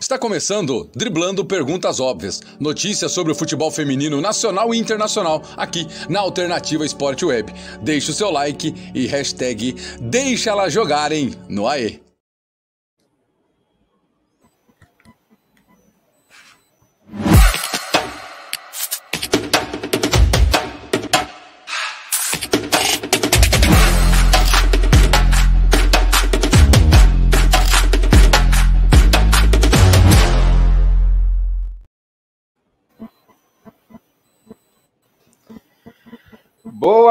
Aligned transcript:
Está 0.00 0.16
começando 0.16 0.88
Driblando 0.94 1.44
Perguntas 1.44 1.98
Óbvias. 1.98 2.40
Notícias 2.60 3.10
sobre 3.10 3.32
o 3.32 3.34
futebol 3.34 3.68
feminino 3.68 4.20
nacional 4.20 4.72
e 4.72 4.78
internacional 4.78 5.42
aqui 5.56 5.88
na 6.08 6.20
Alternativa 6.20 6.86
Esporte 6.86 7.24
Web. 7.24 7.52
Deixe 7.82 8.12
o 8.12 8.14
seu 8.14 8.30
like 8.30 8.72
e 8.94 9.06
hashtag 9.06 9.74
Deixa 10.00 10.50
elas 10.50 10.72
jogarem 10.72 11.34
no 11.48 11.66
AE. 11.66 12.07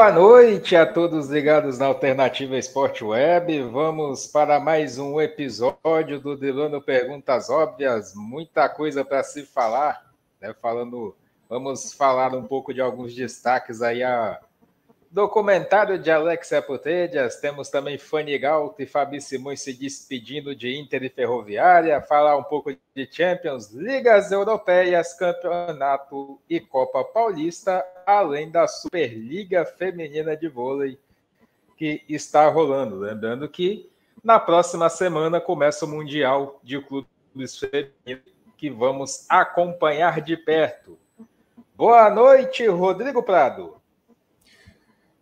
Boa 0.08 0.20
noite 0.20 0.74
a 0.74 0.86
todos 0.86 1.28
ligados 1.28 1.78
na 1.78 1.84
Alternativa 1.84 2.56
Esporte 2.56 3.04
Web. 3.04 3.60
Vamos 3.64 4.26
para 4.26 4.58
mais 4.58 4.98
um 4.98 5.20
episódio 5.20 6.18
do 6.18 6.34
Delano 6.34 6.80
Perguntas 6.80 7.50
Óbvias. 7.50 8.14
Muita 8.14 8.70
coisa 8.70 9.04
para 9.04 9.22
se 9.22 9.42
falar, 9.42 10.10
né? 10.40 10.54
Falando, 10.62 11.14
vamos 11.46 11.92
falar 11.92 12.34
um 12.34 12.42
pouco 12.42 12.72
de 12.72 12.80
alguns 12.80 13.14
destaques 13.14 13.82
aí 13.82 14.02
a 14.02 14.40
Documentário 15.10 15.98
de 15.98 16.10
Alexia 16.10 16.60
Putellas, 16.60 17.36
temos 17.36 17.70
também 17.70 17.96
Fanny 17.96 18.38
Galt 18.38 18.78
e 18.78 18.84
Fabi 18.84 19.22
Simões 19.22 19.62
se 19.62 19.72
despedindo 19.72 20.54
de 20.54 20.78
Inter 20.78 21.02
e 21.02 21.08
Ferroviária, 21.08 22.02
falar 22.02 22.36
um 22.36 22.42
pouco 22.42 22.70
de 22.70 23.08
Champions, 23.10 23.70
Ligas 23.72 24.30
Europeias, 24.30 25.14
Campeonato 25.14 26.38
e 26.48 26.60
Copa 26.60 27.02
Paulista, 27.02 27.82
além 28.06 28.50
da 28.50 28.68
Superliga 28.68 29.64
Feminina 29.64 30.36
de 30.36 30.46
Vôlei 30.46 30.98
que 31.78 32.04
está 32.06 32.46
rolando. 32.48 32.98
Lembrando 32.98 33.48
que 33.48 33.90
na 34.22 34.38
próxima 34.38 34.90
semana 34.90 35.40
começa 35.40 35.86
o 35.86 35.88
Mundial 35.88 36.60
de 36.62 36.82
Clubes 36.82 37.58
Femininos, 37.58 38.30
que 38.58 38.68
vamos 38.68 39.24
acompanhar 39.26 40.20
de 40.20 40.36
perto. 40.36 40.98
Boa 41.74 42.10
noite, 42.10 42.66
Rodrigo 42.66 43.22
Prado. 43.22 43.77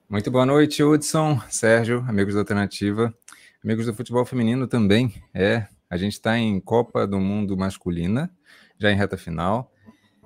Muito 0.09 0.31
boa 0.31 0.47
noite, 0.47 0.85
Hudson, 0.85 1.41
Sérgio, 1.51 2.05
amigos 2.07 2.35
da 2.35 2.41
Alternativa, 2.41 3.13
amigos 3.63 3.87
do 3.87 3.93
futebol 3.93 4.25
feminino 4.25 4.69
também. 4.69 5.13
É, 5.35 5.67
a 5.91 5.97
gente 5.97 6.13
está 6.13 6.39
em 6.39 6.61
Copa 6.61 7.09
do 7.09 7.19
Mundo 7.19 7.57
masculina, 7.57 8.31
já 8.79 8.93
em 8.93 8.95
reta 8.95 9.17
final, 9.17 9.73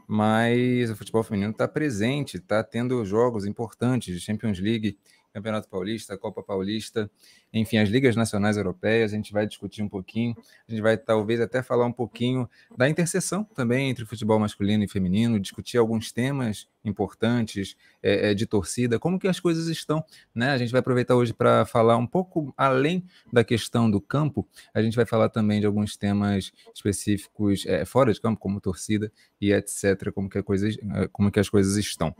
mas 0.06 0.90
o 0.90 0.96
futebol 0.96 1.22
feminino 1.22 1.52
está 1.52 1.66
presente, 1.66 2.36
está 2.36 2.62
tendo 2.62 3.02
jogos 3.06 3.46
importantes 3.46 4.14
de 4.14 4.20
Champions 4.20 4.60
League, 4.60 4.98
Campeonato 5.32 5.68
Paulista, 5.68 6.18
Copa 6.18 6.42
Paulista, 6.42 7.10
enfim, 7.52 7.78
as 7.78 7.88
ligas 7.88 8.16
nacionais 8.16 8.56
europeias. 8.56 9.12
A 9.12 9.16
gente 9.16 9.32
vai 9.32 9.46
discutir 9.46 9.82
um 9.82 9.88
pouquinho, 9.88 10.34
a 10.68 10.70
gente 10.70 10.82
vai 10.82 10.96
talvez 10.96 11.40
até 11.40 11.62
falar 11.62 11.86
um 11.86 11.92
pouquinho 11.92 12.48
da 12.76 12.88
interseção 12.88 13.44
também 13.44 13.90
entre 13.90 14.04
futebol 14.04 14.38
masculino 14.38 14.82
e 14.82 14.88
feminino, 14.88 15.38
discutir 15.38 15.78
alguns 15.78 16.10
temas 16.10 16.68
importantes 16.84 17.76
é, 18.02 18.34
de 18.34 18.46
torcida, 18.46 18.98
como 18.98 19.18
que 19.18 19.28
as 19.28 19.38
coisas 19.38 19.68
estão, 19.68 20.02
né? 20.34 20.50
A 20.50 20.58
gente 20.58 20.72
vai 20.72 20.80
aproveitar 20.80 21.14
hoje 21.14 21.32
para 21.32 21.64
falar 21.66 21.96
um 21.96 22.06
pouco 22.06 22.52
além 22.56 23.04
da 23.32 23.44
questão 23.44 23.90
do 23.90 24.00
campo, 24.00 24.48
a 24.72 24.82
gente 24.82 24.96
vai 24.96 25.04
falar 25.04 25.28
também 25.28 25.60
de 25.60 25.66
alguns 25.66 25.96
temas 25.96 26.52
específicos 26.74 27.64
é, 27.66 27.84
fora 27.84 28.12
de 28.12 28.20
campo, 28.20 28.40
como 28.40 28.60
torcida 28.60 29.12
e 29.40 29.52
etc, 29.52 30.10
como 30.12 30.28
que, 30.28 30.42
coisa, 30.42 30.68
como 31.12 31.30
que 31.30 31.38
as 31.38 31.48
coisas 31.48 31.76
estão. 31.76 32.14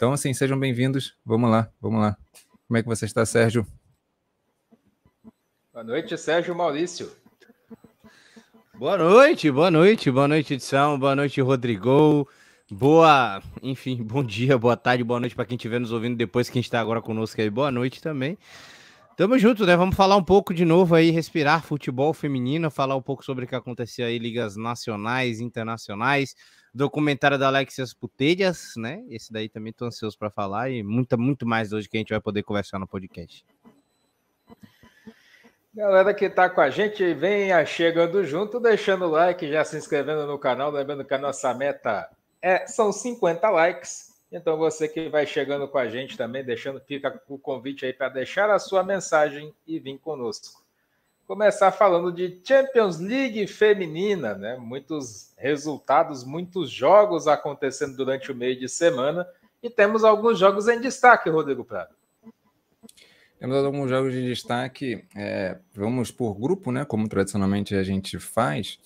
Então, 0.00 0.14
assim, 0.14 0.32
sejam 0.32 0.58
bem-vindos. 0.58 1.14
Vamos 1.26 1.50
lá, 1.50 1.70
vamos 1.78 2.00
lá. 2.00 2.16
Como 2.70 2.78
é 2.78 2.82
que 2.82 2.88
você 2.88 3.04
está, 3.04 3.26
Sérgio? 3.26 3.66
Boa 5.72 5.82
noite, 5.82 6.16
Sérgio 6.16 6.54
Maurício. 6.54 7.10
Boa 8.72 8.96
noite, 8.96 9.50
boa 9.50 9.72
noite, 9.72 10.08
boa 10.08 10.28
noite, 10.28 10.54
edição, 10.54 10.96
boa 10.96 11.16
noite, 11.16 11.40
Rodrigo. 11.40 12.28
Boa, 12.70 13.42
enfim, 13.60 13.96
bom 14.06 14.22
dia, 14.22 14.56
boa 14.56 14.76
tarde, 14.76 15.02
boa 15.02 15.18
noite 15.18 15.34
para 15.34 15.46
quem 15.46 15.56
estiver 15.56 15.80
nos 15.80 15.90
ouvindo 15.90 16.16
depois, 16.16 16.48
quem 16.48 16.60
está 16.60 16.80
agora 16.80 17.02
conosco 17.02 17.40
aí, 17.40 17.50
boa 17.50 17.72
noite 17.72 18.00
também. 18.00 18.38
Tamo 19.16 19.36
junto, 19.36 19.66
né? 19.66 19.76
Vamos 19.76 19.96
falar 19.96 20.14
um 20.14 20.22
pouco 20.22 20.54
de 20.54 20.64
novo 20.64 20.94
aí, 20.94 21.10
respirar 21.10 21.64
futebol 21.64 22.14
feminino, 22.14 22.70
falar 22.70 22.94
um 22.94 23.02
pouco 23.02 23.24
sobre 23.24 23.46
o 23.46 23.48
que 23.48 23.56
acontecia 23.56 24.06
aí, 24.06 24.16
ligas 24.16 24.54
nacionais, 24.54 25.40
internacionais, 25.40 26.36
documentário 26.72 27.38
da 27.38 27.48
Alexias 27.48 27.92
Putelhas, 27.92 28.74
né? 28.76 29.04
Esse 29.08 29.32
daí 29.32 29.48
também 29.48 29.72
tô 29.72 29.84
ansioso 29.84 30.18
para 30.18 30.30
falar 30.30 30.70
e 30.70 30.82
muita, 30.82 31.16
muito 31.16 31.46
mais 31.46 31.72
hoje 31.72 31.88
que 31.88 31.96
a 31.96 32.00
gente 32.00 32.10
vai 32.10 32.20
poder 32.20 32.42
conversar 32.42 32.78
no 32.78 32.86
podcast. 32.86 33.44
Galera 35.74 36.12
que 36.12 36.24
está 36.24 36.50
com 36.50 36.60
a 36.60 36.68
gente, 36.68 37.14
venha 37.14 37.64
chegando 37.64 38.24
junto, 38.24 38.58
deixando 38.58 39.04
o 39.04 39.10
like, 39.10 39.50
já 39.50 39.64
se 39.64 39.76
inscrevendo 39.76 40.26
no 40.26 40.38
canal, 40.38 40.70
lembrando 40.70 41.04
que 41.04 41.14
a 41.14 41.18
nossa 41.18 41.54
meta 41.54 42.08
é, 42.42 42.66
são 42.66 42.92
50 42.92 43.48
likes. 43.50 44.10
Então 44.32 44.56
você 44.56 44.88
que 44.88 45.08
vai 45.08 45.26
chegando 45.26 45.68
com 45.68 45.78
a 45.78 45.88
gente 45.88 46.16
também, 46.16 46.44
deixando, 46.44 46.80
fica 46.80 47.20
o 47.28 47.38
convite 47.38 47.86
aí 47.86 47.92
para 47.92 48.08
deixar 48.08 48.50
a 48.50 48.58
sua 48.58 48.82
mensagem 48.82 49.54
e 49.66 49.78
vir 49.78 49.98
conosco 49.98 50.59
começar 51.30 51.70
falando 51.70 52.10
de 52.10 52.40
Champions 52.44 52.98
League 52.98 53.46
feminina, 53.46 54.34
né? 54.34 54.56
Muitos 54.56 55.32
resultados, 55.38 56.24
muitos 56.24 56.68
jogos 56.68 57.28
acontecendo 57.28 57.96
durante 57.96 58.32
o 58.32 58.34
meio 58.34 58.58
de 58.58 58.68
semana 58.68 59.24
e 59.62 59.70
temos 59.70 60.02
alguns 60.02 60.40
jogos 60.40 60.66
em 60.66 60.80
destaque, 60.80 61.30
Rodrigo 61.30 61.64
Prado. 61.64 61.94
Temos 63.38 63.64
alguns 63.64 63.88
jogos 63.88 64.12
de 64.12 64.26
destaque. 64.26 65.04
É, 65.14 65.56
vamos 65.72 66.10
por 66.10 66.34
grupo, 66.34 66.72
né? 66.72 66.84
Como 66.84 67.08
tradicionalmente 67.08 67.76
a 67.76 67.84
gente 67.84 68.18
faz. 68.18 68.80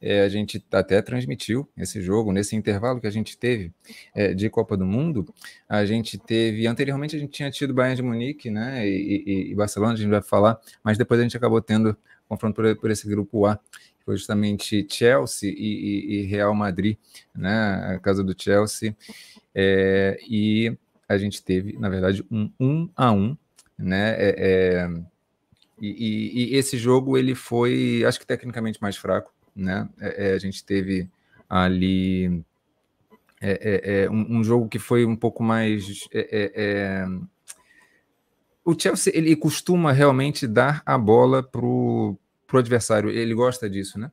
É, 0.00 0.22
a 0.22 0.28
gente 0.28 0.64
até 0.72 1.00
transmitiu 1.00 1.68
esse 1.76 2.00
jogo 2.00 2.32
nesse 2.32 2.54
intervalo 2.54 3.00
que 3.00 3.06
a 3.06 3.10
gente 3.10 3.36
teve 3.36 3.72
é, 4.14 4.34
de 4.34 4.48
Copa 4.50 4.76
do 4.76 4.84
Mundo. 4.84 5.26
A 5.68 5.84
gente 5.84 6.18
teve 6.18 6.66
anteriormente 6.66 7.16
a 7.16 7.18
gente 7.18 7.30
tinha 7.30 7.50
tido 7.50 7.74
Bayern 7.74 7.96
de 7.96 8.02
Munique, 8.02 8.50
né? 8.50 8.86
E, 8.86 9.24
e, 9.26 9.52
e 9.52 9.54
Barcelona, 9.54 9.94
a 9.94 9.96
gente 9.96 10.10
vai 10.10 10.22
falar, 10.22 10.58
mas 10.82 10.98
depois 10.98 11.20
a 11.20 11.22
gente 11.22 11.36
acabou 11.36 11.60
tendo 11.60 11.96
confronto 12.28 12.54
por, 12.54 12.76
por 12.76 12.90
esse 12.90 13.08
grupo 13.08 13.46
A, 13.46 13.58
foi 14.04 14.16
justamente 14.16 14.86
Chelsea 14.88 15.50
e, 15.50 16.20
e, 16.20 16.22
Real 16.26 16.54
Madrid, 16.54 16.96
né? 17.34 17.94
A 17.94 17.98
casa 17.98 18.22
do 18.22 18.34
Chelsea. 18.40 18.96
É, 19.54 20.18
e 20.28 20.76
a 21.08 21.18
gente 21.18 21.42
teve, 21.42 21.76
na 21.78 21.88
verdade, 21.88 22.24
um 22.30 22.50
1 22.60 22.90
a 22.96 23.12
1 23.12 23.36
né? 23.78 24.14
É, 24.18 24.34
é, 24.38 24.88
e, 25.80 26.52
e, 26.52 26.56
esse 26.56 26.78
jogo 26.78 27.18
ele 27.18 27.34
foi, 27.34 28.02
acho 28.06 28.18
que 28.18 28.26
tecnicamente 28.26 28.80
mais 28.80 28.96
fraco, 28.96 29.32
né? 29.56 29.88
É, 29.98 30.28
é, 30.28 30.34
a 30.34 30.38
gente 30.38 30.64
teve 30.64 31.08
ali 31.48 32.44
é, 33.40 34.04
é, 34.04 34.10
um, 34.10 34.38
um, 34.38 34.44
jogo 34.44 34.68
que 34.68 34.78
foi 34.78 35.04
um 35.06 35.16
pouco 35.16 35.42
mais. 35.42 36.06
O 38.64 38.78
Chelsea 38.78 39.12
ele 39.16 39.34
costuma 39.36 39.92
realmente 39.92 40.46
dar 40.46 40.82
a 40.84 40.98
bola 40.98 41.42
pro, 41.42 42.18
pro 42.46 42.58
adversário, 42.58 43.10
ele 43.10 43.34
gosta 43.34 43.70
disso, 43.70 43.98
né? 43.98 44.10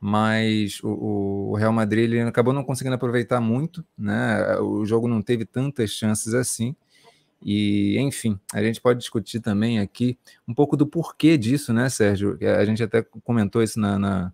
Mas 0.00 0.80
o, 0.82 1.50
o, 1.50 1.54
Real 1.54 1.72
Madrid 1.72 2.04
ele 2.04 2.20
acabou 2.20 2.52
não 2.52 2.62
conseguindo 2.62 2.94
aproveitar 2.94 3.40
muito, 3.40 3.84
né? 3.96 4.58
O 4.58 4.84
jogo 4.84 5.08
não 5.08 5.22
teve 5.22 5.44
tantas 5.44 5.90
chances 5.90 6.34
assim. 6.34 6.76
E, 7.42 7.98
enfim, 7.98 8.38
a 8.52 8.62
gente 8.62 8.80
pode 8.80 8.98
discutir 8.98 9.40
também 9.40 9.78
aqui 9.78 10.18
um 10.46 10.54
pouco 10.54 10.76
do 10.76 10.86
porquê 10.86 11.36
disso, 11.38 11.72
né, 11.72 11.88
Sérgio? 11.88 12.38
A 12.42 12.64
gente 12.64 12.82
até 12.82 13.02
comentou 13.24 13.62
isso 13.62 13.78
na, 13.78 13.98
na 13.98 14.32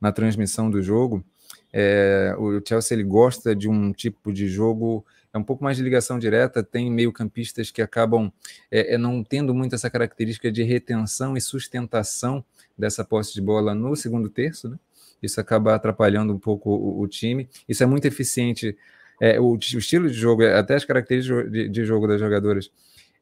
na 0.00 0.12
transmissão 0.12 0.70
do 0.70 0.82
jogo. 0.82 1.24
É, 1.72 2.34
o 2.38 2.60
Chelsea 2.66 2.96
ele 2.96 3.04
gosta 3.04 3.54
de 3.54 3.68
um 3.68 3.92
tipo 3.92 4.32
de 4.32 4.48
jogo 4.48 5.04
é 5.32 5.38
um 5.38 5.44
pouco 5.44 5.62
mais 5.62 5.76
de 5.76 5.82
ligação 5.82 6.18
direta, 6.18 6.62
tem 6.62 6.90
meio-campistas 6.90 7.70
que 7.70 7.80
acabam 7.80 8.32
é, 8.70 8.94
é, 8.94 8.98
não 8.98 9.22
tendo 9.22 9.54
muito 9.54 9.74
essa 9.74 9.88
característica 9.88 10.50
de 10.50 10.62
retenção 10.64 11.36
e 11.36 11.40
sustentação 11.40 12.44
dessa 12.76 13.04
posse 13.04 13.32
de 13.34 13.40
bola 13.40 13.74
no 13.74 13.94
segundo 13.94 14.28
terço, 14.28 14.68
né? 14.68 14.78
Isso 15.22 15.40
acaba 15.40 15.74
atrapalhando 15.74 16.32
um 16.32 16.38
pouco 16.38 16.70
o, 16.70 17.00
o 17.00 17.06
time. 17.06 17.48
Isso 17.68 17.82
é 17.82 17.86
muito 17.86 18.06
eficiente. 18.06 18.76
É, 19.20 19.38
o, 19.38 19.52
o, 19.52 19.56
estilo 19.56 20.08
de 20.08 20.14
jogo, 20.14 20.44
até 20.44 20.74
as 20.74 20.84
características 20.84 21.52
de, 21.52 21.68
de 21.68 21.84
jogo 21.84 22.08
das 22.08 22.18
jogadoras, 22.18 22.70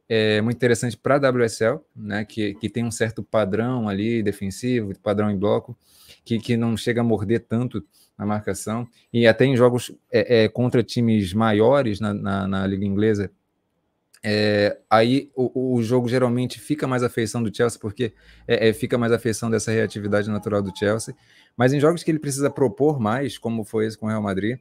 é 0.09 0.41
muito 0.41 0.57
interessante 0.57 0.97
para 0.97 1.17
a 1.17 1.31
WSL, 1.31 1.81
né? 1.95 2.25
Que, 2.25 2.55
que 2.55 2.71
tem 2.71 2.85
um 2.85 2.91
certo 2.91 3.23
padrão 3.23 3.89
ali 3.89 4.23
defensivo, 4.23 4.99
padrão 5.01 5.31
em 5.31 5.37
bloco 5.37 5.77
que, 6.29 6.39
que 6.39 6.57
não 6.59 6.77
chega 6.77 7.01
a 7.01 7.05
morder 7.05 7.41
tanto 7.41 7.83
na 8.19 8.27
marcação, 8.27 8.87
e 9.11 9.27
até 9.27 9.47
em 9.47 9.57
jogos 9.57 9.91
é, 10.13 10.45
é, 10.45 10.49
contra 10.49 10.83
times 10.83 11.33
maiores 11.33 12.01
na, 12.01 12.13
na, 12.13 12.47
na, 12.47 12.67
Liga 12.67 12.85
Inglesa, 12.85 13.31
é, 14.23 14.77
aí 14.91 15.31
o, 15.35 15.77
o, 15.77 15.83
jogo 15.83 16.07
geralmente 16.07 16.61
fica 16.61 16.87
mais 16.87 17.03
a 17.03 17.09
feição 17.09 17.43
do 17.43 17.55
Chelsea, 17.55 17.81
porque 17.81 18.13
é, 18.47 18.69
é, 18.69 18.73
fica 18.75 18.99
mais 18.99 19.11
a 19.11 19.19
feição 19.19 19.49
dessa 19.49 19.71
reatividade 19.73 20.29
natural 20.29 20.61
do 20.61 20.77
Chelsea. 20.77 21.15
Mas 21.57 21.73
em 21.73 21.81
jogos 21.81 22.03
que 22.03 22.11
ele 22.11 22.19
precisa 22.19 22.51
propor 22.51 23.01
mais, 23.01 23.39
como 23.39 23.65
foi 23.65 23.87
esse 23.87 23.97
com 23.97 24.07
o 24.07 24.09
Real 24.09 24.21
Madrid, 24.21 24.59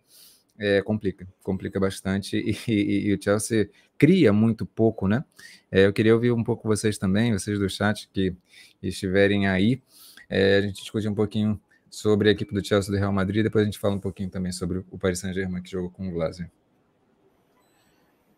é, 0.57 0.81
complica, 0.83 1.27
complica 1.43 1.79
bastante. 1.79 2.37
E, 2.37 2.71
e, 2.71 3.07
e, 3.09 3.13
o 3.13 3.21
Chelsea 3.21 3.69
cria 3.97 4.31
muito 4.31 4.65
pouco, 4.65 5.07
né? 5.07 5.25
É, 5.71 5.85
eu 5.85 5.91
queria 5.91 6.13
ouvir 6.13 6.31
um 6.31 6.43
pouco 6.43 6.67
vocês 6.67 6.97
também, 6.97 7.33
vocês 7.33 7.59
do 7.59 7.67
chat 7.67 8.07
que 8.13 8.33
estiverem 8.81 9.47
aí. 9.47 9.81
É, 10.29 10.57
a 10.57 10.61
gente 10.61 10.81
discutir 10.81 11.07
um 11.07 11.15
pouquinho 11.15 11.59
sobre 11.89 12.29
a 12.29 12.31
equipe 12.31 12.53
do 12.53 12.65
Chelsea 12.65 12.91
do 12.91 12.97
Real 12.97 13.11
Madrid, 13.11 13.43
depois 13.43 13.63
a 13.63 13.65
gente 13.65 13.79
fala 13.79 13.95
um 13.95 13.99
pouquinho 13.99 14.29
também 14.29 14.51
sobre 14.51 14.79
o 14.91 14.97
Paris 14.97 15.19
Saint-Germain 15.19 15.61
que 15.61 15.71
jogou 15.71 15.89
com 15.89 16.07
o 16.07 16.11
Glazer. 16.11 16.49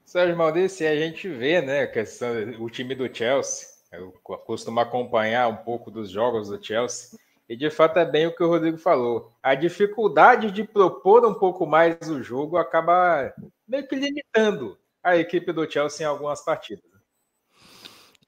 Sérgio 0.05 0.35
Maldini, 0.35 0.65
a 0.65 0.95
gente 0.95 1.29
vê, 1.29 1.61
né, 1.61 1.85
questão, 1.85 2.29
o 2.59 2.69
time 2.69 2.95
do 2.95 3.13
Chelsea, 3.13 3.67
eu 3.91 4.11
costumo 4.45 4.79
acompanhar 4.79 5.47
um 5.47 5.57
pouco 5.57 5.91
dos 5.91 6.09
jogos 6.09 6.49
do 6.49 6.63
Chelsea, 6.63 7.19
e 7.47 7.55
de 7.55 7.69
fato 7.69 7.97
é 7.97 8.05
bem 8.05 8.27
o 8.27 8.35
que 8.35 8.43
o 8.43 8.47
Rodrigo 8.47 8.77
falou. 8.77 9.31
A 9.41 9.55
dificuldade 9.55 10.51
de 10.51 10.63
propor 10.63 11.25
um 11.25 11.33
pouco 11.33 11.65
mais 11.65 11.97
o 12.09 12.21
jogo 12.21 12.57
acaba 12.57 13.33
meio 13.67 13.87
que 13.87 13.95
limitando 13.95 14.77
a 15.03 15.17
equipe 15.17 15.51
do 15.51 15.69
Chelsea 15.69 16.05
em 16.05 16.09
algumas 16.09 16.43
partidas. 16.43 16.98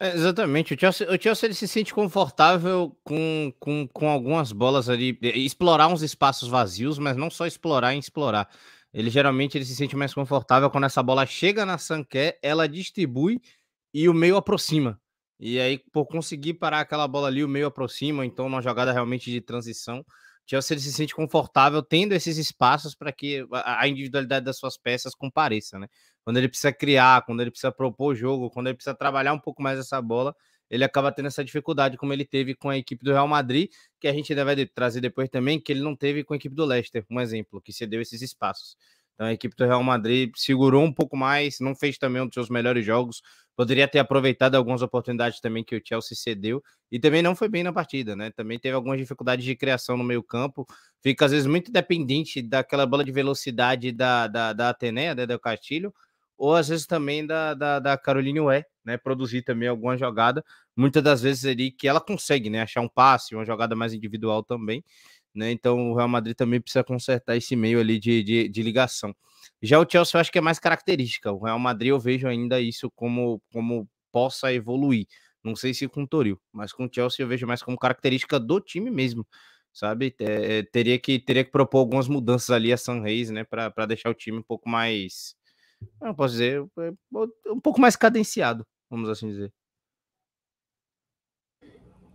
É, 0.03 0.15
exatamente. 0.15 0.73
O 0.73 0.79
Chelsea, 0.79 1.07
o 1.11 1.21
Chelsea 1.21 1.45
ele 1.47 1.53
se 1.53 1.67
sente 1.67 1.93
confortável 1.93 2.97
com, 3.03 3.53
com, 3.59 3.87
com 3.87 4.09
algumas 4.09 4.51
bolas 4.51 4.89
ali, 4.89 5.15
explorar 5.21 5.87
uns 5.89 6.01
espaços 6.01 6.49
vazios, 6.49 6.97
mas 6.97 7.15
não 7.15 7.29
só 7.29 7.45
explorar 7.45 7.93
em 7.93 7.99
explorar. 7.99 8.49
Ele 8.91 9.11
geralmente 9.11 9.55
ele 9.57 9.63
se 9.65 9.75
sente 9.75 9.95
mais 9.95 10.11
confortável 10.11 10.71
quando 10.71 10.85
essa 10.85 11.03
bola 11.03 11.23
chega 11.27 11.67
na 11.67 11.77
Sanquer, 11.77 12.39
ela 12.41 12.67
distribui 12.67 13.39
e 13.93 14.09
o 14.09 14.13
meio 14.13 14.37
aproxima. 14.37 14.99
E 15.39 15.59
aí, 15.59 15.77
por 15.93 16.07
conseguir 16.07 16.55
parar 16.55 16.79
aquela 16.79 17.07
bola 17.07 17.27
ali, 17.27 17.43
o 17.43 17.47
meio 17.47 17.67
aproxima, 17.67 18.25
então 18.25 18.47
uma 18.47 18.61
jogada 18.61 18.91
realmente 18.91 19.29
de 19.29 19.39
transição. 19.39 20.03
Chelsea 20.49 20.73
ele 20.73 20.81
se 20.81 20.93
sente 20.93 21.13
confortável 21.13 21.83
tendo 21.83 22.13
esses 22.13 22.37
espaços 22.37 22.95
para 22.95 23.11
que 23.11 23.45
a 23.53 23.87
individualidade 23.87 24.45
das 24.45 24.57
suas 24.57 24.77
peças 24.77 25.13
compareça, 25.13 25.77
né? 25.77 25.87
Quando 26.23 26.37
ele 26.37 26.47
precisa 26.47 26.71
criar, 26.71 27.23
quando 27.25 27.41
ele 27.41 27.51
precisa 27.51 27.71
propor 27.71 28.13
o 28.13 28.15
jogo, 28.15 28.49
quando 28.49 28.67
ele 28.67 28.75
precisa 28.75 28.95
trabalhar 28.95 29.33
um 29.33 29.39
pouco 29.39 29.61
mais 29.61 29.79
essa 29.79 30.01
bola, 30.01 30.35
ele 30.69 30.83
acaba 30.83 31.11
tendo 31.11 31.27
essa 31.27 31.43
dificuldade, 31.43 31.97
como 31.97 32.13
ele 32.13 32.23
teve 32.23 32.55
com 32.55 32.69
a 32.69 32.77
equipe 32.77 33.03
do 33.03 33.11
Real 33.11 33.27
Madrid, 33.27 33.69
que 33.99 34.07
a 34.07 34.13
gente 34.13 34.31
ainda 34.31 34.45
vai 34.45 34.65
trazer 34.65 35.01
depois 35.01 35.29
também, 35.29 35.59
que 35.59 35.71
ele 35.71 35.81
não 35.81 35.95
teve 35.95 36.23
com 36.23 36.33
a 36.33 36.37
equipe 36.37 36.55
do 36.55 36.63
Leicester, 36.63 37.05
um 37.09 37.19
exemplo, 37.19 37.61
que 37.61 37.73
cedeu 37.73 38.01
esses 38.01 38.21
espaços. 38.21 38.77
Então 39.13 39.27
a 39.27 39.33
equipe 39.33 39.55
do 39.55 39.65
Real 39.65 39.83
Madrid 39.83 40.31
segurou 40.35 40.83
um 40.83 40.93
pouco 40.93 41.17
mais, 41.17 41.59
não 41.59 41.75
fez 41.75 41.97
também 41.97 42.21
um 42.21 42.25
dos 42.25 42.33
seus 42.33 42.49
melhores 42.49 42.85
jogos, 42.85 43.21
poderia 43.55 43.87
ter 43.87 43.99
aproveitado 43.99 44.55
algumas 44.55 44.81
oportunidades 44.81 45.39
também 45.39 45.63
que 45.63 45.75
o 45.75 45.81
Chelsea 45.83 46.17
cedeu 46.17 46.63
e 46.91 46.99
também 46.99 47.21
não 47.21 47.35
foi 47.35 47.49
bem 47.49 47.63
na 47.63 47.73
partida, 47.73 48.15
né? 48.15 48.31
Também 48.31 48.57
teve 48.57 48.73
algumas 48.73 48.97
dificuldades 48.97 49.45
de 49.45 49.55
criação 49.55 49.97
no 49.97 50.03
meio-campo, 50.03 50.65
fica 51.03 51.25
às 51.25 51.31
vezes 51.31 51.45
muito 51.45 51.71
dependente 51.71 52.41
daquela 52.41 52.85
bola 52.85 53.03
de 53.03 53.11
velocidade 53.11 53.91
da, 53.91 54.27
da, 54.27 54.53
da 54.53 54.69
Atenea, 54.69 55.13
né, 55.13 55.25
do 55.27 55.39
Castilho, 55.39 55.93
ou 56.41 56.55
às 56.55 56.69
vezes 56.69 56.87
também 56.87 57.23
da, 57.23 57.53
da, 57.53 57.77
da 57.79 57.95
Caroline 57.95 58.39
Ué, 58.39 58.65
né? 58.83 58.97
Produzir 58.97 59.43
também 59.43 59.69
alguma 59.69 59.95
jogada, 59.95 60.43
muitas 60.75 61.03
das 61.03 61.21
vezes 61.21 61.45
ali 61.45 61.71
que 61.71 61.87
ela 61.87 62.01
consegue, 62.01 62.49
né? 62.49 62.63
Achar 62.63 62.81
um 62.81 62.89
passe, 62.89 63.35
uma 63.35 63.45
jogada 63.45 63.75
mais 63.75 63.93
individual 63.93 64.43
também, 64.43 64.83
né? 65.35 65.51
Então 65.51 65.91
o 65.91 65.95
Real 65.95 66.07
Madrid 66.07 66.35
também 66.35 66.59
precisa 66.59 66.83
consertar 66.83 67.37
esse 67.37 67.55
meio 67.55 67.79
ali 67.79 67.99
de, 67.99 68.23
de, 68.23 68.49
de 68.49 68.63
ligação. 68.63 69.15
Já 69.61 69.79
o 69.79 69.85
Chelsea 69.87 70.17
eu 70.17 70.21
acho 70.21 70.31
que 70.31 70.39
é 70.39 70.41
mais 70.41 70.57
característica. 70.57 71.31
O 71.31 71.43
Real 71.45 71.59
Madrid 71.59 71.89
eu 71.89 71.99
vejo 71.99 72.27
ainda 72.27 72.59
isso 72.59 72.89
como, 72.95 73.39
como 73.53 73.87
possa 74.11 74.51
evoluir. 74.51 75.05
Não 75.43 75.55
sei 75.55 75.75
se 75.75 75.87
com 75.87 76.03
o 76.03 76.07
Toril, 76.07 76.39
mas 76.51 76.73
com 76.73 76.85
o 76.85 76.89
Chelsea 76.91 77.23
eu 77.23 77.27
vejo 77.29 77.45
mais 77.45 77.61
como 77.61 77.77
característica 77.77 78.39
do 78.39 78.59
time 78.59 78.89
mesmo, 78.89 79.27
sabe? 79.71 80.15
É, 80.19 80.63
teria, 80.63 80.97
que, 80.97 81.19
teria 81.19 81.43
que 81.43 81.51
propor 81.51 81.79
algumas 81.79 82.07
mudanças 82.07 82.49
ali 82.49 82.73
a 82.73 82.77
San 82.77 83.01
Reis, 83.01 83.29
né? 83.29 83.43
Para 83.43 83.85
deixar 83.85 84.09
o 84.09 84.13
time 84.15 84.39
um 84.39 84.43
pouco 84.43 84.67
mais 84.67 85.35
eu 86.01 86.15
posso 86.15 86.33
dizer, 86.33 86.65
é, 86.79 86.93
um 87.47 87.59
pouco 87.59 87.79
mais 87.79 87.95
cadenciado, 87.95 88.65
vamos 88.89 89.09
assim 89.09 89.29
dizer. 89.29 89.51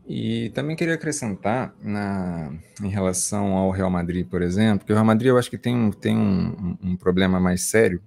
E 0.08 0.50
também 0.50 0.76
queria 0.76 0.94
acrescentar 0.94 1.74
na, 1.82 2.52
em 2.80 2.88
relação 2.88 3.54
ao 3.54 3.70
Real 3.70 3.90
Madrid, 3.90 4.24
por 4.26 4.40
exemplo, 4.40 4.86
que 4.86 4.92
o 4.92 4.94
Real 4.94 5.04
Madrid 5.04 5.28
eu 5.28 5.38
acho 5.38 5.50
que 5.50 5.58
tem 5.58 5.90
tem 5.90 6.16
um, 6.16 6.78
um 6.80 6.96
problema 6.96 7.40
mais 7.40 7.62
sério, 7.62 8.00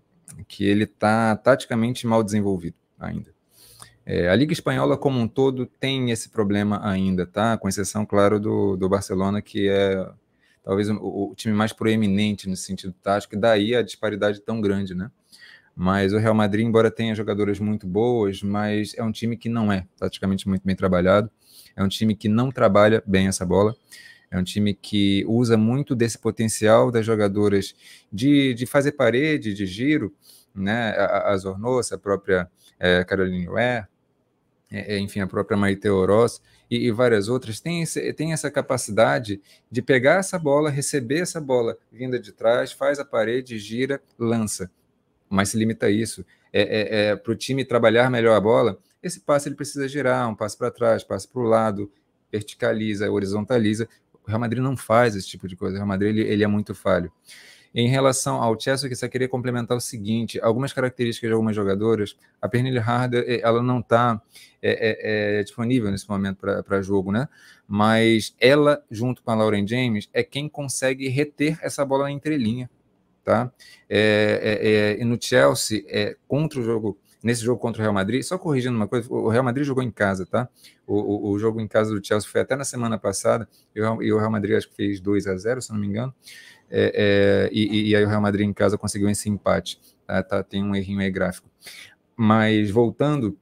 que 0.47 0.63
ele 0.63 0.85
está 0.85 1.35
taticamente 1.35 2.07
mal 2.07 2.23
desenvolvido 2.23 2.77
ainda. 2.97 3.33
É, 4.05 4.29
a 4.29 4.35
Liga 4.35 4.53
Espanhola 4.53 4.97
como 4.97 5.19
um 5.19 5.27
todo 5.27 5.65
tem 5.65 6.09
esse 6.09 6.29
problema 6.29 6.79
ainda, 6.83 7.27
tá? 7.27 7.57
Com 7.57 7.67
exceção, 7.67 8.05
claro, 8.05 8.39
do, 8.39 8.77
do 8.77 8.89
Barcelona, 8.89 9.41
que 9.41 9.67
é 9.67 10.09
talvez 10.63 10.89
o, 10.89 10.95
o 11.31 11.35
time 11.35 11.53
mais 11.53 11.73
proeminente 11.73 12.47
no 12.47 12.55
sentido 12.55 12.93
tático, 13.03 13.35
e 13.35 13.37
daí 13.37 13.75
a 13.75 13.81
disparidade 13.81 14.39
tão 14.39 14.61
grande, 14.61 14.95
né? 14.95 15.11
Mas 15.81 16.11
o 16.11 16.17
Real 16.17 16.33
Madrid, 16.33 16.65
embora 16.65 16.91
tenha 16.91 17.15
jogadoras 17.15 17.57
muito 17.57 17.87
boas, 17.87 18.43
mas 18.43 18.93
é 18.97 19.01
um 19.01 19.13
time 19.13 19.37
que 19.37 19.47
não 19.47 19.71
é 19.71 19.87
praticamente 19.97 20.45
muito 20.45 20.61
bem 20.61 20.75
trabalhado. 20.75 21.31
É 21.73 21.81
um 21.81 21.87
time 21.87 22.13
que 22.17 22.27
não 22.27 22.51
trabalha 22.51 23.01
bem 23.07 23.27
essa 23.27 23.45
bola. 23.45 23.73
É 24.29 24.37
um 24.37 24.43
time 24.43 24.73
que 24.73 25.23
usa 25.25 25.55
muito 25.55 25.95
desse 25.95 26.17
potencial 26.17 26.91
das 26.91 27.05
jogadoras 27.05 27.73
de, 28.11 28.53
de 28.55 28.65
fazer 28.65 28.91
parede, 28.91 29.53
de 29.53 29.65
giro, 29.65 30.13
né? 30.53 30.89
A, 30.97 31.31
a 31.31 31.37
Zornosa, 31.37 31.95
a 31.95 31.97
própria 31.97 32.51
é, 32.77 33.01
Caroline 33.05 33.47
Ware, 33.47 33.87
é, 34.69 34.95
é, 34.95 34.99
enfim, 34.99 35.21
a 35.21 35.27
própria 35.27 35.55
Maite 35.55 35.87
Oroz 35.87 36.41
e, 36.69 36.87
e, 36.87 36.91
várias 36.91 37.29
outras, 37.29 37.61
tem, 37.61 37.83
esse, 37.83 38.11
tem 38.11 38.33
essa 38.33 38.51
capacidade 38.51 39.41
de 39.71 39.81
pegar 39.81 40.15
essa 40.15 40.37
bola, 40.37 40.69
receber 40.69 41.21
essa 41.21 41.39
bola 41.39 41.77
vinda 41.89 42.19
de 42.19 42.33
trás, 42.33 42.73
faz 42.73 42.99
a 42.99 43.05
parede, 43.05 43.57
gira, 43.57 44.01
lança 44.19 44.69
mas 45.29 45.49
se 45.49 45.57
limita 45.57 45.85
a 45.85 45.89
isso. 45.89 46.25
É, 46.51 46.61
é, 46.61 47.09
é 47.11 47.15
para 47.15 47.31
o 47.31 47.35
time 47.35 47.63
trabalhar 47.63 48.09
melhor 48.09 48.35
a 48.35 48.41
bola, 48.41 48.79
esse 49.01 49.19
passe 49.19 49.47
ele 49.47 49.55
precisa 49.55 49.87
girar, 49.87 50.27
um 50.29 50.35
passe 50.35 50.57
para 50.57 50.71
trás, 50.71 51.03
passe 51.03 51.27
para 51.27 51.41
o 51.41 51.45
lado, 51.45 51.91
verticaliza, 52.31 53.09
horizontaliza. 53.09 53.87
O 54.23 54.27
Real 54.27 54.39
Madrid 54.39 54.61
não 54.61 54.75
faz 54.75 55.15
esse 55.15 55.27
tipo 55.27 55.47
de 55.47 55.55
coisa. 55.55 55.75
O 55.75 55.77
Real 55.77 55.87
Madrid 55.87 56.17
ele, 56.17 56.27
ele 56.27 56.43
é 56.43 56.47
muito 56.47 56.75
falho. 56.75 57.11
Em 57.73 57.87
relação 57.87 58.41
ao 58.41 58.59
Chelsea, 58.59 58.89
eu 58.89 58.95
só 58.95 59.07
queria 59.07 59.29
complementar 59.29 59.77
o 59.77 59.81
seguinte: 59.81 60.39
algumas 60.41 60.73
características 60.73 61.29
de 61.29 61.33
algumas 61.33 61.55
jogadoras, 61.55 62.17
a 62.41 62.49
Pernille 62.49 62.79
Harder 62.79 63.23
eh, 63.27 63.41
ela 63.43 63.61
não 63.61 63.79
está 63.79 64.19
é, 64.61 65.37
é, 65.37 65.39
é, 65.39 65.43
disponível 65.43 65.91
nesse 65.91 66.09
momento 66.09 66.39
para 66.63 66.81
jogo, 66.81 67.11
né? 67.11 67.29
Mas 67.67 68.35
ela, 68.39 68.83
junto 68.89 69.21
com 69.21 69.29
a 69.29 69.35
Lauren 69.35 69.67
James, 69.67 70.09
é 70.11 70.23
quem 70.23 70.49
consegue 70.49 71.07
reter 71.09 71.59
essa 71.61 71.85
bola 71.85 72.05
na 72.05 72.11
entrelinha 72.11 72.69
tá? 73.23 73.51
É, 73.89 74.97
é, 74.97 75.01
é, 75.01 75.05
no 75.05 75.17
Chelsea, 75.21 75.83
é, 75.87 76.15
contra 76.27 76.59
o 76.59 76.63
jogo, 76.63 76.97
nesse 77.23 77.43
jogo 77.43 77.59
contra 77.59 77.81
o 77.81 77.83
Real 77.83 77.93
Madrid, 77.93 78.23
só 78.23 78.37
corrigindo 78.37 78.75
uma 78.75 78.87
coisa, 78.87 79.11
o 79.11 79.29
Real 79.29 79.43
Madrid 79.43 79.65
jogou 79.65 79.83
em 79.83 79.91
casa, 79.91 80.25
tá? 80.25 80.47
O, 80.87 81.29
o, 81.29 81.31
o 81.31 81.39
jogo 81.39 81.59
em 81.59 81.67
casa 81.67 81.93
do 81.93 82.05
Chelsea 82.05 82.29
foi 82.29 82.41
até 82.41 82.55
na 82.55 82.63
semana 82.63 82.97
passada, 82.97 83.47
e 83.75 83.81
o, 83.81 84.01
e 84.01 84.07
Real 84.07 84.31
Madrid 84.31 84.57
acho 84.57 84.69
que 84.69 84.75
fez 84.75 84.99
2 84.99 85.27
a 85.27 85.37
0 85.37 85.61
se 85.61 85.71
não 85.71 85.79
me 85.79 85.87
engano, 85.87 86.13
é, 86.71 87.47
é, 87.49 87.49
e, 87.51 87.89
e, 87.89 87.95
aí 87.95 88.05
o 88.05 88.07
Real 88.07 88.21
Madrid 88.21 88.47
em 88.47 88.53
casa 88.53 88.77
conseguiu 88.77 89.09
esse 89.09 89.27
empate, 89.27 89.79
tá? 90.05 90.21
tá 90.21 90.43
tem 90.43 90.63
um 90.63 90.75
errinho 90.75 90.99
aí 90.99 91.09
gráfico. 91.09 91.49
Mas 92.15 92.69
voltando, 92.69 93.37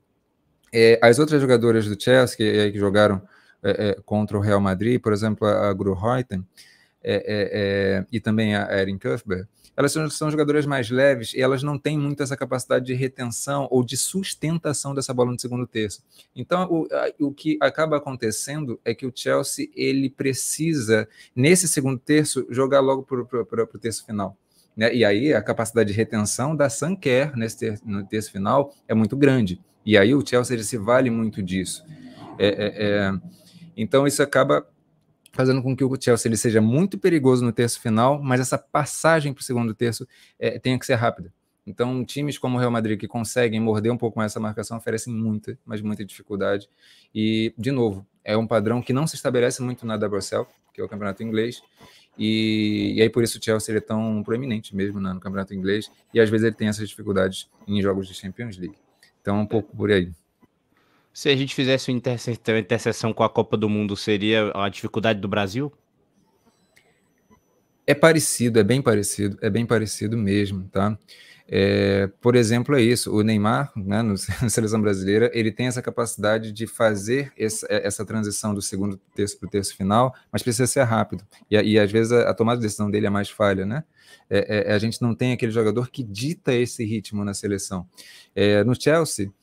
é, 0.73 0.99
as 1.01 1.19
outras 1.19 1.41
jogadoras 1.41 1.87
do 1.87 2.01
Chelsea 2.01 2.37
que, 2.37 2.71
que 2.71 2.79
jogaram 2.79 3.21
contra 4.05 4.37
o 4.37 4.39
Real 4.39 4.61
Madrid, 4.61 5.01
por 5.01 5.11
exemplo, 5.11 5.45
a, 5.45 5.69
a 5.69 5.73
Gru 5.73 5.93
Reuten, 5.93 6.45
e 8.11 8.19
também 8.19 8.55
a 8.55 8.79
Erin 8.79 8.97
Cuthbert, 8.97 9.47
elas 9.77 9.91
são, 9.91 10.09
são 10.09 10.31
jogadoras 10.31 10.65
mais 10.65 10.89
leves 10.89 11.35
e 11.35 11.39
elas 11.39 11.61
não 11.61 11.77
têm 11.77 11.99
muito 11.99 12.23
essa 12.23 12.35
capacidade 12.35 12.83
de 12.83 12.95
retenção 12.95 13.67
ou 13.69 13.83
de 13.83 13.95
sustentação 13.95 14.95
dessa 14.95 15.13
bola 15.13 15.31
no 15.31 15.39
segundo 15.39 15.67
terço. 15.67 16.03
Então, 16.35 16.67
o, 16.69 16.87
a, 16.91 17.23
o 17.23 17.31
que 17.31 17.59
acaba 17.61 17.97
acontecendo 17.97 18.79
é 18.83 18.95
que 18.95 19.05
o 19.05 19.13
Chelsea 19.13 19.69
ele 19.75 20.09
precisa, 20.09 21.07
nesse 21.35 21.67
segundo 21.67 21.99
terço, 21.99 22.47
jogar 22.49 22.79
logo 22.79 23.03
para 23.03 23.63
o 23.63 23.79
terço 23.79 24.03
final. 24.03 24.35
Né? 24.75 24.95
E 24.95 25.05
aí 25.05 25.31
a 25.31 25.43
capacidade 25.43 25.91
de 25.91 25.95
retenção 25.95 26.55
da 26.55 26.69
Sanquer 26.71 27.35
nesse 27.37 27.59
ter, 27.59 27.79
no 27.85 28.03
terço 28.03 28.31
final 28.31 28.73
é 28.87 28.95
muito 28.95 29.15
grande. 29.15 29.61
E 29.85 29.95
aí 29.95 30.15
o 30.15 30.25
Chelsea 30.25 30.61
se 30.63 30.77
vale 30.77 31.11
muito 31.11 31.41
disso. 31.43 31.85
É, 32.39 32.47
é, 32.47 32.73
é, 32.77 33.13
então 33.75 34.07
isso 34.07 34.23
acaba 34.23 34.67
fazendo 35.37 35.61
com 35.61 35.75
que 35.75 35.83
o 35.83 36.01
Chelsea 36.01 36.27
ele 36.27 36.35
seja 36.35 36.59
muito 36.59 36.97
perigoso 36.97 37.45
no 37.45 37.51
terço 37.51 37.79
final, 37.79 38.21
mas 38.21 38.41
essa 38.41 38.57
passagem 38.57 39.31
para 39.31 39.41
o 39.41 39.43
segundo 39.43 39.73
terço 39.73 40.07
é, 40.39 40.57
tenha 40.57 40.77
que 40.79 40.85
ser 40.85 40.95
rápida. 40.95 41.31
Então, 41.65 42.03
times 42.03 42.37
como 42.37 42.57
o 42.57 42.59
Real 42.59 42.71
Madrid 42.71 42.99
que 42.99 43.07
conseguem 43.07 43.59
morder 43.59 43.91
um 43.91 43.97
pouco 43.97 44.17
mais 44.17 44.31
essa 44.31 44.39
marcação 44.39 44.77
oferecem 44.77 45.13
muita, 45.13 45.59
mas 45.65 45.79
muita 45.81 46.03
dificuldade. 46.03 46.67
E, 47.13 47.53
de 47.57 47.71
novo, 47.71 48.05
é 48.23 48.35
um 48.35 48.47
padrão 48.47 48.81
que 48.81 48.91
não 48.91 49.05
se 49.05 49.15
estabelece 49.15 49.61
muito 49.61 49.85
na 49.85 49.95
WSL, 49.95 50.47
que 50.73 50.81
é 50.81 50.83
o 50.83 50.89
campeonato 50.89 51.21
inglês, 51.21 51.61
e, 52.17 52.93
e 52.95 53.01
aí 53.01 53.09
por 53.09 53.21
isso 53.21 53.37
o 53.37 53.43
Chelsea 53.43 53.77
é 53.77 53.79
tão 53.79 54.23
proeminente 54.23 54.75
mesmo 54.75 54.99
né, 54.99 55.13
no 55.13 55.19
campeonato 55.19 55.53
inglês, 55.53 55.91
e 56.13 56.19
às 56.19 56.29
vezes 56.29 56.47
ele 56.47 56.55
tem 56.55 56.67
essas 56.67 56.89
dificuldades 56.89 57.47
em 57.67 57.79
jogos 57.81 58.07
de 58.07 58.13
Champions 58.13 58.57
League. 58.57 58.77
Então, 59.21 59.41
um 59.41 59.45
pouco 59.45 59.75
por 59.75 59.91
aí. 59.91 60.11
Se 61.17 61.29
a 61.29 61.35
gente 61.35 61.55
fizesse 61.55 61.89
uma 61.89 62.59
interseção 62.59 63.11
com 63.11 63.23
a 63.23 63.29
Copa 63.29 63.57
do 63.57 63.67
Mundo, 63.67 63.97
seria 63.97 64.51
a 64.53 64.69
dificuldade 64.69 65.19
do 65.19 65.27
Brasil? 65.27 65.73
É 67.87 67.95
parecido, 67.95 68.59
é 68.59 68.63
bem 68.63 68.83
parecido, 68.83 69.35
é 69.41 69.49
bem 69.49 69.65
parecido 69.65 70.15
mesmo, 70.15 70.69
tá? 70.71 70.95
É, 71.47 72.05
por 72.21 72.35
exemplo, 72.35 72.75
é 72.75 72.83
isso. 72.83 73.11
O 73.11 73.23
Neymar, 73.23 73.71
né, 73.75 74.03
no, 74.03 74.13
na 74.43 74.47
seleção 74.47 74.79
brasileira, 74.79 75.31
ele 75.33 75.51
tem 75.51 75.65
essa 75.65 75.81
capacidade 75.81 76.51
de 76.51 76.67
fazer 76.67 77.33
essa, 77.35 77.65
é, 77.67 77.87
essa 77.87 78.05
transição 78.05 78.53
do 78.53 78.61
segundo 78.61 78.95
terço 79.15 79.39
para 79.39 79.47
o 79.47 79.49
terço 79.49 79.75
final, 79.75 80.13
mas 80.31 80.43
precisa 80.43 80.67
ser 80.67 80.83
rápido. 80.83 81.25
E, 81.49 81.55
e 81.55 81.79
às 81.79 81.91
vezes 81.91 82.11
a, 82.11 82.29
a, 82.29 82.33
tomada 82.35 82.59
de 82.59 82.67
decisão 82.67 82.91
dele 82.91 83.07
é 83.07 83.09
mais 83.09 83.27
falha, 83.27 83.65
né? 83.65 83.83
É, 84.29 84.69
é, 84.69 84.71
a 84.71 84.77
gente 84.77 85.01
não 85.01 85.15
tem 85.15 85.33
aquele 85.33 85.51
jogador 85.51 85.89
que 85.89 86.03
dita 86.03 86.53
esse 86.53 86.85
ritmo 86.85 87.25
na 87.25 87.33
seleção. 87.33 87.87
É, 88.35 88.63
no 88.63 88.79
Chelsea, 88.79 89.33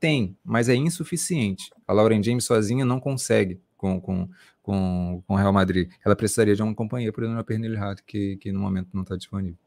tem, 0.00 0.36
mas 0.42 0.68
é 0.68 0.74
insuficiente. 0.74 1.70
A 1.86 1.92
Lauren 1.92 2.22
James 2.22 2.44
sozinha 2.44 2.84
não 2.84 2.98
consegue 2.98 3.60
com, 3.76 4.00
com, 4.00 4.28
com, 4.62 5.22
com 5.26 5.34
o 5.34 5.36
Real 5.36 5.52
Madrid. 5.52 5.90
Ela 6.04 6.16
precisaria 6.16 6.56
de 6.56 6.62
uma 6.62 6.74
companhia, 6.74 7.12
por 7.12 7.22
exemplo, 7.22 7.40
a 7.40 7.44
Pernille 7.44 7.76
Hart, 7.76 8.00
que, 8.06 8.36
que 8.38 8.50
no 8.50 8.60
momento 8.60 8.88
não 8.94 9.02
está 9.02 9.16
disponível. 9.16 9.58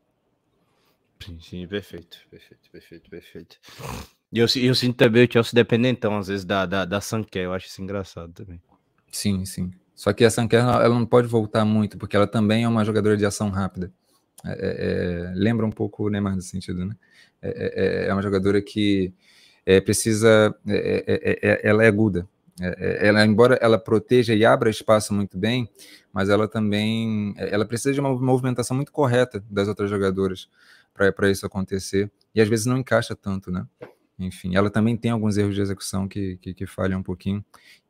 Sim, 1.23 1.39
sim, 1.39 1.67
perfeito, 1.67 2.17
perfeito, 2.29 2.69
perfeito, 2.71 3.09
perfeito. 3.09 3.57
E 4.31 4.39
eu, 4.39 4.47
eu 4.57 4.75
sinto 4.75 4.97
também 4.97 5.25
o 5.25 5.31
Chelsea 5.31 5.53
dependentão, 5.53 6.17
às 6.17 6.27
vezes, 6.27 6.43
da, 6.43 6.65
da, 6.65 6.83
da 6.83 6.99
Sanquer, 6.99 7.45
eu 7.45 7.53
acho 7.53 7.67
isso 7.67 7.81
engraçado 7.81 8.33
também. 8.33 8.59
Sim, 9.11 9.45
sim. 9.45 9.71
Só 9.95 10.11
que 10.11 10.25
a 10.25 10.29
Sanquer, 10.29 10.61
ela 10.61 10.89
não 10.89 11.05
pode 11.05 11.27
voltar 11.27 11.63
muito, 11.63 11.97
porque 11.97 12.15
ela 12.15 12.27
também 12.27 12.63
é 12.63 12.67
uma 12.67 12.83
jogadora 12.83 13.15
de 13.15 13.25
ação 13.25 13.49
rápida. 13.49 13.93
É, 14.43 14.51
é, 14.51 15.29
é 15.29 15.33
lembra 15.35 15.65
um 15.65 15.71
pouco 15.71 16.07
o 16.07 16.09
Neymar 16.09 16.35
nesse 16.35 16.49
sentido, 16.49 16.85
né? 16.85 16.95
É, 17.41 18.05
é, 18.05 18.07
é 18.07 18.13
uma 18.13 18.21
jogadora 18.21 18.61
que 18.61 19.13
precisa, 19.81 20.55
ela 21.63 21.83
é 21.83 21.87
aguda. 21.87 22.27
ela, 22.59 23.25
embora 23.25 23.55
ela 23.61 23.77
proteja 23.77 24.33
e 24.33 24.45
abra 24.45 24.69
espaço 24.69 25.13
muito 25.13 25.37
bem, 25.37 25.69
mas 26.11 26.29
ela 26.29 26.47
também, 26.47 27.33
ela 27.37 27.65
precisa 27.65 27.93
de 27.93 27.99
uma 27.99 28.13
movimentação 28.13 28.75
muito 28.75 28.91
correta 28.91 29.43
das 29.49 29.67
outras 29.67 29.89
jogadoras 29.89 30.47
para 30.93 31.29
isso 31.29 31.45
acontecer, 31.45 32.11
e 32.35 32.41
às 32.41 32.47
vezes 32.47 32.65
não 32.65 32.77
encaixa 32.77 33.15
tanto, 33.15 33.51
né? 33.51 33.65
Enfim, 34.19 34.55
ela 34.55 34.69
também 34.69 34.95
tem 34.95 35.11
alguns 35.11 35.37
erros 35.37 35.55
de 35.55 35.61
execução 35.61 36.07
que, 36.07 36.37
que, 36.37 36.53
que 36.53 36.67
falham 36.67 36.99
um 36.99 37.03
pouquinho. 37.03 37.43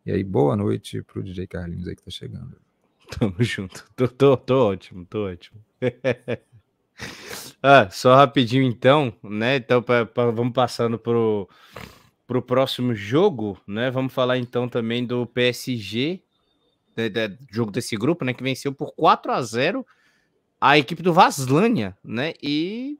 E 0.06 0.12
aí, 0.12 0.24
boa 0.24 0.56
noite 0.56 1.01
para 1.01 1.20
o 1.20 1.24
DJ 1.24 1.48
Carlinhos 1.48 1.88
aí 1.88 1.96
que 1.96 2.03
tá 2.03 2.12
chegando. 2.12 2.58
Tamo 3.20 3.36
junto. 3.39 3.86
Tô, 3.96 4.08
tô, 4.08 4.38
tô 4.38 4.70
ótimo, 4.70 5.06
tô 5.06 5.27
ótimo. 5.27 5.60
ah, 7.65 7.89
só 7.89 8.13
rapidinho 8.13 8.62
então, 8.62 9.13
né? 9.24 9.55
Então, 9.55 9.82
pra, 9.82 10.05
pra, 10.05 10.29
vamos 10.32 10.51
passando 10.51 11.00
pro, 11.00 11.48
pro 12.27 12.41
próximo 12.41 12.93
jogo, 12.93 13.58
né? 13.65 13.89
Vamos 13.89 14.12
falar 14.12 14.38
então 14.38 14.67
também 14.67 15.05
do 15.05 15.25
PSG, 15.25 16.22
né, 16.98 17.10
jogo 17.50 17.72
desse 17.72 17.96
grupo, 17.96 18.25
né? 18.25 18.34
Que 18.34 18.43
venceu 18.43 18.74
por 18.74 18.93
4 18.93 19.32
a 19.32 19.41
0 19.41 19.86
a 20.60 20.77
equipe 20.77 21.01
do 21.01 21.13
Vaslânia, 21.13 21.98
né? 22.03 22.34
E 22.43 23.00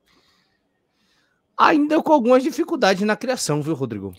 ainda 1.58 2.02
com 2.02 2.14
algumas 2.14 2.42
dificuldades 2.42 3.04
na 3.04 3.18
criação, 3.18 3.62
viu, 3.62 3.74
Rodrigo? 3.74 4.14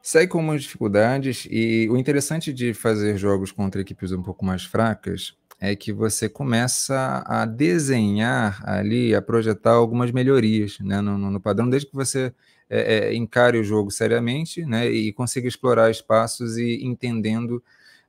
Segue 0.00 0.30
com 0.30 0.38
algumas 0.38 0.62
dificuldades, 0.62 1.48
e 1.50 1.88
o 1.90 1.96
interessante 1.96 2.52
de 2.52 2.72
fazer 2.72 3.18
jogos 3.18 3.50
contra 3.50 3.80
equipes 3.80 4.12
um 4.12 4.22
pouco 4.22 4.44
mais 4.44 4.64
fracas 4.64 5.36
é 5.60 5.76
que 5.76 5.92
você 5.92 6.28
começa 6.28 7.22
a 7.26 7.44
desenhar 7.44 8.62
ali, 8.66 9.14
a 9.14 9.20
projetar 9.20 9.72
algumas 9.72 10.10
melhorias 10.10 10.78
né, 10.80 11.00
no, 11.02 11.18
no 11.18 11.40
padrão, 11.40 11.68
desde 11.68 11.88
que 11.88 11.94
você 11.94 12.32
é, 12.68 13.10
é, 13.10 13.14
encare 13.14 13.58
o 13.58 13.64
jogo 13.64 13.90
seriamente 13.90 14.64
né, 14.64 14.90
e 14.90 15.12
consiga 15.12 15.46
explorar 15.46 15.90
espaços 15.90 16.56
e 16.56 16.82
entendendo 16.82 17.62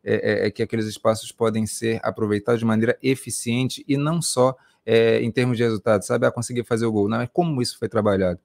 é, 0.03 0.13
é, 0.13 0.47
é, 0.47 0.51
que 0.51 0.63
aqueles 0.63 0.85
espaços 0.85 1.31
podem 1.31 1.65
ser 1.67 1.99
aproveitados 2.03 2.59
de 2.59 2.65
maneira 2.65 2.97
eficiente 3.03 3.83
e 3.87 3.97
não 3.97 4.21
só 4.21 4.55
é, 4.85 5.21
em 5.21 5.29
termos 5.29 5.57
de 5.57 5.63
resultado, 5.63 6.03
sabe? 6.03 6.25
Ah, 6.25 6.31
conseguir 6.31 6.63
fazer 6.63 6.85
o 6.85 6.91
gol. 6.91 7.07
Não, 7.07 7.21
é 7.21 7.27
como 7.27 7.61
isso 7.61 7.77
foi 7.77 7.87
trabalhado. 7.87 8.39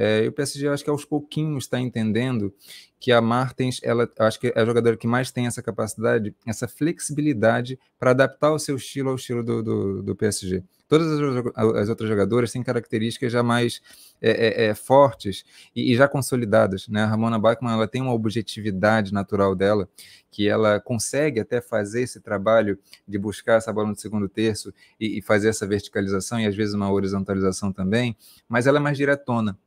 É, 0.00 0.22
e 0.24 0.28
o 0.28 0.32
PSG, 0.32 0.68
acho 0.68 0.84
que 0.84 0.90
aos 0.90 1.04
pouquinhos 1.04 1.64
está 1.64 1.80
entendendo 1.80 2.54
que 3.00 3.10
a 3.10 3.20
Martens, 3.20 3.80
ela, 3.82 4.08
acho 4.20 4.38
que 4.38 4.52
é 4.54 4.60
a 4.60 4.64
jogadora 4.64 4.96
que 4.96 5.08
mais 5.08 5.32
tem 5.32 5.48
essa 5.48 5.60
capacidade, 5.60 6.32
essa 6.46 6.68
flexibilidade 6.68 7.76
para 7.98 8.12
adaptar 8.12 8.52
o 8.52 8.60
seu 8.60 8.76
estilo 8.76 9.10
ao 9.10 9.16
estilo 9.16 9.42
do, 9.42 9.60
do, 9.60 10.02
do 10.04 10.14
PSG. 10.14 10.62
Todas 10.86 11.08
as, 11.08 11.76
as, 11.76 11.88
outras 11.88 12.08
jogadoras 12.08 12.52
têm 12.52 12.62
características 12.62 13.32
já 13.32 13.42
mais 13.42 13.80
é, 14.22 14.30
é, 14.30 14.66
é, 14.66 14.74
fortes 14.74 15.44
e, 15.74 15.92
e, 15.92 15.96
já 15.96 16.06
consolidadas. 16.06 16.86
Né? 16.86 17.02
A 17.02 17.06
Ramona 17.06 17.38
Bachmann 17.38 17.74
ela 17.74 17.88
tem 17.88 18.00
uma 18.00 18.14
objetividade 18.14 19.12
natural 19.12 19.54
dela, 19.56 19.88
que 20.30 20.48
ela 20.48 20.80
consegue 20.80 21.40
até 21.40 21.60
fazer 21.60 22.02
esse 22.02 22.20
trabalho 22.20 22.78
de 23.06 23.18
buscar 23.18 23.54
essa 23.54 23.72
bola 23.72 23.88
no 23.88 23.96
segundo 23.96 24.28
terço 24.28 24.72
e, 24.98 25.18
e 25.18 25.22
fazer 25.22 25.48
essa 25.48 25.66
verticalização 25.66 26.38
e 26.40 26.46
às 26.46 26.54
vezes 26.54 26.72
uma 26.72 26.90
horizontalização 26.90 27.72
também, 27.72 28.16
mas 28.48 28.66
ela 28.66 28.78
é 28.78 28.80
mais 28.80 28.96
diretona. 28.96 29.58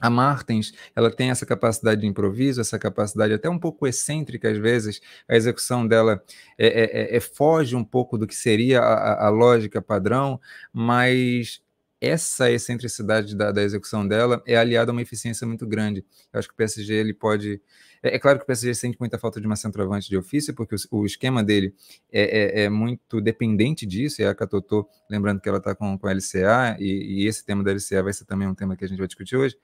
A 0.00 0.10
Martens, 0.10 0.72
ela 0.96 1.10
tem 1.10 1.30
essa 1.30 1.46
capacidade 1.46 2.00
de 2.00 2.06
improviso, 2.06 2.60
essa 2.60 2.78
capacidade 2.78 3.32
até 3.32 3.48
um 3.48 3.58
pouco 3.58 3.86
excêntrica 3.86 4.50
às 4.50 4.58
vezes, 4.58 5.00
a 5.28 5.36
execução 5.36 5.86
dela 5.86 6.22
é, 6.58 6.66
é, 6.66 7.14
é, 7.14 7.16
é 7.16 7.20
foge 7.20 7.76
um 7.76 7.84
pouco 7.84 8.18
do 8.18 8.26
que 8.26 8.34
seria 8.34 8.80
a, 8.80 9.26
a, 9.26 9.28
lógica 9.30 9.80
padrão, 9.80 10.40
mas 10.72 11.60
essa 12.00 12.50
excentricidade 12.50 13.36
da, 13.36 13.52
da, 13.52 13.62
execução 13.62 14.06
dela 14.06 14.42
é 14.44 14.56
aliada 14.56 14.90
a 14.90 14.94
uma 14.94 15.02
eficiência 15.02 15.46
muito 15.46 15.66
grande. 15.66 16.04
Eu 16.32 16.40
acho 16.40 16.48
que 16.48 16.54
o 16.54 16.56
PSG 16.56 16.94
ele 16.94 17.14
pode. 17.14 17.60
É, 18.02 18.16
é 18.16 18.18
claro 18.18 18.38
que 18.38 18.44
o 18.44 18.46
PSG 18.46 18.74
sente 18.74 18.96
muita 18.98 19.18
falta 19.18 19.40
de 19.40 19.46
uma 19.46 19.56
centroavante 19.56 20.08
de 20.08 20.16
ofício, 20.16 20.54
porque 20.54 20.74
o, 20.74 20.98
o 20.98 21.06
esquema 21.06 21.42
dele 21.42 21.74
é, 22.10 22.22
é, 22.22 22.64
é, 22.64 22.68
muito 22.68 23.20
dependente 23.20 23.86
disso, 23.86 24.20
e 24.20 24.24
a 24.24 24.34
Catotô, 24.34 24.88
lembrando 25.08 25.40
que 25.40 25.48
ela 25.48 25.58
está 25.58 25.74
com, 25.74 25.98
com 25.98 26.06
a 26.06 26.12
LCA, 26.12 26.76
e, 26.78 27.22
e 27.22 27.26
esse 27.26 27.44
tema 27.44 27.62
da 27.62 27.72
LCA 27.72 28.02
vai 28.02 28.12
ser 28.12 28.24
também 28.24 28.48
um 28.48 28.54
tema 28.54 28.76
que 28.76 28.84
a 28.84 28.88
gente 28.88 28.98
vai 28.98 29.06
discutir 29.06 29.36
hoje 29.36 29.56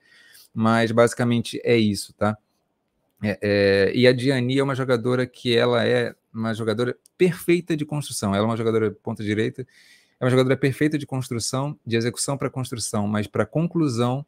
mas 0.53 0.91
basicamente 0.91 1.59
é 1.63 1.77
isso, 1.77 2.13
tá? 2.13 2.37
É, 3.21 3.39
é, 3.41 3.91
e 3.95 4.07
a 4.07 4.13
Diani 4.13 4.59
é 4.59 4.63
uma 4.63 4.75
jogadora 4.75 5.25
que 5.27 5.55
ela 5.55 5.85
é 5.85 6.15
uma 6.33 6.53
jogadora 6.53 6.97
perfeita 7.17 7.75
de 7.75 7.85
construção. 7.85 8.33
Ela 8.33 8.43
é 8.43 8.47
uma 8.47 8.57
jogadora 8.57 8.91
ponta 8.91 9.23
direita, 9.23 9.67
é 10.19 10.23
uma 10.23 10.29
jogadora 10.29 10.55
perfeita 10.55 10.97
de 10.97 11.05
construção, 11.05 11.77
de 11.85 11.97
execução 11.97 12.37
para 12.37 12.49
construção, 12.49 13.07
mas 13.07 13.27
para 13.27 13.45
conclusão 13.45 14.25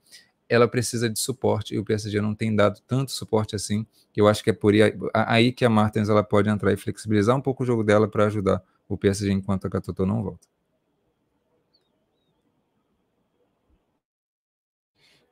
ela 0.52 0.68
precisa 0.68 1.10
de 1.10 1.18
suporte 1.18 1.74
e 1.74 1.80
o 1.80 1.86
PSG 1.86 2.20
não 2.20 2.36
tem 2.36 2.54
dado 2.54 2.82
tanto 2.86 3.12
suporte 3.12 3.56
assim. 3.56 3.86
Eu 4.16 4.28
acho 4.28 4.44
que 4.44 4.50
é 4.50 4.54
por 4.54 4.74
aí, 4.74 4.94
aí 5.14 5.52
que 5.54 5.64
a 5.64 5.70
Martins 5.70 6.10
ela 6.10 6.24
pode 6.24 6.50
entrar 6.50 6.74
e 6.74 6.78
flexibilizar 6.78 7.36
um 7.38 7.42
pouco 7.42 7.64
o 7.64 7.66
jogo 7.66 7.84
dela 7.84 8.08
para 8.08 8.26
ajudar 8.26 8.62
o 8.90 8.98
PSG 8.98 9.32
enquanto 9.32 9.66
a 9.66 9.70
Catotô 9.70 10.06
não 10.06 10.22
volta. 10.22 10.48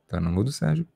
Tá 0.07 0.19
no 0.19 0.31
mudo, 0.31 0.51
Sérgio. 0.51 0.87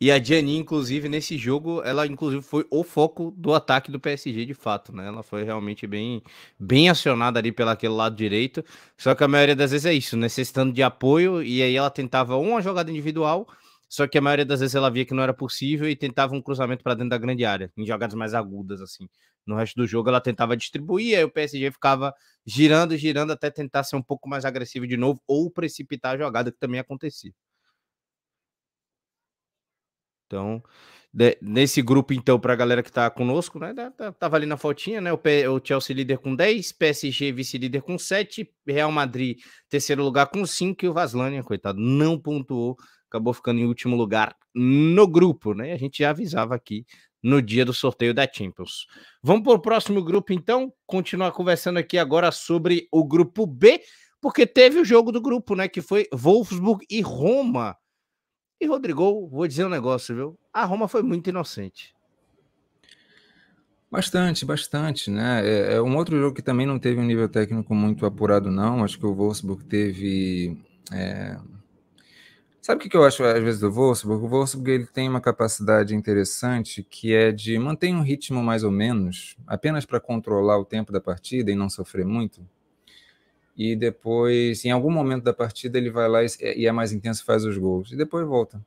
E 0.00 0.10
a 0.10 0.18
Gianni, 0.22 0.56
inclusive, 0.56 1.08
nesse 1.08 1.36
jogo, 1.38 1.82
ela 1.82 2.06
inclusive 2.06 2.42
foi 2.42 2.66
o 2.70 2.84
foco 2.84 3.32
do 3.36 3.54
ataque 3.54 3.90
do 3.90 4.00
PSG, 4.00 4.44
de 4.44 4.54
fato, 4.54 4.92
né? 4.94 5.06
Ela 5.06 5.22
foi 5.22 5.42
realmente 5.44 5.86
bem, 5.86 6.22
bem 6.58 6.88
acionada 6.88 7.38
ali 7.38 7.52
pelo 7.52 7.70
aquele 7.70 7.92
lado 7.94 8.16
direito. 8.16 8.64
Só 8.96 9.14
que 9.14 9.24
a 9.24 9.28
maioria 9.28 9.56
das 9.56 9.70
vezes 9.70 9.86
é 9.86 9.92
isso, 9.94 10.16
necessitando 10.16 10.72
de 10.72 10.82
apoio, 10.82 11.42
e 11.42 11.62
aí 11.62 11.74
ela 11.76 11.90
tentava 11.90 12.36
uma 12.36 12.60
jogada 12.62 12.90
individual, 12.90 13.46
só 13.88 14.06
que 14.06 14.18
a 14.18 14.20
maioria 14.20 14.44
das 14.44 14.60
vezes 14.60 14.74
ela 14.74 14.90
via 14.90 15.04
que 15.04 15.14
não 15.14 15.22
era 15.22 15.32
possível 15.34 15.88
e 15.88 15.94
tentava 15.96 16.34
um 16.34 16.42
cruzamento 16.42 16.82
para 16.82 16.94
dentro 16.94 17.10
da 17.10 17.18
grande 17.18 17.44
área, 17.44 17.70
em 17.76 17.86
jogadas 17.86 18.14
mais 18.14 18.34
agudas, 18.34 18.80
assim. 18.80 19.08
No 19.46 19.54
resto 19.56 19.76
do 19.76 19.86
jogo 19.86 20.08
ela 20.08 20.20
tentava 20.20 20.56
distribuir, 20.56 21.16
aí 21.16 21.24
o 21.24 21.30
PSG 21.30 21.70
ficava 21.70 22.12
girando, 22.44 22.96
girando 22.96 23.32
até 23.32 23.48
tentar 23.50 23.84
ser 23.84 23.94
um 23.96 24.02
pouco 24.02 24.28
mais 24.28 24.44
agressivo 24.44 24.86
de 24.88 24.96
novo 24.96 25.20
ou 25.26 25.50
precipitar 25.50 26.14
a 26.16 26.18
jogada, 26.18 26.50
que 26.50 26.58
também 26.58 26.80
acontecia. 26.80 27.32
Então, 30.26 30.62
de, 31.12 31.38
nesse 31.40 31.80
grupo, 31.80 32.12
então, 32.12 32.38
para 32.38 32.52
a 32.52 32.56
galera 32.56 32.82
que 32.82 32.92
tá 32.92 33.08
conosco, 33.08 33.58
né? 33.58 33.72
Tava 34.18 34.36
ali 34.36 34.44
na 34.44 34.58
fotinha, 34.58 35.00
né? 35.00 35.12
O, 35.12 35.16
P, 35.16 35.48
o 35.48 35.60
Chelsea 35.62 35.96
líder 35.96 36.18
com 36.18 36.36
10, 36.36 36.72
PSG 36.72 37.32
vice-líder 37.32 37.80
com 37.80 37.98
7, 37.98 38.46
Real 38.66 38.92
Madrid 38.92 39.38
terceiro 39.68 40.04
lugar 40.04 40.26
com 40.26 40.44
5 40.44 40.84
e 40.84 40.88
o 40.88 40.92
Vaslânia, 40.92 41.42
coitado, 41.42 41.80
não 41.80 42.18
pontuou, 42.18 42.76
acabou 43.08 43.32
ficando 43.32 43.60
em 43.60 43.66
último 43.66 43.96
lugar 43.96 44.36
no 44.54 45.06
grupo, 45.06 45.54
né? 45.54 45.72
A 45.72 45.78
gente 45.78 46.00
já 46.00 46.10
avisava 46.10 46.54
aqui 46.54 46.84
no 47.22 47.40
dia 47.40 47.64
do 47.64 47.72
sorteio 47.72 48.12
da 48.12 48.28
Champions. 48.30 48.86
Vamos 49.22 49.42
para 49.42 49.54
o 49.54 49.58
próximo 49.58 50.04
grupo, 50.04 50.32
então, 50.32 50.72
continuar 50.86 51.32
conversando 51.32 51.78
aqui 51.78 51.98
agora 51.98 52.30
sobre 52.30 52.88
o 52.92 53.02
grupo 53.02 53.46
B, 53.46 53.80
porque 54.20 54.46
teve 54.46 54.78
o 54.78 54.84
jogo 54.84 55.10
do 55.10 55.20
grupo, 55.20 55.54
né? 55.54 55.66
Que 55.66 55.80
foi 55.80 56.06
Wolfsburg 56.12 56.84
e 56.90 57.00
Roma. 57.00 57.76
E 58.60 58.66
Rodrigo, 58.66 59.28
vou 59.28 59.46
dizer 59.46 59.66
um 59.66 59.68
negócio, 59.68 60.14
viu? 60.14 60.38
A 60.52 60.64
Roma 60.64 60.88
foi 60.88 61.02
muito 61.02 61.28
inocente. 61.28 61.94
Bastante, 63.90 64.44
bastante, 64.44 65.10
né? 65.10 65.46
É, 65.46 65.74
é, 65.74 65.82
um 65.82 65.96
outro 65.96 66.18
jogo 66.18 66.34
que 66.34 66.42
também 66.42 66.66
não 66.66 66.78
teve 66.78 67.00
um 67.00 67.04
nível 67.04 67.28
técnico 67.28 67.74
muito 67.74 68.04
apurado, 68.04 68.50
não. 68.50 68.82
Acho 68.82 68.98
que 68.98 69.06
o 69.06 69.14
Wolfsburg 69.14 69.64
teve 69.64 70.60
é, 70.92 71.36
Sabe 72.66 72.84
o 72.84 72.90
que 72.90 72.96
eu 72.96 73.04
acho 73.04 73.22
às 73.22 73.40
vezes 73.40 73.60
do 73.60 73.70
Wolfsburg? 73.70 74.24
O 74.24 74.28
Wolfsburg 74.28 74.68
ele 74.72 74.86
tem 74.86 75.08
uma 75.08 75.20
capacidade 75.20 75.94
interessante 75.94 76.82
que 76.82 77.14
é 77.14 77.30
de 77.30 77.56
manter 77.60 77.94
um 77.94 78.02
ritmo 78.02 78.42
mais 78.42 78.64
ou 78.64 78.72
menos, 78.72 79.36
apenas 79.46 79.86
para 79.86 80.00
controlar 80.00 80.58
o 80.58 80.64
tempo 80.64 80.90
da 80.90 81.00
partida 81.00 81.52
e 81.52 81.54
não 81.54 81.70
sofrer 81.70 82.04
muito. 82.04 82.44
E 83.56 83.74
depois, 83.74 84.64
em 84.64 84.70
algum 84.70 84.90
momento 84.90 85.24
da 85.24 85.32
partida, 85.32 85.78
ele 85.78 85.90
vai 85.90 86.08
lá 86.08 86.20
e 86.22 86.66
é 86.66 86.72
mais 86.72 86.92
intenso, 86.92 87.24
faz 87.24 87.44
os 87.44 87.56
gols 87.56 87.90
e 87.92 87.96
depois 87.96 88.26
volta. 88.26 88.60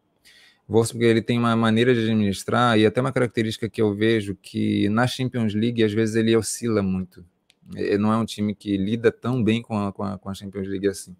Wolfsburg 0.67 1.05
ele 1.05 1.21
tem 1.21 1.39
uma 1.39 1.55
maneira 1.55 1.93
de 1.95 2.01
administrar 2.01 2.77
e 2.77 2.85
até 2.85 3.01
uma 3.01 3.11
característica 3.11 3.67
que 3.67 3.81
eu 3.81 3.93
vejo 3.93 4.35
que 4.39 4.87
na 4.89 5.07
Champions 5.07 5.55
League 5.55 5.83
às 5.83 5.91
vezes 5.91 6.15
ele 6.15 6.35
oscila 6.35 6.83
muito. 6.83 7.25
Ele 7.75 7.97
não 7.97 8.13
é 8.13 8.17
um 8.17 8.25
time 8.25 8.53
que 8.53 8.77
lida 8.77 9.11
tão 9.11 9.43
bem 9.43 9.61
com 9.61 9.77
a, 9.79 9.91
com 9.91 10.03
a, 10.03 10.17
com 10.17 10.29
a 10.29 10.33
Champions 10.33 10.67
League 10.67 10.87
assim. 10.87 11.15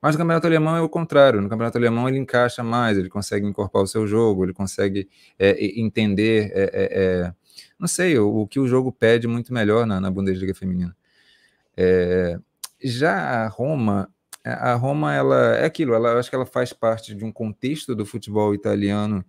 Mas 0.00 0.14
no 0.14 0.20
campeonato 0.20 0.46
alemão 0.46 0.76
é 0.76 0.80
o 0.80 0.88
contrário. 0.88 1.40
No 1.40 1.48
campeonato 1.48 1.78
alemão 1.78 2.08
ele 2.08 2.18
encaixa 2.18 2.62
mais, 2.62 2.96
ele 2.96 3.08
consegue 3.08 3.44
incorporar 3.44 3.84
o 3.84 3.88
seu 3.88 4.06
jogo, 4.06 4.44
ele 4.44 4.52
consegue 4.52 5.08
é, 5.36 5.80
entender, 5.80 6.52
é, 6.54 6.62
é, 6.62 6.70
é, 6.72 7.34
não 7.78 7.88
sei, 7.88 8.16
o, 8.18 8.42
o, 8.42 8.46
que 8.46 8.60
o 8.60 8.68
jogo 8.68 8.92
pede 8.92 9.26
muito 9.26 9.52
melhor 9.52 9.84
na, 9.84 10.00
na 10.00 10.10
Bundesliga 10.10 10.54
feminina. 10.54 10.96
É, 11.76 12.38
já 12.82 13.44
a 13.44 13.48
Roma, 13.48 14.08
a 14.44 14.74
Roma 14.74 15.14
ela 15.14 15.56
é 15.56 15.64
aquilo, 15.64 15.94
ela 15.94 16.18
acho 16.18 16.30
que 16.30 16.36
ela 16.36 16.46
faz 16.46 16.72
parte 16.72 17.14
de 17.14 17.24
um 17.24 17.32
contexto 17.32 17.94
do 17.94 18.06
futebol 18.06 18.54
italiano 18.54 19.24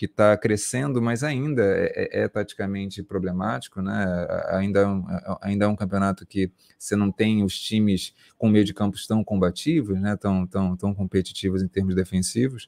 que 0.00 0.06
está 0.06 0.34
crescendo, 0.34 1.02
mas 1.02 1.22
ainda 1.22 1.62
é, 1.62 1.92
é, 1.94 2.22
é, 2.22 2.28
taticamente 2.28 3.02
problemático, 3.02 3.82
né? 3.82 4.26
Ainda 4.48 4.80
é, 4.80 4.86
um, 4.86 5.04
ainda 5.42 5.64
é 5.66 5.68
um 5.68 5.76
campeonato 5.76 6.24
que 6.24 6.50
você 6.78 6.96
não 6.96 7.12
tem 7.12 7.44
os 7.44 7.60
times 7.60 8.14
com 8.38 8.48
meio 8.48 8.64
de 8.64 8.72
campos 8.72 9.06
tão 9.06 9.22
combativos, 9.22 10.00
né? 10.00 10.16
Tão, 10.16 10.46
tão, 10.46 10.74
tão 10.74 10.94
competitivos 10.94 11.62
em 11.62 11.68
termos 11.68 11.94
defensivos. 11.94 12.66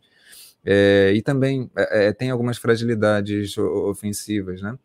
É, 0.63 1.13
e 1.15 1.23
também 1.23 1.71
é, 1.75 2.09
é 2.09 2.13
tem 2.13 2.31
algumas 2.31 2.59
fragilidades 2.59 3.57
ofensivas, 3.57 4.61
né? 4.61 4.79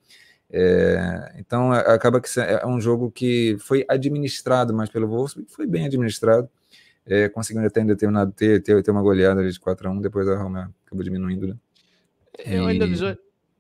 É, 0.50 1.34
então 1.38 1.72
acaba 1.74 2.22
que 2.22 2.28
é 2.40 2.66
um 2.66 2.80
jogo 2.80 3.12
que 3.12 3.58
foi 3.60 3.86
administrado 3.88 4.74
mais 4.74 4.90
pelo 4.90 5.08
Wolfsburg, 5.08 5.52
foi 5.52 5.68
bem 5.68 5.86
administrado, 5.86 6.50
é, 7.06 7.28
conseguindo 7.28 7.68
até 7.68 7.82
em 7.82 7.86
determinado 7.86 8.32
ter, 8.32 8.62
ter, 8.62 8.82
ter 8.82 8.92
uma 8.92 9.02
goleada 9.02 9.48
de 9.48 9.60
4 9.60 9.88
a 9.88 9.92
1 9.92 10.02
depois 10.02 10.28
a 10.28 10.38
Roma 10.38 10.74
acabou 10.86 11.04
diminuindo, 11.04 11.48
né? 11.48 11.56
Eu 12.46 12.66
ainda, 12.66 12.86
visual... 12.86 13.16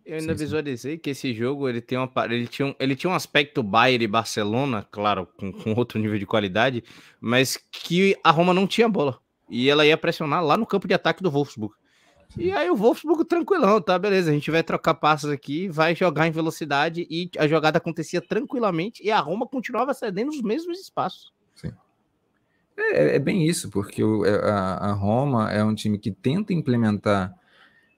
eu 0.06 0.17
ainda 0.17 0.38
sim, 0.38 0.44
visualizei 0.44 0.94
sim. 0.94 1.00
que 1.00 1.10
esse 1.10 1.34
jogo 1.34 1.67
ele 1.67 1.82
tem 1.82 1.98
uma 1.98 2.10
ele 2.25 2.48
tinha 2.48 2.67
um, 2.67 2.75
ele 2.79 2.96
tinha 2.96 3.10
um 3.10 3.15
aspecto 3.15 3.63
Bayern 3.63 4.06
e 4.06 4.08
Barcelona, 4.08 4.88
claro, 4.89 5.27
com, 5.38 5.51
com 5.51 5.74
outro 5.74 6.00
nível 6.00 6.17
de 6.17 6.25
qualidade, 6.25 6.84
mas 7.20 7.58
que 7.72 8.15
a 8.24 8.32
Roma 8.32 8.53
não 8.53 8.67
tinha 8.67 8.88
bola. 8.88 9.20
E 9.50 9.70
ela 9.70 9.86
ia 9.86 9.98
pressionar 9.98 10.44
lá 10.44 10.58
no 10.58 10.65
campo 10.65 10.88
de 10.88 10.94
ataque 10.94 11.24
do 11.24 11.32
Wolfsburg. 11.32 11.74
E 12.36 12.51
aí 12.51 12.69
o 12.69 12.75
Wolfsburg 12.75 13.24
tranquilão, 13.25 13.81
tá? 13.81 13.98
Beleza, 13.98 14.29
a 14.29 14.34
gente 14.34 14.51
vai 14.51 14.62
trocar 14.62 14.96
passos 14.96 15.29
aqui, 15.29 15.69
vai 15.69 15.96
jogar 15.96 16.27
em 16.27 16.31
velocidade 16.31 17.07
e 17.10 17.29
a 17.38 17.48
jogada 17.48 17.77
acontecia 17.77 18.22
tranquilamente 18.22 19.01
e 19.03 19.12
a 19.12 19.19
Roma 19.19 19.48
continuava 19.48 19.93
cedendo 19.93 20.29
os 20.29 20.41
mesmos 20.41 20.79
espaços. 20.79 21.31
Sim. 21.55 21.72
É, 22.77 23.15
é 23.15 23.19
bem 23.19 23.48
isso, 23.48 23.69
porque 23.69 24.03
o, 24.03 24.25
é, 24.25 24.50
a, 24.50 24.74
a 24.75 24.91
Roma 24.93 25.51
é 25.51 25.63
um 25.63 25.74
time 25.74 25.98
que 25.98 26.12
tenta 26.12 26.53
implementar 26.53 27.34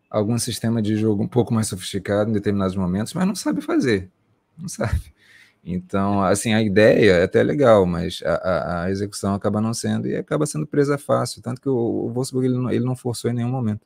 algum 0.09 0.37
sistema 0.37 0.81
de 0.81 0.95
jogo 0.95 1.23
um 1.23 1.27
pouco 1.27 1.53
mais 1.53 1.67
sofisticado 1.67 2.29
em 2.29 2.33
determinados 2.33 2.75
momentos, 2.75 3.13
mas 3.13 3.27
não 3.27 3.35
sabe 3.35 3.61
fazer. 3.61 4.09
Não 4.57 4.67
sabe. 4.67 5.13
Então, 5.63 6.23
assim, 6.23 6.53
a 6.53 6.61
ideia 6.61 7.13
é 7.13 7.23
até 7.23 7.43
legal, 7.43 7.85
mas 7.85 8.21
a, 8.25 8.33
a, 8.33 8.83
a 8.83 8.91
execução 8.91 9.33
acaba 9.33 9.59
não 9.59 9.73
sendo 9.73 10.07
e 10.07 10.15
acaba 10.15 10.45
sendo 10.45 10.65
presa 10.65 10.97
fácil. 10.97 11.41
Tanto 11.41 11.61
que 11.61 11.69
o, 11.69 11.75
o 11.75 12.09
Wolfsburg 12.09 12.47
ele 12.47 12.57
não, 12.57 12.71
ele 12.71 12.85
não 12.85 12.95
forçou 12.95 13.29
em 13.29 13.33
nenhum 13.33 13.49
momento. 13.49 13.85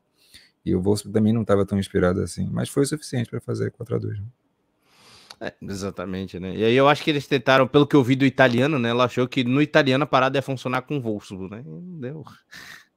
E 0.65 0.75
o 0.75 0.81
Wolfsburg 0.81 1.13
também 1.13 1.33
não 1.33 1.41
estava 1.41 1.65
tão 1.65 1.77
inspirado 1.77 2.21
assim, 2.21 2.47
mas 2.51 2.69
foi 2.69 2.83
o 2.83 2.85
suficiente 2.85 3.29
para 3.29 3.41
fazer 3.41 3.71
4 3.71 3.95
a 3.95 3.99
2 3.99 4.19
né? 4.19 4.25
É, 5.41 5.53
exatamente, 5.61 6.39
né? 6.39 6.55
E 6.55 6.63
aí 6.63 6.73
eu 6.73 6.87
acho 6.87 7.03
que 7.03 7.09
eles 7.09 7.27
tentaram, 7.27 7.67
pelo 7.67 7.85
que 7.85 7.95
eu 7.95 8.03
vi 8.03 8.15
do 8.15 8.25
italiano, 8.25 8.79
né? 8.79 8.89
Ela 8.89 9.05
achou 9.05 9.27
que 9.27 9.43
no 9.43 9.61
italiano 9.61 10.05
a 10.05 10.07
parada 10.07 10.37
ia 10.37 10.41
funcionar 10.41 10.83
com 10.83 10.97
o 10.97 11.01
Wolfsburg, 11.01 11.53
né? 11.53 11.63
Não 11.65 11.99
deu. 11.99 12.23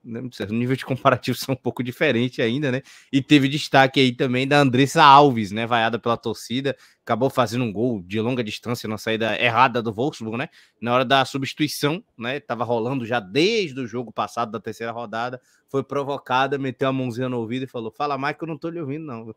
Né, 0.07 0.21
o 0.21 0.53
nível 0.53 0.77
de 0.77 0.85
comparativo 0.85 1.37
são 1.37 1.55
um 1.55 1.59
pouco 1.59 1.83
diferente 1.83 2.41
ainda, 2.41 2.71
né? 2.71 2.83
E 3.13 3.21
teve 3.21 3.49
destaque 3.49 3.99
aí 3.99 4.13
também 4.13 4.47
da 4.47 4.61
Andressa 4.61 5.03
Alves, 5.03 5.51
né? 5.51 5.67
Vaiada 5.67 5.99
pela 5.99 6.17
torcida, 6.17 6.77
acabou 7.03 7.29
fazendo 7.29 7.65
um 7.65 7.73
gol 7.73 8.01
de 8.01 8.21
longa 8.21 8.45
distância 8.45 8.89
na 8.89 8.99
saída 8.99 9.37
errada 9.43 9.83
do 9.83 9.93
Wolfsburg, 9.93 10.39
né? 10.39 10.49
Na 10.81 10.95
hora 10.95 11.05
da 11.05 11.25
substituição, 11.25 12.05
né? 12.17 12.39
Tava 12.39 12.63
rolando 12.63 13.05
já 13.05 13.19
desde 13.19 13.81
o 13.81 13.87
jogo 13.87 14.13
passado 14.13 14.53
da 14.53 14.61
terceira 14.61 14.93
rodada, 14.93 15.41
foi 15.69 15.83
provocada, 15.83 16.57
meteu 16.57 16.89
a 16.89 16.93
mãozinha 16.93 17.29
no 17.29 17.39
ouvido 17.39 17.65
e 17.65 17.69
falou: 17.69 17.91
Fala 17.91 18.17
mais 18.17 18.37
que 18.37 18.45
eu 18.45 18.49
não 18.49 18.57
tô 18.57 18.69
lhe 18.69 18.81
ouvindo, 18.81 19.05
não. 19.05 19.35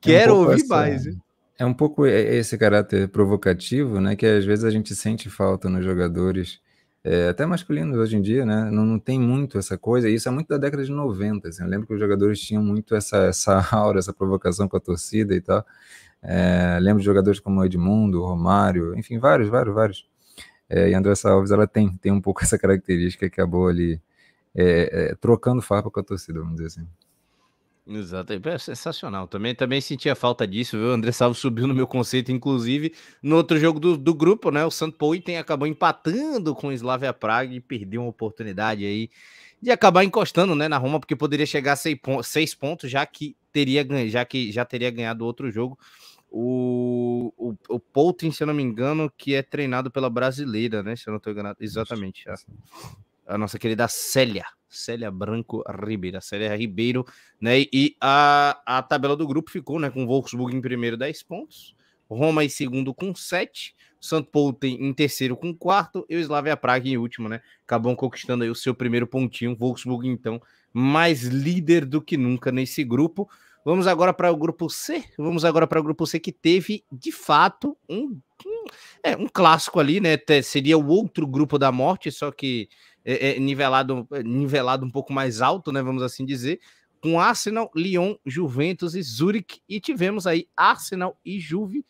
Quero 0.00 0.32
é 0.32 0.34
um 0.34 0.38
ouvir 0.38 0.62
essa... 0.62 0.66
mais. 0.74 1.04
Viu? 1.04 1.16
É 1.56 1.64
um 1.64 1.74
pouco 1.74 2.04
esse 2.04 2.58
caráter 2.58 3.08
provocativo, 3.08 4.00
né? 4.00 4.16
Que 4.16 4.26
às 4.26 4.44
vezes 4.44 4.64
a 4.64 4.70
gente 4.70 4.96
sente 4.96 5.30
falta 5.30 5.70
nos 5.70 5.84
jogadores 5.84 6.60
é, 7.04 7.28
até 7.30 7.44
masculinos 7.44 7.98
hoje 7.98 8.16
em 8.16 8.22
dia, 8.22 8.46
né? 8.46 8.70
Não, 8.70 8.84
não, 8.84 8.98
tem 8.98 9.18
muito 9.18 9.58
essa 9.58 9.76
coisa, 9.76 10.08
e 10.08 10.14
isso 10.14 10.28
é 10.28 10.32
muito 10.32 10.48
da 10.48 10.56
década 10.56 10.84
de 10.84 10.92
90. 10.92 11.48
Assim, 11.48 11.62
eu 11.62 11.68
lembro 11.68 11.86
que 11.86 11.94
os 11.94 12.00
jogadores 12.00 12.40
tinham 12.40 12.62
muito 12.62 12.94
essa, 12.94 13.16
essa 13.24 13.60
aura, 13.74 13.98
essa 13.98 14.12
provocação 14.12 14.68
com 14.68 14.76
a 14.76 14.80
torcida 14.80 15.34
e 15.34 15.40
tal. 15.40 15.64
É, 16.22 16.78
lembro 16.80 17.00
de 17.00 17.06
jogadores 17.06 17.40
como 17.40 17.64
Edmundo, 17.64 18.22
Romário, 18.22 18.96
enfim, 18.96 19.18
vários, 19.18 19.48
vários, 19.48 19.74
vários. 19.74 20.08
É, 20.68 20.90
e 20.90 20.94
Andressa 20.94 21.30
Alves, 21.30 21.50
ela 21.50 21.66
tem, 21.66 21.96
tem 21.96 22.12
um 22.12 22.20
pouco 22.20 22.42
essa 22.44 22.58
característica 22.58 23.28
que 23.28 23.40
acabou 23.40 23.68
ali 23.68 24.00
é, 24.54 25.10
é, 25.12 25.14
trocando 25.16 25.62
farpa 25.62 25.90
com 25.90 26.00
a 26.00 26.04
torcida, 26.04 26.40
vamos 26.40 26.56
dizer 26.56 26.66
assim. 26.66 26.88
Exato, 27.84 28.32
é 28.32 28.58
sensacional. 28.58 29.26
Também, 29.26 29.54
também 29.54 29.80
sentia 29.80 30.14
falta 30.14 30.46
disso, 30.46 30.78
viu? 30.78 30.88
O 30.88 30.92
André 30.92 31.10
Salvo 31.10 31.34
subiu 31.34 31.66
no 31.66 31.74
meu 31.74 31.86
conceito, 31.86 32.30
inclusive, 32.30 32.94
no 33.20 33.36
outro 33.36 33.58
jogo 33.58 33.80
do, 33.80 33.96
do 33.96 34.14
grupo, 34.14 34.52
né? 34.52 34.64
O 34.64 34.70
Santo 34.70 34.96
Poitem 34.96 35.36
acabou 35.36 35.66
empatando 35.66 36.54
com 36.54 36.68
o 36.68 36.72
Slavia 36.72 37.12
Praga 37.12 37.52
e 37.52 37.60
perdeu 37.60 38.02
uma 38.02 38.10
oportunidade 38.10 38.84
aí 38.84 39.10
de 39.60 39.70
acabar 39.70 40.04
encostando, 40.04 40.54
né, 40.54 40.68
na 40.68 40.76
Roma, 40.76 40.98
porque 40.98 41.14
poderia 41.14 41.46
chegar 41.46 41.72
a 41.72 41.76
seis, 41.76 41.98
seis 42.24 42.54
pontos, 42.54 42.90
já 42.90 43.06
que 43.06 43.36
teria 43.52 43.86
já 44.08 44.24
que 44.24 44.50
já 44.50 44.64
teria 44.64 44.90
ganhado 44.90 45.24
outro 45.24 45.50
jogo. 45.50 45.78
O, 46.30 47.32
o, 47.36 47.54
o 47.68 47.78
Poultin, 47.78 48.30
se 48.30 48.42
eu 48.42 48.46
não 48.46 48.54
me 48.54 48.62
engano, 48.62 49.12
que 49.16 49.34
é 49.34 49.42
treinado 49.42 49.90
pela 49.90 50.08
brasileira, 50.08 50.82
né? 50.82 50.96
Se 50.96 51.08
eu 51.08 51.12
não 51.12 51.18
estou 51.18 51.32
enganado. 51.32 51.58
Exatamente. 51.60 52.28
A, 52.28 52.34
a 53.26 53.38
nossa 53.38 53.58
querida 53.58 53.88
Célia. 53.88 54.44
Célia 54.68 55.10
Branco 55.10 55.62
Ribeiro, 55.86 56.20
Célia 56.22 56.56
Ribeiro, 56.56 57.04
né? 57.40 57.60
E 57.72 57.94
a, 58.00 58.60
a 58.64 58.82
tabela 58.82 59.14
do 59.14 59.26
grupo 59.26 59.50
ficou, 59.50 59.78
né? 59.78 59.90
Com 59.90 60.06
Wolfsburg 60.06 60.56
em 60.56 60.62
primeiro, 60.62 60.96
10 60.96 61.22
pontos, 61.24 61.76
Roma 62.08 62.42
em 62.42 62.48
segundo 62.48 62.94
com 62.94 63.14
7, 63.14 63.74
Santo 64.00 64.30
Paulo 64.30 64.52
tem 64.52 64.82
em 64.82 64.92
terceiro 64.92 65.36
com 65.36 65.54
quarto 65.54 66.04
e 66.08 66.16
o 66.16 66.18
Slavia 66.18 66.56
Praga 66.56 66.88
em 66.88 66.96
último, 66.96 67.28
né? 67.28 67.40
Acabam 67.64 67.94
conquistando 67.94 68.44
aí 68.44 68.50
o 68.50 68.54
seu 68.54 68.74
primeiro 68.74 69.06
pontinho, 69.06 69.54
Wolfsburg 69.54 70.08
então 70.08 70.40
mais 70.72 71.22
líder 71.24 71.84
do 71.84 72.00
que 72.00 72.16
nunca 72.16 72.50
nesse 72.50 72.82
grupo. 72.82 73.28
Vamos 73.64 73.86
agora 73.86 74.12
para 74.12 74.32
o 74.32 74.36
grupo 74.36 74.68
C. 74.68 75.04
Vamos 75.16 75.44
agora 75.44 75.68
para 75.68 75.78
o 75.78 75.82
grupo 75.82 76.04
C 76.04 76.18
que 76.18 76.32
teve 76.32 76.84
de 76.90 77.12
fato 77.12 77.76
um, 77.88 78.18
um, 78.44 78.64
é, 79.04 79.16
um 79.16 79.28
clássico 79.32 79.78
ali, 79.78 80.00
né? 80.00 80.18
Seria 80.42 80.76
o 80.76 80.88
outro 80.88 81.26
grupo 81.26 81.58
da 81.58 81.70
morte, 81.70 82.10
só 82.10 82.32
que 82.32 82.68
é, 83.04 83.36
é, 83.36 83.40
nivelado, 83.40 84.06
é, 84.12 84.22
nivelado 84.22 84.84
um 84.84 84.90
pouco 84.90 85.12
mais 85.12 85.40
alto, 85.40 85.72
né? 85.72 85.82
Vamos 85.82 86.02
assim 86.02 86.24
dizer, 86.24 86.60
com 87.00 87.18
Arsenal, 87.18 87.70
Lyon, 87.74 88.14
Juventus 88.24 88.94
e 88.94 89.02
Zurich. 89.02 89.60
E 89.68 89.80
tivemos 89.80 90.26
aí 90.26 90.48
Arsenal 90.56 91.18
e 91.24 91.40
Juve, 91.40 91.84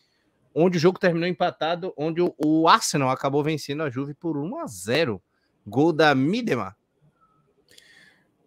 onde 0.53 0.77
o 0.77 0.81
jogo 0.81 0.99
terminou 0.99 1.27
empatado, 1.27 1.93
onde 1.97 2.21
o, 2.21 2.33
o 2.37 2.67
Arsenal 2.67 3.09
acabou 3.09 3.43
vencendo 3.43 3.83
a 3.83 3.89
Juve 3.89 4.13
por 4.13 4.37
1 4.37 4.59
a 4.59 4.67
0 4.67 5.21
Gol 5.65 5.93
da 5.93 6.13
Midema. 6.13 6.75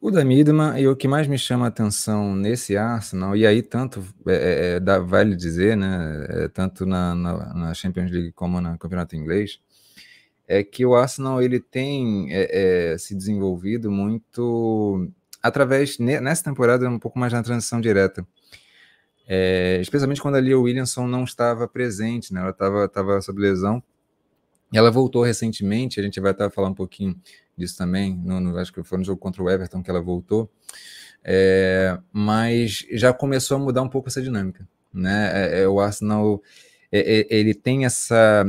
O 0.00 0.10
da 0.10 0.24
Midema, 0.24 0.78
e 0.78 0.86
o 0.86 0.94
que 0.94 1.08
mais 1.08 1.26
me 1.26 1.38
chama 1.38 1.64
a 1.64 1.68
atenção 1.68 2.36
nesse 2.36 2.76
Arsenal, 2.76 3.34
e 3.34 3.46
aí 3.46 3.62
tanto, 3.62 4.04
é, 4.26 4.76
é, 4.76 4.80
dá, 4.80 4.98
vale 4.98 5.34
dizer, 5.34 5.76
né, 5.76 6.26
é, 6.28 6.48
tanto 6.48 6.84
na, 6.84 7.14
na, 7.14 7.54
na, 7.54 7.74
Champions 7.74 8.10
League 8.10 8.32
como 8.32 8.60
no 8.60 8.78
Campeonato 8.78 9.16
Inglês, 9.16 9.58
é 10.46 10.62
que 10.62 10.86
o 10.86 10.94
Arsenal 10.94 11.42
ele 11.42 11.60
tem 11.60 12.28
é, 12.32 12.92
é, 12.92 12.98
se 12.98 13.14
desenvolvido 13.14 13.90
muito 13.90 15.10
através 15.42 15.98
nessa 15.98 16.44
temporada 16.44 16.88
um 16.88 16.98
pouco 16.98 17.18
mais 17.18 17.32
na 17.32 17.42
transição 17.42 17.80
direta, 17.80 18.26
é, 19.28 19.78
especialmente 19.80 20.22
quando 20.22 20.36
a 20.36 20.40
Lia 20.40 20.58
Williamson 20.58 21.06
não 21.06 21.24
estava 21.24 21.66
presente, 21.66 22.32
né? 22.32 22.40
Ela 22.40 22.50
estava 22.50 22.84
estava 22.84 23.20
sob 23.20 23.40
lesão. 23.40 23.82
E 24.72 24.78
ela 24.78 24.90
voltou 24.90 25.22
recentemente. 25.22 25.98
A 25.98 26.02
gente 26.02 26.20
vai 26.20 26.32
estar 26.32 26.50
falando 26.50 26.72
um 26.72 26.76
pouquinho 26.76 27.16
disso 27.56 27.76
também. 27.76 28.16
No, 28.16 28.40
no, 28.40 28.56
acho 28.58 28.72
que 28.72 28.82
foi 28.82 28.98
no 28.98 29.04
jogo 29.04 29.20
contra 29.20 29.42
o 29.42 29.50
Everton 29.50 29.82
que 29.82 29.90
ela 29.90 30.00
voltou. 30.00 30.50
É, 31.24 31.98
mas 32.12 32.86
já 32.92 33.12
começou 33.12 33.56
a 33.56 33.60
mudar 33.60 33.82
um 33.82 33.88
pouco 33.88 34.08
essa 34.08 34.22
dinâmica, 34.22 34.66
né? 34.92 35.30
É, 35.32 35.62
é 35.62 35.68
o 35.68 35.80
Arsenal 35.80 36.40
ele 36.92 37.52
tem 37.52 37.84
essa 37.84 38.46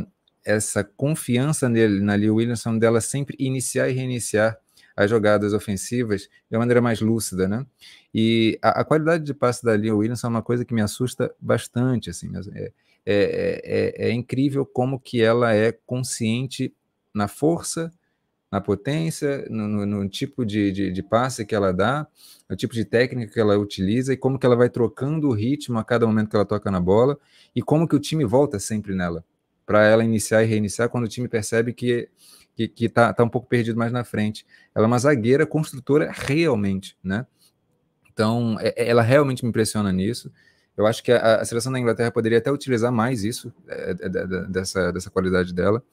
essa 0.47 0.81
confiança 0.81 1.67
nele, 1.67 1.99
na 1.99 2.15
Lee 2.15 2.29
Williamson, 2.29 2.77
dela 2.77 3.01
sempre 3.01 3.35
iniciar 3.37 3.89
e 3.89 3.93
reiniciar 3.93 4.57
as 4.95 5.09
jogadas 5.09 5.53
ofensivas 5.53 6.21
de 6.49 6.55
uma 6.55 6.59
maneira 6.59 6.81
mais 6.81 7.01
lúcida, 7.01 7.47
né? 7.47 7.65
E 8.13 8.57
a, 8.63 8.81
a 8.81 8.85
qualidade 8.85 9.25
de 9.25 9.33
passe 9.33 9.63
da 9.63 9.75
Lia 9.75 9.93
Williams 9.93 10.23
é 10.23 10.27
uma 10.27 10.41
coisa 10.41 10.63
que 10.63 10.73
me 10.73 10.81
assusta 10.81 11.35
bastante, 11.39 12.09
assim, 12.09 12.31
é, 12.55 12.71
é, 13.05 14.01
é, 14.05 14.07
é 14.07 14.11
incrível 14.11 14.65
como 14.65 14.99
que 14.99 15.21
ela 15.21 15.53
é 15.53 15.71
consciente 15.85 16.73
na 17.13 17.27
força, 17.27 17.91
na 18.49 18.61
potência, 18.61 19.45
no, 19.49 19.67
no, 19.67 19.85
no 19.85 20.09
tipo 20.09 20.45
de, 20.45 20.71
de, 20.71 20.91
de, 20.91 21.03
passe 21.03 21.45
que 21.45 21.53
ela 21.53 21.73
dá, 21.73 22.07
o 22.49 22.55
tipo 22.55 22.73
de 22.73 22.85
técnica 22.85 23.33
que 23.33 23.39
ela 23.39 23.57
utiliza 23.57 24.13
e 24.13 24.17
como 24.17 24.39
que 24.39 24.45
ela 24.45 24.55
vai 24.55 24.69
trocando 24.69 25.27
o 25.27 25.33
ritmo 25.33 25.77
a 25.77 25.83
cada 25.83 26.07
momento 26.07 26.29
que 26.29 26.35
ela 26.37 26.45
toca 26.45 26.71
na 26.71 26.79
bola 26.79 27.19
e 27.53 27.61
como 27.61 27.87
que 27.87 27.95
o 27.95 27.99
time 27.99 28.23
volta 28.23 28.57
sempre 28.57 28.95
nela 28.95 29.23
para 29.67 29.85
ela 29.85 30.03
iniciar 30.03 30.41
e 30.43 30.47
reiniciar 30.47 30.89
quando 30.89 31.03
o 31.03 31.07
time 31.07 31.27
percebe 31.27 31.73
que 31.73 32.09
que, 32.57 32.67
que 32.67 32.89
tá, 32.89 33.13
tá 33.13 33.23
um 33.23 33.29
pouco 33.29 33.47
perdido 33.47 33.77
mais 33.77 33.91
na 33.91 34.03
frente. 34.03 34.43
Ela 34.73 34.85
é 34.85 34.87
uma 34.87 34.97
zagueira 34.97 35.45
construtora 35.45 36.11
realmente, 36.11 36.97
né? 37.03 37.27
Então, 38.11 38.57
é, 38.59 38.73
é 38.75 38.89
ela 38.89 39.03
realmente 39.03 39.43
me 39.43 39.49
impressiona 39.49 39.91
nisso. 39.91 40.31
Eu 40.75 40.87
acho 40.87 41.03
que 41.03 41.11
a, 41.11 41.35
a 41.35 41.45
seleção 41.45 41.71
da 41.71 41.79
Inglaterra 41.79 42.09
poderia 42.09 42.39
até 42.39 42.51
utilizar 42.51 42.91
mais 42.91 43.23
isso, 43.23 43.53
é, 43.67 43.91
é, 43.91 44.09
dessa, 44.47 44.91
dessa 44.91 45.11
qualidade 45.11 45.53
dela. 45.53 45.83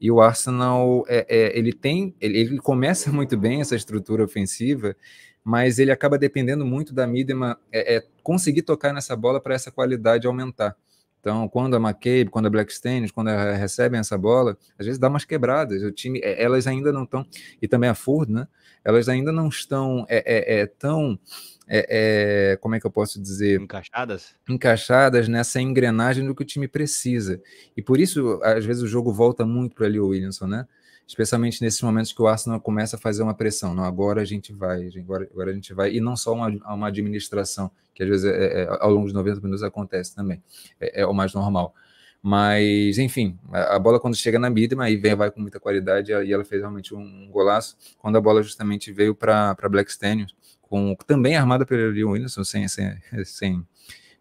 E 0.00 0.08
o 0.08 0.20
Arsenal, 0.20 1.04
é, 1.08 1.26
é, 1.28 1.58
ele 1.58 1.72
tem, 1.72 2.14
ele, 2.20 2.38
ele, 2.38 2.58
começa 2.58 3.10
muito 3.12 3.36
bem 3.36 3.60
essa 3.60 3.74
estrutura 3.74 4.22
ofensiva, 4.22 4.94
mas 5.42 5.80
ele 5.80 5.90
acaba 5.90 6.16
dependendo 6.16 6.64
muito 6.64 6.94
da 6.94 7.04
Midema 7.04 7.58
é, 7.72 7.96
é 7.96 8.04
conseguir 8.22 8.62
tocar 8.62 8.92
nessa 8.92 9.16
bola 9.16 9.40
para 9.40 9.56
essa 9.56 9.72
qualidade 9.72 10.24
aumentar. 10.24 10.76
Então, 11.20 11.48
quando 11.48 11.74
a 11.74 11.80
McCabe, 11.80 12.30
quando 12.30 12.46
a 12.46 12.50
Blackstone, 12.50 13.10
quando 13.10 13.28
recebem 13.28 13.98
essa 13.98 14.16
bola, 14.16 14.56
às 14.78 14.86
vezes 14.86 14.98
dá 14.98 15.08
umas 15.08 15.24
quebradas. 15.24 15.82
O 15.82 15.90
time, 15.90 16.20
é, 16.22 16.42
elas 16.42 16.66
ainda 16.66 16.92
não 16.92 17.02
estão, 17.02 17.26
e 17.60 17.66
também 17.66 17.90
a 17.90 17.94
Ford, 17.94 18.28
né? 18.28 18.46
Elas 18.84 19.08
ainda 19.08 19.32
não 19.32 19.48
estão 19.48 20.06
é, 20.08 20.22
é, 20.24 20.60
é 20.60 20.66
tão, 20.66 21.18
é, 21.66 22.52
é, 22.52 22.56
como 22.58 22.76
é 22.76 22.80
que 22.80 22.86
eu 22.86 22.90
posso 22.90 23.20
dizer? 23.20 23.60
Encaixadas? 23.60 24.36
Encaixadas 24.48 25.26
nessa 25.26 25.60
engrenagem 25.60 26.24
do 26.24 26.34
que 26.34 26.42
o 26.42 26.46
time 26.46 26.68
precisa. 26.68 27.42
E 27.76 27.82
por 27.82 27.98
isso, 27.98 28.40
às 28.44 28.64
vezes, 28.64 28.82
o 28.82 28.86
jogo 28.86 29.12
volta 29.12 29.44
muito 29.44 29.74
para 29.74 29.86
ali 29.86 29.98
o 29.98 30.08
Williamson, 30.08 30.46
né? 30.46 30.66
Especialmente 31.06 31.62
nesses 31.62 31.80
momentos 31.80 32.12
que 32.12 32.20
o 32.20 32.26
Arsenal 32.26 32.60
começa 32.60 32.96
a 32.96 32.98
fazer 32.98 33.22
uma 33.22 33.34
pressão. 33.34 33.74
Não, 33.74 33.84
agora 33.84 34.22
a 34.22 34.24
gente 34.24 34.52
vai, 34.52 34.88
agora, 34.98 35.28
agora 35.32 35.50
a 35.50 35.54
gente 35.54 35.72
vai, 35.72 35.92
e 35.92 36.00
não 36.00 36.16
só 36.16 36.34
uma, 36.34 36.48
uma 36.48 36.88
administração, 36.88 37.70
que 37.94 38.02
às 38.02 38.08
vezes 38.08 38.24
é, 38.26 38.62
é, 38.62 38.68
ao 38.80 38.90
longo 38.90 39.04
dos 39.04 39.14
90 39.14 39.40
minutos 39.40 39.62
acontece 39.62 40.14
também, 40.14 40.42
é, 40.80 41.02
é 41.02 41.06
o 41.06 41.14
mais 41.14 41.32
normal. 41.32 41.74
Mas, 42.20 42.98
enfim, 42.98 43.38
a, 43.52 43.78
bola 43.78 44.00
quando 44.00 44.16
chega 44.16 44.36
na 44.36 44.50
Bidma, 44.50 44.84
aí 44.84 44.96
vem, 44.96 45.14
vai 45.14 45.30
com 45.30 45.40
muita 45.40 45.60
qualidade, 45.60 46.10
e 46.10 46.32
ela 46.32 46.44
fez 46.44 46.60
realmente 46.60 46.92
um, 46.92 47.28
golaço, 47.30 47.76
quando 47.98 48.16
a 48.16 48.20
bola 48.20 48.42
justamente 48.42 48.90
veio 48.90 49.14
para 49.14 49.54
Black 49.70 49.92
Stanions, 49.92 50.34
com, 50.60 50.96
também 51.06 51.36
armada 51.36 51.64
pelo 51.64 51.92
Leon 51.92 52.10
Williamson, 52.10 52.42
sem, 52.42 52.66
sem, 52.66 52.98
sem 53.24 53.64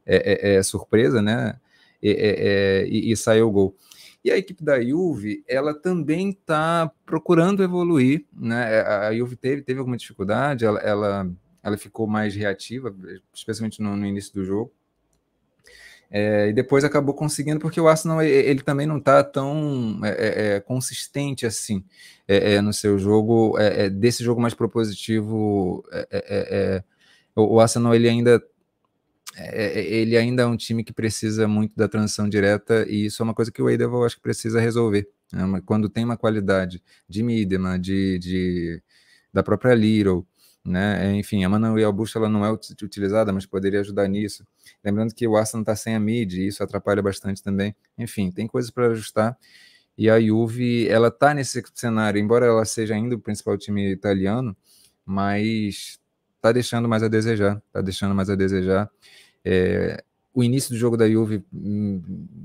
é, 0.05 0.51
é, 0.51 0.55
é 0.57 0.63
surpresa, 0.63 1.19
né? 1.19 1.59
E, 2.03 2.85
e, 2.87 3.11
e 3.11 3.17
saiu 3.17 3.47
o 3.47 3.51
gol. 3.51 3.75
E 4.25 4.31
a 4.31 4.37
equipe 4.37 4.63
da 4.63 4.81
Juve, 4.81 5.43
ela 5.47 5.71
também 5.71 6.31
está 6.31 6.91
procurando 7.05 7.61
evoluir, 7.61 8.25
né? 8.35 8.81
A 8.81 9.15
Juve 9.15 9.35
teve, 9.35 9.61
teve 9.61 9.77
alguma 9.77 9.95
dificuldade, 9.95 10.65
ela, 10.65 10.79
ela, 10.79 11.31
ela 11.61 11.77
ficou 11.77 12.07
mais 12.07 12.33
reativa, 12.35 12.91
especialmente 13.31 13.79
no, 13.83 13.95
no 13.95 14.03
início 14.03 14.33
do 14.33 14.43
jogo. 14.43 14.73
É, 16.09 16.49
e 16.49 16.53
depois 16.53 16.83
acabou 16.83 17.13
conseguindo, 17.13 17.59
porque 17.59 17.79
o 17.79 17.87
Arsenal 17.87 18.19
ele 18.23 18.63
também 18.63 18.87
não 18.87 18.97
está 18.97 19.23
tão 19.23 19.99
é, 20.03 20.09
é, 20.09 20.55
é, 20.55 20.59
consistente 20.59 21.45
assim 21.45 21.83
é, 22.27 22.55
é, 22.55 22.61
no 22.61 22.73
seu 22.73 22.97
jogo, 22.97 23.55
desse 23.91 24.23
jogo 24.23 24.41
mais 24.41 24.55
propositivo. 24.55 25.83
o 27.35 27.59
Arsenal 27.59 27.93
ele 27.93 28.09
ainda 28.09 28.43
é, 29.37 29.79
é, 29.79 29.85
ele 29.85 30.17
ainda 30.17 30.43
é 30.43 30.45
um 30.45 30.55
time 30.55 30.83
que 30.83 30.93
precisa 30.93 31.47
muito 31.47 31.75
da 31.75 31.87
transição 31.87 32.29
direta 32.29 32.85
e 32.89 33.05
isso 33.05 33.21
é 33.21 33.23
uma 33.23 33.33
coisa 33.33 33.51
que 33.51 33.61
o 33.61 33.69
Eidevall 33.69 34.05
acho 34.05 34.15
que 34.15 34.21
precisa 34.21 34.59
resolver. 34.61 35.09
Né? 35.31 35.61
Quando 35.65 35.89
tem 35.89 36.05
uma 36.05 36.17
qualidade 36.17 36.81
de 37.07 37.21
Midema, 37.21 37.77
de, 37.77 38.17
de, 38.19 38.81
da 39.33 39.43
própria 39.43 39.73
Little, 39.73 40.25
né? 40.63 41.15
enfim, 41.15 41.43
a 41.43 41.49
Manuel 41.49 41.91
Bush 41.91 42.15
ela 42.15 42.29
não 42.29 42.45
é 42.45 42.51
utilizada, 42.51 43.33
mas 43.33 43.45
poderia 43.45 43.81
ajudar 43.81 44.07
nisso. 44.07 44.45
Lembrando 44.83 45.13
que 45.13 45.27
o 45.27 45.35
Arsenal 45.35 45.63
está 45.63 45.75
sem 45.75 45.95
a 45.95 45.99
mid 45.99 46.33
e 46.33 46.47
isso 46.47 46.63
atrapalha 46.63 47.01
bastante 47.01 47.43
também. 47.43 47.75
Enfim, 47.97 48.31
tem 48.31 48.47
coisas 48.47 48.71
para 48.71 48.87
ajustar. 48.87 49.37
E 49.97 50.09
a 50.09 50.19
Juve, 50.19 50.87
ela 50.89 51.09
está 51.09 51.33
nesse 51.33 51.61
cenário, 51.73 52.19
embora 52.19 52.45
ela 52.45 52.65
seja 52.65 52.95
ainda 52.95 53.15
o 53.15 53.19
principal 53.19 53.57
time 53.57 53.91
italiano, 53.91 54.55
mas 55.05 55.99
está 56.35 56.51
deixando 56.51 56.87
mais 56.87 57.01
a 57.01 57.07
desejar, 57.07 57.61
está 57.67 57.81
deixando 57.81 58.13
mais 58.13 58.29
a 58.29 58.35
desejar. 58.35 58.89
É, 59.45 60.03
o 60.33 60.43
início 60.43 60.71
do 60.71 60.77
jogo 60.77 60.97
da 60.97 61.07
Juve 61.09 61.45
hum, 61.53 62.01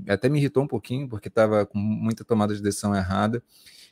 até 0.07 0.29
me 0.29 0.39
irritou 0.39 0.63
um 0.63 0.67
pouquinho, 0.67 1.09
porque 1.09 1.27
estava 1.27 1.65
com 1.65 1.77
muita 1.77 2.23
tomada 2.23 2.55
de 2.55 2.61
decisão 2.61 2.95
errada. 2.95 3.43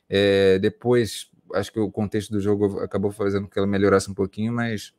É, 0.07 0.59
depois, 0.59 1.29
acho 1.53 1.73
que 1.73 1.79
o 1.79 1.91
contexto 1.91 2.31
do 2.31 2.39
jogo 2.39 2.79
acabou 2.79 3.11
fazendo 3.11 3.43
com 3.43 3.49
que 3.49 3.57
ela 3.57 3.67
melhorasse 3.67 4.09
um 4.09 4.13
pouquinho, 4.13 4.53
mas 4.53 4.93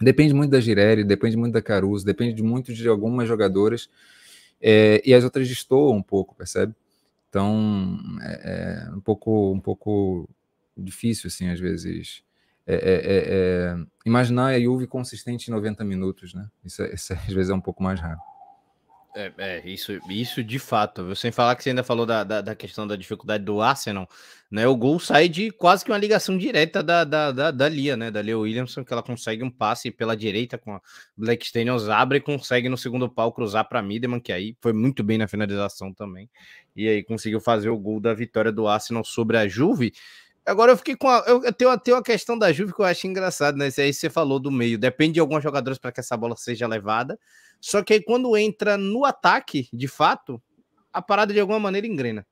depende 0.00 0.34
muito 0.34 0.50
da 0.50 0.60
Girelli, 0.60 1.04
depende 1.04 1.36
muito 1.36 1.52
da 1.52 1.62
Caruso, 1.62 2.04
depende 2.04 2.42
muito 2.42 2.72
de 2.74 2.88
algumas 2.88 3.28
jogadoras, 3.28 3.88
é, 4.60 5.02
e 5.04 5.14
as 5.14 5.22
outras 5.22 5.46
destoam 5.48 5.96
um 5.96 6.02
pouco, 6.02 6.34
percebe? 6.34 6.74
Então, 7.28 7.98
é, 8.22 8.88
é 8.88 8.94
um 8.94 9.00
pouco, 9.00 9.52
um 9.52 9.60
pouco 9.60 10.28
difícil, 10.76 11.28
assim, 11.28 11.48
às 11.48 11.60
vezes, 11.60 12.22
é, 12.66 12.74
é, 12.74 12.78
é, 12.78 13.24
é, 13.28 13.76
imaginar 14.04 14.54
a 14.54 14.60
Juve 14.60 14.86
consistente 14.86 15.48
em 15.48 15.54
90 15.54 15.84
minutos, 15.84 16.34
né? 16.34 16.48
Isso, 16.64 16.82
isso, 16.84 17.12
às 17.12 17.32
vezes 17.32 17.50
é 17.50 17.54
um 17.54 17.60
pouco 17.60 17.82
mais 17.82 18.00
raro. 18.00 18.18
É, 19.16 19.32
é, 19.38 19.62
isso, 19.66 19.98
isso 20.10 20.44
de 20.44 20.58
fato. 20.58 21.16
Sem 21.16 21.32
falar 21.32 21.56
que 21.56 21.62
você 21.62 21.70
ainda 21.70 21.82
falou 21.82 22.04
da, 22.04 22.22
da, 22.22 22.42
da, 22.42 22.54
questão 22.54 22.86
da 22.86 22.96
dificuldade 22.96 23.44
do 23.44 23.62
Arsenal, 23.62 24.06
né? 24.50 24.66
O 24.66 24.76
gol 24.76 25.00
sai 25.00 25.26
de 25.26 25.50
quase 25.50 25.82
que 25.82 25.90
uma 25.90 25.96
ligação 25.96 26.36
direta 26.36 26.82
da, 26.82 27.02
da, 27.02 27.32
da, 27.32 27.50
da 27.50 27.68
Lia, 27.68 27.96
né? 27.96 28.10
Da 28.10 28.20
Lia 28.20 28.38
Williamson, 28.38 28.84
que 28.84 28.92
ela 28.92 29.02
consegue 29.02 29.42
um 29.42 29.50
passe 29.50 29.90
pela 29.90 30.14
direita 30.14 30.58
com 30.58 30.74
a 30.74 30.82
Black 31.16 31.46
Staniels, 31.46 31.88
abre 31.88 32.18
e 32.18 32.20
consegue 32.20 32.68
no 32.68 32.76
segundo 32.76 33.08
pau 33.08 33.32
cruzar 33.32 33.66
para 33.66 33.80
Mideman, 33.80 34.20
que 34.20 34.32
aí 34.32 34.54
foi 34.60 34.74
muito 34.74 35.02
bem 35.02 35.16
na 35.16 35.26
finalização 35.26 35.94
também. 35.94 36.28
E 36.76 36.86
aí 36.86 37.02
conseguiu 37.02 37.40
fazer 37.40 37.70
o 37.70 37.78
gol 37.78 38.00
da 38.00 38.12
vitória 38.12 38.52
do 38.52 38.68
Arsenal 38.68 39.02
sobre 39.02 39.38
a 39.38 39.48
Juve. 39.48 39.94
Agora 40.46 40.70
eu 40.72 40.76
fiquei 40.76 40.94
com 40.94 41.08
a. 41.08 41.24
Eu 41.26 41.52
tenho, 41.52 41.76
tenho 41.80 41.96
a 41.96 42.02
questão 42.02 42.38
da 42.38 42.52
Juve 42.52 42.72
que 42.72 42.80
eu 42.80 42.84
acho 42.84 43.06
engraçado, 43.06 43.56
né? 43.56 43.68
Aí 43.78 43.92
você 43.92 44.08
falou 44.08 44.38
do 44.38 44.50
meio. 44.50 44.78
Depende 44.78 45.14
de 45.14 45.20
alguns 45.20 45.42
jogadores 45.42 45.76
para 45.78 45.90
que 45.90 45.98
essa 45.98 46.16
bola 46.16 46.36
seja 46.36 46.68
levada. 46.68 47.18
Só 47.60 47.82
que 47.82 47.94
aí 47.94 48.02
quando 48.02 48.36
entra 48.36 48.76
no 48.78 49.04
ataque, 49.04 49.68
de 49.72 49.88
fato, 49.88 50.40
a 50.92 51.02
parada 51.02 51.32
de 51.32 51.40
alguma 51.40 51.58
maneira 51.58 51.86
engrena. 51.86 52.24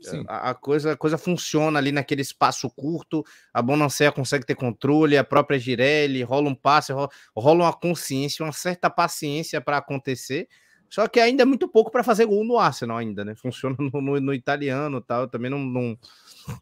Sim. 0.00 0.24
A, 0.26 0.50
a, 0.50 0.54
coisa, 0.54 0.92
a 0.92 0.96
coisa 0.96 1.16
funciona 1.16 1.78
ali 1.78 1.92
naquele 1.92 2.22
espaço 2.22 2.68
curto, 2.70 3.24
a 3.54 3.62
Bonancea 3.62 4.10
consegue 4.10 4.44
ter 4.44 4.56
controle, 4.56 5.16
a 5.16 5.22
própria 5.22 5.58
Girelli, 5.58 6.22
rola 6.22 6.48
um 6.48 6.54
passe, 6.54 6.92
rola, 6.92 7.08
rola 7.36 7.64
uma 7.64 7.72
consciência, 7.72 8.44
uma 8.44 8.52
certa 8.52 8.90
paciência 8.90 9.60
para 9.60 9.76
acontecer. 9.76 10.48
Só 10.92 11.08
que 11.08 11.18
ainda 11.18 11.42
é 11.42 11.46
muito 11.46 11.66
pouco 11.66 11.90
para 11.90 12.04
fazer 12.04 12.26
gol 12.26 12.44
no 12.44 12.58
Arsenal 12.58 12.98
ainda, 12.98 13.24
né? 13.24 13.34
Funciona 13.40 13.74
no, 13.78 14.02
no, 14.02 14.20
no 14.20 14.34
italiano 14.34 15.00
tal. 15.00 15.22
Eu 15.22 15.26
também 15.28 15.50
não, 15.50 15.58
não, 15.58 15.98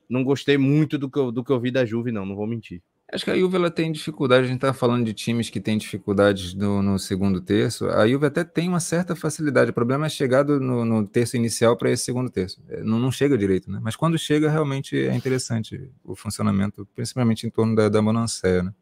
não 0.09 0.23
gostei 0.23 0.57
muito 0.57 0.97
do 0.97 1.11
que, 1.11 1.19
eu, 1.19 1.33
do 1.33 1.43
que 1.43 1.51
eu 1.51 1.59
vi 1.59 1.73
da 1.73 1.85
Juve, 1.85 2.13
não, 2.13 2.25
não 2.25 2.37
vou 2.37 2.47
mentir. 2.47 2.81
Acho 3.13 3.25
que 3.25 3.31
a 3.33 3.37
Juve 3.37 3.57
ela 3.57 3.73
tem 3.73 3.91
dificuldade, 3.91 4.45
a 4.45 4.47
gente 4.47 4.59
está 4.59 4.73
falando 4.73 5.05
de 5.05 5.13
times 5.13 5.51
que 5.51 5.61
têm 5.61 5.77
dificuldades 5.77 6.55
no, 6.55 6.81
no, 6.81 6.97
segundo 6.97 7.41
terço. 7.41 7.89
A 7.89 8.07
Juve 8.07 8.27
até 8.27 8.45
tem 8.45 8.69
uma 8.69 8.79
certa 8.79 9.17
facilidade. 9.17 9.73
O 9.73 9.75
problema 9.75 10.07
é 10.07 10.09
chegar 10.09 10.45
no, 10.45 10.85
no 10.85 11.05
terço 11.05 11.37
inicial 11.37 11.77
para 11.77 11.91
esse 11.91 12.05
segundo 12.05 12.31
terço. 12.31 12.63
É, 12.69 12.85
não, 12.85 13.01
não, 13.01 13.11
chega 13.11 13.37
direito, 13.37 13.69
né? 13.69 13.81
Mas 13.83 13.97
quando 13.97 14.17
chega, 14.17 14.49
realmente 14.49 14.97
é 14.97 15.13
interessante 15.13 15.91
o 16.05 16.15
funcionamento, 16.15 16.87
principalmente 16.95 17.49
em 17.49 17.51
torno 17.51 17.75
da, 17.75 17.89
da 17.89 18.01
né? 18.01 18.73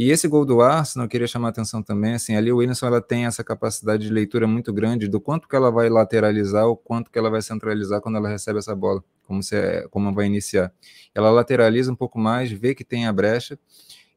E 0.00 0.12
esse 0.12 0.28
gol 0.28 0.44
do 0.44 0.60
Arsenal, 0.62 1.06
eu 1.06 1.10
queria 1.10 1.26
chamar 1.26 1.48
a 1.48 1.50
atenção 1.50 1.82
também, 1.82 2.14
assim, 2.14 2.36
ali 2.36 2.52
o 2.52 2.58
Williamson 2.58 2.86
ela 2.86 3.02
tem 3.02 3.26
essa 3.26 3.42
capacidade 3.42 4.06
de 4.06 4.12
leitura 4.12 4.46
muito 4.46 4.72
grande 4.72 5.08
do 5.08 5.20
quanto 5.20 5.48
que 5.48 5.56
ela 5.56 5.72
vai 5.72 5.88
lateralizar, 5.88 6.68
o 6.68 6.76
quanto 6.76 7.10
que 7.10 7.18
ela 7.18 7.28
vai 7.28 7.42
centralizar 7.42 8.00
quando 8.00 8.14
ela 8.14 8.28
recebe 8.28 8.60
essa 8.60 8.76
bola, 8.76 9.02
como, 9.24 9.42
se, 9.42 9.56
é, 9.56 9.88
como 9.88 10.14
vai 10.14 10.26
iniciar. 10.26 10.72
Ela 11.12 11.30
lateraliza 11.30 11.90
um 11.90 11.96
pouco 11.96 12.16
mais, 12.16 12.48
vê 12.48 12.76
que 12.76 12.84
tem 12.84 13.08
a 13.08 13.12
brecha, 13.12 13.58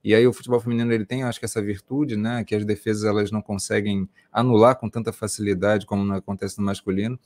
e 0.04 0.16
aí 0.16 0.26
o 0.26 0.34
futebol 0.34 0.60
feminino 0.60 0.92
ele 0.92 1.06
tem, 1.06 1.24
acho 1.24 1.40
que 1.40 1.46
essa 1.46 1.62
virtude, 1.62 2.18
né, 2.18 2.44
que 2.44 2.56
as 2.56 2.66
defesas 2.66 3.04
elas 3.04 3.30
não 3.30 3.42
conseguem 3.42 4.10
anular 4.32 4.76
com 4.76 4.90
tanta 4.90 5.14
facilidade 5.14 5.86
como 5.86 6.12
acontece 6.14 6.58
no 6.58 6.66
masculino. 6.66 7.20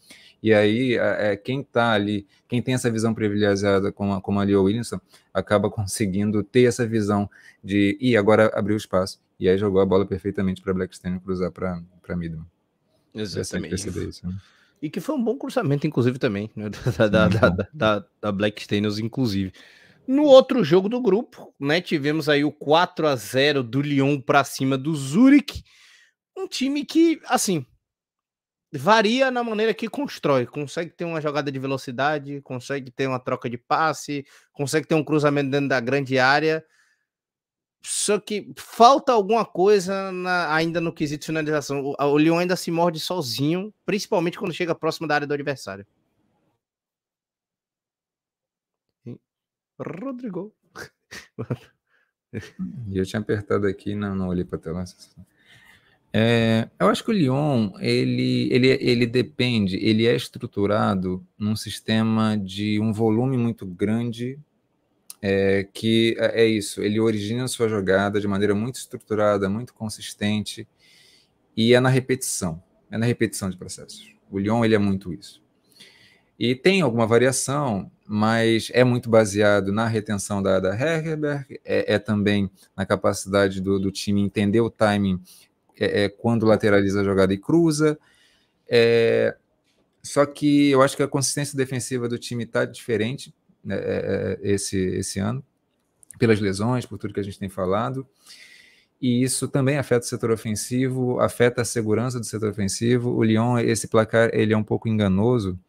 E 0.43 0.53
aí 0.53 0.95
é, 0.95 1.37
quem 1.37 1.61
está 1.61 1.91
ali, 1.91 2.27
quem 2.47 2.61
tem 2.61 2.73
essa 2.73 2.91
visão 2.91 3.13
privilegiada 3.13 3.91
como, 3.91 4.19
como 4.21 4.39
a 4.39 4.43
Leo 4.43 4.63
Williamson, 4.63 4.99
acaba 5.33 5.69
conseguindo 5.71 6.43
ter 6.43 6.63
essa 6.63 6.85
visão 6.85 7.29
de 7.63 7.97
e 7.99 8.17
agora 8.17 8.51
abriu 8.53 8.75
espaço. 8.75 9.19
E 9.39 9.47
aí 9.47 9.57
jogou 9.57 9.81
a 9.81 9.85
bola 9.85 10.05
perfeitamente 10.05 10.61
para 10.61 10.73
Blackstone 10.73 11.19
cruzar 11.19 11.51
para 11.51 11.81
para 12.01 12.15
Midman. 12.15 12.45
Exatamente. 13.13 13.75
Isso, 13.75 14.27
né? 14.27 14.35
E 14.81 14.89
que 14.89 14.99
foi 14.99 15.15
um 15.15 15.23
bom 15.23 15.37
cruzamento, 15.37 15.87
inclusive, 15.87 16.19
também, 16.19 16.51
né? 16.55 16.69
da, 16.97 17.07
da, 17.07 17.27
da, 17.27 17.67
da, 17.73 18.05
da 18.21 18.31
Black 18.31 18.67
inclusive. 19.01 19.51
No 20.07 20.23
outro 20.23 20.63
jogo 20.63 20.87
do 20.87 21.01
grupo, 21.01 21.53
né, 21.59 21.81
tivemos 21.81 22.29
aí 22.29 22.43
o 22.43 22.51
4 22.51 23.07
a 23.07 23.15
0 23.15 23.63
do 23.63 23.81
Lyon 23.81 24.21
para 24.21 24.43
cima 24.43 24.77
do 24.77 24.95
Zurich, 24.95 25.63
um 26.37 26.47
time 26.47 26.85
que, 26.85 27.19
assim, 27.25 27.65
varia 28.71 29.31
na 29.31 29.43
maneira 29.43 29.73
que 29.73 29.89
constrói, 29.89 30.45
consegue 30.45 30.91
ter 30.91 31.05
uma 31.05 31.21
jogada 31.21 31.51
de 31.51 31.57
velocidade, 31.57 32.41
consegue 32.41 32.91
ter 32.91 33.07
uma 33.07 33.19
troca 33.19 33.49
de 33.49 33.57
passe, 33.57 34.25
consegue 34.53 34.87
ter 34.87 34.95
um 34.95 35.03
cruzamento 35.03 35.49
dentro 35.49 35.69
da 35.69 35.79
grande 35.79 36.19
área. 36.19 36.63
Só 37.83 38.19
que 38.19 38.51
falta 38.57 39.11
alguma 39.11 39.45
coisa 39.45 40.11
na, 40.11 40.53
ainda 40.53 40.81
no 40.81 40.91
quesito 40.91 41.25
finalização. 41.25 41.83
O, 41.83 41.95
o 42.03 42.17
Lyon 42.17 42.39
ainda 42.39 42.55
se 42.55 42.71
morde 42.71 42.99
sozinho, 42.99 43.73
principalmente 43.85 44.39
quando 44.39 44.53
chega 44.53 44.75
próximo 44.75 45.07
da 45.07 45.15
área 45.15 45.27
do 45.27 45.33
adversário. 45.33 45.85
Rodrigo. 49.79 50.53
Eu 52.91 53.05
tinha 53.05 53.21
apertado 53.21 53.65
aqui, 53.67 53.95
não, 53.95 54.15
não 54.15 54.27
olhei 54.27 54.43
para 54.43 54.57
a 54.57 54.61
tela. 54.61 54.83
É, 56.11 56.69
eu 56.79 56.87
acho 56.87 57.03
que 57.03 57.11
o 57.11 57.13
Lyon, 57.13 57.71
ele, 57.79 58.47
ele, 58.51 58.67
ele 58.81 59.05
depende, 59.05 59.75
ele 59.77 60.05
é 60.05 60.15
estruturado 60.15 61.25
num 61.37 61.55
sistema 61.55 62.37
de 62.37 62.79
um 62.79 62.93
volume 62.93 63.37
muito 63.37 63.65
grande, 63.65 64.39
é, 65.21 65.67
que 65.73 66.15
é, 66.17 66.43
é 66.43 66.45
isso, 66.45 66.81
ele 66.81 66.99
origina 66.99 67.47
sua 67.47 67.67
jogada 67.67 68.19
de 68.19 68.27
maneira 68.27 68.55
muito 68.55 68.75
estruturada, 68.75 69.49
muito 69.49 69.73
consistente, 69.73 70.67
e 71.55 71.73
é 71.73 71.79
na 71.81 71.89
repetição, 71.89 72.63
é 72.89 72.97
na 72.97 73.05
repetição 73.05 73.49
de 73.49 73.57
processos. 73.57 74.13
O 74.31 74.39
Lyon, 74.39 74.63
ele 74.63 74.75
é 74.75 74.79
muito 74.79 75.13
isso. 75.13 75.43
E 76.39 76.55
tem 76.55 76.81
alguma 76.81 77.05
variação, 77.05 77.91
mas 78.07 78.69
é 78.73 78.83
muito 78.83 79.09
baseado 79.09 79.71
na 79.71 79.87
retenção 79.87 80.41
da, 80.41 80.59
da 80.59 80.73
Herberg, 80.73 81.59
é, 81.65 81.95
é 81.95 81.99
também 81.99 82.49
na 82.77 82.85
capacidade 82.85 83.59
do, 83.59 83.79
do 83.79 83.91
time 83.91 84.21
entender 84.21 84.61
o 84.61 84.69
timing 84.69 85.19
é, 85.79 86.03
é, 86.03 86.09
quando 86.09 86.45
lateraliza 86.45 87.01
a 87.01 87.03
jogada 87.03 87.33
e 87.33 87.37
cruza. 87.37 87.97
É, 88.67 89.35
só 90.03 90.25
que 90.25 90.69
eu 90.69 90.83
acho 90.83 90.95
que 90.95 91.03
a 91.03 91.07
consistência 91.07 91.57
defensiva 91.57 92.07
do 92.07 92.17
time 92.19 92.43
está 92.43 92.63
diferente 92.63 93.33
né, 93.63 93.75
é, 93.75 94.37
é, 94.43 94.51
esse, 94.51 94.77
esse 94.77 95.19
ano, 95.19 95.43
pelas 96.19 96.39
lesões, 96.39 96.85
por 96.85 96.99
tudo 96.99 97.13
que 97.13 97.19
a 97.19 97.23
gente 97.23 97.39
tem 97.39 97.49
falado. 97.49 98.07
E 99.01 99.23
isso 99.23 99.47
também 99.47 99.77
afeta 99.77 100.05
o 100.05 100.07
setor 100.07 100.31
ofensivo, 100.31 101.19
afeta 101.19 101.63
a 101.63 101.65
segurança 101.65 102.19
do 102.19 102.25
setor 102.25 102.49
ofensivo. 102.49 103.09
O 103.11 103.23
Lyon, 103.23 103.57
esse 103.57 103.87
placar, 103.87 104.29
ele 104.31 104.53
é 104.53 104.57
um 104.57 104.63
pouco 104.63 104.87
enganoso, 104.87 105.59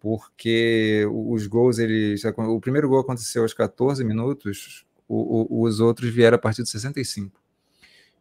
porque 0.00 1.06
os 1.12 1.46
gols, 1.46 1.78
ele, 1.78 2.16
o 2.38 2.60
primeiro 2.60 2.88
gol 2.88 3.00
aconteceu 3.00 3.42
aos 3.42 3.52
14 3.52 4.02
minutos, 4.02 4.86
o, 5.06 5.60
o, 5.60 5.62
os 5.62 5.78
outros 5.78 6.10
vieram 6.10 6.36
a 6.36 6.38
partir 6.38 6.62
de 6.62 6.70
65. 6.70 7.38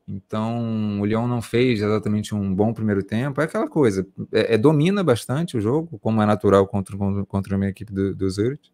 Então, 0.05 0.99
o 0.99 1.05
Lyon 1.05 1.27
não 1.27 1.41
fez 1.41 1.81
exatamente 1.81 2.33
um 2.35 2.53
bom 2.53 2.73
primeiro 2.73 3.03
tempo. 3.03 3.39
É 3.39 3.45
aquela 3.45 3.67
coisa, 3.67 4.05
é, 4.31 4.55
é 4.55 4.57
domina 4.57 5.03
bastante 5.03 5.55
o 5.55 5.61
jogo, 5.61 5.97
como 5.99 6.21
é 6.21 6.25
natural 6.25 6.67
contra, 6.67 6.97
contra, 6.97 7.25
contra 7.25 7.55
a 7.55 7.57
minha 7.57 7.69
equipe 7.69 7.93
do, 7.93 8.13
do 8.13 8.29
Zurich, 8.29 8.71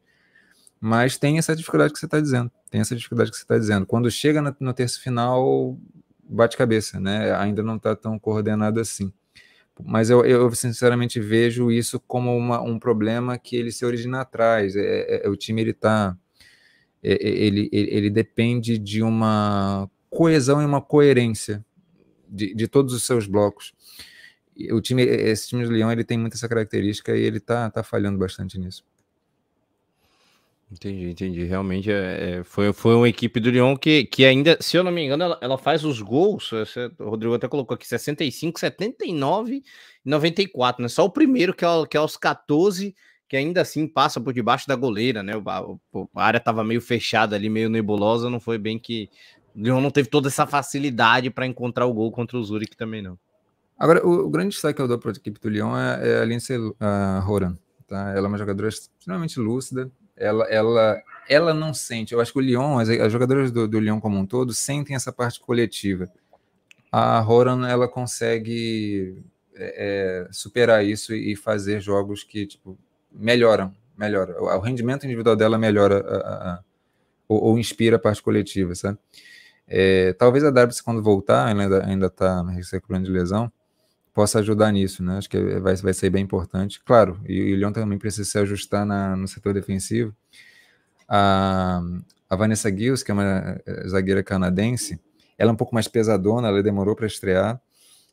mas 0.80 1.18
tem 1.18 1.38
essa 1.38 1.56
dificuldade 1.56 1.94
que 1.94 2.00
você 2.00 2.06
está 2.06 2.20
dizendo. 2.20 2.50
Tem 2.72 2.82
essa 2.82 2.96
dificuldade 2.96 3.30
que 3.30 3.38
você 3.38 3.44
está 3.44 3.58
dizendo. 3.58 3.86
Quando 3.86 4.10
chega 4.10 4.42
no, 4.42 4.56
no 4.60 4.74
terço 4.74 5.02
final, 5.02 5.78
bate 6.24 6.58
cabeça, 6.58 7.00
né? 7.00 7.36
Ainda 7.36 7.62
não 7.62 7.76
está 7.76 7.96
tão 7.96 8.18
coordenado 8.18 8.80
assim. 8.80 9.14
Mas 9.84 10.10
eu, 10.10 10.24
eu 10.26 10.50
sinceramente 10.56 11.20
vejo 11.20 11.72
isso 11.72 12.00
como 12.00 12.36
uma, 12.36 12.62
um 12.62 12.80
problema 12.80 13.38
que 13.38 13.56
ele 13.56 13.72
se 13.72 13.86
origina 13.86 14.22
atrás. 14.22 14.76
É, 14.76 14.82
é, 14.82 15.26
é 15.26 15.30
o 15.30 15.36
time 15.36 15.62
ele 15.62 15.72
está 15.72 16.18
é, 17.04 17.14
é, 17.14 17.30
ele, 17.30 17.70
ele, 17.72 17.90
ele, 17.92 18.10
depende 18.10 18.80
de 18.80 19.04
uma 19.04 19.90
coesão 20.10 20.62
e 20.62 20.66
uma 20.66 20.82
coerência 20.82 21.64
de, 22.28 22.54
de 22.56 22.68
todos 22.68 22.94
os 22.94 23.04
seus 23.04 23.28
blocos. 23.28 23.74
O 24.72 24.80
time, 24.82 25.04
esse 25.04 25.50
time 25.50 25.66
do 25.66 25.72
Leão 25.72 25.92
ele 25.92 26.04
tem 26.04 26.18
muita 26.18 26.36
essa 26.36 26.48
característica 26.48 27.16
e 27.16 27.22
ele 27.22 27.38
está 27.38 27.70
tá 27.70 27.84
falhando 27.84 28.18
bastante 28.18 28.58
nisso. 28.58 28.84
Entendi, 30.76 31.10
entendi. 31.10 31.44
Realmente 31.46 31.90
é, 31.90 32.40
é, 32.40 32.44
foi, 32.44 32.74
foi 32.74 32.96
uma 32.96 33.08
equipe 33.08 33.40
do 33.40 33.50
Lyon 33.50 33.78
que, 33.78 34.04
que 34.04 34.26
ainda, 34.26 34.58
se 34.60 34.76
eu 34.76 34.84
não 34.84 34.92
me 34.92 35.06
engano, 35.06 35.24
ela, 35.24 35.40
ela 35.42 35.58
faz 35.58 35.86
os 35.86 36.02
gols. 36.02 36.50
Você, 36.50 36.92
o 37.00 37.10
Rodrigo 37.10 37.34
até 37.34 37.48
colocou 37.48 37.76
aqui 37.76 37.88
65, 37.88 38.60
79 38.60 39.56
e 39.56 39.64
94, 40.04 40.82
né? 40.82 40.90
Só 40.90 41.06
o 41.06 41.10
primeiro, 41.10 41.54
que 41.54 41.64
é, 41.64 41.68
que 41.90 41.96
é 41.96 42.00
aos 42.00 42.18
14, 42.18 42.94
que 43.28 43.38
ainda 43.38 43.62
assim 43.62 43.88
passa 43.88 44.20
por 44.20 44.34
debaixo 44.34 44.68
da 44.68 44.76
goleira, 44.76 45.24
né? 45.24 45.34
A, 45.46 45.66
a 46.14 46.26
área 46.26 46.40
estava 46.40 46.62
meio 46.62 46.82
fechada 46.82 47.38
ali, 47.38 47.50
meio 47.50 47.70
nebulosa, 47.70 48.30
não 48.30 48.40
foi 48.40 48.58
bem 48.58 48.78
que. 48.78 49.10
O 49.56 49.62
Lyon 49.62 49.80
não 49.80 49.90
teve 49.90 50.10
toda 50.10 50.28
essa 50.28 50.46
facilidade 50.46 51.30
para 51.30 51.48
encontrar 51.48 51.86
o 51.86 51.94
gol 51.94 52.12
contra 52.12 52.38
o 52.38 52.44
Zurich 52.44 52.76
também, 52.76 53.02
não. 53.02 53.18
Agora, 53.80 54.06
o, 54.06 54.26
o 54.26 54.30
grande 54.30 54.50
destaque 54.50 54.76
que 54.76 54.82
eu 54.82 54.88
dou 54.90 55.00
para 55.00 55.12
a 55.12 55.14
equipe 55.14 55.40
do 55.40 55.48
Lyon 55.48 55.78
é, 55.78 56.10
é 56.10 56.22
a 56.22 56.26
Lindsay 56.26 56.58
uh, 56.58 56.74
Horan. 57.26 57.58
Tá? 57.88 58.12
Ela 58.12 58.26
é 58.26 58.28
uma 58.28 58.38
jogadora 58.38 58.68
extremamente 58.68 59.40
lúcida, 59.40 59.90
ela, 60.18 60.46
ela, 60.46 61.04
ela 61.28 61.54
não 61.54 61.74
sente. 61.74 62.14
Eu 62.14 62.22
acho 62.22 62.32
que 62.32 62.40
o 62.40 62.42
Lyon, 62.42 62.80
as, 62.80 62.90
as 62.90 63.12
jogadoras 63.12 63.52
do, 63.52 63.68
do 63.68 63.80
Lyon 63.80 64.00
como 64.00 64.18
um 64.18 64.26
todo, 64.26 64.54
sentem 64.54 64.96
essa 64.96 65.12
parte 65.12 65.40
coletiva. 65.40 66.10
A 66.92 67.22
Horan, 67.22 67.68
ela 67.68 67.88
consegue 67.88 69.24
é, 69.56 70.28
é, 70.28 70.32
superar 70.32 70.86
isso 70.86 71.14
e 71.14 71.36
fazer 71.36 71.82
jogos 71.82 72.24
que 72.24 72.46
tipo, 72.46 72.78
melhoram, 73.12 73.74
melhora. 73.98 74.42
O, 74.42 74.60
rendimento 74.60 75.06
individual 75.06 75.36
dela 75.36 75.58
melhora 75.58 76.00
a, 76.00 76.16
a, 76.16 76.54
a, 76.54 76.64
ou, 77.28 77.44
ou, 77.44 77.60
inspira 77.60 77.98
a 77.98 78.00
parte 78.00 78.22
coletiva, 78.22 78.76
sabe? 78.76 78.98
É, 79.68 80.14
talvez 80.14 80.44
a 80.44 80.52
Darby, 80.52 80.74
quando 80.84 81.02
voltar, 81.02 81.50
ela 81.50 81.86
ainda 81.86 82.08
está 82.08 82.44
recuperando 82.72 83.06
de 83.06 83.12
lesão, 83.12 83.52
possa 84.16 84.40
ajudar 84.40 84.72
nisso, 84.72 85.04
né? 85.04 85.18
Acho 85.18 85.30
que 85.30 85.38
vai, 85.60 85.76
vai 85.76 85.94
ser 85.94 86.10
bem 86.10 86.24
importante. 86.24 86.82
Claro, 86.86 87.20
e 87.28 87.54
o 87.54 87.58
Lyon 87.58 87.74
também 87.74 88.00
precisa 88.00 88.24
se 88.28 88.40
ajustar 88.40 88.86
na, 88.86 89.14
no 89.14 89.28
setor 89.28 89.54
defensivo. 89.54 90.16
A, 91.06 91.82
a 92.30 92.36
Vanessa 92.38 92.70
Gills, 92.70 93.04
que 93.04 93.12
é 93.12 93.14
uma 93.14 93.62
é, 93.66 93.88
zagueira 93.90 94.24
canadense, 94.24 94.98
ela 95.38 95.52
é 95.52 95.54
um 95.54 95.58
pouco 95.58 95.76
mais 95.76 95.90
pesadona, 95.90 96.48
ela 96.48 96.64
demorou 96.64 96.96
para 96.96 97.06
estrear. 97.06 97.62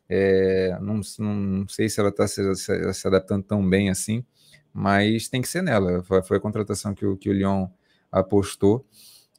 É, 0.08 0.76
não, 0.80 1.00
não, 1.20 1.68
sei 1.68 1.88
se 1.88 2.00
ela 2.00 2.08
está 2.08 2.26
se, 2.26 2.52
se, 2.56 2.92
se, 2.92 3.06
adaptando 3.06 3.44
tão 3.44 3.66
bem 3.66 3.88
assim, 3.88 4.24
mas 4.74 5.28
tem 5.28 5.40
que 5.40 5.48
ser 5.48 5.62
nela. 5.62 6.02
Foi, 6.02 6.20
foi 6.24 6.36
a 6.36 6.40
contratação 6.40 6.96
que 6.96 7.06
o, 7.06 7.16
que 7.16 7.30
o 7.30 7.32
Lyon 7.32 7.68
apostou. 8.10 8.84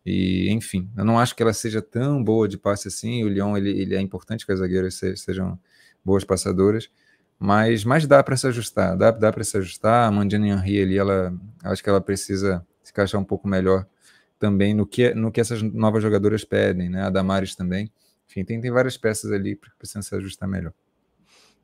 E, 0.06 0.49
enfim, 0.49 0.89
eu 0.95 1.04
não 1.04 1.19
acho 1.19 1.36
que 1.36 1.43
ela 1.43 1.54
seja 1.54 1.82
tão 1.82 2.23
boa 2.23 2.47
de 2.47 2.58
passe 2.58 2.88
assim. 2.88 3.21
O 3.26 3.28
Lyon 3.28 3.58
ele, 3.58 3.69
ele 3.69 3.95
é 3.95 3.99
importante 3.99 4.45
que 4.45 4.52
as 4.54 4.60
zagueiras 4.60 4.95
sejam 5.17 5.60
boas 6.04 6.24
passadoras, 6.24 6.89
mas, 7.39 7.84
mas 7.84 8.08
dá 8.08 8.24
para 8.24 8.38
se 8.38 8.48
ajustar, 8.48 8.98
dá, 8.98 9.12
dá 9.12 9.32
para 9.32 9.44
se 9.44 9.58
ajustar. 9.58 10.08
A 10.08 10.12
Mandina 10.12 10.48
Henry 10.48 10.82
ali, 10.82 10.98
ela, 10.98 11.34
acho 11.63 11.84
que 11.84 11.89
ela 11.89 12.02
precisa 12.02 12.66
se 12.82 12.92
encaixar 12.92 13.20
um 13.20 13.26
pouco 13.26 13.48
melhor 13.48 13.86
também 14.39 14.74
no 14.74 14.86
que, 14.86 15.13
no 15.13 15.32
que 15.32 15.42
essas 15.42 15.62
novas 15.62 16.04
jogadoras 16.04 16.44
pedem, 16.44 16.89
né? 16.89 17.04
A 17.04 17.10
Damares 17.10 17.56
também. 17.56 17.92
Enfim, 18.30 18.44
tem, 18.44 18.60
tem 18.60 18.72
várias 18.72 18.98
peças 18.98 19.32
ali 19.32 19.56
que 19.56 19.70
precisam 19.78 20.02
se 20.02 20.16
ajustar 20.16 20.48
melhor. 20.48 20.74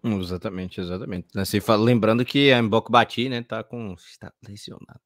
Exatamente, 0.03 0.79
exatamente. 0.79 1.27
Assim, 1.35 1.59
lembrando 1.79 2.23
que 2.23 2.51
a 2.51 2.61
Mbok 2.61 2.89
Bati, 2.89 3.27
né, 3.27 3.41
tá 3.41 3.63
com. 3.63 3.93
está 3.93 4.31
lesionado. 4.47 4.99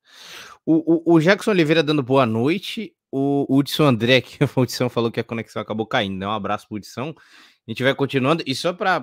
O, 0.65 1.11
o, 1.11 1.15
o, 1.15 1.19
Jackson 1.19 1.51
Oliveira 1.51 1.81
dando 1.81 2.03
boa 2.03 2.25
noite. 2.25 2.95
O 3.15 3.45
Hudson 3.47 3.85
André, 3.85 4.21
que 4.21 4.37
o 4.43 4.49
Hudson 4.55 4.89
falou 4.89 5.11
que 5.11 5.19
a 5.19 5.23
conexão 5.23 5.61
acabou 5.61 5.85
caindo. 5.85 6.17
Né? 6.17 6.27
Um 6.27 6.31
abraço 6.31 6.67
pro 6.67 6.77
Hudson. 6.77 7.13
A 7.65 7.71
gente 7.71 7.83
vai 7.83 7.95
continuando. 7.95 8.43
E 8.45 8.53
só 8.53 8.73
para 8.73 9.01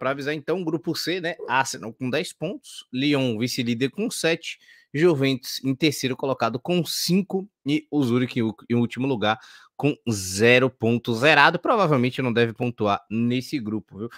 avisar, 0.00 0.34
então, 0.34 0.64
grupo 0.64 0.94
C, 0.94 1.20
né? 1.20 1.36
Arsenal 1.48 1.92
com 1.92 2.10
10 2.10 2.32
pontos, 2.32 2.86
Lyon 2.92 3.38
vice-líder 3.38 3.90
com 3.90 4.10
7, 4.10 4.58
Juventus 4.92 5.62
em 5.64 5.74
terceiro 5.74 6.16
colocado 6.16 6.58
com 6.58 6.84
5 6.84 7.48
e 7.64 7.86
o 7.90 8.02
Zurich 8.02 8.40
em 8.68 8.74
último 8.74 9.06
lugar 9.06 9.38
com 9.76 9.96
0 10.10 10.68
ponto 10.68 11.14
zerado. 11.14 11.58
Provavelmente 11.58 12.20
não 12.20 12.32
deve 12.32 12.52
pontuar 12.52 13.00
nesse 13.08 13.58
grupo, 13.58 13.98
viu? 13.98 14.08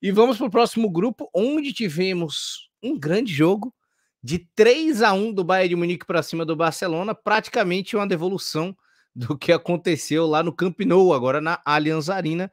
E 0.00 0.10
vamos 0.10 0.36
para 0.36 0.46
o 0.46 0.50
próximo 0.50 0.90
grupo, 0.90 1.30
onde 1.34 1.72
tivemos 1.72 2.68
um 2.82 2.98
grande 2.98 3.32
jogo 3.32 3.74
de 4.22 4.38
3 4.54 5.02
a 5.02 5.12
1 5.12 5.32
do 5.32 5.44
Bayern 5.44 5.68
de 5.68 5.76
Munique 5.76 6.06
para 6.06 6.22
cima 6.22 6.44
do 6.44 6.56
Barcelona, 6.56 7.14
praticamente 7.14 7.94
uma 7.94 8.06
devolução 8.06 8.76
do 9.14 9.36
que 9.36 9.52
aconteceu 9.52 10.26
lá 10.26 10.42
no 10.42 10.52
Camp 10.52 10.80
Nou, 10.80 11.14
agora 11.14 11.40
na 11.40 11.60
Allianz 11.64 12.08
Arena 12.08 12.50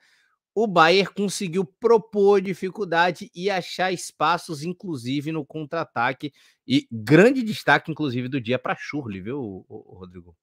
o 0.54 0.68
Bayern 0.68 1.14
conseguiu 1.14 1.66
propor 1.66 2.42
dificuldade 2.42 3.32
e 3.34 3.50
achar 3.50 3.92
espaços, 3.92 4.64
inclusive 4.64 5.32
no 5.32 5.46
contra-ataque. 5.46 6.34
E 6.68 6.88
grande 6.92 7.42
destaque, 7.42 7.92
inclusive, 7.92 8.28
do 8.28 8.42
dia 8.42 8.60
para 8.60 8.76
Schurrle, 8.76 9.22
viu, 9.22 9.66
Rodrigo? 9.70 10.36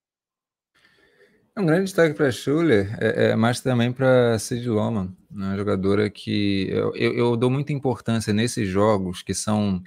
É 1.58 1.60
um 1.60 1.66
grande 1.66 1.86
destaque 1.86 2.14
para 2.14 2.30
Schuller, 2.30 2.96
é, 3.00 3.30
é, 3.30 3.36
mas 3.36 3.60
também 3.60 3.92
para 3.92 4.38
Sid 4.38 4.68
Loman, 4.68 5.06
né, 5.28 5.48
uma 5.48 5.56
jogadora 5.56 6.08
que 6.08 6.68
eu, 6.70 6.94
eu, 6.94 7.14
eu, 7.14 7.36
dou 7.36 7.50
muita 7.50 7.72
importância 7.72 8.32
nesses 8.32 8.68
jogos 8.68 9.24
que 9.24 9.34
são 9.34 9.82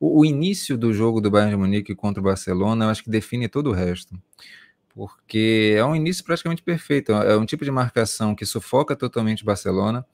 o, 0.00 0.18
o, 0.18 0.24
início 0.24 0.76
do 0.76 0.92
jogo 0.92 1.20
do 1.20 1.30
Bayern 1.30 1.52
de 1.52 1.56
Munique 1.56 1.94
contra 1.94 2.20
o 2.20 2.24
Barcelona, 2.24 2.86
eu 2.86 2.88
acho 2.88 3.04
que 3.04 3.10
define 3.10 3.48
todo 3.48 3.70
o 3.70 3.72
resto 3.72 4.20
porque 4.94 5.74
é 5.76 5.84
um 5.84 5.96
início 5.96 6.24
praticamente 6.24 6.62
perfeito. 6.62 7.12
É 7.12 7.36
um 7.36 7.46
tipo 7.46 7.64
de 7.64 7.70
marcação 7.70 8.34
que 8.34 8.44
sufoca 8.44 8.94
totalmente 8.94 9.42
o 9.42 9.46
Barcelona. 9.46 10.04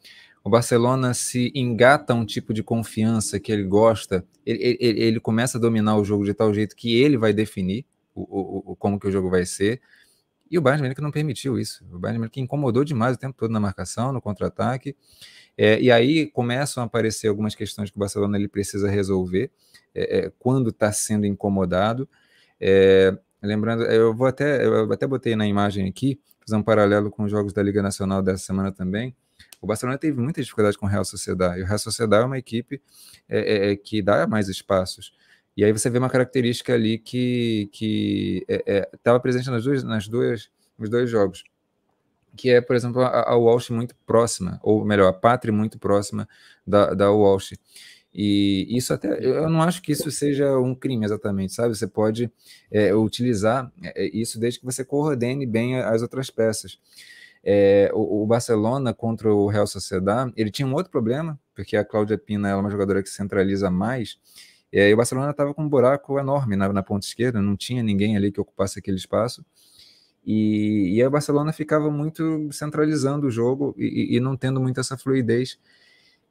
O 0.45 0.51
Barcelona 0.51 1.13
se 1.15 1.53
engata 1.55 2.15
um 2.15 2.25
tipo 2.25 2.55
de 2.55 2.63
confiança 2.63 3.41
que 3.41 3.51
ele 3.51 3.65
gosta, 3.65 4.25
ele, 4.47 4.79
ele, 4.81 5.01
ele 5.01 5.21
começa 5.21 5.59
a 5.59 5.61
dominar 5.61 5.97
o 5.97 6.05
jogo 6.05 6.25
de 6.25 6.33
tal 6.33 6.55
jeito 6.55 6.77
que 6.77 6.97
ele 6.97 7.19
vai 7.19 7.33
definir 7.33 7.85
o, 8.15 8.23
o, 8.23 8.73
o 8.73 8.77
como 8.77 8.99
que 8.99 9.07
o 9.09 9.11
jogo 9.11 9.29
vai 9.29 9.45
ser. 9.45 9.81
E 10.51 10.57
o 10.57 10.63
Bayern 10.63 10.83
Munique 10.83 11.03
não 11.03 11.11
permitiu 11.11 11.59
isso. 11.59 11.85
O 11.93 11.99
Bayern 11.99 12.19
Munique 12.21 12.41
incomodou 12.41 12.83
demais 12.83 13.17
o 13.17 13.19
tempo 13.19 13.37
todo 13.37 13.51
na 13.51 13.61
marcação, 13.61 14.13
no 14.13 14.21
contra-ataque. 14.21 14.97
É, 15.57 15.79
e 15.81 15.91
aí 15.91 16.27
começam 16.31 16.83
a 16.83 16.87
aparecer 16.87 17.29
algumas 17.29 17.55
questões 17.55 17.91
que 17.91 17.97
o 17.97 18.01
Barcelona 18.01 18.39
ele 18.39 18.49
precisa 18.49 18.89
resolver 18.89 19.51
é, 19.95 20.19
é 20.19 20.33
quando 20.39 20.71
está 20.71 20.91
sendo 20.93 21.27
incomodado. 21.27 22.09
É, 22.61 23.17
lembrando, 23.47 23.85
eu 23.85 24.15
vou 24.15 24.27
até, 24.27 24.65
eu 24.65 24.93
até 24.93 25.07
botei 25.07 25.37
na 25.37 25.47
imagem 25.47 25.89
aqui, 25.89 26.19
fazer 26.41 26.57
um 26.57 26.63
paralelo 26.63 27.11
com 27.11 27.25
os 27.25 27.31
jogos 27.31 27.53
da 27.53 27.63
Liga 27.63 27.83
Nacional 27.83 28.23
dessa 28.23 28.45
semana 28.45 28.73
também. 28.73 29.15
O 29.61 29.67
Barcelona 29.67 29.99
teve 29.99 30.21
muita 30.21 30.41
dificuldade 30.41 30.79
com 30.79 30.87
o 30.87 30.89
Real 30.89 31.05
Sociedade. 31.05 31.61
E 31.61 31.63
o 31.63 31.67
Real 31.67 31.79
Sociedade 31.79 32.23
é 32.23 32.27
uma 32.27 32.39
equipe 32.39 32.81
é, 33.29 33.71
é, 33.71 33.77
que 33.77 34.01
dá 34.01 34.27
mais 34.27 34.49
espaços. 34.49 35.13
E 35.57 35.65
aí 35.65 35.73
você 35.73 35.91
vê 35.91 35.99
uma 35.99 36.09
característica 36.09 36.73
ali 36.73 36.99
que 36.99 37.69
estava 38.49 39.17
é, 39.17 39.19
é 39.19 39.19
presente 39.19 39.51
nas 39.51 39.65
duas, 39.65 39.83
nas 39.83 40.07
duas, 40.07 40.51
nos 40.79 40.89
dois 40.89 41.11
jogos, 41.11 41.43
que 42.37 42.49
é, 42.51 42.61
por 42.61 42.77
exemplo, 42.77 43.03
a, 43.03 43.33
a 43.33 43.37
Walsh 43.37 43.71
muito 43.71 43.95
próxima, 44.07 44.61
ou 44.63 44.85
melhor, 44.85 45.09
a 45.09 45.13
Pátria 45.13 45.53
muito 45.53 45.77
próxima 45.77 46.29
da, 46.65 46.95
da 46.95 47.11
Walsh. 47.11 47.55
E 48.21 48.67
isso 48.77 48.93
até, 48.93 49.25
eu 49.25 49.49
não 49.49 49.63
acho 49.63 49.81
que 49.81 49.93
isso 49.93 50.11
seja 50.11 50.59
um 50.59 50.75
crime 50.75 51.05
exatamente, 51.05 51.55
sabe? 51.55 51.77
Você 51.77 51.87
pode 51.87 52.29
é, 52.69 52.93
utilizar 52.93 53.73
é, 53.81 54.11
isso 54.13 54.41
desde 54.41 54.59
que 54.59 54.67
você 54.67 54.85
coordene 54.85 55.47
bem 55.47 55.77
as 55.77 56.03
outras 56.03 56.29
peças. 56.29 56.81
É, 57.45 57.93
o, 57.95 58.25
o, 58.25 58.27
Barcelona 58.27 58.93
contra 58.93 59.33
o 59.33 59.47
Real 59.47 59.69
Sociedad, 59.69 60.33
ele 60.37 60.51
tinha 60.51 60.67
um 60.67 60.75
outro 60.75 60.91
problema, 60.91 61.39
porque 61.55 61.77
a 61.77 61.85
Cláudia 61.85 62.19
Pina 62.19 62.49
é 62.49 62.57
uma 62.57 62.69
jogadora 62.69 63.05
que 63.05 63.09
centraliza 63.09 63.71
mais, 63.71 64.19
e 64.73 64.81
aí 64.81 64.93
o 64.93 64.97
Barcelona 64.97 65.31
estava 65.31 65.55
com 65.55 65.63
um 65.63 65.69
buraco 65.69 66.19
enorme 66.19 66.57
na, 66.57 66.73
na, 66.73 66.83
ponta 66.83 67.07
esquerda, 67.07 67.41
não 67.41 67.57
tinha 67.57 67.85
ninguém 67.85 68.17
ali 68.17 68.33
que 68.33 68.41
ocupasse 68.41 68.81
aquele 68.81 68.97
espaço. 68.97 69.47
E, 70.27 70.93
e 70.93 71.07
o 71.07 71.11
Barcelona 71.11 71.53
ficava 71.53 71.89
muito 71.89 72.49
centralizando 72.51 73.29
o 73.29 73.31
jogo 73.31 73.77
e, 73.79 74.17
e, 74.17 74.21
não 74.21 74.37
tendo 74.37 74.61
muito 74.61 74.81
essa 74.81 74.99
fluidez. 74.99 75.57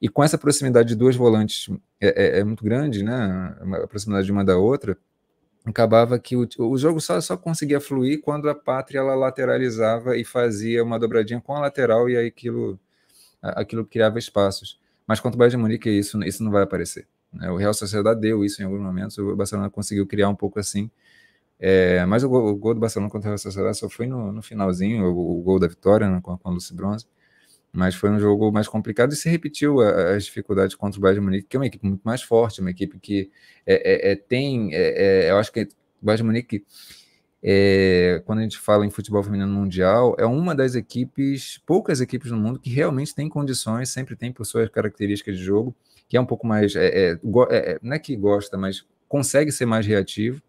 E 0.00 0.08
com 0.08 0.22
essa 0.22 0.38
proximidade 0.38 0.90
de 0.90 0.94
duas 0.94 1.16
volantes 1.16 1.68
é, 2.00 2.38
é, 2.38 2.40
é 2.40 2.44
muito 2.44 2.62
grande, 2.64 3.02
né? 3.02 3.56
A 3.82 3.86
proximidade 3.86 4.26
de 4.26 4.32
uma 4.32 4.44
da 4.44 4.56
outra, 4.56 4.96
acabava 5.64 6.18
que 6.18 6.36
o, 6.36 6.48
o 6.58 6.78
jogo 6.78 7.00
só, 7.00 7.20
só 7.20 7.36
conseguia 7.36 7.80
fluir 7.80 8.20
quando 8.20 8.48
a 8.48 8.54
pátria 8.54 8.98
ela 9.00 9.14
lateralizava 9.14 10.16
e 10.16 10.24
fazia 10.24 10.82
uma 10.82 10.98
dobradinha 10.98 11.40
com 11.40 11.54
a 11.54 11.60
lateral 11.60 12.08
e 12.08 12.16
aí 12.16 12.26
aquilo, 12.26 12.78
aquilo 13.42 13.84
criava 13.84 14.18
espaços. 14.18 14.78
Mas 15.06 15.20
contra 15.20 15.36
o 15.36 15.38
Bayern 15.38 15.56
de 15.56 15.62
Munique 15.62 15.90
isso, 15.90 16.22
isso 16.24 16.42
não 16.44 16.50
vai 16.50 16.62
aparecer. 16.62 17.06
Né? 17.32 17.50
O 17.50 17.56
Real 17.56 17.74
Sociedade 17.74 18.20
deu 18.20 18.44
isso 18.44 18.60
em 18.62 18.64
alguns 18.64 18.80
momentos, 18.80 19.18
o 19.18 19.36
Barcelona 19.36 19.70
conseguiu 19.70 20.06
criar 20.06 20.28
um 20.28 20.34
pouco 20.34 20.58
assim. 20.58 20.90
É, 21.60 22.04
mas 22.06 22.22
o 22.22 22.28
gol, 22.28 22.46
o 22.48 22.56
gol, 22.56 22.74
do 22.74 22.80
Barcelona 22.80 23.10
contra 23.10 23.28
o 23.28 23.30
Real 23.30 23.38
Sociedade 23.38 23.76
só 23.76 23.88
foi 23.88 24.06
no, 24.06 24.32
no 24.32 24.42
finalzinho, 24.42 25.06
o, 25.06 25.38
o, 25.38 25.42
gol 25.42 25.58
da 25.58 25.66
vitória 25.66 26.08
né, 26.08 26.20
com, 26.22 26.36
com 26.38 26.50
Lucy 26.50 26.74
Bronze. 26.74 27.06
Mas 27.78 27.94
foi 27.94 28.10
um 28.10 28.18
jogo 28.18 28.50
mais 28.50 28.66
complicado 28.66 29.12
e 29.12 29.16
se 29.16 29.28
repetiu 29.28 29.80
as 29.80 30.24
dificuldades 30.24 30.74
contra 30.74 30.98
o 30.98 31.00
Bayern 31.00 31.20
de 31.20 31.24
Munique, 31.24 31.46
que 31.48 31.56
é 31.56 31.60
uma 31.60 31.66
equipe 31.66 31.86
muito 31.86 32.02
mais 32.02 32.20
forte, 32.20 32.60
uma 32.60 32.72
equipe 32.72 32.98
que 32.98 33.30
é, 33.64 34.08
é, 34.08 34.12
é 34.12 34.16
tem. 34.16 34.70
É, 34.74 35.30
eu 35.30 35.36
acho 35.36 35.52
que 35.52 35.62
o 35.62 35.68
Bayern 36.02 36.16
de 36.16 36.24
Munique 36.24 36.66
quando 38.26 38.40
a 38.40 38.42
gente 38.42 38.58
fala 38.58 38.84
em 38.84 38.90
futebol 38.90 39.22
feminino 39.22 39.48
mundial, 39.48 40.16
é 40.18 40.26
uma 40.26 40.56
das 40.56 40.74
equipes, 40.74 41.62
poucas 41.64 42.00
equipes 42.00 42.32
no 42.32 42.36
mundo 42.36 42.58
que 42.58 42.68
realmente 42.68 43.14
tem 43.14 43.28
condições, 43.28 43.90
sempre 43.90 44.16
tem 44.16 44.32
por 44.32 44.44
suas 44.44 44.68
características 44.68 45.38
de 45.38 45.44
jogo, 45.44 45.72
que 46.08 46.16
é 46.16 46.20
um 46.20 46.26
pouco 46.26 46.48
mais, 46.48 46.74
não 47.80 47.92
é 47.92 47.98
que 48.00 48.16
gosta, 48.16 48.58
mas 48.58 48.84
consegue 49.08 49.52
ser 49.52 49.66
mais 49.66 49.86
reativo, 49.86 50.42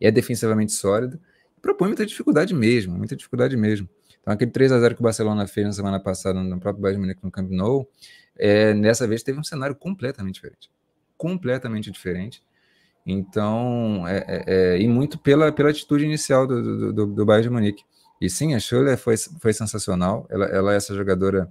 é 0.00 0.10
defensivamente 0.10 0.72
sólido, 0.72 1.20
propõe 1.60 1.88
muita 1.88 2.06
dificuldade 2.06 2.54
mesmo, 2.54 2.96
muita 2.96 3.14
dificuldade 3.14 3.54
mesmo. 3.54 3.86
Então, 4.26 4.34
aquele 4.34 4.50
3 4.50 4.72
a 4.72 4.80
0 4.80 4.96
que 4.96 5.00
o 5.00 5.04
Barcelona 5.04 5.46
fez 5.46 5.68
na 5.68 5.72
semana 5.72 6.00
passada 6.00 6.42
no 6.42 6.58
próprio 6.58 6.82
Bayern 6.82 7.00
Munique 7.00 7.22
no 7.22 7.30
Camp 7.30 7.48
Nou, 7.48 7.88
é, 8.36 8.74
nessa 8.74 9.06
vez 9.06 9.22
teve 9.22 9.38
um 9.38 9.44
cenário 9.44 9.76
completamente 9.76 10.34
diferente. 10.34 10.68
Completamente 11.16 11.92
diferente. 11.92 12.42
Então, 13.06 14.04
é, 14.08 14.16
é, 14.26 14.44
é, 14.46 14.78
e 14.80 14.88
muito 14.88 15.16
pela, 15.16 15.52
pela 15.52 15.70
atitude 15.70 16.04
inicial 16.04 16.44
do, 16.44 16.92
do, 16.92 17.06
do 17.06 17.24
Bayern 17.24 17.44
de 17.44 17.50
Munique. 17.50 17.84
E 18.20 18.28
sim, 18.28 18.52
a 18.52 18.58
Schuller 18.58 18.98
foi, 18.98 19.14
foi 19.16 19.52
sensacional. 19.52 20.26
Ela, 20.28 20.46
ela 20.46 20.72
é 20.72 20.76
essa 20.76 20.92
jogadora 20.92 21.48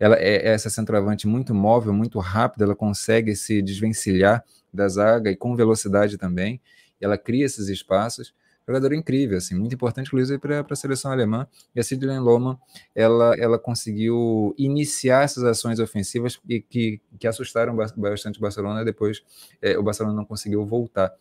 ela 0.00 0.16
é, 0.16 0.48
é 0.48 0.48
essa 0.48 0.68
centroavante 0.68 1.28
muito 1.28 1.54
móvel, 1.54 1.92
muito 1.92 2.18
rápida, 2.18 2.64
ela 2.64 2.74
consegue 2.74 3.36
se 3.36 3.62
desvencilhar 3.62 4.44
da 4.74 4.88
zaga 4.88 5.30
e 5.30 5.36
com 5.36 5.54
velocidade 5.54 6.18
também. 6.18 6.60
Ela 7.00 7.16
cria 7.16 7.46
esses 7.46 7.68
espaços. 7.68 8.34
Jogadora 8.66 8.96
incrível, 8.96 9.38
assim, 9.38 9.54
muito 9.54 9.74
importante, 9.74 10.08
inclusive, 10.08 10.38
para 10.40 10.64
a 10.68 10.76
seleção 10.76 11.12
alemã. 11.12 11.46
E 11.74 11.78
a 11.78 11.84
Sidney 11.84 12.18
Lohmann, 12.18 12.58
ela, 12.94 13.34
ela 13.38 13.58
conseguiu 13.58 14.52
iniciar 14.58 15.22
essas 15.22 15.44
ações 15.44 15.78
ofensivas 15.78 16.36
que, 16.36 16.60
que, 16.62 17.00
que 17.18 17.28
assustaram 17.28 17.76
bastante 17.96 18.38
o 18.38 18.42
Barcelona. 18.42 18.84
Depois, 18.84 19.22
é, 19.62 19.78
o 19.78 19.82
Barcelona 19.84 20.16
não 20.16 20.24
conseguiu 20.24 20.66
voltar. 20.66 21.14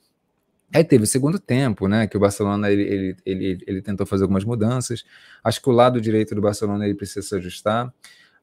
Aí 0.74 0.84
teve 0.84 1.04
o 1.04 1.08
segundo 1.08 1.38
tempo, 1.38 1.88
né? 1.88 2.08
Que 2.08 2.18
o 2.18 2.20
Barcelona 2.20 2.72
ele, 2.72 2.82
ele, 2.82 3.18
ele, 3.26 3.64
ele 3.68 3.82
tentou 3.82 4.08
fazer 4.08 4.24
algumas 4.24 4.44
mudanças. 4.44 5.06
Acho 5.44 5.62
que 5.62 5.70
o 5.70 5.72
lado 5.72 6.02
direito 6.02 6.34
do 6.34 6.42
Barcelona 6.42 6.86
ele 6.86 6.96
precisa 6.96 7.22
se 7.22 7.36
ajustar. 7.36 7.94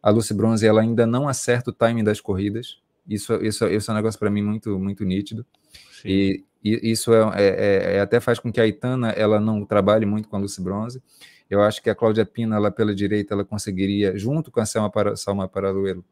A 0.00 0.10
Lucy 0.10 0.32
Bronze 0.32 0.64
ela 0.64 0.80
ainda 0.80 1.06
não 1.06 1.28
acerta 1.28 1.70
o 1.70 1.72
timing 1.72 2.04
das 2.04 2.20
corridas. 2.20 2.80
Isso, 3.08 3.34
isso, 3.42 3.66
isso 3.66 3.90
é 3.90 3.94
um 3.94 3.96
negócio 3.96 4.18
para 4.18 4.30
mim 4.30 4.42
muito, 4.42 4.78
muito 4.78 5.04
nítido. 5.04 5.44
E, 6.04 6.44
e, 6.62 6.92
isso 6.92 7.12
é, 7.12 7.20
é, 7.34 7.46
é, 7.46 7.96
é, 7.96 8.00
até 8.00 8.20
faz 8.20 8.38
com 8.38 8.52
que 8.52 8.60
a 8.60 8.66
Itana 8.66 9.10
ela 9.10 9.40
não 9.40 9.64
trabalhe 9.64 10.06
muito 10.06 10.28
com 10.28 10.36
a 10.36 10.38
Lucy 10.38 10.62
Bronze. 10.62 11.02
Eu 11.50 11.60
acho 11.62 11.82
que 11.82 11.90
a 11.90 11.94
Cláudia 11.94 12.24
Pina, 12.24 12.56
ela 12.56 12.70
pela 12.70 12.94
direita, 12.94 13.34
ela 13.34 13.44
conseguiria, 13.44 14.16
junto 14.16 14.50
com 14.50 14.60
a 14.60 14.66
Selma, 14.66 14.90
para, 14.90 15.16
Salma 15.16 15.48
Paraluelo, 15.48 16.04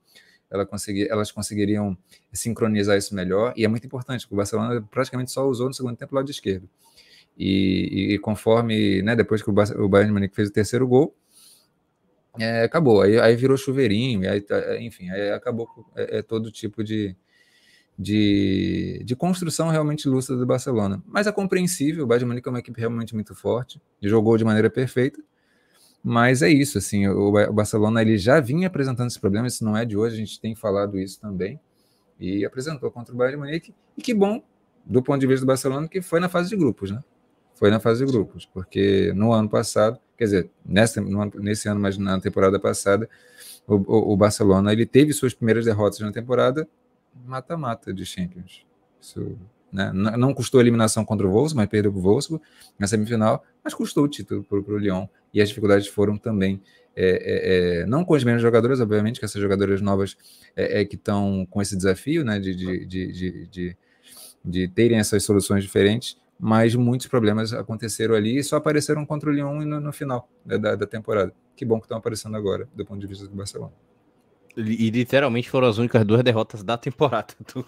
ela 0.51 0.67
conseguir, 0.67 1.09
elas 1.11 1.31
conseguiriam 1.31 1.97
sincronizar 2.33 2.99
isso 2.99 3.15
melhor. 3.15 3.55
E 3.57 3.65
é 3.65 3.69
muito 3.69 3.87
importante, 3.87 4.23
porque 4.23 4.35
o 4.35 4.37
Barcelona 4.37 4.87
praticamente 4.91 5.31
só 5.31 5.47
usou 5.49 5.69
no 5.69 5.75
segundo 5.75 5.97
tempo 5.97 6.13
o 6.15 6.17
lado 6.17 6.31
esquerdo. 6.31 6.69
E, 7.39 8.15
e, 8.15 8.19
conforme, 8.19 9.01
né, 9.03 9.17
depois 9.17 9.43
que 9.43 9.49
o, 9.49 9.53
o 9.53 9.89
Bayern 9.89 10.09
de 10.09 10.13
Munique 10.13 10.35
fez 10.35 10.49
o 10.49 10.53
terceiro 10.53 10.87
gol, 10.87 11.15
é, 12.39 12.65
acabou. 12.65 13.01
Aí, 13.01 13.19
aí 13.19 13.35
virou 13.37 13.57
chuveirinho, 13.57 14.31
aí, 14.31 14.41
tá, 14.41 14.79
enfim, 14.81 15.09
aí 15.11 15.31
acabou 15.31 15.69
é, 15.97 16.19
é 16.19 16.23
todo 16.23 16.51
tipo 16.51 16.85
de, 16.85 17.17
de, 18.01 19.03
de, 19.05 19.15
construção 19.15 19.69
realmente 19.69 20.09
lúcida 20.09 20.39
do 20.39 20.47
Barcelona. 20.47 21.03
Mas 21.07 21.27
é 21.27 21.33
compreensível, 21.33 22.05
o 22.05 22.07
Bayern 22.07 22.25
de 22.25 22.29
Munique 22.29 22.49
é 22.49 22.51
uma 22.51 22.59
equipe 22.59 22.81
realmente 22.81 23.15
muito 23.15 23.35
forte, 23.35 23.79
jogou 24.01 24.39
de 24.39 24.45
maneira 24.45 24.71
perfeita, 24.71 25.23
mas 26.03 26.41
é 26.41 26.49
isso, 26.49 26.79
assim, 26.79 27.07
o, 27.07 27.29
o 27.29 27.53
Barcelona 27.53 28.01
ele 28.01 28.17
já 28.17 28.41
vinha 28.41 28.69
apresentando 28.69 29.09
esse 29.09 29.21
problema, 29.21 29.47
isso 29.47 29.63
não 29.63 29.77
é 29.77 29.85
de 29.85 29.99
hoje, 29.99 30.15
a 30.15 30.19
gente 30.19 30.41
tem 30.41 30.55
falado 30.55 30.99
isso 30.99 31.21
também, 31.21 31.61
e 32.19 32.43
apresentou 32.43 32.91
contra 32.91 33.15
o 33.15 33.19
Bayern 33.19 33.37
de 33.39 33.47
Munique, 33.47 33.75
e 33.99 34.01
que 34.01 34.15
bom, 34.15 34.43
do 34.87 35.03
ponto 35.03 35.21
de 35.21 35.27
vista 35.27 35.45
do 35.45 35.49
Barcelona, 35.49 35.87
que 35.87 36.01
foi 36.01 36.21
na 36.21 36.29
fase 36.31 36.49
de 36.49 36.57
grupos, 36.57 36.91
né? 36.91 37.05
Foi 37.55 37.71
na 37.71 37.79
fase 37.79 38.03
de 38.03 38.11
grupos, 38.11 38.47
porque 38.47 39.13
no 39.15 39.31
ano 39.35 39.51
passado 39.51 40.01
quer 40.17 40.25
dizer, 40.25 40.51
nessa, 40.65 41.03
nesse 41.35 41.69
ano, 41.69 41.81
mas 41.81 41.97
na 41.97 42.21
temporada 42.21 42.59
passada, 42.59 43.09
o, 43.67 43.75
o, 43.75 44.13
o 44.13 44.17
Barcelona 44.17 44.73
ele 44.73 44.85
teve 44.85 45.13
suas 45.13 45.33
primeiras 45.33 45.65
derrotas 45.65 46.01
na 46.01 46.13
temporada 46.13 46.69
mata-mata 47.25 47.93
de 47.93 48.05
Champions. 48.05 48.65
Isso, 49.01 49.39
né? 49.73 49.93
Não 49.93 50.35
custou 50.35 50.59
a 50.59 50.63
eliminação 50.63 51.05
contra 51.05 51.27
o 51.27 51.31
Wolfsburg, 51.31 51.57
mas 51.57 51.69
perdeu 51.69 51.93
para 51.93 52.01
o 52.01 52.03
Wolfsburg 52.03 52.45
na 52.79 52.87
semifinal, 52.87 53.45
mas 53.63 53.73
custou 53.73 54.05
o 54.05 54.09
título 54.09 54.43
para 54.45 54.59
o 54.59 54.79
Lyon. 54.79 55.07
E 55.33 55.41
as 55.41 55.49
dificuldades 55.49 55.87
foram 55.87 56.19
também, 56.19 56.61
é, 56.97 57.07
é, 57.07 57.81
é, 57.83 57.87
não 57.87 58.05
com 58.05 58.15
os 58.15 58.25
mesmos 58.25 58.43
jogadores, 58.43 58.81
obviamente, 58.81 59.21
que 59.21 59.25
essas 59.25 59.41
jogadoras 59.41 59.81
novas 59.81 60.17
é, 60.57 60.81
é 60.81 60.85
que 60.85 60.97
estão 60.97 61.47
com 61.49 61.63
esse 61.63 61.77
desafio 61.77 62.25
né, 62.25 62.41
de, 62.41 62.55
de, 62.55 62.87
de, 62.87 63.47
de, 63.47 63.77
de 64.45 64.69
terem 64.69 64.99
essas 64.99 65.23
soluções 65.23 65.63
diferentes, 65.63 66.19
mas 66.39 66.75
muitos 66.75 67.07
problemas 67.07 67.53
aconteceram 67.53 68.15
ali 68.15 68.39
e 68.39 68.43
só 68.43 68.57
apareceram 68.57 69.07
contra 69.07 69.31
o 69.31 69.33
Lyon 69.33 69.61
no, 69.65 69.81
no 69.81 69.93
final 69.93 70.29
né, 70.45 70.59
da, 70.59 70.75
da, 70.75 70.87
temporada. 70.87 71.33
Que 71.55 71.65
bom 71.65 71.79
que 71.79 71.85
estão 71.85 71.99
aparecendo 71.99 72.37
agora, 72.37 72.69
do 72.75 72.85
ponto 72.85 72.99
de 72.99 73.07
vista 73.07 73.29
do 73.29 73.37
Barcelona. 73.37 73.73
E 74.57 74.91
literalmente 74.91 75.49
foram 75.49 75.69
as 75.69 75.79
únicas 75.79 76.05
duas 76.05 76.23
derrotas 76.25 76.63
da 76.63 76.77
temporada 76.77 77.35
do, 77.55 77.65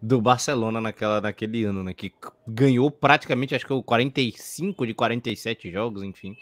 do 0.00 0.20
Barcelona 0.20 0.80
naquela, 0.80 1.20
naquele 1.20 1.64
ano, 1.64 1.82
né? 1.82 1.94
Que 1.94 2.12
ganhou 2.46 2.90
praticamente, 2.90 3.54
acho 3.54 3.66
que 3.66 3.72
o 3.72 3.82
45 3.82 4.86
de 4.86 4.94
47 4.94 5.70
jogos, 5.70 6.02
enfim. 6.02 6.36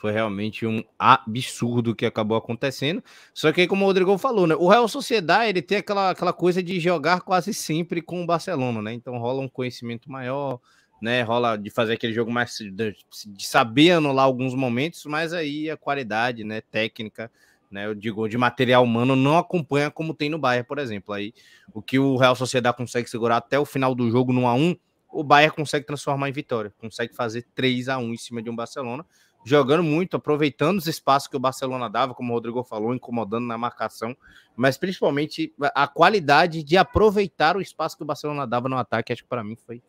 Foi 0.00 0.12
realmente 0.12 0.66
um 0.66 0.82
absurdo 0.98 1.94
que 1.94 2.06
acabou 2.06 2.36
acontecendo. 2.36 3.02
Só 3.34 3.52
que 3.52 3.60
aí, 3.60 3.66
como 3.66 3.84
o 3.84 3.86
Rodrigo 3.86 4.16
falou, 4.16 4.46
né? 4.46 4.54
O 4.54 4.68
Real 4.68 4.88
Sociedade 4.88 5.50
ele 5.50 5.62
tem 5.62 5.78
aquela, 5.78 6.10
aquela 6.10 6.32
coisa 6.32 6.62
de 6.62 6.80
jogar 6.80 7.20
quase 7.20 7.52
sempre 7.52 8.00
com 8.00 8.22
o 8.22 8.26
Barcelona, 8.26 8.80
né? 8.80 8.94
Então 8.94 9.18
rola 9.18 9.42
um 9.42 9.48
conhecimento 9.48 10.10
maior, 10.10 10.60
né? 11.02 11.22
Rola 11.22 11.56
de 11.56 11.70
fazer 11.70 11.94
aquele 11.94 12.12
jogo 12.12 12.30
mais 12.30 12.56
de 12.56 13.46
saber 13.46 13.90
anular 13.92 14.24
alguns 14.24 14.54
momentos, 14.54 15.04
mas 15.06 15.32
aí 15.32 15.68
a 15.68 15.76
qualidade, 15.76 16.44
né, 16.44 16.60
técnica, 16.60 17.30
né, 17.70 17.86
eu 17.86 17.94
digo, 17.94 18.28
de 18.28 18.36
material 18.36 18.82
humano 18.82 19.14
não 19.14 19.38
acompanha 19.38 19.90
como 19.90 20.12
tem 20.12 20.28
no 20.28 20.38
Bayern, 20.38 20.66
por 20.66 20.78
exemplo. 20.78 21.14
Aí 21.14 21.32
o 21.72 21.80
que 21.80 21.98
o 21.98 22.16
Real 22.16 22.34
Sociedade 22.34 22.76
consegue 22.76 23.08
segurar 23.08 23.36
até 23.36 23.58
o 23.58 23.64
final 23.64 23.94
do 23.94 24.10
jogo 24.10 24.32
no 24.32 24.42
1 24.42 24.46
a 24.48 24.54
1, 24.54 24.76
o 25.12 25.24
Bayern 25.24 25.54
consegue 25.54 25.86
transformar 25.86 26.28
em 26.28 26.32
vitória, 26.32 26.72
consegue 26.78 27.14
fazer 27.14 27.46
3 27.54 27.88
a 27.88 27.98
1 27.98 28.12
em 28.12 28.16
cima 28.16 28.42
de 28.42 28.50
um 28.50 28.56
Barcelona, 28.56 29.04
jogando 29.44 29.82
muito, 29.82 30.16
aproveitando 30.16 30.78
os 30.78 30.86
espaços 30.86 31.28
que 31.28 31.36
o 31.36 31.40
Barcelona 31.40 31.88
dava, 31.88 32.14
como 32.14 32.32
o 32.32 32.34
Rodrigo 32.34 32.62
falou, 32.62 32.94
incomodando 32.94 33.46
na 33.46 33.56
marcação, 33.56 34.16
mas 34.54 34.76
principalmente 34.76 35.52
a 35.74 35.88
qualidade 35.88 36.62
de 36.62 36.76
aproveitar 36.76 37.56
o 37.56 37.60
espaço 37.60 37.96
que 37.96 38.02
o 38.02 38.06
Barcelona 38.06 38.46
dava 38.46 38.68
no 38.68 38.76
ataque, 38.76 39.12
acho 39.12 39.22
que 39.22 39.28
para 39.28 39.44
mim 39.44 39.56
foi 39.56 39.82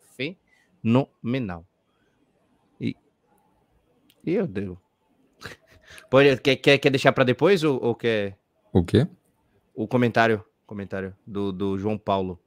fenomenal. 0.82 1.66
E 2.80 2.96
meu 4.24 4.46
Deus. 4.46 4.91
Pode, 6.12 6.36
quer, 6.42 6.56
quer, 6.56 6.76
quer 6.76 6.90
deixar 6.90 7.10
para 7.10 7.24
depois 7.24 7.64
ou, 7.64 7.82
ou, 7.82 7.94
quer? 7.94 8.36
O 8.70 8.84
quê? 8.84 9.08
O 9.74 9.88
comentário, 9.88 10.44
comentário 10.66 11.16
do, 11.26 11.50
do 11.50 11.78
João 11.78 11.96
Paulo. 11.96 12.38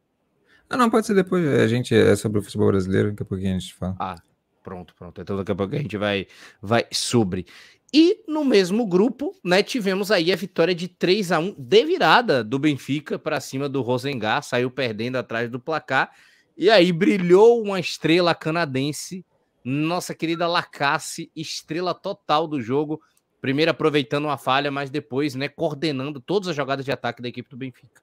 Ah, 0.70 0.78
não, 0.78 0.88
pode 0.88 1.07
ser 1.07 1.16
depois. 1.16 1.43
A 1.47 1.68
gente 1.68 1.95
é 1.95 2.16
sobre 2.16 2.38
o 2.38 2.43
futebol 2.43 2.68
brasileiro, 2.68 3.09
daqui 3.09 3.24
a 3.24 3.26
pouquinho 3.26 3.55
a 3.55 3.57
gente 3.57 3.74
fala. 3.74 3.95
Ah, 3.99 4.22
pronto, 4.61 4.93
pronto. 4.93 5.20
Então 5.20 5.36
daqui 5.36 5.51
a 5.51 5.55
pouco 5.55 5.74
a 5.74 5.80
gente 5.80 5.97
vai, 5.97 6.28
vai 6.61 6.86
sobre. 6.91 7.47
E 7.91 8.24
no 8.28 8.45
mesmo 8.45 8.86
grupo, 8.86 9.36
né, 9.43 9.63
tivemos 9.63 10.11
aí 10.11 10.32
a 10.32 10.36
vitória 10.36 10.76
de 10.76 10.88
3 10.88 11.32
a 11.32 11.39
1 11.39 11.55
de 11.57 11.86
virada 11.86 12.43
do 12.43 12.59
Benfica 12.59 13.18
para 13.18 13.39
cima 13.39 13.68
do 13.68 13.82
Rosengar, 13.82 14.43
saiu 14.43 14.70
perdendo 14.70 15.16
atrás 15.16 15.49
do 15.49 15.59
placar. 15.59 16.11
E 16.55 16.70
aí 16.70 16.91
brilhou 16.91 17.63
uma 17.63 17.80
estrela 17.80 18.36
canadense, 18.36 19.26
nossa 19.63 20.13
querida 20.13 20.47
Lacasse, 20.47 21.32
estrela 21.36 21.95
total 21.95 22.47
do 22.47 22.61
jogo. 22.61 23.01
Primeiro 23.45 23.69
aproveitando 23.69 24.25
uma 24.25 24.39
falha, 24.39 24.71
mas 24.71 24.89
depois, 24.89 25.35
né, 25.35 25.47
coordenando 25.47 26.19
todas 26.19 26.49
as 26.49 26.55
jogadas 26.55 26.83
de 26.83 26.91
ataque 26.91 27.21
da 27.21 27.27
equipe 27.27 27.47
do 27.47 27.55
Benfica. 27.55 28.01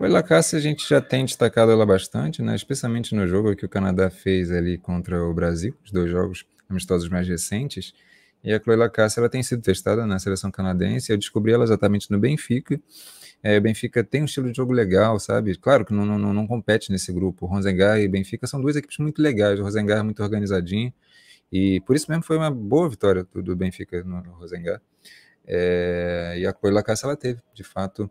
O 0.00 0.04
Lacasse 0.04 0.56
a 0.56 0.58
gente 0.58 0.84
já 0.84 1.00
tem 1.00 1.24
destacado 1.24 1.70
ela 1.70 1.86
bastante, 1.86 2.42
né? 2.42 2.56
especialmente 2.56 3.14
no 3.14 3.28
jogo 3.28 3.54
que 3.54 3.64
o 3.64 3.68
Canadá 3.68 4.10
fez 4.10 4.50
ali 4.50 4.78
contra 4.78 5.22
o 5.22 5.32
Brasil, 5.32 5.76
os 5.84 5.92
dois 5.92 6.10
jogos 6.10 6.44
amistosos 6.68 7.08
mais 7.08 7.28
recentes. 7.28 7.94
E 8.42 8.52
a 8.52 8.60
Chloe 8.60 8.74
Lacasse 8.74 9.16
ela 9.16 9.28
tem 9.28 9.44
sido 9.44 9.62
testada 9.62 10.04
na 10.04 10.18
seleção 10.18 10.50
canadense. 10.50 11.12
Eu 11.12 11.16
descobri 11.16 11.52
ela 11.52 11.62
exatamente 11.62 12.10
no 12.10 12.18
Benfica. 12.18 12.80
É, 13.44 13.60
Benfica 13.60 14.02
tem 14.02 14.22
um 14.22 14.24
estilo 14.24 14.50
de 14.50 14.56
jogo 14.56 14.72
legal, 14.72 15.20
sabe? 15.20 15.56
Claro 15.56 15.84
que 15.84 15.94
não, 15.94 16.04
não, 16.04 16.34
não 16.34 16.48
compete 16.48 16.90
nesse 16.90 17.12
grupo. 17.12 17.46
Rosengar 17.46 18.00
e 18.00 18.08
Benfica 18.08 18.48
são 18.48 18.60
duas 18.60 18.74
equipes 18.74 18.98
muito 18.98 19.22
legais. 19.22 19.60
O 19.60 19.62
Rosengar 19.62 19.98
é 19.98 20.02
muito 20.02 20.20
organizadinho. 20.20 20.92
E 21.50 21.80
por 21.82 21.96
isso 21.96 22.10
mesmo 22.10 22.24
foi 22.24 22.36
uma 22.36 22.50
boa 22.50 22.88
vitória 22.88 23.24
do, 23.32 23.42
do 23.42 23.56
Benfica 23.56 24.02
no, 24.02 24.22
no 24.22 24.32
Rosengar. 24.32 24.80
É, 25.46 26.34
e 26.38 26.46
a 26.46 26.52
Chloe 26.52 26.72
Lacasse 26.72 27.04
ela 27.04 27.16
teve, 27.16 27.40
de 27.54 27.62
fato, 27.62 28.10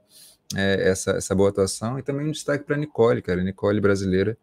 é, 0.55 0.89
essa, 0.89 1.11
essa 1.11 1.35
boa 1.35 1.49
atuação. 1.49 1.99
E 1.99 2.01
também 2.01 2.27
um 2.27 2.31
destaque 2.31 2.63
para 2.63 2.75
a 2.75 2.79
Nicole, 2.79 3.21
cara. 3.21 3.43
Nicole 3.43 3.81
brasileira. 3.81 4.37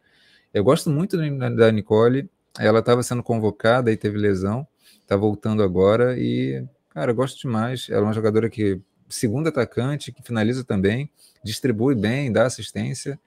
Eu 0.52 0.62
gosto 0.62 0.90
muito 0.90 1.16
da 1.16 1.72
Nicole. 1.72 2.28
Ela 2.58 2.80
estava 2.80 3.02
sendo 3.02 3.22
convocada 3.22 3.90
e 3.90 3.96
teve 3.96 4.18
lesão 4.18 4.66
tá 5.12 5.16
voltando 5.16 5.62
agora 5.62 6.18
e, 6.18 6.64
cara, 6.90 7.10
eu 7.10 7.14
gosto 7.14 7.38
demais. 7.40 7.86
Ela 7.90 8.00
é 8.00 8.04
uma 8.04 8.12
jogadora 8.12 8.48
que, 8.48 8.80
segundo 9.08 9.48
atacante, 9.48 10.10
que 10.10 10.22
finaliza 10.22 10.64
também, 10.64 11.10
distribui 11.44 11.94
bem, 11.94 12.32
dá 12.32 12.46
assistência. 12.46 13.20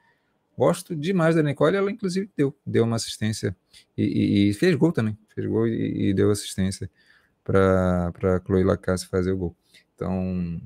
Gosto 0.57 0.95
demais 0.95 1.35
da 1.35 1.43
Nicole, 1.43 1.75
ela 1.75 1.91
inclusive 1.91 2.29
deu, 2.35 2.55
deu 2.65 2.85
uma 2.85 2.95
assistência 2.95 3.55
e, 3.97 4.03
e, 4.03 4.49
e 4.49 4.53
fez 4.53 4.73
gol 4.75 4.91
também, 4.91 5.17
fez 5.35 5.47
gol 5.47 5.67
e, 5.67 6.09
e 6.09 6.13
deu 6.13 6.31
assistência 6.31 6.89
para 7.43 8.41
Chloe 8.45 8.63
Lacasse 8.63 9.05
fazer 9.07 9.31
o 9.31 9.37
gol. 9.37 9.55
Então, 9.93 10.59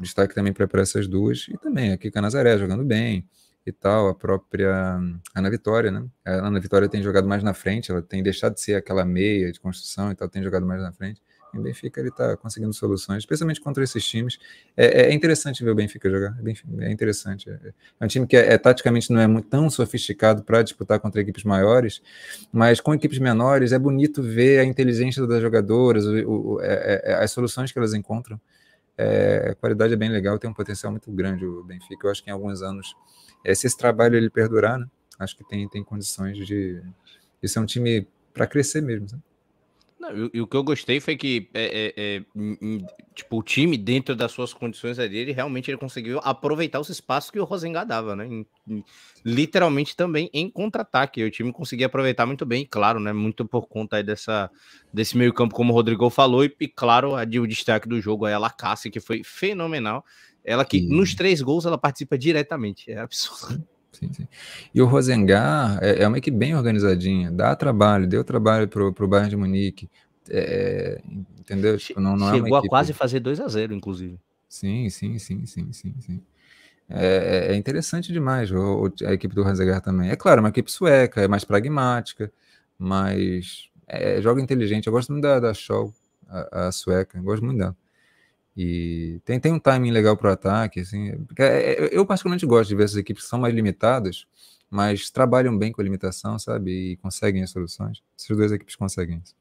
destaque 0.00 0.34
também 0.34 0.52
para 0.52 0.82
essas 0.82 1.06
duas 1.06 1.46
e 1.48 1.56
também 1.58 1.92
a 1.92 2.20
Nazaré 2.20 2.58
jogando 2.58 2.84
bem, 2.84 3.28
e 3.66 3.72
tal, 3.72 4.08
a 4.08 4.14
própria 4.14 4.98
Ana 5.34 5.50
Vitória, 5.50 5.90
né? 5.90 6.06
A 6.24 6.46
Ana 6.46 6.60
Vitória 6.60 6.88
tem 6.88 7.02
jogado 7.02 7.26
mais 7.26 7.42
na 7.42 7.54
frente, 7.54 7.90
ela 7.90 8.02
tem 8.02 8.22
deixado 8.22 8.54
de 8.54 8.60
ser 8.60 8.74
aquela 8.74 9.04
meia 9.04 9.50
de 9.50 9.58
construção 9.58 10.10
e 10.10 10.14
tal, 10.14 10.28
tem 10.28 10.42
jogado 10.42 10.66
mais 10.66 10.82
na 10.82 10.92
frente. 10.92 11.22
E 11.54 11.58
o 11.58 11.62
Benfica 11.62 12.00
ele 12.00 12.08
está 12.08 12.36
conseguindo 12.36 12.72
soluções, 12.72 13.18
especialmente 13.18 13.60
contra 13.60 13.84
esses 13.84 14.04
times. 14.04 14.38
É, 14.76 15.02
é, 15.02 15.14
interessante 15.14 15.62
ver 15.62 15.70
o 15.70 15.74
Benfica 15.74 16.10
jogar, 16.10 16.36
é, 16.38 16.42
bem, 16.42 16.56
é 16.80 16.90
interessante. 16.90 17.48
É, 17.48 17.52
é, 18.00 18.04
um 18.04 18.08
time 18.08 18.26
que 18.26 18.36
é, 18.36 18.54
é 18.54 18.58
taticamente 18.58 19.12
não 19.12 19.20
é 19.20 19.26
muito, 19.26 19.48
tão 19.48 19.70
sofisticado 19.70 20.42
para 20.42 20.62
disputar 20.62 20.98
contra 21.00 21.20
equipes 21.20 21.44
maiores, 21.44 22.02
mas 22.52 22.80
com 22.80 22.92
equipes 22.92 23.18
menores 23.18 23.72
é 23.72 23.78
bonito 23.78 24.22
ver 24.22 24.60
a 24.60 24.64
inteligência 24.64 25.26
das 25.26 25.40
jogadoras, 25.40 26.04
o, 26.04 26.54
o, 26.54 26.60
é, 26.60 27.22
as 27.22 27.30
soluções 27.30 27.70
que 27.70 27.78
elas 27.78 27.94
encontram. 27.94 28.40
a 29.50 29.54
qualidade 29.54 29.92
é 29.92 29.96
bem 29.96 30.10
legal, 30.10 30.38
tem 30.38 30.50
um 30.50 30.54
potencial 30.54 30.90
muito 30.90 31.10
grande 31.12 31.46
o 31.46 31.62
Benfica. 31.62 32.06
Eu 32.06 32.10
acho 32.10 32.22
que 32.22 32.30
em 32.30 32.32
alguns 32.32 32.62
anos 32.62 32.94
é, 33.44 33.54
se 33.54 33.66
esse 33.66 33.76
trabalho 33.76 34.16
ele 34.16 34.30
perdurar, 34.30 34.78
né, 34.78 34.86
acho 35.18 35.36
que 35.36 35.44
tem, 35.44 35.68
tem 35.68 35.84
condições 35.84 36.36
de, 36.46 36.82
de 37.42 37.48
ser 37.48 37.60
um 37.60 37.66
time 37.66 38.08
para 38.32 38.46
crescer 38.46 38.80
mesmo. 38.80 39.06
Né? 39.12 39.18
Não, 40.04 40.30
e, 40.34 40.40
o 40.40 40.46
que 40.46 40.56
eu 40.56 40.62
gostei 40.62 41.00
foi 41.00 41.16
que 41.16 41.48
é, 41.54 41.94
é, 41.96 42.18
é, 42.18 42.22
tipo, 43.14 43.38
o 43.38 43.42
time, 43.42 43.78
dentro 43.78 44.14
das 44.14 44.32
suas 44.32 44.52
condições 44.52 44.98
ali, 44.98 45.16
ele 45.16 45.32
realmente 45.32 45.70
ele 45.70 45.78
conseguiu 45.78 46.20
aproveitar 46.22 46.78
os 46.78 46.90
espaços 46.90 47.30
que 47.30 47.40
o 47.40 47.44
Rosengar 47.44 47.86
dava, 47.86 48.14
né? 48.14 48.26
Em, 48.26 48.46
em, 48.68 48.84
literalmente 49.24 49.96
também 49.96 50.28
em 50.34 50.50
contra-ataque. 50.50 51.24
O 51.24 51.30
time 51.30 51.52
conseguia 51.52 51.86
aproveitar 51.86 52.26
muito 52.26 52.44
bem, 52.44 52.66
claro, 52.68 53.00
né? 53.00 53.14
Muito 53.14 53.46
por 53.46 53.66
conta 53.66 54.02
dessa, 54.02 54.50
desse 54.92 55.16
meio-campo, 55.16 55.54
como 55.54 55.72
o 55.72 55.74
Rodrigo 55.74 56.10
falou, 56.10 56.44
e, 56.44 56.54
e 56.60 56.68
claro, 56.68 57.16
a, 57.16 57.22
o 57.22 57.46
destaque 57.46 57.88
do 57.88 57.98
jogo 58.00 58.26
aí, 58.26 58.34
a 58.34 58.38
Lacasse, 58.38 58.90
que 58.90 59.00
foi 59.00 59.22
fenomenal. 59.24 60.04
Ela 60.44 60.66
que, 60.66 60.82
nos 60.82 61.14
três 61.14 61.40
gols, 61.40 61.64
ela 61.64 61.78
participa 61.78 62.18
diretamente. 62.18 62.90
É 62.90 62.98
absurdo. 62.98 63.66
Sim, 63.94 64.12
sim. 64.12 64.28
E 64.74 64.82
o 64.82 64.86
Rosengar 64.86 65.78
é, 65.82 66.02
é, 66.02 66.08
uma 66.08 66.18
equipe 66.18 66.36
bem 66.36 66.54
organizadinha, 66.54 67.30
dá 67.30 67.54
trabalho, 67.54 68.06
deu 68.06 68.24
trabalho 68.24 68.68
pro, 68.68 68.92
pro 68.92 69.08
Bayern 69.08 69.30
de 69.30 69.36
Munique. 69.36 69.90
É, 70.28 71.00
entendeu? 71.38 71.76
Tipo, 71.78 72.00
não, 72.00 72.16
não 72.16 72.30
Chegou 72.30 72.48
é 72.48 72.54
a 72.54 72.58
equipe... 72.58 72.68
quase 72.68 72.92
fazer 72.92 73.20
2 73.20 73.40
a 73.40 73.48
0 73.48 73.74
inclusive. 73.74 74.18
Sim, 74.48 74.88
sim, 74.90 75.18
sim, 75.18 75.46
sim, 75.46 75.72
sim, 75.72 75.94
sim. 76.00 76.22
É, 76.88 77.48
é, 77.48 77.52
é 77.52 77.56
interessante 77.56 78.12
demais 78.12 78.50
o, 78.50 78.92
a 79.06 79.12
equipe 79.12 79.34
do 79.34 79.42
Rosengar 79.42 79.80
também. 79.80 80.10
É 80.10 80.16
claro, 80.16 80.40
é 80.40 80.42
uma 80.42 80.50
equipe 80.50 80.70
sueca, 80.70 81.22
é 81.22 81.28
mais 81.28 81.44
pragmática, 81.44 82.32
mas 82.78 83.68
é, 83.86 84.20
joga 84.20 84.40
inteligente. 84.40 84.86
Eu 84.86 84.92
gosto 84.92 85.12
muito 85.12 85.22
da, 85.22 85.40
da 85.40 85.54
Show, 85.54 85.94
a, 86.28 86.66
a 86.68 86.72
sueca, 86.72 87.18
eu 87.18 87.22
gosto 87.22 87.44
muito 87.44 87.58
dela. 87.58 87.76
E 88.56 89.20
tem, 89.24 89.40
tem 89.40 89.52
um 89.52 89.58
timing 89.58 89.90
legal 89.90 90.16
para 90.16 90.30
o 90.30 90.32
ataque. 90.32 90.80
Assim, 90.80 91.10
é, 91.38 91.44
é, 91.44 91.88
eu, 91.92 92.06
particularmente, 92.06 92.46
gosto 92.46 92.68
de 92.68 92.76
ver 92.76 92.84
essas 92.84 92.96
equipes 92.96 93.24
que 93.24 93.28
são 93.28 93.38
mais 93.38 93.54
limitadas, 93.54 94.26
mas 94.70 95.10
trabalham 95.10 95.56
bem 95.56 95.72
com 95.72 95.80
a 95.80 95.84
limitação, 95.84 96.38
sabe? 96.38 96.92
E 96.92 96.96
conseguem 96.98 97.42
as 97.42 97.50
soluções. 97.50 98.02
Essas 98.18 98.36
duas 98.36 98.52
equipes 98.52 98.76
conseguem 98.76 99.20
isso. 99.24 99.34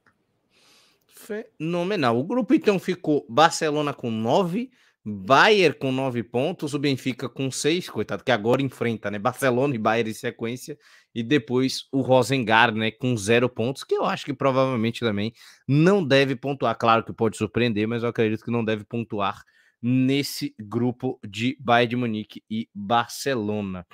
Fenomenal. 1.05 2.17
O 2.17 2.23
grupo 2.23 2.53
então 2.53 2.77
ficou 2.79 3.25
Barcelona 3.29 3.93
com 3.93 4.09
9, 4.09 4.71
Bayern 5.05 5.77
com 5.77 5.91
9 5.91 6.23
pontos, 6.23 6.73
o 6.73 6.79
Benfica 6.79 7.27
com 7.27 7.51
6, 7.51 7.89
coitado, 7.89 8.23
que 8.23 8.31
agora 8.31 8.61
enfrenta, 8.61 9.11
né? 9.11 9.19
Barcelona 9.19 9.75
e 9.75 9.77
Bayern 9.77 10.11
em 10.11 10.13
sequência, 10.13 10.77
e 11.13 11.21
depois 11.21 11.87
o 11.91 12.01
Rosengar, 12.01 12.73
né, 12.73 12.89
com 12.89 13.15
0 13.17 13.49
pontos, 13.49 13.83
que 13.83 13.95
eu 13.95 14.05
acho 14.05 14.23
que 14.23 14.33
provavelmente 14.33 15.01
também 15.01 15.33
não 15.67 16.03
deve 16.05 16.35
pontuar. 16.35 16.77
Claro 16.77 17.03
que 17.03 17.11
pode 17.11 17.35
surpreender, 17.35 17.87
mas 17.87 18.03
eu 18.03 18.09
acredito 18.09 18.45
que 18.45 18.51
não 18.51 18.63
deve 18.63 18.85
pontuar 18.85 19.43
nesse 19.81 20.55
grupo 20.57 21.19
de 21.27 21.57
Bayern 21.59 21.89
de 21.89 21.95
Munique 21.97 22.43
e 22.49 22.69
Barcelona. 22.73 23.85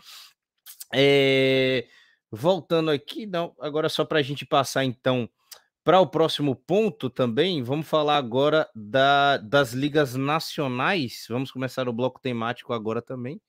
É... 0.93 1.87
Voltando 2.31 2.91
aqui, 2.91 3.25
não, 3.25 3.55
agora 3.59 3.89
só 3.89 4.05
para 4.05 4.19
a 4.19 4.21
gente 4.21 4.45
passar 4.45 4.85
então 4.85 5.27
para 5.83 5.99
o 5.99 6.07
próximo 6.07 6.55
ponto 6.55 7.09
também, 7.09 7.63
vamos 7.63 7.87
falar 7.87 8.17
agora 8.17 8.67
da, 8.75 9.37
das 9.37 9.73
ligas 9.73 10.15
nacionais. 10.15 11.25
Vamos 11.29 11.51
começar 11.51 11.87
o 11.87 11.93
bloco 11.93 12.19
temático 12.19 12.73
agora 12.73 13.01
também. 13.01 13.41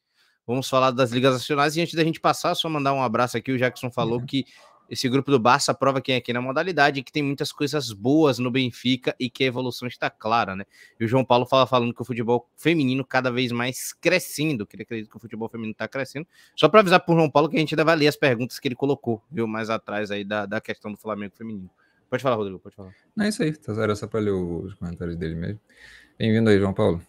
Vamos 0.46 0.68
falar 0.68 0.90
das 0.90 1.10
ligas 1.10 1.34
nacionais 1.34 1.76
e 1.76 1.80
antes 1.80 1.94
da 1.94 2.02
gente 2.02 2.18
passar, 2.18 2.54
só 2.54 2.68
mandar 2.68 2.92
um 2.92 3.02
abraço 3.02 3.36
aqui. 3.36 3.52
O 3.52 3.58
Jackson 3.58 3.90
falou 3.90 4.20
uhum. 4.20 4.26
que 4.26 4.46
esse 4.90 5.08
grupo 5.08 5.30
do 5.30 5.38
Barça 5.38 5.72
prova 5.72 6.00
quem 6.00 6.16
é 6.16 6.18
aqui 6.18 6.32
na 6.32 6.40
modalidade, 6.40 7.02
que 7.04 7.12
tem 7.12 7.22
muitas 7.22 7.52
coisas 7.52 7.92
boas 7.92 8.40
no 8.40 8.50
Benfica 8.50 9.14
e 9.20 9.30
que 9.30 9.44
a 9.44 9.46
evolução 9.46 9.86
está 9.86 10.10
clara, 10.10 10.56
né? 10.56 10.64
E 10.98 11.04
o 11.04 11.08
João 11.08 11.24
Paulo 11.24 11.46
fala 11.46 11.64
falando 11.64 11.94
que 11.94 12.02
o 12.02 12.04
futebol 12.04 12.48
feminino 12.56 13.04
cada 13.04 13.30
vez 13.30 13.52
mais 13.52 13.92
crescendo, 13.92 14.66
que 14.66 14.74
ele 14.74 14.82
acredita 14.82 15.08
que 15.08 15.16
o 15.16 15.20
futebol 15.20 15.48
feminino 15.48 15.70
está 15.70 15.86
crescendo. 15.86 16.26
Só 16.56 16.68
para 16.68 16.80
avisar 16.80 16.98
para 16.98 17.12
o 17.12 17.16
João 17.16 17.30
Paulo 17.30 17.48
que 17.48 17.56
a 17.56 17.60
gente 17.60 17.72
ainda 17.74 17.84
vai 17.84 17.94
ler 17.94 18.08
as 18.08 18.16
perguntas 18.16 18.58
que 18.58 18.66
ele 18.66 18.74
colocou, 18.74 19.22
viu, 19.30 19.46
mais 19.46 19.70
atrás 19.70 20.10
aí 20.10 20.24
da, 20.24 20.44
da 20.44 20.60
questão 20.60 20.90
do 20.90 20.98
Flamengo 20.98 21.34
feminino. 21.36 21.70
Pode 22.10 22.24
falar, 22.24 22.34
Rodrigo, 22.34 22.58
pode 22.58 22.74
falar. 22.74 22.92
Não 23.14 23.24
é 23.24 23.28
isso 23.28 23.40
aí, 23.40 23.52
tá, 23.56 23.72
era 23.80 23.94
só 23.94 24.08
para 24.08 24.18
ler 24.18 24.32
os 24.32 24.74
comentários 24.74 25.16
dele 25.16 25.36
mesmo. 25.36 25.60
Bem-vindo 26.18 26.50
aí, 26.50 26.58
João 26.58 26.74
Paulo. 26.74 27.00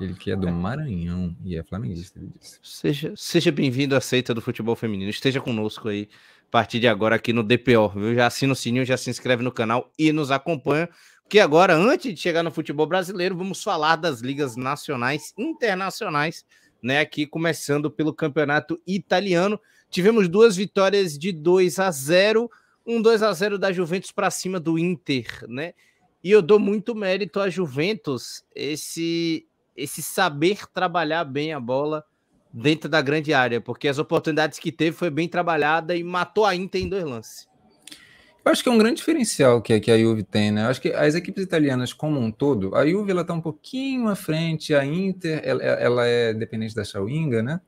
Ele 0.00 0.14
que 0.14 0.30
é 0.30 0.36
do 0.36 0.48
Maranhão 0.50 1.36
e 1.44 1.56
é 1.56 1.64
flamenguista, 1.64 2.18
ele 2.18 2.30
disse. 2.38 2.60
Seja, 2.62 3.12
seja 3.16 3.50
bem-vindo 3.50 3.96
à 3.96 4.00
seita 4.00 4.32
do 4.32 4.40
futebol 4.40 4.76
feminino. 4.76 5.10
Esteja 5.10 5.40
conosco 5.40 5.88
aí 5.88 6.08
partir 6.48 6.78
de 6.78 6.86
agora 6.86 7.16
aqui 7.16 7.32
no 7.32 7.42
DPO, 7.42 7.88
viu? 7.88 8.14
Já 8.14 8.26
assina 8.26 8.52
o 8.52 8.56
sininho, 8.56 8.84
já 8.84 8.96
se 8.96 9.10
inscreve 9.10 9.42
no 9.42 9.50
canal 9.50 9.92
e 9.98 10.12
nos 10.12 10.30
acompanha. 10.30 10.88
Porque 11.24 11.40
agora, 11.40 11.74
antes 11.74 12.14
de 12.14 12.20
chegar 12.20 12.44
no 12.44 12.52
futebol 12.52 12.86
brasileiro, 12.86 13.36
vamos 13.36 13.62
falar 13.62 13.96
das 13.96 14.20
ligas 14.20 14.56
nacionais, 14.56 15.34
internacionais, 15.36 16.44
né? 16.80 17.00
Aqui 17.00 17.26
começando 17.26 17.90
pelo 17.90 18.14
campeonato 18.14 18.80
italiano. 18.86 19.60
Tivemos 19.90 20.28
duas 20.28 20.56
vitórias 20.56 21.18
de 21.18 21.32
2 21.32 21.80
a 21.80 21.90
0, 21.90 22.48
um 22.86 23.00
2 23.00 23.22
a 23.22 23.32
0 23.32 23.58
da 23.58 23.72
Juventus 23.72 24.12
para 24.12 24.30
cima 24.30 24.58
do 24.58 24.78
Inter, 24.78 25.44
né? 25.48 25.74
E 26.22 26.30
eu 26.30 26.42
dou 26.42 26.58
muito 26.58 26.94
mérito 26.94 27.40
à 27.40 27.48
Juventus, 27.48 28.44
esse 28.54 29.46
esse 29.76 30.02
saber 30.02 30.66
trabalhar 30.72 31.24
bem 31.24 31.54
a 31.54 31.60
bola 31.60 32.04
dentro 32.52 32.88
da 32.88 33.00
grande 33.00 33.32
área, 33.32 33.60
porque 33.60 33.88
as 33.88 33.98
oportunidades 33.98 34.58
que 34.58 34.70
teve 34.70 34.94
foi 34.94 35.08
bem 35.08 35.28
trabalhada 35.28 35.96
e 35.96 36.02
matou 36.02 36.44
a 36.44 36.54
Inter 36.54 36.82
em 36.82 36.88
dois 36.88 37.04
lances. 37.04 37.48
Eu 38.44 38.50
acho 38.50 38.62
que 38.62 38.68
é 38.68 38.72
um 38.72 38.78
grande 38.78 38.96
diferencial 38.96 39.60
que, 39.60 39.78
que 39.80 39.90
a 39.90 39.98
Juve 39.98 40.22
tem, 40.22 40.50
né? 40.50 40.64
Eu 40.64 40.68
acho 40.68 40.80
que 40.80 40.88
as 40.88 41.14
equipes 41.14 41.44
italianas 41.44 41.92
como 41.92 42.18
um 42.18 42.30
todo, 42.30 42.74
a 42.74 42.86
Juve 42.86 43.10
ela 43.10 43.24
tá 43.24 43.34
um 43.34 43.40
pouquinho 43.40 44.08
à 44.08 44.16
frente, 44.16 44.74
a 44.74 44.84
Inter 44.84 45.40
ela, 45.44 45.62
ela 45.62 46.06
é 46.06 46.32
dependente 46.32 46.74
da 46.74 46.82
Chauinga, 46.82 47.42
né? 47.42 47.60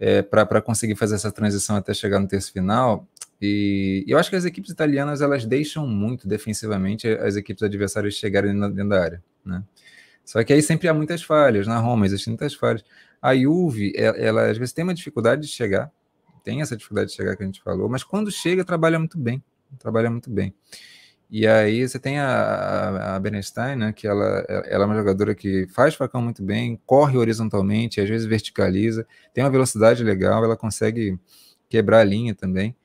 É, 0.00 0.22
para 0.22 0.62
conseguir 0.62 0.96
fazer 0.96 1.14
essa 1.14 1.30
transição 1.30 1.76
até 1.76 1.92
chegar 1.92 2.18
no 2.18 2.26
terço 2.26 2.50
final. 2.52 3.06
E 3.40 4.04
eu 4.08 4.18
acho 4.18 4.30
que 4.30 4.36
as 4.36 4.44
equipes 4.46 4.70
italianas 4.70 5.20
elas 5.20 5.44
deixam 5.44 5.86
muito 5.86 6.26
defensivamente 6.26 7.06
as 7.06 7.36
equipes 7.36 7.62
adversárias 7.62 8.14
chegarem 8.14 8.58
dentro 8.58 8.88
da 8.88 9.02
área, 9.02 9.22
né? 9.44 9.62
Só 10.24 10.42
que 10.44 10.52
aí 10.52 10.62
sempre 10.62 10.88
há 10.88 10.94
muitas 10.94 11.22
falhas 11.22 11.66
na 11.66 11.78
Roma, 11.78 12.06
existem 12.06 12.32
muitas 12.32 12.54
falhas. 12.54 12.84
A 13.20 13.34
Juve, 13.34 13.92
ela, 13.96 14.16
ela 14.16 14.50
às 14.50 14.56
vezes 14.56 14.72
tem 14.72 14.84
uma 14.84 14.94
dificuldade 14.94 15.42
de 15.42 15.48
chegar, 15.48 15.90
tem 16.44 16.60
essa 16.60 16.76
dificuldade 16.76 17.10
de 17.10 17.16
chegar 17.16 17.36
que 17.36 17.42
a 17.42 17.46
gente 17.46 17.62
falou, 17.62 17.88
mas 17.88 18.02
quando 18.04 18.30
chega, 18.30 18.64
trabalha 18.64 18.98
muito 18.98 19.18
bem, 19.18 19.42
trabalha 19.78 20.10
muito 20.10 20.30
bem. 20.30 20.54
E 21.30 21.46
aí 21.46 21.88
você 21.88 21.98
tem 21.98 22.18
a, 22.18 23.14
a, 23.16 23.20
Benestein, 23.20 23.76
né, 23.76 23.92
que 23.92 24.06
ela, 24.06 24.44
ela 24.66 24.84
é 24.84 24.86
uma 24.86 24.96
jogadora 24.96 25.34
que 25.34 25.66
faz 25.68 25.94
facão 25.94 26.20
muito 26.20 26.42
bem, 26.42 26.80
corre 26.84 27.16
horizontalmente, 27.16 28.00
às 28.00 28.08
vezes 28.08 28.26
verticaliza, 28.26 29.06
tem 29.32 29.44
uma 29.44 29.50
velocidade 29.50 30.02
legal, 30.02 30.44
ela 30.44 30.56
consegue 30.56 31.18
quebrar 31.68 32.00
a 32.00 32.04
linha 32.04 32.34
também. 32.34 32.76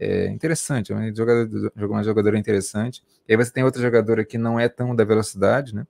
É 0.00 0.26
interessante, 0.28 0.92
é 0.92 0.96
uma 0.96 1.14
jogadora, 1.14 1.72
uma 1.76 2.02
jogadora 2.02 2.38
interessante. 2.38 3.02
E 3.28 3.32
aí 3.32 3.36
você 3.36 3.52
tem 3.52 3.62
outra 3.62 3.80
jogadora 3.80 4.24
que 4.24 4.36
não 4.36 4.58
é 4.58 4.68
tão 4.68 4.96
da 4.96 5.04
velocidade, 5.04 5.74
né? 5.74 5.86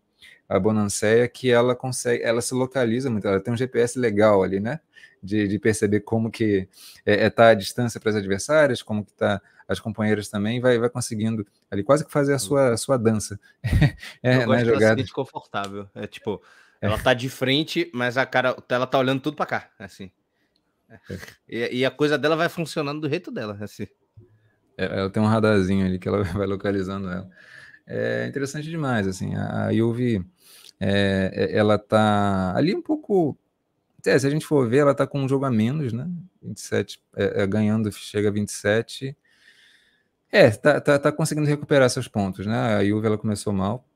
a 0.48 0.58
Bonanceia, 0.58 1.26
que 1.28 1.50
ela 1.50 1.74
consegue, 1.74 2.22
ela 2.22 2.42
se 2.42 2.54
localiza 2.54 3.08
muito, 3.10 3.26
ela 3.26 3.40
tem 3.40 3.52
um 3.52 3.56
GPS 3.56 3.98
legal 3.98 4.42
ali, 4.42 4.60
né? 4.60 4.80
De, 5.22 5.46
de 5.48 5.58
perceber 5.58 6.00
como 6.00 6.30
que 6.30 6.68
é, 7.06 7.24
é 7.26 7.30
tá 7.30 7.48
a 7.48 7.54
distância 7.54 8.00
para 8.00 8.10
as 8.10 8.16
adversárias, 8.16 8.82
como 8.82 9.04
que 9.04 9.12
tá 9.14 9.40
as 9.68 9.80
companheiras 9.80 10.28
também, 10.28 10.60
vai, 10.60 10.78
vai 10.78 10.90
conseguindo 10.90 11.46
ali 11.70 11.82
quase 11.82 12.04
que 12.04 12.12
fazer 12.12 12.34
a 12.34 12.38
sua, 12.38 12.72
a 12.72 12.76
sua 12.76 12.96
dança. 12.96 13.38
é, 14.22 14.36
Eu 14.42 14.46
gosto 14.46 14.64
né, 14.64 14.64
jogada. 14.64 15.04
se 15.04 15.12
confortável. 15.12 15.88
É 15.94 16.06
tipo, 16.06 16.42
é. 16.80 16.86
ela 16.86 16.98
tá 16.98 17.14
de 17.14 17.28
frente, 17.28 17.90
mas 17.94 18.16
a 18.16 18.26
cara, 18.26 18.56
ela 18.68 18.86
tá 18.86 18.98
olhando 18.98 19.20
tudo 19.20 19.36
para 19.36 19.46
cá, 19.46 19.70
assim. 19.78 20.10
É. 20.90 21.18
E, 21.48 21.78
e, 21.78 21.86
a 21.86 21.90
coisa 21.90 22.18
dela 22.18 22.36
vai 22.36 22.48
funcionando 22.48 23.00
do 23.00 23.08
jeito 23.08 23.30
dela, 23.30 23.56
assim. 23.60 23.86
É, 24.76 24.84
ela 24.84 25.10
tem 25.10 25.22
um 25.22 25.26
radarzinho 25.26 25.86
ali 25.86 25.98
que 25.98 26.08
ela 26.08 26.22
vai 26.24 26.46
localizando 26.46 27.08
ela. 27.08 27.30
É 27.86 28.26
interessante 28.26 28.68
demais, 28.68 29.06
assim. 29.06 29.34
A, 29.34 29.70
Yuvi, 29.70 30.24
é, 30.78 31.30
é, 31.32 31.56
ela 31.56 31.78
tá 31.78 32.54
ali 32.56 32.74
um 32.74 32.82
pouco. 32.82 33.36
É, 34.04 34.18
se 34.18 34.26
a 34.26 34.30
gente 34.30 34.44
for 34.44 34.68
ver, 34.68 34.78
ela 34.78 34.94
tá 34.94 35.06
com 35.06 35.20
um 35.20 35.28
jogo 35.28 35.44
a 35.44 35.50
menos, 35.50 35.92
né? 35.92 36.08
27, 36.42 37.00
é, 37.16 37.42
é, 37.42 37.46
ganhando, 37.46 37.90
chega 37.92 38.28
a 38.28 38.32
27. 38.32 39.16
É, 40.34 40.50
tá, 40.50 40.80
tá, 40.80 40.98
tá 40.98 41.12
conseguindo 41.12 41.46
recuperar 41.46 41.90
seus 41.90 42.08
pontos, 42.08 42.46
né? 42.46 42.76
A 42.76 42.82
Juve 42.82 43.06
ela 43.06 43.18
começou 43.18 43.52
mal, 43.52 43.86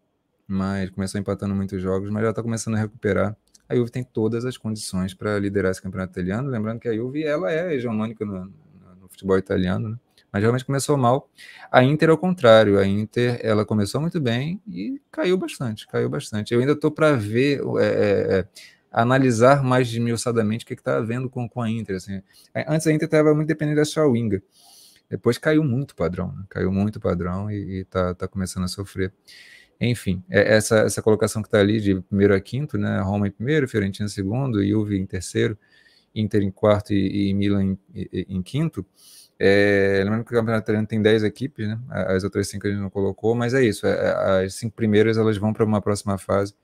mas 0.47 0.91
começou 0.91 1.19
empatando 1.19 1.55
muitos 1.55 1.81
jogos, 1.81 2.11
mas 2.11 2.23
ela 2.23 2.35
tá 2.35 2.43
começando 2.43 2.75
a 2.75 2.79
recuperar. 2.79 3.35
A 3.67 3.75
Juve 3.75 3.91
tem 3.91 4.05
todas 4.05 4.45
as 4.45 4.59
condições 4.59 5.15
para 5.15 5.39
liderar 5.39 5.71
esse 5.71 5.81
campeonato 5.81 6.13
italiano. 6.13 6.51
Lembrando 6.51 6.79
que 6.79 6.89
a 6.89 6.95
Juve 6.95 7.25
ela 7.25 7.51
é 7.51 7.75
hegemônica 7.75 8.23
no, 8.27 8.53
no, 9.01 9.09
futebol 9.09 9.39
italiano, 9.39 9.89
né? 9.89 9.97
mas 10.31 10.43
realmente 10.43 10.67
começou 10.67 10.95
mal. 10.99 11.27
A 11.73 11.83
Inter, 11.83 12.11
ao 12.11 12.19
contrário, 12.19 12.79
a 12.79 12.87
Inter 12.87 13.41
ela 13.43 13.65
começou 13.65 13.99
muito 13.99 14.21
bem 14.21 14.61
e 14.69 15.01
caiu 15.11 15.39
bastante, 15.39 15.87
caiu 15.87 16.11
bastante. 16.11 16.53
Eu 16.53 16.61
ainda 16.61 16.73
estou 16.73 16.91
para 16.91 17.13
ver, 17.13 17.63
é, 17.81 17.87
é, 17.87 18.39
é, 18.41 18.49
analisar 18.93 19.65
mais 19.65 19.89
desmiuçadamente 19.89 20.67
o 20.67 20.69
que 20.69 20.75
está 20.75 20.99
havendo 20.99 21.31
com, 21.31 21.49
com 21.49 21.63
a 21.63 21.71
Inter. 21.71 21.97
Assim. 21.97 22.21
Antes 22.69 22.87
a 22.87 22.93
Inter 22.93 23.07
estava 23.07 23.35
muito 23.35 23.49
dependente 23.49 23.77
da 23.77 23.87
Schawinga, 23.87 24.43
depois 25.09 25.39
caiu 25.39 25.63
muito 25.65 25.93
o 25.93 25.95
padrão, 25.97 26.33
né? 26.33 26.45
caiu 26.49 26.73
muito 26.73 26.97
o 26.97 27.01
padrão 27.01 27.51
e 27.51 27.81
está 27.81 28.15
tá 28.15 28.29
começando 28.29 28.65
a 28.65 28.69
sofrer. 28.69 29.13
Enfim, 29.81 30.23
é, 30.31 30.57
essa, 30.57 30.79
essa 30.81 31.03
colocação 31.03 31.43
que 31.43 31.49
está 31.49 31.61
ali 31.61 31.81
de 31.81 32.01
primeiro 32.03 32.35
a 32.35 32.41
quinto, 32.41 32.79
né? 32.79 33.01
Roma 33.01 33.29
em 33.29 33.31
primeiro, 33.31 33.69
Fiorentina 33.69 34.07
em 34.07 34.11
segundo, 34.11 34.67
Juve 34.67 34.99
em 34.99 35.07
terceiro, 35.07 35.59
Inter 36.15 36.43
em 36.43 36.51
quarto 36.51 36.95
e, 36.95 37.29
e 37.29 37.35
Milan 37.35 37.65
em, 37.65 37.79
em, 37.95 38.27
em 38.37 38.43
quinto. 38.43 38.85
É, 39.39 40.01
lembrando 40.03 40.25
que 40.25 40.33
o 40.33 40.37
campeonato 40.37 40.65
italiano 40.65 40.87
tem 40.87 41.01
10 41.03 41.25
equipes, 41.25 41.69
né? 41.69 41.79
As 41.91 42.25
outras 42.25 42.49
cinco 42.49 42.67
a 42.67 42.71
gente 42.71 42.81
não 42.81 42.89
colocou, 42.91 43.35
mas 43.35 43.53
é 43.53 43.63
isso. 43.63 43.87
É, 43.87 43.91
é, 43.91 44.45
as 44.47 44.55
cinco 44.55 44.75
primeiras 44.75 45.19
elas 45.19 45.37
vão 45.37 45.53
para 45.53 45.65
uma 45.65 45.81
próxima 45.83 46.17
fase 46.17 46.55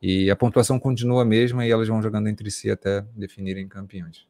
e 0.00 0.30
a 0.30 0.36
pontuação 0.36 0.78
continua 0.78 1.22
a 1.22 1.24
mesma 1.24 1.66
e 1.66 1.70
elas 1.70 1.88
vão 1.88 2.00
jogando 2.02 2.28
entre 2.28 2.50
si 2.50 2.70
até 2.70 3.04
definirem 3.16 3.66
campeões. 3.66 4.26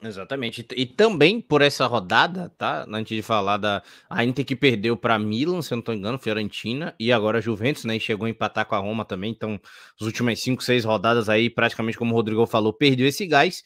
Exatamente. 0.00 0.64
E 0.76 0.86
também 0.86 1.40
por 1.40 1.60
essa 1.60 1.86
rodada, 1.86 2.52
tá? 2.56 2.86
Antes 2.88 3.16
de 3.16 3.22
falar 3.22 3.56
da. 3.56 3.82
A 4.08 4.24
Inter 4.24 4.44
que 4.44 4.54
perdeu 4.54 4.96
para 4.96 5.18
Milan, 5.18 5.60
se 5.60 5.72
eu 5.72 5.76
não 5.76 5.80
estou 5.80 5.94
engano, 5.94 6.18
Fiorentina, 6.18 6.94
e 7.00 7.12
agora 7.12 7.40
Juventus, 7.40 7.84
né? 7.84 7.96
E 7.96 8.00
chegou 8.00 8.26
a 8.26 8.30
empatar 8.30 8.64
com 8.66 8.76
a 8.76 8.78
Roma 8.78 9.04
também. 9.04 9.32
Então, 9.32 9.60
as 10.00 10.06
últimas 10.06 10.40
cinco, 10.40 10.62
seis 10.62 10.84
rodadas 10.84 11.28
aí, 11.28 11.50
praticamente, 11.50 11.98
como 11.98 12.12
o 12.12 12.16
Rodrigo 12.16 12.46
falou, 12.46 12.72
perdeu 12.72 13.08
esse 13.08 13.26
gás. 13.26 13.64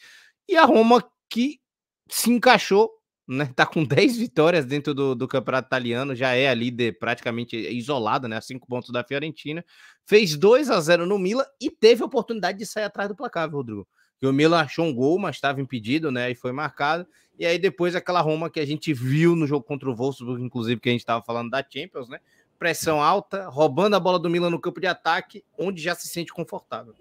E 0.48 0.56
a 0.56 0.64
Roma 0.64 1.04
que 1.28 1.60
se 2.08 2.30
encaixou 2.30 2.90
né? 3.28 3.50
Tá 3.54 3.66
com 3.66 3.84
10 3.84 4.16
vitórias 4.16 4.64
dentro 4.66 4.94
do, 4.94 5.14
do 5.14 5.28
campeonato 5.28 5.66
italiano, 5.68 6.14
já 6.14 6.34
é 6.34 6.48
a 6.48 6.54
líder 6.54 6.98
praticamente 6.98 7.56
isolada, 7.56 8.28
né? 8.28 8.36
A 8.36 8.40
5 8.40 8.66
pontos 8.66 8.90
da 8.90 9.04
Fiorentina. 9.04 9.64
Fez 10.06 10.36
2 10.36 10.70
a 10.70 10.80
0 10.80 11.06
no 11.06 11.18
Milan 11.18 11.44
e 11.60 11.70
teve 11.70 12.02
a 12.02 12.06
oportunidade 12.06 12.58
de 12.58 12.66
sair 12.66 12.84
atrás 12.84 13.08
do 13.08 13.16
placar, 13.16 13.50
Rodrigo. 13.50 13.86
Que 14.22 14.26
o 14.28 14.32
Milan 14.32 14.60
achou 14.60 14.84
um 14.84 14.94
gol, 14.94 15.18
mas 15.18 15.34
estava 15.34 15.60
impedido, 15.60 16.12
né? 16.12 16.30
E 16.30 16.36
foi 16.36 16.52
marcado. 16.52 17.04
E 17.36 17.44
aí 17.44 17.58
depois 17.58 17.96
aquela 17.96 18.20
Roma 18.20 18.48
que 18.48 18.60
a 18.60 18.64
gente 18.64 18.94
viu 18.94 19.34
no 19.34 19.48
jogo 19.48 19.66
contra 19.66 19.90
o 19.90 19.96
Wolfsburg, 19.96 20.40
inclusive 20.40 20.80
que 20.80 20.88
a 20.88 20.92
gente 20.92 21.00
estava 21.00 21.20
falando 21.24 21.50
da 21.50 21.60
Champions, 21.68 22.08
né? 22.08 22.20
Pressão 22.56 23.02
alta, 23.02 23.48
roubando 23.48 23.96
a 23.96 23.98
bola 23.98 24.20
do 24.20 24.30
Milan 24.30 24.48
no 24.48 24.60
campo 24.60 24.80
de 24.80 24.86
ataque, 24.86 25.42
onde 25.58 25.82
já 25.82 25.96
se 25.96 26.06
sente 26.06 26.32
confortável. 26.32 26.94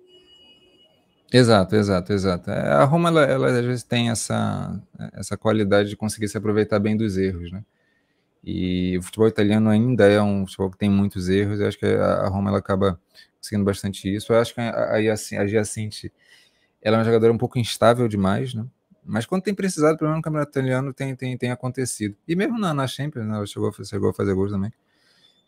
Exato, 1.32 1.76
exato, 1.76 2.11
exato. 2.11 2.49
É, 2.49 2.72
a 2.72 2.84
Roma, 2.86 3.09
ela, 3.09 3.22
ela, 3.22 3.47
às 3.51 3.65
vezes 3.67 3.84
tem 3.84 4.09
essa, 4.09 4.82
essa 5.13 5.38
qualidade 5.38 5.89
de 5.89 5.95
conseguir 5.95 6.28
se 6.28 6.39
aproveitar 6.39 6.80
bem 6.80 6.97
dos 6.97 7.19
erros, 7.19 7.51
né? 7.51 7.63
E 8.43 8.97
o 8.97 9.03
futebol 9.03 9.28
italiano 9.28 9.69
ainda 9.69 10.07
é 10.07 10.19
um 10.19 10.47
futebol 10.47 10.72
que 10.72 10.78
tem 10.80 10.89
muitos 10.89 11.30
erros, 11.30 11.59
eu 11.59 11.67
acho 11.67 11.78
que 11.78 11.86
a 11.86 12.28
Roma 12.30 12.49
ela 12.49 12.57
acaba 12.57 12.99
conseguindo 13.38 13.63
bastante 13.63 14.11
isso. 14.11 14.34
Eu 14.34 14.39
acho 14.39 14.55
que 14.55 14.59
a, 14.59 14.72
a, 14.72 14.95
a 14.95 15.47
Giacinte, 15.47 16.11
ela 16.82 16.97
é 16.97 16.99
uma 16.99 17.05
jogadora 17.05 17.32
um 17.32 17.38
pouco 17.38 17.59
instável 17.59 18.07
demais, 18.07 18.53
né? 18.53 18.65
Mas 19.03 19.25
quando 19.25 19.41
tem 19.41 19.53
precisado, 19.53 19.97
pelo 19.97 20.09
menos 20.09 20.19
no 20.19 20.23
campeonato 20.23 20.51
italiano, 20.51 20.93
tem, 20.93 21.15
tem, 21.15 21.38
tem 21.38 21.51
acontecido. 21.51 22.15
E 22.27 22.36
mesmo 22.36 22.59
na, 22.59 22.73
na 22.73 22.88
Champions, 22.88 23.25
né, 23.25 23.36
ela 23.36 23.45
chegou, 23.45 23.71
chegou 23.84 24.09
a 24.09 24.13
fazer 24.13 24.34
gols 24.34 24.51
também. 24.51 24.71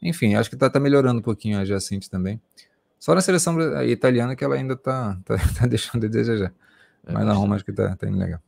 Enfim, 0.02 0.36
acho 0.36 0.50
que 0.50 0.56
tá, 0.56 0.70
tá 0.70 0.80
melhorando 0.80 1.20
um 1.20 1.24
pouquinho 1.24 1.60
a 1.60 1.66
Giacinte 1.66 2.10
também. 2.10 2.42
Só 3.00 3.14
na 3.14 3.22
seleção 3.22 3.58
italiana 3.84 4.36
que 4.36 4.44
ela 4.44 4.56
ainda 4.56 4.76
tá, 4.76 5.18
tá, 5.26 5.36
tá 5.60 5.68
deixando 5.68 6.02
de 6.02 6.10
desejar. 6.10 6.54
É 7.06 7.12
Mas 7.12 7.26
na 7.26 7.34
Roma 7.34 7.56
acho 7.56 7.66
que 7.66 7.74
tá, 7.74 7.96
tá 7.96 8.08
indo 8.08 8.18
legal. 8.18 8.40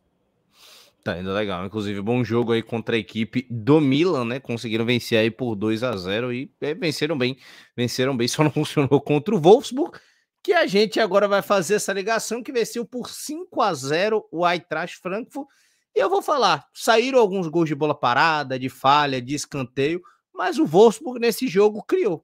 Tá 1.03 1.19
indo 1.19 1.31
legal. 1.31 1.65
Inclusive, 1.65 2.01
bom 2.01 2.23
jogo 2.23 2.51
aí 2.51 2.63
contra 2.63 2.95
a 2.95 2.99
equipe 2.99 3.45
do 3.49 3.79
Milan, 3.79 4.25
né? 4.25 4.39
Conseguiram 4.39 4.86
vencer 4.86 5.19
aí 5.19 5.29
por 5.29 5.55
2 5.55 5.83
a 5.83 5.95
0 5.95 6.33
e 6.33 6.51
é, 6.59 6.73
venceram 6.73 7.17
bem. 7.17 7.38
Venceram 7.77 8.17
bem, 8.17 8.27
só 8.27 8.43
não 8.43 8.49
funcionou 8.51 8.99
contra 8.99 9.36
o 9.36 9.39
Wolfsburg, 9.39 9.99
que 10.46 10.54
a 10.54 10.68
gente 10.68 11.00
agora 11.00 11.28
vai 11.28 11.41
fazer 11.41 11.76
essa 11.76 11.91
ligação 11.91 12.43
que 12.43 12.52
venceu 12.52 12.86
por 12.86 13.10
5 13.10 13.62
a 13.62 13.74
0 13.74 14.28
o 14.32 14.48
Eintracht 14.48 14.98
Frankfurt. 14.98 15.48
E 15.96 16.00
eu 16.00 16.10
vou 16.10 16.22
falar, 16.22 16.68
saíram 16.72 17.20
alguns 17.20 17.48
gols 17.48 17.68
de 17.68 17.74
bola 17.74 17.96
parada, 17.96 18.60
de 18.60 18.70
falha, 18.70 19.20
de 19.20 19.34
escanteio, 19.34 20.02
mas 20.32 20.60
o 20.60 20.66
Wolfsburg 20.66 21.20
nesse 21.20 21.48
jogo 21.48 21.82
criou 21.84 22.24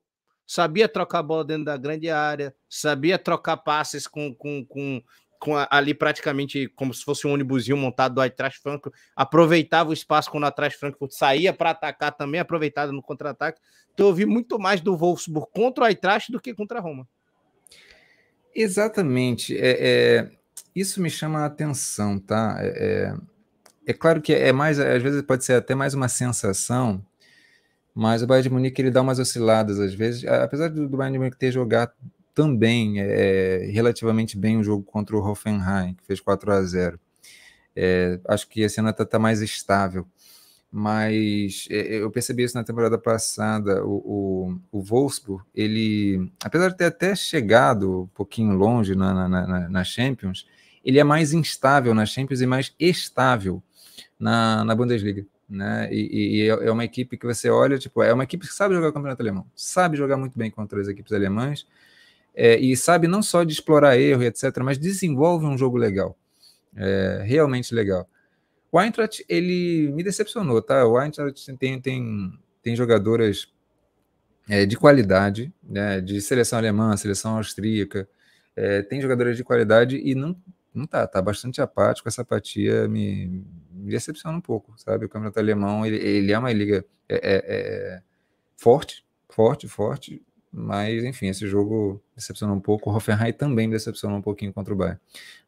sabia 0.52 0.90
trocar 0.90 1.24
bola 1.24 1.46
dentro 1.46 1.64
da 1.64 1.78
grande 1.78 2.10
área, 2.10 2.54
sabia 2.70 3.18
trocar 3.18 3.56
passes 3.56 4.06
com, 4.06 4.36
com, 4.36 4.66
com, 4.66 5.02
com 5.40 5.56
a, 5.56 5.66
ali 5.72 5.94
praticamente 5.94 6.68
como 6.76 6.94
se 6.94 7.06
fosse 7.06 7.26
um 7.26 7.32
ônibusinho 7.32 7.78
montado 7.78 8.16
do 8.16 8.22
Eintracht 8.22 8.60
Frankfurt, 8.60 8.94
aproveitava 9.16 9.92
o 9.92 9.94
espaço 9.94 10.30
quando 10.30 10.46
Eintracht 10.46 10.78
Frankfurt 10.78 11.14
saía 11.14 11.54
para 11.54 11.70
atacar 11.70 12.12
também, 12.12 12.42
aproveitado 12.42 12.92
no 12.92 13.02
contra-ataque. 13.02 13.62
Então 13.94 14.08
eu 14.08 14.14
vi 14.14 14.26
muito 14.26 14.60
mais 14.60 14.82
do 14.82 14.98
Wolfsburg 14.98 15.48
contra 15.54 15.86
o 15.86 15.88
Eintracht 15.88 16.30
do 16.30 16.40
que 16.40 16.54
contra 16.54 16.80
a 16.80 16.82
Roma. 16.82 17.08
Exatamente. 18.56 19.58
É, 19.58 20.20
é, 20.20 20.32
isso 20.76 21.02
me 21.02 21.10
chama 21.10 21.40
a 21.40 21.46
atenção, 21.46 22.20
tá? 22.20 22.58
É, 22.60 23.14
é 23.16 23.32
é 23.86 23.94
claro 23.94 24.22
que 24.22 24.34
é 24.34 24.52
mais, 24.52 24.80
às 24.80 25.02
vezes 25.02 25.22
pode 25.24 25.44
ser 25.44 25.54
até 25.54 25.74
mais 25.76 25.94
uma 25.94 26.08
sensação, 26.08 27.04
mas 27.94 28.22
o 28.24 28.28
Bayern 28.28 28.50
de 28.50 28.54
Munique 28.54 28.82
ele 28.82 28.92
dá 28.92 29.02
umas 29.02 29.20
osciladas 29.20 29.80
às 29.80 29.94
vezes, 29.94 30.26
apesar 30.26 30.70
do, 30.70 30.88
do 30.88 30.98
Bayern 30.98 31.14
de 31.14 31.20
Munique 31.20 31.38
ter 31.38 31.52
jogado 31.52 31.92
também 32.34 33.02
é, 33.02 33.70
relativamente 33.72 34.38
bem 34.38 34.58
o 34.58 34.64
jogo 34.64 34.84
contra 34.84 35.16
o 35.16 35.20
Hoffenheim, 35.20 35.96
que 35.96 36.06
fez 36.06 36.20
4 36.22 36.52
a 36.52 36.64
0 36.64 37.00
é, 37.76 38.20
acho 38.28 38.48
que 38.50 38.62
esse 38.62 38.80
ano 38.80 38.90
está 38.90 39.06
tá 39.06 39.18
mais 39.20 39.42
estável. 39.42 40.06
Mas 40.72 41.68
é, 41.70 41.98
eu 41.98 42.10
percebi 42.10 42.44
isso 42.44 42.56
na 42.56 42.64
temporada 42.64 42.98
passada. 42.98 43.84
O, 43.86 44.56
o, 44.72 44.80
o, 44.80 44.82
Wolfsburg, 44.82 45.44
ele, 45.54 46.32
apesar 46.44 46.70
de 46.70 46.78
ter 46.78 46.86
até 46.86 47.14
chegado 47.14 48.04
um 48.04 48.08
pouquinho 48.08 48.54
longe 48.54 48.96
na, 48.96 49.14
na, 49.14 49.48
na, 49.48 49.70
na 49.70 49.84
Champions, 49.84 50.48
ele 50.84 51.00
é 51.00 51.04
mais 51.04 51.34
instável 51.34 51.94
na 51.94 52.06
Champions 52.06 52.42
e 52.42 52.46
mais 52.46 52.74
estável 52.80 53.62
na, 54.18 54.64
na 54.64 54.74
Bundesliga. 54.74 55.26
Né? 55.50 55.90
E, 55.92 56.38
e, 56.38 56.50
é, 56.50 56.68
é 56.68 56.72
uma 56.72 56.86
equipe 56.86 57.18
que 57.18 57.26
você 57.26 57.50
olha, 57.50 57.78
tipo, 57.78 58.02
é 58.02 58.14
uma 58.14 58.24
equipe 58.24 58.48
que 58.48 58.54
sabe 58.54 58.74
jogar 58.74 58.88
o 58.88 58.94
campeonato 58.94 59.22
alemão, 59.22 59.46
sabe 59.54 59.98
jogar 59.98 60.16
muito 60.16 60.40
bem 60.40 60.50
contra 60.50 60.80
as 60.80 60.88
equipes 60.88 61.12
alemãs, 61.12 61.68
é, 62.34 62.58
e 62.58 62.78
sabe 62.78 63.08
não 63.10 63.22
só 63.22 63.44
de 63.44 63.52
explorar 63.52 64.00
erro 64.00 64.24
etc., 64.24 64.58
mas 64.64 64.78
desenvolve 64.78 65.46
um 65.46 65.58
jogo 65.58 65.76
legal 65.76 66.18
é, 66.76 67.24
realmente 67.26 67.74
legal. 67.74 68.08
O 68.72 68.80
Eintracht, 68.80 69.26
ele 69.28 69.92
me 69.92 70.02
decepcionou, 70.02 70.62
tá? 70.62 70.86
O 70.88 71.00
Eintracht 71.00 71.54
tem, 71.58 71.82
tem, 71.82 72.40
tem 72.64 72.76
jogadoras 72.76 73.52
é, 74.50 74.66
de 74.66 74.78
qualidade, 74.78 75.54
né? 75.62 76.00
de 76.00 76.22
seleção 76.22 76.58
alemã, 76.58 76.96
seleção 76.96 77.38
austríaca, 77.38 78.08
é, 78.56 78.82
tem 78.82 79.02
jogadoras 79.02 79.36
de 79.36 79.44
qualidade 79.44 79.98
e 79.98 80.16
não, 80.16 80.36
não 80.74 80.88
tá, 80.88 81.06
tá 81.06 81.22
bastante 81.22 81.62
apático, 81.62 82.08
essa 82.08 82.22
apatia 82.22 82.88
me, 82.88 83.46
me 83.72 83.92
decepciona 83.92 84.38
um 84.38 84.42
pouco, 84.42 84.74
sabe? 84.78 85.06
O 85.06 85.10
campeonato 85.10 85.40
alemão, 85.40 85.86
ele, 85.86 85.98
ele 85.98 86.32
é 86.32 86.40
uma 86.40 86.52
liga 86.52 86.86
é, 87.10 87.16
é, 87.16 87.44
é 87.48 88.02
forte, 88.56 89.06
forte, 89.30 89.68
forte, 89.68 90.22
mas, 90.54 91.06
enfim, 91.06 91.28
esse 91.28 91.48
jogo 91.48 92.04
decepcionou 92.14 92.56
um 92.56 92.60
pouco. 92.60 92.90
O 92.90 92.94
Hoffenheim 92.94 93.32
também 93.32 93.70
decepcionou 93.70 94.18
um 94.18 94.22
pouquinho 94.22 94.52
contra 94.52 94.74
o 94.74 94.78
Bayern. 94.78 95.00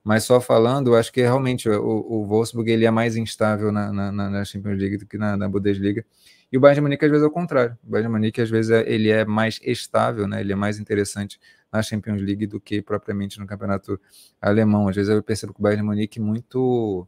Mas 0.02 0.24
só 0.24 0.40
falando, 0.40 0.96
acho 0.96 1.12
que 1.12 1.22
realmente 1.22 1.70
o, 1.70 1.84
o 1.84 2.26
Wolfsburg 2.26 2.72
ele 2.72 2.86
é 2.86 2.92
mais 2.92 3.18
instável 3.18 3.70
na, 3.70 3.92
na, 3.92 4.12
na 4.12 4.46
Champions 4.46 4.80
League 4.80 4.98
do 4.98 5.06
que 5.06 5.18
na, 5.18 5.36
na, 5.36 5.50
Bundesliga. 5.50 6.06
E 6.50 6.58
o 6.58 6.62
Bayern 6.62 6.76
de 6.76 6.82
Munique, 6.82 7.04
às 7.04 7.12
vezes, 7.12 7.24
é 7.26 7.28
o 7.28 7.32
contrário. 7.32 7.78
O 7.84 7.90
Bayern 7.92 8.08
de 8.08 8.12
Munique, 8.14 8.42
às 8.42 8.50
vezes, 8.50 8.72
é, 8.72 8.90
ele 8.90 9.10
é 9.10 9.26
mais 9.26 9.60
estável, 9.62 10.26
né? 10.26 10.40
ele 10.40 10.54
é 10.54 10.56
mais 10.56 10.80
interessante 10.80 11.38
na 11.70 11.82
Champions 11.82 12.22
League 12.22 12.48
do 12.48 12.60
que 12.60 12.82
propriamente 12.82 13.40
no 13.40 13.46
campeonato 13.46 14.00
alemão. 14.42 14.88
Às 14.88 14.96
vezes 14.96 15.12
eu 15.12 15.22
percebo 15.22 15.54
que 15.54 15.60
o 15.60 15.64
Bayern 15.64 15.82
de 15.82 15.86
Munique 15.86 16.20
muito... 16.22 17.06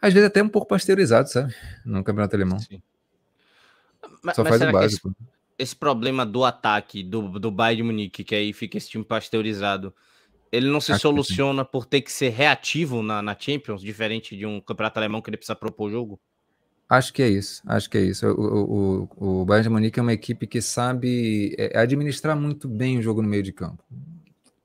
Às 0.00 0.14
vezes 0.14 0.28
até 0.28 0.40
um 0.40 0.48
pouco 0.48 0.68
pasteurizado, 0.68 1.28
sabe? 1.28 1.52
No 1.84 2.04
campeonato 2.04 2.36
alemão. 2.36 2.60
Sim. 2.60 2.80
Mas, 4.22 4.36
Só 4.36 4.44
mas 4.44 4.56
faz 4.56 4.70
o 4.70 4.72
básico. 4.72 5.08
Esse 5.08 5.37
esse 5.58 5.74
problema 5.74 6.24
do 6.24 6.44
ataque 6.44 7.02
do, 7.02 7.38
do 7.38 7.50
Bayern 7.50 7.82
de 7.82 7.82
Munique, 7.82 8.24
que 8.24 8.34
aí 8.34 8.52
fica 8.52 8.78
esse 8.78 8.88
time 8.88 9.04
pasteurizado, 9.04 9.92
ele 10.52 10.68
não 10.68 10.80
se 10.80 10.92
Acho 10.92 11.02
soluciona 11.02 11.64
por 11.64 11.84
ter 11.84 12.00
que 12.00 12.12
ser 12.12 12.30
reativo 12.30 13.02
na, 13.02 13.20
na, 13.20 13.36
Champions, 13.38 13.82
diferente 13.82 14.36
de 14.36 14.46
um 14.46 14.60
campeonato 14.60 14.98
alemão 14.98 15.20
que 15.20 15.28
ele 15.28 15.36
precisa 15.36 15.56
propor 15.56 15.90
jogo? 15.90 16.18
Acho 16.88 17.12
que 17.12 17.22
é 17.22 17.28
isso, 17.28 17.62
acho 17.66 17.90
que 17.90 17.98
é 17.98 18.02
isso. 18.02 18.26
O, 18.26 19.08
o, 19.18 19.40
o 19.40 19.44
Bayern 19.44 19.64
de 19.64 19.68
Munique 19.68 19.98
é 19.98 20.02
uma 20.02 20.12
equipe 20.12 20.46
que 20.46 20.62
sabe 20.62 21.54
é, 21.58 21.78
administrar 21.78 22.34
muito 22.34 22.66
bem 22.66 22.98
o 22.98 23.02
jogo 23.02 23.20
no 23.20 23.28
meio 23.28 23.42
de 23.42 23.52
campo. 23.52 23.84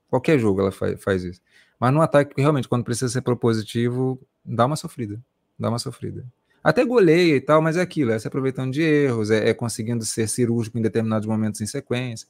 Qualquer 0.08 0.38
jogo 0.38 0.60
ela 0.60 0.72
faz, 0.72 1.02
faz 1.02 1.24
isso. 1.24 1.40
Mas 1.78 1.92
no 1.92 2.00
ataque, 2.00 2.40
realmente, 2.40 2.68
quando 2.68 2.84
precisa 2.84 3.08
ser 3.08 3.20
propositivo, 3.20 4.18
dá 4.42 4.64
uma 4.64 4.76
sofrida. 4.76 5.20
Dá 5.58 5.68
uma 5.68 5.78
sofrida. 5.78 6.24
Até 6.64 6.82
goleia 6.82 7.36
e 7.36 7.40
tal, 7.42 7.60
mas 7.60 7.76
é 7.76 7.82
aquilo, 7.82 8.10
é 8.10 8.18
se 8.18 8.26
aproveitando 8.26 8.72
de 8.72 8.80
erros, 8.80 9.30
é, 9.30 9.50
é 9.50 9.54
conseguindo 9.54 10.02
ser 10.02 10.26
cirúrgico 10.26 10.78
em 10.78 10.82
determinados 10.82 11.28
momentos 11.28 11.60
em 11.60 11.66
sequência. 11.66 12.26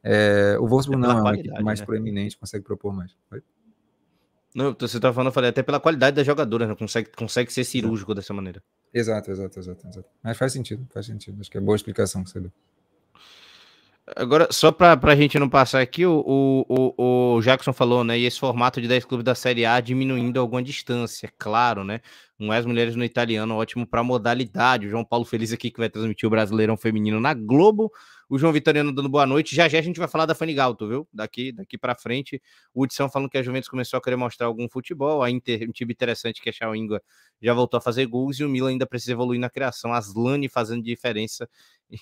É, 0.00 0.56
o 0.60 0.68
Wolfsburg 0.68 1.02
é 1.02 1.08
não 1.08 1.18
é 1.18 1.20
uma 1.20 1.34
equipe 1.34 1.62
mais 1.62 1.80
né? 1.80 1.86
proeminente, 1.86 2.38
consegue 2.38 2.64
propor 2.64 2.94
mais. 2.94 3.16
Não, 4.54 4.76
você 4.78 5.00
tá 5.00 5.12
falando, 5.12 5.28
eu 5.28 5.32
falei, 5.32 5.50
até 5.50 5.62
pela 5.62 5.80
qualidade 5.80 6.14
da 6.14 6.22
jogadora, 6.22 6.68
né? 6.68 6.74
consegue, 6.76 7.10
consegue 7.16 7.52
ser 7.52 7.64
cirúrgico 7.64 8.14
dessa 8.14 8.32
maneira. 8.32 8.62
Exato, 8.94 9.30
exato, 9.30 9.58
exato, 9.58 9.88
exato. 9.88 10.08
Mas 10.22 10.38
faz 10.38 10.52
sentido, 10.52 10.86
faz 10.90 11.06
sentido. 11.06 11.40
Acho 11.40 11.50
que 11.50 11.58
é 11.58 11.60
boa 11.60 11.76
explicação 11.76 12.22
que 12.22 12.30
você 12.30 12.40
deu. 12.40 12.52
Agora, 14.16 14.48
só 14.50 14.72
para 14.72 14.98
a 15.02 15.16
gente 15.16 15.38
não 15.38 15.48
passar 15.48 15.80
aqui, 15.80 16.06
o, 16.06 16.64
o, 16.68 17.36
o 17.36 17.42
Jackson 17.42 17.72
falou, 17.72 18.04
né? 18.04 18.18
E 18.18 18.24
esse 18.24 18.38
formato 18.38 18.80
de 18.80 18.88
10 18.88 19.04
clubes 19.04 19.24
da 19.24 19.34
Série 19.34 19.66
A 19.66 19.80
diminuindo 19.80 20.40
alguma 20.40 20.62
distância, 20.62 21.32
claro, 21.38 21.84
né? 21.84 22.00
As 22.50 22.64
mulheres 22.64 22.94
no 22.96 23.04
italiano, 23.04 23.56
ótimo 23.56 23.86
para 23.86 24.02
modalidade. 24.02 24.86
O 24.86 24.90
João 24.90 25.04
Paulo 25.04 25.24
Feliz 25.24 25.52
aqui 25.52 25.70
que 25.70 25.78
vai 25.78 25.90
transmitir 25.90 26.26
o 26.26 26.30
Brasileirão 26.30 26.76
Feminino 26.76 27.20
na 27.20 27.34
Globo 27.34 27.90
o 28.28 28.38
João 28.38 28.52
Vitoriano 28.52 28.92
dando 28.92 29.08
boa 29.08 29.24
noite. 29.26 29.56
Já 29.56 29.68
já 29.68 29.78
a 29.78 29.82
gente 29.82 29.98
vai 29.98 30.06
falar 30.06 30.26
da 30.26 30.34
Fanigalto, 30.34 30.86
viu? 30.86 31.08
Daqui, 31.12 31.50
daqui 31.50 31.78
para 31.78 31.94
frente. 31.94 32.40
O 32.74 32.82
Hudson 32.82 33.08
falando 33.08 33.30
que 33.30 33.38
a 33.38 33.42
Juventus 33.42 33.68
começou 33.68 33.96
a 33.96 34.02
querer 34.02 34.16
mostrar 34.16 34.46
algum 34.46 34.68
futebol. 34.68 35.22
A 35.22 35.30
Inter, 35.30 35.66
um 35.68 35.72
time 35.72 35.92
interessante 35.92 36.42
que 36.42 36.50
é 36.50 36.52
Chauinga, 36.52 37.02
já 37.40 37.54
voltou 37.54 37.78
a 37.78 37.80
fazer 37.80 38.06
gols. 38.06 38.38
E 38.38 38.44
o 38.44 38.48
Milan 38.48 38.70
ainda 38.70 38.86
precisa 38.86 39.12
evoluir 39.12 39.40
na 39.40 39.48
criação. 39.48 39.92
As 39.94 40.14
Lani 40.14 40.48
fazendo 40.48 40.82
diferença. 40.82 41.48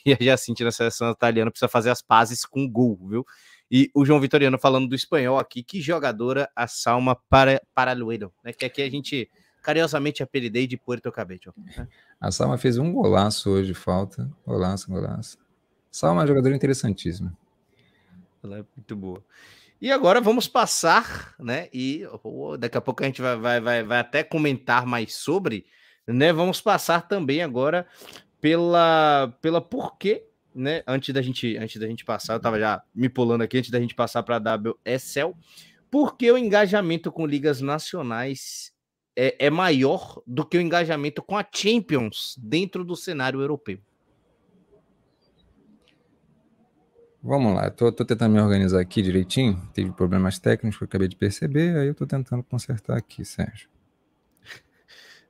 E 0.05 0.13
a 0.13 0.17
Jacinte 0.21 0.65
na 0.65 0.73
seleção 0.73 1.11
italiana 1.11 1.51
precisa 1.51 1.69
fazer 1.69 1.91
as 1.91 2.03
pazes 2.03 2.45
com 2.45 2.69
gol, 2.69 2.99
viu? 3.09 3.27
E 3.71 3.91
o 3.95 4.05
João 4.05 4.21
Vitoriano 4.21 4.59
falando 4.59 4.89
do 4.89 4.95
espanhol 4.95 5.39
aqui. 5.39 5.63
Que 5.63 5.81
jogadora 5.81 6.51
a 6.55 6.67
Salma 6.67 7.17
para, 7.29 7.61
Paralueiro, 7.75 8.33
né? 8.45 8.53
Que 8.53 8.65
aqui 8.65 8.83
a 8.83 8.91
gente 8.91 9.31
carinhosamente 9.63 10.23
apelidei 10.23 10.67
de 10.67 10.77
Puerto 10.77 11.11
Cabello. 11.11 11.53
Né? 11.57 11.89
A 12.21 12.31
Salma 12.31 12.57
fez 12.57 12.79
um 12.79 12.93
golaço 12.93 13.51
hoje, 13.51 13.75
falta. 13.75 14.31
Golaço, 14.47 14.89
golaço. 14.89 15.39
Só 15.91 16.13
uma 16.13 16.27
jogadora 16.27 16.55
interessantíssima. 16.55 17.37
Ela 18.45 18.59
é 18.59 18.65
muito 18.77 18.95
boa. 18.95 19.25
E 19.81 19.91
agora 19.91 20.21
vamos 20.21 20.47
passar, 20.47 21.35
né? 21.39 21.69
E 21.73 22.05
daqui 22.59 22.79
a 22.79 22.81
pouco 22.81 23.03
a 23.03 23.07
gente 23.07 23.21
vai, 23.21 23.37
vai, 23.37 23.61
vai, 23.61 23.83
vai 23.83 23.99
até 23.99 24.23
comentar 24.23 24.87
mais 24.87 25.15
sobre, 25.15 25.67
né? 26.07 26.33
Vamos 26.33 26.61
passar 26.61 27.09
também 27.09 27.43
agora 27.43 27.87
pela, 28.47 29.37
pela 29.43 29.61
porquê, 29.61 30.25
né? 30.55 30.81
Antes 30.87 31.13
da 31.13 31.21
gente, 31.21 31.57
antes 31.57 31.81
da 31.81 31.89
gente 31.89 32.05
passar, 32.05 32.35
eu 32.35 32.41
tava 32.41 32.61
já 32.61 32.81
me 32.95 33.09
pulando 33.09 33.43
aqui 33.43 33.59
antes 33.59 33.73
da 33.73 33.81
gente 33.81 33.93
passar 33.93 34.23
para 34.23 34.37
a 34.37 34.57
WSL, 34.57 35.35
porque 35.91 36.31
o 36.31 36.39
engajamento 36.39 37.11
com 37.11 37.27
ligas 37.27 37.61
nacionais 37.61 38.73
é, 39.17 39.47
é 39.47 39.51
maior 39.51 40.23
do 40.25 40.47
que 40.47 40.57
o 40.57 40.61
engajamento 40.61 41.25
com 41.25 41.37
a 41.37 41.45
Champions 41.53 42.37
dentro 42.41 42.85
do 42.85 42.95
cenário 42.95 43.41
europeu. 43.41 43.81
Vamos 47.21 47.53
lá, 47.53 47.69
tô 47.69 47.91
tentando 47.91 48.33
me 48.33 48.41
organizar 48.41 48.81
aqui 48.81 49.03
direitinho. 49.03 49.61
Teve 49.75 49.91
problemas 49.91 50.39
técnicos 50.39 50.79
que 50.79 50.85
eu 50.85 50.87
acabei 50.87 51.09
de 51.09 51.17
perceber, 51.17 51.77
aí 51.77 51.89
eu 51.89 51.97
tô 51.97 52.07
tentando 52.07 52.45
consertar 52.45 52.97
aqui, 52.97 53.25
Sérgio. 53.25 53.69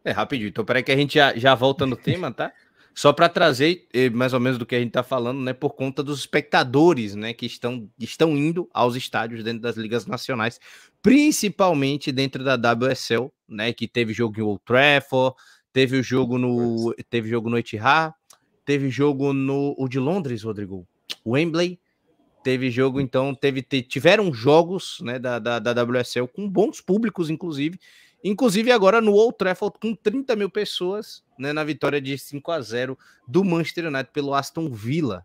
É 0.05 0.12
rapidinho, 0.12 0.51
então 0.51 0.64
peraí 0.64 0.85
que 0.85 0.93
a 0.93 0.97
gente 0.97 1.14
já, 1.14 1.35
já 1.37 1.53
volta 1.53 1.85
no 1.85 1.97
tema, 1.97 2.31
tá? 2.31 2.53
Só 2.97 3.12
para 3.12 3.28
trazer 3.28 3.86
eh, 3.92 4.09
mais 4.09 4.32
ou 4.32 4.40
menos 4.40 4.59
do 4.59 4.64
que 4.64 4.74
a 4.74 4.78
gente 4.78 4.88
está 4.88 5.03
falando, 5.03 5.42
né? 5.42 5.53
Por 5.53 5.74
conta 5.74 6.03
dos 6.03 6.20
espectadores, 6.20 7.14
né? 7.14 7.34
Que 7.34 7.44
estão, 7.44 7.90
estão 7.99 8.34
indo 8.34 8.70
aos 8.72 8.97
estádios 8.97 9.44
dentro 9.44 9.61
das 9.61 9.76
ligas 9.76 10.07
nacionais, 10.07 10.59
principalmente 11.03 12.11
dentro 12.11 12.42
da 12.42 12.55
WSL, 12.55 13.30
né? 13.47 13.70
Que 13.74 13.86
teve 13.86 14.14
jogo 14.14 14.40
em 14.40 14.42
Old 14.42 14.62
Trafford, 14.64 15.36
teve 15.74 15.99
o 15.99 16.03
jogo 16.03 16.38
no, 16.38 16.94
teve 17.11 17.28
jogo 17.28 17.51
no 17.51 17.59
Etihad, 17.59 18.14
teve 18.64 18.88
jogo 18.88 19.34
no 19.34 19.74
o 19.76 19.86
de 19.88 19.99
Londres, 19.99 20.42
Rodrigo, 20.42 20.88
Wembley, 21.24 21.78
Teve 22.47 22.70
jogo, 22.70 23.01
então, 23.01 23.34
teve, 23.34 23.61
tiveram 23.61 24.32
jogos 24.32 24.99
né, 25.01 25.18
da, 25.18 25.40
da, 25.40 25.59
da 25.59 25.82
WSL 25.82 26.28
com 26.28 26.49
bons 26.49 26.80
públicos, 26.80 27.28
inclusive. 27.28 27.76
Inclusive 28.29 28.72
agora 28.72 29.01
no 29.01 29.12
Old 29.12 29.37
Trafford 29.39 29.79
com 29.81 29.95
30 29.95 30.35
mil 30.35 30.51
pessoas 30.51 31.22
né, 31.39 31.53
na 31.53 31.62
vitória 31.62 32.01
de 32.01 32.18
5 32.18 32.51
a 32.51 32.61
0 32.61 32.99
do 33.27 33.45
Manchester 33.45 33.87
United 33.87 34.11
pelo 34.12 34.35
Aston 34.35 34.68
Villa. 34.68 35.24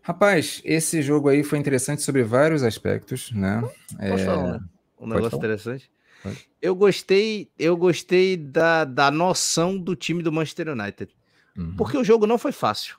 Rapaz, 0.00 0.62
esse 0.64 1.02
jogo 1.02 1.28
aí 1.28 1.42
foi 1.42 1.58
interessante 1.58 2.00
sobre 2.00 2.22
vários 2.22 2.62
aspectos, 2.62 3.32
né? 3.32 3.60
Posso 3.60 4.22
é... 4.22 4.24
falar 4.24 4.60
um 4.98 5.06
negócio 5.08 5.36
interessante? 5.36 5.90
Pode. 6.22 6.48
Eu 6.62 6.74
gostei, 6.74 7.50
eu 7.58 7.76
gostei 7.76 8.36
da, 8.36 8.84
da 8.84 9.10
noção 9.10 9.76
do 9.76 9.94
time 9.94 10.22
do 10.22 10.32
Manchester 10.32 10.68
United. 10.70 11.14
Uhum. 11.54 11.76
Porque 11.76 11.98
o 11.98 12.04
jogo 12.04 12.26
não 12.26 12.38
foi 12.38 12.52
fácil. 12.52 12.96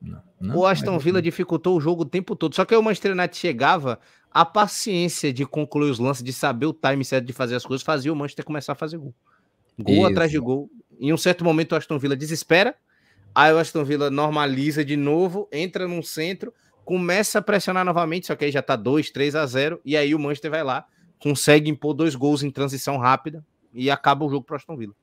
Não, 0.00 0.22
não, 0.40 0.56
o 0.56 0.66
Aston 0.66 0.98
Villa 0.98 1.20
dificultou 1.22 1.76
o 1.76 1.80
jogo 1.80 2.02
o 2.02 2.06
tempo 2.06 2.36
todo. 2.36 2.54
Só 2.54 2.64
que 2.64 2.74
o 2.74 2.82
Manchester 2.82 3.12
United 3.12 3.36
chegava, 3.36 3.98
a 4.32 4.44
paciência 4.44 5.32
de 5.32 5.44
concluir 5.44 5.90
os 5.90 5.98
lances, 5.98 6.22
de 6.22 6.32
saber 6.32 6.66
o 6.66 6.72
time 6.72 7.04
certo 7.04 7.26
de 7.26 7.32
fazer 7.32 7.56
as 7.56 7.64
coisas, 7.64 7.84
fazia 7.84 8.12
o 8.12 8.16
Manchester 8.16 8.44
começar 8.44 8.72
a 8.72 8.76
fazer 8.76 8.96
gol. 8.98 9.14
Gol 9.78 9.96
Isso. 9.96 10.06
atrás 10.06 10.30
de 10.30 10.38
gol. 10.38 10.70
Em 10.98 11.12
um 11.12 11.16
certo 11.16 11.44
momento 11.44 11.72
o 11.72 11.76
Aston 11.76 11.98
Villa 11.98 12.16
desespera, 12.16 12.74
aí 13.34 13.52
o 13.52 13.58
Aston 13.58 13.84
Villa 13.84 14.10
normaliza 14.10 14.84
de 14.84 14.96
novo, 14.96 15.48
entra 15.50 15.88
no 15.88 16.02
centro, 16.02 16.52
começa 16.84 17.38
a 17.38 17.42
pressionar 17.42 17.84
novamente, 17.84 18.26
só 18.26 18.36
que 18.36 18.44
aí 18.44 18.52
já 18.52 18.62
tá 18.62 18.76
2, 18.76 19.10
3 19.10 19.34
a 19.34 19.46
0, 19.46 19.80
e 19.84 19.96
aí 19.96 20.14
o 20.14 20.18
Manchester 20.18 20.50
vai 20.50 20.62
lá, 20.62 20.86
consegue 21.18 21.70
impor 21.70 21.94
dois 21.94 22.14
gols 22.14 22.42
em 22.42 22.50
transição 22.50 22.98
rápida, 22.98 23.44
e 23.72 23.90
acaba 23.90 24.24
o 24.24 24.30
jogo 24.30 24.44
para 24.44 24.56
Aston 24.56 24.76
Villa. 24.76 24.94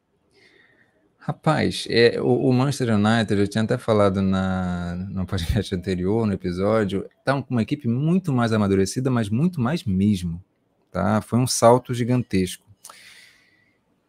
Rapaz, 1.28 1.86
é, 1.90 2.22
o, 2.22 2.48
o, 2.48 2.54
Manchester 2.54 2.96
United, 2.96 3.42
eu 3.42 3.48
tinha 3.50 3.62
até 3.62 3.78
falado 3.78 4.22
na, 4.22 4.96
no 5.10 5.26
podcast 5.26 5.76
anterior, 5.76 6.26
no 6.26 6.32
episódio, 6.32 7.06
tá 7.26 7.34
com 7.42 7.54
uma 7.54 7.62
equipe 7.62 7.86
muito 7.86 8.32
mais 8.32 8.54
amadurecida, 8.54 9.12
mas 9.12 9.28
muito 9.28 9.60
mais 9.60 9.84
mesmo. 9.84 10.42
Tá? 10.90 11.20
Foi 11.20 11.38
um 11.38 11.46
salto 11.46 11.94
gigantesco. 11.94 12.66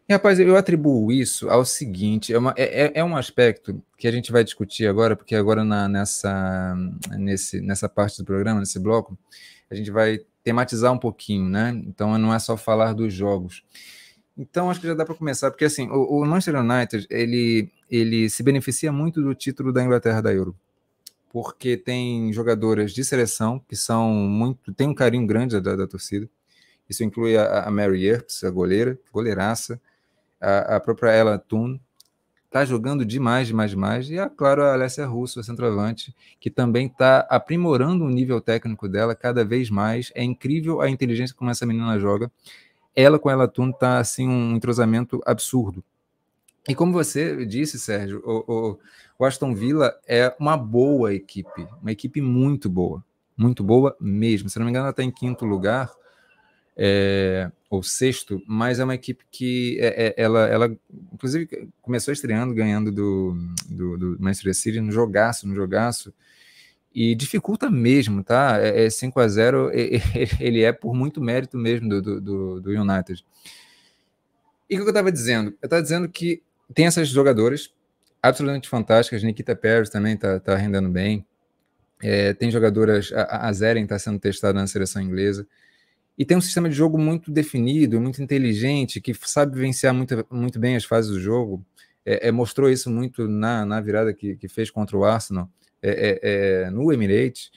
E, 0.07 0.13
rapaz, 0.13 0.39
eu 0.39 0.55
atribuo 0.55 1.11
isso 1.11 1.49
ao 1.49 1.65
seguinte: 1.65 2.31
é, 2.31 2.39
uma, 2.39 2.53
é, 2.55 2.85
é, 2.85 2.91
é 2.95 3.03
um 3.03 3.17
aspecto 3.17 3.83
que 3.97 4.07
a 4.07 4.11
gente 4.13 4.31
vai 4.31 4.41
discutir 4.41 4.87
agora, 4.87 5.13
porque 5.13 5.35
agora 5.35 5.65
na, 5.65 5.89
nessa, 5.89 6.73
nesse, 7.17 7.59
nessa 7.59 7.89
parte 7.89 8.17
do 8.19 8.23
programa, 8.23 8.61
nesse 8.61 8.79
bloco, 8.79 9.19
a 9.69 9.75
gente 9.75 9.91
vai 9.91 10.21
tematizar 10.41 10.93
um 10.93 10.97
pouquinho, 10.97 11.49
né? 11.49 11.77
Então 11.85 12.17
não 12.17 12.33
é 12.33 12.39
só 12.39 12.55
falar 12.55 12.93
dos 12.93 13.13
jogos. 13.13 13.61
Então 14.39 14.71
acho 14.71 14.79
que 14.79 14.87
já 14.87 14.93
dá 14.93 15.05
para 15.05 15.15
começar, 15.15 15.51
porque 15.51 15.65
assim, 15.65 15.89
o, 15.89 16.21
o, 16.21 16.25
Manchester 16.25 16.63
United, 16.63 17.05
ele, 17.09 17.69
ele 17.91 18.29
se 18.29 18.41
beneficia 18.41 18.89
muito 18.89 19.21
do 19.21 19.35
título 19.35 19.73
da 19.73 19.83
Inglaterra 19.83 20.21
da 20.21 20.33
Euro, 20.33 20.55
porque 21.29 21.75
tem 21.75 22.31
jogadoras 22.31 22.93
de 22.93 23.03
seleção 23.03 23.59
que 23.67 23.75
são 23.75 24.09
muito, 24.13 24.73
tem 24.73 24.87
um 24.87 24.95
carinho 24.95 25.27
grande 25.27 25.59
da, 25.59 25.75
da 25.75 25.85
torcida. 25.85 26.29
Isso 26.89 27.03
inclui 27.03 27.35
a, 27.35 27.65
a 27.65 27.69
Mary 27.69 28.05
Earps, 28.05 28.45
a 28.45 28.49
goleira, 28.49 28.97
goleiraça, 29.11 29.79
a, 30.39 30.77
a 30.77 30.79
própria 30.79 31.11
Ella 31.11 31.37
Thun, 31.37 31.77
tá 32.49 32.63
jogando 32.63 33.03
demais, 33.03 33.45
demais, 33.45 33.71
demais. 33.71 34.09
E, 34.09 34.17
a, 34.17 34.29
claro, 34.29 34.63
a 34.63 34.71
Alessia 34.71 35.05
Russo, 35.05 35.41
a 35.41 35.43
centroavante, 35.43 36.15
que 36.39 36.49
também 36.49 36.87
está 36.87 37.27
aprimorando 37.29 38.05
o 38.05 38.09
nível 38.09 38.39
técnico 38.39 38.87
dela 38.87 39.13
cada 39.13 39.43
vez 39.43 39.69
mais. 39.69 40.13
É 40.15 40.23
incrível 40.23 40.79
a 40.79 40.89
inteligência 40.89 41.35
como 41.35 41.51
essa 41.51 41.65
menina 41.65 41.99
joga 41.99 42.31
ela 42.99 43.17
com 43.17 43.29
ela 43.29 43.47
Tun 43.47 43.71
tá 43.71 43.99
assim 43.99 44.27
um 44.27 44.55
entrosamento 44.55 45.21
absurdo. 45.25 45.83
E 46.67 46.75
como 46.75 46.91
você 46.91 47.45
disse, 47.45 47.79
Sérgio, 47.79 48.21
o, 48.25 48.43
o, 48.47 48.79
o, 49.17 49.25
Aston 49.25 49.55
Villa 49.55 49.97
é 50.05 50.35
uma 50.39 50.57
boa 50.57 51.13
equipe, 51.13 51.65
uma 51.81 51.91
equipe 51.91 52.21
muito 52.21 52.69
boa, 52.69 53.03
muito 53.37 53.63
boa 53.63 53.95
mesmo. 53.99 54.49
Se 54.49 54.59
não 54.59 54.65
me 54.65 54.71
engano, 54.71 54.83
ela 54.83 54.91
está 54.91 55.01
em 55.01 55.09
quinto 55.09 55.45
lugar, 55.45 55.91
é, 56.75 57.49
ou 57.69 57.81
sexto, 57.81 58.41
mas 58.45 58.79
é 58.79 58.83
uma 58.83 58.95
equipe 58.95 59.23
que 59.31 59.77
é, 59.79 60.07
é, 60.07 60.13
ela, 60.17 60.47
ela, 60.47 60.77
inclusive, 61.13 61.69
começou 61.81 62.13
estreando, 62.13 62.53
ganhando 62.53 62.91
do, 62.91 63.37
do, 63.67 63.97
do 63.97 64.17
Manchester 64.19 64.53
City 64.53 64.81
no 64.81 64.91
jogaço, 64.91 65.47
no 65.47 65.55
jogaço 65.55 66.13
e 67.01 67.15
dificulta 67.15 67.71
mesmo, 67.71 68.21
tá? 68.21 68.59
É, 68.59 68.87
é 68.87 68.89
5 68.89 69.21
a 69.21 69.27
0 69.29 69.71
ele 70.37 70.63
é 70.63 70.73
por 70.73 70.93
muito 70.93 71.21
mérito 71.21 71.57
mesmo 71.57 71.87
do, 71.87 72.19
do, 72.19 72.59
do 72.59 72.69
United. 72.71 73.25
E 74.69 74.75
o 74.75 74.79
que 74.79 74.83
eu 74.83 74.89
estava 74.89 75.09
dizendo? 75.09 75.51
Eu 75.61 75.67
estava 75.67 75.81
dizendo 75.81 76.09
que 76.09 76.43
tem 76.73 76.87
essas 76.87 77.07
jogadoras 77.07 77.73
absolutamente 78.21 78.67
fantásticas, 78.67 79.23
Nikita 79.23 79.55
Pérez 79.55 79.89
também 79.89 80.15
está 80.15 80.41
tá 80.41 80.57
rendendo 80.57 80.89
bem, 80.89 81.25
é, 82.03 82.33
tem 82.33 82.51
jogadoras, 82.51 83.13
a, 83.13 83.47
a 83.47 83.53
Zeren 83.53 83.83
está 83.83 83.97
sendo 83.97 84.19
testada 84.19 84.59
na 84.59 84.67
seleção 84.67 85.01
inglesa, 85.01 85.47
e 86.17 86.25
tem 86.25 86.35
um 86.35 86.41
sistema 86.41 86.67
de 86.67 86.75
jogo 86.75 86.97
muito 86.97 87.31
definido, 87.31 88.01
muito 88.01 88.21
inteligente, 88.21 88.99
que 88.99 89.13
sabe 89.21 89.55
vivenciar 89.55 89.93
muito, 89.93 90.27
muito 90.29 90.59
bem 90.59 90.75
as 90.75 90.83
fases 90.83 91.09
do 91.09 91.19
jogo, 91.21 91.65
é, 92.05 92.27
é, 92.27 92.31
mostrou 92.31 92.69
isso 92.69 92.89
muito 92.89 93.25
na, 93.25 93.65
na 93.65 93.79
virada 93.79 94.13
que, 94.13 94.35
que 94.35 94.49
fez 94.49 94.69
contra 94.69 94.97
o 94.97 95.05
Arsenal, 95.05 95.49
é, 95.81 95.89
é, 95.91 96.63
é, 96.65 96.69
no 96.69 96.91
Emirates, 96.91 97.51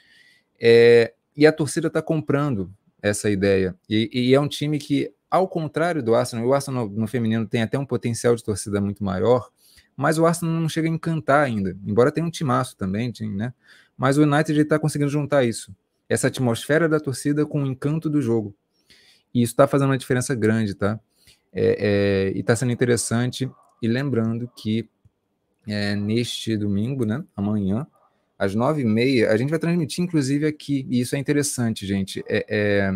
é, 0.60 1.12
e 1.36 1.46
a 1.46 1.52
torcida 1.52 1.88
está 1.88 2.00
comprando 2.00 2.72
essa 3.02 3.28
ideia. 3.30 3.74
E, 3.88 4.10
e, 4.12 4.34
é 4.34 4.40
um 4.40 4.48
time 4.48 4.78
que, 4.78 5.12
ao 5.30 5.48
contrário 5.48 6.02
do 6.02 6.14
Arsenal, 6.14 6.46
o 6.46 6.54
Arsenal 6.54 6.88
no 6.88 7.06
feminino 7.06 7.46
tem 7.46 7.62
até 7.62 7.78
um 7.78 7.86
potencial 7.86 8.36
de 8.36 8.44
torcida 8.44 8.80
muito 8.80 9.02
maior, 9.02 9.50
mas 9.96 10.18
o 10.18 10.26
Arsenal 10.26 10.54
não 10.54 10.68
chega 10.68 10.88
a 10.88 10.90
encantar 10.90 11.44
ainda, 11.44 11.76
embora 11.84 12.12
tenha 12.12 12.26
um 12.26 12.30
timaço 12.30 12.76
também, 12.76 13.12
né? 13.34 13.52
Mas 13.96 14.16
o 14.16 14.22
United 14.22 14.58
está 14.60 14.78
conseguindo 14.78 15.10
juntar 15.10 15.44
isso, 15.44 15.74
essa 16.08 16.28
atmosfera 16.28 16.88
da 16.88 17.00
torcida 17.00 17.44
com 17.44 17.62
o 17.62 17.66
encanto 17.66 18.08
do 18.08 18.22
jogo. 18.22 18.54
E 19.34 19.42
isso 19.42 19.52
está 19.52 19.66
fazendo 19.66 19.90
uma 19.90 19.98
diferença 19.98 20.34
grande, 20.34 20.74
tá? 20.74 20.98
É, 21.52 22.30
é, 22.30 22.32
e 22.36 22.40
está 22.40 22.54
sendo 22.54 22.72
interessante. 22.72 23.50
E 23.80 23.88
lembrando 23.88 24.50
que 24.56 24.88
é, 25.66 25.94
neste 25.94 26.56
domingo, 26.56 27.04
né, 27.04 27.24
amanhã, 27.36 27.86
às 28.42 28.56
nove 28.56 28.82
e 28.82 28.84
meia, 28.84 29.30
a 29.30 29.36
gente 29.36 29.50
vai 29.50 29.58
transmitir, 29.58 30.02
inclusive, 30.02 30.44
aqui, 30.44 30.84
e 30.90 31.00
isso 31.00 31.14
é 31.14 31.18
interessante, 31.18 31.86
gente. 31.86 32.24
É, 32.28 32.44
é... 32.48 32.92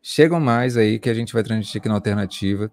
Chegam 0.00 0.38
mais 0.38 0.76
aí 0.76 1.00
que 1.00 1.10
a 1.10 1.14
gente 1.14 1.32
vai 1.32 1.42
transmitir 1.42 1.80
aqui 1.80 1.88
na 1.88 1.96
alternativa. 1.96 2.70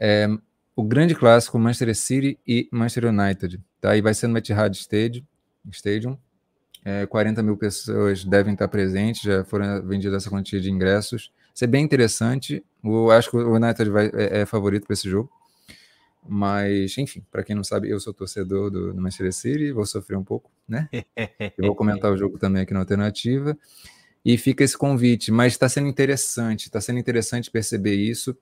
É, 0.00 0.26
o 0.74 0.82
grande 0.82 1.14
clássico 1.14 1.56
Manchester 1.56 1.94
City 1.94 2.38
e 2.44 2.68
Manchester 2.72 3.06
United. 3.06 3.60
Tá? 3.80 3.96
E 3.96 4.02
vai 4.02 4.12
ser 4.12 4.26
no 4.26 4.36
Etihad 4.36 4.76
Stadium. 4.76 6.18
É, 6.84 7.06
40 7.06 7.44
mil 7.44 7.56
pessoas 7.56 8.24
devem 8.24 8.54
estar 8.54 8.66
presentes, 8.66 9.22
já 9.22 9.44
foram 9.44 9.86
vendidas 9.86 10.24
essa 10.24 10.30
quantia 10.30 10.60
de 10.60 10.68
ingressos. 10.68 11.32
Isso 11.54 11.62
é 11.62 11.66
bem 11.68 11.84
interessante. 11.84 12.62
Eu 12.82 13.10
acho 13.12 13.30
que 13.30 13.36
o 13.36 13.54
United 13.54 13.88
vai, 13.88 14.10
é, 14.12 14.40
é 14.40 14.46
favorito 14.46 14.84
para 14.84 14.94
esse 14.94 15.08
jogo. 15.08 15.30
Mas, 16.28 16.96
enfim, 16.98 17.24
para 17.30 17.42
quem 17.42 17.54
não 17.54 17.64
sabe, 17.64 17.88
eu 17.90 17.98
sou 18.00 18.12
torcedor 18.12 18.70
do, 18.70 18.92
do 18.92 19.00
Manchester 19.00 19.32
City, 19.32 19.72
vou 19.72 19.86
sofrer 19.86 20.16
um 20.16 20.24
pouco, 20.24 20.50
né? 20.68 20.88
Eu 21.56 21.66
vou 21.66 21.74
comentar 21.74 22.12
o 22.12 22.16
jogo 22.16 22.38
também 22.38 22.62
aqui 22.62 22.72
na 22.72 22.80
alternativa. 22.80 23.56
E 24.24 24.36
fica 24.36 24.64
esse 24.64 24.76
convite, 24.76 25.30
mas 25.30 25.52
está 25.52 25.68
sendo 25.68 25.86
interessante, 25.86 26.66
está 26.66 26.80
sendo 26.80 26.98
interessante 26.98 27.48
perceber 27.48 27.94
isso, 27.94 28.36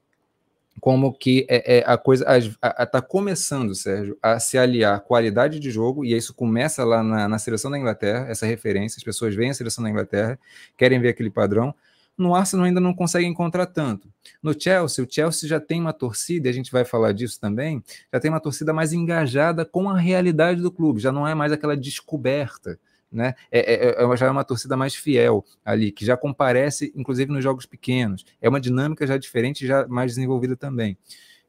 como 0.81 1.13
que 1.13 1.47
é, 1.49 1.79
é 1.79 1.85
a 1.87 1.97
coisa 1.97 2.27
está 2.39 3.01
começando, 3.03 3.75
Sérgio, 3.75 4.17
a 4.23 4.41
se 4.41 4.59
aliar 4.59 5.01
qualidade 5.01 5.61
de 5.61 5.71
jogo, 5.71 6.05
e 6.05 6.17
isso 6.17 6.35
começa 6.35 6.85
lá 6.85 7.03
na, 7.03 7.29
na 7.29 7.39
seleção 7.39 7.71
da 7.71 7.79
Inglaterra, 7.79 8.27
essa 8.29 8.47
referência, 8.47 8.99
as 8.99 9.05
pessoas 9.05 9.35
veem 9.35 9.51
a 9.51 9.55
seleção 9.55 9.85
da 9.85 9.91
Inglaterra, 9.91 10.39
querem 10.77 10.99
ver 11.01 11.11
aquele 11.11 11.31
padrão, 11.31 11.75
no 12.17 12.35
Arsenal 12.35 12.67
ainda 12.67 12.81
não 12.81 12.95
consegue 12.95 13.27
encontrar 13.27 13.67
tanto. 13.67 14.09
No 14.43 14.59
Chelsea, 14.59 15.05
o 15.05 15.09
Chelsea 15.11 15.49
já 15.49 15.61
tem 15.61 15.81
uma 15.81 15.93
torcida, 15.93 16.49
e 16.49 16.51
a 16.51 16.55
gente 16.55 16.71
vai 16.71 16.85
falar 16.85 17.13
disso 17.13 17.41
também, 17.41 17.83
já 18.13 18.21
tem 18.21 18.31
uma 18.31 18.41
torcida 18.41 18.73
mais 18.73 18.93
engajada 18.93 19.65
com 19.65 19.89
a 19.89 19.99
realidade 19.99 20.61
do 20.61 20.71
clube, 20.71 21.01
já 21.01 21.13
não 21.13 21.27
é 21.27 21.35
mais 21.35 21.53
aquela 21.53 21.77
descoberta. 21.77 22.79
Né? 23.11 23.35
É, 23.51 23.75
é, 23.75 24.05
é, 24.05 24.17
já 24.17 24.27
é 24.27 24.31
uma 24.31 24.43
torcida 24.43 24.77
mais 24.77 24.95
fiel 24.97 25.45
ali, 25.65 25.93
que 25.93 26.05
já 26.05 26.17
comparece, 26.17 26.93
inclusive, 26.97 27.31
nos 27.31 27.45
jogos 27.45 27.65
pequenos. 27.65 28.25
É 28.43 28.49
uma 28.49 28.61
dinâmica 28.61 29.07
já 29.07 29.17
diferente, 29.17 29.65
já 29.65 29.87
mais 29.87 30.13
desenvolvida 30.13 30.57
também. 30.57 30.99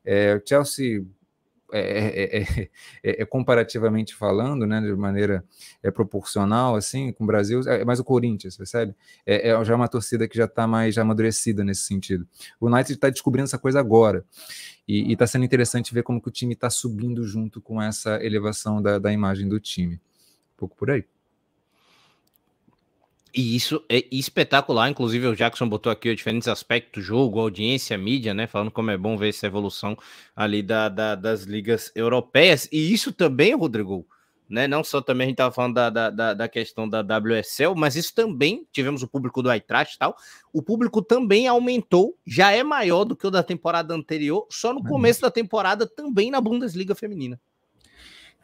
É, 0.04 0.36
o 0.36 0.48
Chelsea 0.48 1.04
é 1.72 1.80
é, 1.80 2.38
é, 2.38 2.70
é, 3.04 3.22
é, 3.22 3.26
comparativamente 3.26 4.14
falando, 4.14 4.66
né, 4.66 4.80
de 4.82 4.94
maneira 4.96 5.44
é, 5.82 5.90
proporcional, 5.90 6.76
assim, 6.76 7.12
com 7.12 7.24
o 7.24 7.28
Brasil, 7.28 7.62
é 7.68 7.84
mais 7.84 8.00
o 8.00 8.04
Corinthians, 8.04 8.56
percebe? 8.56 8.96
É, 9.26 9.64
já 9.64 9.76
uma 9.76 9.88
torcida 9.88 10.28
que 10.28 10.38
já 10.38 10.46
está 10.46 10.68
mais 10.68 10.98
amadurecida 10.98 11.64
nesse 11.64 11.82
sentido. 11.82 12.28
O 12.60 12.68
United 12.68 12.94
está 12.94 13.10
descobrindo 13.10 13.46
essa 13.46 13.58
coisa 13.58 13.80
agora, 13.80 14.24
e 14.88 15.12
está 15.12 15.26
sendo 15.26 15.46
interessante 15.46 15.94
ver 15.94 16.04
como 16.04 16.22
que 16.22 16.28
o 16.28 16.32
time 16.32 16.54
está 16.54 16.70
subindo 16.70 17.24
junto 17.24 17.60
com 17.60 17.82
essa 17.82 18.24
elevação 18.24 18.82
da, 18.82 19.00
da 19.00 19.12
imagem 19.12 19.50
do 19.50 19.60
time. 19.60 19.96
Um 19.96 20.58
pouco 20.58 20.76
por 20.76 20.92
aí. 20.92 21.06
E 23.36 23.54
isso 23.54 23.84
é 23.90 24.06
espetacular, 24.10 24.90
inclusive 24.90 25.28
o 25.28 25.36
Jackson 25.36 25.68
botou 25.68 25.92
aqui 25.92 26.10
os 26.10 26.16
diferentes 26.16 26.48
aspectos, 26.48 27.04
jogo, 27.04 27.42
audiência, 27.42 27.98
mídia, 27.98 28.34
né? 28.34 28.48
Falando 28.48 28.72
como 28.72 28.92
é 28.92 28.98
bom 28.98 29.18
ver 29.18 29.28
essa 29.28 29.46
evolução 29.46 29.98
ali 30.34 30.64
da, 30.64 30.88
da, 30.88 31.16
das 31.16 31.44
ligas 31.44 31.92
europeias. 31.94 32.70
E 32.72 32.94
isso 32.94 33.12
também, 33.12 33.54
Rodrigo, 33.54 34.08
né? 34.50 34.70
Não 34.70 34.86
só 34.86 35.02
também 35.02 35.26
a 35.26 35.28
gente 35.28 35.34
estava 35.34 35.54
falando 35.54 35.74
da, 35.74 35.90
da, 35.90 36.34
da, 36.34 36.48
questão 36.48 36.88
da 36.88 37.02
WSL, 37.02 37.76
mas 37.76 37.98
isso 37.98 38.16
também, 38.16 38.66
tivemos 38.72 39.04
o 39.04 39.08
público 39.08 39.44
do 39.44 39.52
Eintracht 39.52 39.96
e 39.96 40.00
tal, 40.00 40.16
o 40.54 40.62
público 40.62 41.02
também 41.02 41.46
aumentou, 41.46 42.18
já 42.26 42.54
é 42.54 42.64
maior 42.64 43.04
do 43.04 43.18
que 43.18 43.28
o 43.28 43.32
da 43.32 43.44
temporada 43.44 43.94
anterior, 43.94 44.48
só 44.50 44.74
no 44.74 44.82
começo 44.82 45.20
da 45.20 45.30
temporada 45.30 45.86
também 45.86 46.32
na 46.32 46.40
Bundesliga 46.40 46.96
feminina. 46.96 47.38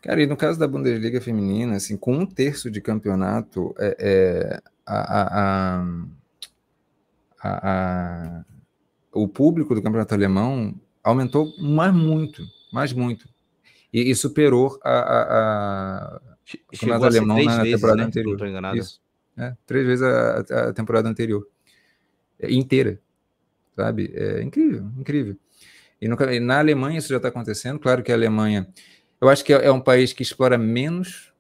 Cara, 0.02 0.22
e 0.22 0.26
no 0.26 0.36
caso 0.36 0.60
da 0.60 0.68
Bundesliga 0.68 1.22
feminina, 1.22 1.76
assim, 1.76 1.96
com 1.96 2.14
um 2.14 2.26
terço 2.26 2.72
de 2.72 2.82
campeonato, 2.82 3.74
é, 3.78 3.96
é 4.00 4.62
a, 4.92 5.84
a, 7.44 7.60
a, 7.62 8.46
o 9.14 9.28
público 9.28 9.74
do 9.74 9.82
campeonato 9.82 10.14
alemão 10.14 10.76
aumentou 11.04 11.54
mais 11.60 11.94
muito, 11.94 12.44
mais 12.72 12.92
muito. 12.94 13.30
E, 13.94 14.10
e 14.10 14.16
superou 14.16 14.80
a, 14.84 16.22
o 16.68 16.78
campeonato 16.78 17.06
alemão 17.06 17.44
na 17.44 17.64
vezes, 17.64 17.76
temporada 17.76 17.98
né? 17.98 18.04
anterior. 18.04 18.76
Isso. 18.76 19.02
É, 19.38 19.56
três 19.66 19.86
vezes 19.86 20.04
a, 20.04 20.74
temporada 20.74 21.08
anterior. 21.10 21.48
É, 22.40 22.52
inteira. 22.52 23.00
Sabe? 23.76 24.12
É 24.14 24.42
incrível, 24.42 24.92
incrível. 24.98 25.38
E, 26.02 26.08
no, 26.08 26.16
e 26.32 26.40
na 26.40 26.60
Alemanha 26.60 26.98
isso 26.98 27.10
já 27.10 27.18
está 27.18 27.30
acontecendo. 27.30 27.80
Claro 27.80 28.04
que 28.04 28.12
a 28.12 28.16
Alemanha, 28.16 28.68
eu 29.20 29.30
acho 29.30 29.44
que 29.46 29.54
é, 29.54 29.68
é 29.68 29.72
um 29.72 29.80
país 29.80 30.12
que 30.12 30.24
explora 30.24 30.58
menos 30.58 31.32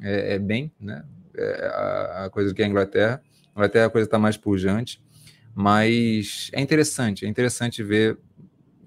é, 0.00 0.34
é 0.34 0.38
bem, 0.38 0.70
né? 0.80 1.04
É, 1.36 1.66
a, 1.66 2.24
a, 2.24 2.30
coisa 2.30 2.50
do 2.50 2.54
que 2.54 2.62
a 2.62 2.66
Inglaterra. 2.66 3.22
A 3.54 3.58
Inglaterra 3.58 3.86
a 3.86 3.90
coisa 3.90 4.06
está 4.06 4.18
mais 4.18 4.36
pujante, 4.36 5.02
mas 5.54 6.50
é 6.52 6.60
interessante, 6.60 7.26
é 7.26 7.28
interessante 7.28 7.82
ver 7.82 8.18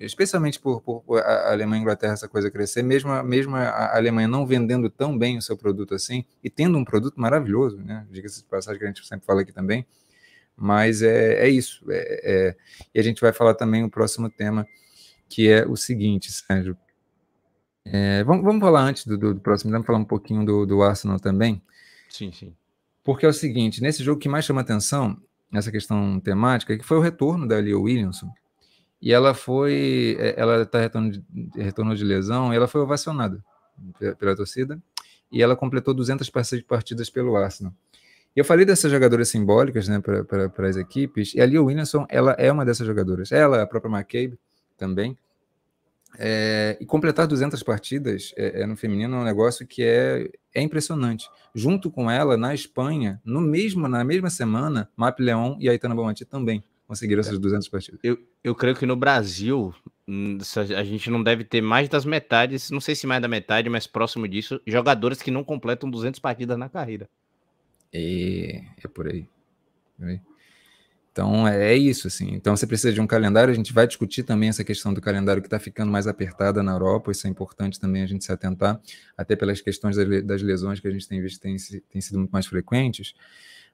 especialmente 0.06 0.60
por, 0.60 0.82
por 0.82 1.20
a 1.20 1.52
Alemanha 1.52 1.78
e 1.78 1.80
a 1.80 1.84
Inglaterra 1.84 2.14
essa 2.14 2.28
coisa 2.28 2.50
crescer, 2.52 2.84
mesmo, 2.84 3.12
mesmo 3.24 3.56
a 3.56 3.96
Alemanha 3.96 4.28
não 4.28 4.46
vendendo 4.46 4.90
tão 4.90 5.18
bem 5.18 5.38
o 5.38 5.42
seu 5.42 5.58
produto 5.58 5.94
assim, 5.94 6.26
e 6.44 6.50
tendo 6.50 6.78
um 6.78 6.84
produto 6.84 7.20
maravilhoso, 7.20 7.78
né? 7.78 8.06
Diga-se 8.12 8.42
de 8.42 8.46
passagem 8.46 8.80
que 8.80 8.86
a 8.86 8.88
gente 8.88 9.06
sempre 9.06 9.26
fala 9.26 9.42
aqui 9.42 9.52
também, 9.52 9.86
mas 10.56 11.02
é, 11.02 11.46
é 11.46 11.50
isso. 11.50 11.84
É, 11.90 12.22
é, 12.24 12.56
e 12.94 13.00
a 13.00 13.04
gente 13.04 13.22
vai 13.22 13.32
falar 13.32 13.54
também 13.54 13.84
o 13.84 13.90
próximo 13.90 14.30
tema, 14.30 14.68
que 15.30 15.50
é 15.50 15.66
o 15.66 15.76
seguinte, 15.76 16.32
Sérgio. 16.32 16.78
É, 17.86 18.24
vamos, 18.24 18.44
vamos 18.44 18.62
falar 18.62 18.82
antes 18.82 19.06
do, 19.06 19.18
do, 19.18 19.34
do 19.34 19.40
próximo, 19.40 19.72
vamos 19.72 19.86
falar 19.86 20.00
um 20.00 20.06
pouquinho 20.06 20.46
do, 20.46 20.66
do 20.66 20.82
Arsenal 20.82 21.20
também. 21.20 21.62
Sim, 22.14 22.32
sim. 22.32 22.56
Porque 23.04 23.26
é 23.26 23.30
o 23.30 23.34
seguinte, 23.34 23.82
nesse 23.82 24.04
jogo 24.04 24.20
que 24.20 24.30
mais 24.30 24.46
chama 24.46 24.62
atenção, 24.62 25.18
nessa 25.52 25.72
questão 25.72 26.20
temática, 26.20 26.78
que 26.78 26.84
foi 26.84 26.98
o 26.98 27.02
retorno 27.02 27.48
da 27.48 27.58
Leo 27.58 27.82
Williamson, 27.82 28.32
e 29.02 29.12
ela 29.12 29.34
foi, 29.34 30.16
é, 30.20 30.40
ela 30.40 30.62
está 30.62 30.80
retorno 30.80 31.12
de, 31.12 31.24
retorno 31.56 31.96
de 31.96 32.04
lesão, 32.04 32.54
e 32.54 32.56
ela 32.56 32.68
foi 32.68 32.82
ovacionada 32.82 33.44
pela 34.20 34.36
torcida, 34.36 34.80
e 35.32 35.42
ela 35.42 35.56
completou 35.56 35.94
200 35.94 36.30
partidas 36.68 37.10
pelo 37.10 37.36
Arsenal. 37.36 37.74
E 38.36 38.40
eu 38.40 38.46
falei 38.46 38.64
dessas 38.64 38.92
jogadoras 38.92 39.30
simbólicas 39.30 39.88
né, 39.88 40.00
para 40.00 40.68
as 40.70 40.78
equipes, 40.78 41.34
e 41.34 41.42
a 41.42 41.46
Leo 41.46 41.66
Williamson 41.66 42.06
ela 42.10 42.34
é 42.34 42.52
uma 42.52 42.64
dessas 42.64 42.86
jogadoras. 42.86 43.32
Ela, 43.32 43.64
a 43.64 43.68
própria 43.68 43.92
McCabe 43.92 44.38
também. 44.78 45.18
É, 46.18 46.78
e 46.80 46.86
completar 46.86 47.26
200 47.26 47.62
partidas 47.64 48.34
é, 48.38 48.62
é, 48.62 48.66
no 48.68 48.76
feminino 48.76 49.16
é 49.16 49.20
um 49.20 49.24
negócio 49.24 49.66
que 49.66 49.84
é, 49.84 50.30
é 50.54 50.62
impressionante. 50.62 51.28
Junto 51.56 51.90
com 51.90 52.10
ela, 52.10 52.38
na 52.38 52.54
Espanha, 52.54 53.22
no 53.26 53.42
mesmo, 53.42 53.88
na 53.88 54.04
mesma 54.04 54.30
semana, 54.30 54.90
Map 54.96 55.20
Leon 55.20 55.58
e 55.60 55.70
Aitana 55.70 55.96
Bonmati 55.96 56.26
também 56.26 56.64
conseguiram 56.88 57.22
essas 57.22 57.40
200 57.40 57.68
partidas. 57.70 58.00
Eu, 58.04 58.18
eu 58.44 58.54
creio 58.54 58.76
que 58.76 58.86
no 58.86 58.96
Brasil 58.96 59.74
hum, 60.08 60.38
a 60.78 60.84
gente 60.84 61.10
não 61.10 61.24
deve 61.24 61.44
ter 61.44 61.62
mais 61.62 61.90
das 61.90 62.06
metades, 62.06 62.70
não 62.70 62.80
sei 62.80 62.94
se 62.94 63.08
mais 63.08 63.22
da 63.22 63.28
metade, 63.28 63.70
mas 63.70 63.88
próximo 63.88 64.28
disso, 64.28 64.62
jogadores 64.68 65.22
que 65.22 65.32
não 65.32 65.44
completam 65.44 65.90
200 65.90 66.20
partidas 66.20 66.58
na 66.58 66.70
carreira. 66.70 67.10
E 67.92 68.64
é 68.84 68.88
por 68.88 69.08
aí. 69.08 69.28
Então 71.14 71.48
é, 71.48 71.74
é 71.74 71.78
isso, 71.78 72.08
assim. 72.08 72.34
Então 72.34 72.58
você 72.58 72.66
precisa 72.66 72.92
de 72.92 73.00
um 73.00 73.06
calendário. 73.06 73.52
A 73.52 73.56
gente 73.56 73.72
vai 73.72 73.86
discutir 73.88 74.24
também 74.24 74.50
essa 74.50 74.64
questão 74.64 74.92
do 74.92 75.00
calendário 75.00 75.42
que 75.42 75.48
está 75.48 75.60
ficando 75.60 75.92
mais 75.92 76.08
apertada 76.08 76.64
na 76.64 76.72
Europa. 76.72 77.12
Isso 77.12 77.28
é 77.28 77.30
importante 77.30 77.80
também 77.80 78.02
a 78.02 78.08
gente 78.08 78.26
se 78.26 78.32
atentar, 78.32 78.82
até 79.16 79.36
pelas 79.36 79.62
questões 79.62 79.96
das 79.96 80.42
lesões 80.42 80.80
que 80.80 80.88
a 80.88 80.92
gente 80.92 81.08
tem 81.08 81.22
visto 81.22 81.40
têm, 81.40 81.58
sido 81.58 82.18
muito 82.18 82.32
mais 82.32 82.48
frequentes. 82.48 83.14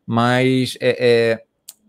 Mas 0.06 0.78
é, 0.82 0.98
é, 1.00 1.44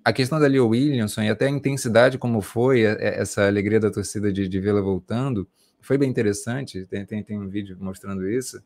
a 0.05 0.13
questão 0.13 0.39
da 0.39 0.47
Leo 0.47 0.69
Williamson 0.69 1.23
e 1.23 1.29
até 1.29 1.47
a 1.47 1.51
intensidade 1.51 2.17
como 2.17 2.41
foi 2.41 2.83
é, 2.85 2.93
é, 3.01 3.21
essa 3.21 3.47
alegria 3.47 3.81
da 3.81 3.91
torcida 3.91 4.33
de, 4.33 4.49
de 4.49 4.61
vê-la 4.61 4.81
voltando 4.81 5.49
foi 5.81 5.99
bem 5.99 6.09
interessante. 6.09 6.87
Tem, 6.87 7.05
tem, 7.05 7.25
tem 7.25 7.39
um 7.39 7.49
vídeo 7.49 7.77
mostrando 7.81 8.29
isso 8.29 8.63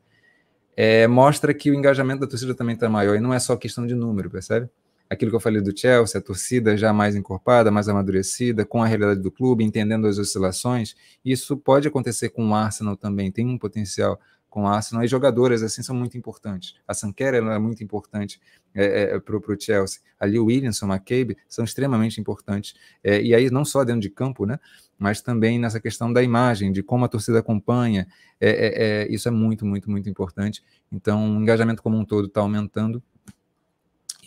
é, 0.75 1.07
mostra 1.07 1.53
que 1.53 1.71
o 1.71 1.73
engajamento 1.73 2.21
da 2.21 2.27
torcida 2.27 2.53
também 2.53 2.75
está 2.75 2.89
maior, 2.89 3.15
e 3.15 3.19
não 3.19 3.33
é 3.33 3.39
só 3.39 3.55
questão 3.55 3.87
de 3.87 3.95
número, 3.95 4.29
percebe? 4.29 4.69
Aquilo 5.09 5.31
que 5.31 5.35
eu 5.35 5.41
falei 5.41 5.61
do 5.61 5.77
Chelsea, 5.77 6.19
a 6.19 6.23
torcida 6.23 6.75
já 6.75 6.91
mais 6.91 7.15
encorpada, 7.15 7.69
mais 7.69 7.87
amadurecida, 7.87 8.65
com 8.65 8.81
a 8.81 8.87
realidade 8.87 9.21
do 9.21 9.31
clube, 9.31 9.63
entendendo 9.63 10.07
as 10.07 10.17
oscilações, 10.17 10.95
isso 11.23 11.55
pode 11.55 11.87
acontecer 11.87 12.29
com 12.29 12.49
o 12.49 12.55
Arsenal 12.55 12.97
também, 12.97 13.31
tem 13.31 13.47
um 13.47 13.57
potencial 13.57 14.19
com 14.55 14.63
o 14.63 14.67
Arsenal, 14.67 15.03
e 15.03 15.07
jogadoras 15.07 15.61
assim 15.61 15.83
são 15.83 15.93
muito 15.93 16.17
importantes. 16.17 16.75
A 16.87 16.93
Sanquera 16.93 17.35
é 17.35 17.59
muito 17.59 17.83
importante 17.83 18.39
é, 18.73 19.15
é, 19.15 19.19
para 19.19 19.35
o 19.35 19.59
Chelsea. 19.59 19.99
Ali 20.17 20.39
o 20.39 20.45
Williamson, 20.45 20.85
a 20.85 20.95
McCabe 20.95 21.35
são 21.49 21.65
extremamente 21.65 22.21
importantes. 22.21 22.73
É, 23.03 23.21
e 23.21 23.35
aí 23.35 23.51
não 23.51 23.65
só 23.65 23.83
dentro 23.83 23.99
de 23.99 24.09
campo, 24.09 24.45
né? 24.45 24.57
Mas 24.97 25.19
também 25.19 25.59
nessa 25.59 25.77
questão 25.81 26.11
da 26.11 26.23
imagem, 26.23 26.71
de 26.71 26.81
como 26.81 27.03
a 27.03 27.09
torcida 27.09 27.39
acompanha. 27.39 28.07
É, 28.39 28.49
é, 28.49 29.03
é 29.03 29.13
isso 29.13 29.27
é 29.27 29.31
muito, 29.31 29.65
muito, 29.65 29.91
muito 29.91 30.09
importante. 30.09 30.63
Então 30.89 31.37
o 31.37 31.41
engajamento 31.41 31.83
como 31.83 31.97
um 31.97 32.05
todo 32.05 32.27
está 32.27 32.39
aumentando. 32.39 33.03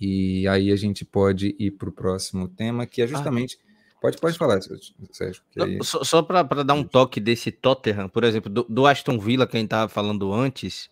E 0.00 0.46
aí 0.48 0.70
a 0.70 0.76
gente 0.76 1.04
pode 1.04 1.54
ir 1.58 1.72
para 1.72 1.88
o 1.88 1.92
próximo 1.92 2.48
tema, 2.48 2.86
que 2.86 3.00
é 3.00 3.04
ah, 3.04 3.08
justamente. 3.08 3.58
Ah 3.62 3.68
Pode, 4.00 4.16
pode 4.18 4.38
falar, 4.38 4.60
Sérgio. 4.62 5.42
Aí... 5.58 5.78
Só, 5.82 6.04
só 6.04 6.22
para 6.22 6.62
dar 6.62 6.74
um 6.74 6.84
toque 6.84 7.18
desse 7.20 7.50
Tottenham, 7.50 8.08
por 8.08 8.22
exemplo, 8.22 8.50
do, 8.50 8.64
do 8.68 8.86
Aston 8.86 9.18
Villa, 9.18 9.46
quem 9.46 9.64
estava 9.64 9.88
falando 9.88 10.32
antes, 10.32 10.88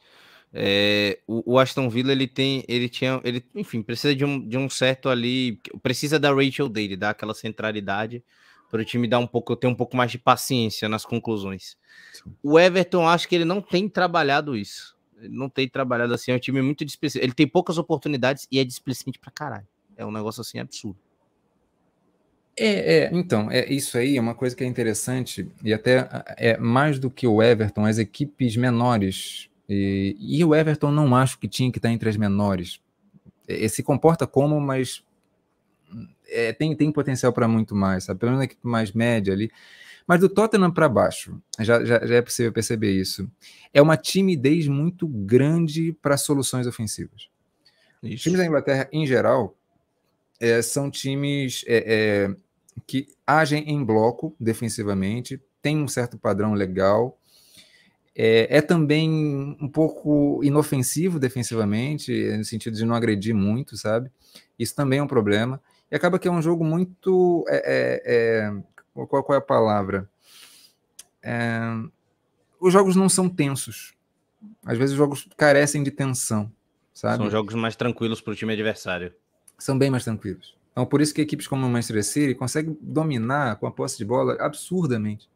é, 0.53 1.21
o, 1.27 1.55
o, 1.55 1.59
Aston 1.59 1.89
Villa 1.89 2.11
ele 2.11 2.27
tem, 2.27 2.65
ele 2.67 2.89
tinha, 2.89 3.21
ele, 3.23 3.45
enfim, 3.55 3.81
precisa 3.81 4.15
de 4.15 4.25
um, 4.25 4.47
de 4.47 4.59
um 4.59 4.69
certo 4.69 5.09
ali, 5.09 5.61
precisa 5.83 6.19
da 6.19 6.33
Rachel 6.35 6.69
dele, 6.69 6.97
dar 6.97 7.11
aquela 7.11 7.35
centralidade 7.35 8.25
para 8.69 8.81
o 8.83 8.85
time 8.85 9.07
dar 9.07 9.21
um 9.21 9.27
pouco, 9.27 9.55
ter 9.55 9.69
um 9.69 9.75
pouco 9.75 9.97
mais 9.97 10.11
de 10.11 10.19
paciência 10.19 10.89
nas 10.89 11.05
conclusões. 11.05 11.77
O 12.43 12.59
Everton 12.59 13.09
acho 13.09 13.29
que 13.29 13.37
ele 13.37 13.45
não 13.45 13.61
tem 13.61 13.89
trabalhado 13.89 14.57
isso. 14.57 14.96
Não 15.23 15.49
tem 15.49 15.69
trabalhado 15.69 16.13
assim, 16.13 16.31
é 16.31 16.35
um 16.35 16.39
time 16.39 16.61
muito 16.63 16.85
displicente. 16.85 17.25
Ele 17.25 17.33
tem 17.33 17.47
poucas 17.47 17.79
oportunidades 17.79 18.47
e 18.51 18.59
é 18.59 18.65
displicente 18.65 19.19
para 19.19 19.31
caralho. 19.31 19.67
É 19.97 20.05
um 20.05 20.13
negócio 20.13 20.41
assim 20.41 20.59
absurdo. 20.59 20.99
É, 22.59 23.05
é, 23.05 23.11
então, 23.13 23.51
é, 23.51 23.71
isso 23.71 23.99
aí 23.99 24.17
é 24.17 24.21
uma 24.21 24.35
coisa 24.35 24.57
que 24.57 24.65
é 24.65 24.67
interessante, 24.67 25.47
e 25.63 25.75
até 25.75 26.09
é 26.39 26.57
mais 26.57 26.99
do 26.99 27.11
que 27.11 27.27
o 27.27 27.43
Everton, 27.43 27.85
as 27.85 27.99
equipes 27.99 28.57
menores. 28.57 29.51
E, 29.69 30.17
e 30.19 30.43
o 30.43 30.55
Everton 30.55 30.91
não 30.91 31.15
acho 31.15 31.39
que 31.39 31.47
tinha 31.47 31.71
que 31.71 31.79
estar 31.79 31.91
entre 31.91 32.09
as 32.09 32.17
menores. 32.17 32.81
É, 33.47 33.69
se 33.69 33.83
comporta 33.83 34.27
como, 34.27 34.59
mas 34.59 35.05
é, 36.29 36.53
tem, 36.53 36.75
tem 36.75 36.91
potencial 36.91 37.33
para 37.33 37.47
muito 37.47 37.75
mais, 37.75 38.05
sabe? 38.05 38.21
Pelo 38.21 38.33
menos 38.33 38.43
a 38.43 38.45
equipe 38.47 38.67
mais 38.67 38.93
média 38.93 39.35
ali. 39.35 39.51
Mas 40.07 40.21
do 40.21 40.29
Tottenham 40.29 40.71
para 40.71 40.89
baixo, 40.89 41.41
já, 41.59 41.85
já, 41.85 42.07
já, 42.07 42.15
é 42.15 42.23
possível 42.23 42.53
perceber 42.53 42.93
isso. 42.93 43.29
É 43.75 43.83
uma 43.83 43.97
timidez 43.97 44.69
muito 44.69 45.09
grande 45.09 45.93
para 46.01 46.17
soluções 46.17 46.67
ofensivas. 46.67 47.29
Os 48.03 48.23
times 48.23 48.39
da 48.39 48.47
Inglaterra, 48.47 48.89
em 48.93 49.05
geral, 49.07 49.57
é, 50.39 50.63
são 50.63 50.91
times 50.91 51.65
é, 51.67 52.29
é 52.29 52.37
que 52.87 53.09
agem 53.27 53.71
em 53.71 53.85
bloco 53.85 54.37
defensivamente, 54.39 55.41
tem 55.61 55.83
um 55.83 55.89
certo 55.89 56.19
padrão 56.19 56.55
legal, 56.55 57.19
é, 58.15 58.57
é, 58.59 58.63
também 58.63 59.11
um 59.61 59.69
pouco 59.69 60.41
inofensivo 60.43 61.19
defensivamente, 61.19 62.13
no 62.37 62.45
sentido 62.45 62.77
de 62.77 62.85
não 62.85 62.95
agredir 62.95 63.35
muito, 63.35 63.77
sabe? 63.77 64.11
Isso 64.59 64.75
também 64.75 65.01
é 65.01 65.03
um 65.03 65.07
problema. 65.07 65.61
E 65.91 65.97
acaba 65.97 66.19
que 66.19 66.27
é 66.27 66.31
um 66.31 66.41
jogo 66.41 66.65
muito. 66.65 67.45
É, 67.49 67.57
é, 67.57 68.03
é 68.07 68.63
qual, 69.05 69.23
qual, 69.23 69.35
é 69.35 69.39
a 69.39 69.45
palavra? 69.45 70.09
É, 71.23 71.61
os 72.61 72.73
jogos 72.73 72.97
não 72.97 73.09
são 73.09 73.29
tensos. 73.29 73.95
Às 74.65 74.79
vezes 74.79 74.93
os 74.93 74.99
jogos 74.99 75.29
carecem 75.37 75.83
de 75.83 75.91
tensão, 75.91 76.51
sabe? 76.95 77.19
São 77.19 77.31
jogos 77.31 77.55
mais 77.55 77.77
tranquilos 77.77 78.21
para 78.21 78.33
o 78.33 78.37
time 78.37 78.53
adversário. 78.53 79.13
São 79.59 79.77
bem 79.77 79.91
mais 79.91 80.05
tranquilos. 80.05 80.57
Então, 80.73 80.87
por 80.87 81.01
isso 81.01 81.15
que 81.15 81.21
equipes 81.21 81.47
como 81.47 81.67
o 81.67 81.71
Manchester 81.71 82.05
City 82.05 82.35
conseguem 82.35 82.77
dominar 82.81 83.57
com 83.57 83.67
a 83.67 83.71
posse 83.71 83.99
de 83.99 84.05
bola 84.05 84.37
absurdamente. 84.41 85.29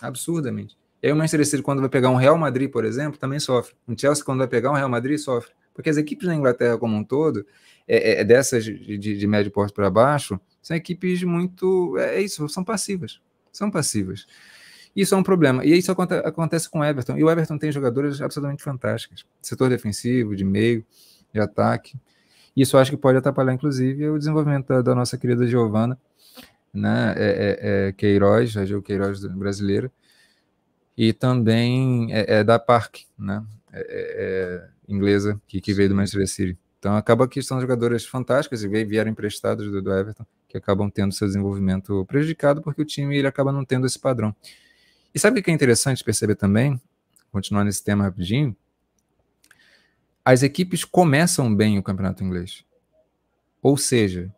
Absurdamente. 0.00 0.76
E 1.02 1.06
aí 1.06 1.12
o 1.12 1.16
Manchester 1.16 1.46
City, 1.46 1.62
quando 1.62 1.80
vai 1.80 1.88
pegar 1.88 2.10
um 2.10 2.16
Real 2.16 2.36
Madrid, 2.36 2.70
por 2.70 2.84
exemplo, 2.84 3.18
também 3.18 3.38
sofre. 3.38 3.74
O 3.86 3.98
Chelsea, 3.98 4.24
quando 4.24 4.38
vai 4.38 4.48
pegar 4.48 4.70
um 4.70 4.74
Real 4.74 4.88
Madrid, 4.88 5.18
sofre. 5.18 5.52
Porque 5.74 5.90
as 5.90 5.96
equipes 5.96 6.26
na 6.26 6.34
Inglaterra 6.34 6.76
como 6.76 6.96
um 6.96 7.04
todo, 7.04 7.46
é, 7.86 8.12
é, 8.12 8.20
é 8.20 8.24
dessas 8.24 8.64
de, 8.64 8.98
de, 8.98 9.16
de 9.16 9.26
médio 9.26 9.52
porte 9.52 9.72
para 9.72 9.88
baixo, 9.90 10.40
são 10.68 10.76
equipes 10.76 11.22
muito. 11.22 11.96
É, 11.96 12.16
é, 12.16 12.20
isso, 12.20 12.46
são 12.50 12.62
passivas. 12.62 13.22
São 13.50 13.70
passivas. 13.70 14.26
Isso 14.94 15.14
é 15.14 15.18
um 15.18 15.22
problema. 15.22 15.64
E 15.64 15.72
isso 15.72 15.90
acontece 15.90 16.68
com 16.68 16.80
o 16.80 16.84
Everton. 16.84 17.16
E 17.16 17.24
o 17.24 17.30
Everton 17.30 17.56
tem 17.56 17.72
jogadores 17.72 18.20
absolutamente 18.20 18.62
fantásticos. 18.62 19.26
Setor 19.40 19.70
defensivo, 19.70 20.36
de 20.36 20.44
meio, 20.44 20.84
de 21.32 21.40
ataque. 21.40 21.98
Isso 22.54 22.76
acho 22.76 22.90
que 22.90 22.98
pode 22.98 23.16
atrapalhar, 23.16 23.54
inclusive, 23.54 24.10
o 24.10 24.18
desenvolvimento 24.18 24.66
da, 24.66 24.82
da 24.82 24.94
nossa 24.94 25.16
querida 25.16 25.46
Giovana, 25.46 25.98
né? 26.74 27.14
É, 27.16 27.24
é, 27.24 27.88
é 27.88 27.92
Queiroz, 27.92 28.54
a 28.58 28.66
Gil 28.66 28.82
Queiroz 28.82 29.24
brasileira, 29.24 29.90
e 30.96 31.14
também 31.14 32.12
é, 32.12 32.40
é 32.40 32.44
da 32.44 32.58
Park, 32.58 33.04
né? 33.18 33.42
É, 33.72 34.68
inglesa, 34.86 35.40
que, 35.46 35.62
que 35.62 35.72
veio 35.72 35.88
do 35.88 35.94
Manchester 35.94 36.28
City. 36.28 36.58
Então 36.78 36.96
acaba 36.96 37.26
que 37.26 37.42
são 37.42 37.60
jogadoras 37.60 38.04
fantásticas 38.04 38.62
e 38.62 38.84
vieram 38.84 39.10
emprestados 39.10 39.70
do, 39.70 39.82
do, 39.82 39.92
Everton, 39.92 40.24
que 40.48 40.56
acabam 40.56 40.88
tendo 40.88 41.12
seu 41.12 41.26
desenvolvimento 41.26 42.04
prejudicado 42.06 42.62
porque 42.62 42.82
o 42.82 42.84
time 42.84 43.16
ele 43.16 43.26
acaba 43.26 43.52
não 43.52 43.64
tendo 43.64 43.86
esse 43.86 43.98
padrão. 43.98 44.34
E 45.14 45.18
sabe 45.18 45.40
o 45.40 45.42
que 45.42 45.50
é 45.50 45.54
interessante 45.54 46.04
perceber 46.04 46.36
também, 46.36 46.80
continuando 47.32 47.66
nesse 47.66 47.82
tema 47.82 48.04
rapidinho, 48.04 48.56
as 50.24 50.42
equipes 50.42 50.84
começam 50.84 51.52
bem 51.54 51.78
o 51.78 51.82
campeonato 51.82 52.22
inglês. 52.22 52.64
Ou 53.62 53.76
seja, 53.76 54.32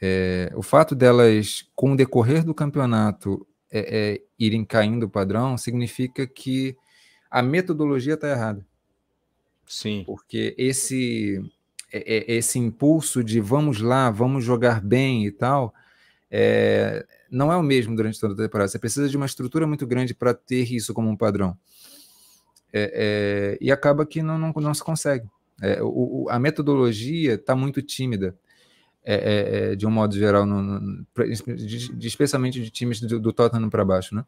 é, 0.00 0.52
o 0.54 0.62
fato 0.62 0.94
delas, 0.94 1.64
com 1.74 1.92
o 1.92 1.96
decorrer 1.96 2.44
do 2.44 2.52
campeonato, 2.52 3.46
é, 3.70 4.14
é, 4.14 4.22
irem 4.38 4.64
caindo 4.64 5.04
o 5.04 5.08
padrão, 5.08 5.56
significa 5.56 6.26
que 6.26 6.76
a 7.30 7.40
metodologia 7.40 8.14
está 8.14 8.28
errada. 8.28 8.66
Sim. 9.72 10.02
Porque 10.04 10.54
esse, 10.58 11.42
é, 11.90 12.16
é, 12.16 12.36
esse 12.36 12.58
impulso 12.58 13.24
de 13.24 13.40
vamos 13.40 13.80
lá, 13.80 14.10
vamos 14.10 14.44
jogar 14.44 14.82
bem 14.82 15.24
e 15.24 15.30
tal, 15.30 15.72
é, 16.30 17.06
não 17.30 17.50
é 17.50 17.56
o 17.56 17.62
mesmo 17.62 17.96
durante 17.96 18.20
toda 18.20 18.34
a 18.34 18.36
temporada. 18.36 18.68
Você 18.68 18.78
precisa 18.78 19.08
de 19.08 19.16
uma 19.16 19.24
estrutura 19.24 19.66
muito 19.66 19.86
grande 19.86 20.12
para 20.12 20.34
ter 20.34 20.70
isso 20.70 20.92
como 20.92 21.08
um 21.08 21.16
padrão. 21.16 21.56
É, 22.70 23.56
é, 23.56 23.58
e 23.62 23.72
acaba 23.72 24.04
que 24.04 24.22
não, 24.22 24.36
não, 24.36 24.52
não 24.54 24.74
se 24.74 24.84
consegue. 24.84 25.26
É, 25.62 25.78
o, 25.82 26.26
a 26.28 26.38
metodologia 26.38 27.34
está 27.34 27.56
muito 27.56 27.80
tímida, 27.80 28.36
de 29.78 29.86
um 29.86 29.90
modo 29.90 30.14
geral, 30.14 30.44
no, 30.44 30.62
no, 30.62 31.06
de, 31.16 32.06
especialmente 32.06 32.62
de 32.62 32.70
times 32.70 33.00
do, 33.00 33.18
do 33.18 33.32
Tottenham 33.32 33.70
para 33.70 33.86
baixo. 33.86 34.14
Né? 34.14 34.22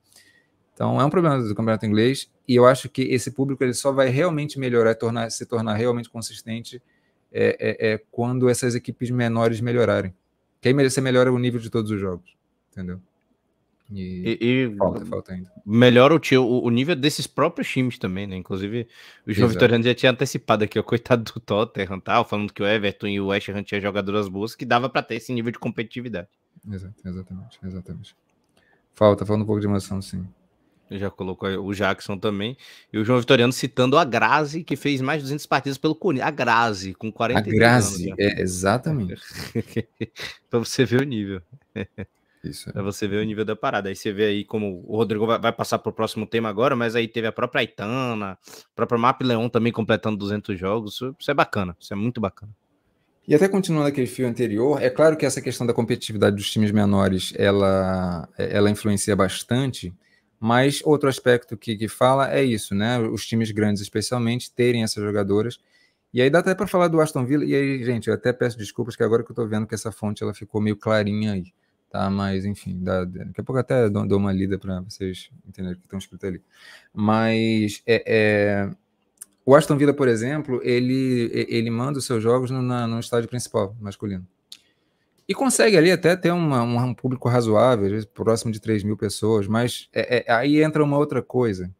Então 0.74 1.00
é 1.00 1.04
um 1.04 1.10
problema 1.10 1.40
do 1.40 1.54
campeonato 1.54 1.86
inglês 1.86 2.30
e 2.46 2.56
eu 2.56 2.66
acho 2.66 2.88
que 2.88 3.02
esse 3.02 3.30
público 3.30 3.62
ele 3.62 3.72
só 3.72 3.92
vai 3.92 4.08
realmente 4.08 4.58
melhorar, 4.58 4.94
tornar, 4.96 5.30
se 5.30 5.46
tornar 5.46 5.74
realmente 5.74 6.10
consistente 6.10 6.82
é, 7.32 8.00
quando 8.10 8.48
essas 8.48 8.74
equipes 8.74 9.10
menores 9.10 9.60
melhorarem. 9.60 10.14
Que 10.60 10.68
aí 10.68 10.74
você 10.74 11.00
melhora 11.00 11.32
o 11.32 11.38
nível 11.38 11.60
de 11.60 11.70
todos 11.70 11.90
os 11.90 12.00
jogos, 12.00 12.36
entendeu? 12.72 13.00
E, 13.92 14.38
e, 14.40 14.64
e 14.64 14.76
falta, 14.76 15.04
falta 15.04 15.32
ainda. 15.34 15.52
Melhora 15.64 16.14
o, 16.14 16.64
o, 16.64 16.70
nível 16.70 16.96
desses 16.96 17.26
próprios 17.26 17.68
times 17.68 17.98
também, 17.98 18.26
né? 18.26 18.34
Inclusive, 18.34 18.88
o 19.26 19.32
João 19.32 19.48
Vitoriano 19.48 19.84
já 19.84 19.94
tinha 19.94 20.10
antecipado 20.10 20.64
aqui, 20.64 20.78
o 20.78 20.82
coitado 20.82 21.22
do 21.22 21.38
Tottenham, 21.38 22.00
tal, 22.00 22.24
falando 22.24 22.52
que 22.52 22.62
o 22.62 22.66
Everton 22.66 23.08
e 23.08 23.20
o 23.20 23.26
West 23.26 23.50
Ham 23.50 23.62
tinham 23.62 23.80
jogadoras 23.80 24.26
boas, 24.26 24.54
que 24.54 24.64
dava 24.64 24.88
para 24.88 25.02
ter 25.02 25.16
esse 25.16 25.32
nível 25.32 25.52
de 25.52 25.58
competitividade. 25.58 26.28
Exato, 26.66 26.94
exatamente, 27.04 27.58
exatamente. 27.62 28.16
Falta, 28.94 29.26
falta 29.26 29.42
um 29.42 29.46
pouco 29.46 29.60
de 29.60 29.66
emoção, 29.66 30.00
sim. 30.00 30.26
Já 30.90 31.10
colocou 31.10 31.48
o 31.48 31.74
Jackson 31.74 32.18
também. 32.18 32.56
E 32.92 32.98
o 32.98 33.04
João 33.04 33.18
Vitoriano 33.18 33.52
citando 33.52 33.96
a 33.96 34.04
Grazi, 34.04 34.62
que 34.62 34.76
fez 34.76 35.00
mais 35.00 35.18
de 35.18 35.24
200 35.24 35.46
partidas 35.46 35.78
pelo 35.78 35.94
Corinthians. 35.94 36.28
A 36.28 36.30
Grazi, 36.30 36.94
com 36.94 37.10
40 37.10 37.40
anos. 37.40 37.52
A 37.52 37.56
Grazi, 37.56 38.14
é, 38.18 38.40
exatamente. 38.40 39.20
para 40.50 40.58
você 40.58 40.84
ver 40.84 41.00
o 41.00 41.04
nível. 41.04 41.40
Isso. 42.44 42.70
Pra 42.72 42.82
você 42.82 43.08
ver 43.08 43.22
o 43.22 43.24
nível 43.24 43.44
da 43.44 43.56
parada. 43.56 43.88
Aí 43.88 43.96
você 43.96 44.12
vê 44.12 44.26
aí 44.26 44.44
como 44.44 44.84
o 44.86 44.96
Rodrigo 44.96 45.26
vai, 45.26 45.38
vai 45.38 45.52
passar 45.52 45.78
pro 45.78 45.92
próximo 45.92 46.26
tema 46.26 46.48
agora, 46.48 46.76
mas 46.76 46.94
aí 46.94 47.08
teve 47.08 47.26
a 47.26 47.32
própria 47.32 47.60
Aitana, 47.60 48.32
a 48.32 48.38
própria 48.76 48.98
Map 48.98 49.22
Leon 49.22 49.48
também 49.48 49.72
completando 49.72 50.18
200 50.18 50.58
jogos. 50.58 50.94
Isso, 50.94 51.16
isso 51.18 51.30
é 51.30 51.34
bacana, 51.34 51.74
isso 51.80 51.92
é 51.92 51.96
muito 51.96 52.20
bacana. 52.20 52.52
E 53.26 53.34
até 53.34 53.48
continuando 53.48 53.88
aquele 53.88 54.06
fio 54.06 54.28
anterior, 54.28 54.82
é 54.82 54.90
claro 54.90 55.16
que 55.16 55.24
essa 55.24 55.40
questão 55.40 55.66
da 55.66 55.72
competitividade 55.72 56.36
dos 56.36 56.50
times 56.50 56.70
menores, 56.70 57.32
ela, 57.36 58.28
ela 58.36 58.70
influencia 58.70 59.16
bastante, 59.16 59.94
mas 60.44 60.82
outro 60.84 61.08
aspecto 61.08 61.56
que, 61.56 61.76
que 61.76 61.88
fala 61.88 62.32
é 62.32 62.42
isso, 62.44 62.74
né? 62.74 62.98
Os 62.98 63.26
times 63.26 63.50
grandes, 63.50 63.82
especialmente, 63.82 64.52
terem 64.52 64.82
essas 64.82 65.02
jogadoras. 65.02 65.58
E 66.12 66.20
aí 66.20 66.28
dá 66.30 66.40
até 66.40 66.54
para 66.54 66.66
falar 66.66 66.88
do 66.88 67.00
Aston 67.00 67.24
Villa, 67.24 67.44
e 67.44 67.54
aí, 67.54 67.82
gente, 67.82 68.08
eu 68.08 68.14
até 68.14 68.32
peço 68.32 68.58
desculpas 68.58 68.94
que 68.96 69.02
agora 69.02 69.24
que 69.24 69.30
eu 69.30 69.34
tô 69.34 69.46
vendo 69.46 69.66
que 69.66 69.74
essa 69.74 69.90
fonte 69.90 70.22
ela 70.22 70.34
ficou 70.34 70.60
meio 70.60 70.76
clarinha 70.76 71.32
aí 71.32 71.52
tá? 71.94 72.10
Mas 72.10 72.44
enfim, 72.44 72.76
dá, 72.82 73.04
daqui 73.04 73.40
a 73.40 73.44
pouco 73.44 73.60
até 73.60 73.88
dou, 73.88 74.04
dou 74.04 74.18
uma 74.18 74.32
lida 74.32 74.58
para 74.58 74.80
vocês 74.80 75.30
entenderem 75.46 75.76
o 75.76 75.80
que 75.80 75.86
estão 75.86 75.98
escrito 76.00 76.26
ali. 76.26 76.42
Mas 76.92 77.84
é, 77.86 78.02
é, 78.04 78.70
o 79.46 79.54
Aston 79.54 79.76
Villa, 79.76 79.94
por 79.94 80.08
exemplo, 80.08 80.60
ele, 80.64 81.30
ele 81.48 81.70
manda 81.70 82.00
os 82.00 82.04
seus 82.04 82.20
jogos 82.20 82.50
no, 82.50 82.60
na, 82.60 82.88
no 82.88 82.98
estádio 82.98 83.28
principal 83.28 83.76
masculino. 83.80 84.26
E 85.26 85.34
consegue 85.34 85.76
ali 85.76 85.90
até 85.90 86.14
ter 86.16 86.30
uma, 86.30 86.62
um 86.62 86.94
público 86.94 87.28
razoável, 87.28 88.04
próximo 88.12 88.52
de 88.52 88.60
3 88.60 88.84
mil 88.84 88.96
pessoas, 88.96 89.46
mas 89.46 89.88
é, 89.92 90.18
é, 90.18 90.32
aí 90.32 90.62
entra 90.62 90.84
uma 90.84 90.98
outra 90.98 91.22
coisa, 91.22 91.70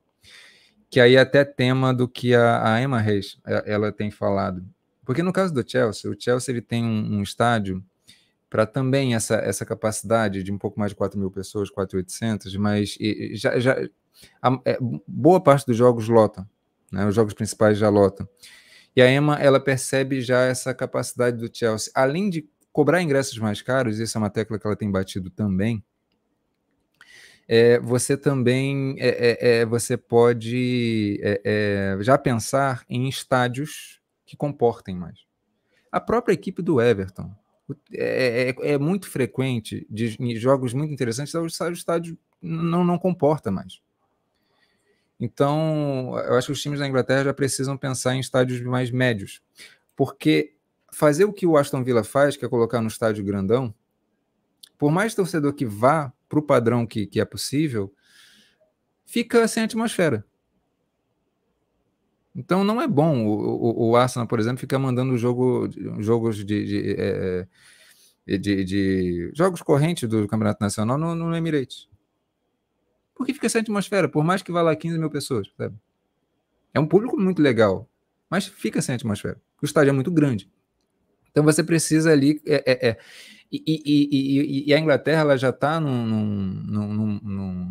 que 0.88 0.98
aí 0.98 1.16
é 1.16 1.20
até 1.20 1.44
tema 1.44 1.92
do 1.92 2.08
que 2.08 2.34
a, 2.34 2.74
a 2.74 2.82
Emma 2.82 3.00
Reis 3.00 3.38
ela 3.66 3.92
tem 3.92 4.10
falado. 4.10 4.64
Porque 5.04 5.22
no 5.22 5.32
caso 5.32 5.52
do 5.52 5.68
Chelsea, 5.68 6.10
o 6.10 6.16
Chelsea 6.18 6.52
ele 6.52 6.62
tem 6.62 6.82
um, 6.82 7.18
um 7.18 7.22
estádio 7.22 7.84
para 8.48 8.64
também 8.64 9.14
essa, 9.14 9.34
essa 9.34 9.66
capacidade 9.66 10.42
de 10.42 10.52
um 10.52 10.56
pouco 10.56 10.78
mais 10.78 10.92
de 10.92 10.96
4 10.96 11.18
mil 11.18 11.30
pessoas, 11.30 11.70
4.800, 11.70 12.56
mas 12.56 12.96
e, 12.98 13.32
já, 13.34 13.58
já 13.58 13.76
a, 14.40 14.58
é, 14.64 14.78
boa 15.06 15.40
parte 15.42 15.66
dos 15.66 15.76
jogos 15.76 16.08
lotam, 16.08 16.48
né? 16.90 17.04
os 17.04 17.14
jogos 17.14 17.34
principais 17.34 17.76
já 17.76 17.88
lotam. 17.90 18.26
E 18.96 19.02
a 19.02 19.10
Emma, 19.10 19.36
ela 19.40 19.58
percebe 19.58 20.20
já 20.20 20.44
essa 20.44 20.72
capacidade 20.72 21.36
do 21.36 21.50
Chelsea, 21.52 21.90
além 21.94 22.30
de 22.30 22.48
cobrar 22.74 23.00
ingressos 23.00 23.38
mais 23.38 23.62
caros, 23.62 24.00
isso 24.00 24.18
é 24.18 24.20
uma 24.20 24.28
tecla 24.28 24.58
que 24.58 24.66
ela 24.66 24.74
tem 24.74 24.90
batido 24.90 25.30
também, 25.30 25.80
é, 27.46 27.78
você 27.78 28.16
também 28.16 28.96
é, 28.98 29.08
é, 29.08 29.58
é 29.60 29.66
você 29.66 29.96
pode 29.96 31.20
é, 31.22 31.40
é, 31.44 32.02
já 32.02 32.18
pensar 32.18 32.84
em 32.88 33.08
estádios 33.08 34.00
que 34.26 34.36
comportem 34.36 34.96
mais. 34.96 35.20
A 35.92 36.00
própria 36.00 36.34
equipe 36.34 36.62
do 36.62 36.80
Everton, 36.80 37.30
é, 37.92 38.76
muito 38.76 39.08
frequente 39.08 39.86
de, 39.88 40.36
jogos 40.36 40.74
muito 40.74 40.92
interessantes, 40.92 41.32
o 41.32 41.46
estádio 41.46 42.18
não, 42.42 42.82
não 42.82 42.98
comporta 42.98 43.52
mais. 43.52 43.80
Então, 45.20 46.18
eu 46.26 46.34
acho 46.34 46.48
que 46.48 46.52
os 46.52 46.60
times 46.60 46.80
da 46.80 46.88
Inglaterra 46.88 47.24
já 47.24 47.34
precisam 47.34 47.76
pensar 47.76 48.16
em 48.16 48.20
estádios 48.20 48.60
mais 48.62 48.90
médios, 48.90 49.40
porque 49.94 50.53
fazer 50.94 51.24
o 51.24 51.32
que 51.32 51.46
o 51.46 51.56
Aston 51.56 51.82
Villa 51.82 52.04
faz, 52.04 52.36
que 52.36 52.44
é 52.44 52.48
colocar 52.48 52.80
no 52.80 52.88
estádio 52.88 53.24
grandão, 53.24 53.74
por 54.78 54.90
mais 54.90 55.14
torcedor 55.14 55.52
que 55.52 55.66
vá 55.66 56.12
para 56.28 56.38
o 56.38 56.42
padrão 56.42 56.86
que, 56.86 57.06
que 57.06 57.20
é 57.20 57.24
possível, 57.24 57.92
fica 59.04 59.46
sem 59.48 59.64
atmosfera. 59.64 60.24
Então 62.34 62.64
não 62.64 62.80
é 62.80 62.88
bom 62.88 63.26
o, 63.26 63.32
o, 63.32 63.90
o 63.90 63.96
Arsenal, 63.96 64.26
por 64.26 64.40
exemplo, 64.40 64.58
ficar 64.58 64.78
mandando 64.78 65.16
jogo, 65.16 65.68
jogos 66.00 66.44
de, 66.44 66.64
de, 66.64 66.96
é, 66.98 67.46
de, 68.38 68.64
de, 68.64 69.30
jogos 69.34 69.62
correntes 69.62 70.08
do 70.08 70.26
Campeonato 70.26 70.62
Nacional 70.62 70.98
no, 70.98 71.14
no 71.14 71.36
Emirates. 71.36 71.88
Porque 73.14 73.32
fica 73.32 73.48
sem 73.48 73.60
atmosfera, 73.60 74.08
por 74.08 74.24
mais 74.24 74.42
que 74.42 74.50
vá 74.50 74.62
lá 74.62 74.74
15 74.74 74.98
mil 74.98 75.10
pessoas. 75.10 75.48
Sabe? 75.56 75.76
É 76.72 76.80
um 76.80 76.86
público 76.86 77.16
muito 77.16 77.40
legal, 77.40 77.88
mas 78.28 78.46
fica 78.46 78.82
sem 78.82 78.96
atmosfera. 78.96 79.40
O 79.62 79.64
estádio 79.64 79.90
é 79.90 79.92
muito 79.92 80.10
grande. 80.10 80.50
Então 81.34 81.42
você 81.42 81.64
precisa 81.64 82.12
ali. 82.12 82.40
É, 82.46 82.62
é, 82.64 82.88
é 82.90 82.98
e, 83.50 83.62
e, 83.66 84.08
e, 84.10 84.68
e, 84.68 84.74
a 84.74 84.78
Inglaterra 84.78 85.22
ela 85.22 85.36
já 85.36 85.50
está 85.50 85.78
num, 85.80 86.06
num, 86.06 87.20
num, 87.20 87.20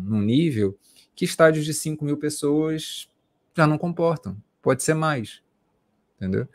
num, 0.02 0.20
nível 0.20 0.78
que 1.14 1.24
estádios 1.24 1.64
de 1.64 1.74
5 1.74 2.04
mil 2.04 2.16
pessoas 2.16 3.08
já 3.54 3.66
não 3.66 3.76
comportam 3.76 4.36
pode 4.62 4.82
ser 4.82 4.94
mais, 4.94 5.42
entendeu? 6.16 6.48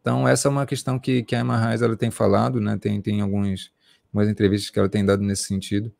Então, 0.00 0.28
essa 0.28 0.48
é 0.48 0.50
uma 0.50 0.66
questão 0.66 0.98
que, 0.98 1.22
que 1.22 1.34
a 1.34 1.40
Emma 1.40 1.56
Reis 1.56 1.80
ela 1.80 1.96
tem 1.96 2.10
falado, 2.10 2.60
né? 2.60 2.76
tem, 2.76 3.00
tem 3.00 3.20
alguns, 3.20 3.72
algumas 4.08 4.28
entrevistas 4.28 4.68
que 4.68 4.78
ela 4.78 4.88
tem 4.88 5.04
dado 5.04 5.22
nesse 5.22 5.44
sentido, 5.44 5.90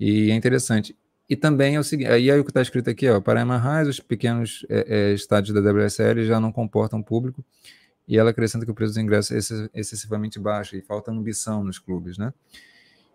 e 0.00 0.30
é 0.30 0.34
interessante. 0.34 0.96
E 1.28 1.36
também 1.36 1.76
é 1.76 1.78
o 1.78 1.84
seguinte, 1.84 2.10
aí 2.10 2.30
é 2.30 2.36
o 2.36 2.42
que 2.42 2.50
está 2.50 2.62
escrito 2.62 2.88
aqui, 2.88 3.08
ó, 3.08 3.20
para 3.20 3.38
a 3.38 3.42
Emma 3.42 3.58
Reis, 3.58 3.86
os 3.86 4.00
pequenos 4.00 4.64
é, 4.68 5.10
é, 5.10 5.14
estádios 5.14 5.54
da 5.54 5.60
WSL 5.60 6.24
já 6.24 6.40
não 6.40 6.50
comportam 6.50 7.02
público, 7.02 7.44
e 8.08 8.16
ela 8.16 8.30
acrescenta 8.30 8.64
que 8.64 8.70
o 8.70 8.74
preço 8.74 8.94
dos 8.94 9.02
ingressos 9.02 9.50
é 9.50 9.78
excessivamente 9.78 10.40
baixo, 10.40 10.74
e 10.74 10.80
falta 10.80 11.12
ambição 11.12 11.62
nos 11.62 11.78
clubes, 11.78 12.16
né? 12.16 12.32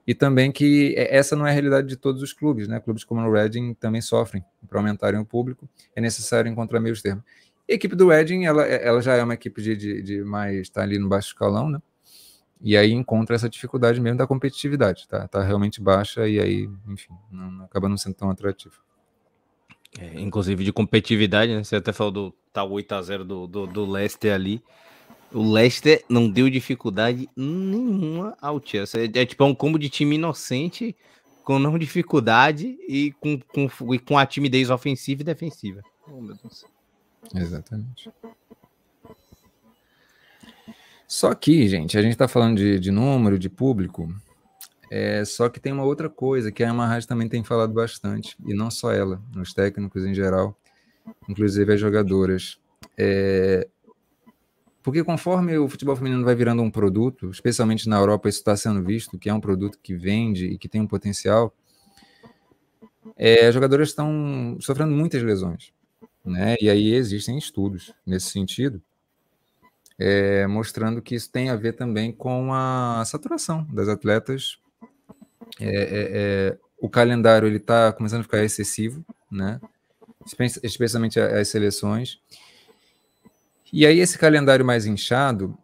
E 0.05 0.13
também 0.13 0.51
que 0.51 0.93
é, 0.95 1.17
essa 1.17 1.35
não 1.35 1.47
é 1.47 1.49
a 1.49 1.53
realidade 1.53 1.87
de 1.87 1.95
todos 1.97 2.21
os 2.21 2.31
clubes, 2.31 2.67
né? 2.67 2.79
Clubes 2.79 3.03
como 3.03 3.21
o 3.21 3.31
Reading 3.31 3.73
também 3.73 4.01
sofrem 4.01 4.45
para 4.69 4.79
aumentarem 4.79 5.19
o 5.19 5.25
público, 5.25 5.67
é 5.95 6.01
necessário 6.01 6.49
encontrar 6.49 6.79
meios 6.79 7.01
termos. 7.01 7.23
A 7.69 7.73
equipe 7.73 7.95
do 7.95 8.09
Reading, 8.09 8.45
ela, 8.45 8.63
ela 8.63 9.01
já 9.01 9.15
é 9.15 9.23
uma 9.23 9.33
equipe 9.33 9.61
de, 9.61 9.75
de, 9.75 10.01
de 10.03 10.23
mais, 10.23 10.59
está 10.59 10.83
ali 10.83 10.99
no 10.99 11.09
baixo 11.09 11.29
escalão, 11.29 11.69
né? 11.69 11.81
E 12.61 12.77
aí 12.77 12.91
encontra 12.91 13.35
essa 13.35 13.49
dificuldade 13.49 13.99
mesmo 13.99 14.17
da 14.17 14.27
competitividade, 14.27 15.07
tá? 15.07 15.27
Tá 15.27 15.41
realmente 15.43 15.81
baixa 15.81 16.27
e 16.27 16.39
aí, 16.39 16.69
enfim, 16.87 17.13
não, 17.31 17.63
acaba 17.65 17.89
não 17.89 17.97
sendo 17.97 18.13
tão 18.13 18.29
atrativo. 18.29 18.75
É, 19.99 20.19
inclusive 20.19 20.63
de 20.63 20.73
competitividade, 20.73 21.53
né? 21.53 21.63
Você 21.63 21.75
até 21.75 21.93
falou 21.93 22.11
do 22.11 22.35
tal 22.51 22.67
tá 22.69 22.75
8x0 22.75 23.23
do, 23.23 23.47
do, 23.47 23.67
do 23.67 23.85
Leicester 23.85 24.33
ali. 24.33 24.61
O 25.31 25.51
Leicester 25.51 26.03
não 26.07 26.29
deu 26.29 26.49
dificuldade 26.49 27.29
nenhuma 27.35 28.35
ao 28.41 28.61
Chelsea. 28.63 29.01
É, 29.01 29.19
é 29.19 29.25
tipo 29.25 29.43
é 29.43 29.45
um 29.45 29.55
combo 29.55 29.79
de 29.79 29.89
time 29.89 30.15
inocente, 30.15 30.95
com 31.43 31.59
não 31.59 31.77
dificuldade 31.77 32.77
e 32.87 33.11
com, 33.19 33.39
com, 33.39 33.93
e 33.93 33.99
com 33.99 34.17
a 34.17 34.25
timidez 34.25 34.69
ofensiva 34.69 35.21
e 35.21 35.25
defensiva. 35.25 35.81
Oh, 36.07 36.21
meu 36.21 36.35
Deus. 36.35 36.65
Exatamente. 37.35 38.09
Só 41.07 41.33
que, 41.35 41.67
gente, 41.67 41.97
a 41.97 42.01
gente 42.01 42.13
está 42.13 42.27
falando 42.27 42.57
de, 42.57 42.79
de, 42.79 42.91
número, 42.91 43.37
de 43.37 43.49
público, 43.49 44.13
é, 44.95 45.25
só 45.25 45.49
que 45.49 45.59
tem 45.59 45.73
uma 45.73 45.83
outra 45.83 46.09
coisa 46.09 46.51
que 46.51 46.63
a 46.63 46.69
Amarrad 46.69 47.05
também 47.05 47.27
tem 47.27 47.43
falado 47.43 47.73
bastante, 47.73 48.37
e 48.45 48.53
não 48.53 48.69
só 48.69 48.91
ela, 48.91 49.21
os 49.35 49.53
técnicos 49.53 50.05
em 50.05 50.13
geral, 50.13 50.55
inclusive 51.27 51.73
as 51.73 51.79
jogadoras. 51.79 52.59
É, 52.97 53.67
porque 54.83 55.03
conforme 55.03 55.57
o 55.57 55.67
futebol 55.67 55.95
feminino 55.95 56.23
vai 56.23 56.35
virando 56.35 56.61
um 56.61 56.69
produto, 56.69 57.29
especialmente 57.29 57.87
na 57.87 57.97
Europa 57.97 58.29
isso 58.29 58.39
está 58.39 58.55
sendo 58.55 58.83
visto, 58.83 59.17
que 59.17 59.29
é 59.29 59.33
um 59.33 59.39
produto 59.39 59.79
que 59.81 59.95
vende 59.95 60.45
e 60.45 60.57
que 60.57 60.67
tem 60.67 60.81
um 60.81 60.87
potencial, 60.87 61.53
é, 63.17 63.47
as 63.47 63.53
jogadoras 63.53 63.89
estão 63.89 64.57
sofrendo 64.59 64.91
muitas 64.91 65.23
lesões 65.23 65.73
né? 66.23 66.55
E 66.61 66.69
aí 66.69 66.93
existem 66.93 67.37
estudos 67.37 67.93
nesse 68.05 68.29
sentido, 68.29 68.81
é, 69.99 70.47
mostrando 70.47 71.01
que 71.01 71.15
isso 71.15 71.31
tem 71.31 71.49
a 71.49 71.55
ver 71.55 71.73
também 71.73 72.11
com 72.11 72.53
a 72.53 73.03
saturação 73.05 73.65
das 73.71 73.87
atletas 73.87 74.57
é, 75.59 75.67
é, 75.67 75.77
é 75.91 76.57
o 76.79 76.89
calendário 76.89 77.47
ele 77.47 77.57
está 77.57 77.93
começando 77.93 78.21
a 78.21 78.23
ficar 78.23 78.43
excessivo, 78.43 79.05
né? 79.31 79.59
especialmente 80.63 81.19
as 81.19 81.47
seleções. 81.47 82.19
E 83.71 83.85
aí 83.85 83.99
esse 83.99 84.17
calendário 84.17 84.65
mais 84.65 84.85
inchado, 84.85 85.57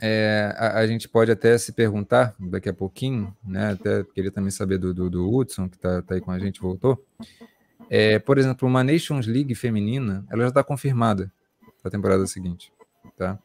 é, 0.00 0.54
a, 0.56 0.78
a, 0.78 0.86
gente 0.86 1.08
pode 1.08 1.30
até 1.30 1.56
se 1.58 1.72
perguntar 1.72 2.34
daqui 2.38 2.68
a 2.68 2.72
pouquinho, 2.72 3.36
né? 3.44 3.72
Até 3.72 4.02
queria 4.04 4.30
também 4.30 4.50
saber 4.50 4.78
do, 4.78 4.92
do, 4.92 5.08
do 5.08 5.32
Hudson, 5.32 5.68
que 5.68 5.76
está 5.76 6.02
tá 6.02 6.14
aí 6.14 6.20
com 6.20 6.30
a 6.30 6.38
gente, 6.38 6.60
voltou. 6.60 7.04
É, 7.88 8.18
por 8.18 8.38
exemplo, 8.38 8.66
uma 8.66 8.82
Nations 8.82 9.26
League 9.26 9.54
feminina, 9.54 10.24
ela 10.30 10.42
já 10.42 10.48
está 10.48 10.64
confirmada 10.64 11.30
para 11.80 11.88
a 11.88 11.90
temporada 11.90 12.26
seguinte, 12.26 12.72
tá? 13.16 13.38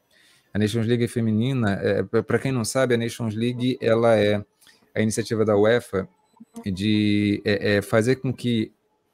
A 0.54 0.58
Nations 0.58 0.88
League 0.88 1.08
feminina, 1.08 1.74
é, 1.74 2.02
para 2.04 2.40
quem 2.40 2.52
não 2.52 2.64
sabe, 2.64 2.96
a 2.96 2.98
Nations 2.98 3.36
League 3.36 3.78
ela 3.82 4.16
é 4.16 4.44
a 4.98 5.02
iniciativa 5.02 5.46
da 5.46 5.56
UEFA 5.56 6.08
de 6.66 7.42
é, 7.46 7.78
é, 7.78 7.82
fazer 7.82 8.18
com 8.18 8.34
que 8.34 8.72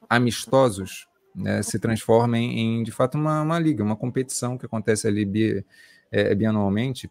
amistosos 0.08 1.06
né, 1.34 1.62
se 1.62 1.78
transformem 1.78 2.58
em, 2.58 2.82
de 2.82 2.92
fato, 2.92 3.16
uma, 3.16 3.42
uma, 3.42 3.58
liga, 3.58 3.82
uma 3.82 3.96
competição 3.96 4.56
que 4.56 4.66
acontece 4.66 5.06
ali 5.08 5.24
bi, 5.24 5.64
é, 6.10 6.34
bianualmente, 6.34 7.10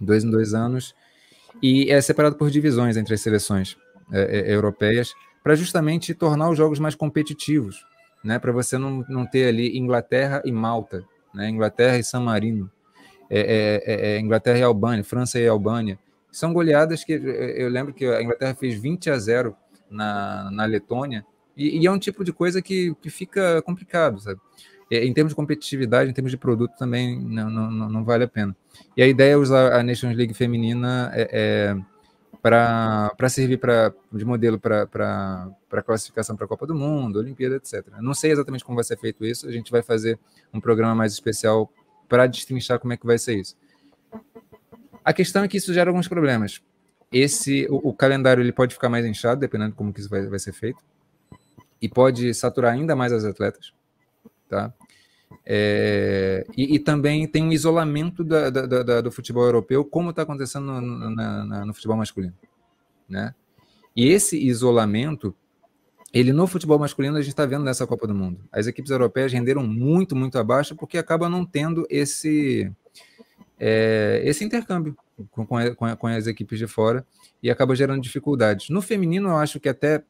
dois 0.00 0.24
em 0.24 0.30
dois 0.30 0.54
anos, 0.54 0.94
e 1.62 1.90
é 1.90 2.00
separado 2.00 2.36
por 2.36 2.50
divisões 2.50 2.96
entre 2.96 3.14
as 3.14 3.20
seleções 3.20 3.76
é, 4.12 4.50
é, 4.50 4.54
europeias, 4.54 5.14
para 5.42 5.54
justamente 5.54 6.14
tornar 6.14 6.48
os 6.48 6.56
jogos 6.56 6.78
mais 6.78 6.94
competitivos, 6.94 7.84
né, 8.22 8.38
para 8.38 8.50
você 8.50 8.78
não, 8.78 9.04
não 9.08 9.26
ter 9.26 9.48
ali 9.48 9.76
Inglaterra 9.76 10.42
e 10.44 10.50
Malta, 10.50 11.04
né, 11.34 11.48
Inglaterra 11.48 11.98
e 11.98 12.04
San 12.04 12.20
Marino, 12.20 12.70
é, 13.28 14.18
Inglaterra 14.20 14.58
e 14.58 14.62
Albânia, 14.62 15.04
França 15.04 15.38
e 15.38 15.46
Albânia, 15.46 15.98
são 16.34 16.52
goleadas 16.52 17.04
que 17.04 17.12
eu 17.12 17.68
lembro 17.68 17.94
que 17.94 18.04
a 18.04 18.20
Inglaterra 18.20 18.54
fez 18.54 18.74
20 18.74 19.10
a 19.10 19.18
0 19.18 19.56
na, 19.88 20.50
na 20.50 20.64
Letônia, 20.64 21.24
e, 21.56 21.78
e 21.80 21.86
é 21.86 21.90
um 21.90 21.98
tipo 21.98 22.24
de 22.24 22.32
coisa 22.32 22.60
que, 22.60 22.94
que 23.00 23.08
fica 23.08 23.62
complicado, 23.62 24.18
sabe? 24.20 24.40
Em 24.90 25.12
termos 25.12 25.30
de 25.30 25.36
competitividade, 25.36 26.10
em 26.10 26.12
termos 26.12 26.30
de 26.30 26.36
produto, 26.36 26.72
também 26.76 27.18
não, 27.18 27.48
não, 27.48 27.88
não 27.88 28.04
vale 28.04 28.24
a 28.24 28.28
pena. 28.28 28.54
E 28.96 29.02
a 29.02 29.06
ideia 29.06 29.32
é 29.32 29.36
usar 29.36 29.72
a 29.72 29.82
Nations 29.82 30.16
League 30.16 30.34
feminina 30.34 31.10
é, 31.14 31.28
é 31.32 31.76
para 32.42 33.28
servir 33.28 33.56
pra, 33.56 33.92
de 34.12 34.24
modelo 34.24 34.60
para 34.60 35.82
classificação 35.86 36.36
para 36.36 36.44
a 36.44 36.48
Copa 36.48 36.66
do 36.66 36.74
Mundo, 36.74 37.18
Olimpíada, 37.18 37.56
etc. 37.56 37.86
Não 38.00 38.12
sei 38.12 38.32
exatamente 38.32 38.64
como 38.64 38.76
vai 38.76 38.84
ser 38.84 38.98
feito 38.98 39.24
isso, 39.24 39.48
a 39.48 39.52
gente 39.52 39.70
vai 39.70 39.82
fazer 39.82 40.18
um 40.52 40.60
programa 40.60 40.94
mais 40.94 41.12
especial 41.12 41.72
para 42.08 42.26
destrinchar 42.26 42.78
como 42.78 42.92
é 42.92 42.96
que 42.96 43.06
vai 43.06 43.18
ser 43.18 43.38
isso. 43.38 43.56
A 45.04 45.12
questão 45.12 45.44
é 45.44 45.48
que 45.48 45.58
isso 45.58 45.74
gera 45.74 45.90
alguns 45.90 46.08
problemas. 46.08 46.62
Esse, 47.12 47.66
o, 47.68 47.90
o, 47.90 47.94
calendário 47.94 48.42
ele 48.42 48.52
pode 48.52 48.74
ficar 48.74 48.88
mais 48.88 49.04
inchado, 49.04 49.40
dependendo 49.40 49.70
de 49.70 49.76
como 49.76 49.92
que 49.92 50.00
isso 50.00 50.08
vai, 50.08 50.26
vai 50.26 50.38
ser 50.38 50.52
feito, 50.52 50.82
e 51.80 51.88
pode 51.88 52.32
saturar 52.32 52.72
ainda 52.72 52.96
mais 52.96 53.12
as 53.12 53.24
atletas, 53.24 53.72
tá? 54.48 54.72
É, 55.44 56.46
e, 56.56 56.76
e, 56.76 56.78
também 56.78 57.26
tem 57.26 57.44
um 57.44 57.52
isolamento 57.52 58.24
da, 58.24 58.48
da, 58.48 58.82
da, 58.82 59.00
do 59.00 59.12
futebol 59.12 59.44
europeu, 59.44 59.84
como 59.84 60.10
está 60.10 60.22
acontecendo 60.22 60.80
no, 60.80 61.10
na, 61.10 61.66
no 61.66 61.74
futebol 61.74 61.96
masculino, 61.96 62.34
né? 63.08 63.34
E 63.94 64.08
esse 64.08 64.38
isolamento, 64.38 65.34
ele 66.12 66.32
no 66.32 66.46
futebol 66.46 66.78
masculino 66.78 67.16
a 67.16 67.20
gente 67.20 67.30
está 67.30 67.44
vendo 67.46 67.64
nessa 67.64 67.86
Copa 67.86 68.06
do 68.06 68.14
Mundo. 68.14 68.40
As 68.50 68.66
equipes 68.66 68.90
europeias 68.90 69.32
renderam 69.32 69.64
muito, 69.64 70.16
muito 70.16 70.38
abaixo 70.38 70.74
porque 70.74 70.98
acaba 70.98 71.28
não 71.28 71.44
tendo 71.44 71.86
esse 71.88 72.72
é, 73.58 74.20
esse 74.24 74.44
intercâmbio 74.44 74.96
com, 75.30 75.46
com, 75.46 75.96
com, 75.96 76.06
as 76.06 76.26
equipes 76.26 76.58
de 76.58 76.66
fora 76.66 77.06
e 77.42 77.50
acaba 77.50 77.74
gerando 77.74 78.02
dificuldades. 78.02 78.68
No 78.68 78.82
feminino, 78.82 79.28
eu 79.28 79.36
acho 79.36 79.60
que 79.60 79.68
até 79.68 80.02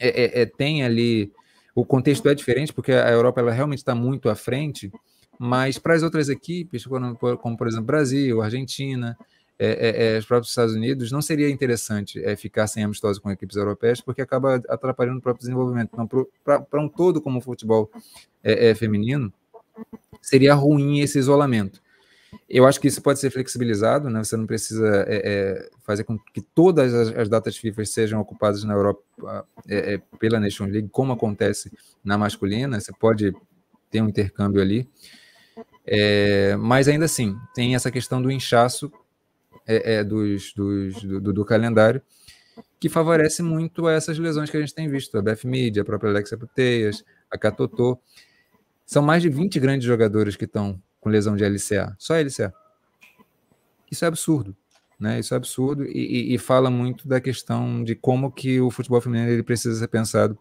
é, 0.00 0.40
é, 0.40 0.42
é 0.42 0.46
tem 0.46 0.82
ali. 0.82 1.32
O 1.74 1.84
contexto 1.84 2.28
é 2.28 2.34
diferente, 2.34 2.72
porque 2.72 2.92
a 2.92 3.10
Europa 3.10 3.40
ela 3.40 3.52
realmente 3.52 3.78
está 3.78 3.94
muito 3.94 4.28
à 4.28 4.34
frente, 4.34 4.90
mas 5.38 5.78
para 5.78 5.94
as 5.94 6.02
outras 6.02 6.28
equipes, 6.28 6.84
como, 6.84 7.16
como 7.16 7.56
por 7.56 7.68
exemplo 7.68 7.86
Brasil, 7.86 8.42
Argentina, 8.42 9.16
é, 9.62 9.68
é, 9.68 10.14
é, 10.14 10.18
os 10.18 10.24
próprios 10.24 10.50
Estados 10.50 10.74
Unidos, 10.74 11.12
não 11.12 11.20
seria 11.20 11.50
interessante 11.50 12.18
é, 12.24 12.34
ficar 12.34 12.66
sem 12.66 12.82
amistoso 12.82 13.20
com 13.20 13.30
equipes 13.30 13.56
europeias, 13.56 14.00
porque 14.00 14.22
acaba 14.22 14.54
atrapalhando 14.68 15.18
o 15.18 15.22
próprio 15.22 15.42
desenvolvimento. 15.42 15.90
Então, 15.92 16.08
para 16.42 16.80
um 16.80 16.88
todo 16.88 17.20
como 17.20 17.38
o 17.38 17.42
futebol 17.42 17.90
é, 18.42 18.74
feminino, 18.74 19.30
seria 20.22 20.54
ruim 20.54 21.00
esse 21.00 21.18
isolamento. 21.18 21.82
Eu 22.52 22.66
acho 22.66 22.80
que 22.80 22.88
isso 22.88 23.00
pode 23.00 23.20
ser 23.20 23.30
flexibilizado, 23.30 24.10
né? 24.10 24.24
Você 24.24 24.36
não 24.36 24.44
precisa 24.44 25.04
é, 25.06 25.22
é, 25.24 25.70
fazer 25.82 26.02
com 26.02 26.18
que 26.18 26.40
todas 26.40 26.92
as, 26.92 27.16
as, 27.16 27.28
datas 27.28 27.56
FIFA 27.56 27.84
sejam 27.84 28.20
ocupadas 28.20 28.64
na 28.64 28.74
Europa 28.74 29.46
é, 29.68 29.94
é, 29.94 29.98
pela 30.18 30.40
Nations 30.40 30.72
League, 30.72 30.88
como 30.88 31.12
acontece 31.12 31.70
na 32.02 32.18
masculina. 32.18 32.80
Você 32.80 32.92
pode 32.92 33.32
ter 33.88 34.02
um 34.02 34.08
intercâmbio 34.08 34.60
ali, 34.60 34.88
é, 35.86 36.56
mas 36.56 36.88
ainda 36.88 37.04
assim 37.04 37.36
tem 37.54 37.76
essa 37.76 37.88
questão 37.88 38.20
do 38.20 38.32
inchaço 38.32 38.90
é, 39.64 40.02
dos, 40.02 40.52
dos, 40.52 41.04
do, 41.04 41.32
do, 41.32 41.44
calendário 41.44 42.02
que 42.80 42.88
favorece 42.88 43.42
muito 43.44 43.88
essas 43.88 44.18
lesões 44.18 44.50
que 44.50 44.56
a 44.56 44.60
gente 44.60 44.74
tem 44.74 44.88
visto, 44.88 45.16
a 45.16 45.22
Beth 45.22 45.44
Media, 45.44 45.82
a 45.82 45.84
própria 45.84 46.10
Alexia 46.10 46.36
Puteias, 46.36 47.04
a 47.30 47.38
Catotô. 47.38 47.96
São 48.84 49.02
mais 49.02 49.22
de 49.22 49.28
20 49.28 49.60
grandes 49.60 49.86
jogadores 49.86 50.34
que 50.34 50.46
estão 50.46 50.82
com 51.00 51.08
lesão 51.08 51.36
de 51.36 51.44
LCA, 51.44 51.96
só 51.98 52.14
LCA. 52.14 52.52
Isso 53.90 54.04
é 54.04 54.08
absurdo, 54.08 54.56
né? 54.98 55.18
Isso 55.18 55.34
é 55.34 55.36
absurdo 55.36 55.84
e, 55.84 55.88
e, 56.30 56.34
e, 56.34 56.38
fala 56.38 56.70
muito 56.70 57.08
da 57.08 57.20
questão 57.20 57.82
de 57.82 57.94
como 57.94 58.30
que 58.30 58.60
o 58.60 58.70
futebol 58.70 59.00
feminino 59.00 59.30
ele 59.30 59.42
precisa 59.42 59.78
ser 59.78 59.88
pensado 59.88 60.38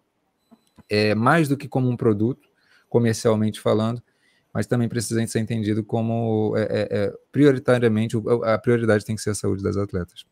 é, 0.89 1.15
mais 1.15 1.47
do 1.47 1.57
que 1.57 1.67
como 1.67 1.89
um 1.89 1.97
produto, 1.97 2.47
comercialmente 2.89 3.59
falando, 3.59 4.01
mas 4.53 4.67
também 4.67 4.89
precisa 4.89 5.25
ser 5.27 5.39
entendido 5.39 5.83
como 5.83 6.53
é, 6.57 6.61
é, 6.61 6.87
é 6.91 7.13
prioritariamente 7.31 8.17
a 8.43 8.57
prioridade 8.57 9.05
tem 9.05 9.15
que 9.15 9.21
ser 9.21 9.31
a 9.31 9.35
saúde 9.35 9.63
das 9.63 9.77
atletas. 9.77 10.25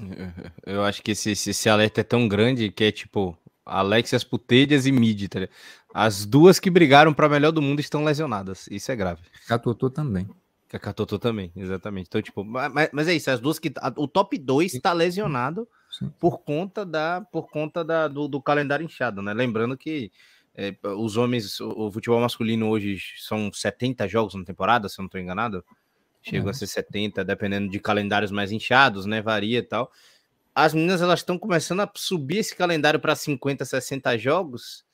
Eu 0.66 0.82
acho 0.82 1.02
que 1.02 1.12
esse, 1.12 1.30
esse 1.30 1.68
alerta 1.68 2.00
é 2.00 2.04
tão 2.04 2.26
grande 2.26 2.70
que 2.70 2.84
é 2.84 2.92
tipo 2.92 3.38
Alexias 3.64 4.24
Putelhas 4.24 4.86
e 4.86 4.92
Mid, 4.92 5.28
tá 5.28 5.48
as 5.94 6.26
duas 6.26 6.58
que 6.58 6.68
brigaram 6.68 7.14
para 7.14 7.28
melhor 7.28 7.52
do 7.52 7.62
mundo 7.62 7.78
estão 7.78 8.02
lesionadas. 8.02 8.66
Isso 8.68 8.90
é 8.90 8.96
grave. 8.96 9.22
Catotô 9.46 9.88
também. 9.88 10.28
Catotô 10.68 11.20
também, 11.20 11.52
exatamente. 11.54 12.08
Então, 12.08 12.20
tipo, 12.20 12.42
mas, 12.42 12.90
mas 12.92 13.06
é 13.06 13.14
isso, 13.14 13.30
as 13.30 13.38
duas 13.38 13.60
que. 13.60 13.72
O 13.96 14.08
top 14.08 14.36
2 14.36 14.74
está 14.74 14.92
lesionado 14.92 15.68
Sim. 15.88 16.12
por 16.18 16.38
conta 16.38 16.84
da 16.84 17.20
por 17.20 17.48
conta 17.48 17.84
da, 17.84 18.08
do, 18.08 18.26
do 18.26 18.42
calendário 18.42 18.84
inchado, 18.84 19.22
né? 19.22 19.32
Lembrando 19.32 19.78
que 19.78 20.10
é, 20.52 20.74
os 20.96 21.16
homens, 21.16 21.60
o, 21.60 21.86
o, 21.86 21.92
futebol 21.92 22.20
masculino 22.20 22.68
hoje 22.68 22.98
são 23.20 23.52
70 23.52 24.08
jogos 24.08 24.34
na 24.34 24.42
temporada, 24.42 24.88
se 24.88 24.98
eu 24.98 25.02
não 25.04 25.06
estou 25.06 25.20
enganado. 25.20 25.64
Chegam 26.22 26.48
é. 26.48 26.50
a 26.50 26.54
ser 26.54 26.66
70, 26.66 27.24
dependendo 27.24 27.70
de 27.70 27.78
calendários 27.78 28.32
mais 28.32 28.50
inchados, 28.50 29.06
né? 29.06 29.22
Varia 29.22 29.60
e 29.60 29.62
tal. 29.62 29.92
As 30.52 30.74
meninas 30.74 31.00
elas 31.00 31.20
estão 31.20 31.38
começando 31.38 31.80
a 31.80 31.92
subir 31.94 32.38
esse 32.38 32.56
calendário 32.56 32.98
para 32.98 33.14
50, 33.14 33.64
60 33.64 34.18
jogos 34.18 34.84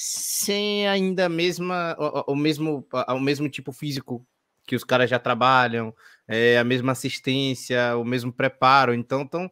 sem 0.00 0.86
ainda 0.86 1.26
a 1.26 1.28
mesma, 1.28 1.96
o, 1.98 2.32
o, 2.32 2.36
mesmo, 2.36 2.86
o 3.08 3.18
mesmo 3.18 3.48
tipo 3.48 3.72
físico 3.72 4.24
que 4.64 4.76
os 4.76 4.84
caras 4.84 5.10
já 5.10 5.18
trabalham, 5.18 5.92
é, 6.28 6.56
a 6.56 6.62
mesma 6.62 6.92
assistência, 6.92 7.96
o 7.96 8.04
mesmo 8.04 8.32
preparo. 8.32 8.94
Então, 8.94 9.26
tão, 9.26 9.50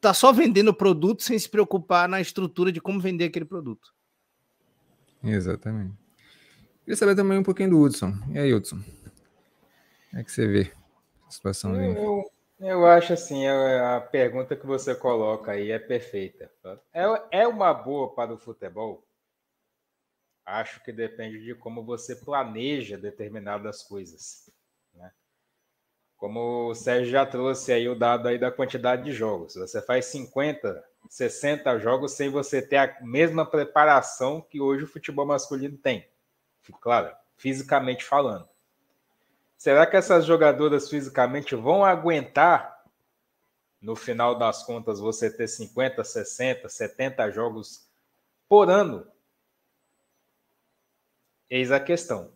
tá 0.00 0.14
só 0.14 0.32
vendendo 0.32 0.72
produto 0.72 1.24
sem 1.24 1.36
se 1.36 1.48
preocupar 1.48 2.08
na 2.08 2.20
estrutura 2.20 2.70
de 2.70 2.80
como 2.80 3.00
vender 3.00 3.24
aquele 3.24 3.44
produto. 3.44 3.92
Exatamente. 5.24 5.96
Queria 6.84 6.96
saber 6.96 7.16
também 7.16 7.38
um 7.38 7.42
pouquinho 7.42 7.70
do 7.70 7.80
Hudson. 7.80 8.14
E 8.28 8.38
aí, 8.38 8.54
Hudson? 8.54 8.76
Como 8.76 10.20
é 10.20 10.22
que 10.22 10.30
você 10.30 10.46
vê 10.46 10.72
a 11.26 11.30
situação 11.32 11.74
eu, 11.74 11.96
eu, 11.96 12.30
eu, 12.60 12.86
acho 12.86 13.12
assim, 13.12 13.44
a, 13.44 13.96
a 13.96 14.00
pergunta 14.00 14.54
que 14.54 14.66
você 14.66 14.94
coloca 14.94 15.50
aí 15.50 15.72
é 15.72 15.80
perfeita. 15.80 16.48
É, 16.94 17.40
é 17.40 17.48
uma 17.48 17.74
boa 17.74 18.14
para 18.14 18.32
o 18.32 18.38
futebol? 18.38 19.04
Acho 20.50 20.82
que 20.82 20.92
depende 20.92 21.42
de 21.44 21.54
como 21.54 21.82
você 21.82 22.16
planeja 22.16 22.98
determinadas 22.98 23.82
coisas. 23.82 24.50
Né? 24.94 25.10
Como 26.16 26.68
o 26.70 26.74
Sérgio 26.74 27.10
já 27.10 27.24
trouxe 27.24 27.72
aí 27.72 27.88
o 27.88 27.94
dado 27.94 28.28
aí 28.28 28.38
da 28.38 28.50
quantidade 28.50 29.04
de 29.04 29.12
jogos. 29.12 29.54
Você 29.54 29.80
faz 29.80 30.06
50, 30.06 30.84
60 31.08 31.78
jogos 31.78 32.12
sem 32.12 32.28
você 32.28 32.60
ter 32.60 32.76
a 32.76 32.98
mesma 33.00 33.46
preparação 33.46 34.40
que 34.40 34.60
hoje 34.60 34.84
o 34.84 34.88
futebol 34.88 35.26
masculino 35.26 35.76
tem. 35.78 36.06
Claro, 36.80 37.14
fisicamente 37.36 38.04
falando. 38.04 38.48
Será 39.56 39.86
que 39.86 39.96
essas 39.96 40.24
jogadoras 40.24 40.88
fisicamente 40.88 41.54
vão 41.54 41.84
aguentar, 41.84 42.82
no 43.80 43.96
final 43.96 44.38
das 44.38 44.62
contas, 44.62 45.00
você 45.00 45.30
ter 45.30 45.48
50, 45.48 46.02
60, 46.04 46.68
70 46.68 47.30
jogos 47.30 47.88
por 48.48 48.70
ano 48.70 49.06
Eis 51.50 51.70
a 51.72 51.80
questão. 51.80 52.32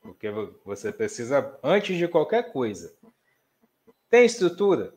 Porque 0.00 0.28
você 0.64 0.90
precisa, 0.90 1.56
antes 1.62 1.96
de 1.96 2.08
qualquer 2.08 2.50
coisa, 2.50 2.92
tem 4.10 4.24
estrutura? 4.24 4.92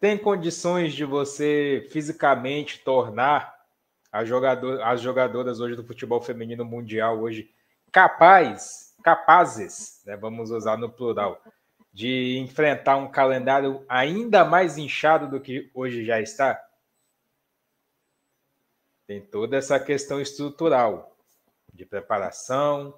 tem 0.00 0.16
condições 0.16 0.94
de 0.94 1.04
você 1.04 1.86
fisicamente 1.90 2.80
tornar 2.82 3.54
jogador, 4.24 4.80
as 4.82 5.00
jogadoras 5.00 5.60
hoje 5.60 5.76
do 5.76 5.84
futebol 5.84 6.22
feminino 6.22 6.64
mundial 6.64 7.20
hoje 7.20 7.54
capaz, 7.92 8.94
capazes, 9.04 10.02
né, 10.06 10.16
vamos 10.16 10.50
usar 10.50 10.78
no 10.78 10.90
plural, 10.90 11.40
de 11.92 12.38
enfrentar 12.38 12.96
um 12.96 13.10
calendário 13.10 13.84
ainda 13.88 14.42
mais 14.42 14.78
inchado 14.78 15.28
do 15.28 15.40
que 15.40 15.70
hoje 15.74 16.04
já 16.04 16.18
está? 16.18 16.58
Tem 19.06 19.20
toda 19.20 19.56
essa 19.56 19.78
questão 19.78 20.20
estrutural 20.20 21.09
de 21.72 21.84
preparação, 21.84 22.94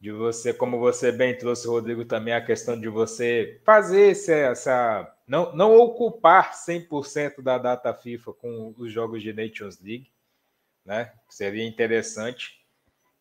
de 0.00 0.12
você, 0.12 0.52
como 0.52 0.78
você 0.78 1.10
bem 1.10 1.36
trouxe, 1.36 1.66
Rodrigo, 1.66 2.04
também 2.04 2.34
a 2.34 2.44
questão 2.44 2.78
de 2.78 2.88
você 2.88 3.60
fazer 3.64 4.10
esse, 4.10 4.32
essa. 4.32 5.12
Não, 5.26 5.54
não 5.54 5.76
ocupar 5.76 6.52
100% 6.54 7.42
da 7.42 7.58
data 7.58 7.92
FIFA 7.92 8.32
com 8.34 8.74
os 8.76 8.92
jogos 8.92 9.22
de 9.22 9.32
Nations 9.32 9.80
League, 9.80 10.12
né? 10.84 11.12
Seria 11.28 11.66
interessante. 11.66 12.64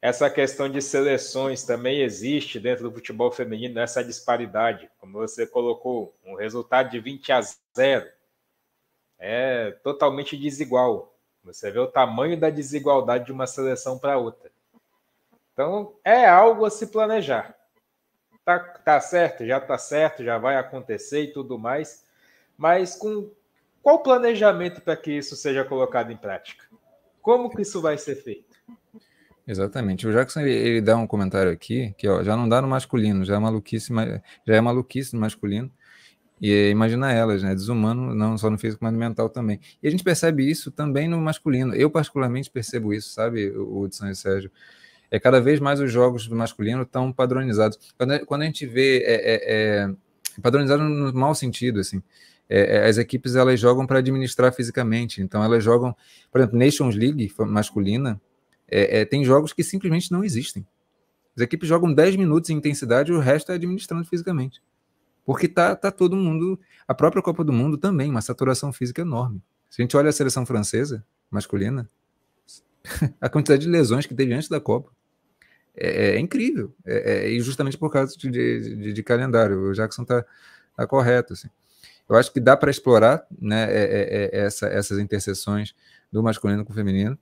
Essa 0.02 0.30
questão 0.30 0.70
de 0.70 0.82
seleções 0.82 1.64
também 1.64 2.02
existe 2.02 2.60
dentro 2.60 2.84
do 2.84 2.94
futebol 2.94 3.32
feminino, 3.32 3.80
essa 3.80 4.04
disparidade. 4.04 4.88
Como 5.00 5.14
você 5.14 5.48
colocou, 5.48 6.16
um 6.24 6.36
resultado 6.36 6.92
de 6.92 7.00
20 7.00 7.32
a 7.32 7.42
0 7.42 8.08
é 9.18 9.72
totalmente 9.84 10.38
desigual. 10.38 11.15
Você 11.46 11.70
vê 11.70 11.80
o 11.80 11.88
tamanho 11.88 12.40
da 12.40 12.50
desigualdade 12.50 13.26
de 13.26 13.32
uma 13.32 13.46
seleção 13.46 14.00
para 14.00 14.18
outra. 14.18 14.52
Então, 15.54 15.94
é 16.04 16.28
algo 16.28 16.66
a 16.66 16.70
se 16.70 16.88
planejar. 16.88 17.56
Tá, 18.44 18.60
tá 18.60 19.00
certo, 19.00 19.46
já 19.46 19.60
tá 19.60 19.78
certo, 19.78 20.24
já 20.24 20.38
vai 20.38 20.56
acontecer 20.56 21.22
e 21.22 21.34
tudo 21.34 21.58
mais, 21.58 22.04
mas 22.58 22.96
com 22.96 23.32
qual 23.82 24.04
planejamento 24.04 24.82
para 24.82 24.98
que 24.98 25.12
isso 25.12 25.36
seja 25.36 25.64
colocado 25.64 26.12
em 26.12 26.18
prática? 26.18 26.66
Como 27.22 27.50
que 27.50 27.62
isso 27.62 27.82
vai 27.82 27.98
ser 27.98 28.16
feito? 28.16 28.56
Exatamente. 29.48 30.08
O 30.08 30.12
Jackson 30.12 30.42
ele, 30.42 30.52
ele 30.52 30.82
dá 30.82 30.98
um 30.98 31.08
comentário 31.08 31.52
aqui 31.52 31.94
que 31.98 32.08
ó, 32.08 32.24
já 32.24 32.36
não 32.36 32.50
dá 32.50 32.62
no 32.62 32.68
masculino, 32.68 33.24
já 33.24 33.36
é 33.36 33.40
maluquice, 33.40 33.94
já 34.46 34.56
é 34.56 34.62
maluquice 34.62 35.14
no 35.14 35.22
masculino. 35.22 35.72
E 36.42 36.70
imagina 36.70 37.12
elas, 37.12 37.42
né? 37.44 37.56
Desumano, 37.56 38.14
não 38.14 38.38
só 38.38 38.50
no 38.50 38.58
físico, 38.58 38.84
mas 38.84 38.92
no 38.92 39.00
mental 39.00 39.30
também. 39.30 39.60
E 39.82 39.88
a 39.88 39.92
gente 39.92 40.04
percebe 40.04 40.50
isso 40.50 40.70
também 40.70 41.08
no 41.08 41.20
masculino. 41.20 41.74
Eu, 41.74 41.90
particularmente, 41.90 42.50
percebo 42.50 42.94
isso, 42.94 43.10
sabe, 43.10 43.50
o 43.50 43.82
Hudson 43.82 44.08
e 44.08 44.16
Sérgio 44.16 44.52
é, 45.10 45.20
cada 45.20 45.40
vez 45.40 45.60
mais 45.60 45.80
os 45.80 45.92
jogos 45.92 46.28
do 46.28 46.36
masculino 46.36 46.82
estão 46.82 47.12
padronizados. 47.12 47.80
Quando, 47.98 48.42
a 48.42 48.46
gente 48.46 48.66
vê 48.66 49.00
é, 49.00 49.14
é, 49.14 49.90
é 50.36 50.42
padronizado 50.42 50.84
no 50.84 51.14
mau 51.14 51.34
sentido, 51.34 51.80
assim, 51.80 52.02
é, 52.50 52.78
é, 52.78 52.88
as 52.88 52.98
equipes 52.98 53.36
elas 53.36 53.60
jogam 53.60 53.86
para 53.88 54.00
administrar 54.00 54.54
fisicamente. 54.54 55.22
Então 55.22 55.44
elas 55.44 55.64
jogam, 55.64 55.96
por 56.32 56.42
exemplo, 56.42 56.60
Nations 56.60 56.96
League 56.96 57.32
masculina, 57.40 58.20
tem 59.10 59.24
jogos 59.24 59.54
que 59.54 59.64
simplesmente 59.64 60.12
não 60.12 60.24
existem. 60.24 60.66
As 61.36 61.44
equipes 61.44 61.68
jogam 61.70 61.94
10 61.94 62.16
minutos 62.16 62.50
em 62.50 62.56
intensidade 62.58 63.12
e 63.12 63.16
o 63.16 63.20
resto 63.20 63.52
é 63.52 63.56
administrando 63.56 64.06
fisicamente. 64.06 64.62
Porque 65.26 65.48
tá, 65.48 65.76
tá 65.76 65.92
todo 65.92 66.16
mundo. 66.16 66.60
A 66.88 66.94
própria 66.94 67.22
Copa 67.22 67.44
do 67.44 67.52
Mundo 67.52 67.78
também, 67.78 68.10
uma 68.10 68.22
saturação 68.22 68.72
física 68.72 69.02
enorme. 69.02 69.42
Se 69.70 69.82
a 69.82 69.84
gente 69.84 69.98
olha 69.98 70.10
a 70.10 70.14
seleção 70.14 70.46
francesa 70.46 71.04
masculina, 71.30 71.90
a 73.20 73.28
quantidade 73.28 73.64
de 73.64 73.70
lesões 73.70 74.06
que 74.06 74.14
teve 74.14 74.34
antes 74.34 74.48
da 74.48 74.60
Copa. 74.60 74.92
É, 75.76 76.12
é 76.12 76.20
incrível. 76.20 76.74
É, 76.86 77.26
é, 77.26 77.30
e 77.30 77.42
justamente 77.42 77.78
por 77.78 77.92
causa 77.92 78.16
de, 78.18 78.30
de, 78.30 78.94
de, 78.94 79.04
calendário. 79.04 79.60
O 79.60 79.74
Jackson 79.74 80.04
está 80.04 80.24
tá 80.78 80.88
correto. 80.88 81.34
Assim. 81.34 81.50
Eu 82.08 82.16
acho 82.16 82.32
que 82.32 82.40
dá 82.40 82.56
para 82.56 82.72
explorar 82.72 83.26
né, 83.40 83.64
é, 83.64 83.84
é, 83.84 84.40
é, 84.42 84.46
essa, 84.46 84.68
essas 84.68 85.00
interseções 85.00 85.76
do 86.12 86.24
masculino 86.24 86.64
com 86.64 86.72
o 86.72 86.76
feminino. 86.76 87.18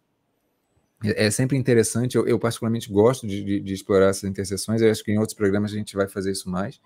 É, 1.04 1.30
sempre 1.32 1.58
interessante. 1.58 2.16
Eu, 2.16 2.28
eu 2.28 2.40
particularmente 2.40 2.92
gosto 2.92 3.26
de, 3.28 3.60
de, 3.60 3.74
explorar 3.74 4.08
essas 4.10 4.24
interseções. 4.24 4.82
Eu 4.82 4.92
acho 4.92 5.04
que 5.04 5.12
em 5.12 5.18
outros 5.18 5.36
programas 5.36 5.72
a 5.72 5.76
gente 5.76 5.96
vai 5.96 6.08
fazer 6.08 6.32
isso 6.32 6.50
mais. 6.50 6.80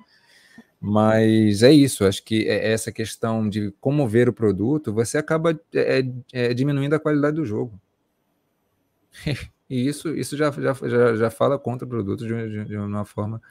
Mas 0.79 1.63
é 1.63 1.71
isso, 1.71 2.05
acho 2.05 2.23
que 2.23 2.47
essa 2.47 2.91
questão 2.91 3.49
de 3.49 3.73
como 3.81 4.07
ver 4.07 4.29
o 4.29 4.33
produto, 4.33 4.93
você 4.93 5.17
acaba 5.17 5.59
diminuindo 6.55 6.93
a 6.93 6.99
qualidade 6.99 7.35
do 7.35 7.45
jogo. 7.45 7.79
E 9.69 9.85
isso, 9.85 10.15
isso 10.15 10.37
já, 10.37 10.49
já, 10.49 10.73
já, 10.73 11.15
já 11.15 11.29
fala 11.29 11.59
contra 11.59 11.85
o 11.85 11.89
produto 11.89 12.25
de, 12.25 12.65
de, 12.65 12.77
uma 12.77 13.03
forma 13.03 13.41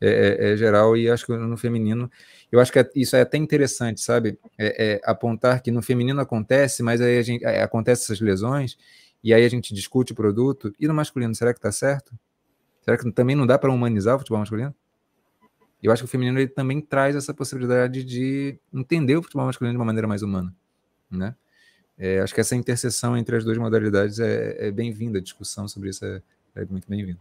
é, 0.00 0.08
é, 0.08 0.52
é, 0.52 0.56
geral, 0.56 0.96
e 0.96 1.10
acho 1.10 1.26
que 1.26 1.36
no 1.36 1.56
feminino, 1.56 2.10
eu 2.50 2.60
acho 2.60 2.72
que 2.72 2.78
é, 2.78 2.90
isso 2.94 3.16
é 3.16 3.20
até 3.20 3.36
interessante, 3.36 4.00
sabe? 4.00 4.38
É, 4.56 4.94
é, 4.94 5.00
apontar 5.04 5.60
que 5.60 5.70
no 5.70 5.82
feminino 5.82 6.20
acontece, 6.20 6.82
mas 6.82 7.00
aí 7.00 7.22
gente, 7.22 7.44
acontece 7.44 8.04
essas 8.04 8.20
lesões, 8.20 8.78
e 9.22 9.34
aí 9.34 9.44
a 9.44 9.48
gente 9.48 9.74
discute 9.74 10.12
o 10.12 10.14
produto, 10.14 10.72
e 10.78 10.86
no 10.86 10.94
masculino, 10.94 11.34
será 11.34 11.52
que 11.52 11.58
está 11.58 11.72
certo? 11.72 12.16
Será 12.80 12.96
que 12.96 13.10
também 13.10 13.36
não 13.36 13.46
dá 13.46 13.58
para 13.58 13.72
humanizar 13.72 14.14
o 14.14 14.18
futebol 14.18 14.38
masculino? 14.38 14.74
Eu 15.82 15.92
acho 15.92 16.02
que 16.02 16.06
o 16.06 16.10
feminino 16.10 16.38
ele 16.38 16.48
também 16.48 16.80
traz 16.80 17.14
essa 17.14 17.32
possibilidade 17.32 18.02
de 18.04 18.58
entender 18.72 19.16
o 19.16 19.22
futebol 19.22 19.46
masculino 19.46 19.74
de 19.74 19.78
uma 19.78 19.84
maneira 19.84 20.08
mais 20.08 20.22
humana, 20.22 20.54
né? 21.10 21.34
É, 21.96 22.20
acho 22.20 22.32
que 22.32 22.40
essa 22.40 22.54
interseção 22.54 23.16
entre 23.16 23.36
as 23.36 23.44
duas 23.44 23.58
modalidades 23.58 24.20
é, 24.20 24.68
é 24.68 24.70
bem-vinda, 24.70 25.18
a 25.18 25.22
discussão 25.22 25.66
sobre 25.66 25.90
isso 25.90 26.04
é, 26.04 26.22
é 26.54 26.64
muito 26.64 26.88
bem-vinda. 26.88 27.20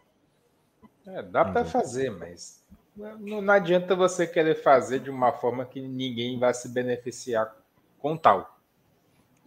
É, 1.07 1.23
dá 1.23 1.43
para 1.43 1.65
fazer, 1.65 2.11
mas 2.11 2.63
não, 2.95 3.41
não, 3.41 3.53
adianta 3.53 3.95
você 3.95 4.27
querer 4.27 4.55
fazer 4.55 4.99
de 4.99 5.09
uma 5.09 5.31
forma 5.31 5.65
que 5.65 5.81
ninguém 5.81 6.37
vai 6.37 6.53
se 6.53 6.69
beneficiar 6.69 7.55
com 7.97 8.15
tal. 8.15 8.59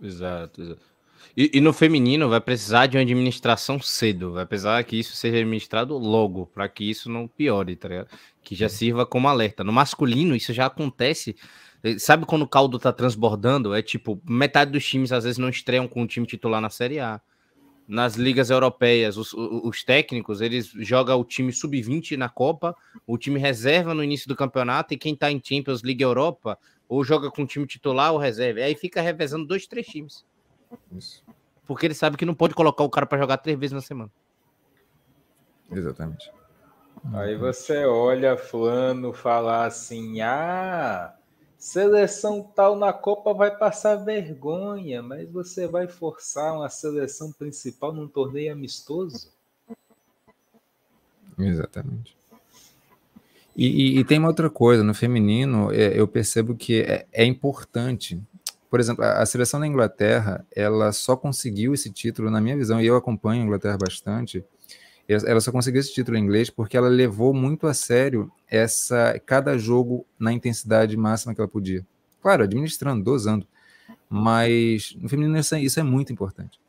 Exato, 0.02 0.62
exato. 0.62 0.89
E, 1.36 1.50
e, 1.54 1.60
no 1.60 1.72
feminino 1.72 2.28
vai 2.28 2.40
precisar 2.40 2.86
de 2.86 2.96
uma 2.96 3.02
administração 3.02 3.80
cedo, 3.80 4.32
vai 4.32 4.44
precisar 4.44 4.82
que 4.84 4.98
isso 4.98 5.14
seja 5.14 5.36
administrado 5.36 5.96
logo, 5.96 6.46
para 6.46 6.68
que 6.68 6.88
isso 6.88 7.10
não 7.10 7.28
piore, 7.28 7.76
tá 7.76 7.88
ligado? 7.88 8.08
Que 8.42 8.54
já 8.54 8.68
sirva 8.68 9.06
como 9.06 9.28
alerta. 9.28 9.62
No 9.62 9.72
masculino, 9.72 10.34
isso 10.34 10.52
já 10.52 10.66
acontece 10.66 11.36
sabe 11.98 12.26
quando 12.26 12.42
o 12.42 12.48
caldo 12.48 12.78
tá 12.78 12.92
transbordando? 12.92 13.74
É 13.74 13.82
tipo, 13.82 14.20
metade 14.28 14.70
dos 14.70 14.84
times 14.84 15.12
às 15.12 15.24
vezes 15.24 15.38
não 15.38 15.48
estreiam 15.48 15.88
com 15.88 16.02
o 16.02 16.06
time 16.06 16.26
titular 16.26 16.60
na 16.60 16.70
Série 16.70 16.98
A. 16.98 17.20
Nas 17.88 18.14
ligas 18.14 18.50
europeias, 18.50 19.16
os, 19.16 19.32
os 19.32 19.82
técnicos, 19.82 20.40
eles 20.40 20.70
jogam 20.78 21.18
o 21.18 21.24
time 21.24 21.52
sub-20 21.52 22.16
na 22.16 22.28
Copa, 22.28 22.76
o 23.04 23.18
time 23.18 23.40
reserva 23.40 23.92
no 23.92 24.04
início 24.04 24.28
do 24.28 24.36
campeonato, 24.36 24.94
e 24.94 24.96
quem 24.96 25.16
tá 25.16 25.32
em 25.32 25.40
Champions 25.42 25.82
League 25.82 26.00
Europa, 26.00 26.56
ou 26.88 27.02
joga 27.02 27.32
com 27.32 27.42
o 27.42 27.46
time 27.46 27.66
titular 27.66 28.12
ou 28.12 28.18
reserva. 28.18 28.60
Aí 28.60 28.76
fica 28.76 29.00
revezando 29.00 29.44
dois, 29.44 29.66
três 29.66 29.88
times. 29.88 30.24
Isso. 30.92 31.24
Porque 31.66 31.86
ele 31.86 31.94
sabe 31.94 32.16
que 32.16 32.24
não 32.24 32.34
pode 32.34 32.54
colocar 32.54 32.84
o 32.84 32.90
cara 32.90 33.06
para 33.06 33.18
jogar 33.18 33.38
três 33.38 33.58
vezes 33.58 33.72
na 33.72 33.80
semana. 33.80 34.10
Exatamente. 35.70 36.32
Aí 37.14 37.36
você 37.36 37.84
olha 37.86 38.36
fulano 38.36 39.12
falar 39.12 39.66
assim: 39.66 40.20
ah, 40.20 41.14
Seleção 41.60 42.42
tal 42.42 42.74
na 42.74 42.90
Copa 42.90 43.34
vai 43.34 43.54
passar 43.54 43.96
vergonha, 43.96 45.02
mas 45.02 45.30
você 45.30 45.66
vai 45.68 45.86
forçar 45.86 46.54
uma 46.54 46.70
seleção 46.70 47.30
principal 47.32 47.92
num 47.92 48.08
torneio 48.08 48.50
amistoso? 48.50 49.30
Exatamente. 51.38 52.16
E, 53.54 53.66
e, 53.66 53.98
e 53.98 54.04
tem 54.04 54.18
uma 54.18 54.28
outra 54.28 54.48
coisa, 54.48 54.82
no 54.82 54.94
feminino, 54.94 55.70
é, 55.70 56.00
eu 56.00 56.08
percebo 56.08 56.56
que 56.56 56.80
é, 56.80 57.06
é 57.12 57.26
importante. 57.26 58.18
Por 58.70 58.78
exemplo, 58.78 59.04
a, 59.04 59.26
seleção 59.26 59.58
da 59.58 59.66
Inglaterra, 59.66 60.46
ela 60.54 60.92
só 60.92 61.16
conseguiu 61.16 61.74
esse 61.74 61.90
título, 61.90 62.30
na 62.30 62.40
minha 62.40 62.56
visão, 62.56 62.80
e 62.80 62.86
eu 62.86 62.96
acompanho 62.96 63.42
a 63.42 63.44
Inglaterra 63.44 63.76
bastante, 63.76 64.44
ela 65.08 65.40
só 65.40 65.50
conseguiu 65.50 65.80
esse 65.80 65.92
título 65.92 66.16
em 66.16 66.22
inglês 66.22 66.50
porque 66.50 66.76
ela 66.76 66.88
levou 66.88 67.34
muito 67.34 67.66
a 67.66 67.74
sério 67.74 68.30
essa 68.48 69.20
cada 69.26 69.58
jogo 69.58 70.06
na 70.16 70.32
intensidade 70.32 70.96
máxima 70.96 71.34
que 71.34 71.40
ela 71.40 71.48
podia. 71.48 71.84
Claro, 72.22 72.44
administrando, 72.44 73.02
dosando. 73.02 73.44
Mas 74.08 74.96
no 75.00 75.08
feminino 75.08 75.36
isso 75.36 75.54
é, 75.54 75.60
isso 75.60 75.80
é 75.80 75.82
muito 75.82 76.12
importante. 76.12 76.60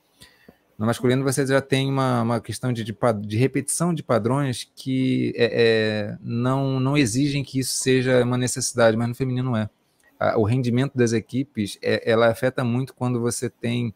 No 0.76 0.88
masculino 0.88 1.24
você 1.24 1.46
já 1.46 1.62
tem 1.62 1.88
uma, 1.88 2.24
uma 2.24 2.42
questão 2.42 2.74
de, 2.74 2.84
de, 2.84 2.96
de 3.24 3.38
repetição 3.38 3.94
de 3.94 4.02
padrões 4.02 4.68
que 4.76 5.32
é, 5.36 5.46
é, 5.54 6.18
não, 6.20 6.80
não 6.80 6.98
exigem 6.98 7.44
que 7.44 7.60
isso 7.60 7.76
seja 7.76 8.24
uma 8.24 8.40
necessidade, 8.40 8.98
mas 8.98 9.08
no 9.08 9.14
feminino 9.14 9.56
é. 9.56 9.70
O 10.38 10.44
rendimento 10.44 10.96
das 10.96 11.14
equipes 11.14 11.78
é, 11.82 12.10
ela 12.10 12.28
afeta 12.28 12.64
muito 12.64 12.94
quando 12.94 13.20
você 13.20 13.50
tem 13.50 13.94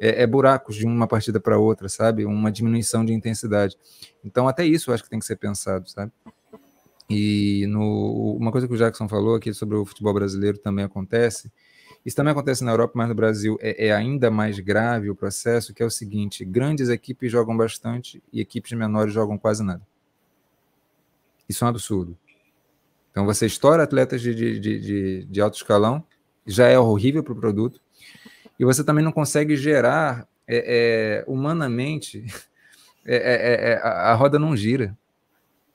é, 0.00 0.22
é 0.22 0.26
buracos 0.26 0.76
de 0.76 0.86
uma 0.86 1.06
partida 1.06 1.40
para 1.40 1.58
outra, 1.58 1.88
sabe? 1.88 2.24
Uma 2.24 2.50
diminuição 2.50 3.04
de 3.04 3.12
intensidade. 3.12 3.76
Então, 4.24 4.48
até 4.48 4.64
isso 4.64 4.90
eu 4.90 4.94
acho 4.94 5.02
que 5.02 5.10
tem 5.10 5.18
que 5.18 5.26
ser 5.26 5.36
pensado, 5.36 5.88
sabe? 5.88 6.12
E 7.08 7.66
no, 7.68 8.36
uma 8.36 8.52
coisa 8.52 8.68
que 8.68 8.74
o 8.74 8.76
Jackson 8.76 9.08
falou 9.08 9.34
aqui 9.34 9.54
sobre 9.54 9.76
o 9.76 9.84
futebol 9.84 10.12
brasileiro 10.12 10.58
também 10.58 10.84
acontece. 10.84 11.50
Isso 12.04 12.14
também 12.14 12.32
acontece 12.32 12.62
na 12.62 12.70
Europa, 12.70 12.92
mas 12.94 13.08
no 13.08 13.14
Brasil 13.14 13.58
é, 13.60 13.86
é, 13.88 13.92
ainda 13.92 14.30
mais 14.30 14.58
grave 14.60 15.10
o 15.10 15.14
processo, 15.14 15.74
que 15.74 15.82
é 15.82 15.86
o 15.86 15.90
seguinte: 15.90 16.44
grandes 16.44 16.88
equipes 16.88 17.32
jogam 17.32 17.56
bastante 17.56 18.22
e 18.32 18.40
equipes 18.40 18.72
menores 18.72 19.12
jogam 19.12 19.38
quase 19.38 19.62
nada. 19.62 19.82
Isso 21.48 21.64
é 21.64 21.66
um 21.66 21.70
absurdo. 21.70 22.16
Então 23.18 23.26
você 23.26 23.46
estoura 23.46 23.82
atletas 23.82 24.22
de, 24.22 24.32
de, 24.32 24.60
de, 24.60 25.24
de 25.24 25.40
alto 25.40 25.56
escalão 25.56 26.04
já 26.46 26.68
é 26.68 26.78
horrível 26.78 27.20
para 27.20 27.32
o 27.32 27.36
produto, 27.36 27.80
e 28.56 28.64
você 28.64 28.84
também 28.84 29.04
não 29.04 29.10
consegue 29.10 29.56
gerar 29.56 30.28
é, 30.46 31.24
é, 31.24 31.24
humanamente, 31.26 32.24
é, 33.04 33.16
é, 33.16 33.70
é, 33.72 33.78
a, 33.82 34.12
a 34.12 34.14
roda 34.14 34.38
não 34.38 34.56
gira, 34.56 34.96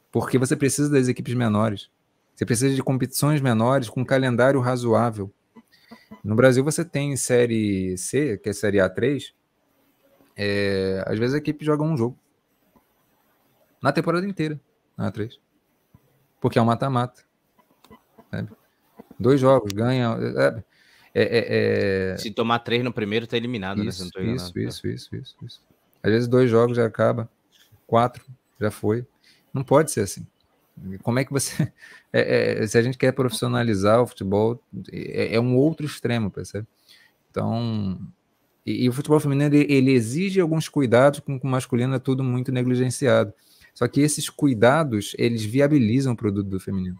porque 0.09 0.37
você 0.37 0.55
precisa 0.55 0.89
das 0.89 1.09
equipes 1.09 1.33
menores, 1.33 1.91
você 2.33 2.45
precisa 2.45 2.73
de 2.73 2.81
competições 2.81 3.41
menores 3.41 3.89
com 3.89 3.99
um 3.99 4.05
calendário 4.05 4.61
razoável. 4.61 5.29
No 6.23 6.35
Brasil 6.37 6.63
você 6.63 6.85
tem 6.85 7.17
série 7.17 7.97
C, 7.97 8.37
que 8.37 8.47
é 8.47 8.53
série 8.53 8.77
A3, 8.77 9.33
é, 10.37 11.03
às 11.05 11.19
vezes 11.19 11.35
a 11.35 11.39
equipe 11.39 11.65
joga 11.65 11.83
um 11.83 11.97
jogo 11.97 12.17
na 13.81 13.91
temporada 13.91 14.25
inteira, 14.25 14.57
na 14.95 15.11
A3, 15.11 15.37
porque 16.39 16.57
é 16.57 16.61
um 16.61 16.65
mata-mata. 16.65 17.32
Dois 19.19 19.39
jogos, 19.39 19.71
ganha. 19.71 20.17
É, 21.15 21.23
é, 21.23 22.13
é, 22.13 22.17
Se 22.17 22.31
tomar 22.31 22.59
três 22.59 22.83
no 22.83 22.91
primeiro, 22.91 23.27
tá 23.27 23.37
eliminado, 23.37 23.83
isso, 23.83 24.03
né? 24.03 24.33
Isso, 24.33 24.57
isso, 24.57 24.87
isso, 24.87 25.15
isso, 25.15 25.35
isso. 25.43 25.61
Às 26.01 26.11
vezes 26.11 26.27
dois 26.27 26.49
jogos 26.49 26.75
já 26.75 26.85
acaba, 26.85 27.29
quatro 27.85 28.25
já 28.59 28.71
foi. 28.71 29.05
Não 29.53 29.63
pode 29.63 29.91
ser 29.91 30.01
assim. 30.01 30.25
Como 31.03 31.19
é 31.19 31.25
que 31.25 31.31
você. 31.31 31.71
É, 32.15 32.61
é, 32.61 32.67
se 32.67 32.77
a 32.77 32.81
gente 32.83 32.95
quer 32.95 33.11
profissionalizar 33.11 33.99
o 33.99 34.05
futebol, 34.05 34.61
é, 34.91 35.33
é 35.33 35.39
um 35.39 35.55
outro 35.55 35.83
extremo, 35.83 36.29
percebe? 36.29 36.67
Então. 37.31 37.99
E, 38.63 38.83
e, 38.83 38.87
o 38.87 38.93
futebol 38.93 39.19
feminino 39.19 39.55
ele, 39.55 39.65
ele 39.67 39.91
exige 39.91 40.39
alguns 40.39 40.69
cuidados, 40.69 41.21
com, 41.21 41.39
com 41.39 41.47
o 41.47 41.49
masculino 41.49 41.95
é 41.95 41.97
tudo 41.97 42.23
muito 42.23 42.51
negligenciado. 42.51 43.33
Só 43.73 43.87
que 43.87 43.99
esses 43.99 44.29
cuidados, 44.29 45.15
eles 45.17 45.43
viabilizam 45.43 46.13
o 46.13 46.15
produto 46.15 46.47
do 46.47 46.59
feminino 46.59 46.99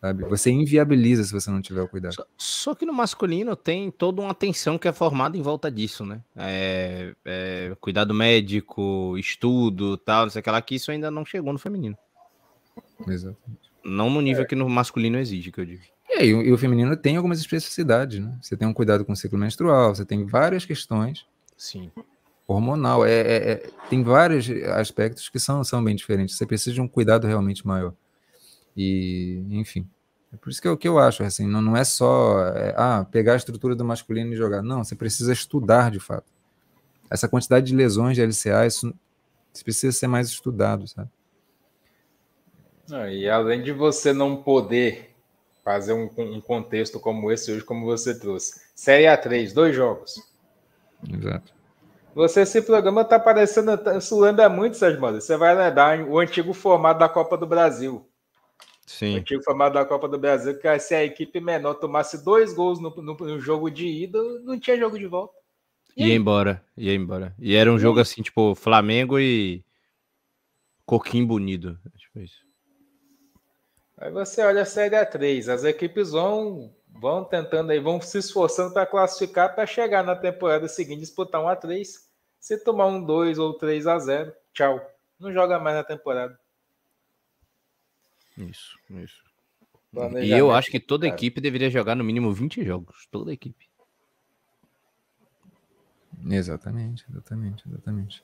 sabe? 0.00 0.24
Você 0.24 0.50
inviabiliza 0.50 1.24
se 1.24 1.32
você 1.32 1.50
não 1.50 1.60
tiver 1.60 1.82
o 1.82 1.88
cuidado. 1.88 2.14
Só, 2.14 2.26
só, 2.36 2.74
que 2.74 2.86
no 2.86 2.92
masculino 2.92 3.54
tem 3.56 3.90
toda 3.90 4.20
uma 4.20 4.30
atenção 4.30 4.78
que 4.78 4.88
é 4.88 4.92
formada 4.92 5.36
em 5.36 5.42
volta 5.42 5.70
disso, 5.70 6.04
né? 6.04 6.20
É, 6.36 7.14
é, 7.24 7.76
cuidado 7.80 8.14
médico, 8.14 9.16
estudo, 9.18 9.96
tal, 9.96 10.24
não 10.24 10.30
sei 10.30 10.40
o 10.40 10.42
que 10.42 10.50
lá, 10.50 10.62
que 10.62 10.74
isso 10.74 10.90
ainda 10.90 11.10
não 11.10 11.24
chegou 11.24 11.52
no 11.52 11.58
feminino. 11.58 11.96
Exatamente. 13.06 13.68
Não 13.84 14.10
no 14.10 14.20
nível 14.20 14.42
é. 14.42 14.46
que 14.46 14.54
no 14.54 14.68
masculino 14.68 15.18
exige, 15.18 15.50
que 15.50 15.60
eu 15.60 15.66
digo. 15.66 15.82
E, 16.08 16.14
aí, 16.14 16.28
e 16.28 16.52
o 16.52 16.58
feminino 16.58 16.96
tem 16.96 17.16
algumas 17.16 17.38
especificidades, 17.38 18.20
né? 18.20 18.36
Você 18.40 18.56
tem 18.56 18.66
um 18.66 18.72
cuidado 18.72 19.04
com 19.04 19.12
o 19.12 19.16
ciclo 19.16 19.38
menstrual, 19.38 19.94
você 19.94 20.04
tem 20.04 20.24
várias 20.24 20.64
questões. 20.64 21.26
Sim. 21.56 21.90
Hormonal, 22.46 23.04
é, 23.04 23.12
é, 23.12 23.52
é, 23.52 23.70
tem 23.90 24.02
vários 24.02 24.48
aspectos 24.74 25.28
que 25.28 25.38
são, 25.38 25.62
são 25.62 25.84
bem 25.84 25.94
diferentes. 25.94 26.36
Você 26.36 26.46
precisa 26.46 26.72
de 26.72 26.80
um 26.80 26.88
cuidado 26.88 27.26
realmente 27.26 27.66
maior. 27.66 27.92
E, 28.76 29.44
enfim. 29.50 29.88
É 30.32 30.36
por 30.36 30.50
isso 30.50 30.60
que, 30.60 30.68
eu, 30.68 30.76
que 30.76 30.86
eu 30.86 30.98
acho, 30.98 31.22
assim, 31.22 31.46
não, 31.46 31.62
não 31.62 31.76
é 31.76 31.84
só 31.84 32.40
é, 32.48 32.74
ah, 32.76 33.06
pegar 33.10 33.32
a 33.32 33.36
estrutura 33.36 33.74
do 33.74 33.84
masculino 33.84 34.32
e 34.32 34.36
jogar. 34.36 34.62
Não, 34.62 34.84
você 34.84 34.94
precisa 34.94 35.32
estudar 35.32 35.90
de 35.90 35.98
fato. 35.98 36.26
Essa 37.10 37.28
quantidade 37.28 37.66
de 37.66 37.74
lesões 37.74 38.16
de 38.16 38.22
LCA, 38.22 38.66
isso, 38.66 38.92
isso 39.52 39.64
precisa 39.64 39.96
ser 39.96 40.06
mais 40.06 40.28
estudado, 40.28 40.86
sabe? 40.86 41.08
Ah, 42.92 43.10
e 43.10 43.28
além 43.28 43.62
de 43.62 43.72
você 43.72 44.12
não 44.12 44.36
poder 44.36 45.14
fazer 45.64 45.92
um, 45.92 46.10
um, 46.16 46.40
contexto 46.40 46.98
como 46.98 47.30
esse 47.30 47.52
hoje, 47.52 47.62
como 47.62 47.84
você 47.84 48.18
trouxe, 48.18 48.60
Série 48.74 49.04
A3, 49.04 49.52
dois 49.52 49.74
jogos. 49.74 50.14
Exato. 51.06 51.52
Você, 52.14 52.40
esse 52.40 52.62
programa 52.62 53.04
tá 53.04 53.18
parecendo, 53.18 53.78
isso 53.96 54.18
lembra 54.18 54.48
muito, 54.48 54.76
Sérgio 54.76 55.00
Moura. 55.00 55.20
Você 55.20 55.36
vai 55.36 55.54
lembrar 55.54 56.00
o 56.00 56.18
antigo 56.18 56.52
formato 56.52 57.00
da 57.00 57.08
Copa 57.08 57.36
do 57.36 57.46
Brasil. 57.46 58.08
Sim. 58.88 59.16
O 59.16 59.18
antigo 59.18 59.42
formato 59.42 59.74
da 59.74 59.84
Copa 59.84 60.08
do 60.08 60.18
Brasil, 60.18 60.58
que 60.58 60.78
se 60.78 60.94
a 60.94 61.04
equipe 61.04 61.38
menor 61.40 61.74
tomasse 61.74 62.24
dois 62.24 62.54
gols 62.54 62.80
no, 62.80 62.88
no, 62.88 63.14
no 63.14 63.38
jogo 63.38 63.70
de 63.70 63.86
ida, 63.86 64.18
não 64.40 64.58
tinha 64.58 64.78
jogo 64.78 64.98
de 64.98 65.06
volta. 65.06 65.34
E 65.94 66.06
ia 66.06 66.14
embora, 66.14 66.64
ia 66.74 66.94
embora. 66.94 67.34
E 67.38 67.54
era 67.54 67.70
um 67.70 67.78
jogo 67.78 68.00
assim, 68.00 68.22
tipo, 68.22 68.54
Flamengo 68.54 69.18
e 69.18 69.62
Coquim 70.86 71.26
Bonito. 71.26 71.78
Tipo 71.98 72.20
isso. 72.20 72.46
Aí 73.98 74.10
você 74.10 74.40
olha 74.42 74.62
a 74.62 74.64
Série 74.64 74.96
A3, 74.96 75.52
as 75.52 75.64
equipes 75.64 76.12
vão, 76.12 76.74
vão 76.88 77.24
tentando 77.24 77.70
aí, 77.70 77.80
vão 77.80 78.00
se 78.00 78.16
esforçando 78.16 78.72
para 78.72 78.86
classificar 78.86 79.54
para 79.54 79.66
chegar 79.66 80.02
na 80.02 80.16
temporada 80.16 80.66
seguinte 80.66 81.00
disputar 81.00 81.42
um 81.42 81.46
A3. 81.46 81.86
Se 82.40 82.56
tomar 82.64 82.86
um 82.86 83.04
2 83.04 83.38
ou 83.38 83.52
3 83.52 83.86
a 83.86 83.98
0, 83.98 84.32
tchau. 84.54 84.80
Não 85.20 85.30
joga 85.30 85.58
mais 85.58 85.76
na 85.76 85.84
temporada. 85.84 86.38
Isso, 88.38 88.78
isso. 88.90 89.28
E 90.22 90.30
eu 90.30 90.52
acho 90.52 90.70
que 90.70 90.78
toda 90.78 91.08
equipe 91.08 91.40
deveria 91.40 91.70
jogar 91.70 91.94
no 91.94 92.04
mínimo 92.04 92.32
20 92.32 92.64
jogos. 92.64 93.08
Toda 93.10 93.32
equipe. 93.32 93.68
Exatamente, 96.30 97.04
exatamente, 97.10 97.64
exatamente. 97.66 98.22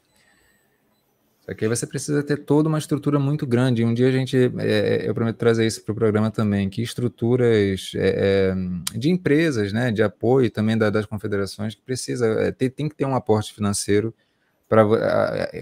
Só 1.40 1.52
que 1.52 1.64
aí 1.64 1.68
você 1.68 1.86
precisa 1.86 2.22
ter 2.22 2.38
toda 2.38 2.68
uma 2.68 2.78
estrutura 2.78 3.18
muito 3.18 3.46
grande. 3.46 3.84
Um 3.84 3.92
dia 3.92 4.08
a 4.08 4.10
gente, 4.10 4.36
é, 4.58 5.08
eu 5.08 5.14
prometo 5.14 5.36
trazer 5.36 5.66
isso 5.66 5.84
para 5.84 5.92
o 5.92 5.94
programa 5.94 6.30
também, 6.30 6.70
que 6.70 6.82
estruturas 6.82 7.92
é, 7.94 8.54
é, 8.54 8.98
de 8.98 9.10
empresas, 9.10 9.72
né, 9.72 9.90
de 9.90 10.02
apoio 10.02 10.50
também 10.50 10.76
da, 10.76 10.88
das 10.88 11.04
confederações, 11.06 11.74
que 11.74 11.82
precisa 11.82 12.26
é, 12.26 12.50
ter, 12.50 12.70
tem 12.70 12.88
que 12.88 12.94
ter 12.94 13.04
um 13.04 13.14
aporte 13.14 13.52
financeiro. 13.52 14.14
Para 14.66 14.86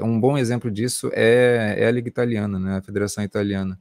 um 0.03 0.19
bom 0.20 0.39
exemplo 0.39 0.70
disso 0.70 1.11
é, 1.12 1.74
é 1.79 1.87
a 1.87 1.91
Liga 1.91 2.09
Italiana, 2.09 2.59
né, 2.59 2.77
a 2.77 2.83
Federação 2.83 3.23
Italiana 3.23 3.79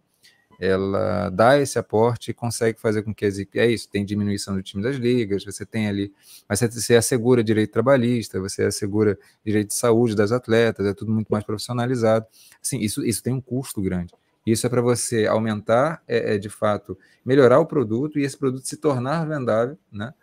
ela 0.62 1.30
dá 1.30 1.58
esse 1.60 1.80
aporte 1.80 2.30
e 2.30 2.34
consegue 2.36 2.80
fazer 2.80 3.02
com 3.02 3.12
que 3.16 3.26
as 3.26 3.40
é 3.56 3.66
isso, 3.66 3.90
tem 3.90 4.06
diminuição 4.06 4.54
do 4.54 4.62
time 4.62 4.84
das 4.84 4.96
ligas, 4.96 5.44
você 5.44 5.66
tem 5.66 5.88
ali, 5.88 6.14
mas 6.48 6.60
você 6.60 6.94
assegura 6.96 7.44
direito 7.44 7.72
trabalhista, 7.72 8.40
você 8.40 8.66
assegura 8.66 9.18
direito 9.44 9.70
de 9.70 9.74
saúde 9.74 10.16
das 10.16 10.32
atletas, 10.32 10.86
é 10.86 10.94
tudo 10.94 11.12
muito 11.12 11.30
mais 11.30 11.44
profissionalizado. 11.44 12.28
Assim, 12.64 12.80
isso, 12.80 13.04
isso 13.04 13.24
tem 13.24 13.34
um 13.34 13.42
custo 13.42 13.82
grande. 13.82 14.14
Isso 14.46 14.68
é 14.68 14.70
para 14.70 14.84
você 14.84 15.26
aumentar, 15.26 16.04
é, 16.08 16.36
é, 16.36 16.38
de 16.38 16.50
fato, 16.50 16.96
melhorar 17.26 17.60
o 17.60 17.66
produto 17.66 18.20
e 18.20 18.24
esse 18.24 18.38
produto 18.38 18.68
se 18.68 18.78
tornar 18.78 19.26
vendável, 19.26 19.76
né? 19.92 20.14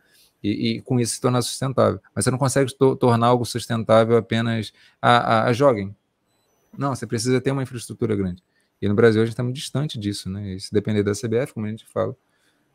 E, 0.41 0.77
e 0.77 0.83
com 0.83 1.01
isso 1.01 1.15
se 1.15 1.21
tornar 1.21 1.43
sustentável. 1.43 2.01
Mas 2.15 2.25
você 2.25 2.31
não 2.31 2.39
consegue 2.39 2.73
to 2.73 2.95
tornar 2.95 3.27
algo 3.27 3.45
sustentável 3.45 4.17
apenas 4.17 4.73
a, 5.03 5.17
a, 5.17 5.45
a 5.47 5.53
joguem. 5.53 5.97
Não, 6.77 6.95
você 6.95 7.09
precisa 7.09 7.41
ter 7.41 7.51
uma 7.51 7.65
infraestrutura 7.65 8.15
grande. 8.15 8.41
E 8.81 8.89
no 8.89 8.95
Brasil 8.95 9.21
a 9.21 9.25
gente 9.25 9.33
está 9.33 9.43
muito 9.43 9.57
distante 9.57 9.99
disso, 9.99 10.31
né? 10.31 10.55
E 10.55 10.61
se 10.61 10.73
depender 10.73 11.03
da 11.03 11.13
CBF, 11.13 11.53
como 11.53 11.67
a 11.67 11.71
gente 11.71 11.87
fala, 11.87 12.17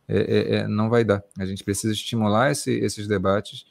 é, 0.07 0.17
é, 0.17 0.55
é, 0.55 0.67
não 0.67 0.89
vai 0.89 1.03
dar. 1.03 1.23
A 1.37 1.45
gente 1.45 1.63
precisa 1.63 1.93
estimular 1.93 2.51
esse, 2.51 2.71
esses 2.71 3.07
debates 3.07 3.65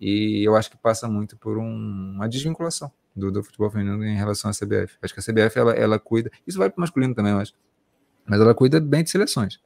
e 0.00 0.42
eu 0.46 0.56
acho 0.56 0.70
que 0.70 0.76
passa 0.76 1.08
muito 1.08 1.36
por 1.36 1.58
um, 1.58 2.12
uma 2.14 2.28
desvinculação 2.28 2.92
do, 3.14 3.30
do, 3.30 3.42
futebol 3.42 3.70
feminino 3.70 4.04
em 4.04 4.16
relação 4.16 4.50
à 4.50 4.54
CBF. 4.54 4.98
Acho 5.00 5.14
que 5.14 5.20
a 5.20 5.22
CBF 5.22 5.58
ela, 5.58 5.72
ela 5.72 5.98
cuida, 5.98 6.30
isso 6.46 6.58
vai 6.58 6.68
para 6.68 6.78
o 6.78 6.80
masculino 6.80 7.14
também, 7.14 7.32
mas 7.32 8.40
ela 8.40 8.54
cuida 8.54 8.80
bem 8.80 9.04
de 9.04 9.10
seleções. 9.10 9.60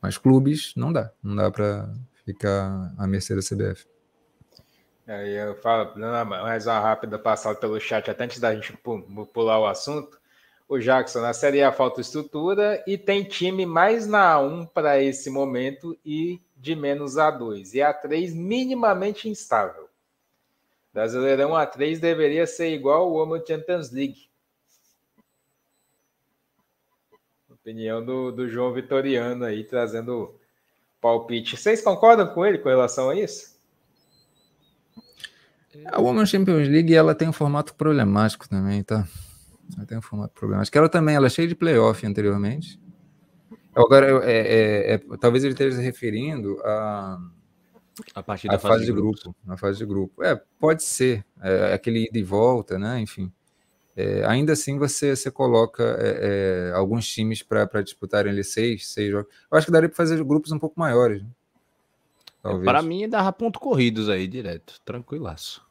Mas 0.00 0.18
clubes 0.18 0.72
não 0.76 0.92
dá, 0.92 1.12
não 1.22 1.36
dá 1.36 1.50
para 1.50 1.92
ficar 2.24 2.92
à 2.98 3.06
mercê 3.06 3.34
da 3.34 3.42
CBF. 3.42 3.86
Aí 5.06 5.34
eu 5.34 5.54
falo, 5.56 5.94
mais 5.98 6.66
uma 6.66 6.80
rápida 6.80 7.18
passada 7.18 7.58
pelo 7.58 7.78
chat, 7.78 8.10
até 8.10 8.24
antes 8.24 8.40
da 8.40 8.54
gente 8.54 8.74
pular 9.32 9.58
o 9.58 9.66
assunto 9.66 10.18
o 10.68 10.78
Jackson. 10.78 11.20
Na 11.20 11.32
Série 11.32 11.62
A 11.62 11.72
falta 11.72 12.00
estrutura 12.00 12.82
e 12.86 12.96
tem 12.96 13.24
time 13.24 13.66
mais 13.66 14.06
na 14.06 14.36
A1 14.36 14.68
para 14.68 15.02
esse 15.02 15.30
momento 15.30 15.98
e 16.04 16.40
de 16.56 16.74
menos 16.74 17.14
A2. 17.14 17.74
E 17.74 17.78
A3 17.78 18.34
minimamente 18.34 19.28
instável. 19.28 19.88
Brasileirão 20.92 21.50
A3 21.50 21.98
deveria 21.98 22.46
ser 22.46 22.72
igual 22.72 23.10
o 23.10 23.14
Women 23.14 23.42
Champions 23.46 23.90
League. 23.90 24.28
Opinião 27.50 28.04
do, 28.04 28.30
do 28.30 28.48
João 28.48 28.72
Vitoriano 28.72 29.44
aí, 29.44 29.64
trazendo 29.64 30.34
palpite. 31.00 31.56
Vocês 31.56 31.82
concordam 31.82 32.26
com 32.28 32.44
ele 32.44 32.58
com 32.58 32.68
relação 32.68 33.10
a 33.10 33.14
isso? 33.14 33.54
A 35.86 36.00
Women's 36.00 36.30
Champions 36.30 36.68
League 36.68 36.94
ela 36.94 37.14
tem 37.14 37.28
um 37.28 37.32
formato 37.32 37.74
problemático 37.74 38.48
também, 38.48 38.82
tá? 38.82 39.06
Ela 39.76 39.86
tem 39.86 39.98
um 39.98 40.02
formato 40.02 40.34
problemático. 40.34 40.76
Ela 40.76 40.88
também, 40.88 41.14
ela 41.14 41.26
é 41.26 41.30
cheia 41.30 41.48
de 41.48 41.54
playoff 41.54 42.06
anteriormente. 42.06 42.80
Agora, 43.74 44.24
é, 44.24 44.32
é, 44.32 44.94
é, 44.94 44.98
talvez 45.18 45.42
ele 45.42 45.52
esteja 45.52 45.76
se 45.76 45.82
referindo 45.82 46.60
a, 46.64 47.18
a 48.14 48.22
partir 48.22 48.48
da 48.48 48.54
a 48.54 48.58
fase, 48.58 48.74
fase, 48.74 48.86
de 48.86 48.92
grupo. 48.92 49.36
Na 49.44 49.56
fase 49.56 49.78
de 49.78 49.86
grupo. 49.86 50.22
É, 50.22 50.40
pode 50.60 50.84
ser. 50.84 51.24
É, 51.42 51.72
aquele 51.74 52.04
ida 52.04 52.18
e 52.18 52.22
volta, 52.22 52.78
né? 52.78 53.00
Enfim. 53.00 53.32
É, 53.96 54.24
ainda 54.26 54.52
assim, 54.52 54.78
você, 54.78 55.14
você 55.14 55.30
coloca 55.30 55.82
é, 56.00 56.70
é, 56.70 56.72
alguns 56.74 57.06
times 57.06 57.42
para 57.42 57.82
disputarem 57.82 58.32
ali 58.32 58.42
seis, 58.42 58.88
seis 58.88 59.10
jogos. 59.10 59.32
Eu 59.50 59.56
acho 59.56 59.66
que 59.66 59.72
daria 59.72 59.88
para 59.88 59.96
fazer 59.96 60.22
grupos 60.24 60.50
um 60.50 60.58
pouco 60.58 60.78
maiores. 60.78 61.22
Né? 61.22 61.28
Para 62.64 62.82
mim, 62.82 63.08
dava 63.08 63.32
ponto 63.32 63.58
corridos 63.58 64.08
aí, 64.08 64.26
direto. 64.26 64.80
Tranquilaço. 64.84 65.64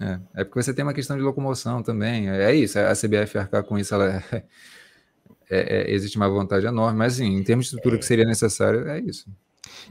É, 0.00 0.40
é 0.40 0.44
porque 0.44 0.62
você 0.62 0.72
tem 0.72 0.82
uma 0.82 0.94
questão 0.94 1.16
de 1.16 1.22
locomoção 1.22 1.82
também. 1.82 2.30
É, 2.30 2.50
é 2.50 2.54
isso, 2.54 2.78
a 2.78 2.92
CBF 2.92 3.36
arcar 3.38 3.62
com 3.62 3.78
isso, 3.78 3.94
ela 3.94 4.24
é, 4.32 4.44
é, 5.50 5.76
é, 5.90 5.90
existe 5.90 6.16
uma 6.16 6.28
vontade 6.28 6.64
enorme, 6.64 6.98
mas 6.98 7.14
assim, 7.14 7.26
em 7.26 7.44
termos 7.44 7.66
de 7.66 7.70
estrutura 7.70 7.98
que 7.98 8.06
seria 8.06 8.24
necessário, 8.24 8.88
é 8.88 8.98
isso. 8.98 9.30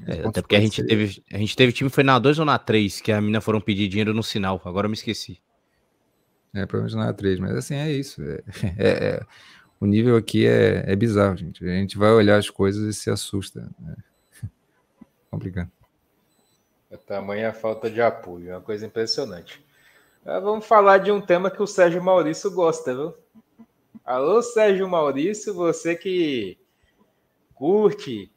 É, 0.07 0.25
até 0.25 0.41
porque 0.41 0.55
a 0.55 0.59
gente, 0.59 0.83
teve, 0.83 1.23
a 1.31 1.37
gente 1.37 1.55
teve 1.55 1.71
time 1.71 1.89
foi 1.89 2.03
na 2.03 2.17
2 2.17 2.39
ou 2.39 2.45
na 2.45 2.57
3, 2.57 3.01
que 3.01 3.11
a 3.11 3.21
mina 3.21 3.39
foram 3.39 3.61
pedir 3.61 3.87
dinheiro 3.87 4.13
no 4.13 4.23
sinal. 4.23 4.59
Agora 4.65 4.85
eu 4.85 4.89
me 4.89 4.95
esqueci. 4.95 5.39
É, 6.53 6.65
provavelmente 6.65 7.05
na 7.05 7.13
3, 7.13 7.39
mas 7.39 7.55
assim, 7.55 7.75
é 7.75 7.91
isso. 7.91 8.21
É, 8.23 8.43
é, 8.77 8.89
é, 8.89 9.25
o 9.79 9.85
nível 9.85 10.15
aqui 10.15 10.47
é, 10.47 10.91
é 10.91 10.95
bizarro, 10.95 11.37
gente. 11.37 11.63
A 11.63 11.75
gente 11.75 11.97
vai 11.97 12.11
olhar 12.11 12.37
as 12.37 12.49
coisas 12.49 12.83
e 12.83 12.97
se 12.97 13.11
assusta. 13.11 13.69
Né? 13.79 13.95
Complicado. 15.29 15.71
É 16.89 16.97
tamanha 16.97 17.53
falta 17.53 17.89
de 17.91 18.01
apoio, 18.01 18.49
é 18.49 18.55
uma 18.55 18.61
coisa 18.61 18.85
impressionante. 18.85 19.63
Agora 20.29 20.41
vamos 20.41 20.67
falar 20.67 20.99
de 20.99 21.11
um 21.11 21.19
tema 21.19 21.49
que 21.49 21.59
o 21.59 21.65
Sérgio 21.65 22.03
Maurício 22.03 22.51
gosta, 22.51 22.93
viu? 22.93 23.15
Alô, 24.05 24.43
Sérgio 24.43 24.87
Maurício, 24.87 25.55
você 25.55 25.95
que 25.95 26.55
curte. 27.55 28.31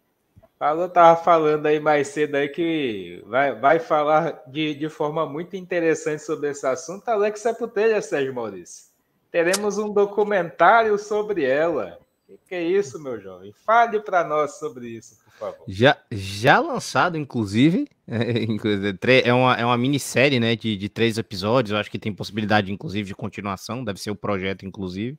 Falou, 0.59 0.89
tava 0.89 1.23
falando 1.23 1.67
aí 1.67 1.79
mais 1.79 2.09
cedo 2.09 2.37
aí 2.37 2.49
que 2.49 3.23
vai, 3.27 3.55
vai 3.55 3.79
falar 3.79 4.43
de, 4.47 4.75
de 4.75 4.89
forma 4.89 5.27
muito 5.27 5.55
interessante 5.55 6.23
sobre 6.23 6.49
esse 6.49 6.67
assunto. 6.67 7.07
Alex 7.11 7.41
Sepulteira, 7.41 8.01
Sérgio 8.01 8.35
Maurício. 8.35 8.87
Teremos 9.31 9.77
um 9.77 9.93
documentário 9.93 10.97
sobre 10.97 11.45
ela. 11.45 11.99
O 12.27 12.33
que, 12.33 12.39
que 12.49 12.55
é 12.55 12.63
isso, 12.63 12.99
meu 13.03 13.21
jovem? 13.21 13.53
Fale 13.67 14.01
para 14.01 14.25
nós 14.25 14.59
sobre 14.59 14.89
isso. 14.89 15.22
Já, 15.67 15.97
já 16.11 16.61
lançado, 16.61 17.17
inclusive. 17.17 17.89
É, 18.13 19.29
é, 19.29 19.33
uma, 19.33 19.55
é 19.55 19.65
uma 19.65 19.79
minissérie, 19.79 20.39
né? 20.39 20.55
De, 20.55 20.77
de 20.77 20.89
três 20.89 21.17
episódios. 21.17 21.73
Eu 21.73 21.79
acho 21.79 21.91
que 21.91 21.99
tem 21.99 22.13
possibilidade, 22.13 22.71
inclusive, 22.71 23.07
de 23.09 23.15
continuação. 23.15 23.83
Deve 23.83 24.01
ser 24.01 24.11
o 24.11 24.17
projeto, 24.17 24.67
inclusive. 24.67 25.19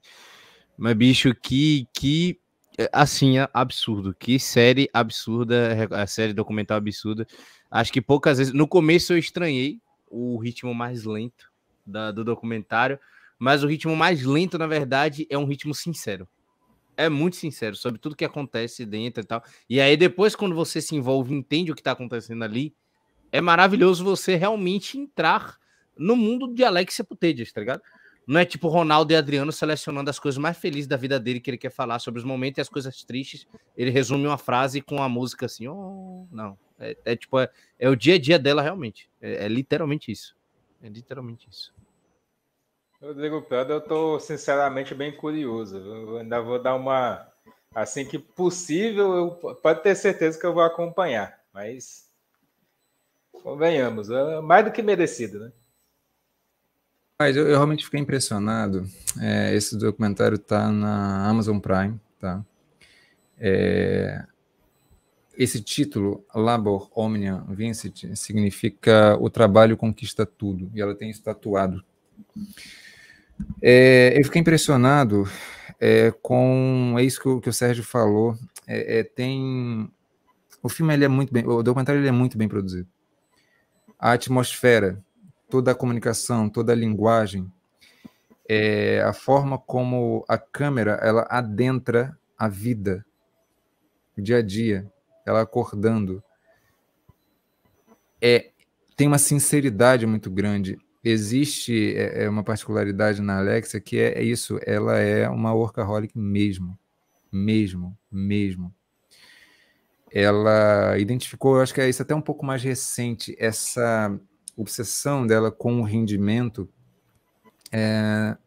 Mas, 0.78 0.94
bicho, 0.94 1.34
que. 1.34 1.88
que 1.94 2.40
é, 2.78 2.90
assim, 2.94 3.40
é 3.40 3.50
absurdo. 3.54 4.14
Que 4.14 4.38
série 4.38 4.90
absurda. 4.94 5.88
A 5.92 6.06
série 6.06 6.34
documental 6.34 6.78
absurda. 6.78 7.26
Acho 7.72 7.92
que 7.92 8.02
poucas 8.02 8.38
vezes. 8.38 8.54
No 8.54 8.68
começo 8.68 9.14
eu 9.14 9.18
estranhei 9.18 9.80
o 10.08 10.38
ritmo 10.38 10.74
mais 10.76 11.04
lento 11.04 11.50
da, 11.86 12.12
do 12.12 12.24
documentário. 12.24 13.00
Mas 13.40 13.64
o 13.64 13.68
ritmo 13.68 13.96
mais 13.96 14.24
lento, 14.24 14.58
na 14.58 14.68
verdade, 14.68 15.26
é 15.30 15.38
um 15.38 15.46
ritmo 15.46 15.74
sincero 15.74 16.28
é 16.96 17.10
muito 17.10 17.36
sincero 17.36 17.76
sobre 17.76 18.00
tudo 18.00 18.16
que 18.16 18.26
acontece 18.26 18.86
dentro 18.86 19.24
e 19.24 19.26
tal. 19.26 19.44
E 19.70 19.80
aí, 19.82 19.98
depois, 19.98 20.36
quando 20.36 20.56
você 20.56 20.82
se 20.82 20.96
envolve 20.96 21.34
entende 21.34 21.72
o 21.72 21.76
que 21.76 21.84
tá 21.84 21.92
acontecendo 21.92 22.44
ali, 22.44 22.76
é 23.32 23.42
maravilhoso 23.42 24.04
você 24.04 24.36
realmente 24.36 24.98
entrar 24.98 25.58
no 25.98 26.16
mundo 26.16 26.54
de 26.54 26.64
Alexia 26.64 27.04
Putellas, 27.04 27.52
tá 27.52 27.60
ligado? 27.62 27.82
Não 28.26 28.40
é 28.40 28.46
tipo 28.46 28.70
Ronaldo 28.70 29.12
e 29.12 29.16
Adriano 29.16 29.52
selecionando 29.52 30.10
as 30.10 30.18
coisas 30.18 30.38
mais 30.38 30.58
felizes 30.58 30.88
da 30.88 30.96
vida 30.96 31.20
dele 31.20 31.40
que 31.40 31.50
ele 31.50 31.58
quer 31.58 31.72
falar 31.72 32.00
sobre 32.00 32.20
os 32.20 32.26
momentos 32.26 32.58
e 32.58 32.62
as 32.62 32.70
coisas 32.70 33.04
tristes. 33.04 33.46
Ele 33.76 33.92
resume 33.92 34.26
uma 34.26 34.38
frase 34.38 34.82
com 34.82 35.02
a 35.02 35.10
música 35.10 35.46
assim, 35.46 35.68
oh, 35.68 36.26
não. 36.32 36.58
É, 36.80 36.98
é 37.06 37.16
tipo, 37.16 37.40
é, 37.40 37.50
é, 37.78 37.90
o 37.90 37.96
dia 37.96 38.16
a 38.16 38.20
dia 38.20 38.40
dela 38.40 38.62
realmente. 38.62 39.10
É, 39.22 39.46
é 39.46 39.48
literalmente 39.48 40.12
isso. 40.12 40.36
É 40.82 40.88
literalmente 40.88 41.48
isso. 41.50 41.74
Rodrigo 43.04 43.42
Prado, 43.42 43.74
eu 43.74 43.80
estou 43.80 44.18
sinceramente 44.18 44.96
bem 44.96 45.12
curioso. 45.12 45.78
Eu 45.78 46.18
ainda 46.20 46.42
vou 46.42 46.62
dar 46.62 46.74
uma. 46.74 47.28
Assim 47.76 48.06
que 48.06 48.18
possível, 48.18 49.14
eu, 49.14 49.56
pode 49.56 49.84
ter 49.84 49.94
certeza 49.96 50.40
que 50.40 50.46
eu 50.46 50.54
vou 50.54 50.64
acompanhar. 50.64 51.38
Mas 51.54 52.08
convenhamos, 53.44 54.10
é 54.10 54.40
mais 54.40 54.64
do 54.64 54.72
que 54.72 54.82
merecido, 54.82 55.40
né? 55.40 55.52
Mas 57.20 57.36
eu, 57.36 57.48
eu 57.48 57.56
realmente 57.56 57.84
fiquei 57.84 58.00
impressionado. 58.00 58.88
É, 59.20 59.54
esse 59.54 59.78
documentário 59.78 60.36
está 60.36 60.72
na 60.72 61.28
Amazon 61.28 61.60
Prime, 61.60 62.00
tá? 62.20 62.46
É, 63.38 64.24
esse 65.38 65.62
título, 65.62 66.24
Labor 66.34 66.90
Omnia 66.96 67.44
Vincit, 67.50 68.16
significa 68.16 69.18
o 69.20 69.30
trabalho 69.30 69.76
conquista 69.76 70.26
tudo. 70.26 70.72
E 70.74 70.82
ela 70.82 70.96
tem 70.96 71.10
isso 71.10 71.24
tatuado. 71.24 71.84
É, 73.62 74.14
eu 74.18 74.24
fiquei 74.26 74.42
impressionado 74.42 75.28
é, 75.80 76.12
com 76.22 76.96
é 76.98 77.04
isso 77.04 77.22
que 77.22 77.30
o, 77.30 77.42
que 77.42 77.50
o 77.50 77.54
Sérgio 77.54 77.84
falou. 77.84 78.38
É, 78.68 79.00
é, 79.00 79.04
tem 79.04 79.92
o 80.62 80.70
filme 80.70 80.94
ele 80.94 81.04
é 81.04 81.10
muito 81.10 81.34
bem, 81.34 81.46
o 81.46 81.62
documentário 81.62 82.00
ele 82.00 82.08
é 82.08 82.12
muito 82.12 82.38
bem 82.38 82.48
produzido. 82.48 82.88
A 84.00 84.14
atmosfera, 84.14 85.04
toda 85.50 85.72
a 85.72 85.76
comunicação, 85.76 86.50
toda 86.50 86.72
a 86.72 86.76
linguagem, 86.76 87.52
é, 88.48 89.02
a 89.02 89.12
forma 89.12 89.58
como 89.58 90.24
a 90.28 90.38
câmera 90.38 91.00
ela 91.02 91.28
adentra 91.30 92.18
a 92.38 92.48
vida, 92.48 93.06
o 94.18 94.22
dia 94.22 94.38
a 94.38 94.42
dia, 94.42 94.90
ela 95.26 95.42
acordando, 95.42 96.24
é 98.22 98.52
tem 98.96 99.08
uma 99.08 99.18
sinceridade 99.18 100.06
muito 100.06 100.30
grande 100.30 100.78
existe 101.04 101.96
é, 101.96 102.24
é, 102.24 102.30
uma 102.30 102.44
particularidade 102.44 103.22
na 103.22 103.38
Alexa 103.38 103.80
que 103.80 103.98
é, 104.00 104.20
é 104.20 104.24
isso, 104.24 104.60
ela 104.66 104.98
é 104.98 105.28
uma 105.28 105.54
workaholic 105.54 106.18
mesmo, 106.18 106.78
mesmo, 107.32 107.98
mesmo. 108.12 108.74
Ela 110.12 110.98
identificou, 111.00 111.56
eu 111.56 111.62
acho 111.62 111.74
que 111.74 111.82
é 111.82 111.90
isso 111.90 112.02
até 112.02 112.14
um 112.14 112.22
pouco 112.22 112.46
mais 112.46 112.64
recente, 112.64 113.36
essa 113.40 114.18
obsessão 114.56 115.26
dela 115.26 115.52
com 115.52 115.82
o 115.82 115.84
rendimento. 115.84 116.70
É, 117.72 118.38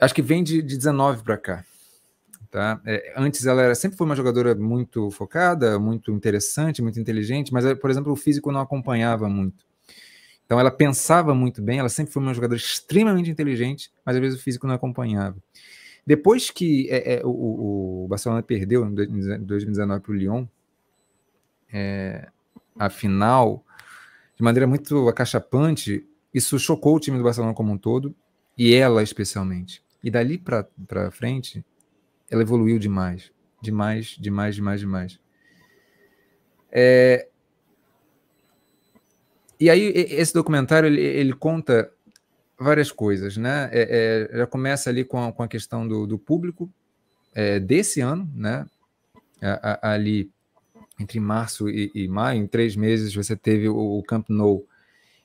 acho 0.00 0.14
que 0.14 0.22
vem 0.22 0.42
de, 0.42 0.60
de 0.60 0.76
19 0.76 1.22
para 1.22 1.38
cá. 1.38 1.64
Tá? 2.50 2.80
É, 2.86 3.14
antes 3.16 3.44
ela 3.46 3.62
era, 3.62 3.74
sempre 3.74 3.96
foi 3.96 4.06
uma 4.06 4.16
jogadora 4.16 4.54
muito 4.54 5.10
focada, 5.10 5.78
muito 5.78 6.12
interessante, 6.12 6.82
muito 6.82 6.98
inteligente, 6.98 7.52
mas, 7.52 7.64
por 7.78 7.90
exemplo, 7.90 8.12
o 8.12 8.16
físico 8.16 8.50
não 8.50 8.60
acompanhava 8.60 9.28
muito. 9.28 9.65
Então 10.46 10.58
ela 10.60 10.70
pensava 10.70 11.34
muito 11.34 11.60
bem, 11.60 11.80
ela 11.80 11.88
sempre 11.88 12.12
foi 12.12 12.22
uma 12.22 12.32
jogadora 12.32 12.58
extremamente 12.58 13.28
inteligente, 13.28 13.90
mas 14.04 14.14
às 14.14 14.22
vezes 14.22 14.38
o 14.38 14.42
físico 14.42 14.66
não 14.66 14.74
acompanhava. 14.74 15.36
Depois 16.06 16.50
que 16.50 16.88
é, 16.88 17.14
é, 17.14 17.26
o, 17.26 18.04
o, 18.04 18.08
Barcelona 18.08 18.40
perdeu 18.40 18.86
em 18.86 18.94
2019 18.94 20.00
para 20.00 20.12
o 20.12 20.14
Lyon, 20.14 20.46
é, 21.72 22.28
a 22.78 22.88
final, 22.88 23.64
de 24.36 24.42
maneira 24.44 24.68
muito 24.68 25.08
acachapante, 25.08 26.06
isso 26.32 26.58
chocou 26.60 26.94
o 26.94 27.00
time 27.00 27.18
do 27.18 27.24
Barcelona 27.24 27.52
como 27.52 27.72
um 27.72 27.78
todo, 27.78 28.14
e 28.56 28.72
ela 28.72 29.02
especialmente. 29.02 29.82
E 30.02 30.10
dali 30.10 30.38
para 30.38 31.10
frente, 31.10 31.64
ela 32.30 32.42
evoluiu 32.42 32.78
demais. 32.78 33.32
Demais, 33.60 34.16
demais, 34.20 34.54
demais, 34.54 34.80
demais. 34.80 35.20
É, 36.70 37.28
e 39.58 39.70
aí, 39.70 39.92
esse 39.94 40.34
documentário, 40.34 40.86
ele, 40.86 41.00
ele 41.00 41.32
conta 41.32 41.90
várias 42.58 42.90
coisas, 42.90 43.36
né? 43.36 43.68
É, 43.72 44.28
é, 44.32 44.38
já 44.38 44.46
começa 44.46 44.90
ali 44.90 45.04
com 45.04 45.22
a, 45.22 45.32
com 45.32 45.42
a 45.42 45.48
questão 45.48 45.86
do, 45.86 46.06
do 46.06 46.18
público 46.18 46.70
é, 47.34 47.60
desse 47.60 48.00
ano, 48.00 48.30
né? 48.34 48.66
A, 49.42 49.90
a, 49.90 49.92
ali 49.92 50.30
entre 50.98 51.20
março 51.20 51.68
e, 51.68 51.90
e, 51.94 52.08
maio, 52.08 52.40
em 52.42 52.46
três 52.46 52.74
meses, 52.74 53.14
você 53.14 53.36
teve 53.36 53.68
o, 53.68 53.98
o 53.98 54.02
Camp 54.02 54.28
Nou 54.30 54.66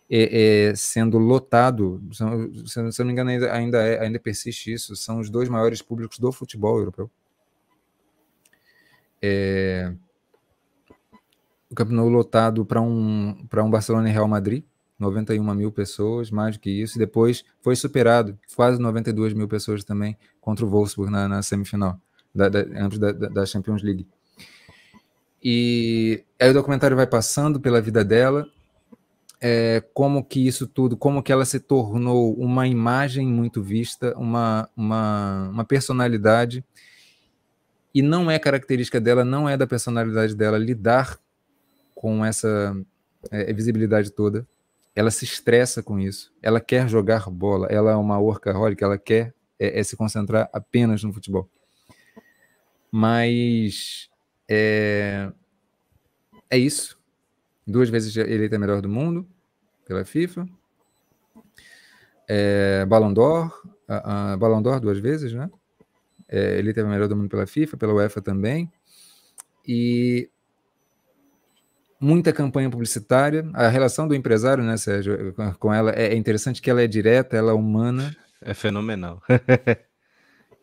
é, 0.10 0.70
é, 0.70 0.76
sendo 0.76 1.18
lotado, 1.18 2.02
são, 2.12 2.54
se, 2.68 2.78
eu 2.78 2.84
não 2.84 3.06
me 3.06 3.12
engano, 3.14 3.30
ainda, 3.30 3.54
ainda, 3.54 3.78
é, 3.82 4.02
ainda 4.02 4.20
persiste 4.20 4.74
isso, 4.74 4.94
são 4.94 5.20
os 5.20 5.30
dois 5.30 5.48
maiores 5.48 5.82
públicos 5.82 6.20
do 6.20 6.32
futebol 6.34 6.78
europeu. 6.78 7.10
É, 9.22 9.94
o 11.72 11.76
Camp 11.76 11.90
Nou 11.90 12.10
lotado 12.10 12.66
para 12.66 12.82
um, 12.82 13.36
um 13.40 13.70
Barcelona 13.70 14.10
e 14.10 14.12
Real 14.12 14.28
Madrid, 14.28 14.64
91 15.00 15.56
mil 15.56 15.72
pessoas, 15.72 16.30
mais 16.30 16.58
do 16.58 16.60
que 16.60 16.70
isso, 16.70 16.98
e 16.98 17.00
depois 17.00 17.46
foi 17.62 17.76
superado, 17.76 18.38
quase 18.56 18.80
92 18.80 19.34
mil 19.34 19.48
pessoas 19.48 19.84
também, 19.84 20.18
contra 20.42 20.66
o 20.66 20.70
Wolfsburg 20.70 21.12
na, 21.12 21.28
na 21.28 21.42
semifinal, 21.42 21.98
da, 22.36 22.50
da, 22.50 22.60
antes 22.60 23.00
da, 23.00 23.12
da 23.14 23.46
Champions 23.46 23.82
League. 23.82 24.06
E 25.42 26.24
aí 26.40 26.50
o 26.52 26.54
documentário 26.54 26.96
vai 26.96 27.08
passando 27.08 27.60
pela 27.60 27.82
vida 27.82 28.04
dela, 28.04 28.46
é, 29.40 29.82
como 29.94 30.24
que 30.24 30.46
isso 30.46 30.68
tudo, 30.68 30.96
como 30.96 31.24
que 31.24 31.32
ela 31.32 31.46
se 31.46 31.60
tornou 31.60 32.34
uma 32.36 32.68
imagem 32.68 33.26
muito 33.26 33.64
vista, 33.64 34.14
uma, 34.18 34.70
uma, 34.76 35.50
uma 35.50 35.66
personalidade, 35.66 36.64
e 37.94 38.02
não 38.02 38.30
é 38.30 38.38
característica 38.38 39.00
dela, 39.02 39.26
não 39.26 39.50
é 39.50 39.58
da 39.58 39.66
personalidade 39.66 40.36
dela 40.36 40.58
lidar 40.58 41.18
com 42.02 42.26
essa 42.26 42.76
é, 43.30 43.54
visibilidade 43.54 44.10
toda, 44.10 44.48
ela 44.96 45.12
se 45.12 45.24
estressa 45.24 45.84
com 45.84 46.00
isso, 46.00 46.34
ela 46.42 46.60
quer 46.60 46.90
jogar 46.90 47.30
bola, 47.30 47.68
ela 47.68 47.92
é 47.92 47.96
uma 47.96 48.20
workaholic, 48.20 48.84
ela 48.84 48.98
quer 48.98 49.36
é, 49.60 49.80
é 49.80 49.84
se 49.84 49.96
concentrar 49.96 50.50
apenas 50.52 51.04
no 51.04 51.14
futebol. 51.14 51.48
Mas 52.92 54.10
é, 54.50 55.32
é 56.50 56.58
isso. 56.58 57.00
Duas 57.68 57.88
vezes 57.88 58.18
eleita 58.18 58.58
melhor 58.58 58.82
do 58.82 58.90
mundo 58.90 59.30
pela 59.86 60.04
FIFA. 60.04 60.48
É, 62.28 62.84
Ballon 62.88 63.14
d'Or, 63.14 63.62
a, 63.88 64.36
Ballon 64.38 64.64
d'Or 64.64 64.80
duas 64.80 64.98
vezes, 64.98 65.34
né? 65.34 65.52
É, 66.28 66.58
ele 66.58 66.74
teve 66.74 66.90
melhor 66.90 67.08
do 67.08 67.16
mundo 67.16 67.30
pela 67.30 67.46
FIFA, 67.46 67.78
pela 67.78 67.94
UEFA 67.94 68.24
também. 68.24 68.72
E 69.68 70.31
muita 72.02 72.34
campanha 72.34 72.70
publicitária. 72.70 73.48
A 73.54 73.68
relação 73.68 74.08
do 74.08 74.16
empresário, 74.16 74.64
né, 74.64 74.76
Sérgio, 74.76 75.34
com 75.60 75.74
ela 75.74 75.92
é 75.92 76.16
interessante 76.16 76.62
que 76.62 76.70
ela 76.70 76.82
é 76.82 76.88
direta, 76.88 77.38
ela 77.38 77.52
é 77.52 77.56
humana. 77.56 78.16
É 78.42 78.54
fenomenal. 78.54 79.22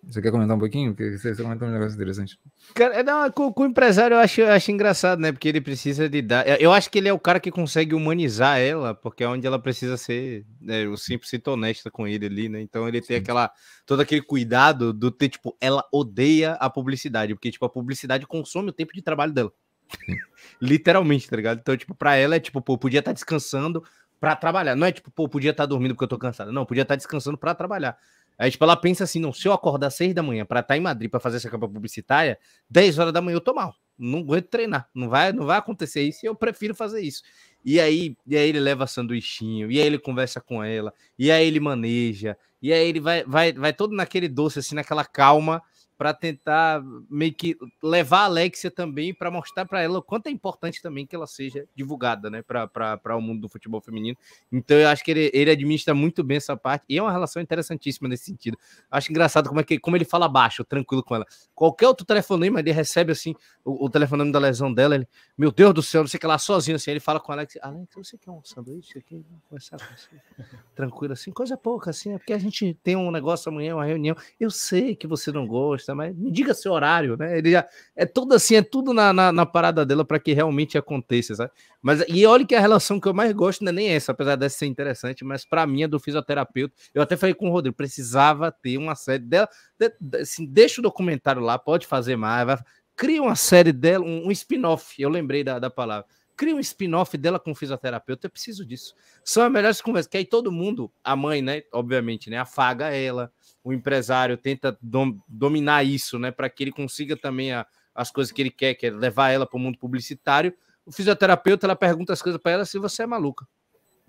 Você 0.08 0.22
quer 0.22 0.30
comentar 0.30 0.56
um 0.56 0.60
pouquinho? 0.60 0.94
Porque 0.94 1.18
você, 1.18 1.34
comentou 1.34 1.68
um 1.68 1.70
negócio 1.70 1.94
interessante. 1.94 2.38
Cara, 2.74 2.94
é, 2.94 3.02
não, 3.02 3.30
com, 3.30 3.52
com, 3.52 3.64
o 3.64 3.66
empresário 3.66 4.14
eu 4.14 4.18
acho, 4.18 4.40
eu 4.40 4.50
acho 4.50 4.70
engraçado, 4.70 5.18
né? 5.18 5.32
Porque 5.32 5.48
ele 5.48 5.60
precisa 5.60 6.08
de 6.08 6.22
dar. 6.22 6.48
Eu 6.60 6.72
acho 6.72 6.90
que 6.90 6.98
ele 6.98 7.08
é 7.08 7.12
o 7.12 7.18
cara 7.18 7.38
que 7.38 7.50
consegue 7.50 7.94
humanizar 7.94 8.58
ela, 8.58 8.94
porque 8.94 9.22
é 9.22 9.28
onde 9.28 9.46
ela 9.46 9.58
precisa 9.58 9.98
ser 9.98 10.46
né, 10.60 10.86
o 10.86 10.92
100% 10.92 11.52
honesta 11.52 11.90
com 11.90 12.06
ele 12.06 12.24
ali, 12.24 12.48
né? 12.48 12.60
Então 12.60 12.88
ele 12.88 13.02
tem 13.02 13.16
Sim. 13.16 13.22
aquela. 13.22 13.50
todo 13.84 14.00
aquele 14.00 14.22
cuidado 14.22 14.94
do 14.94 15.10
ter, 15.10 15.28
tipo, 15.28 15.54
ela 15.60 15.84
odeia 15.92 16.52
a 16.52 16.70
publicidade, 16.70 17.34
porque, 17.34 17.50
tipo, 17.50 17.66
a 17.66 17.70
publicidade 17.70 18.26
consome 18.26 18.70
o 18.70 18.72
tempo 18.72 18.94
de 18.94 19.02
trabalho 19.02 19.32
dela. 19.32 19.52
Literalmente, 20.60 21.28
tá 21.28 21.36
ligado? 21.36 21.58
Então, 21.60 21.76
tipo, 21.76 21.94
pra 21.94 22.16
ela 22.16 22.36
é 22.36 22.40
tipo, 22.40 22.60
pô, 22.60 22.76
podia 22.76 23.00
estar 23.00 23.10
tá 23.10 23.14
descansando 23.14 23.82
para 24.20 24.34
trabalhar. 24.36 24.74
Não 24.74 24.86
é 24.86 24.92
tipo, 24.92 25.10
pô, 25.10 25.28
podia 25.28 25.50
estar 25.50 25.64
tá 25.64 25.66
dormindo 25.66 25.94
porque 25.94 26.04
eu 26.04 26.08
tô 26.08 26.18
cansado. 26.18 26.52
Não, 26.52 26.66
podia 26.66 26.82
estar 26.82 26.94
tá 26.94 26.96
descansando 26.96 27.38
para 27.38 27.54
trabalhar. 27.54 27.96
Aí, 28.38 28.50
tipo, 28.50 28.62
ela 28.64 28.76
pensa 28.76 29.04
assim: 29.04 29.18
não, 29.18 29.32
se 29.32 29.46
eu 29.46 29.52
acordar 29.52 29.88
às 29.88 29.94
seis 29.94 30.14
da 30.14 30.22
manhã 30.22 30.44
para 30.44 30.60
estar 30.60 30.74
tá 30.74 30.76
em 30.76 30.80
Madrid 30.80 31.10
para 31.10 31.20
fazer 31.20 31.38
essa 31.38 31.50
campanha 31.50 31.72
publicitária, 31.72 32.38
10 32.70 32.98
horas 32.98 33.12
da 33.12 33.20
manhã 33.20 33.36
eu 33.36 33.40
tô 33.40 33.52
mal. 33.52 33.74
Não 33.98 34.20
aguento 34.20 34.46
treinar. 34.46 34.88
Não 34.94 35.08
vai, 35.08 35.32
não 35.32 35.44
vai 35.44 35.58
acontecer 35.58 36.02
isso 36.02 36.24
e 36.24 36.28
eu 36.28 36.34
prefiro 36.36 36.74
fazer 36.74 37.00
isso. 37.00 37.22
E 37.64 37.80
aí, 37.80 38.16
e 38.24 38.36
aí 38.36 38.48
ele 38.48 38.60
leva 38.60 38.86
sanduichinho, 38.86 39.70
e 39.70 39.80
aí 39.80 39.86
ele 39.86 39.98
conversa 39.98 40.40
com 40.40 40.62
ela, 40.62 40.94
e 41.18 41.30
aí 41.30 41.44
ele 41.44 41.58
maneja, 41.58 42.38
e 42.62 42.72
aí 42.72 42.88
ele 42.88 43.00
vai, 43.00 43.24
vai, 43.24 43.52
vai 43.52 43.72
todo 43.72 43.94
naquele 43.94 44.28
doce, 44.28 44.60
assim, 44.60 44.76
naquela 44.76 45.04
calma 45.04 45.60
para 45.98 46.14
tentar 46.14 46.80
meio 47.10 47.34
que 47.34 47.56
levar 47.82 48.20
a 48.20 48.24
Alexia 48.26 48.70
também 48.70 49.12
para 49.12 49.32
mostrar 49.32 49.66
para 49.66 49.82
ela 49.82 49.98
o 49.98 50.02
quanto 50.02 50.28
é 50.28 50.30
importante 50.30 50.80
também 50.80 51.04
que 51.04 51.16
ela 51.16 51.26
seja 51.26 51.66
divulgada, 51.74 52.30
né, 52.30 52.40
para 52.40 53.16
o 53.16 53.20
mundo 53.20 53.40
do 53.40 53.48
futebol 53.48 53.80
feminino. 53.80 54.16
Então 54.50 54.76
eu 54.76 54.88
acho 54.88 55.02
que 55.02 55.10
ele, 55.10 55.30
ele 55.34 55.50
administra 55.50 55.92
muito 55.92 56.22
bem 56.22 56.36
essa 56.36 56.56
parte 56.56 56.84
e 56.88 56.96
é 56.96 57.02
uma 57.02 57.10
relação 57.10 57.42
interessantíssima 57.42 58.08
nesse 58.08 58.26
sentido. 58.26 58.56
Acho 58.88 59.10
engraçado 59.10 59.48
como 59.48 59.60
é 59.60 59.64
que 59.64 59.76
como 59.76 59.96
ele 59.96 60.04
fala 60.04 60.28
baixo, 60.28 60.64
tranquilo 60.64 61.02
com 61.02 61.16
ela. 61.16 61.26
Qualquer 61.52 61.88
outro 61.88 62.06
telefonema 62.06 62.60
ele 62.60 62.70
recebe 62.70 63.10
assim 63.10 63.34
o, 63.64 63.86
o 63.86 63.90
telefonema 63.90 64.30
da 64.30 64.38
lesão 64.38 64.72
dela, 64.72 64.94
ele, 64.94 65.08
meu 65.38 65.52
Deus 65.52 65.72
do 65.72 65.82
céu, 65.82 66.02
não 66.02 66.08
sei 66.08 66.18
o 66.18 66.20
que 66.20 66.26
lá 66.26 66.38
sozinho 66.38 66.76
assim, 66.76 66.90
ele 66.90 67.00
fala 67.00 67.20
com 67.20 67.30
a 67.30 67.36
Alex, 67.36 67.56
Alex, 67.62 67.88
você 67.94 68.18
quer 68.18 68.30
um 68.30 68.42
sanduíche 68.42 68.98
aqui? 68.98 69.24
Conversar 69.48 69.78
com 69.78 69.84
você. 69.94 70.08
Tranquilo 70.74 71.12
assim, 71.12 71.30
coisa 71.30 71.56
pouca 71.56 71.90
assim, 71.90 72.14
é 72.14 72.18
porque 72.18 72.32
a 72.32 72.38
gente 72.38 72.74
tem 72.82 72.96
um 72.96 73.10
negócio 73.10 73.48
amanhã, 73.48 73.76
uma 73.76 73.84
reunião. 73.84 74.16
Eu 74.38 74.50
sei 74.50 74.96
que 74.96 75.06
você 75.06 75.30
não 75.30 75.46
gosta 75.46 75.94
mas 75.94 76.16
me 76.16 76.30
diga 76.30 76.54
seu 76.54 76.72
horário, 76.72 77.16
né? 77.16 77.38
Ele 77.38 77.52
já, 77.52 77.66
é 77.94 78.04
tudo 78.04 78.34
assim, 78.34 78.56
é 78.56 78.62
tudo 78.62 78.92
na, 78.92 79.12
na, 79.12 79.32
na 79.32 79.46
parada 79.46 79.84
dela 79.84 80.04
para 80.04 80.18
que 80.18 80.32
realmente 80.32 80.76
aconteça, 80.76 81.34
sabe? 81.34 81.52
Mas 81.80 82.04
e 82.08 82.26
olha 82.26 82.44
que 82.44 82.54
a 82.54 82.60
relação 82.60 82.98
que 82.98 83.06
eu 83.06 83.14
mais 83.14 83.32
gosto 83.32 83.62
não 83.62 83.70
é 83.70 83.74
nem 83.74 83.88
essa, 83.90 84.12
apesar 84.12 84.36
dessa 84.36 84.58
ser 84.58 84.66
interessante, 84.66 85.24
mas 85.24 85.44
para 85.44 85.66
mim 85.66 85.84
é 85.84 85.88
do 85.88 86.00
fisioterapeuta. 86.00 86.74
Eu 86.92 87.02
até 87.02 87.16
falei 87.16 87.34
com 87.34 87.48
o 87.48 87.52
Rodrigo, 87.52 87.76
precisava 87.76 88.50
ter 88.50 88.76
uma 88.76 88.94
série 88.94 89.22
dela, 89.22 89.48
de, 89.78 89.92
de, 90.00 90.18
assim, 90.18 90.44
deixa 90.44 90.80
o 90.80 90.82
documentário 90.82 91.40
lá, 91.40 91.58
pode 91.58 91.86
fazer 91.86 92.16
mais, 92.16 92.46
vai, 92.46 92.58
cria 92.98 93.22
uma 93.22 93.36
série 93.36 93.72
dela, 93.72 94.04
um, 94.04 94.26
um 94.26 94.30
spin-off, 94.30 95.00
eu 95.00 95.08
lembrei 95.08 95.42
da, 95.42 95.58
da 95.58 95.70
palavra 95.70 96.06
cria 96.38 96.54
um 96.54 96.60
spin-off 96.60 97.18
dela 97.18 97.40
com 97.40 97.52
fisioterapeuta, 97.52 98.28
eu 98.28 98.30
preciso 98.30 98.64
disso. 98.64 98.94
São 99.24 99.42
as 99.42 99.50
melhores 99.50 99.82
conversas, 99.82 100.08
que 100.08 100.16
aí 100.16 100.24
todo 100.24 100.52
mundo, 100.52 100.90
a 101.02 101.16
mãe, 101.16 101.42
né, 101.42 101.62
obviamente, 101.72 102.30
né, 102.30 102.38
afaga 102.38 102.94
ela, 102.94 103.32
o 103.64 103.72
empresário 103.72 104.36
tenta 104.36 104.78
dom, 104.80 105.18
dominar 105.26 105.82
isso, 105.82 106.16
né, 106.16 106.30
para 106.30 106.48
que 106.48 106.62
ele 106.62 106.70
consiga 106.70 107.16
também 107.16 107.52
a, 107.52 107.66
as 107.92 108.12
coisas 108.12 108.32
que 108.32 108.40
ele 108.40 108.52
quer, 108.52 108.74
que 108.74 108.86
é 108.86 108.90
levar 108.90 109.30
ela 109.30 109.44
para 109.44 109.56
o 109.56 109.60
mundo 109.60 109.76
publicitário. 109.78 110.54
O 110.86 110.92
fisioterapeuta 110.92 111.66
ela 111.66 111.74
pergunta 111.74 112.12
as 112.12 112.22
coisas 112.22 112.40
para 112.40 112.52
ela 112.52 112.64
se 112.64 112.78
você 112.78 113.02
é 113.02 113.06
maluca. 113.06 113.44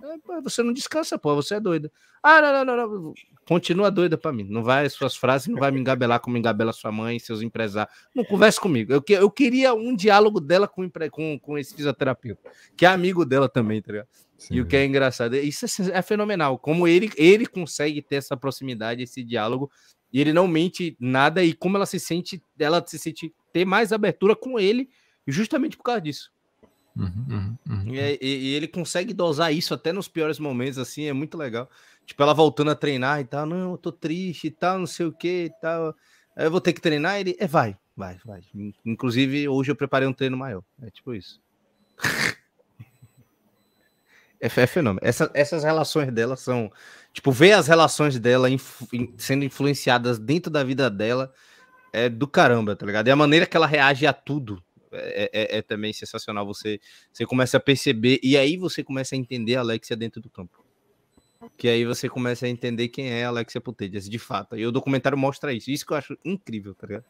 É, 0.02 0.42
você 0.42 0.64
não 0.64 0.72
descansa, 0.72 1.18
pô, 1.18 1.36
você 1.36 1.56
é 1.56 1.60
doida. 1.60 1.92
Ah, 2.24 2.42
não, 2.42 2.66
não, 2.66 2.78
não, 2.78 3.02
não. 3.02 3.14
Continua 3.46 3.90
doida 3.90 4.18
para 4.18 4.32
mim. 4.32 4.44
Não 4.44 4.64
vai, 4.64 4.90
suas 4.90 5.16
frases 5.16 5.48
não 5.48 5.60
vai 5.60 5.72
me 5.72 5.80
engabelar 5.80 6.20
como 6.20 6.38
engabela 6.38 6.72
sua 6.72 6.92
mãe, 6.92 7.20
seus 7.20 7.42
empresários. 7.42 7.94
Não 8.16 8.24
converse 8.24 8.60
comigo. 8.60 8.94
Eu, 8.94 9.04
eu 9.10 9.32
queria 9.32 9.74
um 9.74 9.96
diálogo 9.96 10.40
dela 10.40 10.68
com, 10.68 10.90
com, 11.12 11.40
com 11.40 11.58
esse 11.58 11.76
fisioterapeuta, 11.76 12.50
que 12.78 12.86
é 12.86 12.90
amigo 12.90 13.26
dela 13.26 13.50
também, 13.50 13.82
tá 13.82 13.92
ligado? 13.92 14.08
Sim. 14.38 14.56
E 14.56 14.62
o 14.62 14.66
que 14.66 14.78
é 14.78 14.86
engraçado, 14.86 15.36
isso 15.36 15.66
é, 15.66 15.98
é, 15.98 16.02
fenomenal. 16.02 16.58
Como 16.58 16.88
ele, 16.88 17.12
ele 17.18 17.46
consegue 17.46 18.02
ter 18.02 18.16
essa 18.16 18.38
proximidade, 18.38 19.04
esse 19.04 19.22
diálogo, 19.22 19.70
e 20.14 20.22
ele 20.22 20.32
não 20.32 20.48
mente 20.48 20.96
nada, 21.00 21.44
e 21.44 21.54
como 21.54 21.76
ela 21.76 21.86
se 21.86 22.00
sente, 22.00 22.42
ela 22.58 22.84
se 22.86 22.98
sente 22.98 23.34
ter 23.52 23.66
mais 23.66 23.92
abertura 23.92 24.36
com 24.36 24.58
ele, 24.58 24.90
justamente 25.28 25.76
por 25.76 25.84
causa 25.84 26.02
disso. 26.02 26.32
Uhum, 27.00 27.26
uhum, 27.30 27.58
uhum. 27.70 27.96
E, 27.96 28.20
e, 28.22 28.38
e, 28.50 28.56
ele 28.56 28.68
consegue 28.68 29.14
dosar 29.14 29.54
isso 29.54 29.74
até 29.74 29.94
nos 29.94 30.10
piores 30.10 30.38
momentos, 30.38 30.78
assim, 30.78 31.06
é 31.06 31.14
muito 31.14 31.38
legal. 31.38 31.70
Tipo, 32.06 32.24
ela 32.24 32.34
voltando 32.34 32.72
a 32.72 32.76
treinar 32.76 33.22
e 33.22 33.26
tal, 33.26 33.46
não, 33.46 33.72
eu 33.72 33.78
tô 33.78 33.92
triste 33.92 34.48
e 34.48 34.52
tal, 34.52 34.80
não 34.80 34.88
sei 34.88 35.06
o 35.06 35.12
que 35.14 35.46
e 35.46 35.50
tal. 35.62 35.96
Aí 36.36 36.46
eu 36.46 36.52
vou 36.52 36.60
ter 36.60 36.74
que 36.74 36.82
treinar, 36.82 37.20
ele, 37.20 37.38
é, 37.40 37.48
vai, 37.48 37.78
vai, 37.96 38.18
vai. 38.26 38.42
Inclusive, 38.86 39.48
hoje 39.48 39.72
eu 39.72 39.76
preparei 39.76 40.08
um 40.08 40.14
treino 40.14 40.38
maior. 40.38 40.64
É 40.82 40.90
tipo 40.90 41.14
isso. 41.14 41.42
É, 44.42 44.46
é 44.46 44.68
fenômeno. 44.68 45.02
Essa, 45.04 45.30
essas 45.34 45.66
relações 45.66 46.14
dela 46.14 46.38
são. 46.38 46.72
Tipo, 47.12 47.30
ver 47.30 47.52
as 47.52 47.68
relações 47.68 48.18
dela 48.18 48.50
inf, 48.50 48.84
in, 48.94 49.14
sendo 49.18 49.44
influenciadas 49.44 50.18
dentro 50.18 50.50
da 50.50 50.64
vida 50.64 50.90
dela 50.90 51.34
é 51.92 52.08
do 52.08 52.26
caramba, 52.26 52.74
tá 52.74 52.86
ligado? 52.86 53.08
E 53.10 53.12
a 53.12 53.18
maneira 53.18 53.46
que 53.46 53.58
ela 53.58 53.68
reage 53.68 54.08
a 54.08 54.14
tudo 54.14 54.64
é, 54.92 55.30
é, 55.34 55.58
é, 55.58 55.62
também 55.62 55.94
sensacional. 55.94 56.46
Você, 56.46 56.80
você 57.12 57.26
começa 57.26 57.58
a 57.58 57.60
perceber, 57.60 58.20
e 58.24 58.38
aí 58.38 58.58
você 58.58 58.84
começa 58.84 59.16
a 59.16 59.18
entender 59.18 59.56
a 59.56 59.62
Alexia 59.62 59.96
dentro 59.96 60.22
do 60.22 60.30
campo. 60.30 60.64
Que 61.58 61.70
aí 61.70 61.86
você 61.86 62.10
começa 62.10 62.46
a 62.46 62.50
entender 62.50 62.90
quem 62.90 63.10
é 63.10 63.26
a 63.26 63.30
Alexia 63.30 63.62
Putellas, 63.62 64.10
de 64.10 64.20
fato. 64.20 64.58
E 64.58 64.66
o 64.66 64.72
documentário 64.72 65.18
mostra 65.18 65.54
isso. 65.54 65.72
Isso 65.72 65.86
que 65.86 65.94
eu 65.94 65.98
acho 65.98 66.18
incrível, 66.26 66.76
tá 66.76 66.88
ligado? 66.88 67.06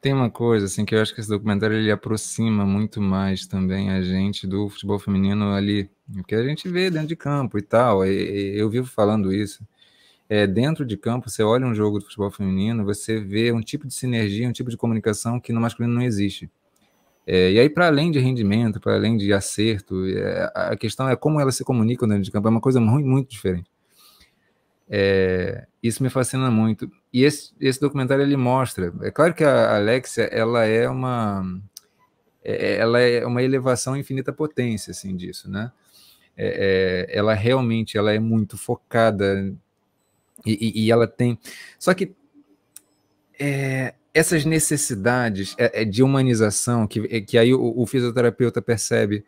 Tem 0.00 0.14
uma 0.14 0.30
coisa 0.30 0.64
assim 0.64 0.84
que 0.84 0.94
eu 0.94 1.02
acho 1.02 1.14
que 1.14 1.20
esse 1.20 1.28
documentário 1.28 1.76
ele 1.76 1.90
aproxima 1.90 2.64
muito 2.64 3.02
mais 3.02 3.46
também 3.46 3.90
a 3.90 4.00
gente 4.00 4.46
do 4.46 4.68
futebol 4.70 4.98
feminino 4.98 5.52
ali, 5.52 5.90
o 6.16 6.24
que 6.24 6.34
a 6.34 6.42
gente 6.42 6.66
vê 6.70 6.90
dentro 6.90 7.08
de 7.08 7.16
campo 7.16 7.58
e 7.58 7.62
tal. 7.62 8.06
E, 8.06 8.58
eu 8.58 8.70
vivo 8.70 8.86
falando 8.86 9.30
isso. 9.30 9.62
É, 10.30 10.46
dentro 10.46 10.86
de 10.86 10.96
campo, 10.96 11.28
você 11.28 11.42
olha 11.42 11.66
um 11.66 11.74
jogo 11.74 11.98
de 11.98 12.04
futebol 12.04 12.30
feminino, 12.30 12.84
você 12.84 13.18
vê 13.18 13.50
um 13.50 13.60
tipo 13.60 13.84
de 13.84 13.92
sinergia, 13.92 14.48
um 14.48 14.52
tipo 14.52 14.70
de 14.70 14.76
comunicação 14.76 15.40
que 15.40 15.52
no 15.52 15.60
masculino 15.60 15.92
não 15.92 16.02
existe. 16.02 16.48
É, 17.26 17.50
e 17.50 17.58
aí, 17.58 17.68
para 17.68 17.88
além 17.88 18.12
de 18.12 18.20
rendimento, 18.20 18.78
para 18.78 18.94
além 18.94 19.16
de 19.16 19.32
acerto, 19.32 20.06
é, 20.06 20.52
a 20.54 20.76
questão 20.76 21.08
é 21.08 21.16
como 21.16 21.40
elas 21.40 21.56
se 21.56 21.64
comunicam 21.64 22.08
dentro 22.08 22.22
de 22.22 22.30
campo, 22.30 22.46
é 22.46 22.50
uma 22.52 22.60
coisa 22.60 22.80
muito, 22.80 23.08
muito 23.08 23.28
diferente. 23.28 23.68
É, 24.88 25.66
isso 25.82 26.00
me 26.00 26.08
fascina 26.08 26.48
muito. 26.48 26.88
E 27.12 27.24
esse, 27.24 27.52
esse 27.60 27.80
documentário 27.80 28.22
ele 28.22 28.36
mostra. 28.36 28.94
É 29.02 29.10
claro 29.10 29.34
que 29.34 29.42
a 29.42 29.76
Alexia 29.76 30.24
ela 30.26 30.64
é 30.64 30.88
uma 30.88 31.60
é, 32.44 32.76
ela 32.76 33.00
é 33.00 33.26
uma 33.26 33.42
elevação 33.42 33.96
infinita 33.96 34.32
potência 34.32 34.92
assim 34.92 35.16
disso, 35.16 35.50
né? 35.50 35.72
É, 36.36 37.08
é, 37.10 37.18
ela 37.18 37.34
realmente 37.34 37.98
ela 37.98 38.12
é 38.12 38.18
muito 38.20 38.56
focada 38.56 39.52
e, 40.44 40.84
e, 40.86 40.90
ela 40.90 41.06
tem. 41.06 41.38
Só 41.78 41.92
que 41.94 42.12
é, 43.38 43.94
essas 44.12 44.44
necessidades 44.44 45.54
é, 45.58 45.84
de 45.84 46.02
humanização 46.02 46.86
que, 46.86 47.20
que 47.22 47.38
aí 47.38 47.54
o, 47.54 47.74
o 47.76 47.86
fisioterapeuta 47.86 48.60
percebe, 48.60 49.24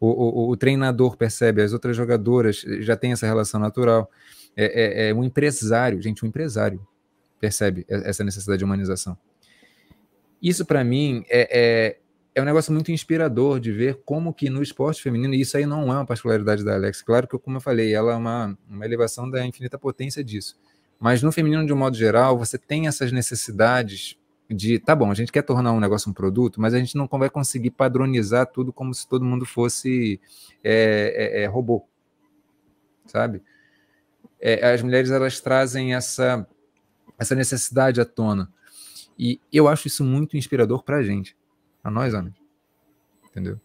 o, 0.00 0.08
o, 0.08 0.50
o 0.50 0.56
treinador 0.56 1.16
percebe, 1.16 1.62
as 1.62 1.72
outras 1.72 1.96
jogadoras 1.96 2.64
já 2.80 2.96
têm 2.96 3.12
essa 3.12 3.26
relação 3.26 3.60
natural 3.60 4.10
é, 4.56 5.06
é, 5.06 5.08
é 5.10 5.14
um 5.14 5.24
empresário, 5.24 6.00
gente, 6.00 6.24
um 6.24 6.28
empresário 6.28 6.86
percebe 7.40 7.84
essa 7.88 8.24
necessidade 8.24 8.58
de 8.58 8.64
humanização. 8.64 9.18
Isso, 10.40 10.64
para 10.64 10.84
mim, 10.84 11.24
é, 11.28 11.96
é, 12.34 12.42
um 12.42 12.44
negócio 12.44 12.72
muito 12.72 12.90
inspirador 12.90 13.60
de 13.60 13.70
ver 13.72 14.02
como 14.04 14.32
que 14.32 14.50
no 14.50 14.62
esporte 14.62 15.02
feminino, 15.02 15.34
e 15.34 15.40
isso 15.40 15.56
aí 15.56 15.66
não 15.66 15.92
é 15.92 15.96
uma 15.96 16.06
particularidade 16.06 16.64
da 16.64 16.74
Alex, 16.74 17.02
claro 17.02 17.28
que, 17.28 17.38
como 17.38 17.56
eu 17.56 17.60
falei, 17.60 17.94
ela 17.94 18.12
é 18.12 18.16
uma, 18.16 18.58
uma 18.68 18.84
elevação 18.84 19.30
da 19.30 19.44
infinita 19.46 19.78
potência 19.78 20.22
disso. 20.22 20.56
Mas 20.98 21.22
no 21.22 21.30
feminino, 21.32 21.66
de 21.66 21.72
um 21.72 21.76
modo 21.76 21.96
geral, 21.96 22.38
você 22.38 22.56
tem 22.58 22.86
essas 22.86 23.12
necessidades 23.12 24.16
de, 24.50 24.78
tá 24.78 24.94
bom, 24.94 25.10
a 25.10 25.14
gente 25.14 25.32
quer 25.32 25.42
tornar 25.42 25.72
um 25.72 25.80
negócio 25.80 26.10
um 26.10 26.14
produto, 26.14 26.60
mas 26.60 26.74
a 26.74 26.78
gente 26.78 26.96
não 26.96 27.06
vai 27.06 27.30
conseguir 27.30 27.70
padronizar 27.70 28.46
tudo 28.46 28.72
como 28.72 28.92
se 28.92 29.08
todo 29.08 29.24
mundo 29.24 29.44
fosse 29.46 30.20
é, 30.62 31.40
é, 31.40 31.42
é 31.42 31.46
robô, 31.46 31.86
sabe? 33.06 33.42
é, 34.44 34.74
as 34.74 34.82
mulheres 34.82 35.10
elas 35.10 35.40
trazem 35.40 35.94
essa, 35.94 36.46
essa 37.18 37.34
necessidade 37.34 37.98
à 37.98 38.04
tona. 38.04 38.52
E 39.18 39.40
eu 39.50 39.66
acho 39.66 39.88
isso 39.88 40.04
muito 40.04 40.36
inspirador 40.36 40.82
para 40.82 40.98
a 40.98 41.02
gente, 41.02 41.34
a 41.84 41.90
nós 41.90 42.14
homens. 42.14 42.34
Entendeu? 43.30 43.60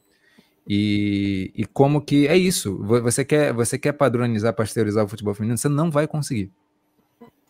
E, 0.68 1.52
e 1.56 1.66
como 1.66 2.00
que 2.00 2.28
é 2.28 2.38
isso? 2.38 2.78
Você 2.84 3.26
quer, 3.26 3.52
você 3.52 3.80
quer 3.80 3.94
padronizar, 3.94 4.54
pasteurizar 4.54 5.04
o 5.04 5.08
futebol 5.08 5.34
feminino? 5.34 5.58
Você 5.58 5.68
não 5.68 5.90
vai 5.90 6.08
conseguir. 6.08 6.52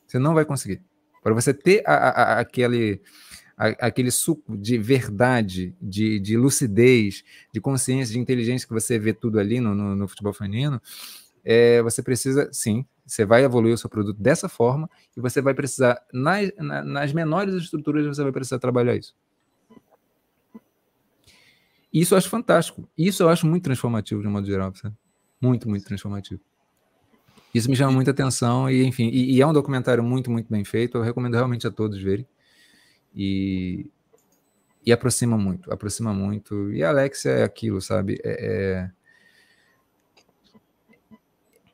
Você 0.07 0.17
não 0.17 0.33
vai 0.33 0.45
conseguir. 0.45 0.81
Para 1.21 1.33
você 1.33 1.53
ter 1.53 1.83
a, 1.85 1.93
a, 1.93 2.39
aquele, 2.39 3.01
aquele 3.57 4.09
suco 4.09 4.57
de 4.57 4.77
verdade, 4.77 5.75
de, 5.81 6.17
de 6.19 6.37
lucidez, 6.37 7.23
de 7.53 7.59
consciência, 7.59 8.13
de 8.13 8.19
inteligência 8.19 8.65
que 8.65 8.73
você 8.73 8.97
vê 8.97 9.13
tudo 9.13 9.37
ali 9.37 9.59
no, 9.59 9.75
no, 9.75 9.95
no 9.97 10.07
futebol 10.07 10.31
feminino, 10.31 10.81
é, 11.43 11.81
você 11.81 12.01
precisa, 12.01 12.49
sim, 12.53 12.85
você 13.05 13.25
vai 13.25 13.43
evoluir 13.43 13.73
o 13.73 13.77
seu 13.77 13.89
produto 13.89 14.21
dessa 14.21 14.47
forma 14.47 14.89
e 15.17 15.19
você 15.19 15.41
vai 15.41 15.53
precisar, 15.53 16.01
nas, 16.13 16.51
nas 16.85 17.11
menores 17.11 17.53
estruturas, 17.55 18.05
você 18.05 18.23
vai 18.23 18.31
precisar 18.31 18.59
trabalhar 18.59 18.95
isso. 18.95 19.13
Isso 21.93 22.13
eu 22.13 22.17
acho 22.17 22.29
fantástico. 22.29 22.87
Isso 22.97 23.23
eu 23.23 23.29
acho 23.29 23.47
muito 23.47 23.63
transformativo, 23.63 24.21
de 24.21 24.27
um 24.27 24.31
modo 24.31 24.45
geral. 24.45 24.73
Sabe? 24.75 24.95
Muito, 25.41 25.67
muito 25.67 25.85
transformativo. 25.85 26.41
Isso 27.53 27.69
me 27.69 27.75
chama 27.75 27.91
muita 27.91 28.11
atenção 28.11 28.69
e, 28.69 28.85
enfim, 28.85 29.09
e, 29.09 29.35
e, 29.35 29.41
é 29.41 29.47
um 29.47 29.53
documentário 29.53 30.03
muito, 30.03 30.29
muito 30.29 30.47
bem 30.51 30.63
feito. 30.63 30.97
Eu 30.97 31.01
recomendo 31.01 31.33
realmente 31.33 31.65
a 31.65 31.71
todos 31.71 31.99
verem. 31.99 32.27
E, 33.15 33.89
e 34.85 34.91
aproxima 34.91 35.37
muito, 35.37 35.71
aproxima 35.73 36.13
muito. 36.13 36.71
E 36.71 36.83
a 36.83 36.89
Alexia 36.89 37.31
é 37.31 37.43
aquilo, 37.43 37.81
sabe? 37.81 38.19
É, 38.23 38.91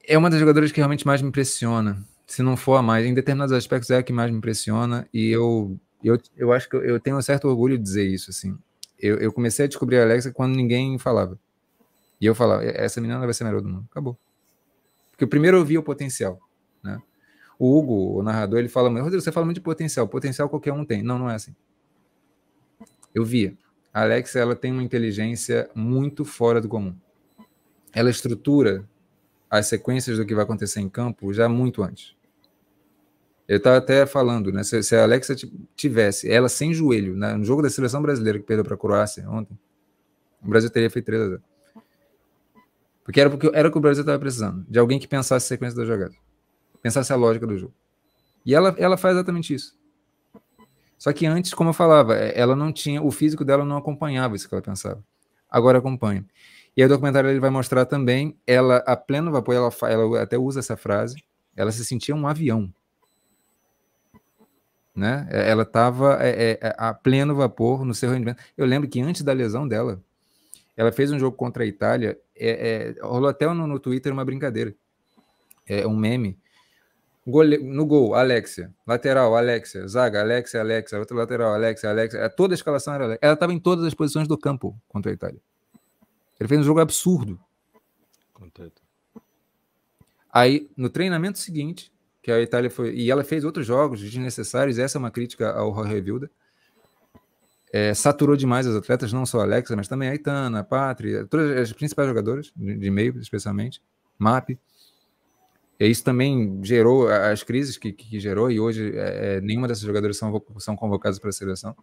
é, 0.07 0.13
é 0.13 0.17
uma 0.17 0.29
das 0.29 0.39
jogadoras 0.39 0.71
que 0.71 0.77
realmente 0.77 1.05
mais 1.05 1.21
me 1.21 1.27
impressiona. 1.27 2.01
Se 2.25 2.41
não 2.41 2.55
for 2.55 2.75
a 2.75 2.81
mais, 2.81 3.05
em 3.05 3.13
determinados 3.13 3.53
aspectos 3.53 3.89
é 3.89 3.97
a 3.97 4.03
que 4.03 4.13
mais 4.13 4.31
me 4.31 4.37
impressiona. 4.37 5.07
E 5.13 5.29
eu, 5.29 5.77
eu, 6.01 6.17
eu 6.37 6.53
acho 6.53 6.69
que 6.69 6.75
eu, 6.77 6.83
eu 6.83 6.99
tenho 6.99 7.17
um 7.17 7.21
certo 7.21 7.47
orgulho 7.49 7.77
de 7.77 7.83
dizer 7.83 8.07
isso, 8.07 8.29
assim. 8.29 8.57
Eu, 8.99 9.17
eu 9.17 9.31
comecei 9.31 9.65
a 9.65 9.67
descobrir 9.67 9.97
a 9.97 10.03
Alexia 10.03 10.31
quando 10.31 10.55
ninguém 10.55 10.97
falava. 10.97 11.39
E 12.19 12.25
eu 12.25 12.33
falava, 12.33 12.63
essa 12.63 13.01
menina 13.01 13.19
vai 13.19 13.33
ser 13.33 13.43
a 13.43 13.47
melhor 13.47 13.61
do 13.61 13.69
mundo. 13.69 13.87
Acabou. 13.91 14.17
Porque 15.11 15.25
primeiro 15.25 15.57
eu 15.57 15.65
vi 15.65 15.77
o 15.77 15.83
potencial, 15.83 16.39
né? 16.83 17.01
O 17.57 17.77
Hugo, 17.77 18.19
o 18.19 18.23
narrador, 18.23 18.59
ele 18.59 18.67
fala, 18.67 18.89
Rodrigo, 18.89 19.21
você 19.21 19.31
fala 19.31 19.45
muito 19.45 19.57
de 19.57 19.61
potencial. 19.61 20.07
Potencial 20.07 20.49
qualquer 20.49 20.73
um 20.73 20.83
tem. 20.83 21.01
Não, 21.01 21.17
não 21.17 21.29
é 21.29 21.35
assim. 21.35 21.55
Eu 23.13 23.23
via. 23.23 23.57
A 23.93 24.01
Alexa, 24.01 24.39
ela 24.39 24.55
tem 24.55 24.73
uma 24.73 24.83
inteligência 24.83 25.69
muito 25.73 26.25
fora 26.25 26.59
do 26.59 26.67
comum. 26.67 26.93
Ela 27.93 28.09
estrutura 28.09 28.85
as 29.49 29.67
sequências 29.67 30.17
do 30.17 30.25
que 30.25 30.35
vai 30.35 30.43
acontecer 30.43 30.81
em 30.81 30.89
campo 30.89 31.33
já 31.33 31.47
muito 31.47 31.81
antes. 31.81 32.13
Eu 33.47 33.57
estava 33.57 33.77
até 33.77 34.05
falando, 34.05 34.51
né? 34.51 34.63
Se, 34.63 34.81
se, 34.81 34.95
a 34.95 35.03
Alexa 35.03 35.35
tivesse 35.75 36.29
ela 36.31 36.49
sem 36.49 36.73
joelho, 36.73 37.15
né, 37.15 37.35
no 37.35 37.45
jogo 37.45 37.61
da 37.61 37.69
seleção 37.69 38.01
brasileira 38.01 38.39
que 38.39 38.45
perdeu 38.45 38.63
para 38.63 38.73
a 38.73 38.77
Croácia 38.77 39.29
ontem, 39.29 39.57
o 40.41 40.47
Brasil 40.47 40.69
teria 40.69 40.89
feito 40.89 41.05
3 41.05 41.21
a 41.21 41.27
0. 41.29 41.43
Porque 43.03 43.21
era, 43.21 43.29
porque 43.29 43.51
era 43.53 43.67
o 43.67 43.71
que 43.71 43.77
o 43.77 43.81
Brasil 43.81 44.01
estava 44.01 44.17
precisando, 44.17 44.65
de 44.67 44.79
alguém 44.79 44.97
que 44.97 45.07
pensasse 45.07 45.45
a 45.45 45.47
sequência 45.47 45.77
da 45.77 45.85
jogada, 45.85 46.15
pensasse 46.81 47.13
a 47.13 47.15
lógica 47.15 47.45
do 47.45 47.55
jogo. 47.55 47.73
E 48.43 48.55
ela, 48.55 48.75
ela 48.79 48.97
faz 48.97 49.15
exatamente 49.15 49.53
isso. 49.53 49.77
Só 50.97 51.13
que 51.13 51.27
antes, 51.27 51.53
como 51.53 51.69
eu 51.69 51.73
falava, 51.73 52.15
é, 52.15 52.39
ela 52.39 52.55
não 52.55 52.73
tinha, 52.73 53.01
o 53.01 53.11
físico 53.11 53.45
dela 53.45 53.63
não 53.63 53.77
acompanhava 53.77 54.35
isso 54.35 54.49
que 54.49 54.55
ela 54.55 54.61
pensava. 54.61 55.03
Agora 55.49 55.77
acompanha. 55.77 56.25
E 56.75 56.81
aí 56.81 56.85
o 56.87 56.89
documentário 56.89 57.29
ele 57.29 57.39
vai 57.39 57.49
mostrar 57.49 57.85
também 57.85 58.35
ela 58.45 58.77
a 58.87 58.95
pleno 58.95 59.31
vapor, 59.31 59.55
ela, 59.55 59.69
ela 59.83 60.21
até 60.21 60.37
usa 60.37 60.59
essa 60.59 60.75
frase, 60.75 61.23
ela 61.55 61.71
se 61.71 61.85
sentia 61.85 62.15
um 62.15 62.27
avião. 62.27 62.73
Né? 64.95 65.27
É, 65.29 65.49
ela 65.49 65.63
estava 65.63 66.17
é, 66.21 66.51
é, 66.61 66.75
a 66.77 66.93
pleno 66.93 67.35
vapor 67.35 67.83
no 67.83 67.93
seu 67.93 68.11
rendimento. 68.11 68.41
Eu 68.57 68.65
lembro 68.65 68.89
que 68.89 69.01
antes 69.01 69.21
da 69.23 69.33
lesão 69.33 69.67
dela, 69.67 70.01
ela 70.77 70.91
fez 70.91 71.11
um 71.11 71.19
jogo 71.19 71.35
contra 71.35 71.63
a 71.63 71.67
Itália 71.67 72.17
é, 72.35 72.95
é, 72.97 73.01
rolou 73.01 73.29
até 73.29 73.47
no, 73.47 73.65
no 73.65 73.79
Twitter 73.79 74.11
uma 74.11 74.25
brincadeira. 74.25 74.75
É 75.65 75.87
um 75.87 75.95
meme. 75.95 76.37
Gole, 77.25 77.57
no 77.57 77.85
gol, 77.85 78.13
Alexia. 78.13 78.71
Lateral, 78.85 79.35
Alexia. 79.35 79.87
Zaga, 79.87 80.21
Alexia, 80.21 80.59
Alexia. 80.59 80.99
Outro 80.99 81.17
lateral, 81.17 81.53
Alexia, 81.53 81.89
Alexia. 81.89 82.19
É, 82.19 82.29
toda 82.29 82.53
a 82.53 82.55
escalação 82.55 82.93
era 82.93 83.05
Alexia. 83.05 83.25
Ela 83.25 83.33
estava 83.33 83.53
em 83.53 83.59
todas 83.59 83.85
as 83.85 83.93
posições 83.93 84.27
do 84.27 84.37
campo 84.37 84.79
contra 84.87 85.11
a 85.11 85.13
Itália. 85.13 85.41
Ele 86.39 86.47
fez 86.47 86.61
um 86.61 86.63
jogo 86.63 86.81
absurdo. 86.81 87.39
Aí, 90.31 90.69
no 90.75 90.89
treinamento 90.89 91.39
seguinte, 91.39 91.91
que 92.25 92.31
a 92.31 92.41
Itália 92.41 92.69
foi. 92.69 92.93
E 92.95 93.11
ela 93.11 93.23
fez 93.23 93.43
outros 93.43 93.67
jogos 93.67 94.01
desnecessários, 94.01 94.79
essa 94.79 94.97
é 94.97 94.99
uma 94.99 95.11
crítica 95.11 95.51
ao 95.51 95.73
Jorge 95.73 96.01
Vilda 96.01 96.29
é, 97.75 97.93
saturou 97.93 98.37
demais 98.37 98.65
as 98.65 98.73
atletas, 98.73 99.11
não 99.11 99.25
só 99.25 99.41
a 99.41 99.43
Alexa, 99.43 99.75
mas 99.75 99.89
também 99.89 100.07
a 100.07 100.15
Itana, 100.15 100.59
a 100.59 100.63
Pátria, 100.63 101.25
todas 101.25 101.57
as 101.57 101.73
principais 101.73 102.07
jogadoras 102.07 102.53
de, 102.55 102.89
meio, 102.89 103.19
especialmente, 103.19 103.83
MAP. 104.17 104.51
E 105.77 105.85
isso 105.85 106.01
também 106.01 106.61
gerou 106.63 107.09
as 107.09 107.43
crises 107.43 107.77
que, 107.77 107.91
que 107.91 108.17
gerou, 108.17 108.49
e 108.49 108.61
hoje 108.61 108.97
é, 108.97 109.35
é 109.35 109.41
nenhuma 109.41 109.67
dessas 109.67 109.83
jogadoras 109.83 110.15
são, 110.15 110.41
são 110.57 110.73
convocadas 110.73 111.19
para 111.19 111.29
a 111.29 111.33
seleção. 111.33 111.75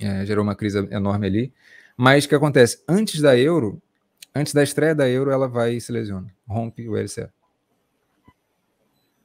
É, 0.00 0.24
gerou 0.24 0.42
uma 0.42 0.54
crise 0.54 0.78
enorme 0.90 1.26
ali. 1.26 1.52
Mas 1.94 2.24
o 2.24 2.28
que 2.30 2.34
acontece? 2.34 2.82
Antes 2.88 3.20
da 3.20 3.36
Euro, 3.36 3.82
antes 4.34 4.54
da 4.54 4.62
estreia 4.62 4.94
da 4.94 5.06
Euro, 5.06 5.30
ela 5.30 5.48
vai 5.48 5.74
e 5.74 5.80
se 5.82 5.92
lesiona, 5.92 6.32
rompe 6.48 6.88
o 6.88 6.96
LCA. 6.96 7.30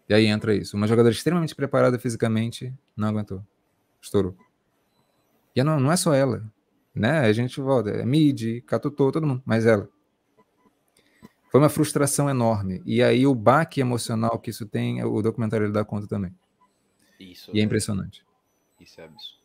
E 0.07 0.14
aí 0.14 0.26
entra 0.27 0.56
isso. 0.56 0.77
Uma 0.77 0.88
jogadora 0.88 1.14
extremamente 1.14 1.56
preparada 1.56 1.98
fisicamente 1.98 2.73
não 2.95 3.07
aguentou, 3.07 3.44
estourou. 4.02 4.36
E 5.56 5.64
não, 5.64 5.80
não 5.80 5.91
é 5.91 5.98
só 5.98 6.14
ela, 6.14 6.44
né? 6.94 7.19
A 7.19 7.34
gente 7.34 7.60
volta, 7.60 7.90
é 7.90 8.06
Mid, 8.06 8.61
Catutô, 8.65 9.11
todo 9.11 9.26
mundo, 9.26 9.41
mas 9.45 9.65
ela. 9.65 9.90
Foi 11.49 11.61
uma 11.61 11.69
frustração 11.69 12.30
enorme. 12.30 12.82
E 12.86 13.02
aí 13.02 13.26
o 13.26 13.34
baque 13.34 13.80
emocional 13.80 14.38
que 14.40 14.49
isso 14.49 14.65
tem, 14.65 15.03
o 15.03 15.22
documentário 15.22 15.65
ele 15.65 15.73
dá 15.73 15.86
conta 15.86 16.07
também. 16.07 16.36
Isso. 17.19 17.49
E 17.53 17.60
é, 17.60 17.61
é 17.61 17.65
impressionante. 17.65 18.26
Isso 18.80 18.99
é 18.99 19.06
absurdo. 19.06 19.36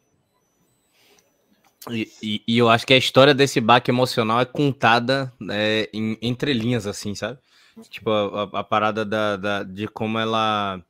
E, 1.89 2.13
e, 2.23 2.43
e, 2.47 2.59
eu 2.59 2.69
acho 2.69 2.87
que 2.87 2.93
a 2.93 2.99
história 2.99 3.33
desse 3.33 3.59
baque 3.61 3.91
emocional 3.91 4.41
é 4.41 4.45
contada 4.45 5.33
é, 5.51 5.89
em 5.95 6.19
entrelinhas, 6.21 6.87
assim, 6.87 7.15
sabe? 7.15 7.39
Tipo, 7.89 8.11
a, 8.11 8.61
a 8.61 8.65
parada 8.65 9.05
da, 9.05 9.37
da, 9.37 9.63
de 9.63 9.89
como 9.89 10.19
ela. 10.19 10.83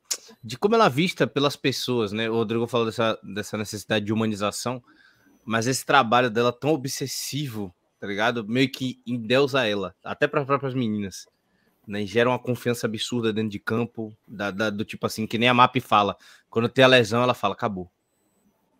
De 0.43 0.57
como 0.57 0.75
ela 0.75 0.85
é 0.85 0.89
vista 0.89 1.27
pelas 1.27 1.55
pessoas, 1.55 2.11
né? 2.11 2.29
O 2.29 2.33
Rodrigo 2.33 2.67
falou 2.67 2.85
dessa, 2.85 3.17
dessa 3.23 3.57
necessidade 3.57 4.05
de 4.05 4.13
humanização 4.13 4.81
mas 5.43 5.67
esse 5.67 5.85
trabalho 5.85 6.29
dela 6.29 6.51
tão 6.51 6.71
obsessivo, 6.71 7.73
tá 7.99 8.07
ligado? 8.07 8.47
Meio 8.47 8.71
que 8.71 9.01
endeusa 9.05 9.67
ela, 9.67 9.95
até 10.03 10.27
para 10.27 10.41
as 10.41 10.45
próprias 10.45 10.73
meninas. 10.73 11.27
Né, 11.87 12.05
gera 12.05 12.29
uma 12.29 12.39
confiança 12.39 12.85
absurda 12.85 13.33
dentro 13.33 13.49
de 13.49 13.59
campo, 13.59 14.15
da, 14.27 14.51
da, 14.51 14.69
do 14.69 14.85
tipo 14.85 15.05
assim, 15.05 15.25
que 15.25 15.37
nem 15.37 15.49
a 15.49 15.53
MAP 15.53 15.77
fala. 15.81 16.15
Quando 16.49 16.69
tem 16.69 16.85
a 16.85 16.87
lesão, 16.87 17.23
ela 17.23 17.33
fala, 17.33 17.53
acabou. 17.53 17.91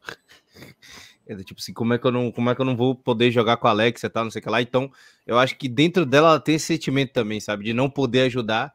É 1.39 1.43
tipo 1.43 1.59
assim, 1.59 1.73
como 1.73 1.93
é 1.93 1.97
que 1.97 2.05
eu 2.05 2.11
não, 2.11 2.31
como 2.31 2.49
é 2.49 2.55
que 2.55 2.61
eu 2.61 2.65
não 2.65 2.75
vou 2.75 2.95
poder 2.95 3.31
jogar 3.31 3.57
com 3.57 3.67
a 3.67 3.71
Alexa 3.71 4.07
e 4.07 4.09
tal, 4.09 4.23
não 4.23 4.31
sei 4.31 4.39
o 4.39 4.43
que 4.43 4.49
lá. 4.49 4.61
Então, 4.61 4.91
eu 5.25 5.37
acho 5.39 5.57
que 5.57 5.69
dentro 5.69 6.05
dela 6.05 6.29
ela 6.29 6.39
tem 6.39 6.55
esse 6.55 6.65
sentimento 6.65 7.13
também, 7.13 7.39
sabe? 7.39 7.63
De 7.63 7.73
não 7.73 7.89
poder 7.89 8.23
ajudar. 8.23 8.73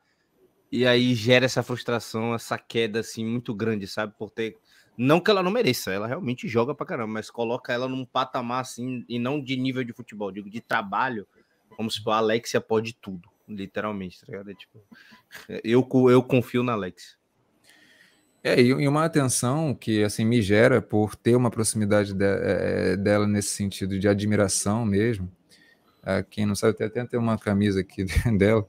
E 0.73 0.87
aí 0.87 1.15
gera 1.15 1.45
essa 1.45 1.63
frustração, 1.63 2.35
essa 2.35 2.59
queda 2.59 3.01
assim 3.01 3.25
muito 3.25 3.55
grande, 3.55 3.87
sabe? 3.87 4.15
Por 4.19 4.31
ter 4.31 4.57
não 4.97 5.21
que 5.21 5.31
ela 5.31 5.43
não 5.43 5.51
mereça, 5.51 5.93
ela 5.93 6.07
realmente 6.07 6.49
joga 6.49 6.75
pra 6.75 6.87
caramba, 6.87 7.13
mas 7.13 7.31
coloca 7.31 7.73
ela 7.73 7.87
num 7.87 8.05
patamar 8.05 8.63
assim, 8.63 9.05
e 9.09 9.19
não 9.19 9.43
de 9.43 9.57
nível 9.57 9.85
de 9.85 9.93
futebol, 9.93 10.33
digo 10.33 10.49
de 10.49 10.61
trabalho, 10.61 11.27
como 11.77 11.91
se 11.91 12.01
a 12.07 12.17
Alexia 12.17 12.61
pode 12.61 12.95
tudo, 12.95 13.29
literalmente, 13.47 14.21
tá 14.21 14.27
ligado? 14.29 14.51
É, 14.51 14.55
tipo, 14.55 14.83
eu, 15.63 15.87
eu 16.11 16.23
confio 16.23 16.63
na 16.63 16.73
Alexia. 16.73 17.15
É, 18.43 18.61
e 18.61 18.87
uma 18.87 19.05
atenção 19.05 19.75
que 19.75 20.05
assim 20.05 20.25
me 20.25 20.41
gera 20.41 20.81
por 20.81 21.17
ter 21.17 21.35
uma 21.35 21.51
proximidade 21.51 22.15
de, 22.15 22.25
é, 22.25 22.97
dela 22.97 23.27
nesse 23.27 23.49
sentido 23.49 23.99
de 23.99 24.09
admiração 24.09 24.85
mesmo. 24.85 25.31
É, 26.05 26.23
quem 26.23 26.47
não 26.47 26.55
sabe, 26.55 26.77
tem 26.77 27.03
até 27.03 27.19
uma 27.19 27.37
camisa 27.37 27.81
aqui 27.81 28.05
dela. 28.39 28.67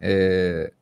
É, 0.00 0.72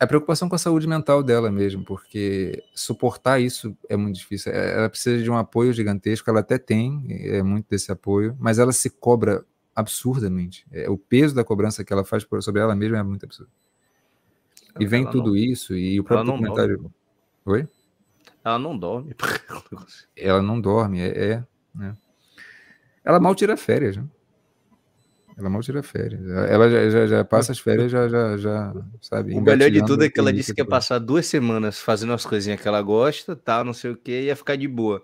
a 0.00 0.06
preocupação 0.06 0.48
com 0.48 0.54
a 0.54 0.58
saúde 0.58 0.88
mental 0.88 1.22
dela 1.22 1.50
mesmo, 1.52 1.84
porque 1.84 2.64
suportar 2.74 3.38
isso 3.38 3.76
é 3.86 3.98
muito 3.98 4.16
difícil. 4.16 4.50
É, 4.50 4.78
ela 4.78 4.88
precisa 4.88 5.22
de 5.22 5.30
um 5.30 5.36
apoio 5.36 5.74
gigantesco, 5.74 6.30
ela 6.30 6.40
até 6.40 6.56
tem 6.56 7.04
é 7.10 7.42
muito 7.42 7.66
desse 7.68 7.92
apoio, 7.92 8.34
mas 8.40 8.58
ela 8.58 8.72
se 8.72 8.88
cobra 8.88 9.44
absurdamente. 9.74 10.66
É, 10.72 10.88
o 10.88 10.96
peso 10.96 11.34
da 11.34 11.44
cobrança 11.44 11.84
que 11.84 11.92
ela 11.92 12.02
faz 12.02 12.26
sobre 12.40 12.62
ela 12.62 12.74
mesma 12.74 12.96
é 12.96 13.02
muito 13.02 13.24
absurdo. 13.26 13.52
E 14.78 14.86
vem 14.86 15.02
ela 15.02 15.10
tudo 15.10 15.30
não... 15.30 15.36
isso, 15.36 15.74
e 15.74 15.98
o 15.98 16.04
próprio 16.04 16.32
documentário. 16.32 16.76
Dorme. 16.76 16.94
Oi? 17.46 17.68
Ela 18.44 18.58
não 18.58 18.76
dorme. 18.76 19.14
ela 20.16 20.42
não 20.42 20.60
dorme, 20.60 21.00
é. 21.00 21.32
é 21.32 21.44
né? 21.74 21.96
Ela 23.04 23.18
mal 23.18 23.34
tira 23.34 23.56
férias, 23.56 23.96
né? 23.96 24.04
Ela 25.36 25.48
mal 25.48 25.62
tira 25.62 25.82
férias. 25.82 26.20
Ela 26.48 26.68
já, 26.68 26.90
já, 26.90 27.06
já 27.06 27.24
passa 27.24 27.52
as 27.52 27.58
férias, 27.58 27.90
já, 27.90 28.08
já, 28.08 28.36
já 28.36 28.74
sabe. 29.00 29.34
O 29.34 29.40
melhor 29.40 29.70
de 29.70 29.84
tudo 29.84 30.04
é 30.04 30.10
que 30.10 30.20
ela 30.20 30.32
disse 30.32 30.54
que 30.54 30.60
ia 30.60 30.66
passar 30.66 30.98
duas 30.98 31.26
semanas 31.26 31.80
fazendo 31.80 32.12
as 32.12 32.26
coisinhas 32.26 32.60
que 32.60 32.68
ela 32.68 32.82
gosta, 32.82 33.34
tal, 33.34 33.64
não 33.64 33.72
sei 33.72 33.90
o 33.90 33.96
que, 33.96 34.22
ia 34.22 34.36
ficar 34.36 34.56
de 34.56 34.68
boa. 34.68 35.02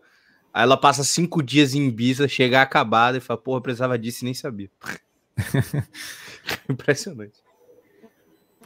Aí 0.52 0.62
ela 0.62 0.76
passa 0.76 1.04
cinco 1.04 1.42
dias 1.42 1.74
em 1.74 1.88
Ibiza, 1.88 2.28
chega 2.28 2.60
acabada 2.60 3.16
e 3.16 3.20
fala, 3.20 3.40
porra, 3.40 3.62
precisava 3.62 3.98
disso 3.98 4.24
e 4.24 4.26
nem 4.26 4.34
sabia. 4.34 4.70
Impressionante. 6.68 7.45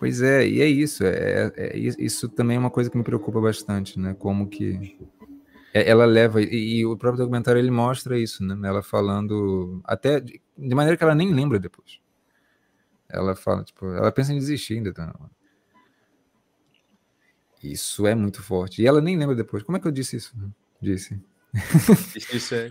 Pois 0.01 0.23
é, 0.23 0.49
e 0.49 0.63
é 0.63 0.67
isso. 0.67 1.05
É, 1.05 1.53
é, 1.55 1.77
é, 1.77 1.77
isso 1.77 2.27
também 2.31 2.57
é 2.57 2.59
uma 2.59 2.71
coisa 2.71 2.89
que 2.89 2.97
me 2.97 3.05
preocupa 3.05 3.39
bastante, 3.39 4.01
né? 4.01 4.17
Como 4.19 4.49
que 4.49 4.99
ela 5.75 6.07
leva, 6.07 6.41
e, 6.41 6.79
e, 6.79 6.87
o 6.87 6.97
próprio 6.97 7.19
documentário 7.19 7.59
ele 7.59 7.71
mostra 7.71 8.19
isso, 8.19 8.43
né? 8.43 8.57
Ela 8.67 8.83
falando, 8.83 9.83
até 9.85 10.19
de, 10.19 10.41
de 10.57 10.75
maneira 10.75 10.97
que 10.97 11.05
ela 11.05 11.15
nem 11.15 11.35
lembra 11.35 11.59
depois. 11.59 12.01
Ela 13.11 13.37
fala, 13.37 13.63
tipo, 13.63 13.87
ela 13.93 14.11
pensa 14.11 14.33
em 14.33 14.39
desistir 14.39 14.79
ainda. 14.79 14.95
Tá? 14.95 15.15
Isso 17.63 18.07
é 18.07 18.15
muito 18.15 18.43
forte. 18.43 18.81
E 18.81 18.87
ela 18.87 19.03
nem 19.03 19.19
lembra 19.19 19.37
depois. 19.37 19.63
Como 19.63 19.77
é 19.77 19.81
que 19.81 19.87
eu 19.87 19.93
disse 19.93 20.17
isso? 20.17 20.35
Disse. 20.81 21.21
Isso 22.33 22.55
é. 22.55 22.71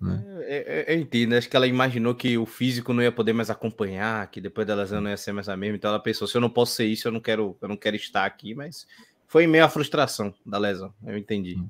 Né? 0.00 0.24
Eu, 0.48 0.94
eu, 0.94 1.00
entendo, 1.00 1.34
acho 1.34 1.48
que 1.48 1.54
ela 1.54 1.66
imaginou 1.66 2.14
que 2.14 2.38
o 2.38 2.46
físico 2.46 2.92
não 2.94 3.02
ia 3.02 3.12
poder 3.12 3.34
mais 3.34 3.50
acompanhar, 3.50 4.30
que 4.30 4.40
depois 4.40 4.66
da 4.66 4.74
lesão 4.74 5.00
não 5.00 5.10
ia 5.10 5.16
ser 5.16 5.32
mais 5.32 5.48
a 5.48 5.56
mesma, 5.56 5.76
então 5.76 5.90
ela 5.90 6.00
pensou, 6.00 6.26
se 6.26 6.36
eu 6.36 6.40
não 6.40 6.48
posso 6.48 6.72
ser 6.72 6.86
isso, 6.86 7.06
eu 7.06 7.12
não 7.12 7.20
quero, 7.20 7.56
eu 7.60 7.68
não 7.68 7.76
quero 7.76 7.96
estar 7.96 8.24
aqui, 8.24 8.54
mas 8.54 8.86
foi 9.26 9.46
meio 9.46 9.64
a 9.64 9.68
frustração 9.68 10.34
da 10.44 10.56
lesão, 10.58 10.94
eu 11.06 11.18
entendi. 11.18 11.56
Hum. 11.56 11.68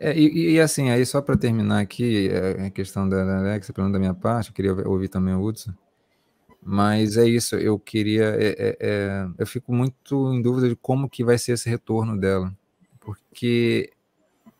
É, 0.00 0.18
e, 0.18 0.54
e, 0.54 0.60
assim, 0.60 0.90
aí 0.90 1.04
só 1.04 1.20
para 1.20 1.36
terminar 1.36 1.78
aqui, 1.80 2.28
é, 2.28 2.66
a 2.66 2.70
questão 2.70 3.08
da, 3.08 3.38
Alexa, 3.38 3.72
pelo 3.72 3.84
menos 3.84 3.92
da 3.92 4.00
minha 4.00 4.14
parte, 4.14 4.48
eu 4.48 4.54
queria 4.54 4.88
ouvir 4.88 5.08
também 5.08 5.34
o 5.34 5.44
Hudson, 5.44 5.72
mas 6.62 7.16
é 7.16 7.28
isso, 7.28 7.54
eu 7.56 7.78
queria, 7.78 8.24
é, 8.24 8.48
é, 8.48 8.76
é, 8.80 9.28
eu 9.38 9.46
fico 9.46 9.72
muito 9.72 10.32
em 10.32 10.42
dúvida 10.42 10.68
de 10.68 10.76
como 10.76 11.08
que 11.08 11.22
vai 11.22 11.38
ser 11.38 11.52
esse 11.52 11.68
retorno 11.68 12.18
dela, 12.18 12.52
porque 12.98 13.92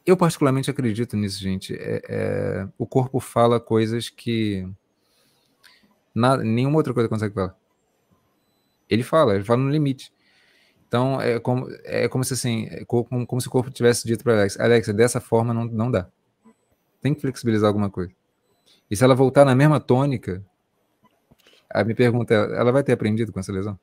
eu 0.04 0.16
particularmente 0.16 0.70
acredito 0.70 1.16
nisso, 1.16 1.40
gente, 1.40 1.76
é, 1.78 2.66
o 2.78 2.86
corpo 2.86 3.20
fala 3.20 3.60
coisas 3.60 4.08
que 4.08 4.68
nada, 6.14 6.42
nenhuma 6.42 6.76
outra 6.78 6.94
coisa 6.94 7.08
consegue 7.08 7.34
falar. 7.34 7.56
Ele 8.88 9.02
fala, 9.02 9.34
ele 9.34 9.44
fala 9.44 9.62
no 9.62 9.70
limite. 9.70 10.12
Então, 10.88 11.20
é 11.20 11.38
como, 11.38 11.68
é 11.84 12.08
como 12.08 12.24
se 12.24 12.34
assim, 12.34 12.66
é 12.68 12.84
como, 12.84 13.24
como 13.26 13.40
se 13.40 13.46
o 13.46 13.50
corpo 13.50 13.70
tivesse 13.70 14.06
dito 14.06 14.24
para 14.24 14.32
Alex, 14.32 14.58
Alexa, 14.58 14.92
dessa 14.92 15.20
forma 15.20 15.54
não, 15.54 15.64
não 15.64 15.90
dá. 15.90 16.08
Tem 17.00 17.14
que 17.14 17.20
flexibilizar 17.20 17.68
alguma 17.68 17.88
coisa. 17.88 18.12
E 18.90 18.96
se 18.96 19.04
ela 19.04 19.14
voltar 19.14 19.44
na 19.44 19.54
mesma 19.54 19.78
tônica, 19.78 20.44
a 21.72 21.84
me 21.84 21.94
pergunta, 21.94 22.34
ela 22.34 22.72
vai 22.72 22.82
ter 22.82 22.92
aprendido 22.92 23.32
com 23.32 23.38
essa 23.38 23.52
lesão? 23.52 23.78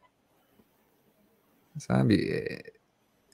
Sabe? 1.77 2.76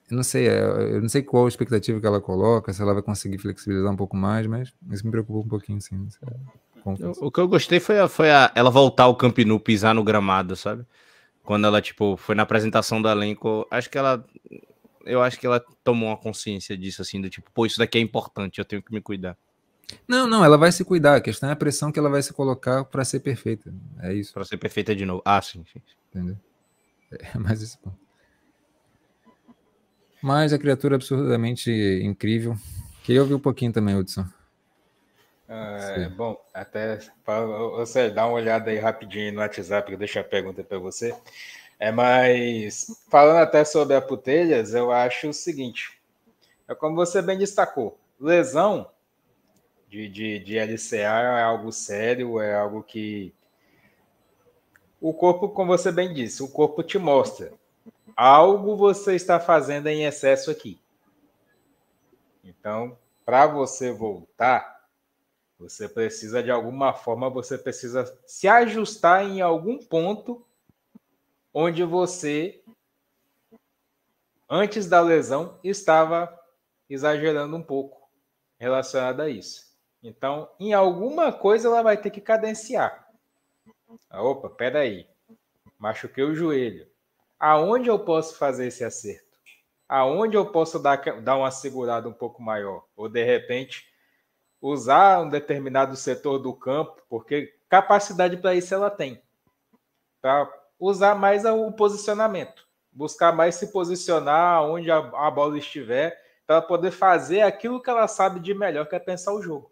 É, 0.10 0.14
eu 0.14 0.16
não 0.16 0.24
sei, 0.24 0.48
é, 0.48 0.62
eu 0.64 1.02
não 1.02 1.10
sei 1.10 1.22
qual 1.22 1.46
a 1.46 1.48
expectativa 1.50 2.00
que 2.00 2.06
ela 2.06 2.22
coloca, 2.22 2.72
se 2.74 2.82
ela 2.82 2.94
vai 2.94 3.04
conseguir 3.04 3.38
flexibilizar 3.38 3.92
um 3.92 3.98
pouco 3.98 4.16
mais, 4.16 4.48
mas 4.48 4.74
isso 4.92 5.06
me 5.06 5.12
preocupa 5.12 5.40
um 5.40 5.50
pouquinho, 5.50 5.82
sim. 5.82 6.08
O 7.22 7.32
que 7.32 7.40
eu 7.40 7.48
gostei 7.48 7.80
foi, 7.80 8.00
a, 8.00 8.08
foi 8.08 8.30
a, 8.30 8.52
ela 8.56 8.70
voltar 8.70 9.04
ao 9.04 9.16
Camp 9.16 9.38
Nou, 9.40 9.60
pisar 9.60 9.96
no 9.96 10.04
gramado, 10.04 10.56
sabe? 10.56 10.86
quando 11.44 11.68
ela, 11.68 11.82
tipo, 11.82 12.16
foi 12.18 12.36
na 12.36 12.44
apresentação 12.44 13.02
do 13.02 13.10
elenco, 13.10 13.68
acho 13.70 13.90
que 13.90 13.98
ela. 13.98 14.26
Eu 15.06 15.22
acho 15.22 15.38
que 15.38 15.46
ela 15.46 15.64
tomou 15.84 16.10
uma 16.10 16.18
consciência 16.18 16.78
disso, 16.78 17.02
assim, 17.02 17.20
do 17.20 17.30
tipo, 17.30 17.52
pô, 17.52 17.66
isso 17.66 17.78
daqui 17.78 17.98
é 17.98 18.02
importante, 18.02 18.60
eu 18.60 18.66
tenho 18.66 18.82
que 18.82 18.94
me 18.94 19.02
cuidar. 19.02 19.38
Não, 20.08 20.26
não, 20.26 20.46
ela 20.46 20.58
vai 20.58 20.72
se 20.72 20.86
cuidar. 20.86 21.18
A 21.18 21.22
questão 21.22 21.50
é 21.50 21.52
a 21.52 21.58
pressão 21.58 21.92
que 21.92 22.00
ela 22.00 22.10
vai 22.10 22.24
se 22.24 22.32
colocar 22.32 22.86
para 22.86 23.04
ser 23.04 23.20
perfeita. 23.20 23.74
É 24.00 24.14
isso. 24.14 24.34
Para 24.34 24.46
ser 24.46 24.58
perfeita 24.58 24.96
de 24.96 25.06
novo. 25.06 25.22
Ah, 25.26 25.42
sim, 25.42 25.66
sim. 25.72 25.82
Entendeu? 26.10 26.38
É 27.12 27.38
mais 27.38 27.62
esse 27.62 27.78
ponto. 27.78 27.98
Mas 30.24 30.54
a 30.54 30.58
criatura 30.58 30.96
é 30.96 30.98
absurdamente 30.98 31.70
incrível. 32.02 32.56
Queria 33.04 33.22
ouvir 33.22 33.34
um 33.34 33.40
pouquinho 33.40 33.74
também, 33.74 33.94
Hudson. 33.94 34.26
É, 35.50 36.08
bom, 36.08 36.42
até 36.54 36.98
para 37.26 37.46
você 37.46 38.10
dar 38.10 38.28
uma 38.28 38.36
olhada 38.36 38.72
aí 38.72 38.80
rapidinho 38.80 39.34
no 39.34 39.42
WhatsApp, 39.42 39.86
que 39.86 39.96
eu 39.96 39.98
deixo 39.98 40.18
a 40.18 40.24
pergunta 40.24 40.64
para 40.64 40.80
você. 40.80 41.14
É, 41.78 41.92
mas 41.92 42.88
falando 43.10 43.40
até 43.40 43.66
sobre 43.66 43.98
a 43.98 44.02
Putelhas, 44.02 44.74
eu 44.74 44.94
acho 44.94 45.28
o 45.28 45.34
seguinte: 45.34 46.00
é 46.70 46.74
como 46.74 46.96
você 46.96 47.22
bem 47.22 47.38
destacou, 47.38 48.00
lesão 48.18 48.90
de, 49.90 50.08
de, 50.08 50.40
de 50.40 50.58
LCA 50.58 51.40
é 51.40 51.44
algo 51.44 51.70
sério, 51.74 52.40
é 52.40 52.56
algo 52.56 52.82
que 52.82 53.34
o 55.02 55.14
corpo, 55.14 55.50
como 55.50 55.78
você 55.78 55.92
bem 55.92 56.14
disse, 56.14 56.42
o 56.42 56.48
corpo 56.48 56.82
te 56.82 56.98
mostra 56.98 57.52
algo 58.16 58.76
você 58.76 59.16
está 59.16 59.40
fazendo 59.40 59.88
em 59.88 60.06
excesso 60.06 60.52
aqui. 60.52 60.80
Então, 62.44 62.98
para 63.26 63.48
você 63.48 63.92
voltar, 63.92 64.88
você 65.58 65.88
precisa, 65.88 66.44
de 66.44 66.52
alguma 66.52 66.94
forma, 66.94 67.30
você 67.30 67.58
precisa 67.58 68.06
se 68.26 68.48
ajustar 68.48 69.24
em 69.24 69.42
algum 69.42 69.78
ponto 69.78 70.46
onde 71.54 71.84
você, 71.84 72.62
antes 74.50 74.88
da 74.88 75.00
lesão, 75.00 75.60
estava 75.64 76.38
exagerando 76.90 77.56
um 77.56 77.64
pouco 77.64 78.10
relacionado 78.60 79.22
a 79.22 79.30
isso. 79.30 79.72
Então, 80.02 80.50
em 80.60 80.74
alguma 80.74 81.32
coisa 81.32 81.70
ela 81.70 81.82
vai 81.82 81.96
ter 81.96 82.10
que 82.10 82.20
cadenciar. 82.20 83.08
Ah, 84.10 84.22
opa, 84.22 84.50
peraí. 84.50 85.08
Machuquei 85.78 86.24
o 86.24 86.36
joelho. 86.36 86.93
Aonde 87.46 87.90
eu 87.90 88.00
posso 88.00 88.38
fazer 88.38 88.68
esse 88.68 88.86
acerto? 88.86 89.38
Aonde 89.90 90.38
eu 90.38 90.50
posso 90.50 90.80
dar, 90.80 90.96
dar 91.22 91.36
uma 91.36 91.52
segurada 91.52 92.08
um 92.08 92.14
pouco 92.14 92.42
maior? 92.42 92.86
Ou 92.96 93.10
de 93.10 93.22
repente 93.22 93.86
usar 94.62 95.20
um 95.20 95.28
determinado 95.28 95.94
setor 95.98 96.40
do 96.40 96.54
campo, 96.54 97.04
porque 97.10 97.54
capacidade 97.68 98.38
para 98.38 98.56
isso 98.56 98.74
ela 98.74 98.90
tem. 98.90 99.22
Para 100.22 100.50
usar 100.80 101.16
mais 101.16 101.44
o 101.44 101.70
posicionamento, 101.74 102.66
buscar 102.90 103.34
mais 103.34 103.56
se 103.56 103.74
posicionar 103.74 104.64
onde 104.64 104.90
a, 104.90 105.00
a 105.00 105.30
bola 105.30 105.58
estiver, 105.58 106.18
para 106.48 106.62
poder 106.62 106.92
fazer 106.92 107.42
aquilo 107.42 107.82
que 107.84 107.90
ela 107.90 108.08
sabe 108.08 108.40
de 108.40 108.54
melhor, 108.54 108.88
que 108.88 108.96
é 108.96 109.00
pensar 109.00 109.34
o 109.34 109.42
jogo. 109.42 109.70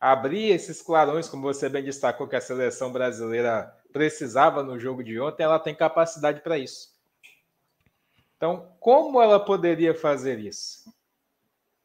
Abrir 0.00 0.52
esses 0.52 0.80
clarões, 0.80 1.28
como 1.28 1.42
você 1.42 1.68
bem 1.68 1.84
destacou 1.84 2.26
que 2.26 2.36
a 2.36 2.40
seleção 2.40 2.90
brasileira 2.90 3.78
precisava 3.92 4.62
no 4.62 4.78
jogo 4.78 5.02
de 5.02 5.18
ontem, 5.20 5.42
ela 5.42 5.58
tem 5.58 5.74
capacidade 5.74 6.40
para 6.40 6.58
isso. 6.58 6.90
Então, 8.36 8.72
como 8.80 9.20
ela 9.20 9.38
poderia 9.38 9.94
fazer 9.94 10.38
isso? 10.38 10.92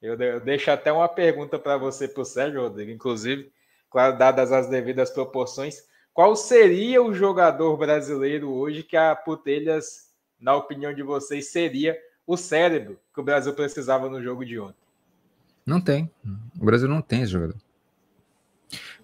Eu, 0.02 0.16
deixo 0.40 0.72
até 0.72 0.92
uma 0.92 1.10
pergunta 1.10 1.58
para 1.58 1.78
você, 1.78 2.08
para 2.08 2.22
o 2.22 2.26
Sérgio 2.26 2.62
Rodrigo, 2.62 2.92
inclusive, 2.92 3.52
claro, 3.90 4.18
dadas 4.18 4.52
as 4.52 4.70
devidas 4.70 5.10
proporções. 5.10 5.84
Qual 6.14 6.36
seria 6.36 7.02
o 7.02 7.14
jogador 7.14 7.76
brasileiro 7.76 8.54
hoje 8.54 8.84
que 8.84 8.96
a 8.96 9.16
Putelhas, 9.16 10.14
na 10.40 10.56
opinião 10.56 10.94
de 10.94 11.04
vocês, 11.04 11.52
seria 11.52 11.98
o 12.26 12.38
cérebro 12.38 13.00
que 13.14 13.20
o 13.20 13.24
Brasil 13.24 13.54
precisava 13.54 14.10
no 14.10 14.22
jogo 14.22 14.46
de 14.46 14.60
ontem? 14.60 14.78
Não 15.66 15.82
tem. 15.82 16.10
O 16.60 16.66
Brasil 16.66 16.88
não 16.88 17.02
tem 17.02 17.24
esse 17.24 17.32
jogador. 17.32 17.56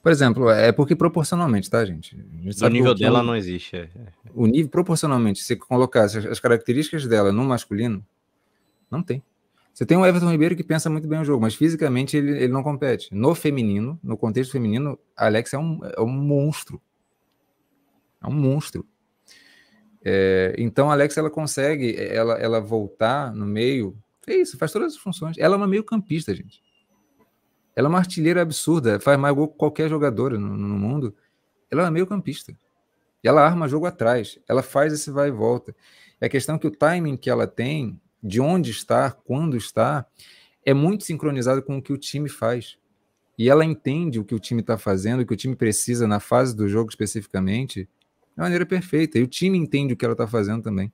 Por 0.01 0.11
exemplo, 0.11 0.49
é 0.49 0.71
porque 0.71 0.95
proporcionalmente, 0.95 1.69
tá, 1.69 1.83
gente? 1.85 2.17
gente 2.41 2.63
o 2.63 2.67
nível 2.67 2.95
dela 2.95 3.21
não 3.21 3.35
existe. 3.35 3.75
É. 3.75 3.89
O 4.33 4.45
nível, 4.45 4.69
proporcionalmente, 4.69 5.43
se 5.43 5.55
colocasse 5.55 6.17
as 6.17 6.39
características 6.39 7.07
dela 7.07 7.31
no 7.31 7.43
masculino, 7.43 8.05
não 8.89 9.01
tem. 9.03 9.23
Você 9.73 9.85
tem 9.85 9.97
o 9.97 10.05
Everton 10.05 10.29
Ribeiro 10.29 10.55
que 10.55 10.63
pensa 10.63 10.89
muito 10.89 11.07
bem 11.07 11.19
o 11.19 11.23
jogo, 11.23 11.41
mas 11.41 11.55
fisicamente 11.55 12.17
ele, 12.17 12.31
ele 12.31 12.49
não 12.49 12.61
compete. 12.61 13.09
No 13.13 13.33
feminino, 13.33 13.99
no 14.03 14.17
contexto 14.17 14.51
feminino, 14.51 14.99
Alex 15.15 15.53
é 15.53 15.57
um, 15.57 15.79
é 15.83 16.01
um 16.01 16.09
monstro. 16.09 16.81
É 18.21 18.27
um 18.27 18.33
monstro. 18.33 18.85
É, 20.03 20.55
então 20.57 20.89
a 20.89 20.93
Alex 20.93 21.15
ela 21.15 21.29
consegue 21.29 21.95
ela, 21.95 22.33
ela 22.33 22.59
voltar 22.59 23.33
no 23.33 23.45
meio. 23.45 23.97
É 24.27 24.35
isso, 24.35 24.57
faz 24.57 24.71
todas 24.71 24.93
as 24.93 24.99
funções. 24.99 25.37
Ela 25.37 25.55
é 25.55 25.57
uma 25.57 25.67
meio 25.67 25.83
campista, 25.83 26.35
gente. 26.35 26.61
Ela 27.75 27.87
é 27.87 27.89
uma 27.89 27.99
artilheira 27.99 28.41
absurda, 28.41 28.99
faz 28.99 29.19
mais 29.19 29.33
gol 29.33 29.47
que 29.47 29.57
qualquer 29.57 29.89
jogadora 29.89 30.37
no, 30.37 30.57
no 30.57 30.77
mundo. 30.77 31.15
Ela 31.69 31.87
é 31.87 31.89
meio 31.89 32.07
campista. 32.07 32.53
E 33.23 33.27
ela 33.27 33.45
arma 33.45 33.67
jogo 33.67 33.85
atrás. 33.85 34.39
Ela 34.47 34.61
faz 34.61 34.91
esse 34.93 35.09
vai 35.09 35.29
e 35.29 35.31
volta. 35.31 35.75
É 36.19 36.25
a 36.25 36.29
questão 36.29 36.57
que 36.57 36.67
o 36.67 36.71
timing 36.71 37.15
que 37.15 37.29
ela 37.29 37.47
tem 37.47 37.99
de 38.21 38.39
onde 38.39 38.71
está, 38.71 39.09
quando 39.09 39.57
está, 39.57 40.05
é 40.65 40.73
muito 40.73 41.03
sincronizado 41.03 41.63
com 41.63 41.77
o 41.77 41.81
que 41.81 41.93
o 41.93 41.97
time 41.97 42.29
faz. 42.29 42.77
E 43.37 43.49
ela 43.49 43.65
entende 43.65 44.19
o 44.19 44.25
que 44.25 44.35
o 44.35 44.39
time 44.39 44.61
está 44.61 44.77
fazendo, 44.77 45.21
o 45.21 45.25
que 45.25 45.33
o 45.33 45.37
time 45.37 45.55
precisa 45.55 46.07
na 46.07 46.19
fase 46.19 46.55
do 46.55 46.67
jogo 46.67 46.89
especificamente, 46.89 47.89
de 48.35 48.41
maneira 48.41 48.65
perfeita. 48.65 49.17
E 49.17 49.23
o 49.23 49.27
time 49.27 49.57
entende 49.57 49.93
o 49.93 49.97
que 49.97 50.05
ela 50.05 50.13
está 50.13 50.27
fazendo 50.27 50.61
também. 50.61 50.91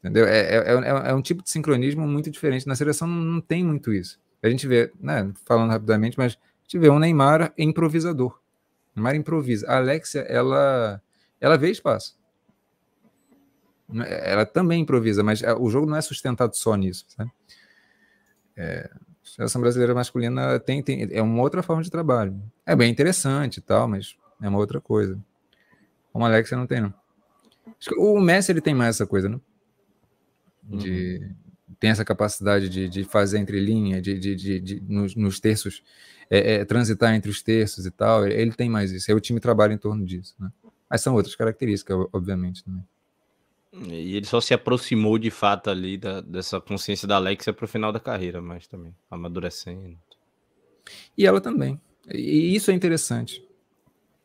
Entendeu? 0.00 0.26
É, 0.26 0.40
é, 0.40 0.56
é, 0.56 1.10
é, 1.10 1.14
um 1.14 1.22
tipo 1.22 1.42
de 1.42 1.50
sincronismo 1.50 2.06
muito 2.08 2.30
diferente. 2.30 2.66
Na 2.66 2.74
seleção 2.74 3.06
não 3.06 3.40
tem 3.40 3.62
muito 3.62 3.92
isso. 3.92 4.18
A 4.42 4.48
gente 4.48 4.66
vê, 4.66 4.92
né, 4.98 5.32
falando 5.44 5.70
rapidamente, 5.70 6.18
mas 6.18 6.34
a 6.34 6.62
gente 6.62 6.78
vê 6.78 6.88
um 6.88 6.98
Neymar 6.98 7.52
improvisador. 7.58 8.40
Neymar 8.94 9.14
improvisa. 9.14 9.66
A 9.68 9.76
Alexia, 9.76 10.22
ela, 10.22 11.02
ela 11.40 11.56
vê 11.56 11.70
espaço. 11.70 12.18
Ela 13.92 14.46
também 14.46 14.82
improvisa, 14.82 15.22
mas 15.22 15.42
é, 15.42 15.52
o 15.52 15.68
jogo 15.68 15.86
não 15.86 15.96
é 15.96 16.00
sustentado 16.00 16.54
só 16.54 16.74
nisso. 16.76 17.04
Sabe? 17.08 17.30
É, 18.56 18.88
a 18.94 19.26
seleção 19.26 19.60
brasileira 19.60 19.94
masculina 19.94 20.58
tem, 20.60 20.82
tem, 20.82 21.08
é 21.12 21.20
uma 21.20 21.42
outra 21.42 21.62
forma 21.62 21.82
de 21.82 21.90
trabalho. 21.90 22.40
É 22.64 22.76
bem 22.76 22.90
interessante 22.90 23.58
e 23.58 23.60
tal, 23.60 23.88
mas 23.88 24.16
é 24.40 24.48
uma 24.48 24.58
outra 24.58 24.80
coisa. 24.80 25.18
Como 26.12 26.24
a 26.24 26.28
Alexia 26.28 26.56
não 26.56 26.66
tem, 26.66 26.80
não. 26.80 26.94
o 27.98 28.20
Messi 28.20 28.52
ele 28.52 28.60
tem 28.60 28.74
mais 28.74 28.96
essa 28.96 29.06
coisa, 29.06 29.28
né? 29.28 29.40
De, 30.62 31.18
uhum. 31.22 31.34
Tem 31.80 31.90
essa 31.90 32.04
capacidade 32.04 32.68
de, 32.68 32.88
de 32.88 33.04
fazer 33.04 33.38
entre 33.38 33.58
linha, 33.58 34.00
de, 34.02 34.18
de, 34.18 34.36
de, 34.36 34.60
de 34.60 34.80
nos, 34.82 35.16
nos, 35.16 35.40
terços, 35.40 35.82
é, 36.28 36.56
é, 36.56 36.64
transitar 36.64 37.14
entre 37.14 37.30
os 37.30 37.42
terços 37.42 37.86
e 37.86 37.90
tal, 37.90 38.26
ele 38.26 38.52
tem 38.52 38.68
mais 38.68 38.92
isso. 38.92 39.10
Aí 39.10 39.16
o 39.16 39.20
time 39.20 39.40
trabalha 39.40 39.72
em 39.72 39.78
torno 39.78 40.04
disso, 40.04 40.34
né? 40.38 40.52
Mas 40.88 41.00
são 41.00 41.14
outras 41.14 41.34
características, 41.34 41.96
obviamente, 42.12 42.62
também. 42.62 42.84
E 43.72 44.16
ele 44.16 44.26
só 44.26 44.40
se 44.40 44.52
aproximou 44.52 45.16
de 45.16 45.30
fato 45.30 45.70
ali 45.70 45.96
da, 45.96 46.20
dessa 46.20 46.60
consciência 46.60 47.06
da 47.08 47.16
Alexia 47.16 47.52
para 47.52 47.64
o 47.64 47.68
final 47.68 47.92
da 47.92 48.00
carreira, 48.00 48.42
mas 48.42 48.66
também 48.66 48.94
amadurecendo. 49.08 49.96
E 51.16 51.24
ela 51.24 51.40
também. 51.40 51.80
E 52.12 52.54
isso 52.54 52.70
é 52.70 52.74
interessante. 52.74 53.42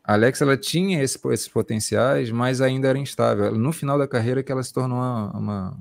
A 0.04 0.14
Alex 0.14 0.42
ela 0.42 0.58
tinha 0.58 1.02
esse, 1.02 1.20
esses 1.30 1.48
potenciais, 1.48 2.32
mas 2.32 2.60
ainda 2.60 2.88
era 2.88 2.98
instável. 2.98 3.56
No 3.56 3.72
final 3.72 3.98
da 3.98 4.08
carreira 4.08 4.44
que 4.44 4.52
ela 4.52 4.64
se 4.64 4.74
tornou 4.74 4.98
uma, 4.98 5.32
uma 5.38 5.80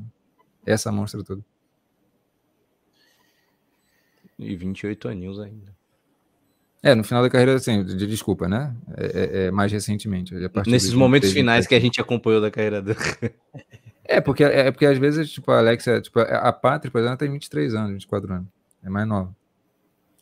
essa 0.66 0.92
monstra 0.92 1.24
toda. 1.24 1.42
E 4.38 4.56
28 4.56 5.08
aninhos 5.08 5.40
ainda. 5.40 5.74
É, 6.82 6.94
no 6.94 7.02
final 7.02 7.22
da 7.22 7.30
carreira, 7.30 7.54
assim, 7.54 7.82
de, 7.82 8.06
desculpa, 8.06 8.46
né? 8.46 8.74
É, 8.96 9.06
é, 9.06 9.46
é 9.46 9.50
mais 9.50 9.72
recentemente. 9.72 10.34
Nesses 10.66 10.92
momentos 10.92 11.32
finais 11.32 11.66
que 11.66 11.74
a 11.74 11.80
gente 11.80 12.00
acompanhou 12.00 12.40
da 12.40 12.50
carreira 12.50 12.82
dela. 12.82 12.98
É, 14.06 14.20
porque, 14.20 14.44
é 14.44 14.70
porque 14.70 14.84
às 14.84 14.98
vezes, 14.98 15.30
tipo, 15.30 15.50
a 15.50 15.56
Alexa, 15.60 15.98
tipo, 15.98 16.20
a 16.20 16.52
Pátria, 16.52 16.90
por 16.90 17.00
exemplo, 17.00 17.16
tem 17.16 17.32
23 17.32 17.74
anos, 17.74 17.92
24 17.92 18.34
anos. 18.34 18.48
É 18.84 18.90
mais 18.90 19.08
nova. 19.08 19.34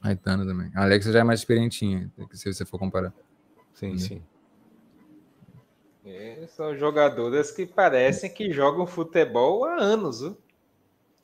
A 0.00 0.10
Aitana 0.10 0.46
também. 0.46 0.70
A 0.76 0.84
Alexa 0.84 1.10
já 1.10 1.18
é 1.18 1.24
mais 1.24 1.40
experientinha, 1.40 2.08
se 2.30 2.52
você 2.52 2.64
for 2.64 2.78
comparar. 2.78 3.12
Sim, 3.74 3.98
sim. 3.98 4.22
É, 6.06 6.46
são 6.46 6.76
jogadoras 6.76 7.50
que 7.50 7.66
parecem 7.66 8.30
que 8.30 8.52
jogam 8.52 8.86
futebol 8.86 9.64
há 9.64 9.74
anos, 9.74 10.20
viu? 10.20 10.38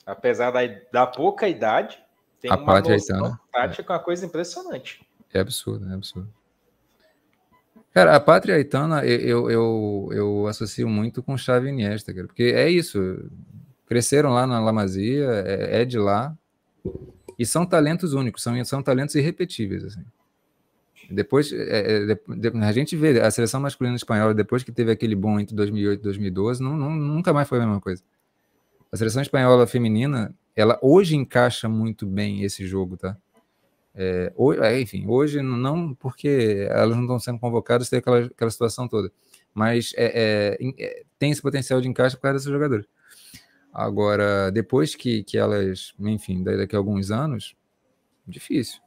apesar 0.09 0.51
da, 0.51 0.61
da 0.91 1.07
pouca 1.07 1.47
idade, 1.47 2.03
tem 2.41 2.51
a 2.51 2.57
uma 2.57 2.81
noção 2.81 3.39
tática, 3.53 3.93
é. 3.93 3.97
uma 3.97 4.03
coisa 4.03 4.27
impressionante. 4.27 5.01
É 5.33 5.41
absurdo, 5.41 5.91
é 5.91 5.95
absurdo. 5.95 6.29
Cara, 7.93 8.15
a 8.15 8.21
Pátria 8.21 8.55
Aitana 8.55 9.05
eu, 9.05 9.51
eu, 9.51 10.09
eu 10.13 10.47
associo 10.47 10.89
muito 10.89 11.23
com 11.23 11.37
Chave 11.37 11.69
Iniesta, 11.69 12.15
cara, 12.15 12.27
porque 12.27 12.45
é 12.45 12.71
isso. 12.71 13.29
Cresceram 13.87 14.31
lá 14.31 14.47
na 14.47 14.61
Lamazia, 14.61 15.27
é, 15.47 15.83
é 15.83 15.85
de 15.85 15.99
lá, 15.99 16.37
e 17.39 17.47
são 17.47 17.65
talentos 17.65 18.13
únicos, 18.13 18.43
são, 18.43 18.63
são 18.65 18.83
talentos 18.83 19.15
irrepetíveis, 19.15 19.85
assim. 19.85 20.05
Depois, 21.11 21.51
é, 21.53 22.13
é, 22.13 22.65
a 22.65 22.73
gente 22.73 22.95
vê 22.95 23.19
a 23.21 23.31
seleção 23.31 23.61
masculina 23.61 23.97
espanhola, 23.97 24.35
depois 24.35 24.63
que 24.63 24.71
teve 24.71 24.93
aquele 24.93 25.15
bom 25.15 25.41
entre 25.41 25.55
2008 25.55 26.01
e 26.01 26.03
2012, 26.03 26.63
não, 26.63 26.77
não, 26.77 26.91
nunca 26.91 27.33
mais 27.33 27.49
foi 27.49 27.59
a 27.59 27.63
mesma 27.63 27.81
coisa. 27.81 28.03
A 28.93 28.97
seleção 28.97 29.23
espanhola 29.23 29.67
feminina, 29.67 30.35
ela 30.59 30.77
hoje 30.83 31.15
encaixa 31.15 31.69
muito 31.69 32.05
bem 32.05 32.43
esse 32.43 32.67
jogo, 32.67 32.97
tá? 32.97 33.17
É, 33.95 34.33
hoje, 34.37 34.61
é, 34.61 34.81
enfim, 34.81 35.07
hoje 35.07 35.41
não 35.41 35.95
porque 35.95 36.67
elas 36.69 36.97
não 36.97 37.03
estão 37.03 37.21
sendo 37.21 37.39
convocadas, 37.39 37.89
tem 37.89 38.01
aquela, 38.01 38.27
aquela 38.27 38.51
situação 38.51 38.89
toda. 38.89 39.13
Mas 39.55 39.93
é, 39.97 40.57
é, 40.61 40.75
é, 40.81 41.03
tem 41.17 41.31
esse 41.31 41.41
potencial 41.41 41.81
de 41.81 41.89
encaixe 41.89 42.17
por 42.17 42.23
causa 42.23 42.39
desses 42.39 42.51
jogadores. 42.51 42.87
Agora, 43.73 44.51
depois 44.51 44.97
que, 44.97 45.23
que 45.23 45.39
elas, 45.39 45.95
enfim, 46.01 46.43
daqui 46.43 46.75
a 46.75 46.79
alguns 46.79 47.13
anos, 47.13 47.55
difícil. 48.27 48.81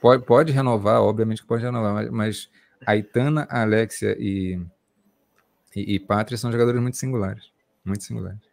Pode, 0.00 0.24
pode 0.24 0.50
renovar, 0.50 1.00
obviamente 1.00 1.42
que 1.42 1.48
pode 1.48 1.62
renovar, 1.62 1.94
mas, 1.94 2.10
mas 2.10 2.50
Aitana, 2.84 3.46
Alexia 3.48 4.16
e, 4.18 4.60
e, 5.76 5.94
e 5.94 6.00
Pátria 6.00 6.36
são 6.36 6.50
jogadores 6.50 6.80
muito 6.80 6.96
singulares. 6.96 7.52
Muito 7.84 8.02
singulares. 8.02 8.47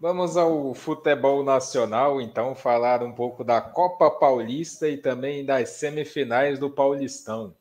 Vamos 0.00 0.36
ao 0.36 0.74
futebol 0.74 1.42
nacional, 1.42 2.20
então, 2.20 2.54
falar 2.54 3.02
um 3.02 3.12
pouco 3.12 3.42
da 3.42 3.60
Copa 3.60 4.10
Paulista 4.10 4.88
e 4.88 4.96
também 4.96 5.44
das 5.44 5.70
semifinais 5.70 6.58
do 6.58 6.70
Paulistão. 6.70 7.54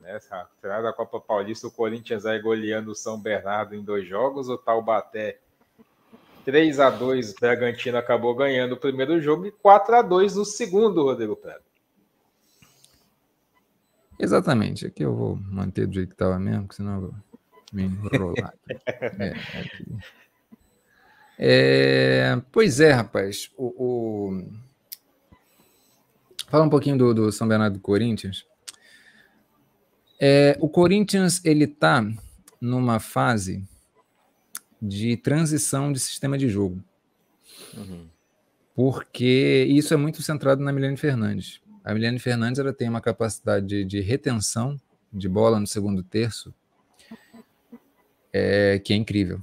Nessa 0.00 0.48
final 0.60 0.82
da 0.82 0.92
Copa 0.92 1.20
Paulista, 1.20 1.66
o 1.66 1.70
Corinthians 1.70 2.22
vai 2.22 2.40
goleando 2.40 2.92
o 2.92 2.94
São 2.94 3.20
Bernardo 3.20 3.74
em 3.74 3.82
dois 3.82 4.06
jogos, 4.06 4.48
o 4.48 4.56
Taubaté 4.56 5.38
3 6.44 6.80
a 6.80 6.88
2 6.88 7.34
Bragantino 7.34 7.98
acabou 7.98 8.34
ganhando 8.34 8.72
o 8.72 8.76
primeiro 8.78 9.20
jogo 9.20 9.46
e 9.46 9.50
4 9.50 9.96
a 9.96 10.02
2 10.02 10.36
no 10.36 10.44
segundo, 10.46 11.02
Rodrigo 11.02 11.36
Prado. 11.36 11.62
Exatamente. 14.18 14.86
Aqui 14.86 15.02
eu 15.02 15.14
vou 15.14 15.36
manter 15.36 15.86
do 15.86 15.94
jeito 15.94 16.08
que 16.08 16.14
estava 16.14 16.38
mesmo, 16.38 16.62
porque 16.62 16.76
senão 16.76 16.94
eu 16.94 17.00
vou 17.02 17.14
me 17.72 17.84
enrolar. 17.84 18.54
é, 19.20 19.30
aqui. 19.60 19.84
É, 21.38 22.40
pois 22.50 22.80
é, 22.80 22.90
rapaz. 22.90 23.50
O, 23.56 23.66
o... 23.66 24.44
Fala 26.48 26.64
um 26.64 26.70
pouquinho 26.70 26.98
do, 26.98 27.14
do 27.14 27.32
São 27.32 27.46
Bernardo 27.46 27.74
do 27.74 27.80
Corinthians. 27.80 28.44
É, 30.20 30.56
o 30.60 30.68
Corinthians 30.68 31.44
ele 31.44 31.64
está 31.64 32.04
numa 32.60 32.98
fase 32.98 33.64
de 34.80 35.16
transição 35.16 35.92
de 35.92 36.00
sistema 36.00 36.36
de 36.36 36.48
jogo. 36.48 36.82
Uhum. 37.76 38.06
Porque 38.74 39.66
isso 39.68 39.94
é 39.94 39.96
muito 39.96 40.22
centrado 40.22 40.62
na 40.62 40.72
Milene 40.72 40.96
Fernandes. 40.96 41.60
A 41.84 41.94
Milene 41.94 42.18
Fernandes 42.18 42.58
ela 42.58 42.72
tem 42.72 42.88
uma 42.88 43.00
capacidade 43.00 43.66
de, 43.66 43.84
de 43.84 44.00
retenção 44.00 44.80
de 45.12 45.28
bola 45.28 45.58
no 45.58 45.66
segundo 45.66 46.02
terço 46.02 46.52
é, 48.32 48.78
que 48.78 48.92
é 48.92 48.96
incrível. 48.96 49.40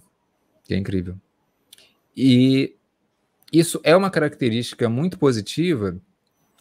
Que 0.63 0.73
é 0.73 0.77
incrível. 0.77 1.19
E 2.15 2.75
isso 3.51 3.79
é 3.83 3.95
uma 3.95 4.09
característica 4.09 4.89
muito 4.89 5.17
positiva, 5.19 5.99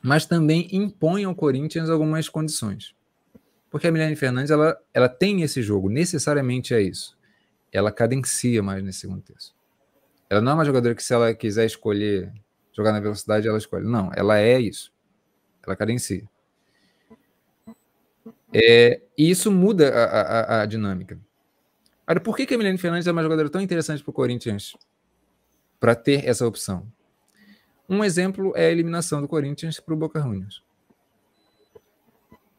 mas 0.02 0.26
também 0.26 0.68
impõe 0.72 1.24
ao 1.24 1.34
Corinthians 1.34 1.88
algumas 1.88 2.28
condições. 2.28 2.94
Porque 3.70 3.86
a 3.86 3.92
Milene 3.92 4.16
Fernandes 4.16 4.50
ela, 4.50 4.78
ela 4.92 5.08
tem 5.08 5.42
esse 5.42 5.62
jogo, 5.62 5.88
necessariamente 5.88 6.74
é 6.74 6.80
isso 6.80 7.16
ela 7.74 7.90
cadencia 7.90 8.62
mais 8.62 8.82
nesse 8.84 9.00
segundo 9.00 9.20
terço. 9.20 9.52
Ela 10.30 10.40
não 10.40 10.52
é 10.52 10.54
uma 10.54 10.64
jogadora 10.64 10.94
que, 10.94 11.02
se 11.02 11.12
ela 11.12 11.34
quiser 11.34 11.66
escolher 11.66 12.32
jogar 12.72 12.92
na 12.92 13.00
velocidade, 13.00 13.48
ela 13.48 13.58
escolhe. 13.58 13.84
Não, 13.84 14.12
ela 14.14 14.38
é 14.38 14.60
isso. 14.60 14.92
Ela 15.66 15.74
cadencia. 15.74 16.22
É, 18.52 19.02
e 19.18 19.28
isso 19.28 19.50
muda 19.50 19.92
a, 19.92 20.04
a, 20.04 20.62
a 20.62 20.66
dinâmica. 20.66 21.18
Agora, 22.06 22.20
por 22.20 22.36
que, 22.36 22.46
que 22.46 22.54
a 22.54 22.58
Milene 22.58 22.78
Fernandes 22.78 23.08
é 23.08 23.12
uma 23.12 23.22
jogadora 23.22 23.50
tão 23.50 23.60
interessante 23.60 24.04
para 24.04 24.10
o 24.10 24.14
Corinthians 24.14 24.76
para 25.78 25.94
ter 25.94 26.26
essa 26.26 26.46
opção? 26.46 26.86
Um 27.88 28.02
exemplo 28.02 28.52
é 28.56 28.66
a 28.66 28.70
eliminação 28.70 29.20
do 29.20 29.28
Corinthians 29.28 29.78
para 29.78 29.94
o 29.94 29.96
Boca 29.96 30.20
Juniors. 30.20 30.62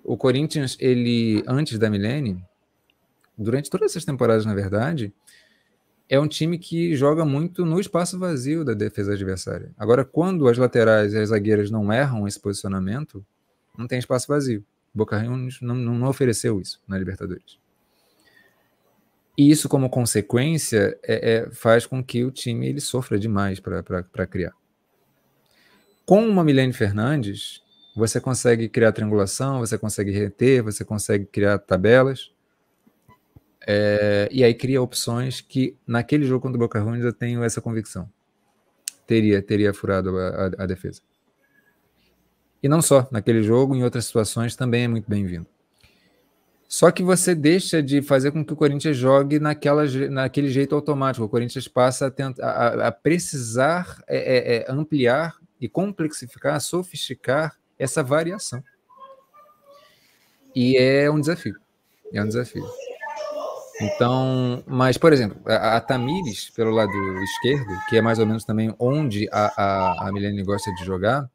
O 0.04 0.16
Corinthians, 0.16 0.78
ele 0.80 1.44
antes 1.48 1.80
da 1.80 1.90
Milene, 1.90 2.44
durante 3.36 3.70
todas 3.70 3.92
essas 3.92 4.06
temporadas, 4.06 4.46
na 4.46 4.54
verdade, 4.54 5.12
é 6.08 6.20
um 6.20 6.28
time 6.28 6.60
que 6.60 6.96
joga 6.96 7.26
muito 7.26 7.66
no 7.66 7.80
espaço 7.80 8.20
vazio 8.20 8.64
da 8.64 8.74
defesa 8.74 9.14
adversária. 9.14 9.72
Agora, 9.78 10.06
quando 10.06 10.48
as 10.48 10.58
laterais 10.58 11.14
e 11.14 11.18
as 11.18 11.30
zagueiras 11.30 11.72
não 11.72 11.92
erram 11.92 12.28
esse 12.28 12.40
posicionamento, 12.40 13.26
não 13.76 13.88
tem 13.88 13.98
espaço 13.98 14.28
vazio. 14.28 14.64
Boca 14.94 15.20
Juniors 15.20 15.60
não, 15.62 15.76
não 15.76 16.08
ofereceu 16.08 16.62
isso 16.62 16.80
na 16.88 16.98
Libertadores. 16.98 17.58
E 19.38 19.52
isso, 19.52 19.68
como 19.68 19.90
consequência, 19.90 20.98
é, 21.04 21.34
é, 21.34 21.50
faz 21.52 21.86
com 21.86 22.04
que 22.04 22.24
o 22.24 22.32
time 22.32 22.68
ele 22.68 22.80
sofra 22.80 23.20
demais 23.20 23.60
para 23.60 24.28
criar. 24.28 24.54
Com 26.06 26.26
uma 26.26 26.44
Milene 26.44 26.72
Fernandes, 26.72 27.62
você 27.96 28.22
consegue 28.22 28.70
criar 28.70 28.92
triangulação, 28.92 29.60
você 29.60 29.78
consegue 29.78 30.12
reter, 30.12 30.64
você 30.64 30.86
consegue 30.86 31.26
criar 31.26 31.58
tabelas. 31.60 32.32
É, 33.68 34.30
e 34.32 34.44
aí 34.44 34.54
cria 34.54 34.82
opções 34.82 35.42
que, 35.42 35.76
naquele 35.88 36.26
jogo 36.26 36.42
contra 36.42 36.58
o 36.58 36.60
Boca 36.60 36.80
Juniors, 36.80 37.06
eu 37.06 37.14
tenho 37.14 37.44
essa 37.44 37.60
convicção. 37.60 38.10
Teria, 39.08 39.42
teria 39.42 39.74
furado 39.74 40.18
a, 40.18 40.28
a, 40.28 40.46
a 40.64 40.66
defesa. 40.66 41.02
E 42.62 42.70
não 42.70 42.82
só, 42.82 43.08
naquele 43.12 43.44
jogo, 43.44 43.76
em 43.76 43.84
outras 43.84 44.06
situações 44.06 44.56
também 44.56 44.84
é 44.84 44.88
muito 44.88 45.10
bem-vindo. 45.10 45.48
Só 46.76 46.92
que 46.92 47.02
você 47.02 47.34
deixa 47.34 47.82
de 47.82 48.02
fazer 48.02 48.34
com 48.34 48.44
que 48.44 48.52
o 48.52 48.56
Corinthians 48.58 48.98
jogue 48.98 49.40
naquela, 49.40 49.86
naquele 50.10 50.50
jeito 50.50 50.76
automático. 50.76 51.24
O 51.26 51.30
Corinthians 51.30 51.70
passa 51.70 52.14
a, 52.42 52.46
a, 52.46 52.88
a 52.88 52.92
precisar 52.92 54.04
é, 54.06 54.18
é, 54.18 54.56
é, 54.58 54.66
ampliar 54.68 55.38
e 55.62 55.70
complexificar, 55.70 56.60
sofisticar 56.60 57.58
essa 57.80 58.04
variação. 58.04 58.62
E 60.54 60.76
é 60.76 61.10
um 61.10 61.18
desafio. 61.18 61.56
É 62.12 62.22
um 62.22 62.28
desafio. 62.28 62.66
Então, 63.80 64.62
mas, 64.68 64.98
por 64.98 65.14
exemplo, 65.14 65.40
a, 65.46 65.78
a 65.78 65.80
Tamires, 65.80 66.50
pelo 66.50 66.72
lado 66.72 66.92
esquerdo, 67.24 67.72
que 67.88 67.96
é 67.96 68.02
mais 68.02 68.20
ou 68.20 68.26
menos 68.26 68.44
também 68.44 68.76
onde 68.78 69.30
a, 69.32 69.46
a, 69.56 70.10
a 70.10 70.12
Milene 70.12 70.44
gosta 70.44 70.74
de 70.74 70.84
jogar, 70.84 71.32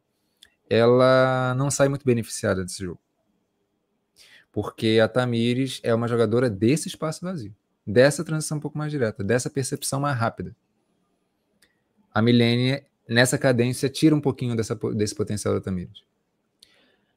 ela 0.68 1.54
não 1.56 1.70
sai 1.70 1.88
muito 1.88 2.04
beneficiada 2.04 2.62
desse 2.62 2.84
jogo. 2.84 3.00
Porque 4.52 4.98
a 5.02 5.08
Tamires 5.08 5.80
é 5.82 5.94
uma 5.94 6.08
jogadora 6.08 6.50
desse 6.50 6.88
espaço 6.88 7.24
vazio, 7.24 7.54
dessa 7.86 8.24
transição 8.24 8.58
um 8.58 8.60
pouco 8.60 8.76
mais 8.76 8.90
direta, 8.90 9.22
dessa 9.22 9.48
percepção 9.48 10.00
mais 10.00 10.16
rápida. 10.18 10.54
a 12.12 12.20
Milene, 12.20 12.82
nessa 13.08 13.38
cadência, 13.38 13.88
tira 13.88 14.14
um 14.14 14.20
pouquinho 14.20 14.56
dessa, 14.56 14.74
desse 14.94 15.14
potencial 15.14 15.54
da 15.54 15.60
Tamires. 15.60 16.02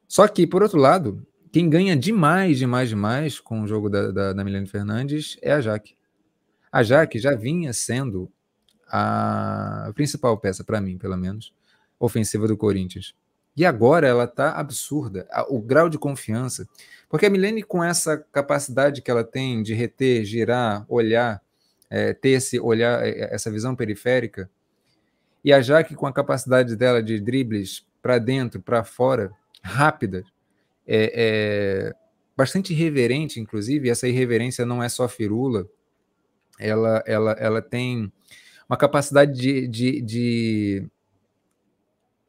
Só 0.07 0.27
que, 0.27 0.45
por 0.45 0.61
outro 0.61 0.77
lado, 0.77 1.25
quem 1.51 1.69
ganha 1.69 1.95
demais, 1.95 2.57
demais, 2.57 2.89
demais 2.89 3.39
com 3.39 3.61
o 3.61 3.67
jogo 3.67 3.89
da, 3.89 4.11
da, 4.11 4.33
da 4.33 4.43
Milene 4.43 4.67
Fernandes 4.67 5.37
é 5.41 5.51
a 5.51 5.61
Jaque. 5.61 5.95
A 6.71 6.83
Jaque 6.83 7.19
já 7.19 7.35
vinha 7.35 7.73
sendo 7.73 8.31
a 8.87 9.91
principal 9.95 10.37
peça, 10.37 10.63
para 10.63 10.79
mim, 10.79 10.97
pelo 10.99 11.17
menos, 11.17 11.51
ofensiva 11.99 12.47
do 12.47 12.55
Corinthians. 12.55 13.15
E 13.55 13.65
agora 13.65 14.07
ela 14.07 14.27
tá 14.27 14.51
absurda. 14.51 15.27
O 15.49 15.59
grau 15.59 15.89
de 15.89 15.97
confiança. 15.97 16.67
Porque 17.13 17.27
a 17.27 17.29
Milene, 17.29 17.61
com 17.61 17.83
essa 17.83 18.17
capacidade 18.17 18.99
que 18.99 19.11
ela 19.11 19.23
tem 19.23 19.61
de 19.61 19.75
reter, 19.75 20.25
girar, 20.25 20.83
olhar, 20.89 21.43
é, 21.87 22.11
ter 22.11 22.29
esse 22.29 22.59
olhar, 22.59 23.05
é, 23.05 23.09
é, 23.11 23.35
essa 23.35 23.51
visão 23.51 23.75
periférica, 23.75 24.49
e 25.45 25.53
a 25.53 25.61
Jaque 25.61 25.93
com 25.93 26.07
a 26.07 26.11
capacidade 26.11 26.75
dela 26.75 27.03
de 27.03 27.19
dribles 27.19 27.85
para 28.01 28.17
dentro, 28.17 28.59
para 28.59 28.83
fora, 28.83 29.31
rápida, 29.61 30.23
é, 30.87 31.11
é, 31.13 31.93
bastante 32.35 32.73
irreverente, 32.73 33.39
inclusive. 33.39 33.91
Essa 33.91 34.07
irreverência 34.07 34.65
não 34.65 34.81
é 34.81 34.89
só 34.89 35.07
firula, 35.07 35.67
ela, 36.57 37.03
ela, 37.05 37.33
ela 37.33 37.61
tem 37.61 38.11
uma 38.67 38.75
capacidade 38.75 39.39
de, 39.39 39.67
de, 39.67 40.01
de 40.01 40.87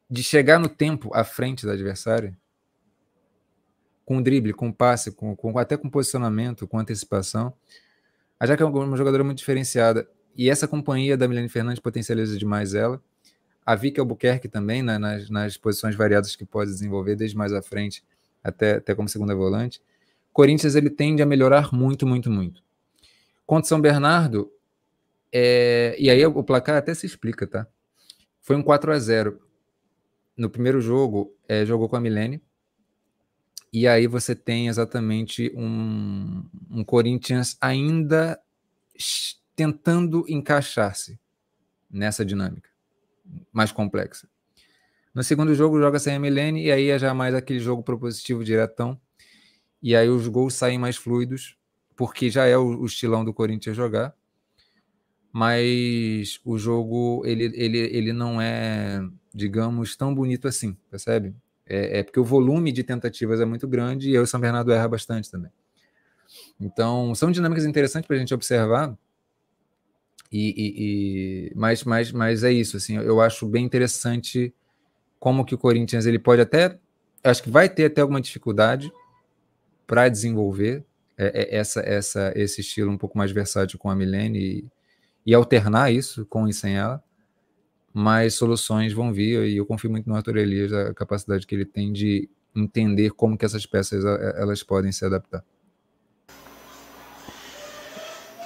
de 0.07 0.21
chegar 0.21 0.59
no 0.59 0.69
tempo 0.69 1.09
à 1.11 1.23
frente 1.23 1.65
do 1.65 1.71
adversário, 1.71 2.37
com 4.05 4.21
drible, 4.21 4.53
com 4.53 4.71
passe, 4.71 5.11
com, 5.11 5.35
com, 5.35 5.57
até 5.57 5.75
com 5.75 5.89
posicionamento, 5.89 6.67
com 6.67 6.77
antecipação. 6.77 7.53
A 8.39 8.45
Jaque 8.45 8.61
é 8.61 8.65
uma 8.65 8.95
jogadora 8.95 9.23
muito 9.23 9.39
diferenciada. 9.39 10.07
E 10.35 10.49
essa 10.49 10.67
companhia 10.67 11.17
da 11.17 11.27
Milene 11.27 11.49
Fernandes 11.49 11.79
potencializa 11.79 12.37
demais 12.37 12.73
ela. 12.73 13.01
A 13.65 13.73
Vicky 13.73 13.99
Albuquerque 13.99 14.47
também, 14.47 14.83
né, 14.83 14.97
nas, 14.97 15.29
nas 15.29 15.57
posições 15.57 15.95
variadas 15.95 16.35
que 16.35 16.45
pode 16.45 16.69
desenvolver, 16.69 17.15
desde 17.15 17.35
mais 17.35 17.51
à 17.51 17.61
frente 17.61 18.03
até, 18.43 18.75
até 18.75 18.93
como 18.93 19.09
segunda 19.09 19.33
volante. 19.33 19.81
Corinthians 20.31 20.75
ele 20.75 20.89
tende 20.89 21.23
a 21.23 21.25
melhorar 21.25 21.73
muito, 21.73 22.05
muito, 22.05 22.29
muito. 22.29 22.61
Contra 23.45 23.67
São 23.67 23.81
Bernardo, 23.81 24.51
é, 25.31 25.95
e 25.97 26.09
aí 26.09 26.25
o 26.25 26.43
placar 26.43 26.77
até 26.77 26.93
se 26.93 27.05
explica, 27.05 27.47
tá? 27.47 27.67
Foi 28.41 28.55
um 28.55 28.61
4 28.61 28.91
a 28.91 28.99
0 28.99 29.39
no 30.37 30.49
primeiro 30.49 30.79
jogo, 30.79 31.33
é, 31.47 31.65
jogou 31.65 31.89
com 31.89 31.95
a 31.95 32.01
Milene. 32.01 32.41
E 33.75 33.89
aí 33.89 34.07
você 34.07 34.33
tem 34.33 34.69
exatamente 34.69 35.51
um, 35.53 36.45
um 36.71 36.81
Corinthians 36.81 37.57
ainda 37.59 38.39
tentando 39.53 40.23
encaixar-se 40.29 41.19
nessa 41.91 42.23
dinâmica 42.23 42.69
mais 43.51 43.73
complexa. 43.73 44.29
No 45.13 45.21
segundo 45.21 45.53
jogo, 45.53 45.77
joga 45.77 45.99
sem 45.99 46.15
a 46.15 46.19
Milene, 46.21 46.63
e 46.63 46.71
aí 46.71 46.87
é 46.87 46.97
já 46.97 47.13
mais 47.13 47.35
aquele 47.35 47.59
jogo 47.59 47.83
propositivo 47.83 48.45
diretão. 48.45 48.97
E 49.83 49.93
aí 49.93 50.07
os 50.07 50.29
gols 50.29 50.53
saem 50.53 50.79
mais 50.79 50.95
fluidos, 50.95 51.57
porque 51.97 52.29
já 52.29 52.45
é 52.45 52.57
o, 52.57 52.79
o 52.79 52.85
estilão 52.85 53.25
do 53.25 53.33
Corinthians 53.33 53.75
jogar. 53.75 54.15
Mas 55.33 56.39
o 56.45 56.57
jogo, 56.57 57.23
ele, 57.25 57.51
ele, 57.53 57.77
ele 57.77 58.13
não 58.13 58.39
é 58.39 59.01
digamos, 59.33 59.97
tão 59.97 60.15
bonito 60.15 60.47
assim, 60.47 60.77
percebe? 60.89 61.35
É, 61.67 61.99
é, 61.99 62.03
porque 62.03 62.19
o 62.19 62.23
volume 62.23 62.71
de 62.71 62.83
tentativas 62.83 63.41
é 63.41 63.45
muito 63.45 63.67
grande 63.67 64.09
e 64.09 64.19
o 64.19 64.27
São 64.27 64.39
Bernardo 64.39 64.71
erra 64.71 64.87
bastante 64.87 65.31
também. 65.31 65.51
Então, 66.59 67.13
são 67.15 67.31
dinâmicas 67.31 67.65
interessantes 67.65 68.07
para 68.07 68.15
a 68.15 68.19
gente 68.19 68.33
observar. 68.33 68.95
E, 70.31 70.49
e, 70.49 70.73
e, 71.49 71.53
mas, 71.55 71.83
mas, 71.83 72.11
mas 72.11 72.43
é 72.43 72.51
isso, 72.51 72.77
assim, 72.77 72.97
eu 72.97 73.21
acho 73.21 73.47
bem 73.47 73.63
interessante 73.63 74.53
como 75.19 75.45
que 75.45 75.55
o 75.55 75.57
Corinthians 75.57 76.05
ele 76.05 76.19
pode 76.19 76.41
até, 76.41 76.77
acho 77.23 77.41
que 77.41 77.49
vai 77.49 77.69
ter 77.69 77.85
até 77.85 78.01
alguma 78.01 78.19
dificuldade 78.19 78.91
para 79.87 80.09
desenvolver 80.09 80.83
é, 81.17 81.55
é, 81.55 81.57
essa, 81.57 81.79
essa, 81.81 82.33
esse 82.35 82.61
estilo 82.61 82.91
um 82.91 82.97
pouco 82.97 83.17
mais 83.17 83.31
versátil 83.31 83.79
com 83.79 83.89
a 83.89 83.95
Milene 83.95 84.39
e, 84.39 84.67
e 85.27 85.33
alternar 85.33 85.91
isso 85.91 86.25
com 86.25 86.47
e 86.47 86.53
sem 86.53 86.75
ela 86.75 87.04
mas 87.97 88.33
soluções 88.33 88.91
vão 88.91 89.13
vir 89.13 89.47
e 89.47 89.55
eu 89.55 89.65
confio 89.65 89.89
muito 89.89 90.09
no 90.09 90.17
Arthur 90.17 90.35
Elias, 90.35 90.73
a 90.73 90.93
capacidade 90.93 91.47
que 91.47 91.55
ele 91.55 91.63
tem 91.63 91.93
de 91.93 92.29
entender 92.53 93.11
como 93.11 93.37
que 93.37 93.45
essas 93.45 93.65
peças 93.65 94.03
elas 94.03 94.61
podem 94.61 94.91
se 94.91 95.05
adaptar. 95.05 95.41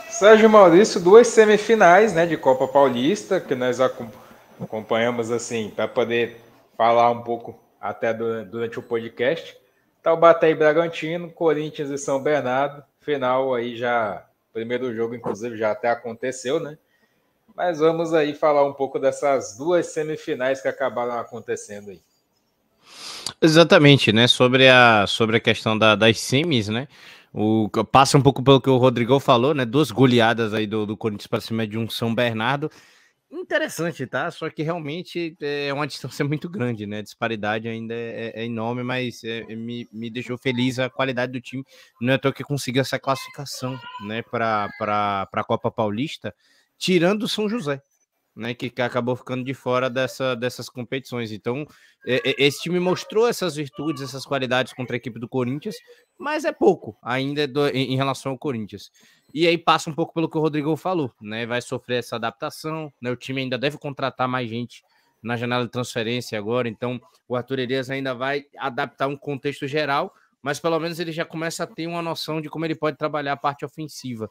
Sérgio 0.07 0.47
Maurício, 0.47 1.01
duas 1.01 1.27
semifinais 1.29 2.13
né, 2.13 2.27
de 2.27 2.37
Copa 2.37 2.67
Paulista 2.67 3.39
que 3.39 3.55
nós 3.55 3.79
acompanhamos 3.81 5.31
assim 5.31 5.71
para 5.75 5.87
poder 5.87 6.37
falar 6.77 7.09
um 7.09 7.23
pouco 7.23 7.59
até 7.81 8.13
durante 8.13 8.77
o 8.77 8.83
podcast. 8.83 9.57
Taubaté 10.03 10.51
e 10.51 10.55
Bragantino, 10.55 11.31
Corinthians 11.31 11.89
e 11.89 11.97
São 11.97 12.21
Bernardo, 12.21 12.83
final 13.01 13.55
aí 13.55 13.75
já, 13.75 14.27
primeiro 14.53 14.93
jogo 14.93 15.15
inclusive 15.15 15.57
já 15.57 15.71
até 15.71 15.89
aconteceu, 15.89 16.59
né? 16.59 16.77
Mas 17.55 17.79
vamos 17.79 18.13
aí 18.13 18.33
falar 18.33 18.65
um 18.65 18.73
pouco 18.73 18.99
dessas 18.99 19.57
duas 19.57 19.87
semifinais 19.87 20.61
que 20.61 20.67
acabaram 20.67 21.19
acontecendo 21.19 21.89
aí. 21.89 22.01
Exatamente, 23.41 24.11
né? 24.11 24.27
Sobre 24.27 24.67
a, 24.67 25.05
sobre 25.07 25.37
a 25.37 25.39
questão 25.39 25.77
da, 25.77 25.95
das 25.95 26.19
semis, 26.19 26.67
né? 26.67 26.87
O, 27.33 27.69
passa 27.91 28.17
um 28.17 28.21
pouco 28.21 28.43
pelo 28.43 28.59
que 28.59 28.69
o 28.69 28.77
Rodrigo 28.77 29.19
falou, 29.19 29.53
né? 29.53 29.65
Duas 29.65 29.91
goleadas 29.91 30.53
aí 30.53 30.65
do, 30.65 30.85
do 30.85 30.97
Corinthians 30.97 31.27
para 31.27 31.41
cima 31.41 31.67
de 31.67 31.77
um 31.77 31.89
São 31.89 32.13
Bernardo. 32.13 32.71
Interessante, 33.31 34.07
tá? 34.07 34.31
Só 34.31 34.49
que 34.49 34.63
realmente 34.63 35.37
é 35.39 35.71
uma 35.71 35.85
distância 35.85 36.25
muito 36.25 36.49
grande, 36.49 36.87
né? 36.87 36.97
A 36.97 37.03
disparidade 37.03 37.67
ainda 37.67 37.93
é, 37.93 38.33
é, 38.35 38.41
é 38.41 38.45
enorme, 38.45 38.81
mas 38.81 39.23
é, 39.23 39.45
é, 39.47 39.55
me, 39.55 39.87
me 39.93 40.09
deixou 40.09 40.35
feliz 40.35 40.79
a 40.79 40.89
qualidade 40.89 41.31
do 41.31 41.39
time. 41.39 41.63
Não 42.01 42.13
é 42.13 42.17
toa 42.17 42.33
que 42.33 42.43
conseguiu 42.43 42.81
essa 42.81 42.97
classificação, 42.97 43.79
né? 44.01 44.23
Para 44.23 44.67
a 45.31 45.43
Copa 45.43 45.69
Paulista 45.69 46.33
tirando 46.79 47.27
São 47.27 47.49
José, 47.49 47.81
né, 48.35 48.53
que, 48.53 48.71
acabou 48.81 49.15
ficando 49.17 49.43
de 49.43 49.53
fora 49.53 49.89
dessa, 49.89 50.33
dessas 50.33 50.69
competições. 50.69 51.31
Então, 51.31 51.67
esse 52.05 52.61
time 52.61 52.79
mostrou 52.79 53.27
essas 53.27 53.57
virtudes, 53.57 54.01
essas 54.01 54.25
qualidades 54.25 54.71
contra 54.71 54.95
a 54.95 54.97
equipe 54.97 55.19
do 55.19 55.27
Corinthians, 55.27 55.75
mas 56.17 56.45
é 56.45 56.51
pouco 56.53 56.97
ainda 57.03 57.45
do, 57.45 57.67
em, 57.67 57.93
em, 57.93 57.97
relação 57.97 58.31
ao 58.31 58.37
Corinthians. 58.37 58.89
E 59.33 59.45
aí 59.45 59.57
passa 59.57 59.89
um 59.89 59.93
pouco 59.93 60.13
pelo 60.13 60.29
que 60.29 60.37
o 60.37 60.41
Rodrigo 60.41 60.75
falou, 60.77 61.11
né? 61.21 61.45
Vai 61.45 61.61
sofrer 61.61 61.99
essa 61.99 62.15
adaptação, 62.15 62.91
né? 63.01 63.11
O 63.11 63.15
time 63.15 63.41
ainda 63.41 63.57
deve 63.57 63.77
contratar 63.77 64.27
mais 64.27 64.49
gente 64.49 64.81
na 65.21 65.35
janela 65.35 65.65
de 65.65 65.71
transferência 65.71 66.39
agora, 66.39 66.69
então 66.69 66.99
o 67.27 67.35
Arthur 67.35 67.59
Elias 67.59 67.89
ainda 67.89 68.15
vai 68.15 68.45
adaptar 68.57 69.07
um 69.07 69.17
contexto 69.17 69.67
geral, 69.67 70.13
mas 70.41 70.61
pelo 70.61 70.79
menos 70.79 70.97
ele 70.97 71.11
já 71.11 71.25
começa 71.25 71.65
a 71.65 71.67
ter 71.67 71.87
uma 71.87 72.01
noção 72.01 72.39
de 72.39 72.49
como 72.49 72.63
ele 72.63 72.75
pode 72.75 72.97
trabalhar 72.97 73.33
a 73.33 73.37
parte 73.37 73.65
ofensiva. 73.65 74.29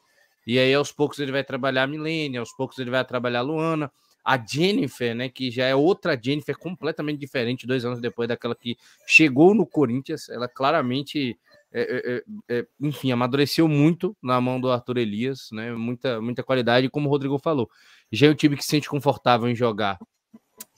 E 0.49 0.59
aí, 0.59 0.73
aos 0.73 0.91
poucos, 0.91 1.19
ele 1.19 1.31
vai 1.31 1.45
trabalhar 1.45 1.83
a 1.83 1.87
Milene, 1.87 2.39
aos 2.39 2.51
poucos, 2.53 2.79
ele 2.79 2.91
vai 2.91 3.05
trabalhar 3.05 3.41
a 3.41 3.43
Luana. 3.43 3.93
A 4.25 4.43
Jennifer, 4.43 5.15
né, 5.15 5.29
que 5.29 5.51
já 5.51 5.66
é 5.66 5.75
outra 5.75 6.19
Jennifer 6.19 6.57
completamente 6.57 7.20
diferente, 7.20 7.66
dois 7.66 7.85
anos 7.85 8.01
depois 8.01 8.31
daquela 8.31 8.55
que 8.55 8.75
chegou 9.07 9.53
no 9.55 9.66
Corinthians. 9.66 10.31
Ela 10.31 10.49
claramente, 10.49 11.39
é, 11.70 11.83
é, 11.83 12.16
é, 12.57 12.61
é 12.61 12.66
enfim, 12.81 13.12
amadureceu 13.12 13.69
muito 13.69 14.16
na 14.23 14.41
mão 14.41 14.59
do 14.59 14.70
Arthur 14.70 14.97
Elias, 14.97 15.51
né? 15.53 15.70
Muita, 15.75 16.19
muita 16.19 16.43
qualidade, 16.43 16.89
como 16.89 17.09
o 17.09 17.11
Rodrigo 17.11 17.39
falou. 17.39 17.69
Já 18.11 18.29
é 18.29 18.31
um 18.31 18.35
time 18.35 18.57
que 18.57 18.62
se 18.65 18.70
sente 18.70 18.89
confortável 18.89 19.51
em 19.51 19.55
jogar 19.55 19.99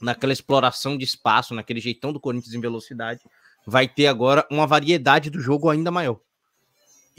naquela 0.01 0.33
exploração 0.33 0.97
de 0.97 1.05
espaço, 1.05 1.55
naquele 1.55 1.79
jeitão 1.79 2.11
do 2.11 2.19
Corinthians 2.19 2.53
em 2.53 2.59
velocidade. 2.59 3.21
Vai 3.65 3.87
ter 3.87 4.07
agora 4.07 4.45
uma 4.51 4.67
variedade 4.67 5.29
do 5.29 5.39
jogo 5.39 5.69
ainda 5.69 5.89
maior 5.89 6.19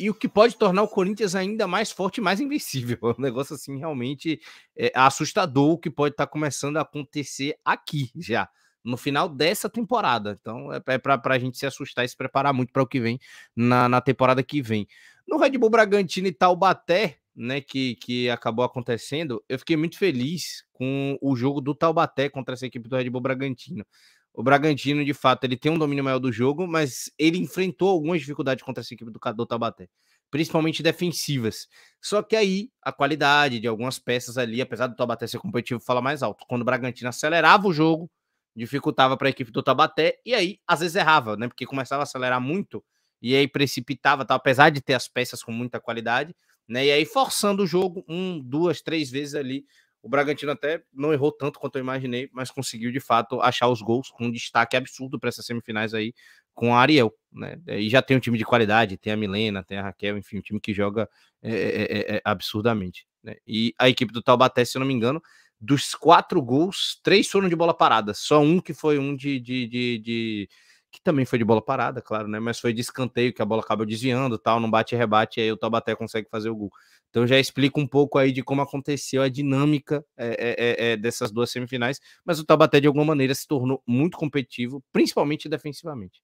e 0.02 0.10
o 0.10 0.14
que 0.14 0.28
pode 0.28 0.56
tornar 0.56 0.82
o 0.82 0.88
Corinthians 0.88 1.36
ainda 1.36 1.68
mais 1.68 1.92
forte 1.92 2.18
e 2.18 2.20
mais 2.20 2.40
invencível. 2.40 2.98
É 3.12 3.14
um 3.16 3.22
negócio 3.22 3.54
assim 3.54 3.78
realmente 3.78 4.40
é, 4.76 4.90
assustador 4.96 5.70
o 5.70 5.78
que 5.78 5.88
pode 5.88 6.14
estar 6.14 6.26
tá 6.26 6.32
começando 6.32 6.76
a 6.76 6.80
acontecer 6.80 7.56
aqui 7.64 8.10
já, 8.16 8.48
no 8.82 8.96
final 8.96 9.28
dessa 9.28 9.70
temporada. 9.70 10.36
Então 10.40 10.72
é, 10.72 10.82
é 10.88 10.98
para 10.98 11.20
a 11.24 11.38
gente 11.38 11.56
se 11.56 11.66
assustar 11.66 12.04
e 12.04 12.08
se 12.08 12.16
preparar 12.16 12.52
muito 12.52 12.72
para 12.72 12.82
o 12.82 12.86
que 12.86 12.98
vem 12.98 13.20
na, 13.54 13.88
na 13.88 14.00
temporada 14.00 14.42
que 14.42 14.60
vem. 14.60 14.88
No 15.26 15.38
Red 15.38 15.56
Bull 15.56 15.70
Bragantino 15.70 16.26
e 16.26 16.32
Taubaté, 16.32 17.18
né, 17.34 17.60
que, 17.60 17.94
que 17.94 18.28
acabou 18.28 18.64
acontecendo, 18.64 19.42
eu 19.48 19.58
fiquei 19.58 19.76
muito 19.76 19.96
feliz 19.96 20.64
com 20.72 21.16
o 21.22 21.36
jogo 21.36 21.60
do 21.60 21.76
Taubaté 21.76 22.28
contra 22.28 22.54
essa 22.54 22.66
equipe 22.66 22.88
do 22.88 22.96
Red 22.96 23.08
Bull 23.08 23.20
Bragantino. 23.20 23.86
O 24.34 24.42
Bragantino, 24.42 25.04
de 25.04 25.12
fato, 25.12 25.44
ele 25.44 25.56
tem 25.56 25.70
um 25.70 25.78
domínio 25.78 26.02
maior 26.02 26.18
do 26.18 26.32
jogo, 26.32 26.66
mas 26.66 27.10
ele 27.18 27.38
enfrentou 27.38 27.90
algumas 27.90 28.20
dificuldades 28.20 28.64
contra 28.64 28.80
essa 28.80 28.94
equipe 28.94 29.10
do, 29.10 29.20
do 29.34 29.46
Tabaté, 29.46 29.88
principalmente 30.30 30.82
defensivas. 30.82 31.68
Só 32.00 32.22
que 32.22 32.34
aí 32.34 32.70
a 32.82 32.92
qualidade 32.92 33.60
de 33.60 33.68
algumas 33.68 33.98
peças 33.98 34.38
ali, 34.38 34.62
apesar 34.62 34.86
do 34.86 34.96
Tabaté 34.96 35.26
ser 35.26 35.38
competitivo, 35.38 35.80
fala 35.80 36.00
mais 36.00 36.22
alto. 36.22 36.46
Quando 36.48 36.62
o 36.62 36.64
Bragantino 36.64 37.10
acelerava 37.10 37.68
o 37.68 37.72
jogo, 37.72 38.10
dificultava 38.56 39.16
para 39.16 39.28
a 39.28 39.30
equipe 39.30 39.50
do 39.50 39.62
Tabaté 39.62 40.18
e 40.24 40.34
aí 40.34 40.58
às 40.66 40.80
vezes 40.80 40.96
errava, 40.96 41.36
né? 41.36 41.48
Porque 41.48 41.66
começava 41.66 42.02
a 42.02 42.04
acelerar 42.04 42.40
muito 42.40 42.84
e 43.20 43.36
aí 43.36 43.46
precipitava, 43.46 44.24
tá? 44.24 44.34
apesar 44.34 44.70
de 44.70 44.80
ter 44.80 44.94
as 44.94 45.08
peças 45.08 45.42
com 45.42 45.52
muita 45.52 45.80
qualidade, 45.80 46.34
né? 46.68 46.86
E 46.86 46.92
aí 46.92 47.04
forçando 47.04 47.62
o 47.62 47.66
jogo 47.66 48.04
um, 48.08 48.40
duas, 48.40 48.82
três 48.82 49.10
vezes 49.10 49.34
ali 49.34 49.64
O 50.02 50.08
Bragantino 50.08 50.50
até 50.50 50.82
não 50.92 51.12
errou 51.12 51.30
tanto 51.30 51.60
quanto 51.60 51.76
eu 51.76 51.80
imaginei, 51.80 52.28
mas 52.32 52.50
conseguiu 52.50 52.90
de 52.90 52.98
fato 52.98 53.40
achar 53.40 53.68
os 53.68 53.80
gols 53.80 54.10
com 54.10 54.24
um 54.24 54.30
destaque 54.32 54.76
absurdo 54.76 55.18
para 55.18 55.28
essas 55.28 55.46
semifinais 55.46 55.94
aí 55.94 56.12
com 56.52 56.74
a 56.74 56.80
Ariel, 56.80 57.14
né? 57.32 57.56
E 57.68 57.88
já 57.88 58.02
tem 58.02 58.16
um 58.16 58.20
time 58.20 58.36
de 58.36 58.44
qualidade, 58.44 58.96
tem 58.96 59.12
a 59.12 59.16
Milena, 59.16 59.62
tem 59.62 59.78
a 59.78 59.82
Raquel, 59.82 60.18
enfim, 60.18 60.38
um 60.38 60.42
time 60.42 60.60
que 60.60 60.74
joga 60.74 61.08
é, 61.40 61.52
é, 61.52 62.16
é, 62.16 62.22
absurdamente. 62.24 63.06
Né? 63.22 63.36
E 63.46 63.74
a 63.78 63.88
equipe 63.88 64.12
do 64.12 64.20
Taubaté, 64.20 64.64
se 64.64 64.76
eu 64.76 64.80
não 64.80 64.86
me 64.86 64.92
engano, 64.92 65.22
dos 65.60 65.94
quatro 65.94 66.42
gols, 66.42 67.00
três 67.02 67.28
foram 67.28 67.48
de 67.48 67.54
bola 67.54 67.72
parada, 67.72 68.12
só 68.12 68.40
um 68.40 68.60
que 68.60 68.74
foi 68.74 68.98
um 68.98 69.14
de, 69.14 69.38
de, 69.38 69.66
de, 69.68 69.98
de 69.98 70.48
que 70.90 71.00
também 71.00 71.24
foi 71.24 71.38
de 71.38 71.44
bola 71.44 71.62
parada, 71.62 72.02
claro, 72.02 72.26
né? 72.28 72.40
Mas 72.40 72.58
foi 72.58 72.72
de 72.72 72.80
escanteio 72.80 73.32
que 73.32 73.40
a 73.40 73.44
bola 73.44 73.62
acaba 73.62 73.86
desviando, 73.86 74.36
tal, 74.36 74.58
não 74.58 74.70
bate 74.70 74.94
e 74.94 74.98
rebate, 74.98 75.40
e 75.40 75.44
aí 75.44 75.52
o 75.52 75.56
Taubaté 75.56 75.94
consegue 75.94 76.28
fazer 76.28 76.50
o 76.50 76.56
gol. 76.56 76.70
Então 77.12 77.26
já 77.26 77.38
explica 77.38 77.78
um 77.78 77.86
pouco 77.86 78.18
aí 78.18 78.32
de 78.32 78.42
como 78.42 78.62
aconteceu 78.62 79.20
a 79.20 79.28
dinâmica 79.28 80.02
é, 80.16 80.56
é, 80.56 80.92
é, 80.92 80.96
dessas 80.96 81.30
duas 81.30 81.50
semifinais, 81.50 82.00
mas 82.24 82.40
o 82.40 82.44
Taubaté 82.44 82.80
de 82.80 82.86
alguma 82.86 83.04
maneira 83.04 83.34
se 83.34 83.46
tornou 83.46 83.82
muito 83.86 84.16
competitivo, 84.16 84.82
principalmente 84.90 85.46
defensivamente. 85.46 86.22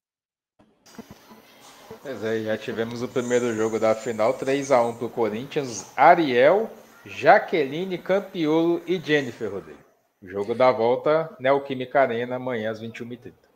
Pois 2.03 2.25
é, 2.25 2.43
já 2.43 2.57
tivemos 2.57 3.03
o 3.03 3.09
primeiro 3.09 3.55
jogo 3.55 3.79
da 3.79 3.95
final, 3.95 4.33
3 4.33 4.73
a 4.73 4.83
1 4.83 4.95
para 4.95 5.07
o 5.07 5.11
Corinthians, 5.11 5.93
Ariel, 5.95 6.71
Jaqueline, 7.05 7.99
Campiolo 7.99 8.81
e 8.87 8.99
Jennifer 8.99 9.53
Rodrigo. 9.53 9.85
Jogo 10.23 10.55
da 10.55 10.73
volta, 10.73 11.37
Neoquímica 11.39 12.01
Arena, 12.01 12.37
amanhã 12.37 12.71
às 12.71 12.81
21h30. 12.81 13.48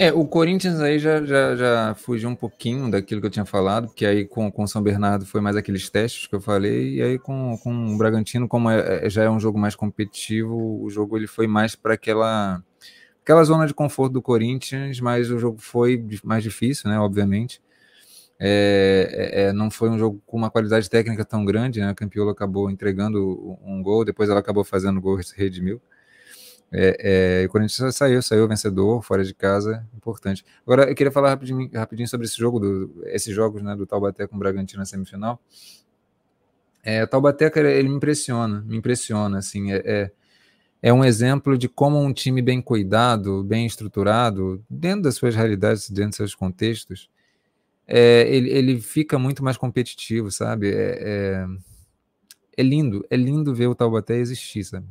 É, 0.00 0.12
o 0.12 0.24
Corinthians 0.24 0.80
aí 0.80 0.96
já, 0.96 1.24
já, 1.24 1.56
já 1.56 1.94
fugiu 1.96 2.28
um 2.28 2.34
pouquinho 2.36 2.88
daquilo 2.88 3.20
que 3.20 3.26
eu 3.26 3.30
tinha 3.32 3.44
falado, 3.44 3.88
porque 3.88 4.06
aí 4.06 4.24
com 4.24 4.52
o 4.56 4.66
São 4.68 4.80
Bernardo 4.80 5.26
foi 5.26 5.40
mais 5.40 5.56
aqueles 5.56 5.90
testes 5.90 6.28
que 6.28 6.36
eu 6.36 6.40
falei, 6.40 6.94
e 6.94 7.02
aí 7.02 7.18
com, 7.18 7.58
com 7.58 7.94
o 7.94 7.98
Bragantino, 7.98 8.46
como 8.46 8.70
é, 8.70 9.06
é 9.06 9.10
já 9.10 9.24
é 9.24 9.28
um 9.28 9.40
jogo 9.40 9.58
mais 9.58 9.74
competitivo, 9.74 10.54
o 10.80 10.88
jogo 10.88 11.16
ele 11.16 11.26
foi 11.26 11.48
mais 11.48 11.74
para 11.74 11.94
aquela, 11.94 12.62
aquela 13.24 13.42
zona 13.42 13.66
de 13.66 13.74
conforto 13.74 14.12
do 14.12 14.22
Corinthians, 14.22 15.00
mas 15.00 15.32
o 15.32 15.38
jogo 15.40 15.58
foi 15.60 16.00
mais 16.22 16.44
difícil, 16.44 16.88
né, 16.88 16.96
obviamente. 17.00 17.60
É, 18.38 19.32
é, 19.34 19.42
é 19.48 19.52
não 19.52 19.68
foi 19.68 19.90
um 19.90 19.98
jogo 19.98 20.22
com 20.24 20.36
uma 20.36 20.48
qualidade 20.48 20.88
técnica 20.88 21.24
tão 21.24 21.44
grande, 21.44 21.80
né, 21.80 21.88
a 21.88 21.94
Campiolo 21.94 22.30
acabou 22.30 22.70
entregando 22.70 23.58
um 23.64 23.82
gol, 23.82 24.04
depois 24.04 24.30
ela 24.30 24.38
acabou 24.38 24.62
fazendo 24.62 25.00
gol 25.00 25.18
redimiu. 25.34 25.82
É, 26.70 27.42
é, 27.42 27.46
o 27.46 27.48
Corinthians 27.48 27.94
saiu, 27.96 28.20
saiu 28.20 28.46
vencedor, 28.46 29.02
fora 29.02 29.24
de 29.24 29.34
casa, 29.34 29.86
importante. 29.96 30.44
Agora, 30.66 30.88
eu 30.88 30.94
queria 30.94 31.10
falar 31.10 31.30
rapidinho, 31.30 31.70
rapidinho 31.72 32.08
sobre 32.08 32.26
esse 32.26 32.36
jogo, 32.36 32.60
do, 32.60 33.02
esses 33.06 33.34
jogos 33.34 33.62
né, 33.62 33.74
do 33.74 33.86
Taubaté 33.86 34.26
com 34.26 34.36
o 34.36 34.38
Bragantino 34.38 34.80
na 34.80 34.84
semifinal. 34.84 35.40
É, 36.84 37.02
o 37.02 37.06
Taubaté, 37.06 37.50
ele 37.56 37.88
me 37.88 37.96
impressiona, 37.96 38.62
me 38.66 38.76
impressiona, 38.76 39.38
assim, 39.38 39.72
é, 39.72 39.82
é, 39.84 40.10
é, 40.82 40.92
um 40.92 41.04
exemplo 41.04 41.56
de 41.56 41.68
como 41.68 41.98
um 41.98 42.12
time 42.12 42.42
bem 42.42 42.60
cuidado, 42.60 43.42
bem 43.42 43.66
estruturado, 43.66 44.62
dentro 44.68 45.02
das 45.02 45.16
suas 45.16 45.34
realidades, 45.34 45.88
dentro 45.88 46.10
dos 46.10 46.16
seus 46.16 46.34
contextos, 46.34 47.10
é, 47.86 48.28
ele, 48.28 48.50
ele 48.50 48.80
fica 48.80 49.18
muito 49.18 49.42
mais 49.42 49.56
competitivo, 49.56 50.30
sabe? 50.30 50.70
É, 50.70 50.98
é, 51.00 51.46
é 52.58 52.62
lindo, 52.62 53.06
é 53.08 53.16
lindo 53.16 53.54
ver 53.54 53.68
o 53.68 53.74
Taubaté 53.74 54.16
existir, 54.16 54.64
sabe? 54.64 54.86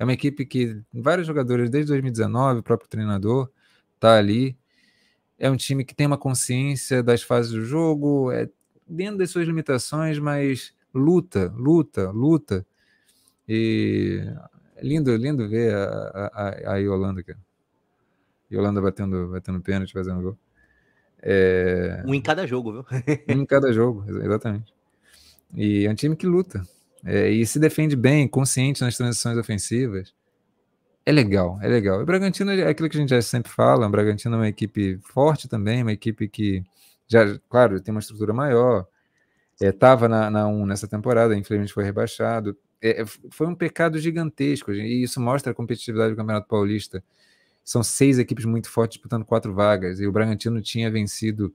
É 0.00 0.04
uma 0.04 0.14
equipe 0.14 0.46
que 0.46 0.80
vários 0.94 1.26
jogadores 1.26 1.68
desde 1.68 1.88
2019, 1.88 2.60
o 2.60 2.62
próprio 2.62 2.88
treinador 2.88 3.50
está 3.96 4.16
ali. 4.16 4.56
É 5.38 5.50
um 5.50 5.58
time 5.58 5.84
que 5.84 5.94
tem 5.94 6.06
uma 6.06 6.16
consciência 6.16 7.02
das 7.02 7.22
fases 7.22 7.52
do 7.52 7.62
jogo, 7.62 8.32
é 8.32 8.48
dentro 8.88 9.18
das 9.18 9.28
suas 9.28 9.46
limitações, 9.46 10.18
mas 10.18 10.74
luta, 10.94 11.52
luta, 11.54 12.10
luta. 12.12 12.66
E 13.46 14.24
é 14.74 14.82
lindo, 14.82 15.14
lindo 15.14 15.46
ver 15.46 15.74
a, 15.74 16.30
a, 16.32 16.72
a 16.72 16.76
Yolanda, 16.78 17.22
cara. 17.22 17.38
Yolanda 18.50 18.80
batendo, 18.80 19.28
batendo 19.28 19.60
pênalti, 19.60 19.92
fazendo 19.92 20.22
gol. 20.22 20.38
É... 21.20 22.02
Um 22.06 22.14
em 22.14 22.22
cada 22.22 22.46
jogo, 22.46 22.72
viu? 22.72 22.86
um 23.36 23.42
em 23.42 23.44
cada 23.44 23.70
jogo, 23.70 24.02
exatamente. 24.08 24.72
E 25.54 25.84
é 25.84 25.90
um 25.90 25.94
time 25.94 26.16
que 26.16 26.26
luta, 26.26 26.66
é, 27.04 27.30
e 27.30 27.44
se 27.46 27.58
defende 27.58 27.96
bem, 27.96 28.28
consciente 28.28 28.82
nas 28.82 28.96
transições 28.96 29.36
ofensivas. 29.36 30.14
É 31.04 31.12
legal, 31.12 31.58
é 31.62 31.68
legal. 31.68 32.00
O 32.00 32.04
Bragantino 32.04 32.50
é 32.50 32.68
aquilo 32.68 32.88
que 32.88 32.96
a 32.96 33.00
gente 33.00 33.10
já 33.10 33.22
sempre 33.22 33.50
fala, 33.50 33.86
o 33.86 33.90
Bragantino 33.90 34.34
é 34.34 34.38
uma 34.38 34.48
equipe 34.48 34.98
forte 35.02 35.48
também, 35.48 35.82
uma 35.82 35.92
equipe 35.92 36.28
que 36.28 36.62
já, 37.08 37.38
claro, 37.48 37.80
tem 37.80 37.92
uma 37.92 38.00
estrutura 38.00 38.32
maior. 38.32 38.86
Estava 39.60 40.06
é, 40.06 40.08
na, 40.08 40.30
na 40.30 40.48
1 40.48 40.66
nessa 40.66 40.86
temporada, 40.86 41.36
infelizmente 41.36 41.72
foi 41.72 41.84
rebaixado. 41.84 42.56
É, 42.80 43.02
é 43.02 43.04
foi 43.30 43.46
um 43.46 43.54
pecado 43.54 43.98
gigantesco, 43.98 44.72
e 44.72 45.02
isso 45.02 45.20
mostra 45.20 45.52
a 45.52 45.54
competitividade 45.54 46.10
do 46.10 46.16
Campeonato 46.16 46.46
Paulista. 46.48 47.02
São 47.64 47.82
seis 47.82 48.18
equipes 48.18 48.44
muito 48.44 48.70
fortes 48.70 48.94
disputando 48.94 49.24
quatro 49.24 49.54
vagas, 49.54 50.00
e 50.00 50.06
o 50.06 50.12
Bragantino 50.12 50.60
tinha 50.62 50.90
vencido 50.90 51.54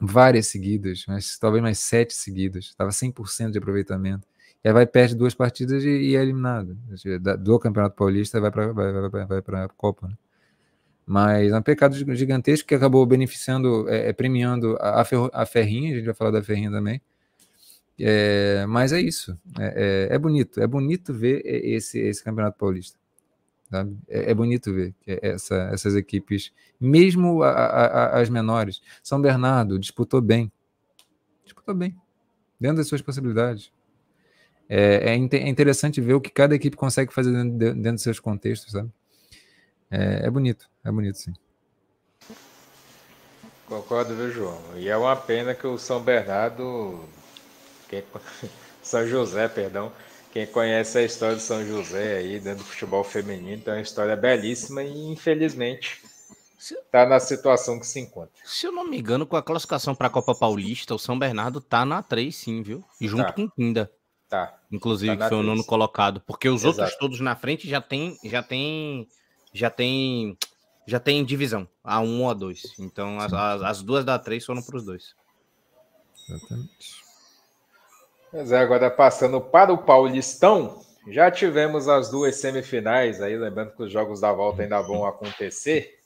várias 0.00 0.46
seguidas, 0.46 1.04
mas 1.08 1.38
talvez 1.38 1.62
mais 1.62 1.78
sete 1.78 2.14
seguidas, 2.14 2.66
estava 2.66 2.90
100% 2.90 3.50
de 3.50 3.58
aproveitamento. 3.58 4.26
E 4.64 4.68
aí 4.68 4.74
vai, 4.74 4.86
perde 4.86 5.14
duas 5.14 5.34
partidas 5.34 5.84
e, 5.84 5.88
e 5.88 6.16
é 6.16 6.22
eliminado. 6.22 6.76
Do 7.40 7.58
Campeonato 7.58 7.94
Paulista 7.94 8.40
vai 8.40 8.50
para 8.50 8.72
vai, 8.72 9.08
vai, 9.08 9.40
vai, 9.40 9.68
Copa. 9.76 10.08
Né? 10.08 10.14
Mas 11.06 11.52
é 11.52 11.58
um 11.58 11.62
pecado 11.62 11.94
gigantesco 12.14 12.68
que 12.68 12.74
acabou 12.74 13.06
beneficiando, 13.06 13.88
é, 13.88 14.10
é, 14.10 14.12
premiando 14.12 14.76
a, 14.78 15.02
a 15.32 15.46
Ferrinha, 15.46 15.92
a 15.92 15.96
gente 15.96 16.04
vai 16.04 16.14
falar 16.14 16.30
da 16.30 16.42
Ferrinha 16.42 16.70
também. 16.70 17.00
É, 17.98 18.66
mas 18.66 18.92
é 18.92 19.00
isso. 19.00 19.36
É, 19.58 20.08
é, 20.10 20.14
é, 20.14 20.18
bonito. 20.18 20.60
É 20.60 20.66
bonito 20.66 21.14
ver 21.14 21.40
esse, 21.44 21.98
esse 21.98 22.22
Campeonato 22.22 22.58
Paulista. 22.58 22.98
É, 24.08 24.30
é, 24.30 24.34
bonito 24.34 24.72
ver 24.72 24.94
essa, 25.06 25.70
essas 25.72 25.94
equipes, 25.94 26.52
mesmo 26.80 27.42
a, 27.42 27.50
a, 27.50 28.20
as 28.20 28.28
menores. 28.28 28.80
São 29.02 29.20
Bernardo 29.20 29.78
disputou 29.78 30.20
bem. 30.20 30.52
Disputou 31.44 31.74
bem. 31.74 31.96
Dentro 32.60 32.78
das 32.78 32.86
suas 32.86 33.02
possibilidades. 33.02 33.72
É, 34.68 35.10
é, 35.10 35.14
é, 35.14 35.48
interessante 35.48 36.00
ver 36.00 36.14
o 36.14 36.20
que 36.20 36.30
cada 36.30 36.54
equipe 36.54 36.76
consegue 36.76 37.12
fazer 37.12 37.32
dentro, 37.32 37.56
dentro 37.56 37.92
dos 37.92 38.02
seus 38.02 38.20
contextos, 38.20 38.72
sabe? 38.72 38.90
É, 39.90 40.26
é, 40.26 40.30
bonito, 40.30 40.68
é 40.84 40.92
bonito, 40.92 41.18
sim. 41.18 41.32
Concordo, 43.66 44.14
viu, 44.14 44.30
João? 44.30 44.60
E 44.76 44.88
é 44.88 44.96
uma 44.96 45.16
pena 45.16 45.54
que 45.54 45.66
o 45.66 45.78
São 45.78 46.02
Bernardo, 46.02 47.04
quem... 47.88 48.04
São 48.82 49.06
José, 49.06 49.48
perdão, 49.48 49.92
quem 50.32 50.46
conhece 50.46 50.98
a 50.98 51.02
história 51.02 51.36
do 51.36 51.42
São 51.42 51.66
José 51.66 52.18
aí 52.18 52.40
dentro 52.40 52.64
do 52.64 52.64
futebol 52.64 53.04
feminino, 53.04 53.60
tem 53.60 53.74
uma 53.74 53.82
história 53.82 54.16
belíssima 54.16 54.82
e 54.82 55.12
infelizmente 55.12 56.00
está 56.58 57.06
na 57.06 57.20
situação 57.20 57.78
que 57.78 57.86
se 57.86 58.00
encontra. 58.00 58.30
Se 58.44 58.66
eu 58.66 58.72
não 58.72 58.88
me 58.88 58.98
engano, 58.98 59.26
com 59.26 59.36
a 59.36 59.42
classificação 59.42 59.94
para 59.94 60.06
a 60.06 60.10
Copa 60.10 60.34
Paulista, 60.34 60.94
o 60.94 60.98
São 60.98 61.18
Bernardo 61.18 61.60
tá 61.60 61.84
na 61.84 62.02
3, 62.02 62.34
sim, 62.34 62.62
viu? 62.62 62.82
E 63.00 63.06
junto 63.06 63.24
tá. 63.24 63.32
com 63.32 63.44
o 63.44 63.50
Pinda. 63.50 63.90
Tá. 64.28 64.58
Inclusive, 64.70 65.16
tá 65.16 65.24
que 65.24 65.28
foi 65.30 65.38
o 65.38 65.42
nono 65.42 65.64
colocado. 65.64 66.20
Porque 66.26 66.48
os 66.48 66.62
Exato. 66.62 66.80
outros 66.80 66.98
todos 66.98 67.20
na 67.20 67.34
frente 67.34 67.68
já 67.68 67.80
tem, 67.80 68.18
já 68.22 68.42
tem, 68.42 69.08
já 69.52 69.70
tem, 69.70 70.36
já 70.86 71.00
tem 71.00 71.24
divisão. 71.24 71.66
A 71.82 72.00
um 72.00 72.22
ou 72.22 72.30
a 72.30 72.34
dois. 72.34 72.74
Então, 72.78 73.18
as, 73.18 73.32
as, 73.32 73.62
as, 73.62 73.82
duas 73.82 74.04
da 74.04 74.18
três 74.18 74.44
foram 74.44 74.62
para 74.62 74.76
os 74.76 74.84
dois. 74.84 75.14
Exatamente. 76.28 77.08
Mas 78.30 78.52
é, 78.52 78.58
agora 78.58 78.90
passando 78.90 79.40
para 79.40 79.72
o 79.72 79.78
Paulistão, 79.78 80.84
já 81.08 81.30
tivemos 81.30 81.88
as 81.88 82.10
duas 82.10 82.36
semifinais 82.36 83.22
aí, 83.22 83.34
lembrando 83.34 83.72
que 83.72 83.82
os 83.82 83.90
jogos 83.90 84.20
da 84.20 84.30
volta 84.30 84.62
ainda 84.62 84.82
vão 84.82 85.06
acontecer, 85.06 86.00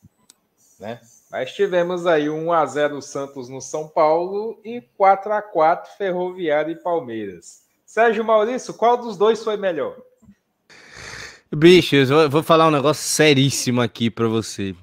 né? 0.78 1.00
Mas 1.28 1.52
tivemos 1.52 2.06
aí 2.06 2.30
1 2.30 2.52
a 2.52 2.64
0 2.66 3.02
Santos 3.02 3.48
no 3.48 3.60
São 3.60 3.88
Paulo 3.88 4.60
e 4.62 4.80
4 4.96 5.32
a 5.32 5.42
4 5.42 5.96
Ferroviário 5.96 6.72
e 6.72 6.80
Palmeiras. 6.80 7.62
Sérgio 7.92 8.24
Maurício, 8.24 8.72
qual 8.72 8.96
dos 8.96 9.18
dois 9.18 9.44
foi 9.44 9.58
melhor? 9.58 9.94
Bichos, 11.54 12.08
eu 12.08 12.30
vou 12.30 12.42
falar 12.42 12.66
um 12.66 12.70
negócio 12.70 13.06
seríssimo 13.06 13.82
aqui 13.82 14.10
para 14.10 14.26
você. 14.26 14.74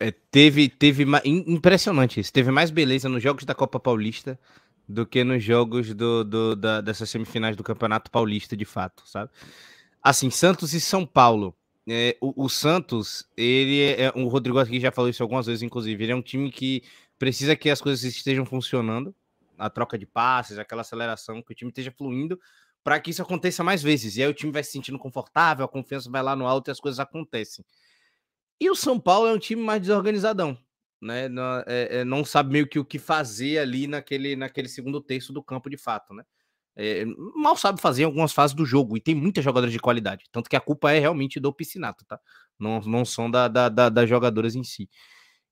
É, 0.00 0.10
teve, 0.10 0.68
teve 0.68 1.06
impressionante 1.24 2.18
isso. 2.18 2.32
Teve 2.32 2.50
mais 2.50 2.72
beleza 2.72 3.08
nos 3.08 3.22
jogos 3.22 3.44
da 3.44 3.54
Copa 3.54 3.78
Paulista 3.78 4.36
do 4.88 5.06
que 5.06 5.22
nos 5.22 5.44
jogos 5.44 5.94
do, 5.94 6.24
do 6.24 6.56
da, 6.56 6.80
dessas 6.80 7.08
semifinais 7.08 7.54
do 7.54 7.62
Campeonato 7.62 8.10
Paulista, 8.10 8.56
de 8.56 8.64
fato, 8.64 9.04
sabe? 9.06 9.30
Assim, 10.02 10.28
Santos 10.28 10.74
e 10.74 10.80
São 10.80 11.06
Paulo. 11.06 11.54
É, 11.88 12.16
o, 12.20 12.46
o, 12.46 12.48
Santos, 12.48 13.28
ele 13.36 13.80
é, 13.80 14.06
é 14.06 14.12
o 14.16 14.26
Rodrigo 14.26 14.58
aqui 14.58 14.80
já 14.80 14.90
falou 14.90 15.08
isso 15.08 15.22
algumas 15.22 15.46
vezes, 15.46 15.62
inclusive. 15.62 16.02
Ele 16.02 16.10
é 16.10 16.16
um 16.16 16.20
time 16.20 16.50
que 16.50 16.82
precisa 17.16 17.54
que 17.54 17.70
as 17.70 17.80
coisas 17.80 18.02
estejam 18.02 18.44
funcionando 18.44 19.14
a 19.58 19.70
troca 19.70 19.98
de 19.98 20.06
passes, 20.06 20.58
aquela 20.58 20.82
aceleração, 20.82 21.42
que 21.42 21.52
o 21.52 21.54
time 21.54 21.70
esteja 21.70 21.90
fluindo 21.90 22.38
para 22.84 23.00
que 23.00 23.10
isso 23.10 23.22
aconteça 23.22 23.64
mais 23.64 23.82
vezes. 23.82 24.16
E 24.16 24.22
aí 24.22 24.28
o 24.28 24.34
time 24.34 24.52
vai 24.52 24.62
se 24.62 24.72
sentindo 24.72 24.98
confortável, 24.98 25.64
a 25.64 25.68
confiança 25.68 26.10
vai 26.10 26.22
lá 26.22 26.36
no 26.36 26.46
alto 26.46 26.68
e 26.68 26.72
as 26.72 26.80
coisas 26.80 27.00
acontecem. 27.00 27.64
E 28.60 28.70
o 28.70 28.74
São 28.74 28.98
Paulo 28.98 29.28
é 29.28 29.32
um 29.32 29.38
time 29.38 29.62
mais 29.62 29.80
desorganizadão, 29.80 30.56
né? 31.00 31.28
Não, 31.28 31.58
é, 31.66 31.98
é, 31.98 32.04
não 32.04 32.24
sabe 32.24 32.52
meio 32.52 32.68
que 32.68 32.78
o 32.78 32.84
que 32.84 32.98
fazer 32.98 33.58
ali 33.58 33.86
naquele, 33.86 34.36
naquele 34.36 34.68
segundo 34.68 35.00
terço 35.00 35.32
do 35.32 35.42
campo 35.42 35.68
de 35.68 35.76
fato, 35.76 36.14
né? 36.14 36.24
é, 36.76 37.06
mal 37.34 37.56
sabe 37.56 37.80
fazer 37.80 38.02
em 38.02 38.04
algumas 38.04 38.32
fases 38.32 38.54
do 38.54 38.66
jogo 38.66 38.96
e 38.96 39.00
tem 39.00 39.14
muitas 39.14 39.42
jogadoras 39.42 39.72
de 39.72 39.78
qualidade. 39.78 40.26
Tanto 40.30 40.50
que 40.50 40.56
a 40.56 40.60
culpa 40.60 40.92
é 40.92 40.98
realmente 40.98 41.40
do 41.40 41.52
Piscinato, 41.52 42.04
tá? 42.04 42.20
Não, 42.58 42.80
não 42.80 43.04
são 43.04 43.30
da, 43.30 43.48
da, 43.48 43.68
da, 43.70 43.88
das 43.88 44.08
jogadoras 44.08 44.54
em 44.54 44.62
si. 44.62 44.88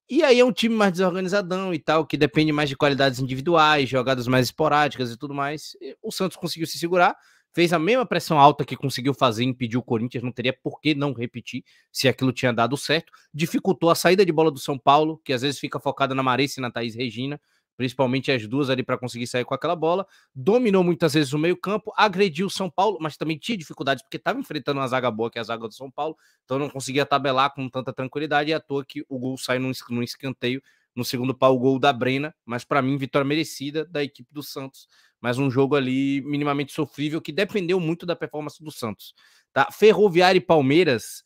E 0.09 0.23
aí 0.23 0.39
é 0.39 0.45
um 0.45 0.53
time 0.53 0.75
mais 0.75 0.93
desorganizadão 0.93 1.73
e 1.73 1.79
tal, 1.79 2.07
que 2.07 2.17
depende 2.17 2.53
mais 2.53 2.69
de 2.69 2.77
qualidades 2.77 3.21
individuais, 3.21 3.89
jogadas 3.89 4.27
mais 4.29 4.47
esporádicas 4.47 5.11
e 5.11 5.17
tudo 5.17 5.33
mais. 5.33 5.77
E 5.81 5.97
o 6.03 6.13
Santos 6.13 6.37
conseguiu 6.37 6.67
se 6.67 6.79
segurar, 6.79 7.17
fez 7.55 7.73
a 7.73 7.79
mesma 7.79 8.05
pressão 8.05 8.39
alta 8.39 8.65
que 8.67 8.77
conseguiu 8.77 9.15
fazer, 9.15 9.45
impediu 9.45 9.81
o 9.81 9.83
Corinthians, 9.83 10.23
não 10.23 10.33
teria 10.33 10.53
por 10.53 10.79
que 10.79 10.95
não 10.95 11.15
repetir 11.15 11.65
se 11.91 12.07
aquilo 12.07 12.33
tinha 12.33 12.53
dado 12.53 12.77
certo. 12.77 13.11
Dificultou 13.33 13.89
a 13.91 13.95
saída 13.95 14.27
de 14.27 14.33
bola 14.33 14.51
do 14.51 14.59
São 14.59 14.79
Paulo, 14.79 15.21
que 15.25 15.33
às 15.33 15.41
vezes 15.41 15.59
fica 15.59 15.81
focada 15.81 16.15
na 16.15 16.23
Marissa 16.23 16.61
e 16.61 16.63
na 16.63 16.71
Thaís 16.71 16.95
Regina, 16.95 17.41
principalmente 17.77 18.31
as 18.31 18.47
duas 18.47 18.71
ali 18.71 18.83
para 18.83 18.97
conseguir 18.99 19.27
sair 19.27 19.45
com 19.45 19.55
aquela 19.55 19.75
bola. 19.77 20.07
Dominou 20.35 20.85
muitas 20.85 21.15
vezes 21.15 21.33
o 21.33 21.39
meio-campo, 21.39 21.93
agrediu 21.97 22.47
o 22.47 22.51
São 22.51 22.71
Paulo, 22.71 22.99
mas 23.01 23.17
também 23.17 23.39
tinha 23.39 23.59
dificuldades 23.59 24.03
porque 24.03 24.17
estava 24.17 24.39
enfrentando 24.39 24.81
uma 24.81 24.89
zaga 24.89 25.11
boa, 25.11 25.31
que 25.31 25.39
é 25.39 25.41
a 25.41 25.45
zaga 25.45 25.67
do 25.67 25.75
São 25.75 25.91
Paulo, 25.91 26.17
então 26.45 26.59
não 26.59 26.69
conseguia 26.69 27.05
tabelar 27.05 27.53
com 27.55 27.69
tanta 27.69 27.93
tranquilidade. 27.93 28.51
E 28.51 28.55
à 28.55 28.61
toa 28.61 28.85
que 28.85 29.05
o 29.09 29.19
gol 29.19 29.37
sai 29.37 29.59
num, 29.59 29.73
num 29.91 30.03
escanteio 30.03 30.63
no 30.95 31.05
segundo 31.05 31.35
pau, 31.35 31.57
o 31.57 31.59
gol 31.59 31.79
da 31.79 31.93
Brena, 31.93 32.35
mas 32.45 32.65
para 32.65 32.81
mim, 32.81 32.97
vitória 32.97 33.27
merecida 33.27 33.85
da 33.85 34.03
equipe 34.03 34.33
do 34.33 34.43
Santos. 34.43 34.87
Mas 35.21 35.39
um 35.39 35.51
jogo 35.51 35.75
ali 35.75 36.21
minimamente 36.23 36.73
sofrível 36.73 37.21
que 37.21 37.33
dependeu 37.33 37.81
muito 37.81 38.07
da 38.07 38.15
performance 38.15 38.63
do 38.63 38.71
Santos. 38.71 39.15
Tá? 39.53 39.69
Ferroviária 39.73 40.39
e 40.39 40.41
Palmeiras 40.41 41.25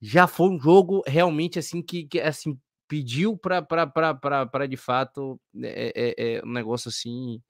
já 0.00 0.26
foi 0.26 0.48
um 0.50 0.60
jogo 0.60 1.02
realmente 1.06 1.58
assim 1.58 1.82
que, 1.82 2.04
que 2.04 2.20
assim 2.20 2.58
pediu 2.88 3.36
para 3.36 4.66
de 4.68 4.76
fato 4.76 5.40
é, 5.62 5.92
é, 5.94 6.36
é, 6.36 6.44
um 6.44 6.52
negócio 6.52 6.88
assim 6.88 7.40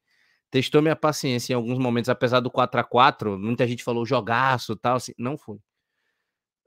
testou 0.51 0.81
minha 0.81 0.97
paciência 0.97 1.53
em 1.53 1.57
alguns 1.57 1.79
momentos, 1.79 2.09
apesar 2.09 2.41
do 2.41 2.51
4 2.51 2.81
a 2.81 2.85
4 2.85 3.39
muita 3.39 3.67
gente 3.67 3.85
falou 3.85 4.07
jogaço 4.07 4.77
tal, 4.77 4.97
assim, 4.97 5.13
não 5.19 5.37
foi. 5.37 5.59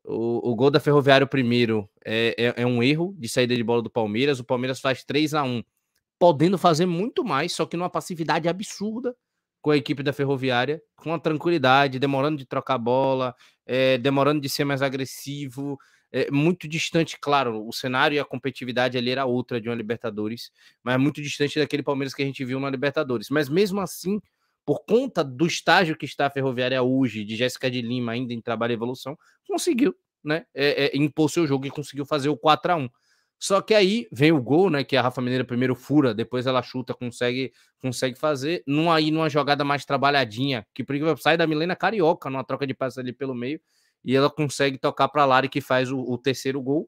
O, 0.03 0.51
o 0.51 0.55
gol 0.55 0.71
da 0.71 0.79
Ferroviário 0.79 1.27
primeiro 1.27 1.89
é, 2.05 2.35
é, 2.37 2.61
é, 2.61 2.65
um 2.65 2.81
erro 2.81 3.15
de 3.17 3.27
saída 3.27 3.55
de 3.55 3.63
bola 3.63 3.81
do 3.81 3.89
Palmeiras, 3.89 4.39
o 4.39 4.43
Palmeiras 4.43 4.79
faz 4.79 5.03
3 5.03 5.33
a 5.33 5.43
1 5.43 5.63
podendo 6.17 6.57
fazer 6.57 6.85
muito 6.85 7.23
mais, 7.23 7.53
só 7.53 7.65
que 7.65 7.77
numa 7.77 7.89
passividade 7.89 8.49
absurda 8.49 9.15
com 9.61 9.71
a 9.71 9.77
equipe 9.77 10.03
da 10.03 10.13
Ferroviária, 10.13 10.81
com 10.95 11.13
a 11.13 11.19
tranquilidade, 11.19 11.99
demorando 11.99 12.37
de 12.37 12.45
trocar 12.45 12.77
bola, 12.77 13.35
é, 13.65 13.97
demorando 13.97 14.41
de 14.41 14.49
ser 14.49 14.65
mais 14.65 14.81
agressivo, 14.81 15.77
é, 16.11 16.29
muito 16.31 16.67
distante, 16.67 17.17
claro, 17.19 17.67
o 17.67 17.71
cenário 17.71 18.15
e 18.15 18.19
a 18.19 18.25
competitividade 18.25 18.97
ali 18.97 19.11
era 19.11 19.25
outra 19.25 19.61
de 19.61 19.69
uma 19.69 19.75
Libertadores, 19.75 20.51
mas 20.83 20.99
muito 20.99 21.21
distante 21.21 21.59
daquele 21.59 21.83
Palmeiras 21.83 22.13
que 22.13 22.23
a 22.23 22.25
gente 22.25 22.43
viu 22.43 22.59
na 22.59 22.69
Libertadores. 22.69 23.29
Mas 23.29 23.47
mesmo 23.47 23.79
assim, 23.79 24.19
por 24.65 24.83
conta 24.85 25.23
do 25.23 25.45
estágio 25.45 25.95
que 25.95 26.05
está 26.05 26.27
a 26.27 26.29
Ferroviária 26.29 26.81
hoje, 26.81 27.23
de 27.23 27.35
Jéssica 27.35 27.69
de 27.69 27.81
Lima 27.81 28.13
ainda 28.13 28.33
em 28.33 28.41
trabalho 28.41 28.71
e 28.71 28.75
evolução, 28.75 29.17
conseguiu 29.47 29.95
né, 30.23 30.45
é, 30.53 30.85
é, 30.85 30.97
impor 30.97 31.29
seu 31.29 31.45
jogo 31.47 31.65
e 31.65 31.71
conseguiu 31.71 32.05
fazer 32.05 32.29
o 32.29 32.37
4 32.37 32.71
a 32.71 32.75
1 32.75 32.89
só 33.41 33.61
que 33.61 33.73
aí 33.73 34.05
vem 34.11 34.33
o 34.33 34.41
gol, 34.41 34.69
né? 34.69 34.83
Que 34.83 34.97
a 34.97 35.01
Rafa 35.01 35.21
Mineira 35.21 35.45
primeiro 35.45 35.73
fura, 35.73 36.13
depois 36.13 36.45
ela 36.45 36.61
chuta, 36.61 36.93
consegue 36.93 37.53
consegue 37.81 38.19
fazer. 38.19 38.61
Num, 38.67 38.91
aí 38.91 39.11
numa 39.11 39.29
jogada 39.29 39.63
mais 39.63 39.85
trabalhadinha, 39.85 40.67
que 40.73 40.85
sai 41.17 41.37
da 41.37 41.47
Milena 41.47 41.73
Carioca, 41.73 42.29
numa 42.29 42.43
troca 42.43 42.67
de 42.67 42.73
passes 42.73 42.97
ali 42.97 43.13
pelo 43.13 43.33
meio 43.33 43.61
e 44.03 44.15
ela 44.15 44.29
consegue 44.29 44.77
tocar 44.77 45.07
para 45.09 45.25
Lari 45.25 45.49
que 45.49 45.61
faz 45.61 45.91
o, 45.91 45.99
o, 45.99 46.17
terceiro 46.17 46.61
gol. 46.61 46.87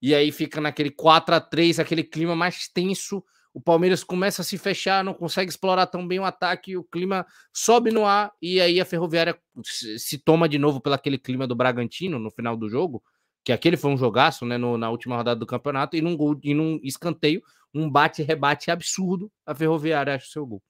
E 0.00 0.14
aí 0.14 0.30
fica 0.30 0.60
naquele 0.60 0.90
4 0.90 1.34
a 1.34 1.40
3 1.40 1.80
aquele 1.80 2.04
clima 2.04 2.36
mais 2.36 2.68
tenso. 2.68 3.22
O 3.52 3.60
Palmeiras 3.60 4.04
começa 4.04 4.42
a 4.42 4.44
se 4.44 4.58
fechar, 4.58 5.02
não 5.02 5.14
consegue 5.14 5.50
explorar 5.50 5.86
tão 5.86 6.06
bem 6.06 6.20
o 6.20 6.24
ataque, 6.24 6.76
o 6.76 6.84
clima 6.84 7.26
sobe 7.52 7.90
no 7.90 8.04
ar 8.04 8.32
e 8.40 8.60
aí 8.60 8.80
a 8.80 8.84
Ferroviária 8.84 9.36
se 9.64 10.18
toma 10.18 10.48
de 10.48 10.58
novo 10.58 10.80
pelo 10.80 10.94
aquele 10.94 11.18
clima 11.18 11.46
do 11.46 11.56
Bragantino 11.56 12.18
no 12.18 12.30
final 12.30 12.56
do 12.56 12.68
jogo, 12.68 13.02
que 13.44 13.52
aquele 13.52 13.76
foi 13.76 13.90
um 13.90 13.96
jogaço, 13.96 14.44
né, 14.44 14.58
no, 14.58 14.76
na 14.76 14.90
última 14.90 15.16
rodada 15.16 15.40
do 15.40 15.46
campeonato 15.46 15.96
e 15.96 16.02
num 16.02 16.16
gol 16.16 16.38
e 16.44 16.54
num 16.54 16.78
escanteio, 16.84 17.42
um 17.74 17.90
bate-rebate 17.90 18.70
absurdo, 18.70 19.32
a 19.44 19.54
Ferroviária 19.54 20.14
acha 20.14 20.26
o 20.26 20.30
seu 20.30 20.46
gol. 20.46 20.62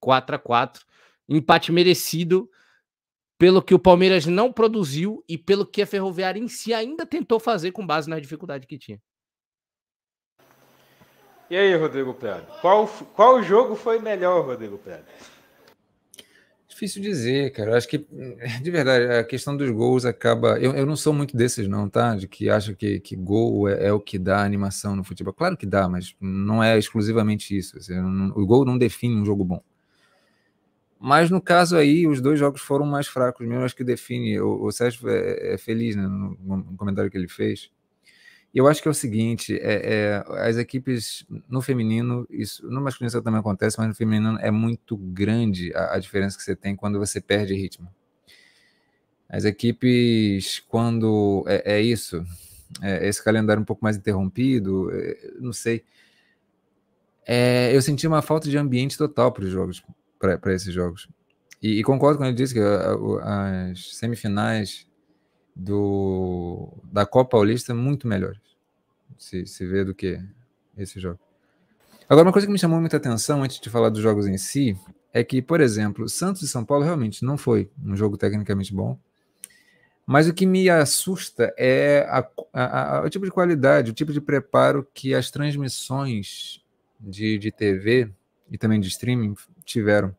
4 0.00 0.36
a 0.36 0.38
4 0.38 0.86
empate 1.28 1.70
merecido 1.70 2.48
pelo 3.40 3.62
que 3.62 3.72
o 3.74 3.78
Palmeiras 3.78 4.26
não 4.26 4.52
produziu 4.52 5.24
e 5.26 5.38
pelo 5.38 5.64
que 5.64 5.80
a 5.80 5.86
Ferroviária 5.86 6.38
em 6.38 6.46
si 6.46 6.74
ainda 6.74 7.06
tentou 7.06 7.40
fazer 7.40 7.72
com 7.72 7.86
base 7.86 8.06
na 8.06 8.20
dificuldade 8.20 8.66
que 8.66 8.76
tinha. 8.76 9.00
E 11.48 11.56
aí, 11.56 11.74
Rodrigo 11.74 12.12
Prado? 12.12 12.46
Qual, 12.60 12.86
qual 13.16 13.42
jogo 13.42 13.74
foi 13.74 13.98
melhor, 13.98 14.44
Rodrigo 14.44 14.76
Prado? 14.76 15.04
Difícil 16.68 17.00
dizer, 17.00 17.50
cara. 17.52 17.70
Eu 17.70 17.76
acho 17.78 17.88
que, 17.88 17.96
de 18.62 18.70
verdade, 18.70 19.06
a 19.06 19.24
questão 19.24 19.56
dos 19.56 19.70
gols 19.70 20.04
acaba. 20.04 20.60
Eu, 20.60 20.74
eu 20.74 20.84
não 20.84 20.94
sou 20.94 21.14
muito 21.14 21.34
desses, 21.34 21.66
não, 21.66 21.88
tá? 21.88 22.16
De 22.16 22.28
que 22.28 22.50
acha 22.50 22.74
que, 22.74 23.00
que 23.00 23.16
gol 23.16 23.66
é, 23.70 23.86
é, 23.86 23.92
o 23.92 23.98
que 23.98 24.18
dá 24.18 24.44
animação 24.44 24.94
no 24.94 25.02
futebol. 25.02 25.32
Claro 25.32 25.56
que 25.56 25.64
dá, 25.64 25.88
mas 25.88 26.14
não 26.20 26.62
é 26.62 26.78
exclusivamente 26.78 27.56
isso. 27.56 27.78
Assim, 27.78 27.94
não, 27.94 28.28
o 28.36 28.46
gol 28.46 28.66
não 28.66 28.76
define 28.76 29.16
um 29.16 29.24
jogo 29.24 29.44
bom. 29.44 29.62
Mas 31.02 31.30
no 31.30 31.40
caso 31.40 31.78
aí, 31.78 32.06
os 32.06 32.20
dois 32.20 32.38
jogos 32.38 32.60
foram 32.60 32.84
mais 32.84 33.06
fracos 33.06 33.46
mesmo, 33.48 33.64
acho 33.64 33.74
que 33.74 33.82
define. 33.82 34.38
O, 34.38 34.64
o 34.64 34.70
Sérgio 34.70 35.08
é, 35.08 35.54
é 35.54 35.58
feliz 35.58 35.96
né, 35.96 36.02
no, 36.02 36.36
no, 36.38 36.76
comentário 36.76 37.10
que 37.10 37.16
ele 37.16 37.26
fez. 37.26 37.70
E 38.52 38.58
eu 38.58 38.68
acho 38.68 38.82
que 38.82 38.88
é 38.88 38.90
o 38.90 38.94
seguinte: 38.94 39.58
é, 39.62 40.22
é, 40.22 40.24
as 40.46 40.58
equipes 40.58 41.24
no 41.48 41.62
feminino, 41.62 42.26
isso 42.28 42.68
no 42.70 42.82
masculino 42.82 43.08
isso 43.08 43.22
também 43.22 43.40
acontece, 43.40 43.78
mas 43.78 43.88
no 43.88 43.94
feminino 43.94 44.38
é 44.40 44.50
muito 44.50 44.94
grande 44.94 45.72
a, 45.74 45.94
a 45.94 45.98
diferença 45.98 46.36
que 46.36 46.42
você 46.42 46.54
tem 46.54 46.76
quando 46.76 46.98
você 46.98 47.18
perde 47.18 47.54
ritmo. 47.54 47.88
As 49.26 49.46
equipes, 49.46 50.60
quando 50.68 51.44
é, 51.46 51.76
é 51.76 51.80
isso, 51.80 52.22
é, 52.82 53.08
esse 53.08 53.24
calendário 53.24 53.62
um 53.62 53.64
pouco 53.64 53.82
mais 53.82 53.96
interrompido, 53.96 54.90
é, 54.92 55.32
não 55.40 55.54
sei. 55.54 55.82
É, 57.26 57.74
eu 57.74 57.80
senti 57.80 58.06
uma 58.06 58.20
falta 58.20 58.50
de 58.50 58.58
ambiente 58.58 58.98
total 58.98 59.32
para 59.32 59.44
os 59.44 59.50
jogos 59.50 59.82
para 60.20 60.54
esses 60.54 60.72
jogos. 60.72 61.08
E, 61.62 61.80
e, 61.80 61.82
concordo 61.82 62.18
com 62.18 62.24
ele 62.24 62.34
disse 62.34 62.54
que 62.54 62.60
as 63.22 63.96
semifinais 63.96 64.86
do, 65.56 66.72
da 66.84 67.04
Copa 67.04 67.30
Paulista 67.30 67.74
muito 67.74 68.06
melhores 68.06 68.40
se, 69.18 69.46
se 69.46 69.66
vê 69.66 69.84
do 69.84 69.94
que 69.94 70.20
esse 70.76 71.00
jogo. 71.00 71.18
Agora, 72.08 72.26
uma 72.26 72.32
coisa 72.32 72.46
que 72.46 72.52
me 72.52 72.58
chamou 72.58 72.80
muita 72.80 72.96
atenção 72.96 73.42
antes 73.42 73.60
de 73.60 73.70
falar 73.70 73.88
dos 73.88 74.02
jogos 74.02 74.26
em 74.26 74.36
si 74.36 74.76
é 75.12 75.22
que, 75.22 75.42
por 75.42 75.60
exemplo, 75.60 76.08
Santos 76.08 76.42
e 76.42 76.48
São 76.48 76.64
Paulo 76.64 76.84
realmente 76.84 77.24
não 77.24 77.36
foi 77.36 77.70
um 77.84 77.96
jogo 77.96 78.16
tecnicamente 78.16 78.74
bom. 78.74 78.98
Mas 80.06 80.28
o 80.28 80.34
que 80.34 80.44
me 80.44 80.68
assusta 80.68 81.54
é 81.56 82.04
a, 82.08 82.26
a, 82.52 82.96
a, 82.96 83.02
o 83.04 83.10
tipo 83.10 83.24
de 83.24 83.30
qualidade, 83.30 83.90
o 83.90 83.94
tipo 83.94 84.12
de 84.12 84.20
preparo 84.20 84.86
que 84.92 85.14
as 85.14 85.30
transmissões 85.30 86.64
de, 86.98 87.38
de 87.38 87.52
TV 87.52 88.10
e 88.50 88.58
também 88.58 88.80
de 88.80 88.88
streaming 88.88 89.34
tiveram. 89.70 90.14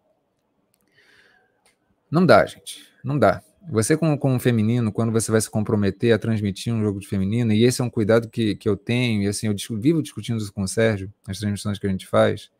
Não 2.10 2.26
dá, 2.26 2.46
gente. 2.46 2.86
Não 3.04 3.18
dá. 3.18 3.42
Você, 3.70 3.96
como, 3.96 4.18
como 4.18 4.40
feminino, 4.40 4.92
quando 4.92 5.12
você 5.12 5.32
vai 5.32 5.40
se 5.40 5.50
comprometer 5.50 6.14
a 6.14 6.20
transmitir 6.20 6.74
um 6.74 6.82
jogo 6.82 7.00
de 7.00 7.08
feminino, 7.08 7.54
e 7.54 7.64
esse 7.64 7.82
é 7.82 7.84
um 7.84 7.90
cuidado 7.90 8.28
que, 8.28 8.56
que 8.56 8.68
eu 8.68 8.76
tenho, 8.76 9.22
e 9.22 9.28
assim, 9.28 9.48
eu 9.48 9.56
vivo 9.80 10.02
discutindo 10.02 10.38
isso 10.40 10.52
com 10.52 10.64
o 10.64 10.68
Sérgio, 10.68 11.14
nas 11.28 11.40
transmissões 11.40 11.78
que 11.78 11.86
a 11.86 11.90
gente 11.90 12.08
faz, 12.08 12.52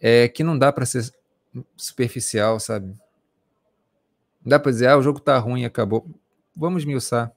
é 0.00 0.28
que 0.28 0.42
não 0.42 0.58
dá 0.58 0.72
para 0.72 0.84
ser 0.84 1.10
superficial, 1.76 2.58
sabe? 2.58 2.88
Não 2.88 4.50
dá 4.50 4.58
para 4.58 4.72
dizer, 4.72 4.88
ah, 4.88 4.98
o 4.98 5.02
jogo 5.02 5.20
tá 5.20 5.38
ruim 5.38 5.64
acabou. 5.64 6.06
Vamos 6.54 6.84
miuçar. 6.84 7.32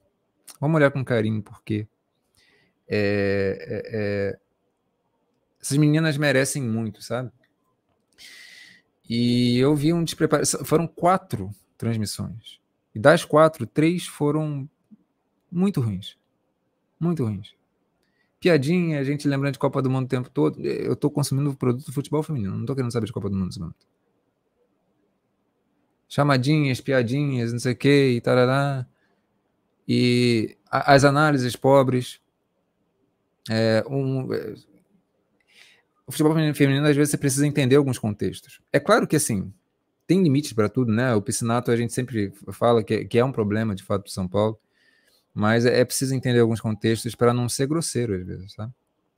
Vamos 0.60 0.76
olhar 0.76 0.90
com 0.90 1.04
carinho, 1.04 1.42
porque 1.42 1.86
é, 2.88 3.58
é, 3.60 3.82
é, 3.92 4.38
essas 5.60 5.76
meninas 5.76 6.16
merecem 6.16 6.62
muito, 6.62 7.02
sabe? 7.02 7.30
E 9.08 9.58
eu 9.58 9.74
vi 9.74 9.92
um 9.92 10.04
despreparo. 10.04 10.44
Foram 10.64 10.86
quatro 10.86 11.50
transmissões. 11.76 12.60
E 12.94 12.98
das 12.98 13.24
quatro, 13.24 13.66
três 13.66 14.06
foram 14.06 14.68
muito 15.50 15.80
ruins. 15.80 16.18
Muito 17.00 17.24
ruins. 17.24 17.54
Piadinha, 18.40 19.00
a 19.00 19.04
gente 19.04 19.26
lembrando 19.26 19.54
de 19.54 19.58
Copa 19.58 19.80
do 19.80 19.90
Mundo 19.90 20.04
o 20.04 20.08
tempo 20.08 20.28
todo. 20.28 20.60
Eu 20.60 20.92
estou 20.92 21.10
consumindo 21.10 21.54
produto 21.54 21.86
do 21.86 21.92
futebol 21.92 22.22
feminino. 22.22 22.52
Não 22.52 22.60
estou 22.60 22.76
querendo 22.76 22.92
saber 22.92 23.06
de 23.06 23.12
Copa 23.12 23.28
do 23.28 23.36
Mundo 23.36 23.46
nesse 23.46 23.58
momento. 23.58 23.86
Chamadinhas, 26.08 26.80
piadinhas, 26.80 27.52
não 27.52 27.58
sei 27.58 27.72
o 27.72 27.76
que, 27.76 28.10
e 28.10 28.20
tarará. 28.20 28.86
E 29.86 30.56
as 30.70 31.04
análises 31.04 31.56
pobres. 31.56 32.20
É, 33.50 33.82
um, 33.88 34.28
o 36.08 36.12
futebol 36.12 36.34
feminino, 36.54 36.86
às 36.86 36.96
vezes, 36.96 37.10
você 37.10 37.18
precisa 37.18 37.46
entender 37.46 37.76
alguns 37.76 37.98
contextos. 37.98 38.60
É 38.72 38.80
claro 38.80 39.06
que, 39.06 39.14
assim, 39.14 39.52
tem 40.06 40.22
limites 40.22 40.54
para 40.54 40.70
tudo, 40.70 40.90
né? 40.90 41.14
O 41.14 41.20
piscinato 41.20 41.70
a 41.70 41.76
gente 41.76 41.92
sempre 41.92 42.32
fala 42.50 42.82
que, 42.82 43.04
que 43.04 43.18
é 43.18 43.24
um 43.24 43.30
problema, 43.30 43.74
de 43.74 43.82
fato, 43.82 44.04
do 44.04 44.10
São 44.10 44.26
Paulo, 44.26 44.58
mas 45.34 45.66
é, 45.66 45.80
é 45.80 45.84
preciso 45.84 46.14
entender 46.14 46.40
alguns 46.40 46.62
contextos 46.62 47.14
para 47.14 47.34
não 47.34 47.46
ser 47.46 47.66
grosseiro, 47.66 48.14
às 48.14 48.26
vezes, 48.26 48.54
tá? 48.54 48.70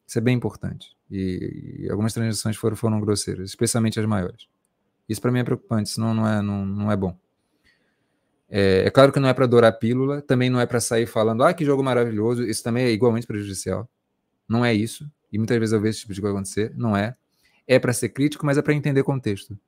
Isso 0.04 0.18
é 0.18 0.20
bem 0.20 0.36
importante. 0.36 0.96
E, 1.08 1.84
e 1.84 1.90
algumas 1.90 2.12
transições 2.12 2.56
foram, 2.56 2.74
foram 2.74 3.00
grosseiras, 3.00 3.50
especialmente 3.50 4.00
as 4.00 4.06
maiores. 4.06 4.48
Isso 5.08 5.20
para 5.20 5.30
mim 5.30 5.38
é 5.38 5.44
preocupante, 5.44 5.90
senão 5.90 6.12
não 6.12 6.28
é, 6.28 6.42
não, 6.42 6.66
não 6.66 6.90
é 6.90 6.96
bom. 6.96 7.16
É, 8.48 8.86
é 8.86 8.90
claro 8.90 9.12
que 9.12 9.20
não 9.20 9.28
é 9.28 9.32
para 9.32 9.44
adorar 9.44 9.78
pílula, 9.78 10.20
também 10.20 10.50
não 10.50 10.60
é 10.60 10.66
para 10.66 10.80
sair 10.80 11.06
falando, 11.06 11.44
ah, 11.44 11.54
que 11.54 11.64
jogo 11.64 11.84
maravilhoso, 11.84 12.42
isso 12.42 12.64
também 12.64 12.86
é 12.86 12.90
igualmente 12.90 13.28
prejudicial. 13.28 13.88
Não 14.48 14.64
é 14.64 14.74
isso, 14.74 15.08
e 15.32 15.38
muitas 15.38 15.58
vezes 15.58 15.72
eu 15.72 15.80
vejo 15.80 15.90
esse 15.90 16.00
tipo 16.00 16.14
de 16.14 16.20
coisa 16.20 16.34
acontecer, 16.34 16.72
não 16.76 16.96
é. 16.96 17.16
É 17.66 17.78
para 17.78 17.92
ser 17.92 18.08
crítico, 18.10 18.44
mas 18.44 18.58
é 18.58 18.62
para 18.62 18.74
entender 18.74 19.02
contexto. 19.02 19.58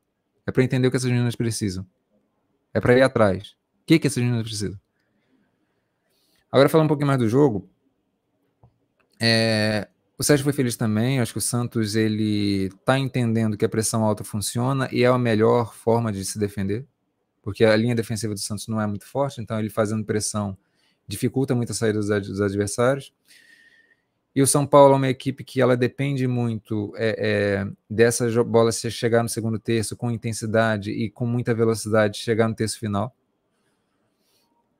É 0.46 0.50
para 0.50 0.62
entender 0.62 0.88
o 0.88 0.90
que 0.90 0.96
essas 0.96 1.10
meninas 1.10 1.36
precisam. 1.36 1.86
É 2.74 2.80
para 2.80 2.96
ir 2.96 3.02
atrás. 3.02 3.50
O 3.82 3.86
que, 3.86 3.98
que 3.98 4.06
essas 4.06 4.22
meninas 4.22 4.42
precisam? 4.42 4.78
Agora, 6.50 6.68
falando 6.68 6.86
um 6.86 6.88
pouquinho 6.88 7.06
mais 7.06 7.18
do 7.18 7.28
jogo, 7.28 7.68
é, 9.20 9.88
o 10.18 10.22
Sérgio 10.24 10.44
foi 10.44 10.52
feliz 10.52 10.76
também. 10.76 11.20
Acho 11.20 11.32
que 11.32 11.38
o 11.38 11.42
Santos 11.42 11.94
ele 11.94 12.66
está 12.66 12.98
entendendo 12.98 13.56
que 13.56 13.64
a 13.64 13.68
pressão 13.68 14.04
alta 14.04 14.24
funciona 14.24 14.88
e 14.90 15.04
é 15.04 15.06
a 15.06 15.18
melhor 15.18 15.72
forma 15.74 16.12
de 16.12 16.24
se 16.24 16.38
defender 16.38 16.86
porque 17.42 17.64
a 17.64 17.76
linha 17.76 17.94
defensiva 17.94 18.32
do 18.32 18.40
Santos 18.40 18.68
não 18.68 18.80
é 18.80 18.86
muito 18.86 19.04
forte, 19.04 19.40
então 19.40 19.58
ele 19.58 19.68
fazendo 19.68 20.04
pressão 20.04 20.56
dificulta 21.06 21.54
muito 21.54 21.72
a 21.72 21.74
saída 21.74 21.98
dos, 21.98 22.40
adversários. 22.40 23.12
E 24.34 24.40
o 24.40 24.46
São 24.46 24.66
Paulo 24.66 24.94
é 24.94 24.96
uma 24.96 25.08
equipe 25.08 25.44
que 25.44 25.60
ela 25.60 25.76
depende 25.76 26.26
muito 26.26 26.92
é, 26.96 27.16
é, 27.18 27.72
dessa 27.88 28.42
bola 28.42 28.72
se 28.72 28.90
chegar 28.90 29.22
no 29.22 29.28
segundo 29.28 29.58
terço 29.58 29.94
com 29.94 30.10
intensidade 30.10 30.90
e 30.90 31.10
com 31.10 31.26
muita 31.26 31.54
velocidade 31.54 32.16
chegar 32.18 32.48
no 32.48 32.54
terço 32.54 32.78
final. 32.78 33.14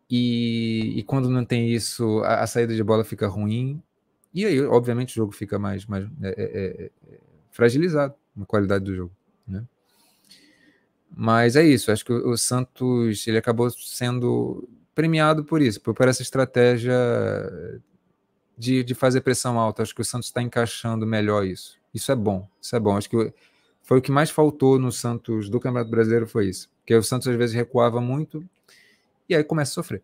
E, 0.08 0.94
e 0.98 1.02
quando 1.02 1.28
não 1.28 1.44
tem 1.44 1.70
isso, 1.70 2.20
a, 2.20 2.40
a, 2.42 2.46
saída 2.46 2.74
de 2.74 2.82
bola 2.82 3.04
fica 3.04 3.26
ruim. 3.28 3.82
E 4.32 4.46
aí, 4.46 4.60
obviamente, 4.62 5.12
o 5.12 5.14
jogo 5.16 5.32
fica 5.32 5.58
mais, 5.58 5.84
mais 5.84 6.06
é, 6.22 6.28
é, 6.28 6.84
é 6.84 7.18
fragilizado 7.50 8.14
na 8.34 8.46
qualidade 8.46 8.84
do 8.84 8.94
jogo. 8.94 9.12
Né? 9.46 9.64
Mas 11.14 11.56
é 11.56 11.62
isso, 11.64 11.92
acho 11.92 12.04
que 12.04 12.12
o, 12.12 12.36
Santos 12.38 13.26
ele 13.26 13.36
acabou 13.36 13.70
sendo 13.70 14.66
premiado 14.94 15.44
por 15.44 15.60
isso, 15.60 15.80
por, 15.80 15.94
por 15.94 16.08
essa 16.08 16.22
estratégia 16.22 16.94
de, 18.56 18.82
de 18.84 18.94
fazer 18.94 19.20
pressão 19.20 19.58
alta. 19.58 19.82
Acho 19.82 19.94
que 19.94 20.00
o 20.00 20.04
Santos 20.04 20.28
está 20.28 20.42
encaixando 20.42 21.06
melhor 21.06 21.44
isso. 21.46 21.78
Isso 21.94 22.10
é 22.10 22.16
bom, 22.16 22.48
isso 22.60 22.74
é 22.74 22.80
bom. 22.80 22.96
Acho 22.96 23.08
que 23.08 23.32
foi 23.82 23.98
o 23.98 24.02
que 24.02 24.12
mais 24.12 24.30
faltou 24.30 24.78
no 24.78 24.92
Santos 24.92 25.48
do 25.48 25.60
Campeonato 25.60 25.90
Brasileiro 25.90 26.26
foi 26.26 26.48
isso. 26.48 26.70
Porque 26.80 26.94
o 26.94 27.02
Santos 27.02 27.28
às 27.28 27.36
vezes 27.36 27.54
recuava 27.54 28.00
muito 28.00 28.44
e 29.28 29.34
aí 29.34 29.44
começa 29.44 29.72
a 29.72 29.74
sofrer. 29.74 30.02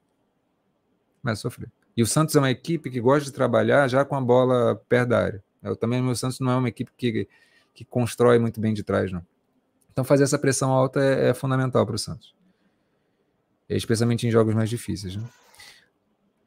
Começa 1.23 1.41
a 1.41 1.51
sofrer. 1.51 1.71
E 1.97 2.03
o 2.03 2.07
Santos 2.07 2.37
é 2.37 2.39
uma 2.39 2.51
equipe 2.51 2.91
que 2.91 3.01
gosta 3.01 3.25
de 3.25 3.33
trabalhar 3.33 3.89
já 3.89 4.05
com 4.05 4.15
a 4.15 4.21
bola 4.21 4.77
perto 4.89 5.09
da 5.09 5.19
área. 5.19 5.45
Eu, 5.63 5.75
também 5.75 6.01
o 6.01 6.15
Santos 6.15 6.39
não 6.41 6.53
é 6.53 6.57
uma 6.57 6.69
equipe 6.69 6.91
que, 6.97 7.29
que 7.75 7.85
constrói 7.85 8.39
muito 8.39 8.61
bem 8.61 8.73
de 8.73 8.85
trás, 8.85 9.11
não. 9.11 9.25
Então, 9.91 10.05
fazer 10.05 10.23
essa 10.23 10.39
pressão 10.39 10.71
alta 10.71 11.01
é, 11.01 11.31
é 11.31 11.35
fundamental 11.35 11.85
para 11.85 11.97
o 11.97 11.99
Santos, 11.99 12.33
especialmente 13.69 14.29
em 14.29 14.31
jogos 14.31 14.55
mais 14.55 14.71
difíceis. 14.71 15.17
Né? 15.17 15.25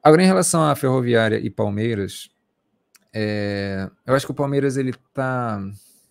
Agora, 0.04 0.24
em 0.24 0.26
relação 0.26 0.64
à 0.64 0.76
Ferroviária 0.76 1.38
e 1.38 1.50
Palmeiras, 1.50 2.30
é, 3.14 3.90
eu 4.06 4.16
acho 4.16 4.26
que 4.26 4.32
o 4.32 4.36
Palmeiras 4.36 4.78
ele 4.78 4.92
está 4.92 5.62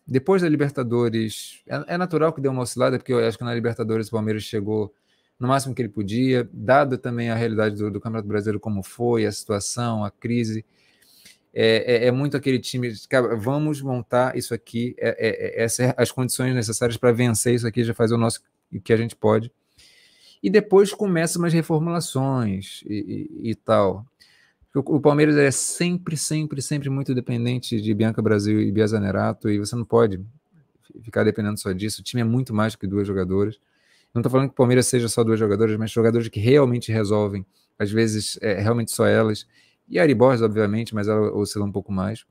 depois 0.07 0.43
da 0.43 0.49
Libertadores, 0.49 1.63
é, 1.67 1.95
é, 1.95 1.99
natural 1.99 2.33
que 2.33 2.41
dê 2.41 2.49
uma 2.49 2.63
oscilada, 2.63 2.99
porque 2.99 3.13
eu 3.13 3.27
acho 3.27 3.39
que 3.39 3.45
na 3.45 3.55
Libertadores 3.55 4.09
o 4.09 4.11
Palmeiras 4.11 4.43
chegou 4.43 4.93
no 5.39 5.49
máximo 5.49 5.75
que 5.75 5.81
ele 5.81 5.89
podia, 5.89 6.49
dado 6.53 6.99
também 6.99 7.31
a 7.31 7.35
realidade 7.35 7.77
do, 7.77 7.91
do 7.91 8.01
Campeonato 8.01 8.29
Brasileiro 8.29 8.61
como 8.61 8.83
foi, 8.83 9.25
a 9.25 9.33
situação, 9.33 10.05
a 10.05 10.11
crise 10.11 10.65
é, 11.53 12.05
é, 12.05 12.07
é, 12.07 12.11
muito 12.11 12.37
aquele 12.37 12.59
time, 12.59 12.93
cara, 13.09 13.35
vamos 13.37 13.83
montar 13.83 14.37
isso 14.37 14.55
aqui, 14.55 14.95
é, 14.99 15.63
é, 15.63 15.65
é 15.65 15.95
as 15.97 16.13
condições 16.13 16.55
necessárias 16.55 16.97
para 16.97 17.13
vencer 17.13 17.55
isso 17.55 17.67
aqui, 17.67 17.83
já 17.83 17.93
fazer 17.95 18.15
o 18.15 18.19
nosso 18.19 18.41
o 18.73 18.81
que 18.81 18.93
a 18.93 18.97
gente 18.97 19.17
pode. 19.17 19.53
E 20.43 20.49
depois 20.49 20.93
começa 20.93 21.39
umas 21.39 21.53
reformulações 21.53 22.83
e, 22.87 23.29
e, 23.43 23.51
e 23.51 23.55
tal. 23.55 24.07
O, 24.75 24.97
o, 24.97 25.01
Palmeiras 25.01 25.37
é 25.37 25.51
sempre, 25.51 26.17
sempre, 26.17 26.63
sempre 26.63 26.89
muito 26.89 27.15
dependente 27.15 27.81
de 27.81 27.93
Bianca 27.93 28.23
Brasil 28.23 28.61
e 28.61 28.71
Bia 28.71 28.87
Zanerato, 28.87 29.51
e 29.51 29.59
você 29.59 29.75
não 29.75 29.85
pode 29.85 30.21
ficar 31.03 31.25
dependendo 31.25 31.59
só 31.59 31.73
disso. 31.73 32.01
O 32.01 32.05
time 32.05 32.23
é 32.23 32.25
muito 32.25 32.55
mais 32.55 32.77
que 32.77 32.87
duas 32.87 33.07
jogadoras. 33.07 33.59
Não 34.15 34.21
estou 34.21 34.31
falando 34.31 34.49
que 34.49 34.53
o 34.53 34.57
Palmeiras 34.57 34.87
seja 34.87 35.09
só 35.09 35.23
duas 35.23 35.39
jogadoras, 35.39 35.77
mas 35.77 35.91
jogadores 35.91 36.29
que 36.29 36.41
realmente 36.41 36.91
resolvem, 36.91 37.45
às 37.79 37.91
vezes 37.91 38.39
é 38.41 38.61
realmente 38.61 38.91
só 38.91 39.07
elas. 39.07 39.47
E 39.89 39.99
a 39.99 40.03
Ari 40.03 40.15
Borges, 40.15 40.43
obviamente, 40.43 40.95
mas 40.95 41.09
ela 41.09 41.33
oscila 41.33 41.65
um 41.65 41.73
pouco 41.73 41.93
mais. 41.93 42.25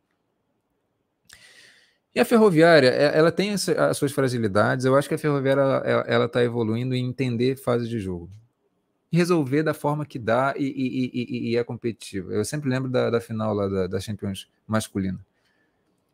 E 2.14 2.19
a 2.19 2.26
ferroviária, 2.26 2.90
é, 2.90 3.18
ela 3.18 3.31
tem 3.31 3.53
as 3.53 3.98
suas 3.98 4.11
fragilidades. 4.11 4.86
Eu 4.86 4.95
acho 4.95 5.07
que 5.07 5.15
a 5.15 5.18
ferroviária 5.18 5.61
ela 6.07 6.26
está 6.26 6.44
evoluindo 6.44 6.95
em 6.95 7.06
entender 7.06 7.56
fase 7.56 7.88
de 7.88 7.99
jogo. 7.99 8.30
Resolver 9.11 9.64
da 9.64 9.73
forma 9.73 10.06
que 10.06 10.19
dá 10.19 10.53
e, 10.57 10.65
e, 10.65 11.11
e, 11.14 11.49
e 11.52 11.57
é 11.57 11.64
competitivo. 11.64 12.31
Eu 12.31 12.44
sempre 12.45 12.69
lembro 12.69 12.90
da, 12.90 13.10
da 13.10 13.22
final 13.22 13.53
lá 13.53 13.68
da, 13.68 13.88
da 13.88 13.99
Champions 13.99 14.49
masculina. 14.68 15.19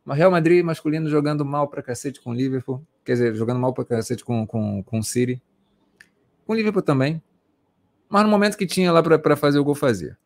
Real 0.06 0.30
Madrid 0.30 0.64
masculino 0.64 1.08
jogando 1.08 1.44
mal 1.44 1.66
pra 1.68 1.82
cacete 1.82 2.20
com 2.20 2.30
o 2.30 2.34
Liverpool. 2.34 2.82
Quer 3.04 3.12
dizer, 3.12 3.34
jogando 3.34 3.58
mal 3.58 3.72
pra 3.72 3.84
cacete 3.84 4.24
com, 4.24 4.46
com, 4.46 4.82
com 4.82 4.98
o 4.98 5.02
City. 5.02 5.42
Com 6.46 6.52
o 6.52 6.56
Liverpool 6.56 6.82
também. 6.82 7.20
Mas 8.08 8.22
no 8.22 8.28
momento 8.28 8.56
que 8.56 8.66
tinha 8.66 8.92
lá 8.92 9.02
para 9.02 9.36
fazer 9.36 9.58
o 9.58 9.64
gol, 9.64 9.74
fazia. 9.74 10.16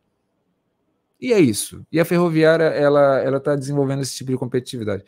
E 1.20 1.32
é 1.32 1.40
isso. 1.40 1.86
E 1.90 2.00
a 2.00 2.04
Ferroviária, 2.04 2.64
ela 2.64 3.18
ela 3.20 3.36
está 3.38 3.54
desenvolvendo 3.54 4.02
esse 4.02 4.14
tipo 4.14 4.30
de 4.30 4.36
competitividade. 4.36 5.04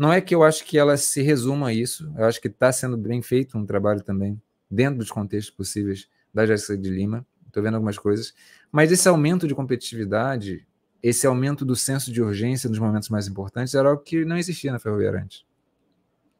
Não 0.00 0.10
é 0.10 0.18
que 0.18 0.34
eu 0.34 0.42
acho 0.42 0.64
que 0.64 0.78
ela 0.78 0.96
se 0.96 1.20
resuma 1.20 1.68
a 1.68 1.74
isso. 1.74 2.10
Eu 2.16 2.24
acho 2.24 2.40
que 2.40 2.48
está 2.48 2.72
sendo 2.72 2.96
bem 2.96 3.20
feito 3.20 3.58
um 3.58 3.66
trabalho 3.66 4.02
também 4.02 4.40
dentro 4.70 4.98
dos 4.98 5.10
contextos 5.10 5.54
possíveis 5.54 6.08
da 6.32 6.46
Jéssica 6.46 6.74
de 6.78 6.88
Lima. 6.88 7.26
Estou 7.46 7.62
vendo 7.62 7.74
algumas 7.74 7.98
coisas. 7.98 8.32
Mas 8.72 8.90
esse 8.90 9.06
aumento 9.06 9.46
de 9.46 9.54
competitividade, 9.54 10.66
esse 11.02 11.26
aumento 11.26 11.66
do 11.66 11.76
senso 11.76 12.10
de 12.10 12.22
urgência 12.22 12.70
nos 12.70 12.78
momentos 12.78 13.10
mais 13.10 13.28
importantes, 13.28 13.74
era 13.74 13.90
algo 13.90 14.02
que 14.02 14.24
não 14.24 14.38
existia 14.38 14.72
na 14.72 14.78
Ferroviária 14.78 15.20
antes. 15.20 15.44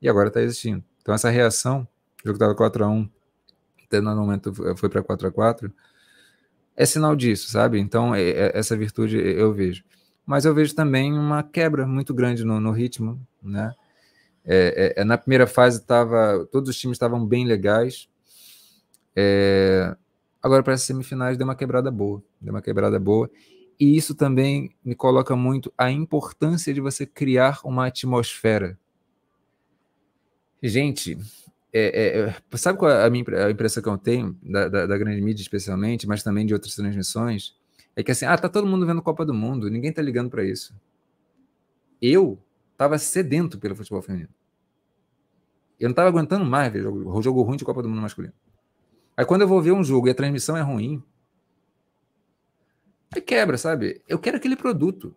E 0.00 0.08
agora 0.08 0.28
está 0.28 0.40
existindo. 0.40 0.82
Então, 1.02 1.14
essa 1.14 1.28
reação, 1.28 1.86
o 2.24 2.28
jogo 2.28 2.36
estava 2.36 2.56
4x1, 2.56 3.10
até 3.84 4.00
no 4.00 4.16
momento 4.16 4.54
foi 4.74 4.88
para 4.88 5.04
4x4, 5.04 5.70
é 6.74 6.86
sinal 6.86 7.14
disso, 7.14 7.50
sabe? 7.50 7.78
Então, 7.78 8.14
é, 8.14 8.22
é, 8.22 8.58
essa 8.58 8.74
virtude 8.74 9.18
eu 9.18 9.52
vejo. 9.52 9.84
Mas 10.30 10.44
eu 10.44 10.54
vejo 10.54 10.72
também 10.76 11.12
uma 11.12 11.42
quebra 11.42 11.84
muito 11.84 12.14
grande 12.14 12.44
no, 12.44 12.60
no 12.60 12.70
ritmo, 12.70 13.20
né? 13.42 13.74
É, 14.44 14.94
é, 14.96 15.00
é 15.00 15.04
na 15.04 15.18
primeira 15.18 15.44
fase 15.44 15.84
tava, 15.84 16.46
todos 16.52 16.70
os 16.70 16.78
times 16.78 16.94
estavam 16.94 17.26
bem 17.26 17.44
legais. 17.44 18.08
É, 19.16 19.92
agora 20.40 20.62
para 20.62 20.74
as 20.74 20.82
semifinais 20.82 21.36
deu 21.36 21.44
uma 21.44 21.56
quebrada 21.56 21.90
boa, 21.90 22.22
deu 22.40 22.54
uma 22.54 22.62
quebrada 22.62 22.96
boa. 23.00 23.28
E 23.80 23.96
isso 23.96 24.14
também 24.14 24.70
me 24.84 24.94
coloca 24.94 25.34
muito 25.34 25.72
a 25.76 25.90
importância 25.90 26.72
de 26.72 26.80
você 26.80 27.04
criar 27.04 27.58
uma 27.64 27.88
atmosfera. 27.88 28.78
Gente, 30.62 31.18
é, 31.72 32.20
é, 32.20 32.20
é, 32.20 32.56
sabe 32.56 32.78
qual 32.78 32.92
a 32.92 33.10
minha 33.10 33.24
a 33.46 33.50
impressão 33.50 33.82
que 33.82 33.88
eu 33.88 33.98
tenho 33.98 34.38
da, 34.44 34.68
da, 34.68 34.86
da, 34.86 34.96
grande 34.96 35.20
mídia, 35.20 35.42
especialmente, 35.42 36.06
mas 36.06 36.22
também 36.22 36.46
de 36.46 36.54
outras 36.54 36.76
transmissões? 36.76 37.58
É 37.96 38.02
que 38.02 38.10
assim, 38.10 38.24
ah, 38.24 38.36
tá 38.36 38.48
todo 38.48 38.66
mundo 38.66 38.86
vendo 38.86 39.02
Copa 39.02 39.24
do 39.24 39.34
Mundo, 39.34 39.68
ninguém 39.68 39.92
tá 39.92 40.00
ligando 40.00 40.30
para 40.30 40.44
isso. 40.44 40.74
Eu 42.00 42.38
tava 42.76 42.98
sedento 42.98 43.58
pelo 43.58 43.76
futebol 43.76 44.00
feminino. 44.00 44.30
Eu 45.78 45.88
não 45.88 45.94
tava 45.94 46.08
aguentando 46.08 46.44
mais 46.44 46.72
ver 46.72 46.82
jogo, 46.82 47.22
jogo 47.22 47.42
ruim 47.42 47.56
de 47.56 47.64
Copa 47.64 47.82
do 47.82 47.88
Mundo 47.88 48.02
masculino. 48.02 48.34
Aí 49.16 49.24
quando 49.24 49.42
eu 49.42 49.48
vou 49.48 49.60
ver 49.60 49.72
um 49.72 49.84
jogo 49.84 50.08
e 50.08 50.10
a 50.10 50.14
transmissão 50.14 50.56
é 50.56 50.62
ruim, 50.62 51.02
aí 53.14 53.20
quebra, 53.20 53.58
sabe? 53.58 54.02
Eu 54.08 54.18
quero 54.18 54.36
aquele 54.36 54.56
produto. 54.56 55.14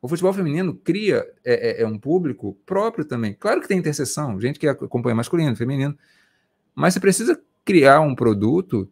O 0.00 0.08
futebol 0.08 0.32
feminino 0.32 0.74
cria 0.74 1.26
é, 1.44 1.80
é, 1.80 1.82
é, 1.82 1.86
um 1.86 1.98
público 1.98 2.56
próprio 2.66 3.04
também. 3.04 3.34
Claro 3.34 3.60
que 3.60 3.68
tem 3.68 3.78
interseção, 3.78 4.40
gente 4.40 4.58
que 4.58 4.68
acompanha 4.68 5.14
masculino, 5.14 5.54
feminino, 5.56 5.96
mas 6.74 6.94
você 6.94 7.00
precisa 7.00 7.40
criar 7.64 8.00
um 8.00 8.14
produto 8.14 8.90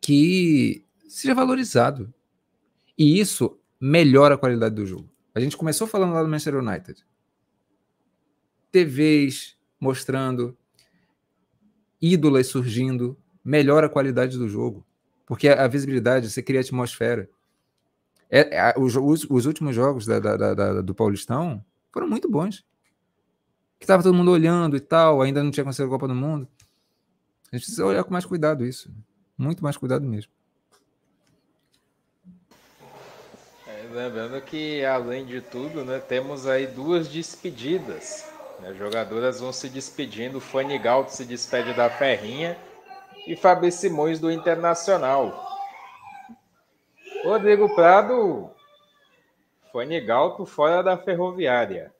que 0.00 0.84
seja 1.10 1.34
valorizado. 1.34 2.12
E 2.96 3.18
isso 3.18 3.58
melhora 3.80 4.34
a 4.34 4.38
qualidade 4.38 4.74
do 4.74 4.86
jogo. 4.86 5.10
A 5.34 5.40
gente 5.40 5.56
começou 5.56 5.86
falando 5.86 6.12
lá 6.12 6.22
do 6.22 6.28
Manchester 6.28 6.56
United. 6.56 7.04
TVs 8.70 9.56
mostrando, 9.80 10.56
ídolas 12.00 12.46
surgindo, 12.46 13.18
melhora 13.44 13.86
a 13.86 13.90
qualidade 13.90 14.38
do 14.38 14.48
jogo. 14.48 14.86
Porque 15.26 15.48
a 15.48 15.66
visibilidade, 15.66 16.30
você 16.30 16.42
cria 16.42 16.60
atmosfera. 16.60 17.28
É, 18.28 18.58
é, 18.58 18.74
os, 18.78 18.94
os, 18.96 19.26
os, 19.28 19.46
últimos 19.46 19.74
jogos 19.74 20.06
da, 20.06 20.20
da, 20.20 20.54
da, 20.54 20.82
do 20.82 20.94
Paulistão 20.94 21.64
foram 21.92 22.08
muito 22.08 22.28
bons. 22.28 22.64
Que 23.78 23.84
estava 23.84 24.02
todo 24.02 24.14
mundo 24.14 24.30
olhando 24.30 24.76
e 24.76 24.80
tal, 24.80 25.22
ainda 25.22 25.42
não 25.42 25.50
tinha 25.50 25.62
acontecido 25.62 25.86
a 25.86 25.90
Copa 25.90 26.06
do 26.06 26.14
Mundo. 26.14 26.46
A 27.50 27.56
gente 27.56 27.64
precisa 27.64 27.84
olhar 27.84 28.04
com 28.04 28.12
mais 28.12 28.26
cuidado 28.26 28.64
isso. 28.64 28.92
Muito 29.36 29.64
mais 29.64 29.76
cuidado 29.76 30.06
mesmo. 30.06 30.30
Lembrando 33.90 34.40
que, 34.40 34.84
além 34.84 35.26
de 35.26 35.40
tudo, 35.40 35.84
né, 35.84 35.98
temos 35.98 36.46
aí 36.46 36.66
duas 36.66 37.08
despedidas 37.08 38.24
As 38.62 38.76
jogadoras 38.76 39.40
vão 39.40 39.52
se 39.52 39.68
despedindo. 39.68 40.40
Fanny 40.40 40.78
Galto 40.78 41.10
se 41.10 41.24
despede 41.24 41.74
da 41.74 41.90
Ferrinha 41.90 42.56
e 43.26 43.34
Fabi 43.34 43.70
Simões 43.72 44.18
do 44.18 44.30
Internacional. 44.30 45.48
Rodrigo 47.24 47.74
Prado, 47.74 48.50
Fanny 49.72 50.00
Galto 50.00 50.46
fora 50.46 50.82
da 50.82 50.96
Ferroviária. 50.96 51.92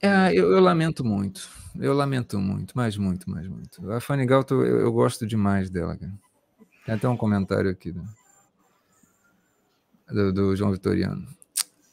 É, 0.00 0.32
eu, 0.32 0.50
eu, 0.50 0.60
lamento 0.60 1.04
muito. 1.04 1.48
Eu 1.78 1.94
lamento 1.94 2.38
muito, 2.38 2.72
mas 2.74 2.96
muito, 2.96 3.30
mais 3.30 3.46
muito. 3.46 3.90
A 3.92 4.00
Fanny 4.00 4.26
Galto, 4.26 4.54
eu, 4.54 4.80
eu, 4.80 4.92
gosto 4.92 5.26
demais 5.26 5.70
dela, 5.70 5.96
cara. 5.96 6.12
Tem 6.84 6.94
até 6.94 7.08
um 7.08 7.16
comentário 7.16 7.70
aqui 7.70 7.92
do, 7.92 8.02
do, 10.12 10.32
do 10.32 10.56
João 10.56 10.72
Vitoriano. 10.72 11.26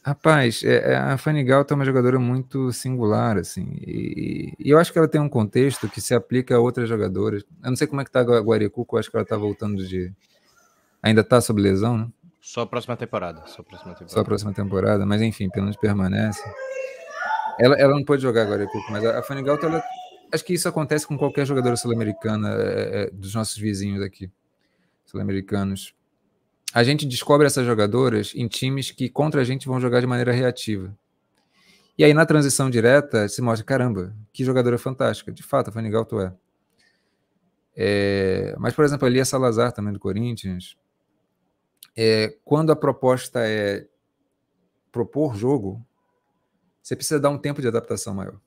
Rapaz, 0.04 0.64
é, 0.64 0.94
é, 0.94 0.96
a 0.96 1.18
Fanny 1.18 1.44
Galto 1.44 1.74
é 1.74 1.76
uma 1.76 1.86
jogadora 1.86 2.18
muito 2.18 2.72
singular, 2.72 3.38
assim, 3.38 3.78
e, 3.86 4.54
e, 4.58 4.70
eu 4.70 4.80
acho 4.80 4.92
que 4.94 4.98
ela 4.98 5.08
tem 5.08 5.20
um 5.20 5.30
contexto 5.30 5.90
que 5.90 6.00
se 6.00 6.16
aplica 6.16 6.56
a 6.56 6.60
outras 6.60 6.88
jogadoras. 6.88 7.44
Eu 7.64 7.70
não 7.70 7.76
sei 7.76 7.86
como 7.86 8.02
é 8.02 8.06
que 8.06 8.12
tá 8.12 8.22
a 8.22 8.40
Guaricuco, 8.40 8.96
eu 8.96 9.00
acho 9.00 9.12
que 9.12 9.18
ela 9.18 9.26
tá 9.26 9.38
voltando 9.38 9.86
de... 9.86 10.12
Ainda 11.04 11.24
tá 11.24 11.40
sob 11.40 11.62
lesão, 11.62 11.98
né? 11.98 12.08
Só 12.42 12.62
a 12.62 12.66
próxima 12.66 12.96
temporada. 12.98 13.44
Só 13.46 13.62
a 13.62 13.66
próxima 13.66 13.92
temporada, 13.92 14.12
Só 14.12 14.20
a 14.22 14.26
próxima 14.26 14.54
temporada 14.54 15.06
mas 15.06 15.22
enfim, 15.22 15.50
pelo 15.50 15.66
menos 15.66 15.78
permanece. 15.78 16.42
Ela, 17.60 17.76
ela 17.76 17.94
não 17.94 18.04
pode 18.04 18.22
jogar 18.22 18.44
agora, 18.44 18.66
mas 18.90 19.06
a, 19.06 19.20
a 19.20 19.22
Fanny 19.22 19.44
Galto, 19.44 19.66
ela, 19.66 19.84
acho 20.34 20.46
que 20.46 20.54
isso 20.54 20.68
acontece 20.68 21.06
com 21.06 21.18
qualquer 21.18 21.46
jogadora 21.46 21.76
sul-americana 21.76 22.56
é, 22.56 23.04
é, 23.04 23.10
dos 23.12 23.36
nossos 23.36 23.58
vizinhos 23.58 24.02
aqui, 24.02 24.32
sul-americanos. 25.06 25.94
A 26.74 26.84
gente 26.84 27.06
descobre 27.06 27.48
essas 27.48 27.66
jogadoras 27.66 28.34
em 28.36 28.48
times 28.48 28.92
que 28.92 29.10
contra 29.10 29.42
a 29.42 29.44
gente 29.44 29.68
vão 29.68 29.80
jogar 29.80 30.02
de 30.02 30.08
maneira 30.08 30.32
reativa. 30.32 30.96
E 31.98 32.04
aí 32.04 32.14
na 32.14 32.26
transição 32.26 32.70
direta 32.70 33.28
se 33.28 33.42
mostra, 33.42 33.66
caramba, 33.66 34.16
que 34.32 34.46
jogadora 34.46 34.78
fantástica. 34.78 35.32
De 35.32 35.44
fato, 35.44 35.70
a 35.70 35.72
Fanny 35.74 35.90
Galto 35.90 36.20
é. 36.22 36.34
é. 37.76 38.56
Mas, 38.58 38.74
por 38.74 38.86
exemplo, 38.86 39.08
a 39.08 39.26
Salazar 39.26 39.72
também 39.72 39.92
do 39.92 40.00
Corinthians. 40.00 40.78
É, 41.98 42.38
quando 42.46 42.72
a 42.72 42.76
proposta 42.76 43.42
é 43.46 43.86
propor 44.92 45.36
jogo, 45.36 45.86
você 46.82 46.96
precisa 46.96 47.20
dar 47.20 47.30
um 47.30 47.38
tempo 47.38 47.62
de 47.62 47.68
adaptação 47.68 48.14
maior. 48.14 48.40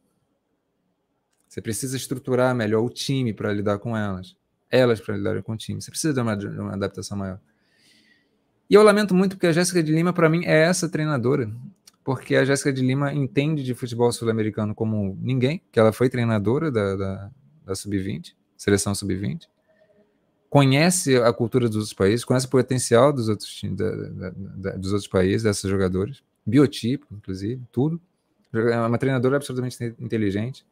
Você 1.48 1.60
precisa 1.60 1.96
estruturar 1.96 2.54
melhor 2.54 2.82
o 2.82 2.88
time 2.88 3.34
para 3.34 3.52
lidar 3.52 3.78
com 3.78 3.94
elas, 3.94 4.34
elas 4.70 5.00
para 5.00 5.16
lidar 5.16 5.42
com 5.42 5.52
o 5.52 5.56
time. 5.56 5.82
Você 5.82 5.90
precisa 5.90 6.14
de 6.14 6.20
uma, 6.20 6.34
de 6.34 6.46
uma 6.46 6.72
adaptação 6.72 7.18
maior. 7.18 7.38
E 8.72 8.74
eu 8.74 8.82
lamento 8.82 9.14
muito 9.14 9.36
porque 9.36 9.48
a 9.48 9.52
Jéssica 9.52 9.82
de 9.82 9.92
Lima, 9.92 10.14
para 10.14 10.30
mim, 10.30 10.46
é 10.46 10.62
essa 10.62 10.88
treinadora. 10.88 11.52
Porque 12.02 12.34
a 12.34 12.42
Jéssica 12.42 12.72
de 12.72 12.80
Lima 12.80 13.12
entende 13.12 13.62
de 13.62 13.74
futebol 13.74 14.10
sul-americano 14.10 14.74
como 14.74 15.14
ninguém, 15.20 15.60
que 15.70 15.78
ela 15.78 15.92
foi 15.92 16.08
treinadora 16.08 16.72
da, 16.72 16.96
da, 16.96 17.30
da 17.66 17.74
Sub-20, 17.74 18.34
seleção 18.56 18.94
Sub-20. 18.94 19.42
Conhece 20.48 21.18
a 21.18 21.30
cultura 21.34 21.68
dos 21.68 21.76
outros 21.76 21.92
países, 21.92 22.24
conhece 22.24 22.46
o 22.46 22.48
potencial 22.48 23.12
dos 23.12 23.28
outros, 23.28 23.60
da, 23.62 23.90
da, 24.30 24.70
dos 24.70 24.92
outros 24.92 25.06
países, 25.06 25.42
dessas 25.42 25.70
jogadoras, 25.70 26.22
biotipo, 26.46 27.06
inclusive, 27.12 27.60
tudo. 27.70 28.00
É 28.54 28.80
uma 28.80 28.96
treinadora 28.96 29.36
absolutamente 29.36 29.94
inteligente. 30.00 30.64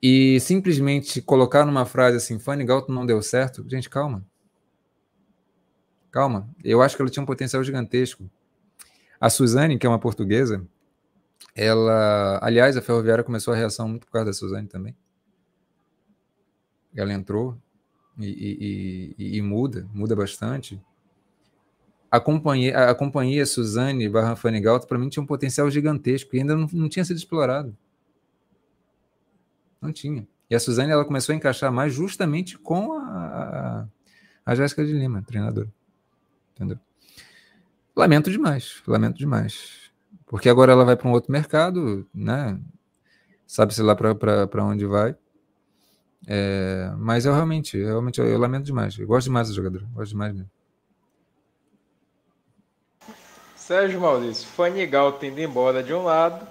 E 0.00 0.38
simplesmente 0.38 1.20
colocar 1.20 1.66
numa 1.66 1.84
frase 1.84 2.18
assim, 2.18 2.38
Fanny 2.38 2.64
Galton 2.64 2.92
não 2.92 3.04
deu 3.04 3.20
certo, 3.20 3.64
gente, 3.68 3.90
calma. 3.90 4.24
Calma. 6.16 6.48
Eu 6.64 6.80
acho 6.80 6.96
que 6.96 7.02
ela 7.02 7.10
tinha 7.10 7.22
um 7.22 7.26
potencial 7.26 7.62
gigantesco. 7.62 8.24
A 9.20 9.28
Suzane, 9.28 9.78
que 9.78 9.84
é 9.84 9.88
uma 9.90 9.98
portuguesa, 9.98 10.66
ela. 11.54 12.38
Aliás, 12.40 12.74
a 12.74 12.80
Ferroviária 12.80 13.22
começou 13.22 13.52
a 13.52 13.56
reação 13.56 13.86
muito 13.86 14.06
por 14.06 14.12
causa 14.12 14.24
da 14.24 14.32
Suzane 14.32 14.66
também. 14.66 14.96
Ela 16.94 17.12
entrou 17.12 17.60
e, 18.18 18.28
e, 18.28 19.14
e, 19.18 19.36
e 19.36 19.42
muda, 19.42 19.86
muda 19.92 20.16
bastante 20.16 20.80
a 22.10 22.18
companhia, 22.18 22.88
a 22.88 22.94
companhia 22.94 23.44
Suzane 23.44 24.08
barra 24.08 24.36
Fanigalto, 24.36 24.86
para 24.86 24.96
mim, 24.96 25.10
tinha 25.10 25.22
um 25.22 25.26
potencial 25.26 25.70
gigantesco 25.70 26.34
e 26.34 26.38
ainda 26.38 26.56
não, 26.56 26.66
não 26.72 26.88
tinha 26.88 27.04
sido 27.04 27.18
explorado. 27.18 27.76
Não 29.82 29.92
tinha. 29.92 30.26
E 30.48 30.54
a 30.54 30.60
Suzane 30.60 30.92
ela 30.92 31.04
começou 31.04 31.34
a 31.34 31.36
encaixar 31.36 31.70
mais 31.70 31.92
justamente 31.92 32.56
com 32.56 32.94
a, 32.94 33.02
a, 33.04 33.88
a 34.46 34.54
Jéssica 34.54 34.82
de 34.82 34.94
Lima, 34.94 35.20
treinadora. 35.20 35.75
Entendeu? 36.56 36.78
Lamento 37.94 38.30
demais, 38.30 38.82
lamento 38.86 39.18
demais. 39.18 39.90
Porque 40.26 40.48
agora 40.48 40.72
ela 40.72 40.84
vai 40.84 40.96
para 40.96 41.06
um 41.06 41.12
outro 41.12 41.30
mercado, 41.30 42.08
né? 42.12 42.58
Sabe-se 43.46 43.82
lá 43.82 43.94
para 43.94 44.64
onde 44.64 44.86
vai. 44.86 45.14
É, 46.26 46.90
mas 46.98 47.26
eu 47.26 47.32
realmente, 47.32 47.76
realmente 47.76 48.18
eu, 48.18 48.26
eu 48.26 48.38
lamento 48.38 48.64
demais. 48.64 48.98
Eu 48.98 49.06
gosto 49.06 49.26
demais 49.26 49.48
do 49.48 49.54
jogador, 49.54 49.86
gosto 49.92 50.10
demais 50.10 50.34
mesmo. 50.34 50.50
Sérgio 53.54 54.00
Maurício, 54.00 54.46
Fanigal 54.48 55.12
tendo 55.12 55.40
embora 55.40 55.82
de 55.82 55.92
um 55.92 56.04
lado, 56.04 56.46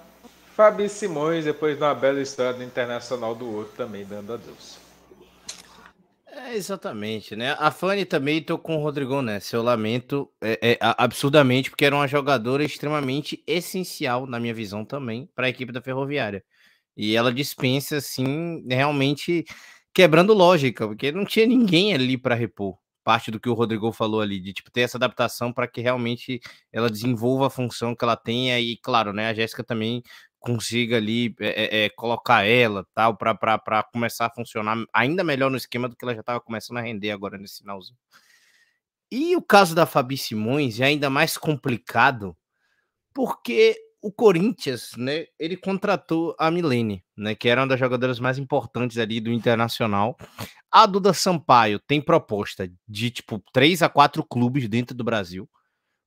Fabi 0.54 0.88
Simões, 0.88 1.44
depois 1.44 1.76
de 1.76 1.82
uma 1.82 1.94
bela 1.94 2.20
história 2.20 2.54
do 2.54 2.62
Internacional 2.62 3.34
do 3.34 3.46
outro, 3.50 3.74
também 3.76 4.04
dando 4.04 4.32
adeus. 4.32 4.85
É, 6.38 6.54
exatamente, 6.54 7.34
né? 7.34 7.56
A 7.58 7.70
Fanny 7.70 8.04
também 8.04 8.42
tô 8.42 8.58
com 8.58 8.76
o 8.76 8.82
Rodrigão 8.82 9.22
nessa. 9.22 9.56
Eu 9.56 9.62
lamento 9.62 10.30
é, 10.42 10.72
é, 10.72 10.78
absurdamente, 10.80 11.70
porque 11.70 11.84
era 11.86 11.96
uma 11.96 12.06
jogadora 12.06 12.62
extremamente 12.62 13.42
essencial, 13.46 14.26
na 14.26 14.38
minha 14.38 14.52
visão 14.52 14.84
também, 14.84 15.26
para 15.34 15.46
a 15.46 15.48
equipe 15.48 15.72
da 15.72 15.80
Ferroviária. 15.80 16.44
E 16.96 17.16
ela 17.16 17.32
dispensa, 17.32 17.96
assim, 17.98 18.62
realmente 18.68 19.44
quebrando 19.94 20.34
lógica, 20.34 20.86
porque 20.86 21.10
não 21.12 21.24
tinha 21.24 21.46
ninguém 21.46 21.94
ali 21.94 22.18
para 22.18 22.34
repor 22.34 22.76
parte 23.04 23.30
do 23.30 23.38
que 23.38 23.48
o 23.48 23.54
Rodrigo 23.54 23.92
falou 23.92 24.20
ali, 24.20 24.40
de 24.40 24.52
tipo 24.52 24.68
ter 24.68 24.80
essa 24.80 24.98
adaptação 24.98 25.52
para 25.52 25.68
que 25.68 25.80
realmente 25.80 26.40
ela 26.72 26.90
desenvolva 26.90 27.46
a 27.46 27.50
função 27.50 27.94
que 27.94 28.04
ela 28.04 28.16
tenha 28.16 28.58
e, 28.58 28.76
claro, 28.78 29.12
né, 29.12 29.28
a 29.28 29.34
Jéssica 29.34 29.62
também 29.62 30.02
consiga 30.46 30.96
ali 30.96 31.34
é, 31.40 31.84
é, 31.84 31.90
colocar 31.90 32.44
ela 32.44 32.86
tal 32.94 33.16
para 33.16 33.82
começar 33.92 34.26
a 34.26 34.30
funcionar 34.30 34.76
ainda 34.92 35.24
melhor 35.24 35.50
no 35.50 35.56
esquema 35.56 35.88
do 35.88 35.96
que 35.96 36.04
ela 36.04 36.14
já 36.14 36.20
estava 36.20 36.40
começando 36.40 36.76
a 36.76 36.82
render 36.82 37.10
agora 37.10 37.36
nesse 37.36 37.58
finalzinho. 37.58 37.98
E 39.10 39.34
o 39.34 39.42
caso 39.42 39.74
da 39.74 39.86
Fabi 39.86 40.16
Simões 40.16 40.78
é 40.78 40.84
ainda 40.84 41.10
mais 41.10 41.36
complicado 41.36 42.36
porque 43.12 43.76
o 44.00 44.12
Corinthians, 44.12 44.92
né, 44.96 45.26
ele 45.36 45.56
contratou 45.56 46.36
a 46.38 46.48
Milene, 46.48 47.04
né, 47.16 47.34
que 47.34 47.48
era 47.48 47.60
uma 47.62 47.66
das 47.66 47.80
jogadoras 47.80 48.20
mais 48.20 48.38
importantes 48.38 48.98
ali 48.98 49.20
do 49.20 49.32
Internacional. 49.32 50.16
A 50.70 50.86
Duda 50.86 51.12
Sampaio 51.12 51.80
tem 51.80 52.00
proposta 52.00 52.70
de 52.86 53.10
tipo 53.10 53.42
três 53.52 53.82
a 53.82 53.88
quatro 53.88 54.22
clubes 54.22 54.68
dentro 54.68 54.94
do 54.94 55.02
Brasil. 55.02 55.48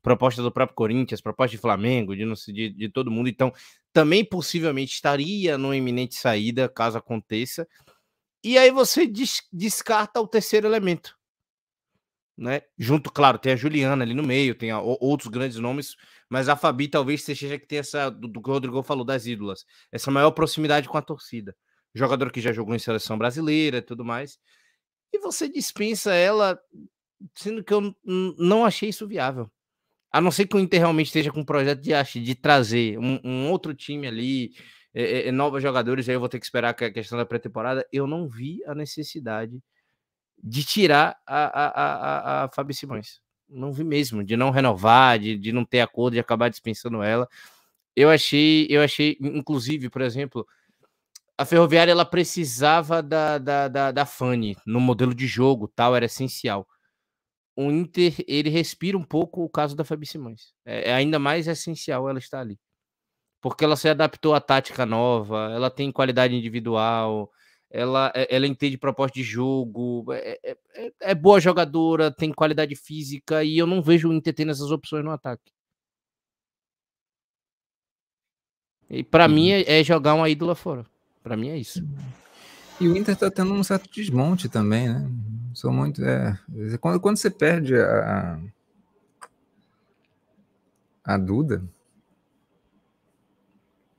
Proposta 0.10 0.42
do 0.42 0.52
próprio 0.52 0.76
Corinthians, 0.76 1.22
proposta 1.22 1.56
de 1.56 1.62
Flamengo, 1.62 2.16
de, 2.16 2.26
de, 2.52 2.70
de 2.72 2.90
todo 2.90 3.12
mundo. 3.12 3.30
Então, 3.30 3.54
também 3.94 4.26
possivelmente 4.26 4.92
estaria 4.92 5.56
numa 5.56 5.78
iminente 5.78 6.16
saída, 6.16 6.68
caso 6.68 6.98
aconteça. 6.98 7.68
E 8.44 8.58
aí 8.58 8.72
você 8.72 9.06
des 9.06 9.44
descarta 9.54 10.20
o 10.20 10.28
terceiro 10.28 10.66
elemento, 10.66 11.16
né? 12.36 12.64
Junto, 12.76 13.12
claro, 13.12 13.38
tem 13.38 13.54
a 13.54 13.56
Juliana 13.56 14.04
ali 14.04 14.16
no 14.16 14.24
meio, 14.24 14.56
tem 14.56 14.72
a, 14.72 14.80
outros 14.82 15.30
grandes 15.30 15.60
nomes, 15.60 15.96
mas 16.28 16.50
a 16.50 16.56
Fabi 16.56 16.88
talvez 16.88 17.22
seja 17.22 17.60
que 17.60 17.68
tem 17.68 17.78
essa, 17.78 18.10
do, 18.10 18.28
do, 18.28 18.42
que 18.42 18.50
o 18.50 18.54
Rodrigo 18.54 18.82
falou, 18.82 19.06
das 19.06 19.28
ídolas, 19.28 19.64
essa 19.92 20.10
maior 20.10 20.32
proximidade 20.32 20.90
com 20.90 20.98
a 20.98 21.04
torcida. 21.04 21.56
Jogador 21.94 22.32
que 22.32 22.42
já 22.42 22.52
jogou 22.52 22.74
em 22.74 22.80
seleção 22.80 23.16
brasileira 23.16 23.78
e 23.78 23.82
tudo 23.84 24.04
mais. 24.04 24.40
E 25.14 25.20
você 25.20 25.48
dispensa 25.48 26.16
ela, 26.16 26.60
sendo 27.36 27.64
que 27.64 27.74
eu 27.74 27.96
não 28.04 28.66
achei 28.66 28.90
isso 28.90 29.08
viável. 29.08 29.52
A 30.12 30.20
não 30.20 30.32
ser 30.32 30.48
que 30.48 30.56
o 30.56 30.60
Inter 30.60 30.80
realmente 30.80 31.08
esteja 31.08 31.32
com 31.32 31.42
um 31.42 31.46
projeto 31.46 31.82
de, 31.82 31.92
de 32.22 32.36
trazer 32.36 32.98
um, 32.98 33.20
um 33.24 33.50
outro 33.50 33.74
time 33.74 34.08
ali, 34.08 34.52
é, 34.94 35.28
é, 35.28 35.32
novos 35.32 35.62
jogadores, 35.62 36.10
aí 36.10 36.16
eu 36.16 36.20
vou 36.20 36.30
ter 36.30 36.40
que 36.40 36.46
esperar 36.46 36.70
a 36.70 36.74
questão 36.74 37.18
da 37.18 37.26
pré-temporada. 37.26 37.86
Eu 37.92 38.08
não 38.08 38.28
vi 38.28 38.64
a 38.66 38.74
necessidade 38.74 39.62
de 40.42 40.64
tirar 40.64 41.18
a, 41.28 41.44
a, 41.46 41.68
a, 41.68 42.44
a 42.46 42.50
Fabi 42.50 42.74
Simões. 42.74 43.22
Não 43.48 43.72
vi 43.72 43.84
mesmo, 43.84 44.24
de 44.24 44.38
não 44.38 44.52
renovar, 44.52 45.20
de, 45.20 45.38
de 45.38 45.52
não 45.52 45.66
ter 45.66 45.82
acordo, 45.82 46.14
de 46.14 46.20
acabar 46.20 46.50
dispensando 46.50 47.02
ela. 47.04 47.28
Eu 47.96 48.10
achei, 48.10 48.68
eu 48.70 48.82
achei, 48.82 49.18
inclusive, 49.20 49.90
por 49.90 50.02
exemplo, 50.02 50.48
a 51.38 51.46
Ferroviária 51.46 51.92
ela 51.92 52.06
precisava 52.06 53.02
da, 53.02 53.38
da, 53.38 53.68
da, 53.68 53.92
da 53.92 54.06
Fanny 54.06 54.56
no 54.66 54.80
modelo 54.80 55.14
de 55.14 55.26
jogo, 55.26 55.68
tal, 55.68 55.96
era 55.96 56.06
essencial. 56.06 56.68
O 57.62 57.70
Inter, 57.70 58.16
ele 58.26 58.50
respira 58.50 58.98
um 58.98 59.04
pouco 59.04 59.44
o 59.44 59.50
caso 59.50 59.76
da 59.76 59.84
Fabi 59.84 60.06
Simões. 60.06 60.54
É, 60.66 60.92
é 60.92 60.94
ainda 60.94 61.20
mais 61.20 61.46
essencial 61.46 62.08
ela 62.08 62.18
estar 62.18 62.40
ali. 62.40 62.58
Porque 63.42 63.66
ela 63.66 63.76
se 63.76 63.90
adaptou 63.90 64.34
à 64.34 64.40
tática 64.40 64.86
nova, 64.86 65.52
ela 65.54 65.70
tem 65.70 65.92
qualidade 65.92 66.34
individual, 66.34 67.30
ela, 67.70 68.14
é, 68.16 68.34
ela 68.34 68.48
entende 68.48 68.78
proposta 68.78 69.14
de 69.14 69.24
jogo, 69.24 70.06
é, 70.14 70.40
é, 70.42 70.58
é, 70.74 70.92
é, 71.02 71.14
boa 71.14 71.42
jogadora, 71.42 72.10
tem 72.10 72.32
qualidade 72.32 72.78
física 72.78 73.44
e 73.44 73.58
eu 73.58 73.68
não 73.68 73.82
vejo 73.82 74.08
o 74.08 74.14
Inter 74.14 74.34
tendo 74.34 74.52
essas 74.52 74.72
opções 74.72 75.04
no 75.04 75.12
ataque. 75.12 75.52
E 78.90 79.04
para 79.04 79.28
uhum. 79.28 79.36
mim 79.36 79.52
é, 79.52 79.82
é, 79.82 79.84
jogar 79.84 80.14
uma 80.14 80.30
ídola 80.30 80.56
fora. 80.56 80.86
Para 81.22 81.36
mim 81.36 81.50
é 81.50 81.58
isso. 81.58 81.86
E 82.80 82.88
o 82.88 82.96
Inter 82.96 83.16
tá 83.16 83.30
tendo 83.30 83.54
um 83.54 83.64
certo 83.64 83.90
desmonte 83.92 84.48
também, 84.48 84.88
né? 84.88 85.10
Sou 85.54 85.72
muito. 85.72 86.04
É, 86.04 86.40
quando, 86.80 87.00
quando 87.00 87.18
você 87.18 87.30
perde 87.30 87.76
a, 87.76 88.40
a 91.04 91.18
Duda, 91.18 91.62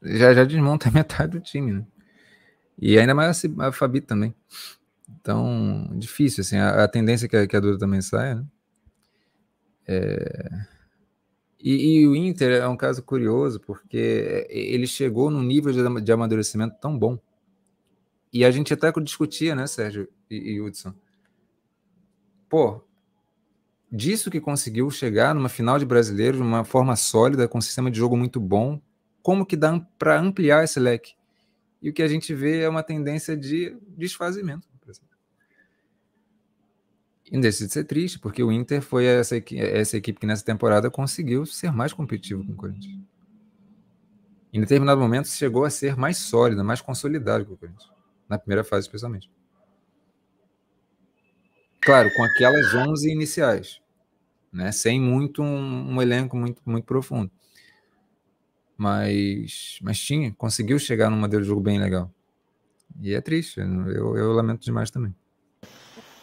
já, 0.03 0.33
já 0.33 0.45
desmonta 0.45 0.91
metade 0.93 1.33
do 1.33 1.41
time, 1.41 1.73
né? 1.73 1.87
E 2.79 2.99
ainda 2.99 3.15
mais 3.15 3.45
a, 3.45 3.69
a 3.69 3.73
Fabi 3.73 4.01
também. 4.01 4.35
Então, 5.21 5.91
difícil, 5.99 6.41
assim, 6.41 6.57
a, 6.57 6.85
a 6.85 6.89
tendência 6.89 7.27
é 7.27 7.29
que 7.29 7.37
a, 7.37 7.47
que 7.47 7.57
a 7.57 7.61
Duda 7.61 7.79
também 7.79 8.01
saia, 8.01 8.37
né? 8.37 8.47
É... 9.87 10.49
E, 11.63 11.99
e, 11.99 12.09
o 12.09 12.17
Inter 12.17 12.63
é 12.63 12.67
um 12.67 12.77
caso 12.77 13.03
curioso, 13.03 13.61
porque 13.61 14.47
ele 14.49 14.87
chegou 14.87 15.31
num 15.31 15.43
nível 15.43 15.71
de, 15.71 16.03
de 16.03 16.13
amadurecimento 16.13 16.77
tão 16.81 16.99
bom. 16.99 17.19
E 18.33 18.45
a 18.45 18.51
gente 18.51 18.73
até 18.73 18.93
discutia, 19.01 19.55
né, 19.55 19.67
Sérgio 19.67 20.09
e, 20.31 20.53
e 20.53 20.61
Hudson? 20.61 20.95
Pô, 22.49 22.83
disso 23.91 24.31
que 24.31 24.41
conseguiu 24.41 24.91
chegar 24.91 25.35
numa 25.35 25.49
final 25.49 25.79
de 25.79 25.85
brasileiro 25.85 26.37
de 26.37 26.43
uma 26.43 26.65
forma 26.65 26.95
sólida, 26.97 27.49
com 27.49 27.59
um 27.59 27.63
sistema 27.63 27.91
de 27.91 27.99
jogo 27.99 28.17
muito 28.17 28.41
bom, 28.41 28.81
como 29.23 29.45
que 29.45 29.57
dá 29.57 29.79
para 29.99 30.19
ampliar 30.19 30.65
esse 30.65 30.79
leque? 30.79 31.15
E 31.83 31.91
o 31.91 31.93
que 31.93 32.03
a 32.03 32.09
gente 32.09 32.35
vê 32.35 32.61
é 32.61 32.69
uma 32.69 32.83
tendência 32.83 33.37
de 33.37 33.77
desfazimento. 33.97 34.69
E 37.33 37.39
de 37.39 37.53
ser 37.53 37.85
triste, 37.85 38.19
porque 38.19 38.43
o 38.43 38.51
Inter 38.51 38.83
foi 38.83 39.05
essa, 39.05 39.37
essa 39.37 39.97
equipe 39.97 40.19
que 40.19 40.27
nessa 40.27 40.45
temporada 40.45 40.91
conseguiu 40.91 41.47
ser 41.47 41.71
mais 41.71 41.93
competitivo 41.93 42.45
com 42.45 42.53
o 42.53 42.57
Corinthians. 42.57 42.99
Em 44.53 44.59
determinado 44.59 45.01
momento 45.01 45.29
chegou 45.29 45.65
a 45.65 45.71
ser 45.71 45.97
mais 45.97 46.17
sólida, 46.17 46.65
mais 46.65 46.81
consolidada 46.81 47.45
que 47.45 47.53
o 47.53 47.57
Corinthians. 47.57 47.89
Na 48.31 48.39
primeira 48.39 48.65
fase, 48.65 48.87
especialmente. 48.87 49.29
Claro, 51.81 52.11
com 52.15 52.23
aquelas 52.23 52.73
11 52.73 53.11
iniciais, 53.11 53.81
né? 54.53 54.71
sem 54.71 55.01
muito 55.01 55.43
um, 55.43 55.95
um 55.95 56.01
elenco 56.01 56.37
muito, 56.37 56.63
muito 56.65 56.85
profundo. 56.85 57.31
Mas, 58.77 59.79
mas 59.83 59.99
tinha, 59.99 60.33
conseguiu 60.33 60.79
chegar 60.79 61.11
num 61.11 61.17
modelo 61.17 61.43
de 61.43 61.49
jogo 61.49 61.61
bem 61.61 61.81
legal. 61.81 62.11
E 63.01 63.15
é 63.15 63.21
triste, 63.21 63.61
eu, 63.61 64.17
eu 64.17 64.33
lamento 64.33 64.65
demais 64.65 64.91
também. 64.91 65.15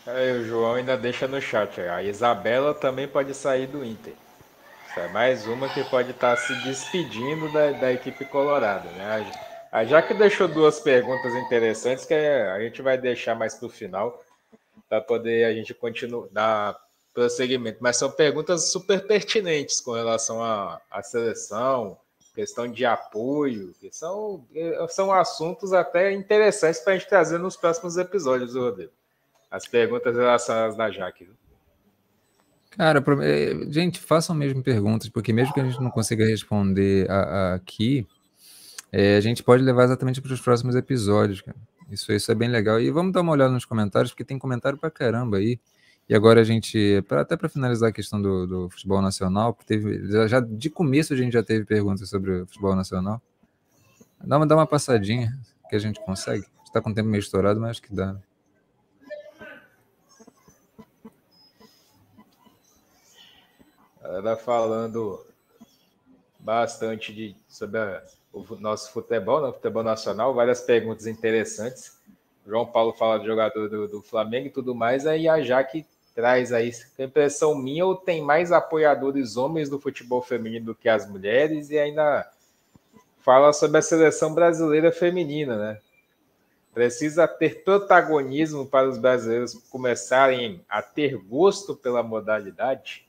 É, 0.06 0.32
o 0.32 0.46
João 0.46 0.76
ainda 0.76 0.96
deixa 0.96 1.28
no 1.28 1.42
chat. 1.42 1.82
A 1.82 2.02
Isabela 2.02 2.74
também 2.74 3.08
pode 3.08 3.34
sair 3.34 3.68
do 3.68 3.84
Inter. 3.84 4.14
Isso 4.90 5.00
é 5.00 5.10
mais 5.10 5.46
uma 5.46 5.68
que 5.68 5.84
pode 5.84 6.12
estar 6.12 6.38
se 6.38 6.56
despedindo 6.64 7.52
da, 7.52 7.72
da 7.72 7.92
equipe 7.92 8.24
colorada. 8.24 8.90
Né? 8.92 9.32
A, 9.72 9.84
já 9.86 10.02
que 10.02 10.14
deixou 10.14 10.48
duas 10.48 10.80
perguntas 10.80 11.34
interessantes, 11.36 12.06
que 12.06 12.14
a 12.14 12.60
gente 12.60 12.82
vai 12.82 12.98
deixar 12.98 13.36
mais 13.36 13.56
para 13.56 13.68
o 13.68 13.70
final, 13.70 14.24
para 14.90 15.02
poder 15.02 15.46
a 15.46 15.54
gente 15.54 15.74
continuar 15.74 16.28
dar 16.32 16.78
prosseguimento. 17.14 17.80
Mas 17.82 17.98
são 17.98 18.12
perguntas 18.12 18.72
super 18.72 19.06
pertinentes 19.06 19.82
com 19.82 19.92
relação 19.92 20.42
à, 20.42 20.80
à 20.90 21.02
seleção, 21.04 21.98
questão 22.34 22.68
de 22.68 22.86
apoio, 22.86 23.74
que 23.80 23.92
são, 23.92 24.46
são 24.90 25.12
assuntos 25.12 25.74
até 25.74 26.14
interessantes 26.14 26.80
para 26.80 26.94
a 26.94 26.98
gente 26.98 27.10
trazer 27.10 27.40
nos 27.40 27.58
próximos 27.58 27.98
episódios, 27.98 28.56
Rodrigo 28.56 28.92
as 29.50 29.68
perguntas 29.68 30.16
relacionadas 30.16 30.76
da 30.76 30.92
Jaque. 30.92 31.30
Cara, 32.72 33.04
é, 33.24 33.72
gente, 33.72 34.00
façam 34.00 34.36
mesmo 34.36 34.62
perguntas, 34.62 35.10
porque 35.10 35.34
mesmo 35.34 35.54
que 35.54 35.60
a 35.60 35.64
gente 35.64 35.82
não 35.82 35.90
consiga 35.90 36.26
responder 36.26 37.10
aqui, 37.56 38.06
é, 38.92 39.18
a 39.18 39.22
gente 39.22 39.44
pode 39.44 39.64
levar 39.64 39.84
exatamente 39.84 40.22
para 40.22 40.34
os 40.34 40.42
próximos 40.42 40.76
episódios, 40.76 41.42
cara. 41.42 41.58
Isso, 41.90 42.12
isso 42.12 42.32
é 42.32 42.36
bem 42.36 42.50
legal. 42.50 42.80
E 42.80 42.92
vamos 42.92 43.14
dar 43.14 43.22
uma 43.22 43.32
olhada 43.32 43.52
nos 43.52 43.66
comentários, 43.66 44.12
porque 44.12 44.26
tem 44.26 44.38
comentário 44.38 44.78
para 44.78 44.92
caramba 44.92 45.38
aí. 45.38 45.60
E 46.10 46.16
agora 46.16 46.42
a 46.42 46.44
gente, 46.44 47.02
pra, 47.08 47.22
até 47.22 47.36
para 47.36 47.50
finalizar 47.50 47.90
a 47.90 47.92
questão 47.92 48.22
do, 48.22 48.48
do, 48.48 48.70
futebol 48.70 49.02
nacional, 49.02 49.58
teve, 49.66 50.10
já, 50.10 50.28
já, 50.28 50.40
de 50.40 50.70
começo 50.70 51.14
a 51.14 51.18
gente 51.18 51.34
já 51.34 51.44
teve 51.44 51.66
perguntas 51.66 52.10
sobre 52.10 52.42
o 52.42 52.48
futebol 52.48 52.76
nacional. 52.76 53.22
Dá 54.24 54.38
uma, 54.38 54.48
dá 54.48 54.56
uma 54.56 54.68
passadinha 54.68 55.38
que 55.70 55.76
a 55.76 55.80
gente 55.80 56.00
consegue. 56.00 56.46
Está 56.64 56.82
com 56.82 56.90
o 56.90 56.94
tempo 56.94 57.10
meio 57.10 57.20
estourado, 57.20 57.60
mas 57.60 57.72
acho 57.72 57.82
que 57.82 57.94
dá. 57.94 58.18
Ela 64.02 64.38
falando 64.38 65.26
bastante 66.40 67.14
de, 67.14 67.36
sobre 67.50 67.80
a, 67.80 68.02
o 68.38 68.56
nosso 68.60 68.92
futebol, 68.92 69.42
né, 69.42 69.52
futebol 69.52 69.84
nacional, 69.84 70.34
várias 70.34 70.62
perguntas 70.62 71.08
interessantes. 71.08 71.98
João 72.46 72.66
Paulo 72.66 72.94
fala 72.94 73.20
de 73.20 73.26
jogador 73.26 73.70
do, 73.70 73.88
do 73.88 74.02
Flamengo 74.02 74.48
e 74.48 74.52
tudo 74.52 74.74
mais, 74.74 75.06
aí 75.06 75.28
a 75.28 75.42
Jaque 75.42 75.86
traz 76.16 76.52
aí, 76.52 76.72
a 76.98 77.04
impressão 77.04 77.56
minha, 77.56 77.86
ou 77.86 77.96
tem 77.96 78.22
mais 78.22 78.52
apoiadores 78.52 79.38
homens 79.38 79.70
do 79.70 79.80
futebol 79.80 80.22
feminino 80.22 80.68
do 80.68 80.76
que 80.76 80.90
as 80.90 81.08
mulheres, 81.08 81.70
e 81.70 81.78
ainda 81.78 82.28
fala 83.20 83.54
sobre 83.54 83.78
a 83.78 83.82
seleção 83.82 84.34
brasileira 84.34 84.92
feminina, 84.92 85.58
né? 85.58 85.80
Precisa 86.74 87.28
ter 87.28 87.64
protagonismo 87.64 88.66
para 88.66 88.88
os 88.88 88.98
brasileiros 88.98 89.56
começarem 89.70 90.62
a 90.70 90.82
ter 90.82 91.18
gosto 91.18 91.76
pela 91.76 92.04
modalidade. 92.04 93.07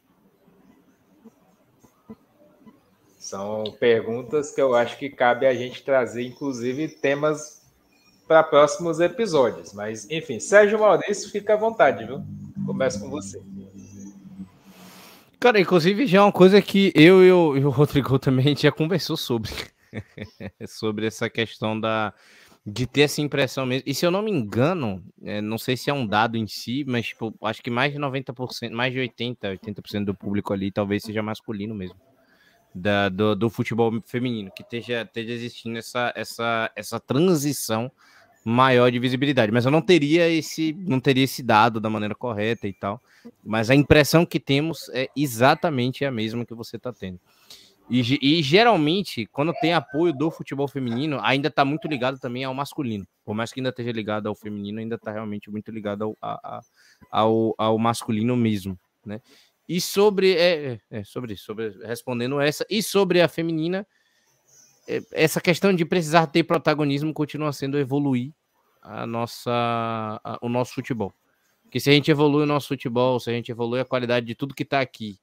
São 3.29 3.77
perguntas 3.79 4.53
que 4.53 4.63
eu 4.63 4.75
acho 4.75 4.97
que 4.97 5.11
cabe 5.11 5.47
a 5.47 5.53
gente 5.53 5.83
trazer, 5.83 6.23
inclusive, 6.23 6.89
temas 6.89 7.61
para 8.27 8.43
próximos 8.43 9.01
episódios. 9.01 9.75
Mas, 9.75 10.11
enfim, 10.11 10.41
Sérgio 10.41 10.79
Maurício, 10.79 11.31
fica 11.31 11.53
à 11.53 11.57
vontade, 11.59 12.07
viu? 12.07 12.23
Começa 12.65 12.99
com 12.99 13.11
você. 13.11 13.39
Cara, 15.39 15.61
inclusive 15.61 16.07
já 16.07 16.21
é 16.21 16.23
uma 16.23 16.33
coisa 16.33 16.63
que 16.63 16.91
eu 16.95 17.23
e 17.23 17.31
o, 17.31 17.57
e 17.59 17.65
o 17.67 17.69
Rodrigo 17.69 18.19
também 18.19 18.47
a 18.47 18.49
gente 18.49 18.63
já 18.63 18.73
conversou 18.73 19.15
sobre. 19.15 19.51
sobre 20.67 21.07
essa 21.07 21.29
questão 21.29 21.79
da 21.79 22.15
de 22.65 22.87
ter 22.87 23.03
essa 23.03 23.21
impressão 23.21 23.67
mesmo. 23.67 23.85
E 23.87 23.95
se 23.95 24.07
eu 24.07 24.11
não 24.11 24.23
me 24.23 24.31
engano, 24.31 25.05
é, 25.23 25.43
não 25.43 25.59
sei 25.59 25.77
se 25.77 25.91
é 25.91 25.93
um 25.93 26.07
dado 26.07 26.39
em 26.39 26.47
si, 26.47 26.83
mas 26.87 27.09
tipo, 27.09 27.35
acho 27.43 27.63
que 27.63 27.71
mais 27.71 27.93
de 27.93 27.99
90%, 27.99 28.71
mais 28.71 28.91
de 28.91 29.01
80, 29.01 29.53
80% 29.53 30.05
do 30.07 30.15
público 30.15 30.55
ali 30.55 30.71
talvez 30.71 31.03
seja 31.03 31.23
masculino 31.23 31.75
mesmo 31.75 31.99
da, 32.75 33.09
do, 33.09 33.35
do, 33.35 33.51
futebol 33.51 34.01
feminino, 34.07 34.51
que 34.55 34.63
esteja, 34.63 35.03
esteja 35.03 35.33
existindo 35.33 35.79
essa, 35.79 36.13
essa, 36.15 36.71
essa 36.77 37.01
transição 37.01 37.91
maior 38.45 38.91
de 38.91 38.99
visibilidade. 38.99 39.53
Mas 39.53 39.65
eu 39.65 39.71
não 39.71 39.83
teria 39.83 40.29
esse, 40.29 40.73
não 40.73 41.01
teria 41.01 41.25
esse 41.25 41.43
dado 41.43 41.81
da 41.81 41.91
maneira 41.91 42.15
correta 42.15 42.67
e 42.67 42.73
tal. 42.73 43.01
Mas 43.45 43.71
a 43.71 43.75
impressão 43.75 44.25
que 44.25 44.41
temos 44.41 44.89
é 44.91 45.09
exatamente 45.17 46.05
a 46.05 46.11
mesma 46.11 46.45
que 46.45 46.55
você 46.55 46.77
está 46.77 46.93
tendo. 46.93 47.21
E, 47.91 48.19
e, 48.21 48.43
geralmente, 48.43 49.25
quando 49.27 49.53
tem 49.55 49.73
apoio 49.73 50.13
do 50.13 50.31
futebol 50.31 50.69
feminino, 50.69 51.19
ainda 51.23 51.49
está 51.49 51.65
muito 51.65 51.89
ligado 51.89 52.19
também 52.19 52.45
ao 52.45 52.53
masculino. 52.53 53.07
Por 53.25 53.35
mais 53.35 53.51
que 53.51 53.61
ainda 53.61 53.71
esteja 53.71 53.93
ligado 53.93 54.29
ao 54.29 54.35
feminino, 54.35 54.79
ainda 54.79 54.97
está 54.97 55.11
realmente 55.11 55.51
muito 55.51 55.71
ligado 55.71 56.03
ao, 56.03 56.17
a, 56.21 56.61
ao, 57.11 57.55
ao 57.57 57.79
masculino 57.79 58.37
mesmo. 58.37 58.79
Né? 59.07 59.23
E 59.69 59.81
sobre, 59.81 60.35
é, 60.35 60.81
é, 60.91 61.05
sobre, 61.05 61.37
sobre, 61.37 61.71
respondendo 61.85 62.41
essa, 62.41 62.65
e 62.71 62.83
sobre 62.83 63.21
a 63.21 63.29
feminina, 63.29 63.87
é, 64.89 65.03
essa 65.13 65.41
questão 65.41 65.75
de 65.75 65.85
precisar 65.85 66.27
ter 66.29 66.45
protagonismo 66.45 67.13
continua 67.13 67.53
sendo 67.53 67.79
evoluir 67.79 68.33
a 68.81 69.07
nossa, 69.07 69.51
a, 70.25 70.39
o 70.41 70.49
nosso 70.49 70.75
futebol. 70.75 71.13
Porque 71.65 71.79
se 71.79 71.91
a 71.91 71.93
gente 71.93 72.11
evolui 72.11 72.45
o 72.45 72.47
nosso 72.47 72.69
futebol, 72.69 73.21
se 73.21 73.29
a 73.29 73.33
gente 73.35 73.51
evolui 73.51 73.81
a 73.81 73.85
qualidade 73.85 74.25
de 74.25 74.35
tudo 74.35 74.55
que 74.55 74.63
está 74.63 74.81
aqui 74.81 75.19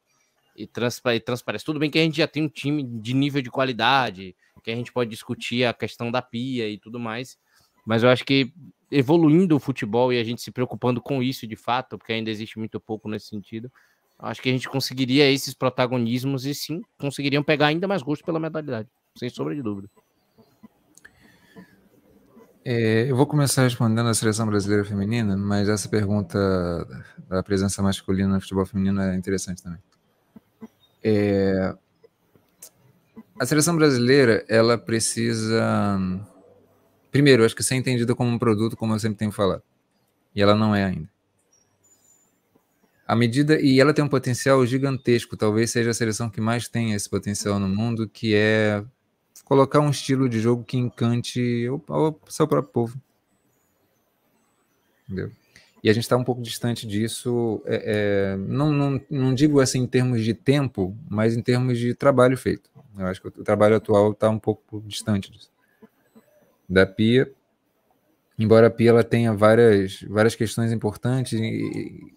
e, 0.55 0.67
transpa, 0.67 1.15
e 1.15 1.19
transparece, 1.19 1.65
tudo 1.65 1.79
bem 1.79 1.89
que 1.89 1.97
a 1.97 2.03
gente 2.03 2.17
já 2.17 2.27
tem 2.27 2.43
um 2.43 2.49
time 2.49 2.83
de 2.83 3.15
nível 3.15 3.41
de 3.41 3.49
qualidade, 3.49 4.35
que 4.65 4.71
a 4.71 4.75
gente 4.75 4.91
pode 4.91 5.11
discutir 5.11 5.63
a 5.63 5.73
questão 5.73 6.11
da 6.11 6.23
pia 6.23 6.67
e 6.67 6.79
tudo 6.79 6.99
mais, 6.99 7.37
mas 7.85 8.01
eu 8.01 8.09
acho 8.09 8.25
que 8.25 8.51
evoluindo 8.91 9.55
o 9.55 9.59
futebol 9.59 10.11
e 10.11 10.19
a 10.19 10.23
gente 10.23 10.41
se 10.41 10.51
preocupando 10.51 10.99
com 10.99 11.21
isso 11.21 11.45
de 11.45 11.55
fato, 11.55 11.99
porque 11.99 12.11
ainda 12.11 12.31
existe 12.31 12.57
muito 12.57 12.79
pouco 12.79 13.07
nesse 13.07 13.27
sentido, 13.27 13.71
Acho 14.17 14.41
que 14.41 14.49
a 14.49 14.51
gente 14.51 14.69
conseguiria 14.69 15.29
esses 15.29 15.53
protagonismos 15.53 16.45
e 16.45 16.55
sim 16.55 16.81
conseguiriam 16.97 17.43
pegar 17.43 17.67
ainda 17.67 17.87
mais 17.87 18.01
gosto 18.01 18.23
pela 18.23 18.39
modalidade, 18.39 18.87
sem 19.17 19.29
sombra 19.29 19.53
de 19.53 19.61
dúvida. 19.61 19.89
É, 22.63 23.05
eu 23.09 23.15
vou 23.15 23.27
começar 23.27 23.63
respondendo 23.63 24.07
a 24.07 24.13
seleção 24.13 24.47
brasileira 24.47 24.83
feminina, 24.83 25.37
mas 25.37 25.69
essa 25.69 25.87
pergunta 25.87 26.39
da 27.29 27.43
presença 27.43 27.81
masculina 27.83 28.33
no 28.33 28.41
futebol 28.41 28.65
feminino 28.65 29.01
é 29.01 29.15
interessante 29.15 29.61
também. 29.61 29.79
É, 31.03 31.75
a 33.39 33.45
seleção 33.45 33.75
brasileira, 33.75 34.45
ela 34.47 34.77
precisa. 34.77 35.61
Primeiro, 37.11 37.45
acho 37.45 37.55
que 37.55 37.63
ser 37.63 37.75
entendida 37.75 38.15
como 38.15 38.31
um 38.31 38.39
produto, 38.39 38.77
como 38.77 38.93
eu 38.93 38.99
sempre 38.99 39.17
tenho 39.17 39.31
falado. 39.31 39.61
E 40.33 40.41
ela 40.41 40.55
não 40.55 40.73
é 40.73 40.85
ainda. 40.85 41.09
A 43.07 43.15
medida 43.15 43.59
e 43.61 43.79
ela 43.79 43.93
tem 43.93 44.03
um 44.03 44.09
potencial 44.09 44.65
gigantesco, 44.65 45.37
talvez 45.37 45.71
seja 45.71 45.91
a 45.91 45.93
seleção 45.93 46.29
que 46.29 46.41
mais 46.41 46.67
tem 46.67 46.93
esse 46.93 47.07
potencial 47.07 47.59
no 47.59 47.67
mundo, 47.67 48.09
que 48.09 48.33
é 48.33 48.83
colocar 49.43 49.79
um 49.79 49.91
estilo 49.91 50.27
de 50.27 50.39
jogo 50.39 50.63
que 50.63 50.75
encante 50.75 51.69
o, 51.69 51.81
o 51.87 52.15
seu 52.27 52.47
próprio 52.47 52.73
povo. 52.73 52.99
Entendeu? 55.03 55.31
E 55.83 55.89
a 55.89 55.93
gente 55.93 56.01
está 56.01 56.17
um 56.17 56.23
pouco 56.23 56.41
distante 56.41 56.87
disso, 56.87 57.61
é, 57.63 58.33
é, 58.33 58.37
não, 58.37 58.71
não, 58.71 58.99
não 59.07 59.35
digo 59.35 59.59
assim 59.59 59.83
em 59.83 59.87
termos 59.87 60.23
de 60.23 60.33
tempo, 60.33 60.97
mas 61.07 61.37
em 61.37 61.43
termos 61.43 61.77
de 61.77 61.93
trabalho 61.93 62.35
feito. 62.35 62.71
Eu 62.97 63.05
acho 63.05 63.21
que 63.21 63.27
o 63.27 63.43
trabalho 63.43 63.75
atual 63.75 64.13
está 64.13 64.27
um 64.27 64.39
pouco 64.39 64.81
distante 64.87 65.31
disso. 65.31 65.51
Da 66.67 66.87
Pia, 66.87 67.31
embora 68.37 68.67
a 68.67 68.69
Pia 68.69 68.89
ela 68.89 69.03
tenha 69.03 69.33
várias, 69.33 70.01
várias 70.09 70.35
questões 70.35 70.71
importantes, 70.71 71.39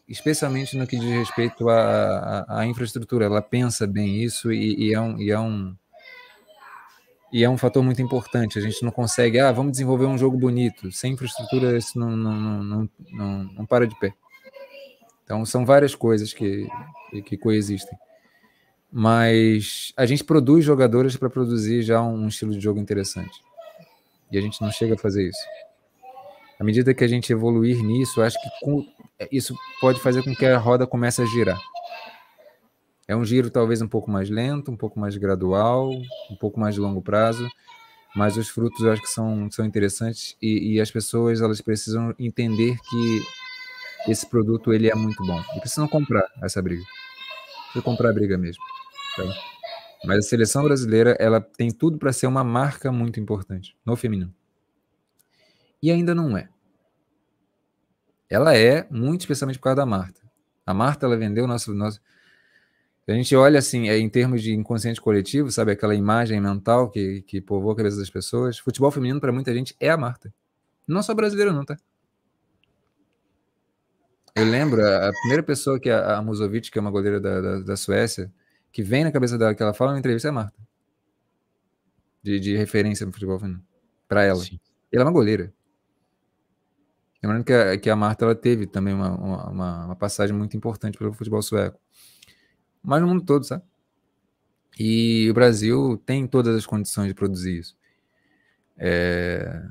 especialmente 0.08 0.76
no 0.76 0.86
que 0.86 0.98
diz 0.98 1.10
respeito 1.10 1.68
à, 1.68 2.44
à, 2.48 2.60
à 2.60 2.66
infraestrutura, 2.66 3.26
ela 3.26 3.42
pensa 3.42 3.86
bem 3.86 4.22
isso 4.22 4.52
e, 4.52 4.88
e, 4.88 4.94
é 4.94 5.00
um, 5.00 5.18
e 5.18 5.30
é 5.30 5.38
um 5.38 5.74
e 7.32 7.44
é 7.44 7.50
um 7.50 7.58
fator 7.58 7.82
muito 7.82 8.00
importante. 8.00 8.58
A 8.58 8.62
gente 8.62 8.82
não 8.82 8.90
consegue, 8.90 9.38
ah, 9.38 9.52
vamos 9.52 9.72
desenvolver 9.72 10.06
um 10.06 10.16
jogo 10.16 10.38
bonito. 10.38 10.90
Sem 10.90 11.12
infraestrutura, 11.12 11.76
isso 11.76 11.98
não, 11.98 12.16
não, 12.16 12.62
não, 12.64 12.90
não, 13.10 13.44
não 13.44 13.66
para 13.66 13.86
de 13.86 13.98
pé. 13.98 14.14
Então, 15.24 15.44
são 15.44 15.64
várias 15.66 15.94
coisas 15.94 16.32
que, 16.32 16.66
que 17.26 17.36
coexistem. 17.36 17.98
Mas 18.90 19.92
a 19.94 20.06
gente 20.06 20.24
produz 20.24 20.64
jogadores 20.64 21.16
para 21.16 21.28
produzir 21.28 21.82
já 21.82 22.02
um 22.02 22.28
estilo 22.28 22.52
de 22.52 22.60
jogo 22.60 22.80
interessante. 22.80 23.42
E 24.32 24.38
a 24.38 24.40
gente 24.40 24.60
não 24.62 24.70
chega 24.70 24.94
a 24.94 24.98
fazer 24.98 25.28
isso. 25.28 25.67
À 26.58 26.64
medida 26.64 26.92
que 26.92 27.04
a 27.04 27.08
gente 27.08 27.32
evoluir 27.32 27.82
nisso, 27.82 28.20
acho 28.20 28.36
que 28.40 28.48
com, 28.64 28.84
isso 29.30 29.54
pode 29.80 30.00
fazer 30.00 30.22
com 30.24 30.34
que 30.34 30.44
a 30.44 30.58
roda 30.58 30.86
comece 30.86 31.22
a 31.22 31.26
girar. 31.26 31.58
É 33.06 33.16
um 33.16 33.24
giro 33.24 33.50
talvez 33.50 33.80
um 33.80 33.88
pouco 33.88 34.10
mais 34.10 34.28
lento, 34.28 34.70
um 34.70 34.76
pouco 34.76 34.98
mais 34.98 35.16
gradual, 35.16 35.90
um 36.30 36.36
pouco 36.36 36.60
mais 36.60 36.74
de 36.74 36.80
longo 36.80 37.00
prazo, 37.00 37.48
mas 38.14 38.36
os 38.36 38.48
frutos 38.48 38.80
eu 38.80 38.92
acho 38.92 39.00
que 39.00 39.08
são, 39.08 39.50
são 39.50 39.64
interessantes 39.64 40.36
e, 40.42 40.74
e 40.74 40.80
as 40.80 40.90
pessoas 40.90 41.40
elas 41.40 41.60
precisam 41.60 42.14
entender 42.18 42.76
que 42.90 43.22
esse 44.10 44.26
produto 44.26 44.72
ele 44.74 44.90
é 44.90 44.94
muito 44.94 45.24
bom 45.24 45.40
e 45.56 45.60
precisam 45.60 45.86
comprar 45.88 46.26
essa 46.42 46.60
briga. 46.60 46.82
Precisa 47.64 47.82
comprar 47.82 48.10
a 48.10 48.12
briga 48.12 48.36
mesmo. 48.36 48.62
Tá? 49.16 49.24
Mas 50.04 50.18
a 50.18 50.28
seleção 50.28 50.64
brasileira 50.64 51.16
ela 51.18 51.40
tem 51.40 51.70
tudo 51.70 51.98
para 51.98 52.12
ser 52.12 52.26
uma 52.26 52.44
marca 52.44 52.92
muito 52.92 53.18
importante 53.18 53.76
no 53.86 53.96
feminino. 53.96 54.34
E 55.82 55.90
ainda 55.90 56.14
não 56.14 56.36
é. 56.36 56.48
Ela 58.28 58.56
é 58.56 58.86
muito 58.90 59.22
especialmente 59.22 59.58
por 59.58 59.64
causa 59.64 59.76
da 59.76 59.86
Marta. 59.86 60.20
A 60.66 60.74
Marta 60.74 61.06
ela 61.06 61.16
vendeu 61.16 61.46
nosso 61.46 61.72
nosso 61.72 62.00
a 63.08 63.14
gente 63.14 63.34
olha 63.34 63.58
assim, 63.58 63.88
é, 63.88 63.96
em 63.96 64.08
termos 64.08 64.42
de 64.42 64.52
inconsciente 64.52 65.00
coletivo, 65.00 65.50
sabe, 65.50 65.72
aquela 65.72 65.94
imagem 65.94 66.38
mental 66.42 66.90
que, 66.90 67.22
que 67.22 67.40
povoa 67.40 67.72
a 67.72 67.76
cabeça 67.76 67.96
das 67.96 68.10
pessoas, 68.10 68.58
futebol 68.58 68.90
feminino 68.90 69.18
para 69.18 69.32
muita 69.32 69.52
gente 69.54 69.74
é 69.80 69.88
a 69.88 69.96
Marta. 69.96 70.32
Não 70.86 71.02
só 71.02 71.14
brasileiro 71.14 71.50
não, 71.50 71.64
tá? 71.64 71.74
Eu 74.36 74.44
lembro, 74.44 74.84
a 74.86 75.10
primeira 75.20 75.42
pessoa 75.42 75.80
que 75.80 75.88
a, 75.88 76.18
a 76.18 76.22
Musovic, 76.22 76.70
que 76.70 76.78
é 76.78 76.82
uma 76.82 76.90
goleira 76.90 77.18
da, 77.18 77.40
da, 77.40 77.60
da, 77.60 77.76
Suécia, 77.76 78.30
que 78.70 78.82
vem 78.82 79.04
na 79.04 79.10
cabeça 79.10 79.38
dela, 79.38 79.54
que 79.54 79.62
ela 79.62 79.72
fala 79.72 79.92
na 79.92 79.98
entrevista, 79.98 80.28
é 80.28 80.30
a 80.30 80.32
Marta. 80.32 80.58
De, 82.22 82.38
de 82.38 82.56
referência 82.56 83.06
no 83.06 83.12
futebol 83.12 83.38
feminino. 83.38 83.64
Para 84.06 84.22
ela. 84.22 84.44
Sim. 84.44 84.60
Ela 84.92 85.04
é 85.04 85.06
uma 85.06 85.12
goleira. 85.12 85.52
Lembrando 87.22 87.44
que 87.44 87.52
a, 87.52 87.78
que 87.78 87.90
a 87.90 87.96
Marta 87.96 88.24
ela 88.24 88.34
teve 88.34 88.66
também 88.66 88.94
uma, 88.94 89.10
uma, 89.14 89.84
uma 89.86 89.96
passagem 89.96 90.36
muito 90.36 90.56
importante 90.56 90.96
pelo 90.96 91.12
futebol 91.12 91.42
sueco 91.42 91.78
mas 92.82 93.02
no 93.02 93.08
mundo 93.08 93.24
todo, 93.24 93.44
sabe? 93.44 93.62
E 94.78 95.28
o 95.30 95.34
Brasil 95.34 96.00
tem 96.06 96.26
todas 96.26 96.56
as 96.56 96.64
condições 96.64 97.08
de 97.08 97.14
produzir 97.14 97.58
isso. 97.58 97.76
É... 98.76 99.62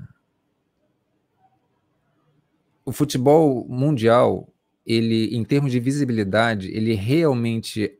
O 2.85 2.91
futebol 2.91 3.65
mundial, 3.67 4.53
ele, 4.85 5.35
em 5.35 5.43
termos 5.43 5.71
de 5.71 5.79
visibilidade, 5.79 6.69
ele 6.69 6.93
realmente 6.93 7.97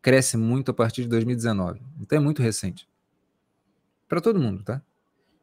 cresce 0.00 0.36
muito 0.36 0.70
a 0.70 0.74
partir 0.74 1.02
de 1.02 1.08
2019. 1.08 1.80
Então 2.00 2.18
é 2.18 2.20
muito 2.20 2.42
recente. 2.42 2.88
Para 4.08 4.20
todo 4.20 4.40
mundo, 4.40 4.64
tá? 4.64 4.80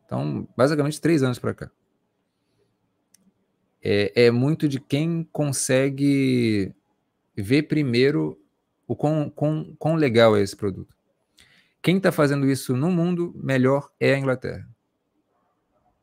Então, 0.06 0.48
basicamente, 0.58 1.00
três 1.00 1.22
anos 1.24 1.40
para 1.40 1.54
cá. 1.54 1.72
É, 3.88 4.26
é 4.26 4.32
muito 4.32 4.68
de 4.68 4.80
quem 4.80 5.30
consegue 5.32 6.74
ver 7.38 7.68
primeiro 7.68 8.36
o 8.88 8.96
quão, 8.96 9.30
quão, 9.30 9.76
quão 9.78 9.94
legal 9.94 10.36
é 10.36 10.42
esse 10.42 10.56
produto. 10.56 10.96
Quem 11.84 11.98
está 11.98 12.12
fazendo 12.12 12.50
isso 12.50 12.76
no 12.76 12.90
mundo 12.90 13.32
melhor 13.36 13.92
é 14.00 14.16
a 14.16 14.18
Inglaterra. 14.18 14.68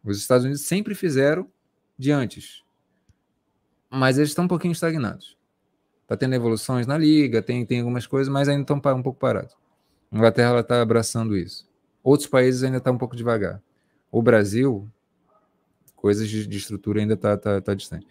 Os 0.05 0.17
Estados 0.17 0.45
Unidos 0.45 0.63
sempre 0.63 0.95
fizeram 0.95 1.51
de 1.99 2.13
antes, 2.13 2.63
mas 3.91 4.17
eles 4.17 4.31
estão 4.31 4.45
um 4.45 4.49
pouquinho 4.49 4.71
estagnados. 4.71 5.37
Está 6.03 6.17
tendo 6.17 6.37
evoluções 6.37 6.87
na 6.87 6.97
liga, 6.97 7.43
tem, 7.43 7.67
tem 7.67 7.81
algumas 7.81 8.07
coisas, 8.07 8.33
mas 8.33 8.49
ainda 8.49 8.63
estão 8.63 8.77
um 8.77 9.03
pouco 9.03 9.19
parados. 9.19 9.57
A 10.13 10.17
Inglaterra 10.17 10.61
está 10.61 10.81
abraçando 10.81 11.37
isso. 11.37 11.69
Outros 12.01 12.29
países 12.29 12.63
ainda 12.63 12.77
estão 12.77 12.93
tá 12.93 12.95
um 12.95 12.99
pouco 12.99 13.17
devagar. 13.17 13.61
O 14.09 14.23
Brasil, 14.23 14.89
coisas 16.03 16.29
de, 16.29 16.49
de 16.49 16.59
estrutura 16.59 17.01
ainda 17.01 17.15
está 17.15 17.37
tá, 17.39 17.61
tá 17.61 17.75
distante. 17.75 18.05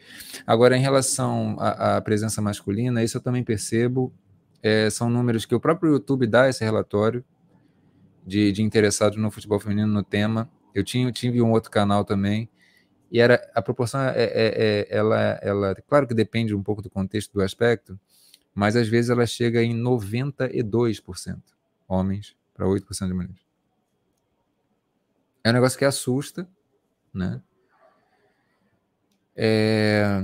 Agora, 0.48 0.78
em 0.78 0.82
relação 0.82 1.58
à, 1.60 1.98
à 1.98 2.02
presença 2.02 2.42
masculina, 2.42 3.04
isso 3.04 3.18
eu 3.18 3.22
também 3.22 3.44
percebo 3.44 4.14
é, 4.64 4.90
são 4.90 5.10
números 5.10 5.46
que 5.46 5.54
o 5.54 5.60
próprio 5.60 5.92
YouTube 5.92 6.26
dá 6.26 6.48
esse 6.48 6.64
relatório 6.64 7.24
de, 8.26 8.52
de 8.54 8.64
interessados 8.64 9.18
no 9.18 9.30
futebol 9.30 9.60
feminino 9.60 9.92
no 9.92 10.04
tema. 10.04 10.50
Eu 10.74 10.86
tinha, 10.86 11.12
tive 11.12 11.42
um 11.42 11.52
outro 11.52 11.70
canal 11.70 12.06
também, 12.06 12.50
e 13.12 13.20
era 13.20 13.46
a 13.54 13.62
proporção, 13.62 14.00
é, 14.02 14.14
é, 14.16 14.26
é, 14.26 14.88
ela, 14.90 15.20
ela, 15.42 15.76
claro 15.86 16.08
que 16.08 16.14
depende 16.14 16.56
um 16.56 16.64
pouco 16.64 16.82
do 16.82 16.90
contexto, 16.90 17.34
do 17.34 17.42
aspecto, 17.42 18.00
mas 18.56 18.78
às 18.78 18.88
vezes 18.88 19.10
ela 19.10 19.26
chega 19.26 19.62
em 19.62 19.76
92% 19.76 21.42
homens 21.90 22.38
para 22.54 22.66
8% 22.66 23.08
de 23.08 23.14
mulheres. 23.14 23.42
É 25.44 25.50
um 25.50 25.54
negócio 25.54 25.78
que 25.78 25.84
assusta, 25.84 26.48
né? 27.14 27.42
É, 29.36 30.24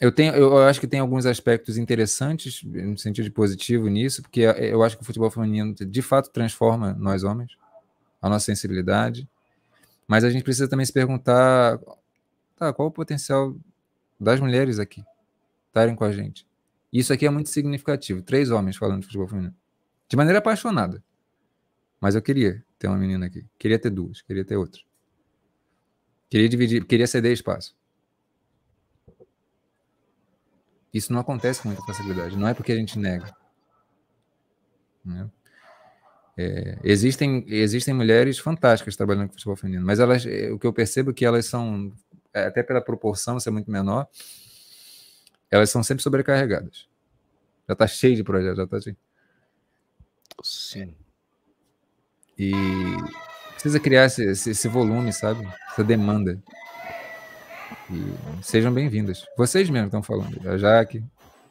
eu, 0.00 0.12
tenho, 0.12 0.34
eu 0.34 0.58
acho 0.58 0.80
que 0.80 0.86
tem 0.86 1.00
alguns 1.00 1.26
aspectos 1.26 1.78
interessantes, 1.78 2.62
no 2.64 2.98
sentido 2.98 3.30
positivo 3.30 3.88
nisso, 3.88 4.22
porque 4.22 4.40
eu 4.40 4.82
acho 4.82 4.96
que 4.96 5.02
o 5.02 5.06
futebol 5.06 5.30
feminino 5.30 5.74
de 5.74 6.02
fato 6.02 6.30
transforma 6.30 6.92
nós 6.94 7.24
homens, 7.24 7.52
a 8.20 8.28
nossa 8.28 8.46
sensibilidade, 8.46 9.28
mas 10.06 10.24
a 10.24 10.30
gente 10.30 10.42
precisa 10.42 10.68
também 10.68 10.84
se 10.84 10.92
perguntar 10.92 11.78
tá, 12.56 12.72
qual 12.72 12.88
o 12.88 12.92
potencial 12.92 13.54
das 14.18 14.40
mulheres 14.40 14.78
aqui 14.78 15.04
estarem 15.68 15.94
com 15.94 16.04
a 16.04 16.12
gente. 16.12 16.46
Isso 16.92 17.12
aqui 17.12 17.26
é 17.26 17.30
muito 17.30 17.48
significativo. 17.48 18.22
Três 18.22 18.50
homens 18.50 18.76
falando 18.76 19.00
de 19.00 19.06
futebol 19.06 19.26
feminino. 19.26 19.54
De 20.08 20.16
maneira 20.16 20.38
apaixonada. 20.38 21.02
Mas 22.00 22.14
eu 22.14 22.22
queria 22.22 22.62
ter 22.78 22.86
uma 22.86 22.96
menina 22.96 23.26
aqui. 23.26 23.44
Queria 23.58 23.78
ter 23.78 23.90
duas. 23.90 24.22
Queria 24.22 24.44
ter 24.44 24.56
outra. 24.56 24.80
Queria 26.30 26.48
dividir, 26.48 26.84
queria 26.84 27.06
ceder 27.06 27.32
espaço. 27.32 27.74
Isso 30.94 31.12
não 31.12 31.20
acontece 31.20 31.60
com 31.60 31.68
muita 31.68 31.82
facilidade. 31.82 32.36
Não 32.36 32.46
é 32.46 32.54
porque 32.54 32.70
a 32.70 32.76
gente 32.76 32.96
nega. 32.96 33.34
Né? 35.04 35.28
É, 36.36 36.78
existem, 36.84 37.44
existem 37.48 37.92
mulheres 37.92 38.38
fantásticas 38.38 38.96
trabalhando 38.96 39.26
com 39.26 39.34
futebol 39.34 39.56
feminino, 39.56 39.84
mas 39.84 39.98
elas, 39.98 40.24
é, 40.24 40.50
o 40.50 40.58
que 40.58 40.66
eu 40.66 40.72
percebo 40.72 41.10
é 41.10 41.14
que 41.14 41.24
elas 41.24 41.46
são, 41.46 41.92
é, 42.32 42.46
até 42.46 42.62
pela 42.62 42.80
proporção 42.80 43.38
ser 43.40 43.50
muito 43.50 43.70
menor, 43.70 44.08
elas 45.50 45.68
são 45.70 45.82
sempre 45.82 46.02
sobrecarregadas. 46.02 46.88
Já 47.68 47.72
está 47.72 47.86
cheio 47.86 48.16
de 48.16 48.24
projetos, 48.24 48.56
já 48.56 48.64
está 48.64 48.80
cheio. 48.80 48.96
Sim. 50.42 50.94
E 52.38 52.52
precisa 53.52 53.80
criar 53.80 54.06
esse, 54.06 54.24
esse, 54.24 54.50
esse 54.50 54.68
volume, 54.68 55.12
sabe? 55.12 55.48
Essa 55.70 55.84
demanda. 55.84 56.42
E 57.90 58.42
sejam 58.42 58.72
bem-vindas. 58.72 59.26
Vocês 59.36 59.68
mesmo 59.68 59.86
estão 59.86 60.02
falando, 60.02 60.40
a 60.48 60.56
Jaque. 60.56 61.02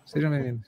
Sejam 0.06 0.32
bem-vindos. 0.32 0.68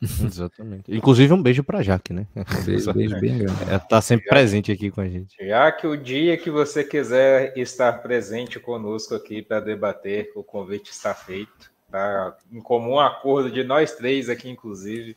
Exatamente. 0.00 0.92
Inclusive, 0.94 1.32
um 1.32 1.42
beijo 1.42 1.62
para 1.62 1.82
Jaque, 1.82 2.12
né? 2.12 2.26
Beijo, 2.64 2.92
beijo 2.92 3.20
bem 3.20 3.38
grande. 3.38 3.62
Ela 3.64 3.78
tá 3.78 4.00
sempre 4.00 4.28
presente 4.28 4.72
aqui 4.72 4.90
com 4.90 5.00
a 5.00 5.08
gente. 5.08 5.36
Já 5.46 5.70
que 5.70 5.86
o 5.86 5.96
dia 5.96 6.36
que 6.36 6.50
você 6.50 6.82
quiser 6.82 7.56
estar 7.56 7.92
presente 8.02 8.58
conosco 8.58 9.14
aqui 9.14 9.42
para 9.42 9.60
debater, 9.60 10.32
o 10.34 10.42
convite 10.42 10.90
está 10.90 11.14
feito. 11.14 11.70
Tá 11.90 12.36
em 12.50 12.60
comum 12.60 12.98
acordo 12.98 13.50
de 13.50 13.62
nós 13.62 13.92
três 13.92 14.28
aqui, 14.28 14.48
inclusive. 14.48 15.16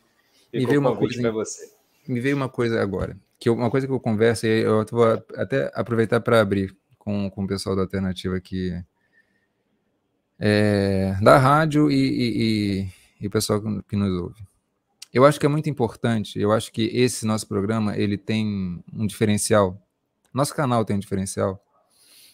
Me 0.52 0.66
veio 0.66 0.80
uma 0.80 0.94
coisa 0.94 1.20
para 1.20 1.30
você. 1.30 1.72
Me 2.06 2.20
veio 2.20 2.36
uma 2.36 2.48
coisa 2.48 2.80
agora, 2.80 3.16
que 3.40 3.48
eu, 3.48 3.54
uma 3.54 3.70
coisa 3.70 3.86
que 3.86 3.92
eu 3.92 3.98
converso 3.98 4.46
e 4.46 4.62
eu 4.62 4.84
vou 4.92 5.04
até 5.34 5.72
aproveitar 5.74 6.20
para 6.20 6.40
abrir 6.40 6.76
com, 7.06 7.30
com 7.30 7.44
o 7.44 7.46
pessoal 7.46 7.76
da 7.76 7.82
Alternativa 7.82 8.36
aqui, 8.36 8.76
é, 10.40 11.16
da 11.22 11.38
rádio 11.38 11.88
e, 11.88 11.94
e, 11.94 12.42
e, 12.42 12.92
e 13.20 13.26
o 13.28 13.30
pessoal 13.30 13.62
que 13.88 13.94
nos 13.94 14.20
ouve. 14.20 14.42
Eu 15.14 15.24
acho 15.24 15.38
que 15.38 15.46
é 15.46 15.48
muito 15.48 15.70
importante, 15.70 16.36
eu 16.36 16.50
acho 16.50 16.72
que 16.72 16.82
esse 16.92 17.24
nosso 17.24 17.46
programa, 17.46 17.96
ele 17.96 18.18
tem 18.18 18.82
um 18.92 19.06
diferencial. 19.06 19.80
Nosso 20.34 20.52
canal 20.52 20.84
tem 20.84 20.96
um 20.96 20.98
diferencial, 20.98 21.64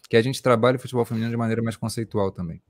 que 0.09 0.17
a 0.17 0.23
gente 0.23 0.43
trabalha 0.43 0.79
o 0.79 0.81
futebol 0.81 1.05
feminino 1.05 1.31
de 1.31 1.37
maneira 1.37 1.63
mais 1.63 1.77
conceitual 1.77 2.33
também. 2.33 2.63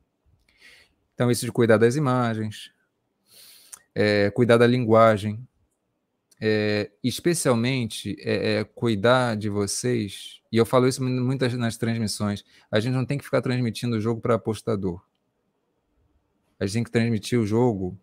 Então, 1.15 1.31
isso 1.31 1.47
de 1.47 1.53
cuidar 1.53 1.79
das 1.79 1.95
imagens, 1.95 2.73
é, 3.95 4.29
cuidar 4.33 4.57
da 4.57 4.67
linguagem, 4.67 5.47
é, 6.45 6.91
especialmente 7.05 8.17
é, 8.19 8.55
é, 8.55 8.65
cuidar 8.65 9.37
de 9.37 9.49
vocês, 9.49 10.41
e 10.51 10.57
eu 10.57 10.67
falo 10.67 10.89
isso 10.89 11.01
muitas 11.01 11.55
nas 11.55 11.77
transmissões, 11.77 12.45
a 12.69 12.81
gente 12.81 12.95
não 12.95 13.07
tem 13.07 13.17
que 13.17 13.25
ficar 13.25 13.41
transmitindo 13.41 13.95
o 13.95 14.01
jogo 14.01 14.21
para 14.21 14.35
apostador. 14.35 15.01
A 16.59 16.67
gente 16.67 16.75
tem 16.75 16.83
que 16.83 16.91
transmitir 16.91 17.39
o 17.39 17.47
jogo. 17.47 17.97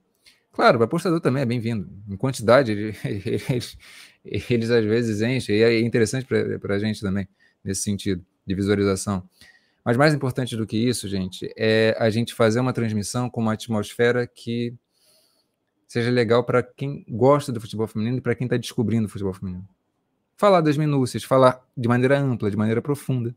Claro, 0.53 0.77
para 0.77 0.85
apostador 0.85 1.19
também 1.19 1.43
é 1.43 1.45
bem-vindo. 1.45 1.89
Em 2.07 2.15
quantidade, 2.15 2.71
eles, 3.03 3.77
eles 4.23 4.69
às 4.69 4.85
vezes 4.85 5.21
enchem, 5.21 5.57
e 5.57 5.61
é 5.61 5.81
interessante 5.81 6.25
para 6.25 6.75
a 6.75 6.79
gente 6.79 7.01
também, 7.01 7.27
nesse 7.61 7.81
sentido, 7.81 8.25
de 8.47 8.55
visualização. 8.55 9.27
Mas 9.83 9.97
mais 9.97 10.13
importante 10.13 10.55
do 10.55 10.65
que 10.65 10.77
isso, 10.77 11.09
gente, 11.09 11.51
é 11.57 11.93
a 11.99 12.09
gente 12.09 12.33
fazer 12.33 12.61
uma 12.61 12.71
transmissão 12.71 13.29
com 13.29 13.41
uma 13.41 13.53
atmosfera 13.53 14.25
que 14.25 14.73
seja 15.89 16.11
legal 16.11 16.43
para 16.43 16.61
quem 16.61 17.03
gosta 17.09 17.51
do 17.51 17.59
futebol 17.59 17.87
feminino 17.87 18.19
e 18.19 18.21
para 18.21 18.35
quem 18.35 18.45
está 18.45 18.55
descobrindo 18.55 19.07
o 19.07 19.09
futebol 19.09 19.33
feminino. 19.33 19.67
Falar 20.37 20.61
das 20.61 20.77
minúcias, 20.77 21.23
falar 21.23 21.67
de 21.75 21.87
maneira 21.87 22.19
ampla, 22.19 22.51
de 22.51 22.55
maneira 22.55 22.79
profunda. 22.79 23.35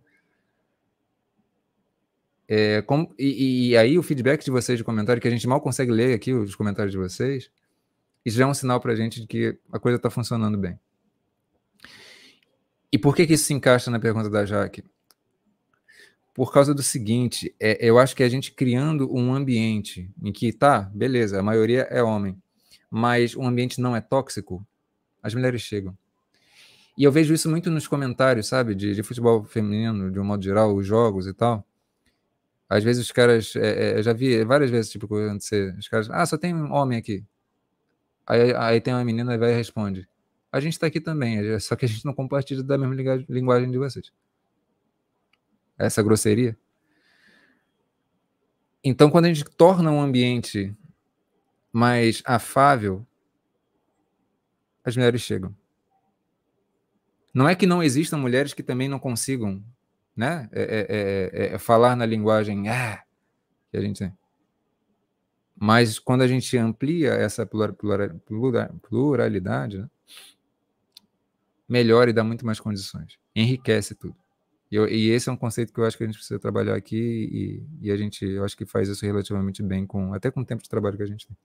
É, 2.47 2.83
como, 2.83 3.15
e, 3.19 3.71
e, 3.71 3.77
aí 3.79 3.99
o 3.99 4.03
feedback 4.03 4.45
de 4.45 4.51
vocês 4.51 4.77
de 4.77 4.85
comentário, 4.85 5.21
que 5.21 5.27
a 5.27 5.31
gente 5.31 5.49
mal 5.49 5.63
consegue 5.63 5.91
ler 5.91 6.15
aqui 6.15 6.35
os 6.35 6.55
comentários 6.55 6.93
de 6.93 6.99
vocês, 6.99 7.51
isso 8.23 8.37
já 8.37 8.45
é 8.45 8.47
um 8.47 8.53
sinal 8.53 8.79
para 8.81 8.93
a 8.93 8.97
gente 8.97 9.23
de 9.23 9.27
que 9.27 9.59
a 9.73 9.79
coisa 9.79 9.97
está 9.97 10.11
funcionando 10.11 10.59
bem. 10.59 10.79
E 12.93 12.99
por 12.99 13.17
que, 13.17 13.27
que 13.27 13.33
isso 13.33 13.45
se 13.45 13.55
encaixa 13.55 13.91
na 13.91 13.99
pergunta 13.99 14.29
da 14.29 14.45
Jaque? 14.45 14.85
Por 16.35 16.53
causa 16.53 16.75
do 16.75 16.83
seguinte, 16.83 17.55
é, 17.59 17.79
eu 17.81 17.99
acho 17.99 18.15
que 18.15 18.23
a 18.23 18.29
gente 18.29 18.53
criando 18.53 19.11
um 19.15 19.35
ambiente 19.35 20.11
em 20.23 20.31
que, 20.31 20.53
tá, 20.53 20.83
beleza, 20.95 21.41
a 21.41 21.43
maioria 21.43 21.83
é 21.91 22.03
homem, 22.03 22.42
mas 22.95 23.35
o 23.35 23.43
ambiente 23.43 23.81
não 23.81 23.97
é 23.97 24.03
tóxico, 24.03 24.63
as 25.23 25.35
mulheres 25.35 25.63
chegam. 25.63 25.97
E 26.97 27.05
eu 27.05 27.11
vejo 27.11 27.33
isso 27.33 27.49
muito 27.49 27.71
nos 27.71 27.89
comentários, 27.89 28.49
sabe, 28.49 28.75
de, 28.75 28.95
de 28.95 29.03
futebol 29.03 29.43
feminino, 29.45 30.11
de 30.11 30.21
um 30.21 30.25
modo 30.25 30.45
geral, 30.45 30.77
os 30.77 30.87
jogos 30.87 31.27
e 31.27 31.33
tal. 31.33 31.67
Às 32.69 32.85
vezes 32.85 33.07
os 33.07 33.11
caras, 33.11 33.57
é, 33.57 33.99
é, 33.99 34.03
já 34.03 34.13
vi 34.13 34.45
várias 34.45 34.71
vezes, 34.71 34.91
tipo, 34.91 35.07
acontecer, 35.07 35.75
os 35.79 35.89
caras, 35.89 36.11
ah, 36.11 36.27
só 36.27 36.37
tem 36.37 36.55
um 36.55 36.71
homem 36.71 36.99
aqui. 36.99 37.25
Aí, 38.27 38.55
aí 38.55 38.79
tem 38.79 38.93
uma 38.93 39.05
menina 39.05 39.33
e 39.35 39.39
vai 39.39 39.53
e 39.53 39.57
responde. 39.57 40.07
A 40.53 40.61
gente 40.61 40.75
está 40.75 40.87
aqui 40.87 41.01
também, 41.01 41.39
é, 41.39 41.59
só 41.59 41.75
que 41.75 41.87
a 41.87 41.89
gente 41.89 42.05
não 42.05 42.13
compartilha 42.13 42.63
da 42.63 42.77
mesma 42.77 43.25
linguagem 43.27 43.71
de 43.71 43.79
vocês. 43.79 44.13
Essa 45.79 46.03
grosseria. 46.03 46.55
Então, 48.85 49.11
quando 49.11 49.25
a 49.25 49.29
gente 49.29 49.45
torna 49.45 49.91
um 49.91 50.03
ambiente 50.03 50.77
mais 51.73 52.23
afável, 52.25 53.07
as 54.85 54.97
mulheres 54.97 55.23
chegam. 55.23 55.55
Não 57.33 57.49
é 57.49 57.55
que 57.55 57.67
não 57.67 57.83
existam 57.83 58.19
mulheres 58.19 58.53
que 58.53 58.63
também 58.63 58.89
não 58.89 58.99
consigam 58.99 59.65
né, 60.15 60.49
é, 60.53 60.63
é, 60.63 61.31
é, 61.33 61.55
é 61.55 61.59
falar 61.59 61.97
na 61.97 62.05
linguagem 62.05 62.69
ah, 62.69 63.03
que 63.71 63.77
a 63.77 63.81
gente 63.81 64.01
tem. 64.01 64.13
Mas 65.59 65.99
quando 65.99 66.23
a 66.23 66.27
gente 66.27 66.57
amplia 66.59 67.13
essa 67.13 67.47
pluralidade, 67.47 69.79
né, 69.79 69.89
melhora 71.69 72.11
e 72.11 72.13
dá 72.13 72.23
muito 72.23 72.45
mais 72.45 72.61
condições. 72.61 73.19
Enriquece 73.35 73.95
tudo. 73.95 74.15
E, 74.71 74.77
eu, 74.77 74.89
e, 74.89 75.11
esse 75.11 75.29
é 75.29 75.33
um 75.33 75.37
conceito 75.37 75.73
que 75.73 75.81
eu 75.81 75.85
acho 75.85 75.97
que 75.97 76.03
a 76.03 76.07
gente 76.07 76.17
precisa 76.17 76.39
trabalhar 76.39 76.75
aqui 76.75 77.65
e, 77.81 77.89
e, 77.89 77.93
a 77.93 77.97
gente, 77.97 78.25
eu 78.25 78.45
acho 78.45 78.57
que 78.57 78.67
faz 78.67 78.89
isso 78.89 79.05
relativamente 79.05 79.63
bem, 79.63 79.87
com 79.87 80.13
até 80.15 80.31
com 80.31 80.41
o 80.41 80.45
tempo 80.45 80.63
de 80.63 80.69
trabalho 80.69 80.97
que 80.97 81.03
a 81.03 81.07
gente 81.07 81.27
tem. 81.27 81.37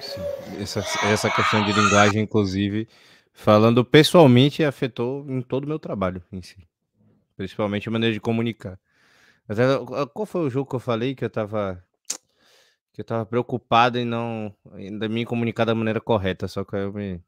Sim, 0.00 0.20
essa, 0.60 0.80
essa 1.06 1.30
questão 1.30 1.64
de 1.64 1.72
linguagem, 1.72 2.22
inclusive, 2.22 2.88
falando 3.32 3.84
pessoalmente, 3.84 4.64
afetou 4.64 5.24
em 5.28 5.42
todo 5.42 5.64
o 5.64 5.68
meu 5.68 5.78
trabalho 5.78 6.22
em 6.32 6.42
si. 6.42 6.66
Principalmente 7.36 7.88
a 7.88 7.92
maneira 7.92 8.12
de 8.12 8.20
comunicar. 8.20 8.78
Mas 9.48 9.58
é, 9.58 9.66
qual 10.12 10.26
foi 10.26 10.42
o 10.42 10.50
jogo 10.50 10.68
que 10.70 10.76
eu 10.76 10.80
falei 10.80 11.14
que 11.14 11.24
eu 11.24 11.30
tava 11.30 11.82
que 12.92 13.00
eu 13.00 13.04
tava 13.04 13.24
preocupado 13.26 13.98
em 13.98 14.04
não 14.04 14.54
ainda 14.72 15.08
me 15.08 15.24
comunicar 15.24 15.64
da 15.64 15.74
maneira 15.74 16.00
correta, 16.00 16.46
só 16.48 16.64
que 16.64 16.76
eu 16.76 16.92
me 16.92 17.20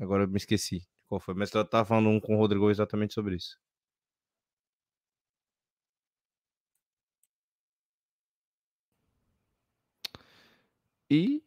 agora 0.00 0.24
eu 0.24 0.28
me 0.28 0.36
esqueci 0.36 0.86
qual 1.08 1.20
foi, 1.20 1.34
mas 1.34 1.52
eu 1.54 1.64
tava 1.64 1.84
falando 1.84 2.08
um 2.10 2.20
com 2.20 2.36
o 2.36 2.38
Rodrigo 2.38 2.70
exatamente 2.70 3.14
sobre 3.14 3.36
isso. 3.36 3.58
E 11.10 11.42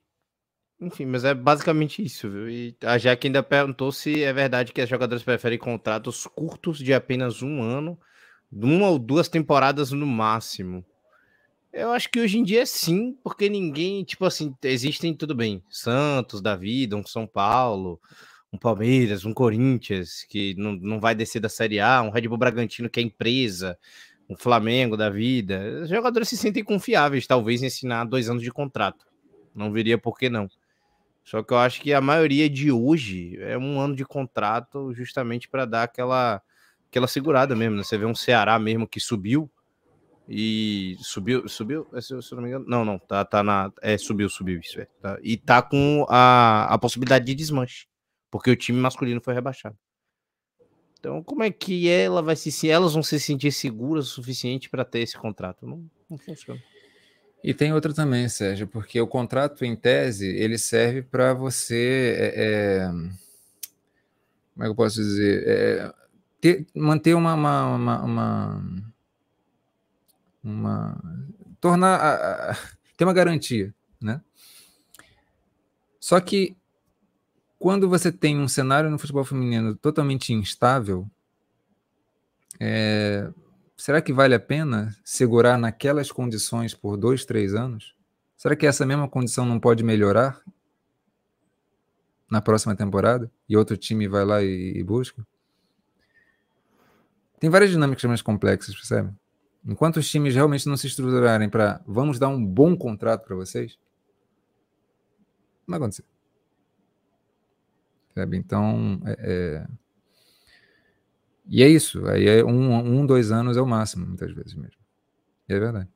enfim, 0.82 1.06
mas 1.06 1.24
é 1.24 1.34
basicamente 1.34 2.04
isso, 2.04 2.30
viu? 2.30 2.50
E 2.50 2.76
a 2.84 2.98
Jaque 2.98 3.28
ainda 3.28 3.44
perguntou 3.44 3.92
se 3.92 4.24
é 4.24 4.34
verdade 4.34 4.74
que 4.74 4.82
as 4.82 4.90
jogadoras 4.90 5.24
preferem 5.24 5.60
contratos 5.60 6.26
curtos 6.26 6.80
de 6.80 6.94
apenas 6.94 7.44
um 7.44 7.62
ano 7.62 8.00
uma 8.52 8.90
ou 8.90 9.00
duas 9.00 9.30
temporadas 9.30 9.92
no 9.92 10.06
máximo. 10.06 10.84
Eu 11.72 11.92
acho 11.92 12.10
que 12.10 12.20
hoje 12.20 12.38
em 12.38 12.44
dia 12.44 12.64
é 12.64 12.66
sim, 12.66 13.16
porque 13.24 13.48
ninguém, 13.48 14.04
tipo 14.04 14.26
assim, 14.26 14.54
existem 14.64 15.14
tudo 15.14 15.34
bem, 15.34 15.64
Santos 15.70 16.42
da 16.42 16.56
vida, 16.56 16.98
um 16.98 17.06
São 17.06 17.26
Paulo, 17.26 17.98
um 18.52 18.58
Palmeiras, 18.58 19.24
um 19.24 19.34
Corinthians, 19.34 20.26
que 20.28 20.54
não, 20.56 20.74
não 20.74 21.00
vai 21.00 21.16
descer 21.16 21.40
da 21.40 21.48
Série 21.48 21.80
A, 21.80 22.02
um 22.02 22.10
Red 22.10 22.28
Bull 22.28 22.38
Bragantino 22.38 22.90
que 22.90 23.00
é 23.00 23.04
empresa, 23.04 23.78
um 24.30 24.36
Flamengo 24.36 24.98
da 24.98 25.10
vida. 25.10 25.82
Os 25.84 25.90
jogadores 25.90 26.28
se 26.28 26.36
sentem 26.36 26.64
confiáveis, 26.64 27.26
talvez, 27.26 27.64
em 27.64 27.68
ensinar 27.68 28.04
dois 28.04 28.30
anos 28.30 28.44
de 28.44 28.52
contrato. 28.52 29.06
Não 29.56 29.72
viria 29.72 29.98
por 29.98 30.18
que 30.18 30.30
não. 30.30 30.50
Só 31.24 31.44
que 31.44 31.54
eu 31.54 31.58
acho 31.58 31.82
que 31.82 31.94
a 31.94 32.02
maioria 32.02 32.50
de 32.50 32.72
hoje 32.72 33.38
é 33.40 33.58
um 33.58 33.80
ano 33.80 33.96
de 33.96 34.04
contrato 34.06 34.94
justamente 34.94 35.48
para 35.48 35.66
dar 35.66 35.84
aquela 35.84 36.42
aquela 36.90 37.08
segurada 37.08 37.56
mesmo, 37.56 37.78
né? 37.78 37.84
Você 37.84 37.98
vê 37.98 38.06
um 38.06 38.14
Ceará 38.14 38.60
mesmo 38.60 38.86
que 38.86 39.00
subiu 39.00 39.50
e 40.28 40.98
subiu, 41.00 41.48
subiu, 41.48 41.88
é, 41.94 42.02
se 42.02 42.14
eu 42.14 42.22
não 42.34 42.42
me 42.42 42.50
engano, 42.50 42.66
não, 42.68 42.86
não, 42.86 43.00
tá, 43.00 43.24
tá 43.26 43.44
na, 43.44 43.72
é, 43.82 43.98
subiu, 43.98 44.30
subiu, 44.30 44.60
isso 44.60 44.80
é, 44.80 44.86
tá, 45.02 45.18
e 45.22 45.36
tá 45.36 45.62
com 45.62 46.06
a, 46.10 46.74
a 46.74 46.78
possibilidade 46.78 47.26
de 47.26 47.36
desmanche, 47.36 47.88
porque 48.30 48.52
o 48.52 48.56
time 48.56 48.80
masculino 48.80 49.22
foi 49.22 49.34
rebaixado. 49.34 49.78
Então, 51.00 51.24
como 51.24 51.44
é 51.44 51.50
que 51.50 51.90
ela 51.90 52.22
vai 52.22 52.36
se, 52.36 52.70
elas 52.70 52.94
vão 52.94 53.02
se 53.02 53.20
sentir 53.20 53.52
seguras 53.52 54.06
o 54.06 54.10
suficiente 54.10 54.70
para 54.70 54.86
ter 54.86 55.00
esse 55.00 55.18
contrato? 55.18 55.66
Não, 55.66 55.84
não 56.10 56.18
funciona. 56.18 56.62
E 57.44 57.54
tem 57.54 57.74
outra 57.74 57.94
também, 57.94 58.30
Sérgio, 58.30 58.68
porque 58.68 59.02
o 59.02 59.08
contrato, 59.08 59.66
em 59.66 59.76
tese, 59.76 60.28
ele 60.28 60.58
serve 60.58 61.02
para 61.02 61.34
você. 61.34 62.16
É, 62.18 62.34
é, 62.36 62.88
como 64.54 64.64
é 64.64 64.64
que 64.66 64.70
eu 64.70 64.76
posso 64.76 64.98
dizer? 64.98 65.44
É, 65.48 65.94
ter, 66.40 66.68
manter 66.76 67.16
uma, 67.16 67.34
uma, 67.34 67.76
uma, 67.76 68.04
uma, 68.04 68.64
uma 70.44 71.04
tornar 71.60 71.96
a, 71.96 72.52
a, 72.52 72.58
ter 72.96 73.06
uma 73.06 73.14
garantia, 73.14 73.74
né? 74.00 74.22
Só 76.00 76.20
que 76.20 76.56
quando 77.58 77.88
você 77.88 78.12
tem 78.12 78.40
um 78.40 78.48
cenário 78.48 78.90
no 78.90 78.98
futebol 78.98 79.24
feminino 79.24 79.76
totalmente 79.76 80.34
instável, 80.34 81.08
é, 82.60 83.32
será 83.82 84.00
que 84.00 84.14
vale 84.14 84.36
a 84.36 84.40
pena 84.40 84.96
segurar 85.04 85.58
naquelas 85.58 86.12
condições 86.12 86.72
por 86.72 86.96
dois, 86.98 87.26
três 87.26 87.56
anos? 87.56 87.96
Será 88.38 88.56
que 88.56 88.68
essa 88.68 88.86
mesma 88.86 89.10
condição 89.10 89.44
não 89.44 89.60
pode 89.60 89.84
melhorar 89.84 90.40
na 92.30 92.40
próxima 92.42 92.76
temporada 92.76 93.32
e 93.50 93.58
outro 93.58 93.76
time 93.76 94.08
vai 94.08 94.24
lá 94.24 94.44
e, 94.44 94.78
e 94.78 94.84
busca? 94.84 95.26
Tem 97.40 97.50
várias 97.50 97.72
dinâmicas 97.72 98.04
mais 98.04 98.22
complexas, 98.22 98.76
percebe? 98.76 99.12
Enquanto 99.66 99.98
os 99.98 100.08
times 100.08 100.36
realmente 100.36 100.68
não 100.68 100.78
se 100.78 100.86
estruturarem 100.86 101.50
para 101.50 101.82
vamos 101.88 102.20
dar 102.20 102.28
um 102.28 102.46
bom 102.46 102.78
contrato 102.78 103.26
para 103.26 103.36
vocês, 103.36 103.80
não 105.68 105.74
vai 105.74 105.78
acontecer. 105.78 106.06
Então, 108.16 109.02
é, 109.06 109.16
é... 109.20 109.68
e 111.52 111.62
é 111.62 111.68
isso. 111.68 112.08
Aí 112.08 112.28
é 112.28 112.44
um, 112.44 112.74
um, 112.74 113.06
dois 113.06 113.32
anos 113.32 113.58
é 113.58 113.62
o 113.62 113.66
máximo, 113.66 114.06
muitas 114.06 114.32
vezes 114.34 114.56
mesmo. 114.56 114.82
E 115.48 115.54
é 115.54 115.60
verdade. 115.60 115.90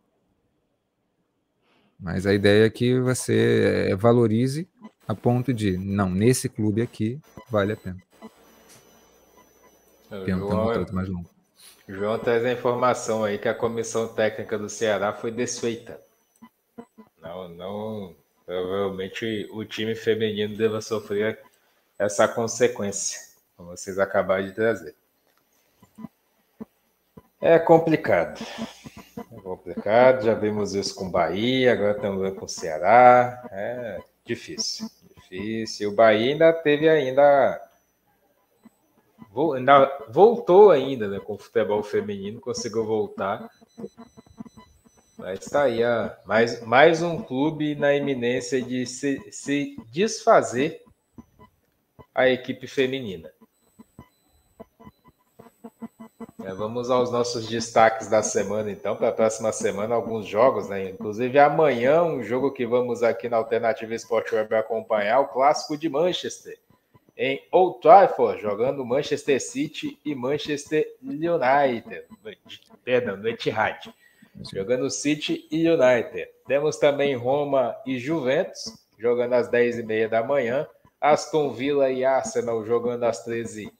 Mas 2.00 2.27
a 2.27 2.34
ideia 2.34 2.66
é 2.66 2.69
que 2.69 3.00
você 3.00 3.88
é, 3.90 3.95
valorize 3.95 4.67
a 5.08 5.16
ponto 5.16 5.53
de, 5.53 5.77
não, 5.77 6.09
nesse 6.09 6.50
clube 6.50 6.82
aqui 6.82 7.19
vale 7.50 7.74
a 7.74 7.77
pena. 7.77 7.98
Tem 10.25 10.35
um 10.35 10.42
contrato 10.42 10.93
mais 10.93 11.08
longo. 11.08 11.30
João 11.88 12.19
traz 12.19 12.43
a 12.43 12.51
informação 12.51 13.24
aí 13.24 13.38
que 13.38 13.48
a 13.48 13.53
comissão 13.53 14.08
técnica 14.08 14.58
do 14.58 14.67
Ceará 14.67 15.14
foi 15.14 15.32
desfeita. 15.32 16.00
Não, 17.22 17.48
não, 17.50 18.16
Provavelmente 18.45 19.50
o 19.51 19.66
time 19.66 19.95
feminino 19.95 20.56
deva 20.56 20.80
sofrer 20.80 21.42
essa 21.98 22.27
consequência, 22.27 23.19
como 23.58 23.69
vocês 23.75 23.98
acabaram 23.98 24.45
de 24.45 24.51
trazer. 24.53 24.95
É 27.46 27.60
complicado. 27.60 28.44
É 29.32 29.40
complicado. 29.40 30.26
Já 30.26 30.34
vimos 30.34 30.74
isso 30.74 30.96
com 30.96 31.12
Bahia, 31.12 31.74
agora 31.74 31.92
estamos 31.92 32.34
com 32.40 32.46
o 32.46 32.50
Ceará. 32.50 33.48
É 33.52 34.00
difícil. 34.26 34.88
Difícil. 35.16 35.92
O 35.92 35.94
Bahia 35.94 36.34
ainda 36.34 36.52
teve 36.52 36.90
ainda. 36.90 37.62
Voltou 40.10 40.72
ainda 40.72 41.08
né, 41.08 41.20
com 41.20 41.34
o 41.34 41.38
futebol 41.38 41.84
feminino, 41.84 42.42
conseguiu 42.42 42.84
voltar. 42.84 43.48
Mas 45.16 45.42
está 45.42 45.66
aí, 45.66 45.84
ó, 45.84 46.10
mais, 46.26 46.62
mais 46.64 47.04
um 47.04 47.22
clube 47.22 47.76
na 47.76 47.94
iminência 47.94 48.60
de 48.60 48.88
se, 48.88 49.22
se 49.32 49.76
desfazer 49.92 50.82
a 52.12 52.28
equipe 52.28 52.66
feminina. 52.66 53.35
É, 56.46 56.54
vamos 56.54 56.92
aos 56.92 57.12
nossos 57.12 57.48
destaques 57.48 58.08
da 58.08 58.22
semana, 58.22 58.70
então, 58.70 58.96
para 58.96 59.10
a 59.10 59.12
próxima 59.12 59.52
semana, 59.52 59.96
alguns 59.96 60.28
jogos, 60.28 60.70
né? 60.70 60.92
Inclusive 60.92 61.40
amanhã, 61.40 62.04
um 62.04 62.22
jogo 62.22 62.52
que 62.52 62.68
vamos 62.68 63.02
aqui 63.02 63.28
na 63.28 63.38
Alternativa 63.38 63.96
Sport 63.96 64.32
Web 64.32 64.54
acompanhar, 64.54 65.22
o 65.22 65.28
clássico 65.30 65.76
de 65.76 65.90
Manchester, 65.90 66.56
em 67.18 67.42
Old 67.52 67.80
Trafford, 67.82 68.40
jogando 68.44 68.86
Manchester 68.86 69.42
City 69.42 69.98
e 70.06 70.14
Manchester 70.14 70.88
United. 71.02 72.04
Perdão, 72.84 73.18
no 73.18 73.28
Etihad. 73.28 73.92
Jogando 74.54 74.88
City 74.92 75.48
e 75.50 75.68
United. 75.68 76.30
Temos 76.46 76.78
também 76.78 77.16
Roma 77.16 77.76
e 77.88 77.98
Juventus, 77.98 78.66
jogando 79.00 79.34
às 79.34 79.50
10h30 79.50 80.10
da 80.10 80.22
manhã. 80.22 80.68
Aston 81.02 81.52
Villa 81.54 81.90
e 81.90 82.06
Arsenal 82.06 82.64
jogando 82.64 83.04
às 83.04 83.26
13h 83.26 83.72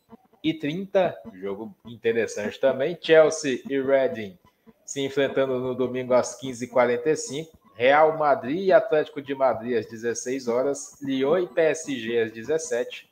e 0.46 0.54
30, 0.54 1.18
jogo 1.34 1.76
interessante 1.84 2.60
também. 2.60 2.96
Chelsea 3.02 3.62
e 3.68 3.82
Reading 3.82 4.38
se 4.86 5.02
enfrentando 5.02 5.60
no 5.60 5.74
domingo 5.74 6.14
às 6.14 6.40
15h45. 6.40 7.48
Real 7.74 8.16
Madrid 8.18 8.60
e 8.60 8.72
Atlético 8.72 9.22
de 9.22 9.34
Madrid 9.34 9.76
às 9.76 9.88
16 9.88 10.48
horas. 10.48 11.02
Lyon 11.02 11.40
e 11.40 11.48
PSG 11.48 12.20
às 12.20 12.32
17 12.32 13.10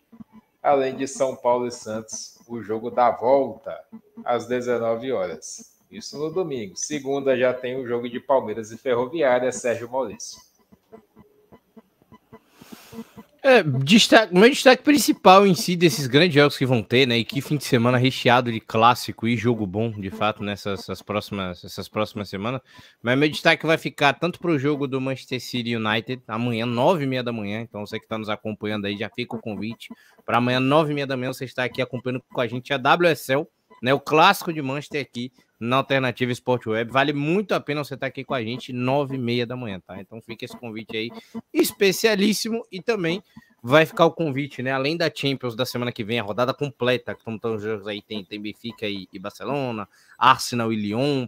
Além 0.62 0.96
de 0.96 1.08
São 1.08 1.36
Paulo 1.36 1.68
e 1.68 1.72
Santos, 1.72 2.38
o 2.48 2.62
jogo 2.62 2.90
da 2.90 3.12
volta 3.12 3.84
às 4.24 4.48
19 4.48 5.12
horas. 5.12 5.76
Isso 5.92 6.18
no 6.18 6.32
domingo. 6.32 6.78
Segunda 6.78 7.36
já 7.36 7.54
tem 7.54 7.78
o 7.78 7.86
jogo 7.86 8.08
de 8.08 8.20
Palmeiras 8.20 8.72
e 8.72 8.78
Ferroviária, 8.78 9.52
Sérgio 9.52 9.90
Maurício. 9.90 10.40
É, 13.46 13.62
destaque, 13.62 14.34
meu 14.34 14.50
destaque 14.50 14.82
principal 14.84 15.46
em 15.46 15.54
si 15.54 15.76
desses 15.76 16.08
grandes 16.08 16.34
jogos 16.34 16.58
que 16.58 16.66
vão 16.66 16.82
ter, 16.82 17.06
né? 17.06 17.18
E 17.18 17.26
que 17.26 17.42
fim 17.42 17.58
de 17.58 17.66
semana 17.66 17.98
recheado 17.98 18.50
de 18.50 18.62
clássico 18.62 19.28
e 19.28 19.36
jogo 19.36 19.68
bom, 19.68 19.92
de 19.92 20.10
fato, 20.10 20.42
nessas 20.42 21.02
próximas, 21.02 21.62
essas 21.62 21.90
próximas 21.90 22.30
semanas. 22.30 22.62
Mas 23.02 23.18
meu 23.18 23.28
destaque 23.28 23.66
vai 23.66 23.78
ficar 23.78 24.14
tanto 24.14 24.40
para 24.40 24.50
o 24.50 24.58
jogo 24.58 24.88
do 24.88 25.02
Manchester 25.02 25.42
City 25.42 25.76
United, 25.76 26.24
amanhã, 26.26 26.66
nove 26.66 27.04
e 27.04 27.08
meia 27.08 27.22
da 27.22 27.34
manhã. 27.34 27.60
Então, 27.60 27.86
você 27.86 28.00
que 28.00 28.06
está 28.06 28.18
nos 28.18 28.30
acompanhando 28.30 28.86
aí, 28.86 28.96
já 28.96 29.10
fica 29.14 29.36
o 29.36 29.42
convite. 29.42 29.90
Para 30.26 30.38
amanhã, 30.38 30.62
nove 30.62 30.94
e 30.94 30.96
meia 30.96 31.06
da 31.06 31.18
manhã, 31.18 31.34
você 31.34 31.44
está 31.44 31.66
aqui 31.66 31.82
acompanhando 31.82 32.24
com 32.32 32.40
a 32.40 32.48
gente 32.48 32.72
a 32.74 32.78
WSL, 32.78 33.46
né? 33.84 33.94
O 33.94 34.00
clássico 34.00 34.54
de 34.54 34.62
Manchester 34.62 35.02
aqui 35.02 35.30
na 35.60 35.76
Alternativa 35.76 36.32
Sport 36.32 36.68
Web. 36.68 36.90
Vale 36.90 37.12
muito 37.12 37.54
a 37.54 37.60
pena 37.60 37.84
você 37.84 37.96
estar 37.96 38.08
aqui 38.08 38.24
com 38.24 38.34
a 38.34 38.42
gente, 38.42 38.72
nove 38.72 39.16
e 39.16 39.20
meia 39.20 39.46
da 39.46 39.58
manhã, 39.58 39.82
tá? 39.86 40.00
Então 40.00 40.22
fica 40.22 40.46
esse 40.46 40.56
convite 40.56 40.96
aí 40.96 41.12
especialíssimo 41.54 42.66
e 42.72 42.82
também 42.82 43.22
vai 43.62 43.86
ficar 43.86 44.06
o 44.06 44.12
convite, 44.12 44.64
né? 44.64 44.72
Além 44.72 44.96
da 44.96 45.12
Champions 45.14 45.54
da 45.54 45.66
semana 45.66 45.92
que 45.92 46.02
vem, 46.02 46.18
a 46.18 46.24
rodada 46.24 46.54
completa, 46.54 47.14
que 47.14 47.30
estão 47.30 47.56
os 47.56 47.62
jogos 47.62 47.86
aí, 47.86 48.02
tem, 48.02 48.24
tem 48.24 48.42
Benfica 48.42 48.88
e, 48.88 49.06
e, 49.12 49.20
Barcelona, 49.20 49.88
Arsenal 50.18 50.72
e 50.72 50.78
Lyon, 50.78 51.28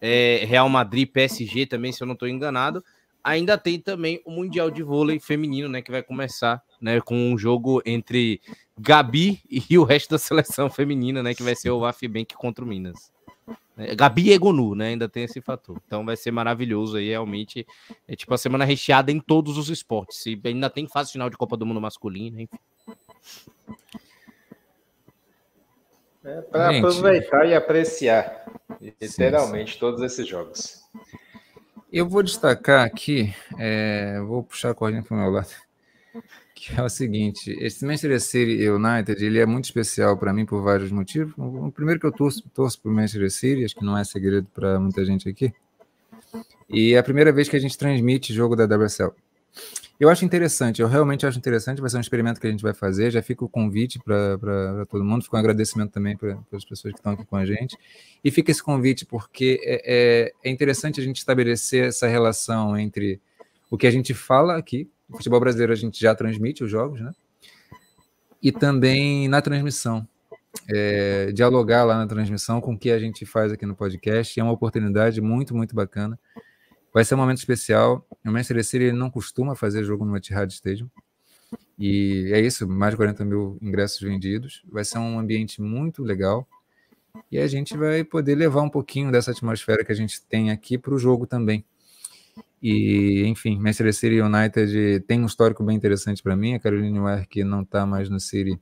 é, 0.00 0.44
Real 0.44 0.68
Madrid, 0.68 1.08
PSG 1.08 1.66
também, 1.66 1.92
se 1.92 2.02
eu 2.02 2.06
não 2.06 2.14
estou 2.14 2.26
enganado. 2.26 2.84
Ainda 3.22 3.56
tem 3.56 3.78
também 3.78 4.20
o 4.24 4.32
Mundial 4.32 4.72
de 4.72 4.82
Vôlei 4.82 5.20
Feminino, 5.20 5.68
né? 5.68 5.80
Que 5.80 5.92
vai 5.92 6.02
começar 6.02 6.60
né, 6.82 7.00
com 7.00 7.14
um 7.14 7.38
jogo 7.38 7.80
entre 7.86 8.40
Gabi 8.76 9.40
e 9.48 9.78
o 9.78 9.84
resto 9.84 10.10
da 10.10 10.18
seleção 10.18 10.68
feminina, 10.68 11.22
né? 11.22 11.34
Que 11.34 11.42
vai 11.42 11.54
ser 11.54 11.70
o 11.70 11.84
AFBank 11.84 12.34
contra 12.34 12.64
o 12.64 12.68
Minas. 12.68 13.12
É, 13.78 13.94
Gabi 13.94 14.28
e 14.28 14.32
Egonu, 14.32 14.74
né? 14.74 14.88
Ainda 14.88 15.08
tem 15.08 15.22
esse 15.22 15.40
fator. 15.40 15.80
Então 15.86 16.04
vai 16.04 16.16
ser 16.16 16.32
maravilhoso 16.32 16.96
aí, 16.96 17.08
realmente. 17.08 17.64
É 18.06 18.16
tipo 18.16 18.34
a 18.34 18.38
semana 18.38 18.64
recheada 18.64 19.12
em 19.12 19.20
todos 19.20 19.56
os 19.56 19.70
esportes. 19.70 20.26
E 20.26 20.38
ainda 20.44 20.68
tem 20.68 20.88
fase 20.88 21.12
final 21.12 21.30
de 21.30 21.36
Copa 21.36 21.56
do 21.56 21.64
Mundo 21.64 21.80
masculino, 21.80 22.40
enfim. 22.40 22.58
É 26.24 26.40
para 26.40 26.78
aproveitar 26.78 27.46
e 27.46 27.54
apreciar, 27.54 28.46
literalmente, 28.80 29.70
sim, 29.70 29.74
sim. 29.74 29.80
todos 29.80 30.02
esses 30.02 30.26
jogos. 30.26 30.80
Eu 31.92 32.08
vou 32.08 32.22
destacar 32.22 32.86
aqui, 32.86 33.34
é, 33.58 34.20
vou 34.20 34.44
puxar 34.44 34.70
a 34.70 34.74
cordinha 34.74 35.02
para 35.02 35.16
o 35.16 35.18
meu 35.18 35.30
lado 35.30 35.48
que 36.62 36.80
é 36.80 36.84
o 36.84 36.88
seguinte, 36.88 37.50
esse 37.58 37.84
Manchester 37.84 38.20
City 38.20 38.68
United, 38.68 39.24
ele 39.24 39.40
é 39.40 39.44
muito 39.44 39.64
especial 39.64 40.16
para 40.16 40.32
mim 40.32 40.46
por 40.46 40.62
vários 40.62 40.92
motivos. 40.92 41.34
O 41.36 41.72
primeiro 41.72 41.98
que 41.98 42.06
eu 42.06 42.12
torço, 42.12 42.40
torço 42.54 42.80
para 42.80 42.88
o 42.88 42.94
Manchester 42.94 43.32
City, 43.32 43.64
acho 43.64 43.74
que 43.74 43.84
não 43.84 43.98
é 43.98 44.04
segredo 44.04 44.46
para 44.54 44.78
muita 44.78 45.04
gente 45.04 45.28
aqui. 45.28 45.52
E 46.70 46.94
é 46.94 46.98
a 46.98 47.02
primeira 47.02 47.32
vez 47.32 47.48
que 47.48 47.56
a 47.56 47.58
gente 47.58 47.76
transmite 47.76 48.32
jogo 48.32 48.54
da 48.54 48.64
WSL. 48.64 49.10
Eu 49.98 50.08
acho 50.08 50.24
interessante, 50.24 50.80
eu 50.80 50.86
realmente 50.86 51.26
acho 51.26 51.36
interessante, 51.36 51.80
vai 51.80 51.90
ser 51.90 51.96
um 51.96 52.00
experimento 52.00 52.40
que 52.40 52.46
a 52.46 52.50
gente 52.50 52.62
vai 52.62 52.72
fazer, 52.72 53.10
já 53.10 53.22
fica 53.22 53.44
o 53.44 53.48
convite 53.48 53.98
para 53.98 54.86
todo 54.88 55.04
mundo, 55.04 55.24
fica 55.24 55.36
um 55.36 55.40
agradecimento 55.40 55.90
também 55.90 56.16
para 56.16 56.38
as 56.52 56.64
pessoas 56.64 56.94
que 56.94 57.00
estão 57.00 57.14
aqui 57.14 57.24
com 57.24 57.34
a 57.36 57.44
gente. 57.44 57.76
E 58.22 58.30
fica 58.30 58.52
esse 58.52 58.62
convite 58.62 59.04
porque 59.04 59.60
é, 59.64 59.82
é, 59.84 60.32
é 60.44 60.50
interessante 60.50 61.00
a 61.00 61.02
gente 61.02 61.16
estabelecer 61.16 61.88
essa 61.88 62.06
relação 62.06 62.78
entre 62.78 63.20
o 63.68 63.76
que 63.76 63.86
a 63.88 63.90
gente 63.90 64.14
fala 64.14 64.56
aqui, 64.56 64.88
o 65.12 65.16
futebol 65.16 65.40
brasileiro 65.40 65.72
a 65.72 65.76
gente 65.76 66.00
já 66.00 66.14
transmite 66.14 66.64
os 66.64 66.70
jogos, 66.70 67.00
né? 67.00 67.12
E 68.42 68.50
também 68.50 69.28
na 69.28 69.40
transmissão. 69.40 70.06
É, 70.68 71.32
dialogar 71.32 71.84
lá 71.84 71.96
na 71.96 72.06
transmissão 72.06 72.60
com 72.60 72.74
o 72.74 72.78
que 72.78 72.90
a 72.90 72.98
gente 72.98 73.24
faz 73.24 73.52
aqui 73.52 73.64
no 73.66 73.76
podcast. 73.76 74.38
É 74.38 74.42
uma 74.42 74.52
oportunidade 74.52 75.20
muito, 75.20 75.54
muito 75.54 75.74
bacana. 75.74 76.18
Vai 76.92 77.04
ser 77.04 77.14
um 77.14 77.18
momento 77.18 77.38
especial. 77.38 78.06
O 78.24 78.30
Manchester 78.30 78.64
City 78.64 78.92
não 78.92 79.10
costuma 79.10 79.54
fazer 79.54 79.84
jogo 79.84 80.04
no 80.04 80.16
Etihad 80.16 80.50
Stadium. 80.52 80.90
E 81.78 82.30
é 82.32 82.40
isso, 82.40 82.68
mais 82.68 82.92
de 82.92 82.96
40 82.96 83.24
mil 83.24 83.58
ingressos 83.62 84.00
vendidos. 84.00 84.62
Vai 84.70 84.84
ser 84.84 84.98
um 84.98 85.18
ambiente 85.18 85.60
muito 85.60 86.02
legal. 86.02 86.46
E 87.30 87.38
a 87.38 87.46
gente 87.46 87.76
vai 87.76 88.04
poder 88.04 88.34
levar 88.34 88.62
um 88.62 88.68
pouquinho 88.68 89.10
dessa 89.10 89.30
atmosfera 89.30 89.84
que 89.84 89.92
a 89.92 89.94
gente 89.94 90.22
tem 90.22 90.50
aqui 90.50 90.76
para 90.76 90.94
o 90.94 90.98
jogo 90.98 91.26
também. 91.26 91.64
E, 92.62 93.24
enfim, 93.26 93.58
Manchester 93.58 93.92
City 93.92 94.20
United 94.20 95.00
tem 95.06 95.20
um 95.20 95.26
histórico 95.26 95.64
bem 95.64 95.76
interessante 95.76 96.22
para 96.22 96.36
mim. 96.36 96.54
A 96.54 96.60
Caroline 96.60 97.00
Ware, 97.00 97.26
que 97.26 97.42
não 97.42 97.62
está 97.62 97.84
mais 97.84 98.08
no 98.08 98.20
City, 98.20 98.58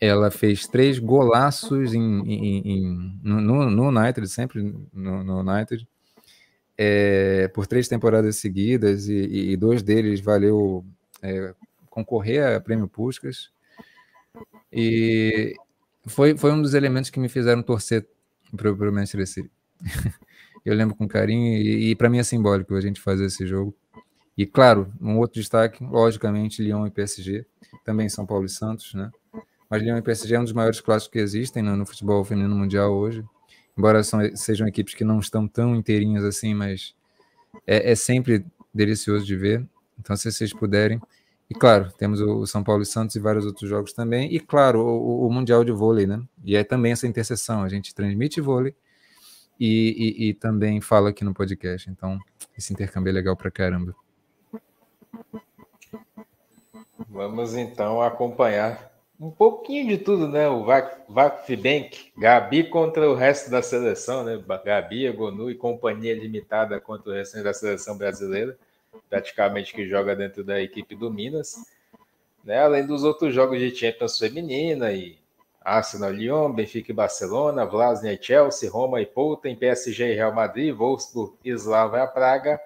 ela 0.00 0.30
fez 0.30 0.66
três 0.66 0.98
golaços 0.98 1.94
em, 1.94 2.20
em, 2.20 2.58
em, 2.64 3.20
no, 3.22 3.70
no, 3.70 3.88
United, 3.88 4.26
sempre 4.28 4.62
no, 4.92 5.22
no 5.22 5.40
United, 5.40 5.86
é, 6.76 7.48
por 7.48 7.66
três 7.66 7.86
temporadas 7.86 8.36
seguidas, 8.36 9.08
e, 9.08 9.52
e 9.52 9.56
dois 9.56 9.82
deles 9.82 10.20
valeu 10.20 10.84
é, 11.22 11.54
concorrer 11.90 12.56
a 12.56 12.60
Prêmio 12.60 12.88
Puskas. 12.88 13.50
E 14.72 15.54
foi, 16.06 16.36
foi 16.36 16.50
um 16.52 16.60
dos 16.60 16.74
elementos 16.74 17.10
que 17.10 17.20
me 17.20 17.28
fizeram 17.28 17.62
torcer 17.62 18.06
para 18.56 18.70
o 18.70 18.92
Manchester 18.92 19.26
City. 19.26 19.50
eu 20.64 20.74
lembro 20.74 20.94
com 20.94 21.06
carinho 21.06 21.58
e, 21.58 21.90
e 21.90 21.96
para 21.96 22.08
mim 22.08 22.18
é 22.18 22.22
simbólico 22.22 22.74
a 22.74 22.80
gente 22.80 23.00
fazer 23.00 23.26
esse 23.26 23.46
jogo. 23.46 23.74
E 24.36 24.46
claro, 24.46 24.92
um 25.00 25.18
outro 25.18 25.40
destaque, 25.40 25.84
logicamente, 25.84 26.62
Lyon 26.62 26.86
e 26.86 26.90
PSG, 26.90 27.46
também 27.84 28.08
São 28.08 28.26
Paulo 28.26 28.46
e 28.46 28.48
Santos, 28.48 28.94
né? 28.94 29.10
Mas 29.70 29.82
Lyon 29.82 29.96
e 29.96 30.02
PSG 30.02 30.34
é 30.34 30.40
um 30.40 30.44
dos 30.44 30.52
maiores 30.52 30.80
clássicos 30.80 31.12
que 31.12 31.18
existem 31.18 31.62
no, 31.62 31.76
no 31.76 31.86
futebol 31.86 32.24
feminino 32.24 32.54
mundial 32.54 32.92
hoje. 32.92 33.24
Embora 33.76 34.02
são, 34.02 34.20
sejam 34.36 34.66
equipes 34.66 34.94
que 34.94 35.04
não 35.04 35.18
estão 35.18 35.46
tão 35.46 35.74
inteirinhas 35.74 36.24
assim, 36.24 36.54
mas 36.54 36.94
é, 37.66 37.92
é 37.92 37.94
sempre 37.94 38.44
delicioso 38.72 39.24
de 39.24 39.36
ver. 39.36 39.64
Então, 39.98 40.16
se 40.16 40.30
vocês 40.30 40.52
puderem. 40.52 41.00
E 41.48 41.54
claro, 41.54 41.92
temos 41.98 42.20
o 42.20 42.46
São 42.46 42.64
Paulo 42.64 42.82
e 42.82 42.86
Santos 42.86 43.14
e 43.16 43.20
vários 43.20 43.44
outros 43.44 43.68
jogos 43.68 43.92
também. 43.92 44.32
E 44.34 44.40
claro, 44.40 44.80
o, 44.80 45.26
o 45.26 45.32
Mundial 45.32 45.62
de 45.62 45.72
Vôlei, 45.72 46.06
né? 46.06 46.22
E 46.42 46.56
é 46.56 46.64
também 46.64 46.92
essa 46.92 47.06
interseção. 47.06 47.62
A 47.62 47.68
gente 47.68 47.94
transmite 47.94 48.40
vôlei 48.40 48.74
e, 49.58 50.16
e, 50.18 50.28
e 50.28 50.34
também 50.34 50.80
fala 50.80 51.10
aqui 51.10 51.24
no 51.24 51.34
podcast. 51.34 51.88
Então, 51.90 52.18
esse 52.56 52.72
intercâmbio 52.72 53.10
é 53.10 53.12
legal 53.12 53.36
pra 53.36 53.50
caramba. 53.50 53.94
Vamos 57.08 57.54
então 57.54 58.02
acompanhar 58.02 58.92
um 59.20 59.30
pouquinho 59.30 59.88
de 59.88 59.98
tudo, 59.98 60.28
né? 60.28 60.48
O 60.48 60.64
Vakfibank, 61.08 62.12
Gabi 62.16 62.64
contra 62.64 63.08
o 63.08 63.14
resto 63.14 63.50
da 63.50 63.62
seleção, 63.62 64.24
né? 64.24 64.42
Gabi, 64.64 65.10
Gonu 65.12 65.50
e 65.50 65.54
companhia 65.54 66.14
limitada 66.14 66.80
contra 66.80 67.10
o 67.10 67.14
resto 67.14 67.42
da 67.42 67.54
seleção 67.54 67.96
brasileira. 67.96 68.56
praticamente 69.08 69.72
que 69.72 69.88
joga 69.88 70.14
dentro 70.14 70.44
da 70.44 70.60
equipe 70.60 70.94
do 70.94 71.10
Minas. 71.10 71.56
Né? 72.44 72.58
Além 72.58 72.86
dos 72.86 73.04
outros 73.04 73.34
jogos 73.34 73.58
de 73.58 73.74
Champions 73.74 74.18
feminina 74.18 74.92
e 74.92 75.16
Arsenal, 75.64 76.10
Lyon, 76.10 76.52
Benfica 76.52 76.92
e 76.92 76.94
Barcelona, 76.94 77.64
Vlasnia 77.64 78.12
e 78.12 78.22
Chelsea, 78.22 78.70
Roma 78.70 79.00
e 79.00 79.06
Polten, 79.06 79.56
PSG 79.56 80.12
e 80.12 80.14
Real 80.14 80.34
Madrid, 80.34 80.74
Wolfsburg 80.76 81.38
Slava 81.44 82.00
e 82.00 82.06
Praga, 82.06 82.60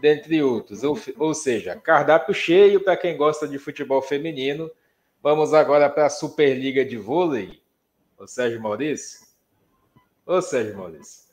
dentre 0.00 0.40
outros. 0.40 0.84
Ou, 0.84 0.96
ou 1.18 1.34
seja, 1.34 1.74
cardápio 1.74 2.32
cheio 2.32 2.80
para 2.80 2.96
quem 2.96 3.16
gosta 3.16 3.48
de 3.48 3.58
futebol 3.58 4.00
feminino. 4.00 4.70
Vamos 5.20 5.52
agora 5.52 5.90
para 5.90 6.06
a 6.06 6.10
Superliga 6.10 6.84
de 6.84 6.96
Vôlei. 6.96 7.60
O 8.16 8.26
Sérgio 8.26 8.62
Maurício. 8.62 9.26
Ô 10.24 10.40
Sérgio 10.40 10.76
Maurício. 10.76 11.26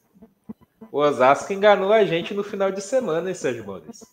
O 0.91 0.99
Osasco 0.99 1.53
enganou 1.53 1.91
a 1.91 2.03
gente 2.03 2.33
no 2.33 2.43
final 2.43 2.71
de 2.71 2.81
semana, 2.81 3.29
hein, 3.29 3.35
Sérgio 3.35 3.65
Maurício? 3.65 4.05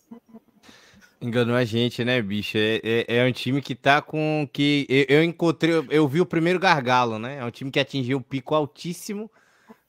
Enganou 1.22 1.54
a 1.54 1.64
gente, 1.64 2.02
né, 2.02 2.22
bicho? 2.22 2.56
É, 2.56 2.80
é, 2.82 3.16
é, 3.18 3.28
um 3.28 3.32
time 3.32 3.60
que 3.60 3.74
tá 3.74 4.00
com. 4.00 4.48
que 4.50 4.86
eu, 4.88 5.18
eu, 5.18 5.24
encontrei, 5.24 5.74
eu 5.90 6.08
vi 6.08 6.18
o 6.18 6.26
primeiro 6.26 6.58
gargalo, 6.58 7.18
né? 7.18 7.36
É 7.36 7.44
um 7.44 7.50
time 7.50 7.70
que 7.70 7.78
atingiu 7.78 8.16
o 8.16 8.22
pico 8.22 8.54
altíssimo, 8.54 9.30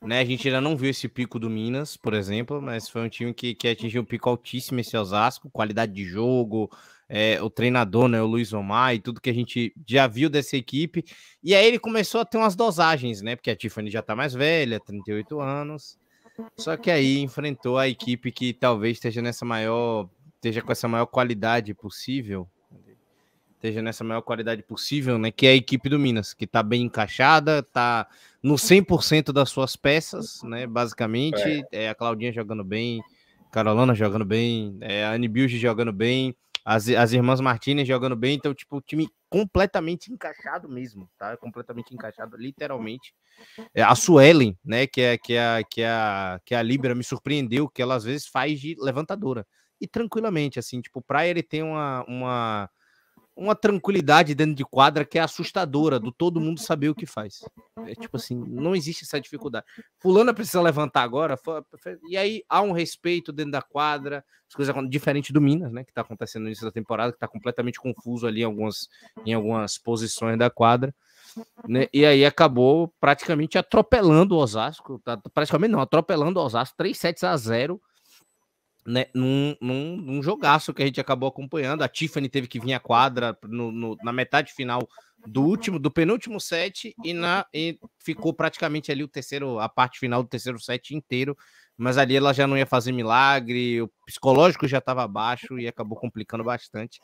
né? 0.02 0.20
A 0.20 0.26
gente 0.26 0.46
ainda 0.46 0.60
não 0.60 0.76
viu 0.76 0.90
esse 0.90 1.08
pico 1.08 1.40
do 1.40 1.50
Minas, 1.50 1.96
por 1.96 2.14
exemplo, 2.14 2.62
mas 2.62 2.90
foi 2.90 3.02
um 3.02 3.08
time 3.08 3.34
que, 3.34 3.56
que 3.56 3.70
atingiu 3.70 4.02
um 4.02 4.06
pico 4.06 4.30
altíssimo 4.30 4.82
esse 4.82 4.98
Osasco, 4.98 5.50
qualidade 5.50 5.94
de 5.94 6.04
jogo, 6.04 6.70
é, 7.08 7.42
o 7.42 7.50
treinador, 7.50 8.10
né? 8.10 8.22
O 8.22 8.28
Luiz 8.28 8.52
Omar 8.52 8.96
e 8.96 9.00
tudo 9.00 9.22
que 9.22 9.30
a 9.30 9.34
gente 9.34 9.74
já 9.88 10.08
viu 10.08 10.30
dessa 10.30 10.58
equipe. 10.58 11.06
E 11.42 11.56
aí 11.56 11.66
ele 11.66 11.80
começou 11.80 12.20
a 12.20 12.26
ter 12.26 12.38
umas 12.38 12.58
dosagens, 12.58 13.22
né? 13.22 13.38
Porque 13.38 13.52
a 13.52 13.56
Tiffany 13.56 13.90
já 13.90 14.02
tá 14.02 14.14
mais 14.18 14.34
velha, 14.34 14.82
38 14.82 15.40
anos. 15.40 15.98
Só 16.58 16.76
que 16.76 16.92
aí 16.92 17.20
enfrentou 17.20 17.78
a 17.78 17.88
equipe 17.88 18.32
que 18.32 18.54
talvez 18.54 18.98
esteja 18.98 19.22
nessa 19.22 19.46
maior 19.46 20.10
esteja 20.42 20.64
com 20.64 20.72
essa 20.72 20.88
maior 20.88 21.06
qualidade 21.06 21.72
possível, 21.76 22.50
esteja 23.54 23.80
nessa 23.80 24.04
maior 24.04 24.24
qualidade 24.24 24.64
possível, 24.64 25.20
né? 25.20 25.30
Que 25.30 25.46
é 25.46 25.52
a 25.52 25.56
equipe 25.56 25.88
do 25.88 26.00
Minas, 26.00 26.34
que 26.34 26.46
está 26.46 26.64
bem 26.64 26.82
encaixada, 26.82 27.60
está 27.60 28.08
no 28.42 28.56
100% 28.56 29.32
das 29.32 29.52
suas 29.52 29.76
peças, 29.76 30.42
né? 30.42 30.66
Basicamente, 30.66 31.64
é. 31.72 31.84
é 31.84 31.90
a 31.90 31.96
Claudinha 31.96 32.34
jogando 32.34 32.64
bem, 32.64 33.04
Carolina 33.52 33.94
jogando 33.94 34.26
bem, 34.26 34.76
é 34.82 35.06
a 35.06 35.12
Anne 35.12 35.28
Bilge 35.28 35.60
jogando 35.60 35.94
bem, 35.94 36.36
as, 36.66 36.90
as 36.90 37.14
irmãs 37.14 37.40
Martinez 37.40 37.88
jogando 37.88 38.16
bem, 38.16 38.36
então, 38.36 38.52
tipo, 38.52 38.78
o 38.78 38.82
time 38.82 39.08
completamente 39.30 40.12
encaixado 40.12 40.68
mesmo, 40.68 41.08
tá? 41.20 41.38
Completamente 41.38 41.94
encaixado, 41.94 42.36
literalmente. 42.36 43.14
É, 43.76 43.84
a 43.84 43.94
Suelen, 43.94 44.58
né, 44.66 44.88
que 44.88 45.02
é, 45.02 45.18
que, 45.20 45.34
é, 45.34 45.64
que, 45.70 45.82
é 45.82 45.90
a, 45.90 46.42
que 46.44 46.56
é 46.56 46.58
a 46.58 46.64
Libra, 46.64 46.96
me 46.96 47.04
surpreendeu, 47.04 47.70
que 47.70 47.82
ela 47.82 47.94
às 47.94 48.04
vezes 48.04 48.26
faz 48.26 48.60
de 48.60 48.76
levantadora 48.80 49.46
e 49.82 49.88
tranquilamente, 49.88 50.60
assim, 50.60 50.80
tipo, 50.80 51.02
pra 51.02 51.26
ele 51.26 51.42
tem 51.42 51.64
uma, 51.64 52.06
uma, 52.08 52.70
uma 53.36 53.56
tranquilidade 53.56 54.36
dentro 54.36 54.54
de 54.54 54.64
quadra 54.64 55.04
que 55.04 55.18
é 55.18 55.22
assustadora, 55.22 56.00
do 56.00 56.12
todo 56.12 56.40
mundo 56.40 56.60
saber 56.60 56.90
o 56.90 56.96
que 56.96 57.08
faz. 57.08 57.44
É 57.88 57.96
tipo 57.96 58.16
assim, 58.16 58.36
não 58.36 58.76
existe 58.76 59.04
essa 59.04 59.20
dificuldade. 59.20 59.66
Fulana 60.00 60.34
precisa 60.34 60.62
levantar 60.62 61.02
agora, 61.02 61.36
e 62.08 62.16
aí 62.16 62.44
há 62.48 62.62
um 62.62 62.72
respeito 62.72 63.32
dentro 63.34 63.54
da 63.54 63.62
quadra, 63.62 64.24
as 64.48 64.54
coisas 64.54 64.76
diferente 64.88 65.34
do 65.34 65.42
Minas, 65.42 65.72
né, 65.72 65.84
que 65.84 65.92
tá 65.92 66.02
acontecendo 66.02 66.44
no 66.44 66.50
início 66.50 66.66
da 66.66 66.72
temporada, 66.72 67.12
que 67.12 67.20
tá 67.20 67.28
completamente 67.28 67.80
confuso 67.80 68.28
ali 68.28 68.42
em 68.42 68.46
algumas, 68.46 68.88
em 69.26 69.34
algumas 69.34 69.80
posições 69.80 70.38
da 70.38 70.50
quadra. 70.50 70.94
Né? 71.68 71.88
E 71.94 72.06
aí 72.06 72.24
acabou 72.26 72.94
praticamente 73.00 73.58
atropelando 73.58 74.36
o 74.36 74.38
Osasco, 74.38 75.00
tá, 75.00 75.18
praticamente 75.34 75.72
não, 75.72 75.80
atropelando 75.80 76.40
o 76.40 76.44
Osasco, 76.44 76.76
3 76.78 76.98
sets 76.98 77.24
a 77.24 77.36
0 77.36 77.82
né, 78.86 79.06
num, 79.14 79.56
num, 79.62 79.98
num, 79.98 80.24
jogaço 80.24 80.74
que 80.74 80.82
a 80.82 80.86
gente 80.86 81.00
acabou 81.00 81.30
acompanhando. 81.30 81.84
A 81.84 81.88
Tiffany 81.88 82.28
teve 82.28 82.48
que 82.48 82.60
vir 82.60 82.74
à 82.74 82.80
quadra 82.80 83.38
no, 83.44 83.72
no, 83.72 83.98
na 84.04 84.12
metade 84.12 84.54
final 84.54 84.88
do 85.26 85.44
último, 85.44 85.78
do 85.78 85.92
penúltimo 85.92 86.40
set 86.40 86.96
e, 87.04 87.14
na, 87.14 87.46
e 87.54 87.78
ficou 88.00 88.34
praticamente 88.34 88.92
ali 88.92 89.04
o 89.04 89.08
terceiro, 89.08 89.60
a 89.60 89.70
parte 89.70 90.00
final 90.00 90.24
do 90.24 90.30
terceiro 90.30 90.60
set 90.60 90.96
inteiro. 90.96 91.38
Mas 91.78 91.98
ali 91.98 92.16
ela 92.16 92.34
já 92.34 92.46
não 92.46 92.58
ia 92.58 92.66
fazer 92.66 92.92
milagre, 92.92 93.82
o 93.82 93.90
psicológico 94.06 94.68
já 94.68 94.78
estava 94.80 95.08
baixo 95.08 95.58
e 95.60 95.68
acabou 95.68 95.98
complicando 95.98 96.44
bastante. 96.44 97.00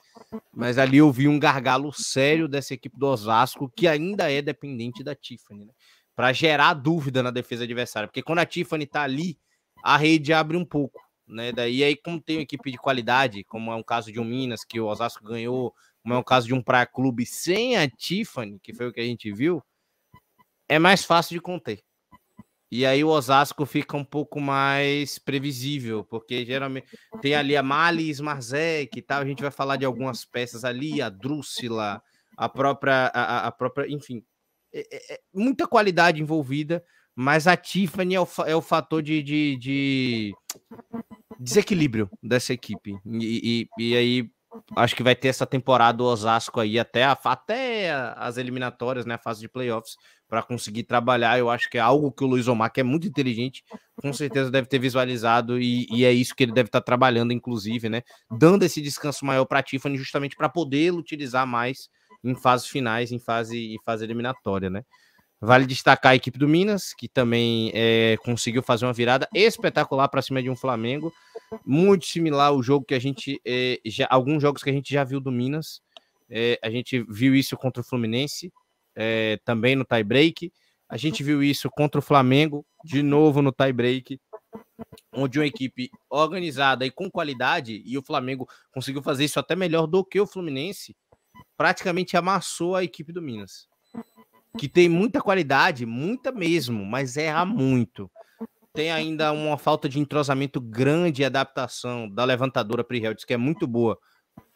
Mas 0.54 0.78
ali 0.78 0.98
eu 0.98 1.12
vi 1.12 1.28
um 1.28 1.40
gargalo 1.40 1.92
sério 1.94 2.48
dessa 2.48 2.74
equipe 2.74 2.98
do 2.98 3.08
Osasco, 3.08 3.72
que 3.76 3.88
ainda 3.88 4.32
é 4.32 4.42
dependente 4.42 5.04
da 5.04 5.16
Tiffany, 5.16 5.66
né? 5.66 5.74
Para 6.16 6.34
gerar 6.34 6.74
dúvida 6.74 7.24
na 7.24 7.32
defesa 7.32 7.64
adversária. 7.64 8.08
Porque 8.08 8.24
quando 8.24 8.40
a 8.40 8.46
Tiffany 8.46 8.84
está 8.84 9.04
ali, 9.04 9.40
a 9.84 9.98
rede 9.98 10.34
abre 10.34 10.58
um 10.58 10.66
pouco 10.66 11.00
né? 11.28 11.52
Daí 11.52 11.84
aí, 11.84 11.96
como 11.96 12.22
tem 12.22 12.38
uma 12.38 12.44
equipe 12.44 12.72
de 12.72 12.78
qualidade, 12.78 13.44
como 13.44 13.72
é 13.72 13.76
um 13.76 13.84
caso 13.84 14.12
de 14.12 14.20
um 14.20 14.26
Minas 14.26 14.64
que 14.64 14.80
o 14.80 14.86
Osasco 14.86 15.24
ganhou, 15.24 15.74
como 16.02 16.14
é 16.14 16.18
um 16.18 16.24
caso 16.24 16.48
de 16.48 16.54
um 16.54 16.62
Praia 16.62 16.86
Clube 16.86 17.26
sem 17.26 17.78
a 17.78 17.90
Tiffany, 17.90 18.60
que 18.62 18.74
foi 18.74 18.88
o 18.88 18.94
que 18.94 19.02
a 19.02 19.06
gente 19.06 19.32
viu, 19.32 19.62
é 20.70 20.80
mais 20.80 21.04
fácil 21.04 21.34
de 21.34 21.42
conter. 21.42 21.84
E 22.70 22.86
aí 22.86 23.02
o 23.04 23.10
Osasco 23.10 23.66
fica 23.66 23.96
um 23.96 24.04
pouco 24.04 24.42
mais 24.42 25.18
previsível, 25.18 26.04
porque 26.04 26.46
geralmente 26.46 26.88
tem 27.22 27.34
ali 27.34 27.56
a 27.56 27.64
Mali 27.64 28.10
Smarzek 28.10 29.00
e 29.00 29.02
tal, 29.02 29.22
a 29.22 29.26
gente 29.26 29.42
vai 29.42 29.52
falar 29.52 29.78
de 29.78 29.86
algumas 29.86 30.26
peças 30.26 30.66
ali, 30.66 31.02
a 31.02 31.10
Drúcila, 31.10 32.02
a 32.38 32.50
própria, 32.50 33.10
a, 33.14 33.48
a 33.48 33.52
própria, 33.52 33.90
enfim, 33.90 34.22
é, 34.74 34.80
é, 34.92 35.14
é 35.16 35.20
muita 35.34 35.66
qualidade 35.66 36.22
envolvida, 36.22 36.84
mas 37.16 37.48
a 37.48 37.56
Tiffany 37.56 38.16
é 38.16 38.22
o, 38.22 38.28
é 38.46 38.56
o 38.56 38.62
fator 38.62 39.02
de, 39.02 39.24
de, 39.24 39.58
de 39.58 40.36
desequilíbrio 41.40 42.10
dessa 42.22 42.54
equipe. 42.54 42.98
E, 43.06 43.68
e, 43.80 43.92
e, 43.92 43.96
aí 43.96 44.30
acho 44.76 44.96
que 44.96 45.04
vai 45.04 45.16
ter 45.16 45.28
essa 45.28 45.46
temporada 45.46 45.98
do 45.98 46.06
Osasco 46.06 46.60
aí 46.60 46.80
até, 46.80 47.04
a, 47.04 47.18
até 47.24 47.92
as 48.16 48.38
eliminatórias, 48.38 49.06
né? 49.06 49.16
A 49.16 49.20
fase 49.20 49.42
de 49.42 49.50
playoffs, 49.50 49.96
para 50.28 50.44
conseguir 50.44 50.84
trabalhar. 50.84 51.38
Eu 51.38 51.50
acho 51.50 51.70
que 51.70 51.78
é 51.78 51.82
algo 51.82 52.12
que 52.12 52.24
o 52.24 52.28
Luiz 52.28 52.48
Omar, 52.48 52.72
que 52.72 52.82
é 52.82 52.84
muito 52.84 53.08
inteligente, 53.08 53.64
com 54.02 54.12
certeza 54.14 54.52
deve 54.52 54.68
ter 54.68 54.80
visualizado, 54.80 55.60
e, 55.60 55.88
e 55.92 56.06
é 56.06 56.12
isso 56.12 56.36
que 56.36 56.44
ele 56.44 56.54
deve 56.54 56.68
estar 56.68 56.82
tá 56.82 56.86
trabalhando, 56.86 57.32
inclusive, 57.32 57.90
né? 57.90 58.02
Dando 58.32 58.64
esse 58.64 58.82
descanso 58.82 59.26
maior 59.26 59.46
para 59.46 59.64
Tiffany, 59.64 59.98
justamente 59.98 60.36
para 60.36 60.50
poder 60.50 60.94
utilizar 60.94 61.46
mais 61.46 61.90
em 62.24 62.36
fases 62.36 62.68
finais, 62.68 63.12
em 63.12 63.20
fase, 63.20 63.74
em 63.74 63.84
fase 63.84 64.04
eliminatória, 64.04 64.70
né? 64.70 64.84
Vale 65.40 65.68
destacar 65.68 66.14
a 66.14 66.16
equipe 66.16 66.40
do 66.40 66.48
Minas, 66.48 66.96
que 66.96 67.08
também 67.08 67.72
é, 67.74 68.18
conseguiu 68.24 68.64
fazer 68.64 68.88
uma 68.88 68.94
virada 68.94 69.30
espetacular 69.36 70.08
para 70.08 70.22
cima 70.22 70.42
de 70.42 70.50
um 70.50 70.56
Flamengo, 70.56 71.14
muito 71.64 72.08
similar 72.08 72.48
ao 72.48 72.64
jogo 72.64 72.86
que 72.86 72.96
a 72.96 73.00
gente 73.00 73.40
é, 73.46 73.80
já, 73.86 74.08
alguns 74.10 74.42
jogos 74.42 74.64
que 74.64 74.70
a 74.72 74.74
gente 74.74 74.92
já 74.92 75.04
viu 75.04 75.20
do 75.20 75.32
Minas. 75.32 75.80
É, 76.28 76.60
a 76.64 76.72
gente 76.72 77.06
viu 77.08 77.36
isso 77.36 77.56
contra 77.56 77.82
o 77.82 77.84
Fluminense, 77.84 78.52
também 79.46 79.76
no 79.76 79.86
tie 79.86 80.04
break. 80.04 80.52
A 80.90 80.98
gente 80.98 81.22
viu 81.22 81.44
isso 81.44 81.70
contra 81.70 82.00
o 82.00 82.02
Flamengo, 82.02 82.66
de 82.84 83.04
novo 83.04 83.40
no 83.40 83.52
tie 83.52 83.72
break, 83.72 84.20
onde 85.14 85.38
uma 85.38 85.46
equipe 85.46 85.92
organizada 86.10 86.84
e 86.84 86.90
com 86.90 87.12
qualidade, 87.12 87.84
e 87.86 87.96
o 87.96 88.02
Flamengo 88.02 88.50
conseguiu 88.72 89.04
fazer 89.04 89.26
isso 89.26 89.40
até 89.40 89.56
melhor 89.56 89.86
do 89.86 90.04
que 90.04 90.20
o 90.20 90.26
Fluminense, 90.26 90.96
praticamente 91.56 92.18
amassou 92.18 92.76
a 92.76 92.84
equipe 92.84 93.14
do 93.14 93.22
Minas 93.22 93.68
que 94.58 94.68
tem 94.68 94.90
muita 94.90 95.22
qualidade, 95.22 95.86
muita 95.86 96.32
mesmo, 96.32 96.86
mas 96.86 97.16
erra 97.16 97.46
muito. 97.46 98.10
Tem 98.74 98.92
ainda 98.92 99.32
uma 99.32 99.58
falta 99.58 99.88
de 99.88 100.00
entrosamento 100.00 100.60
grande 100.60 101.22
e 101.22 101.26
adaptação 101.26 102.10
da 102.10 102.24
levantadora 102.24 102.84
Priheltz, 102.84 103.26
que 103.26 103.34
é 103.34 103.38
muito 103.38 103.66
boa, 103.66 103.98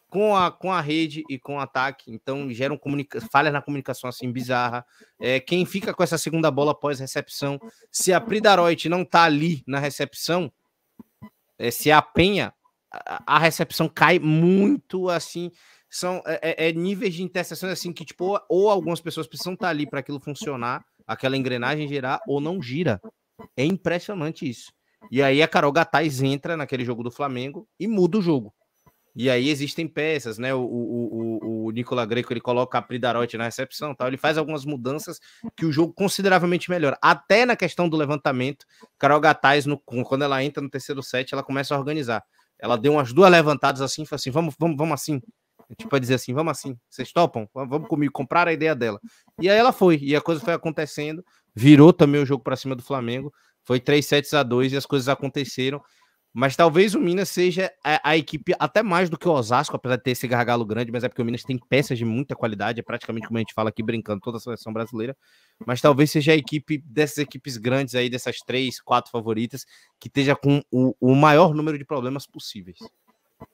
com 0.08 0.36
a, 0.36 0.50
com 0.50 0.70
a 0.70 0.80
rede 0.80 1.24
e 1.28 1.38
com 1.38 1.56
o 1.56 1.58
ataque. 1.58 2.12
Então, 2.12 2.50
geram 2.50 2.76
comunica 2.76 3.20
falhas 3.32 3.52
na 3.52 3.62
comunicação 3.62 4.08
assim 4.08 4.30
bizarra. 4.30 4.84
É, 5.18 5.40
quem 5.40 5.64
fica 5.64 5.94
com 5.94 6.02
essa 6.02 6.18
segunda 6.18 6.50
bola 6.50 6.72
após 6.72 7.00
recepção, 7.00 7.58
se 7.90 8.12
a 8.12 8.20
Pridaroit 8.20 8.88
não 8.88 9.04
tá 9.04 9.22
ali 9.24 9.64
na 9.66 9.78
recepção, 9.78 10.52
é, 11.58 11.70
se 11.70 11.90
a 11.90 12.02
Penha, 12.02 12.52
a, 12.92 13.36
a 13.36 13.38
recepção 13.38 13.88
cai 13.88 14.18
muito 14.18 15.08
assim 15.08 15.50
são 15.92 16.22
é, 16.24 16.40
é, 16.42 16.68
é, 16.68 16.72
níveis 16.72 17.12
de 17.12 17.22
interseções 17.22 17.70
assim 17.70 17.92
que, 17.92 18.02
tipo, 18.02 18.24
ou, 18.24 18.40
ou 18.48 18.70
algumas 18.70 18.98
pessoas 18.98 19.26
precisam 19.26 19.52
estar 19.52 19.68
ali 19.68 19.86
para 19.86 20.00
aquilo 20.00 20.18
funcionar, 20.18 20.82
aquela 21.06 21.36
engrenagem 21.36 21.86
girar, 21.86 22.18
ou 22.26 22.40
não 22.40 22.62
gira. 22.62 22.98
É 23.54 23.62
impressionante 23.62 24.48
isso. 24.48 24.72
E 25.10 25.22
aí 25.22 25.42
a 25.42 25.48
Carol 25.48 25.70
Gataz 25.70 26.22
entra 26.22 26.56
naquele 26.56 26.82
jogo 26.82 27.02
do 27.02 27.10
Flamengo 27.10 27.68
e 27.78 27.86
muda 27.86 28.16
o 28.16 28.22
jogo. 28.22 28.54
E 29.14 29.28
aí 29.28 29.50
existem 29.50 29.86
peças, 29.86 30.38
né? 30.38 30.54
O, 30.54 30.62
o, 30.62 31.38
o, 31.42 31.66
o 31.66 31.70
Nicola 31.70 32.06
Greco 32.06 32.32
ele 32.32 32.40
coloca 32.40 32.78
a 32.78 32.82
Pridarote 32.82 33.36
na 33.36 33.44
recepção, 33.44 33.94
tal. 33.94 34.08
Ele 34.08 34.16
faz 34.16 34.38
algumas 34.38 34.64
mudanças 34.64 35.20
que 35.54 35.66
o 35.66 35.72
jogo 35.72 35.92
consideravelmente 35.92 36.70
melhora. 36.70 36.96
Até 37.02 37.44
na 37.44 37.54
questão 37.54 37.86
do 37.86 37.98
levantamento, 37.98 38.64
Carol 38.98 39.20
Gataz, 39.20 39.66
no, 39.66 39.78
quando 39.78 40.22
ela 40.22 40.42
entra 40.42 40.62
no 40.62 40.70
terceiro 40.70 41.02
set, 41.02 41.34
ela 41.34 41.42
começa 41.42 41.74
a 41.74 41.78
organizar. 41.78 42.24
Ela 42.58 42.78
deu 42.78 42.92
umas 42.92 43.12
duas 43.12 43.30
levantadas 43.30 43.82
assim, 43.82 44.06
foi 44.06 44.16
assim, 44.16 44.30
vamos, 44.30 44.54
vamos, 44.58 44.78
vamos 44.78 44.94
assim. 44.94 45.20
Tipo, 45.76 45.96
a 45.96 45.98
dizer 45.98 46.14
assim, 46.14 46.34
vamos 46.34 46.50
assim, 46.50 46.76
vocês 46.88 47.12
topam? 47.12 47.48
Vamos 47.54 47.88
comigo, 47.88 48.12
comprar 48.12 48.48
a 48.48 48.52
ideia 48.52 48.74
dela. 48.74 49.00
E 49.40 49.48
aí 49.48 49.56
ela 49.56 49.72
foi, 49.72 49.98
e 50.02 50.14
a 50.14 50.20
coisa 50.20 50.40
foi 50.40 50.54
acontecendo, 50.54 51.24
virou 51.54 51.92
também 51.92 52.20
o 52.20 52.26
jogo 52.26 52.42
para 52.42 52.56
cima 52.56 52.74
do 52.74 52.82
Flamengo, 52.82 53.32
foi 53.64 53.80
3 53.80 54.04
sets 54.04 54.34
a 54.34 54.42
2 54.42 54.72
e 54.72 54.76
as 54.76 54.86
coisas 54.86 55.08
aconteceram. 55.08 55.82
Mas 56.34 56.56
talvez 56.56 56.94
o 56.94 57.00
Minas 57.00 57.28
seja 57.28 57.70
a, 57.84 58.10
a, 58.10 58.16
equipe 58.16 58.54
até 58.58 58.82
mais 58.82 59.10
do 59.10 59.18
que 59.18 59.28
o 59.28 59.32
Osasco, 59.32 59.76
apesar 59.76 59.96
de 59.96 60.02
ter 60.02 60.12
esse 60.12 60.26
gargalo 60.26 60.64
grande, 60.64 60.90
mas 60.90 61.04
é 61.04 61.08
porque 61.08 61.20
o 61.20 61.24
Minas 61.24 61.42
tem 61.42 61.58
peças 61.58 61.98
de 61.98 62.06
muita 62.06 62.34
qualidade, 62.34 62.80
é 62.80 62.82
praticamente 62.82 63.26
como 63.26 63.36
a 63.36 63.40
gente 63.40 63.52
fala 63.52 63.68
aqui 63.68 63.82
brincando, 63.82 64.22
toda 64.22 64.38
a 64.38 64.40
seleção 64.40 64.72
brasileira. 64.72 65.14
Mas 65.66 65.82
talvez 65.82 66.10
seja 66.10 66.32
a 66.32 66.34
equipe 66.34 66.78
dessas 66.86 67.18
equipes 67.18 67.58
grandes 67.58 67.94
aí, 67.94 68.08
dessas 68.08 68.38
três, 68.38 68.80
quatro 68.80 69.10
favoritas, 69.10 69.66
que 70.00 70.08
esteja 70.08 70.34
com 70.34 70.62
o, 70.72 70.94
o 70.98 71.14
maior 71.14 71.54
número 71.54 71.76
de 71.76 71.84
problemas 71.84 72.26
possíveis. 72.26 72.78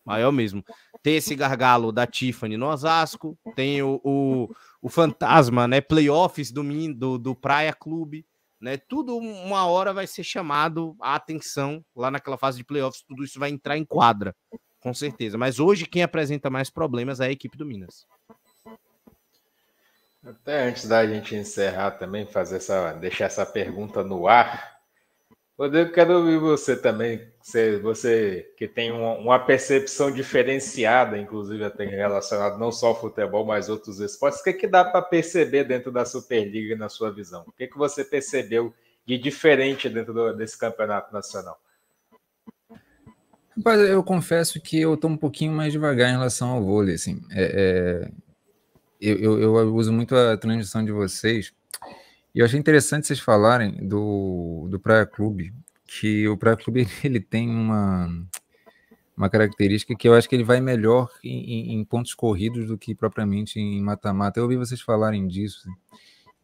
Maior 0.04 0.32
mesmo. 0.32 0.64
Tem 1.02 1.16
esse 1.16 1.34
gargalo 1.34 1.92
da 1.92 2.06
Tiffany 2.06 2.56
no 2.56 2.66
Osasco, 2.66 3.38
tem 3.54 3.82
o, 3.82 4.00
o, 4.04 4.54
o 4.82 4.88
fantasma, 4.88 5.68
né? 5.68 5.80
Playoffs 5.80 6.50
do, 6.50 6.62
do, 6.94 7.18
do 7.18 7.34
Praia 7.34 7.72
Clube 7.72 8.26
né? 8.60 8.76
Tudo 8.76 9.16
uma 9.16 9.66
hora 9.66 9.92
vai 9.92 10.06
ser 10.06 10.24
chamado 10.24 10.96
a 11.00 11.14
atenção 11.14 11.84
lá 11.94 12.10
naquela 12.10 12.36
fase 12.36 12.58
de 12.58 12.64
playoffs, 12.64 13.02
tudo 13.06 13.24
isso 13.24 13.38
vai 13.38 13.50
entrar 13.50 13.76
em 13.76 13.84
quadra, 13.84 14.34
com 14.80 14.92
certeza. 14.92 15.38
Mas 15.38 15.60
hoje 15.60 15.86
quem 15.86 16.02
apresenta 16.02 16.50
mais 16.50 16.68
problemas 16.68 17.20
é 17.20 17.26
a 17.26 17.30
equipe 17.30 17.56
do 17.56 17.66
Minas. 17.66 18.06
Até 20.24 20.68
antes 20.68 20.86
da 20.86 21.06
gente 21.06 21.36
encerrar 21.36 21.92
também, 21.92 22.26
fazer 22.26 22.56
essa, 22.56 22.92
deixar 22.92 23.26
essa 23.26 23.46
pergunta 23.46 24.02
no 24.02 24.26
ar. 24.26 24.77
Rodrigo, 25.58 25.90
quero 25.90 26.18
ouvir 26.18 26.38
você 26.38 26.76
também, 26.76 27.20
você, 27.42 27.80
você 27.80 28.48
que 28.56 28.68
tem 28.68 28.92
uma, 28.92 29.14
uma, 29.14 29.38
percepção 29.40 30.08
diferenciada, 30.08 31.18
inclusive 31.18 31.64
até 31.64 31.84
relacionado 31.84 32.60
não 32.60 32.70
só 32.70 32.88
ao 32.88 33.00
futebol, 33.00 33.44
mas 33.44 33.68
outros 33.68 33.98
esportes. 33.98 34.38
O 34.38 34.44
que, 34.44 34.52
que 34.52 34.68
dá 34.68 34.84
para 34.84 35.02
perceber 35.02 35.64
dentro 35.64 35.90
da 35.90 36.04
Superliga, 36.04 36.76
na 36.76 36.88
sua 36.88 37.10
visão? 37.10 37.42
O 37.44 37.50
que, 37.50 37.66
que 37.66 37.76
você 37.76 38.04
percebeu 38.04 38.72
de 39.04 39.18
diferente 39.18 39.88
dentro 39.88 40.14
do, 40.14 40.32
desse 40.32 40.56
campeonato 40.56 41.12
nacional? 41.12 41.60
Rapaz, 43.56 43.80
eu 43.80 44.04
confesso 44.04 44.60
que 44.60 44.80
eu 44.80 44.94
estou 44.94 45.10
um 45.10 45.16
pouquinho 45.16 45.50
mais 45.50 45.72
devagar 45.72 46.08
em 46.08 46.12
relação 46.12 46.50
ao 46.50 46.62
vôlei. 46.62 46.94
Assim. 46.94 47.20
É, 47.32 48.04
é, 48.04 48.10
eu, 49.00 49.40
eu, 49.40 49.56
eu 49.56 49.74
uso 49.74 49.92
muito 49.92 50.14
a 50.14 50.36
transmissão 50.36 50.84
de 50.84 50.92
vocês 50.92 51.52
e 52.38 52.40
eu 52.40 52.44
achei 52.44 52.56
interessante 52.56 53.04
vocês 53.04 53.18
falarem 53.18 53.72
do, 53.88 54.68
do 54.70 54.78
Praia 54.78 55.04
Clube, 55.04 55.52
que 55.84 56.28
o 56.28 56.36
Praia 56.36 56.56
Clube 56.56 56.86
ele 57.02 57.18
tem 57.18 57.50
uma, 57.50 58.08
uma 59.16 59.28
característica 59.28 59.92
que 59.96 60.08
eu 60.08 60.14
acho 60.14 60.28
que 60.28 60.36
ele 60.36 60.44
vai 60.44 60.60
melhor 60.60 61.10
em, 61.24 61.72
em 61.72 61.84
pontos 61.84 62.14
corridos 62.14 62.68
do 62.68 62.78
que 62.78 62.94
propriamente 62.94 63.58
em 63.58 63.82
mata-mata. 63.82 64.38
Eu 64.38 64.44
ouvi 64.44 64.56
vocês 64.56 64.80
falarem 64.80 65.26
disso, 65.26 65.68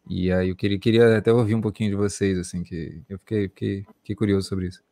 e 0.05 0.29
aí 0.33 0.49
eu 0.49 0.55
queria, 0.57 0.77
queria 0.77 1.17
até 1.17 1.31
ouvir 1.31 1.55
um 1.55 1.61
pouquinho 1.61 1.91
de 1.91 1.95
vocês, 1.95 2.37
assim, 2.37 2.61
que 2.61 3.01
eu 3.07 3.17
fiquei, 3.19 3.47
fiquei, 3.47 3.85
fiquei 3.99 4.15
curioso 4.17 4.49
sobre 4.49 4.67
isso. 4.67 4.83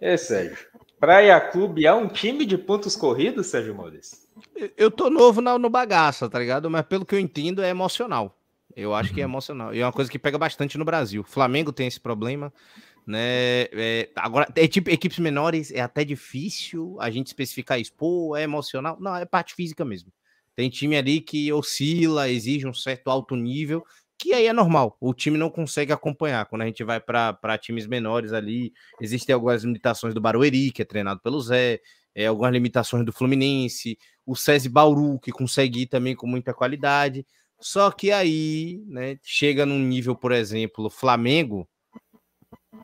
É, 0.00 0.16
Sérgio. 0.16 0.66
Praia 0.98 1.38
Clube 1.38 1.84
é 1.84 1.92
um 1.92 2.08
time 2.08 2.46
de 2.46 2.56
pontos 2.56 2.96
corridos, 2.96 3.48
Sérgio 3.48 3.74
Maurício? 3.74 4.16
Eu 4.78 4.90
tô 4.90 5.10
novo 5.10 5.42
no, 5.42 5.58
no 5.58 5.68
bagaço, 5.68 6.26
tá 6.30 6.38
ligado? 6.38 6.70
Mas 6.70 6.86
pelo 6.86 7.04
que 7.04 7.14
eu 7.14 7.20
entendo, 7.20 7.60
é 7.60 7.68
emocional. 7.68 8.34
Eu 8.76 8.94
acho 8.94 9.14
que 9.14 9.20
é 9.20 9.24
emocional. 9.24 9.74
E 9.74 9.80
é 9.80 9.86
uma 9.86 9.92
coisa 9.92 10.10
que 10.10 10.18
pega 10.18 10.36
bastante 10.36 10.76
no 10.76 10.84
Brasil. 10.84 11.22
Flamengo 11.22 11.72
tem 11.72 11.86
esse 11.86 12.00
problema, 12.00 12.52
né? 13.06 13.68
É, 13.72 14.10
agora, 14.16 14.48
é 14.56 14.66
tipo, 14.66 14.90
equipes 14.90 15.18
menores 15.18 15.70
é 15.70 15.80
até 15.80 16.04
difícil 16.04 16.96
a 17.00 17.10
gente 17.10 17.28
especificar 17.28 17.80
isso. 17.80 17.92
Pô, 17.94 18.36
é 18.36 18.42
emocional? 18.42 18.96
Não, 19.00 19.14
é 19.14 19.24
parte 19.24 19.54
física 19.54 19.84
mesmo. 19.84 20.12
Tem 20.56 20.70
time 20.70 20.96
ali 20.96 21.20
que 21.20 21.52
oscila, 21.52 22.28
exige 22.28 22.66
um 22.66 22.72
certo 22.72 23.08
alto 23.10 23.34
nível, 23.34 23.84
que 24.18 24.32
aí 24.32 24.46
é 24.46 24.52
normal. 24.52 24.96
O 25.00 25.12
time 25.12 25.36
não 25.36 25.50
consegue 25.50 25.92
acompanhar. 25.92 26.46
Quando 26.46 26.62
a 26.62 26.66
gente 26.66 26.82
vai 26.84 27.00
para 27.00 27.58
times 27.58 27.86
menores 27.86 28.32
ali, 28.32 28.72
existem 29.00 29.34
algumas 29.34 29.64
limitações 29.64 30.14
do 30.14 30.20
Barueri, 30.20 30.70
que 30.70 30.82
é 30.82 30.84
treinado 30.84 31.20
pelo 31.20 31.40
Zé, 31.40 31.80
é, 32.14 32.26
algumas 32.26 32.52
limitações 32.52 33.04
do 33.04 33.12
Fluminense, 33.12 33.98
o 34.24 34.36
César 34.36 34.70
Bauru, 34.70 35.18
que 35.18 35.32
consegue 35.32 35.82
ir 35.82 35.86
também 35.86 36.14
com 36.14 36.26
muita 36.26 36.54
qualidade. 36.54 37.26
Só 37.60 37.90
que 37.90 38.12
aí, 38.12 38.82
né, 38.86 39.18
chega 39.22 39.64
num 39.64 39.78
nível, 39.78 40.14
por 40.14 40.32
exemplo, 40.32 40.90
Flamengo, 40.90 41.68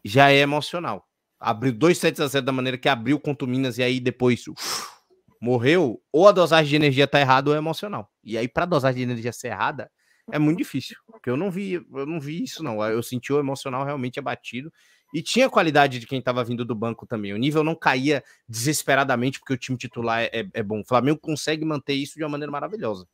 já 0.05 0.31
é 0.31 0.39
emocional. 0.39 1.07
Abriu 1.39 1.73
dois 1.73 1.99
sets 1.99 2.21
a 2.21 2.27
zero 2.27 2.45
da 2.45 2.53
maneira 2.53 2.79
que 2.79 2.89
abriu 2.89 3.19
contra 3.19 3.47
o 3.47 3.49
Minas 3.49 3.79
e 3.79 3.83
aí 3.83 3.99
depois 3.99 4.47
uf, 4.47 4.87
morreu, 5.41 6.03
ou 6.13 6.29
a 6.29 6.33
dosagem 6.33 6.69
de 6.71 6.77
energia 6.77 7.07
tá 7.07 7.21
errada 7.21 7.51
ou 7.51 7.57
é 7.57 7.59
emocional. 7.59 8.11
E 8.23 8.37
aí, 8.37 8.47
para 8.47 8.67
dosagem 8.67 8.99
de 8.99 9.03
energia 9.03 9.33
ser 9.33 9.49
errada, 9.49 9.91
é 10.31 10.39
muito 10.39 10.59
difícil. 10.59 10.97
Porque 11.07 11.31
eu 11.31 11.37
não 11.37 11.51
vi, 11.51 11.75
eu 11.75 12.07
não 12.07 12.21
vi 12.21 12.43
isso, 12.43 12.63
não. 12.63 12.83
Eu 12.85 13.03
senti 13.03 13.33
o 13.33 13.39
emocional 13.39 13.85
realmente 13.85 14.19
abatido. 14.19 14.73
E 15.13 15.23
tinha 15.23 15.51
qualidade 15.51 15.99
de 15.99 16.07
quem 16.07 16.21
estava 16.21 16.45
vindo 16.45 16.65
do 16.65 16.75
banco 16.75 17.07
também. 17.07 17.33
O 17.33 17.37
nível 17.37 17.65
não 17.65 17.75
caía 17.75 18.23
desesperadamente, 18.49 19.41
porque 19.41 19.55
o 19.55 19.59
time 19.59 19.77
titular 19.77 20.23
é, 20.23 20.31
é, 20.33 20.49
é 20.55 20.63
bom. 20.63 20.81
O 20.81 20.87
Flamengo 20.87 21.19
consegue 21.19 21.65
manter 21.65 21.95
isso 21.95 22.15
de 22.15 22.23
uma 22.23 22.29
maneira 22.29 22.53
maravilhosa 22.53 23.07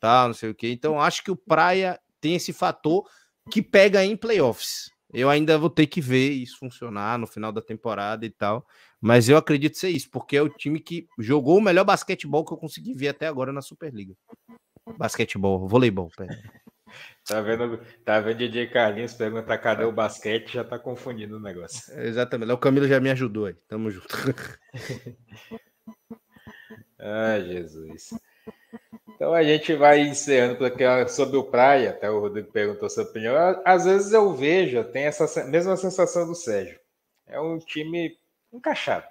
tá, 0.00 0.26
não 0.26 0.34
sei 0.34 0.50
o 0.50 0.54
que. 0.54 0.68
Então 0.68 1.00
acho 1.00 1.22
que 1.22 1.30
o 1.30 1.36
Praia 1.36 1.98
tem 2.20 2.34
esse 2.34 2.52
fator 2.52 3.08
que 3.50 3.62
pega 3.62 4.04
em 4.04 4.16
playoffs. 4.16 4.90
Eu 5.12 5.30
ainda 5.30 5.56
vou 5.56 5.70
ter 5.70 5.86
que 5.86 6.00
ver 6.00 6.30
isso 6.30 6.58
funcionar 6.58 7.18
no 7.18 7.26
final 7.26 7.50
da 7.50 7.62
temporada 7.62 8.26
e 8.26 8.30
tal, 8.30 8.66
mas 9.00 9.28
eu 9.28 9.38
acredito 9.38 9.78
ser 9.78 9.88
isso, 9.88 10.10
porque 10.10 10.36
é 10.36 10.42
o 10.42 10.50
time 10.50 10.80
que 10.80 11.06
jogou 11.18 11.56
o 11.58 11.62
melhor 11.62 11.84
basquetebol 11.84 12.44
que 12.44 12.52
eu 12.52 12.58
consegui 12.58 12.92
ver 12.92 13.08
até 13.08 13.26
agora 13.26 13.52
na 13.52 13.62
Superliga. 13.62 14.14
Basquetebol, 14.98 15.66
voleibol, 15.66 16.10
pera. 16.14 16.38
Tá 17.26 17.40
vendo, 17.40 17.78
tá 18.04 18.20
vendo 18.20 18.38
DJ 18.38 18.68
Carlinhos 18.68 19.12
pergunta 19.14 19.58
cadê 19.58 19.84
o 19.84 19.92
basquete, 19.92 20.54
já 20.54 20.64
tá 20.64 20.78
confundindo 20.78 21.36
o 21.36 21.40
negócio. 21.40 21.92
É, 21.94 22.06
exatamente. 22.08 22.52
O 22.52 22.58
Camilo 22.58 22.88
já 22.88 23.00
me 23.00 23.10
ajudou 23.10 23.46
aí. 23.46 23.54
Tamo 23.66 23.90
junto. 23.90 24.08
Ai, 26.98 27.44
Jesus. 27.44 28.10
Então 29.18 29.34
a 29.34 29.42
gente 29.42 29.74
vai 29.74 29.98
encerrando 29.98 30.58
porque 30.58 31.08
sobre 31.08 31.36
o 31.36 31.42
Praia, 31.42 31.90
até 31.90 32.08
o 32.08 32.20
Rodrigo 32.20 32.52
perguntou 32.52 32.88
sua 32.88 33.02
opinião. 33.02 33.34
Às 33.64 33.84
vezes 33.84 34.12
eu 34.12 34.32
vejo, 34.32 34.84
tem 34.84 35.06
essa 35.06 35.44
mesma 35.46 35.76
sensação 35.76 36.24
do 36.24 36.36
Sérgio. 36.36 36.78
É 37.26 37.40
um 37.40 37.58
time 37.58 38.16
encaixado, 38.52 39.08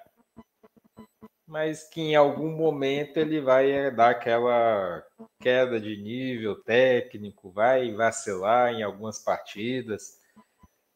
mas 1.46 1.84
que 1.84 2.00
em 2.00 2.16
algum 2.16 2.50
momento 2.50 3.18
ele 3.18 3.38
vai 3.38 3.90
dar 3.90 4.08
aquela 4.08 5.04
queda 5.42 5.78
de 5.78 5.94
nível 5.98 6.56
técnico, 6.62 7.50
vai 7.50 7.92
vacilar 7.92 8.72
em 8.72 8.82
algumas 8.82 9.18
partidas. 9.18 10.18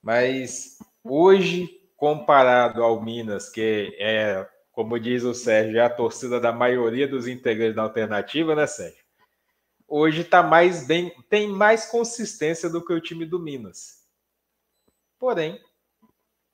Mas 0.02 0.78
hoje, 1.04 1.68
comparado 1.98 2.82
ao 2.82 3.02
Minas, 3.02 3.50
que 3.50 3.94
é, 4.00 4.48
como 4.72 4.98
diz 4.98 5.22
o 5.22 5.34
Sérgio, 5.34 5.76
é 5.76 5.84
a 5.84 5.90
torcida 5.90 6.40
da 6.40 6.50
maioria 6.50 7.06
dos 7.06 7.28
integrantes 7.28 7.76
da 7.76 7.82
alternativa, 7.82 8.54
né, 8.56 8.66
Sérgio? 8.66 9.01
Hoje 9.94 10.22
está 10.22 10.42
mais 10.42 10.86
bem, 10.86 11.14
tem 11.28 11.46
mais 11.46 11.84
consistência 11.84 12.70
do 12.70 12.82
que 12.82 12.94
o 12.94 13.00
time 13.00 13.26
do 13.26 13.38
Minas. 13.38 14.06
Porém, 15.18 15.60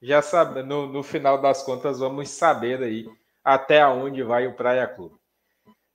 já 0.02 0.20
sabe, 0.20 0.64
no, 0.64 0.88
no 0.88 1.04
final 1.04 1.40
das 1.40 1.62
contas 1.62 2.00
vamos 2.00 2.30
saber 2.30 2.82
aí 2.82 3.08
até 3.44 3.86
onde 3.86 4.24
vai 4.24 4.48
o 4.48 4.56
Praia 4.56 4.88
Clube. 4.88 5.14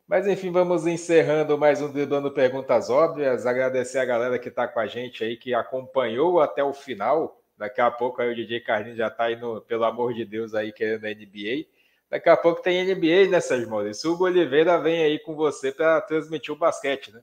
Mas 0.07 0.25
enfim, 0.25 0.51
vamos 0.51 0.87
encerrando 0.87 1.57
mais 1.57 1.81
um 1.81 1.91
Driblando 1.91 2.31
Perguntas 2.31 2.89
Óbvias. 2.89 3.45
Agradecer 3.45 3.99
a 3.99 4.05
galera 4.05 4.39
que 4.39 4.47
está 4.47 4.65
com 4.65 4.79
a 4.79 4.87
gente 4.87 5.21
aí, 5.21 5.35
que 5.35 5.53
acompanhou 5.53 6.39
até 6.39 6.63
o 6.63 6.73
final. 6.73 7.41
Daqui 7.57 7.81
a 7.81 7.91
pouco 7.91 8.21
aí 8.21 8.31
o 8.31 8.35
DJ 8.35 8.61
Carlinhos 8.61 8.97
já 8.97 9.07
está 9.07 9.29
indo, 9.29 9.61
pelo 9.67 9.83
amor 9.83 10.13
de 10.13 10.23
Deus, 10.23 10.55
aí 10.55 10.71
querendo 10.71 11.05
a 11.05 11.09
NBA. 11.09 11.67
Daqui 12.09 12.29
a 12.29 12.37
pouco 12.37 12.61
tem 12.61 12.85
NBA, 12.85 13.29
né, 13.29 13.41
Sérgio 13.41 13.69
Maurício? 13.69 14.09
O 14.09 14.13
Hugo 14.13 14.25
Oliveira 14.25 14.77
vem 14.77 15.03
aí 15.03 15.19
com 15.19 15.35
você 15.35 15.73
para 15.73 15.99
transmitir 16.01 16.53
o 16.53 16.57
basquete, 16.57 17.11
né? 17.11 17.21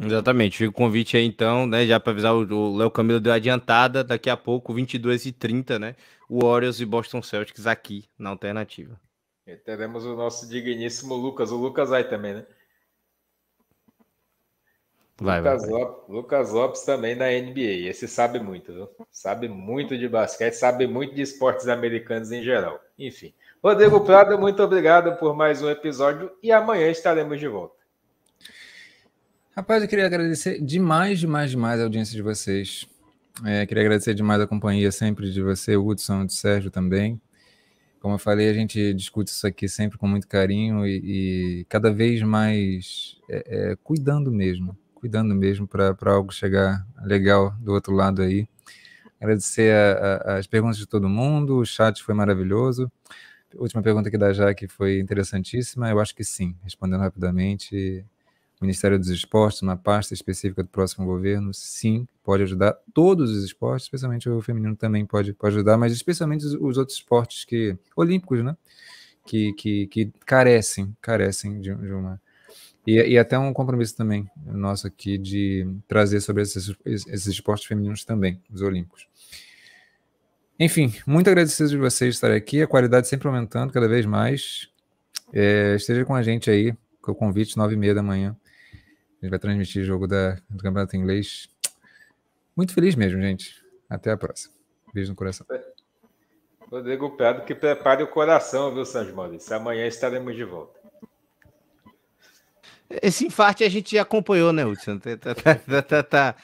Exatamente, 0.00 0.56
fica 0.56 0.70
o 0.70 0.72
convite 0.72 1.16
aí 1.16 1.24
então, 1.24 1.66
né, 1.66 1.86
já 1.86 2.00
para 2.00 2.12
avisar 2.12 2.34
o 2.34 2.76
Léo 2.76 2.90
Camilo 2.90 3.20
deu 3.20 3.32
adiantada, 3.32 4.02
daqui 4.02 4.30
a 4.30 4.36
pouco, 4.36 4.72
22 4.72 5.26
e 5.26 5.32
30 5.32 5.78
né, 5.78 5.94
o 6.28 6.46
Warriors 6.46 6.80
e 6.80 6.86
Boston 6.86 7.22
Celtics 7.22 7.66
aqui 7.66 8.08
na 8.18 8.30
alternativa. 8.30 8.98
E 9.46 9.56
teremos 9.56 10.04
o 10.04 10.16
nosso 10.16 10.48
digníssimo 10.48 11.14
Lucas, 11.14 11.50
o 11.50 11.56
Lucas 11.56 11.90
vai 11.90 12.08
também, 12.08 12.34
né? 12.34 12.46
Vai, 15.20 15.38
Lucas, 15.38 15.62
vai, 15.62 15.70
vai. 15.70 15.80
Lopes, 15.80 16.08
Lucas 16.08 16.52
Lopes 16.52 16.82
também 16.82 17.14
na 17.14 17.26
NBA, 17.26 17.88
esse 17.88 18.08
sabe 18.08 18.40
muito, 18.40 18.72
viu? 18.72 18.88
Sabe 19.10 19.48
muito 19.48 19.96
de 19.96 20.08
basquete, 20.08 20.54
sabe 20.54 20.86
muito 20.86 21.14
de 21.14 21.22
esportes 21.22 21.68
americanos 21.68 22.32
em 22.32 22.42
geral. 22.42 22.80
Enfim, 22.98 23.32
Rodrigo 23.62 24.00
Prado, 24.00 24.38
muito 24.38 24.62
obrigado 24.62 25.16
por 25.18 25.36
mais 25.36 25.62
um 25.62 25.70
episódio 25.70 26.32
e 26.42 26.50
amanhã 26.50 26.88
estaremos 26.88 27.38
de 27.38 27.46
volta. 27.46 27.81
Rapaz, 29.54 29.82
eu 29.82 29.88
queria 29.88 30.06
agradecer 30.06 30.62
demais, 30.62 31.20
demais, 31.20 31.50
demais 31.50 31.78
a 31.78 31.82
audiência 31.84 32.16
de 32.16 32.22
vocês. 32.22 32.88
É, 33.44 33.66
queria 33.66 33.82
agradecer 33.82 34.14
demais 34.14 34.40
a 34.40 34.46
companhia 34.46 34.90
sempre 34.90 35.30
de 35.30 35.42
você, 35.42 35.76
Hudson, 35.76 36.24
de 36.24 36.32
Sérgio 36.32 36.70
também. 36.70 37.20
Como 38.00 38.14
eu 38.14 38.18
falei, 38.18 38.48
a 38.48 38.54
gente 38.54 38.94
discute 38.94 39.30
isso 39.30 39.46
aqui 39.46 39.68
sempre 39.68 39.98
com 39.98 40.08
muito 40.08 40.26
carinho 40.26 40.86
e, 40.86 41.60
e 41.60 41.64
cada 41.66 41.92
vez 41.92 42.22
mais 42.22 43.18
é, 43.28 43.72
é, 43.72 43.76
cuidando 43.84 44.32
mesmo, 44.32 44.74
cuidando 44.94 45.34
mesmo 45.34 45.68
para 45.68 45.94
algo 46.06 46.32
chegar 46.32 46.86
legal 47.04 47.54
do 47.60 47.74
outro 47.74 47.92
lado 47.92 48.22
aí. 48.22 48.48
Agradecer 49.20 49.70
a, 49.74 50.32
a, 50.32 50.36
as 50.38 50.46
perguntas 50.46 50.78
de 50.78 50.86
todo 50.86 51.10
mundo, 51.10 51.58
o 51.58 51.66
chat 51.66 52.02
foi 52.02 52.14
maravilhoso. 52.14 52.90
A 53.54 53.60
última 53.60 53.82
pergunta 53.82 54.08
aqui 54.08 54.16
da 54.16 54.32
Jaque 54.32 54.66
foi 54.66 54.98
interessantíssima. 54.98 55.90
Eu 55.90 56.00
acho 56.00 56.14
que 56.14 56.24
sim, 56.24 56.56
respondendo 56.62 57.00
rapidamente. 57.00 58.02
Ministério 58.62 58.98
dos 58.98 59.08
Esportes, 59.08 59.62
uma 59.62 59.76
pasta 59.76 60.14
específica 60.14 60.62
do 60.62 60.68
próximo 60.68 61.04
governo, 61.04 61.52
sim, 61.52 62.06
pode 62.24 62.42
ajudar 62.44 62.76
todos 62.94 63.30
os 63.30 63.44
esportes, 63.44 63.86
especialmente 63.86 64.28
o 64.28 64.40
feminino 64.40 64.74
também 64.74 65.04
pode, 65.04 65.32
pode 65.32 65.56
ajudar, 65.56 65.76
mas 65.76 65.92
especialmente 65.92 66.44
os, 66.44 66.54
os 66.54 66.78
outros 66.78 66.96
esportes 66.96 67.44
que 67.44 67.76
olímpicos, 67.96 68.42
né? 68.42 68.56
Que, 69.26 69.52
que, 69.52 69.86
que 69.86 70.12
carecem, 70.26 70.96
carecem 71.00 71.60
de, 71.60 71.72
de 71.74 71.92
uma 71.92 72.20
e, 72.86 72.94
e, 72.94 73.18
até 73.18 73.38
um 73.38 73.52
compromisso 73.52 73.96
também 73.96 74.28
nosso 74.44 74.88
aqui 74.88 75.16
de 75.16 75.66
trazer 75.86 76.20
sobre 76.20 76.42
esses, 76.42 76.74
esses 76.84 77.26
esportes 77.26 77.66
femininos 77.66 78.04
também, 78.04 78.40
os 78.52 78.60
olímpicos. 78.60 79.06
Enfim, 80.58 80.92
muito 81.06 81.28
agradecido 81.28 81.68
de 81.70 81.76
vocês 81.76 82.14
estarem 82.14 82.36
aqui, 82.36 82.60
a 82.60 82.66
qualidade 82.66 83.08
sempre 83.08 83.28
aumentando 83.28 83.72
cada 83.72 83.88
vez 83.88 84.04
mais. 84.04 84.68
É, 85.32 85.74
esteja 85.76 86.04
com 86.04 86.14
a 86.14 86.22
gente 86.22 86.50
aí, 86.50 86.74
com 87.00 87.12
o 87.12 87.14
convite, 87.14 87.56
nove 87.56 87.74
e 87.74 87.76
meia 87.76 87.94
da 87.94 88.02
manhã. 88.02 88.36
A 89.22 89.24
gente 89.24 89.30
vai 89.30 89.38
transmitir 89.38 89.82
o 89.82 89.84
jogo 89.84 90.08
da, 90.08 90.32
do 90.50 90.58
Campeonato 90.58 90.96
Inglês. 90.96 91.48
Muito 92.56 92.74
feliz 92.74 92.96
mesmo, 92.96 93.20
gente. 93.20 93.64
Até 93.88 94.10
a 94.10 94.16
próxima. 94.16 94.52
Beijo 94.92 95.10
no 95.10 95.16
coração. 95.16 95.46
Rodrigo 96.68 97.16
Prado, 97.16 97.44
que 97.44 97.54
prepare 97.54 98.02
o 98.02 98.08
coração, 98.08 98.74
viu, 98.74 98.84
Sérgio 98.84 99.14
Maurício? 99.14 99.54
Amanhã 99.54 99.86
estaremos 99.86 100.34
de 100.34 100.42
volta. 100.42 100.80
Esse 102.90 103.24
infarte 103.24 103.62
a 103.62 103.68
gente 103.68 103.96
acompanhou, 103.96 104.52
né, 104.52 104.66
Hudson? 104.66 104.98
Tá, 104.98 105.16
tá, 105.16 105.34
tá, 105.34 105.82
tá, 105.82 106.02
tá 106.02 106.36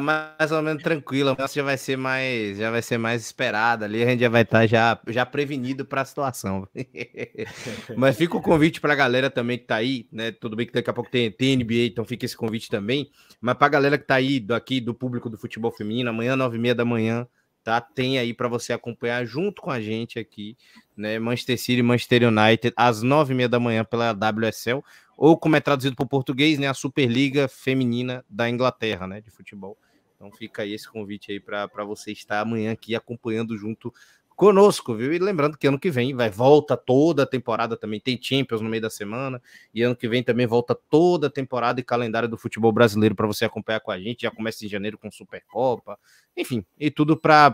mais 0.00 0.52
ou 0.52 0.62
menos 0.62 0.82
tranquilo, 0.82 1.34
mas 1.38 1.52
já 1.52 1.62
vai 1.62 1.76
ser 1.76 1.96
mais, 1.96 2.58
já 2.58 2.70
vai 2.70 2.82
ser 2.82 2.98
mais 2.98 3.22
esperada 3.22 3.84
ali, 3.84 4.02
a 4.02 4.06
gente 4.06 4.20
já 4.20 4.28
vai 4.28 4.42
estar 4.42 4.66
já, 4.66 4.98
já 5.08 5.26
prevenido 5.26 5.84
para 5.84 6.02
a 6.02 6.04
situação. 6.04 6.68
mas 7.96 8.16
fica 8.16 8.36
o 8.36 8.42
convite 8.42 8.80
para 8.80 8.92
a 8.92 8.96
galera 8.96 9.30
também 9.30 9.58
que 9.58 9.64
tá 9.64 9.76
aí, 9.76 10.06
né? 10.12 10.32
Tudo 10.32 10.56
bem 10.56 10.66
que 10.66 10.72
daqui 10.72 10.90
a 10.90 10.92
pouco 10.92 11.10
tem, 11.10 11.30
tem 11.30 11.56
NBA, 11.56 11.86
então 11.86 12.04
fica 12.04 12.24
esse 12.24 12.36
convite 12.36 12.68
também. 12.68 13.10
Mas 13.40 13.54
para 13.56 13.66
a 13.66 13.70
galera 13.70 13.98
que 13.98 14.06
tá 14.06 14.16
aí, 14.16 14.38
do, 14.38 14.54
aqui 14.54 14.80
do 14.80 14.94
público 14.94 15.28
do 15.28 15.38
futebol 15.38 15.70
feminino, 15.70 16.10
amanhã, 16.10 16.36
nove 16.36 16.56
e 16.56 16.60
meia 16.60 16.74
da 16.74 16.84
manhã, 16.84 17.26
tá? 17.64 17.80
Tem 17.80 18.18
aí 18.18 18.34
para 18.34 18.48
você 18.48 18.72
acompanhar 18.72 19.24
junto 19.24 19.62
com 19.62 19.70
a 19.70 19.80
gente 19.80 20.18
aqui, 20.18 20.56
né? 20.96 21.18
Manchester 21.18 21.58
City 21.58 21.80
e 21.80 21.82
Manchester 21.82 22.28
United, 22.28 22.72
às 22.76 23.02
nove 23.02 23.32
e 23.32 23.36
meia 23.36 23.48
da 23.48 23.60
manhã 23.60 23.84
pela 23.84 24.12
WSL 24.12 24.82
ou 25.16 25.36
como 25.36 25.54
é 25.54 25.60
traduzido 25.60 25.94
para 25.94 26.04
o 26.04 26.08
português, 26.08 26.58
né, 26.58 26.66
a 26.66 26.74
Superliga 26.74 27.46
Feminina 27.46 28.24
da 28.28 28.50
Inglaterra, 28.50 29.06
né, 29.06 29.20
de 29.20 29.30
futebol. 29.30 29.76
Então 30.16 30.32
fica 30.32 30.62
aí 30.62 30.72
esse 30.72 30.90
convite 30.90 31.30
aí 31.30 31.38
para 31.38 31.84
você 31.84 32.12
estar 32.12 32.40
amanhã 32.40 32.72
aqui 32.72 32.94
acompanhando 32.94 33.56
junto 33.56 33.92
conosco, 34.34 34.94
viu? 34.94 35.12
E 35.12 35.18
lembrando 35.18 35.56
que 35.58 35.66
ano 35.66 35.78
que 35.78 35.90
vem 35.90 36.14
vai 36.14 36.30
volta 36.30 36.76
toda 36.76 37.22
a 37.22 37.26
temporada 37.26 37.76
também, 37.76 38.00
tem 38.00 38.18
Champions 38.20 38.60
no 38.60 38.68
meio 38.68 38.82
da 38.82 38.90
semana, 38.90 39.40
e 39.72 39.82
ano 39.82 39.94
que 39.94 40.08
vem 40.08 40.22
também 40.22 40.46
volta 40.46 40.74
toda 40.74 41.26
a 41.26 41.30
temporada 41.30 41.78
e 41.78 41.84
calendário 41.84 42.28
do 42.28 42.36
futebol 42.36 42.72
brasileiro 42.72 43.14
para 43.14 43.26
você 43.26 43.44
acompanhar 43.44 43.80
com 43.80 43.90
a 43.92 44.00
gente. 44.00 44.22
Já 44.22 44.30
começa 44.30 44.64
em 44.64 44.68
janeiro 44.68 44.98
com 44.98 45.10
Supercopa, 45.10 45.98
enfim, 46.36 46.64
e 46.80 46.90
tudo 46.90 47.16
para 47.16 47.52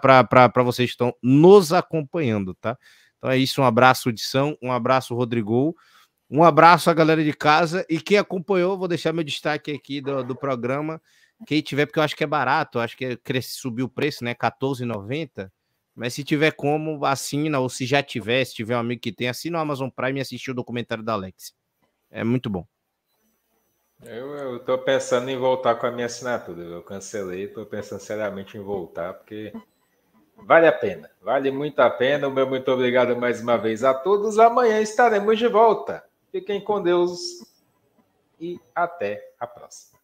vocês 0.65 0.89
que 0.89 0.95
estão 0.95 1.15
nos 1.23 1.73
acompanhando, 1.73 2.55
tá? 2.55 2.79
Então 3.19 3.31
é 3.31 3.37
isso, 3.37 3.61
um 3.61 3.65
abraço, 3.65 4.09
Edição, 4.09 4.57
um 4.63 4.73
abraço, 4.73 5.15
Rodrigo. 5.15 5.77
Um 6.31 6.45
abraço 6.45 6.91
à 6.91 6.95
galera 6.95 7.25
de 7.25 7.33
casa 7.33 7.85
e 7.89 8.01
quem 8.01 8.19
acompanhou, 8.19 8.79
vou 8.79 8.87
deixar 8.87 9.13
meu 9.13 9.25
destaque 9.25 9.73
aqui 9.73 10.01
do, 10.01 10.23
do 10.23 10.37
programa. 10.37 11.01
Quem 11.47 11.63
tiver, 11.63 11.87
porque 11.87 11.99
eu 11.99 12.03
acho 12.03 12.17
que 12.17 12.25
é 12.25 12.27
barato, 12.27 12.79
acho 12.79 12.97
que 12.97 13.05
é, 13.05 13.41
subiu 13.41 13.87
o 13.87 13.89
preço, 13.89 14.25
né? 14.25 14.31
R$14,90. 14.31 15.51
Mas 15.95 16.15
se 16.15 16.23
tiver 16.23 16.53
como, 16.53 17.05
assina, 17.05 17.59
ou 17.59 17.69
se 17.69 17.87
já 17.87 18.03
tiver, 18.03 18.45
se 18.45 18.55
tiver 18.55 18.77
um 18.77 18.81
amigo 18.81 19.01
que 19.01 19.13
tem, 19.13 19.29
assina 19.29 19.59
o 19.59 19.61
Amazon 19.61 19.89
Prime 19.89 20.19
e 20.19 20.23
assistir 20.23 20.51
o 20.51 20.55
documentário 20.55 21.03
da 21.03 21.15
Alex. 21.15 21.53
É 22.11 22.23
muito 22.23 22.49
bom. 22.49 22.67
Eu, 24.05 24.29
eu 24.35 24.59
tô 24.61 24.79
pensando 24.79 25.29
em 25.29 25.37
voltar 25.37 25.75
com 25.75 25.87
a 25.87 25.91
minha 25.91 26.07
assinatura. 26.07 26.63
Eu 26.63 26.83
cancelei, 26.83 27.49
tô 27.49 27.67
pensando 27.67 28.01
seriamente 28.01 28.57
em 28.57 28.61
voltar, 28.61 29.15
porque 29.15 29.53
vale 30.43 30.67
a 30.67 30.73
pena. 30.73 31.11
Vale 31.21 31.51
muito 31.51 31.79
a 31.81 31.91
pena. 31.91 32.29
O 32.29 32.31
meu 32.31 32.47
muito 32.47 32.71
obrigado 32.71 33.17
mais 33.17 33.41
uma 33.41 33.57
vez 33.57 33.85
a 33.85 33.95
todos. 33.95 34.39
Amanhã 34.39 34.81
estaremos 34.81 35.39
de 35.39 35.49
volta. 35.49 36.05
Fiquem 36.31 36.61
com 36.61 36.83
Deus 36.83 37.21
e 38.41 38.61
até 38.75 39.33
a 39.39 39.47
próxima. 39.47 39.98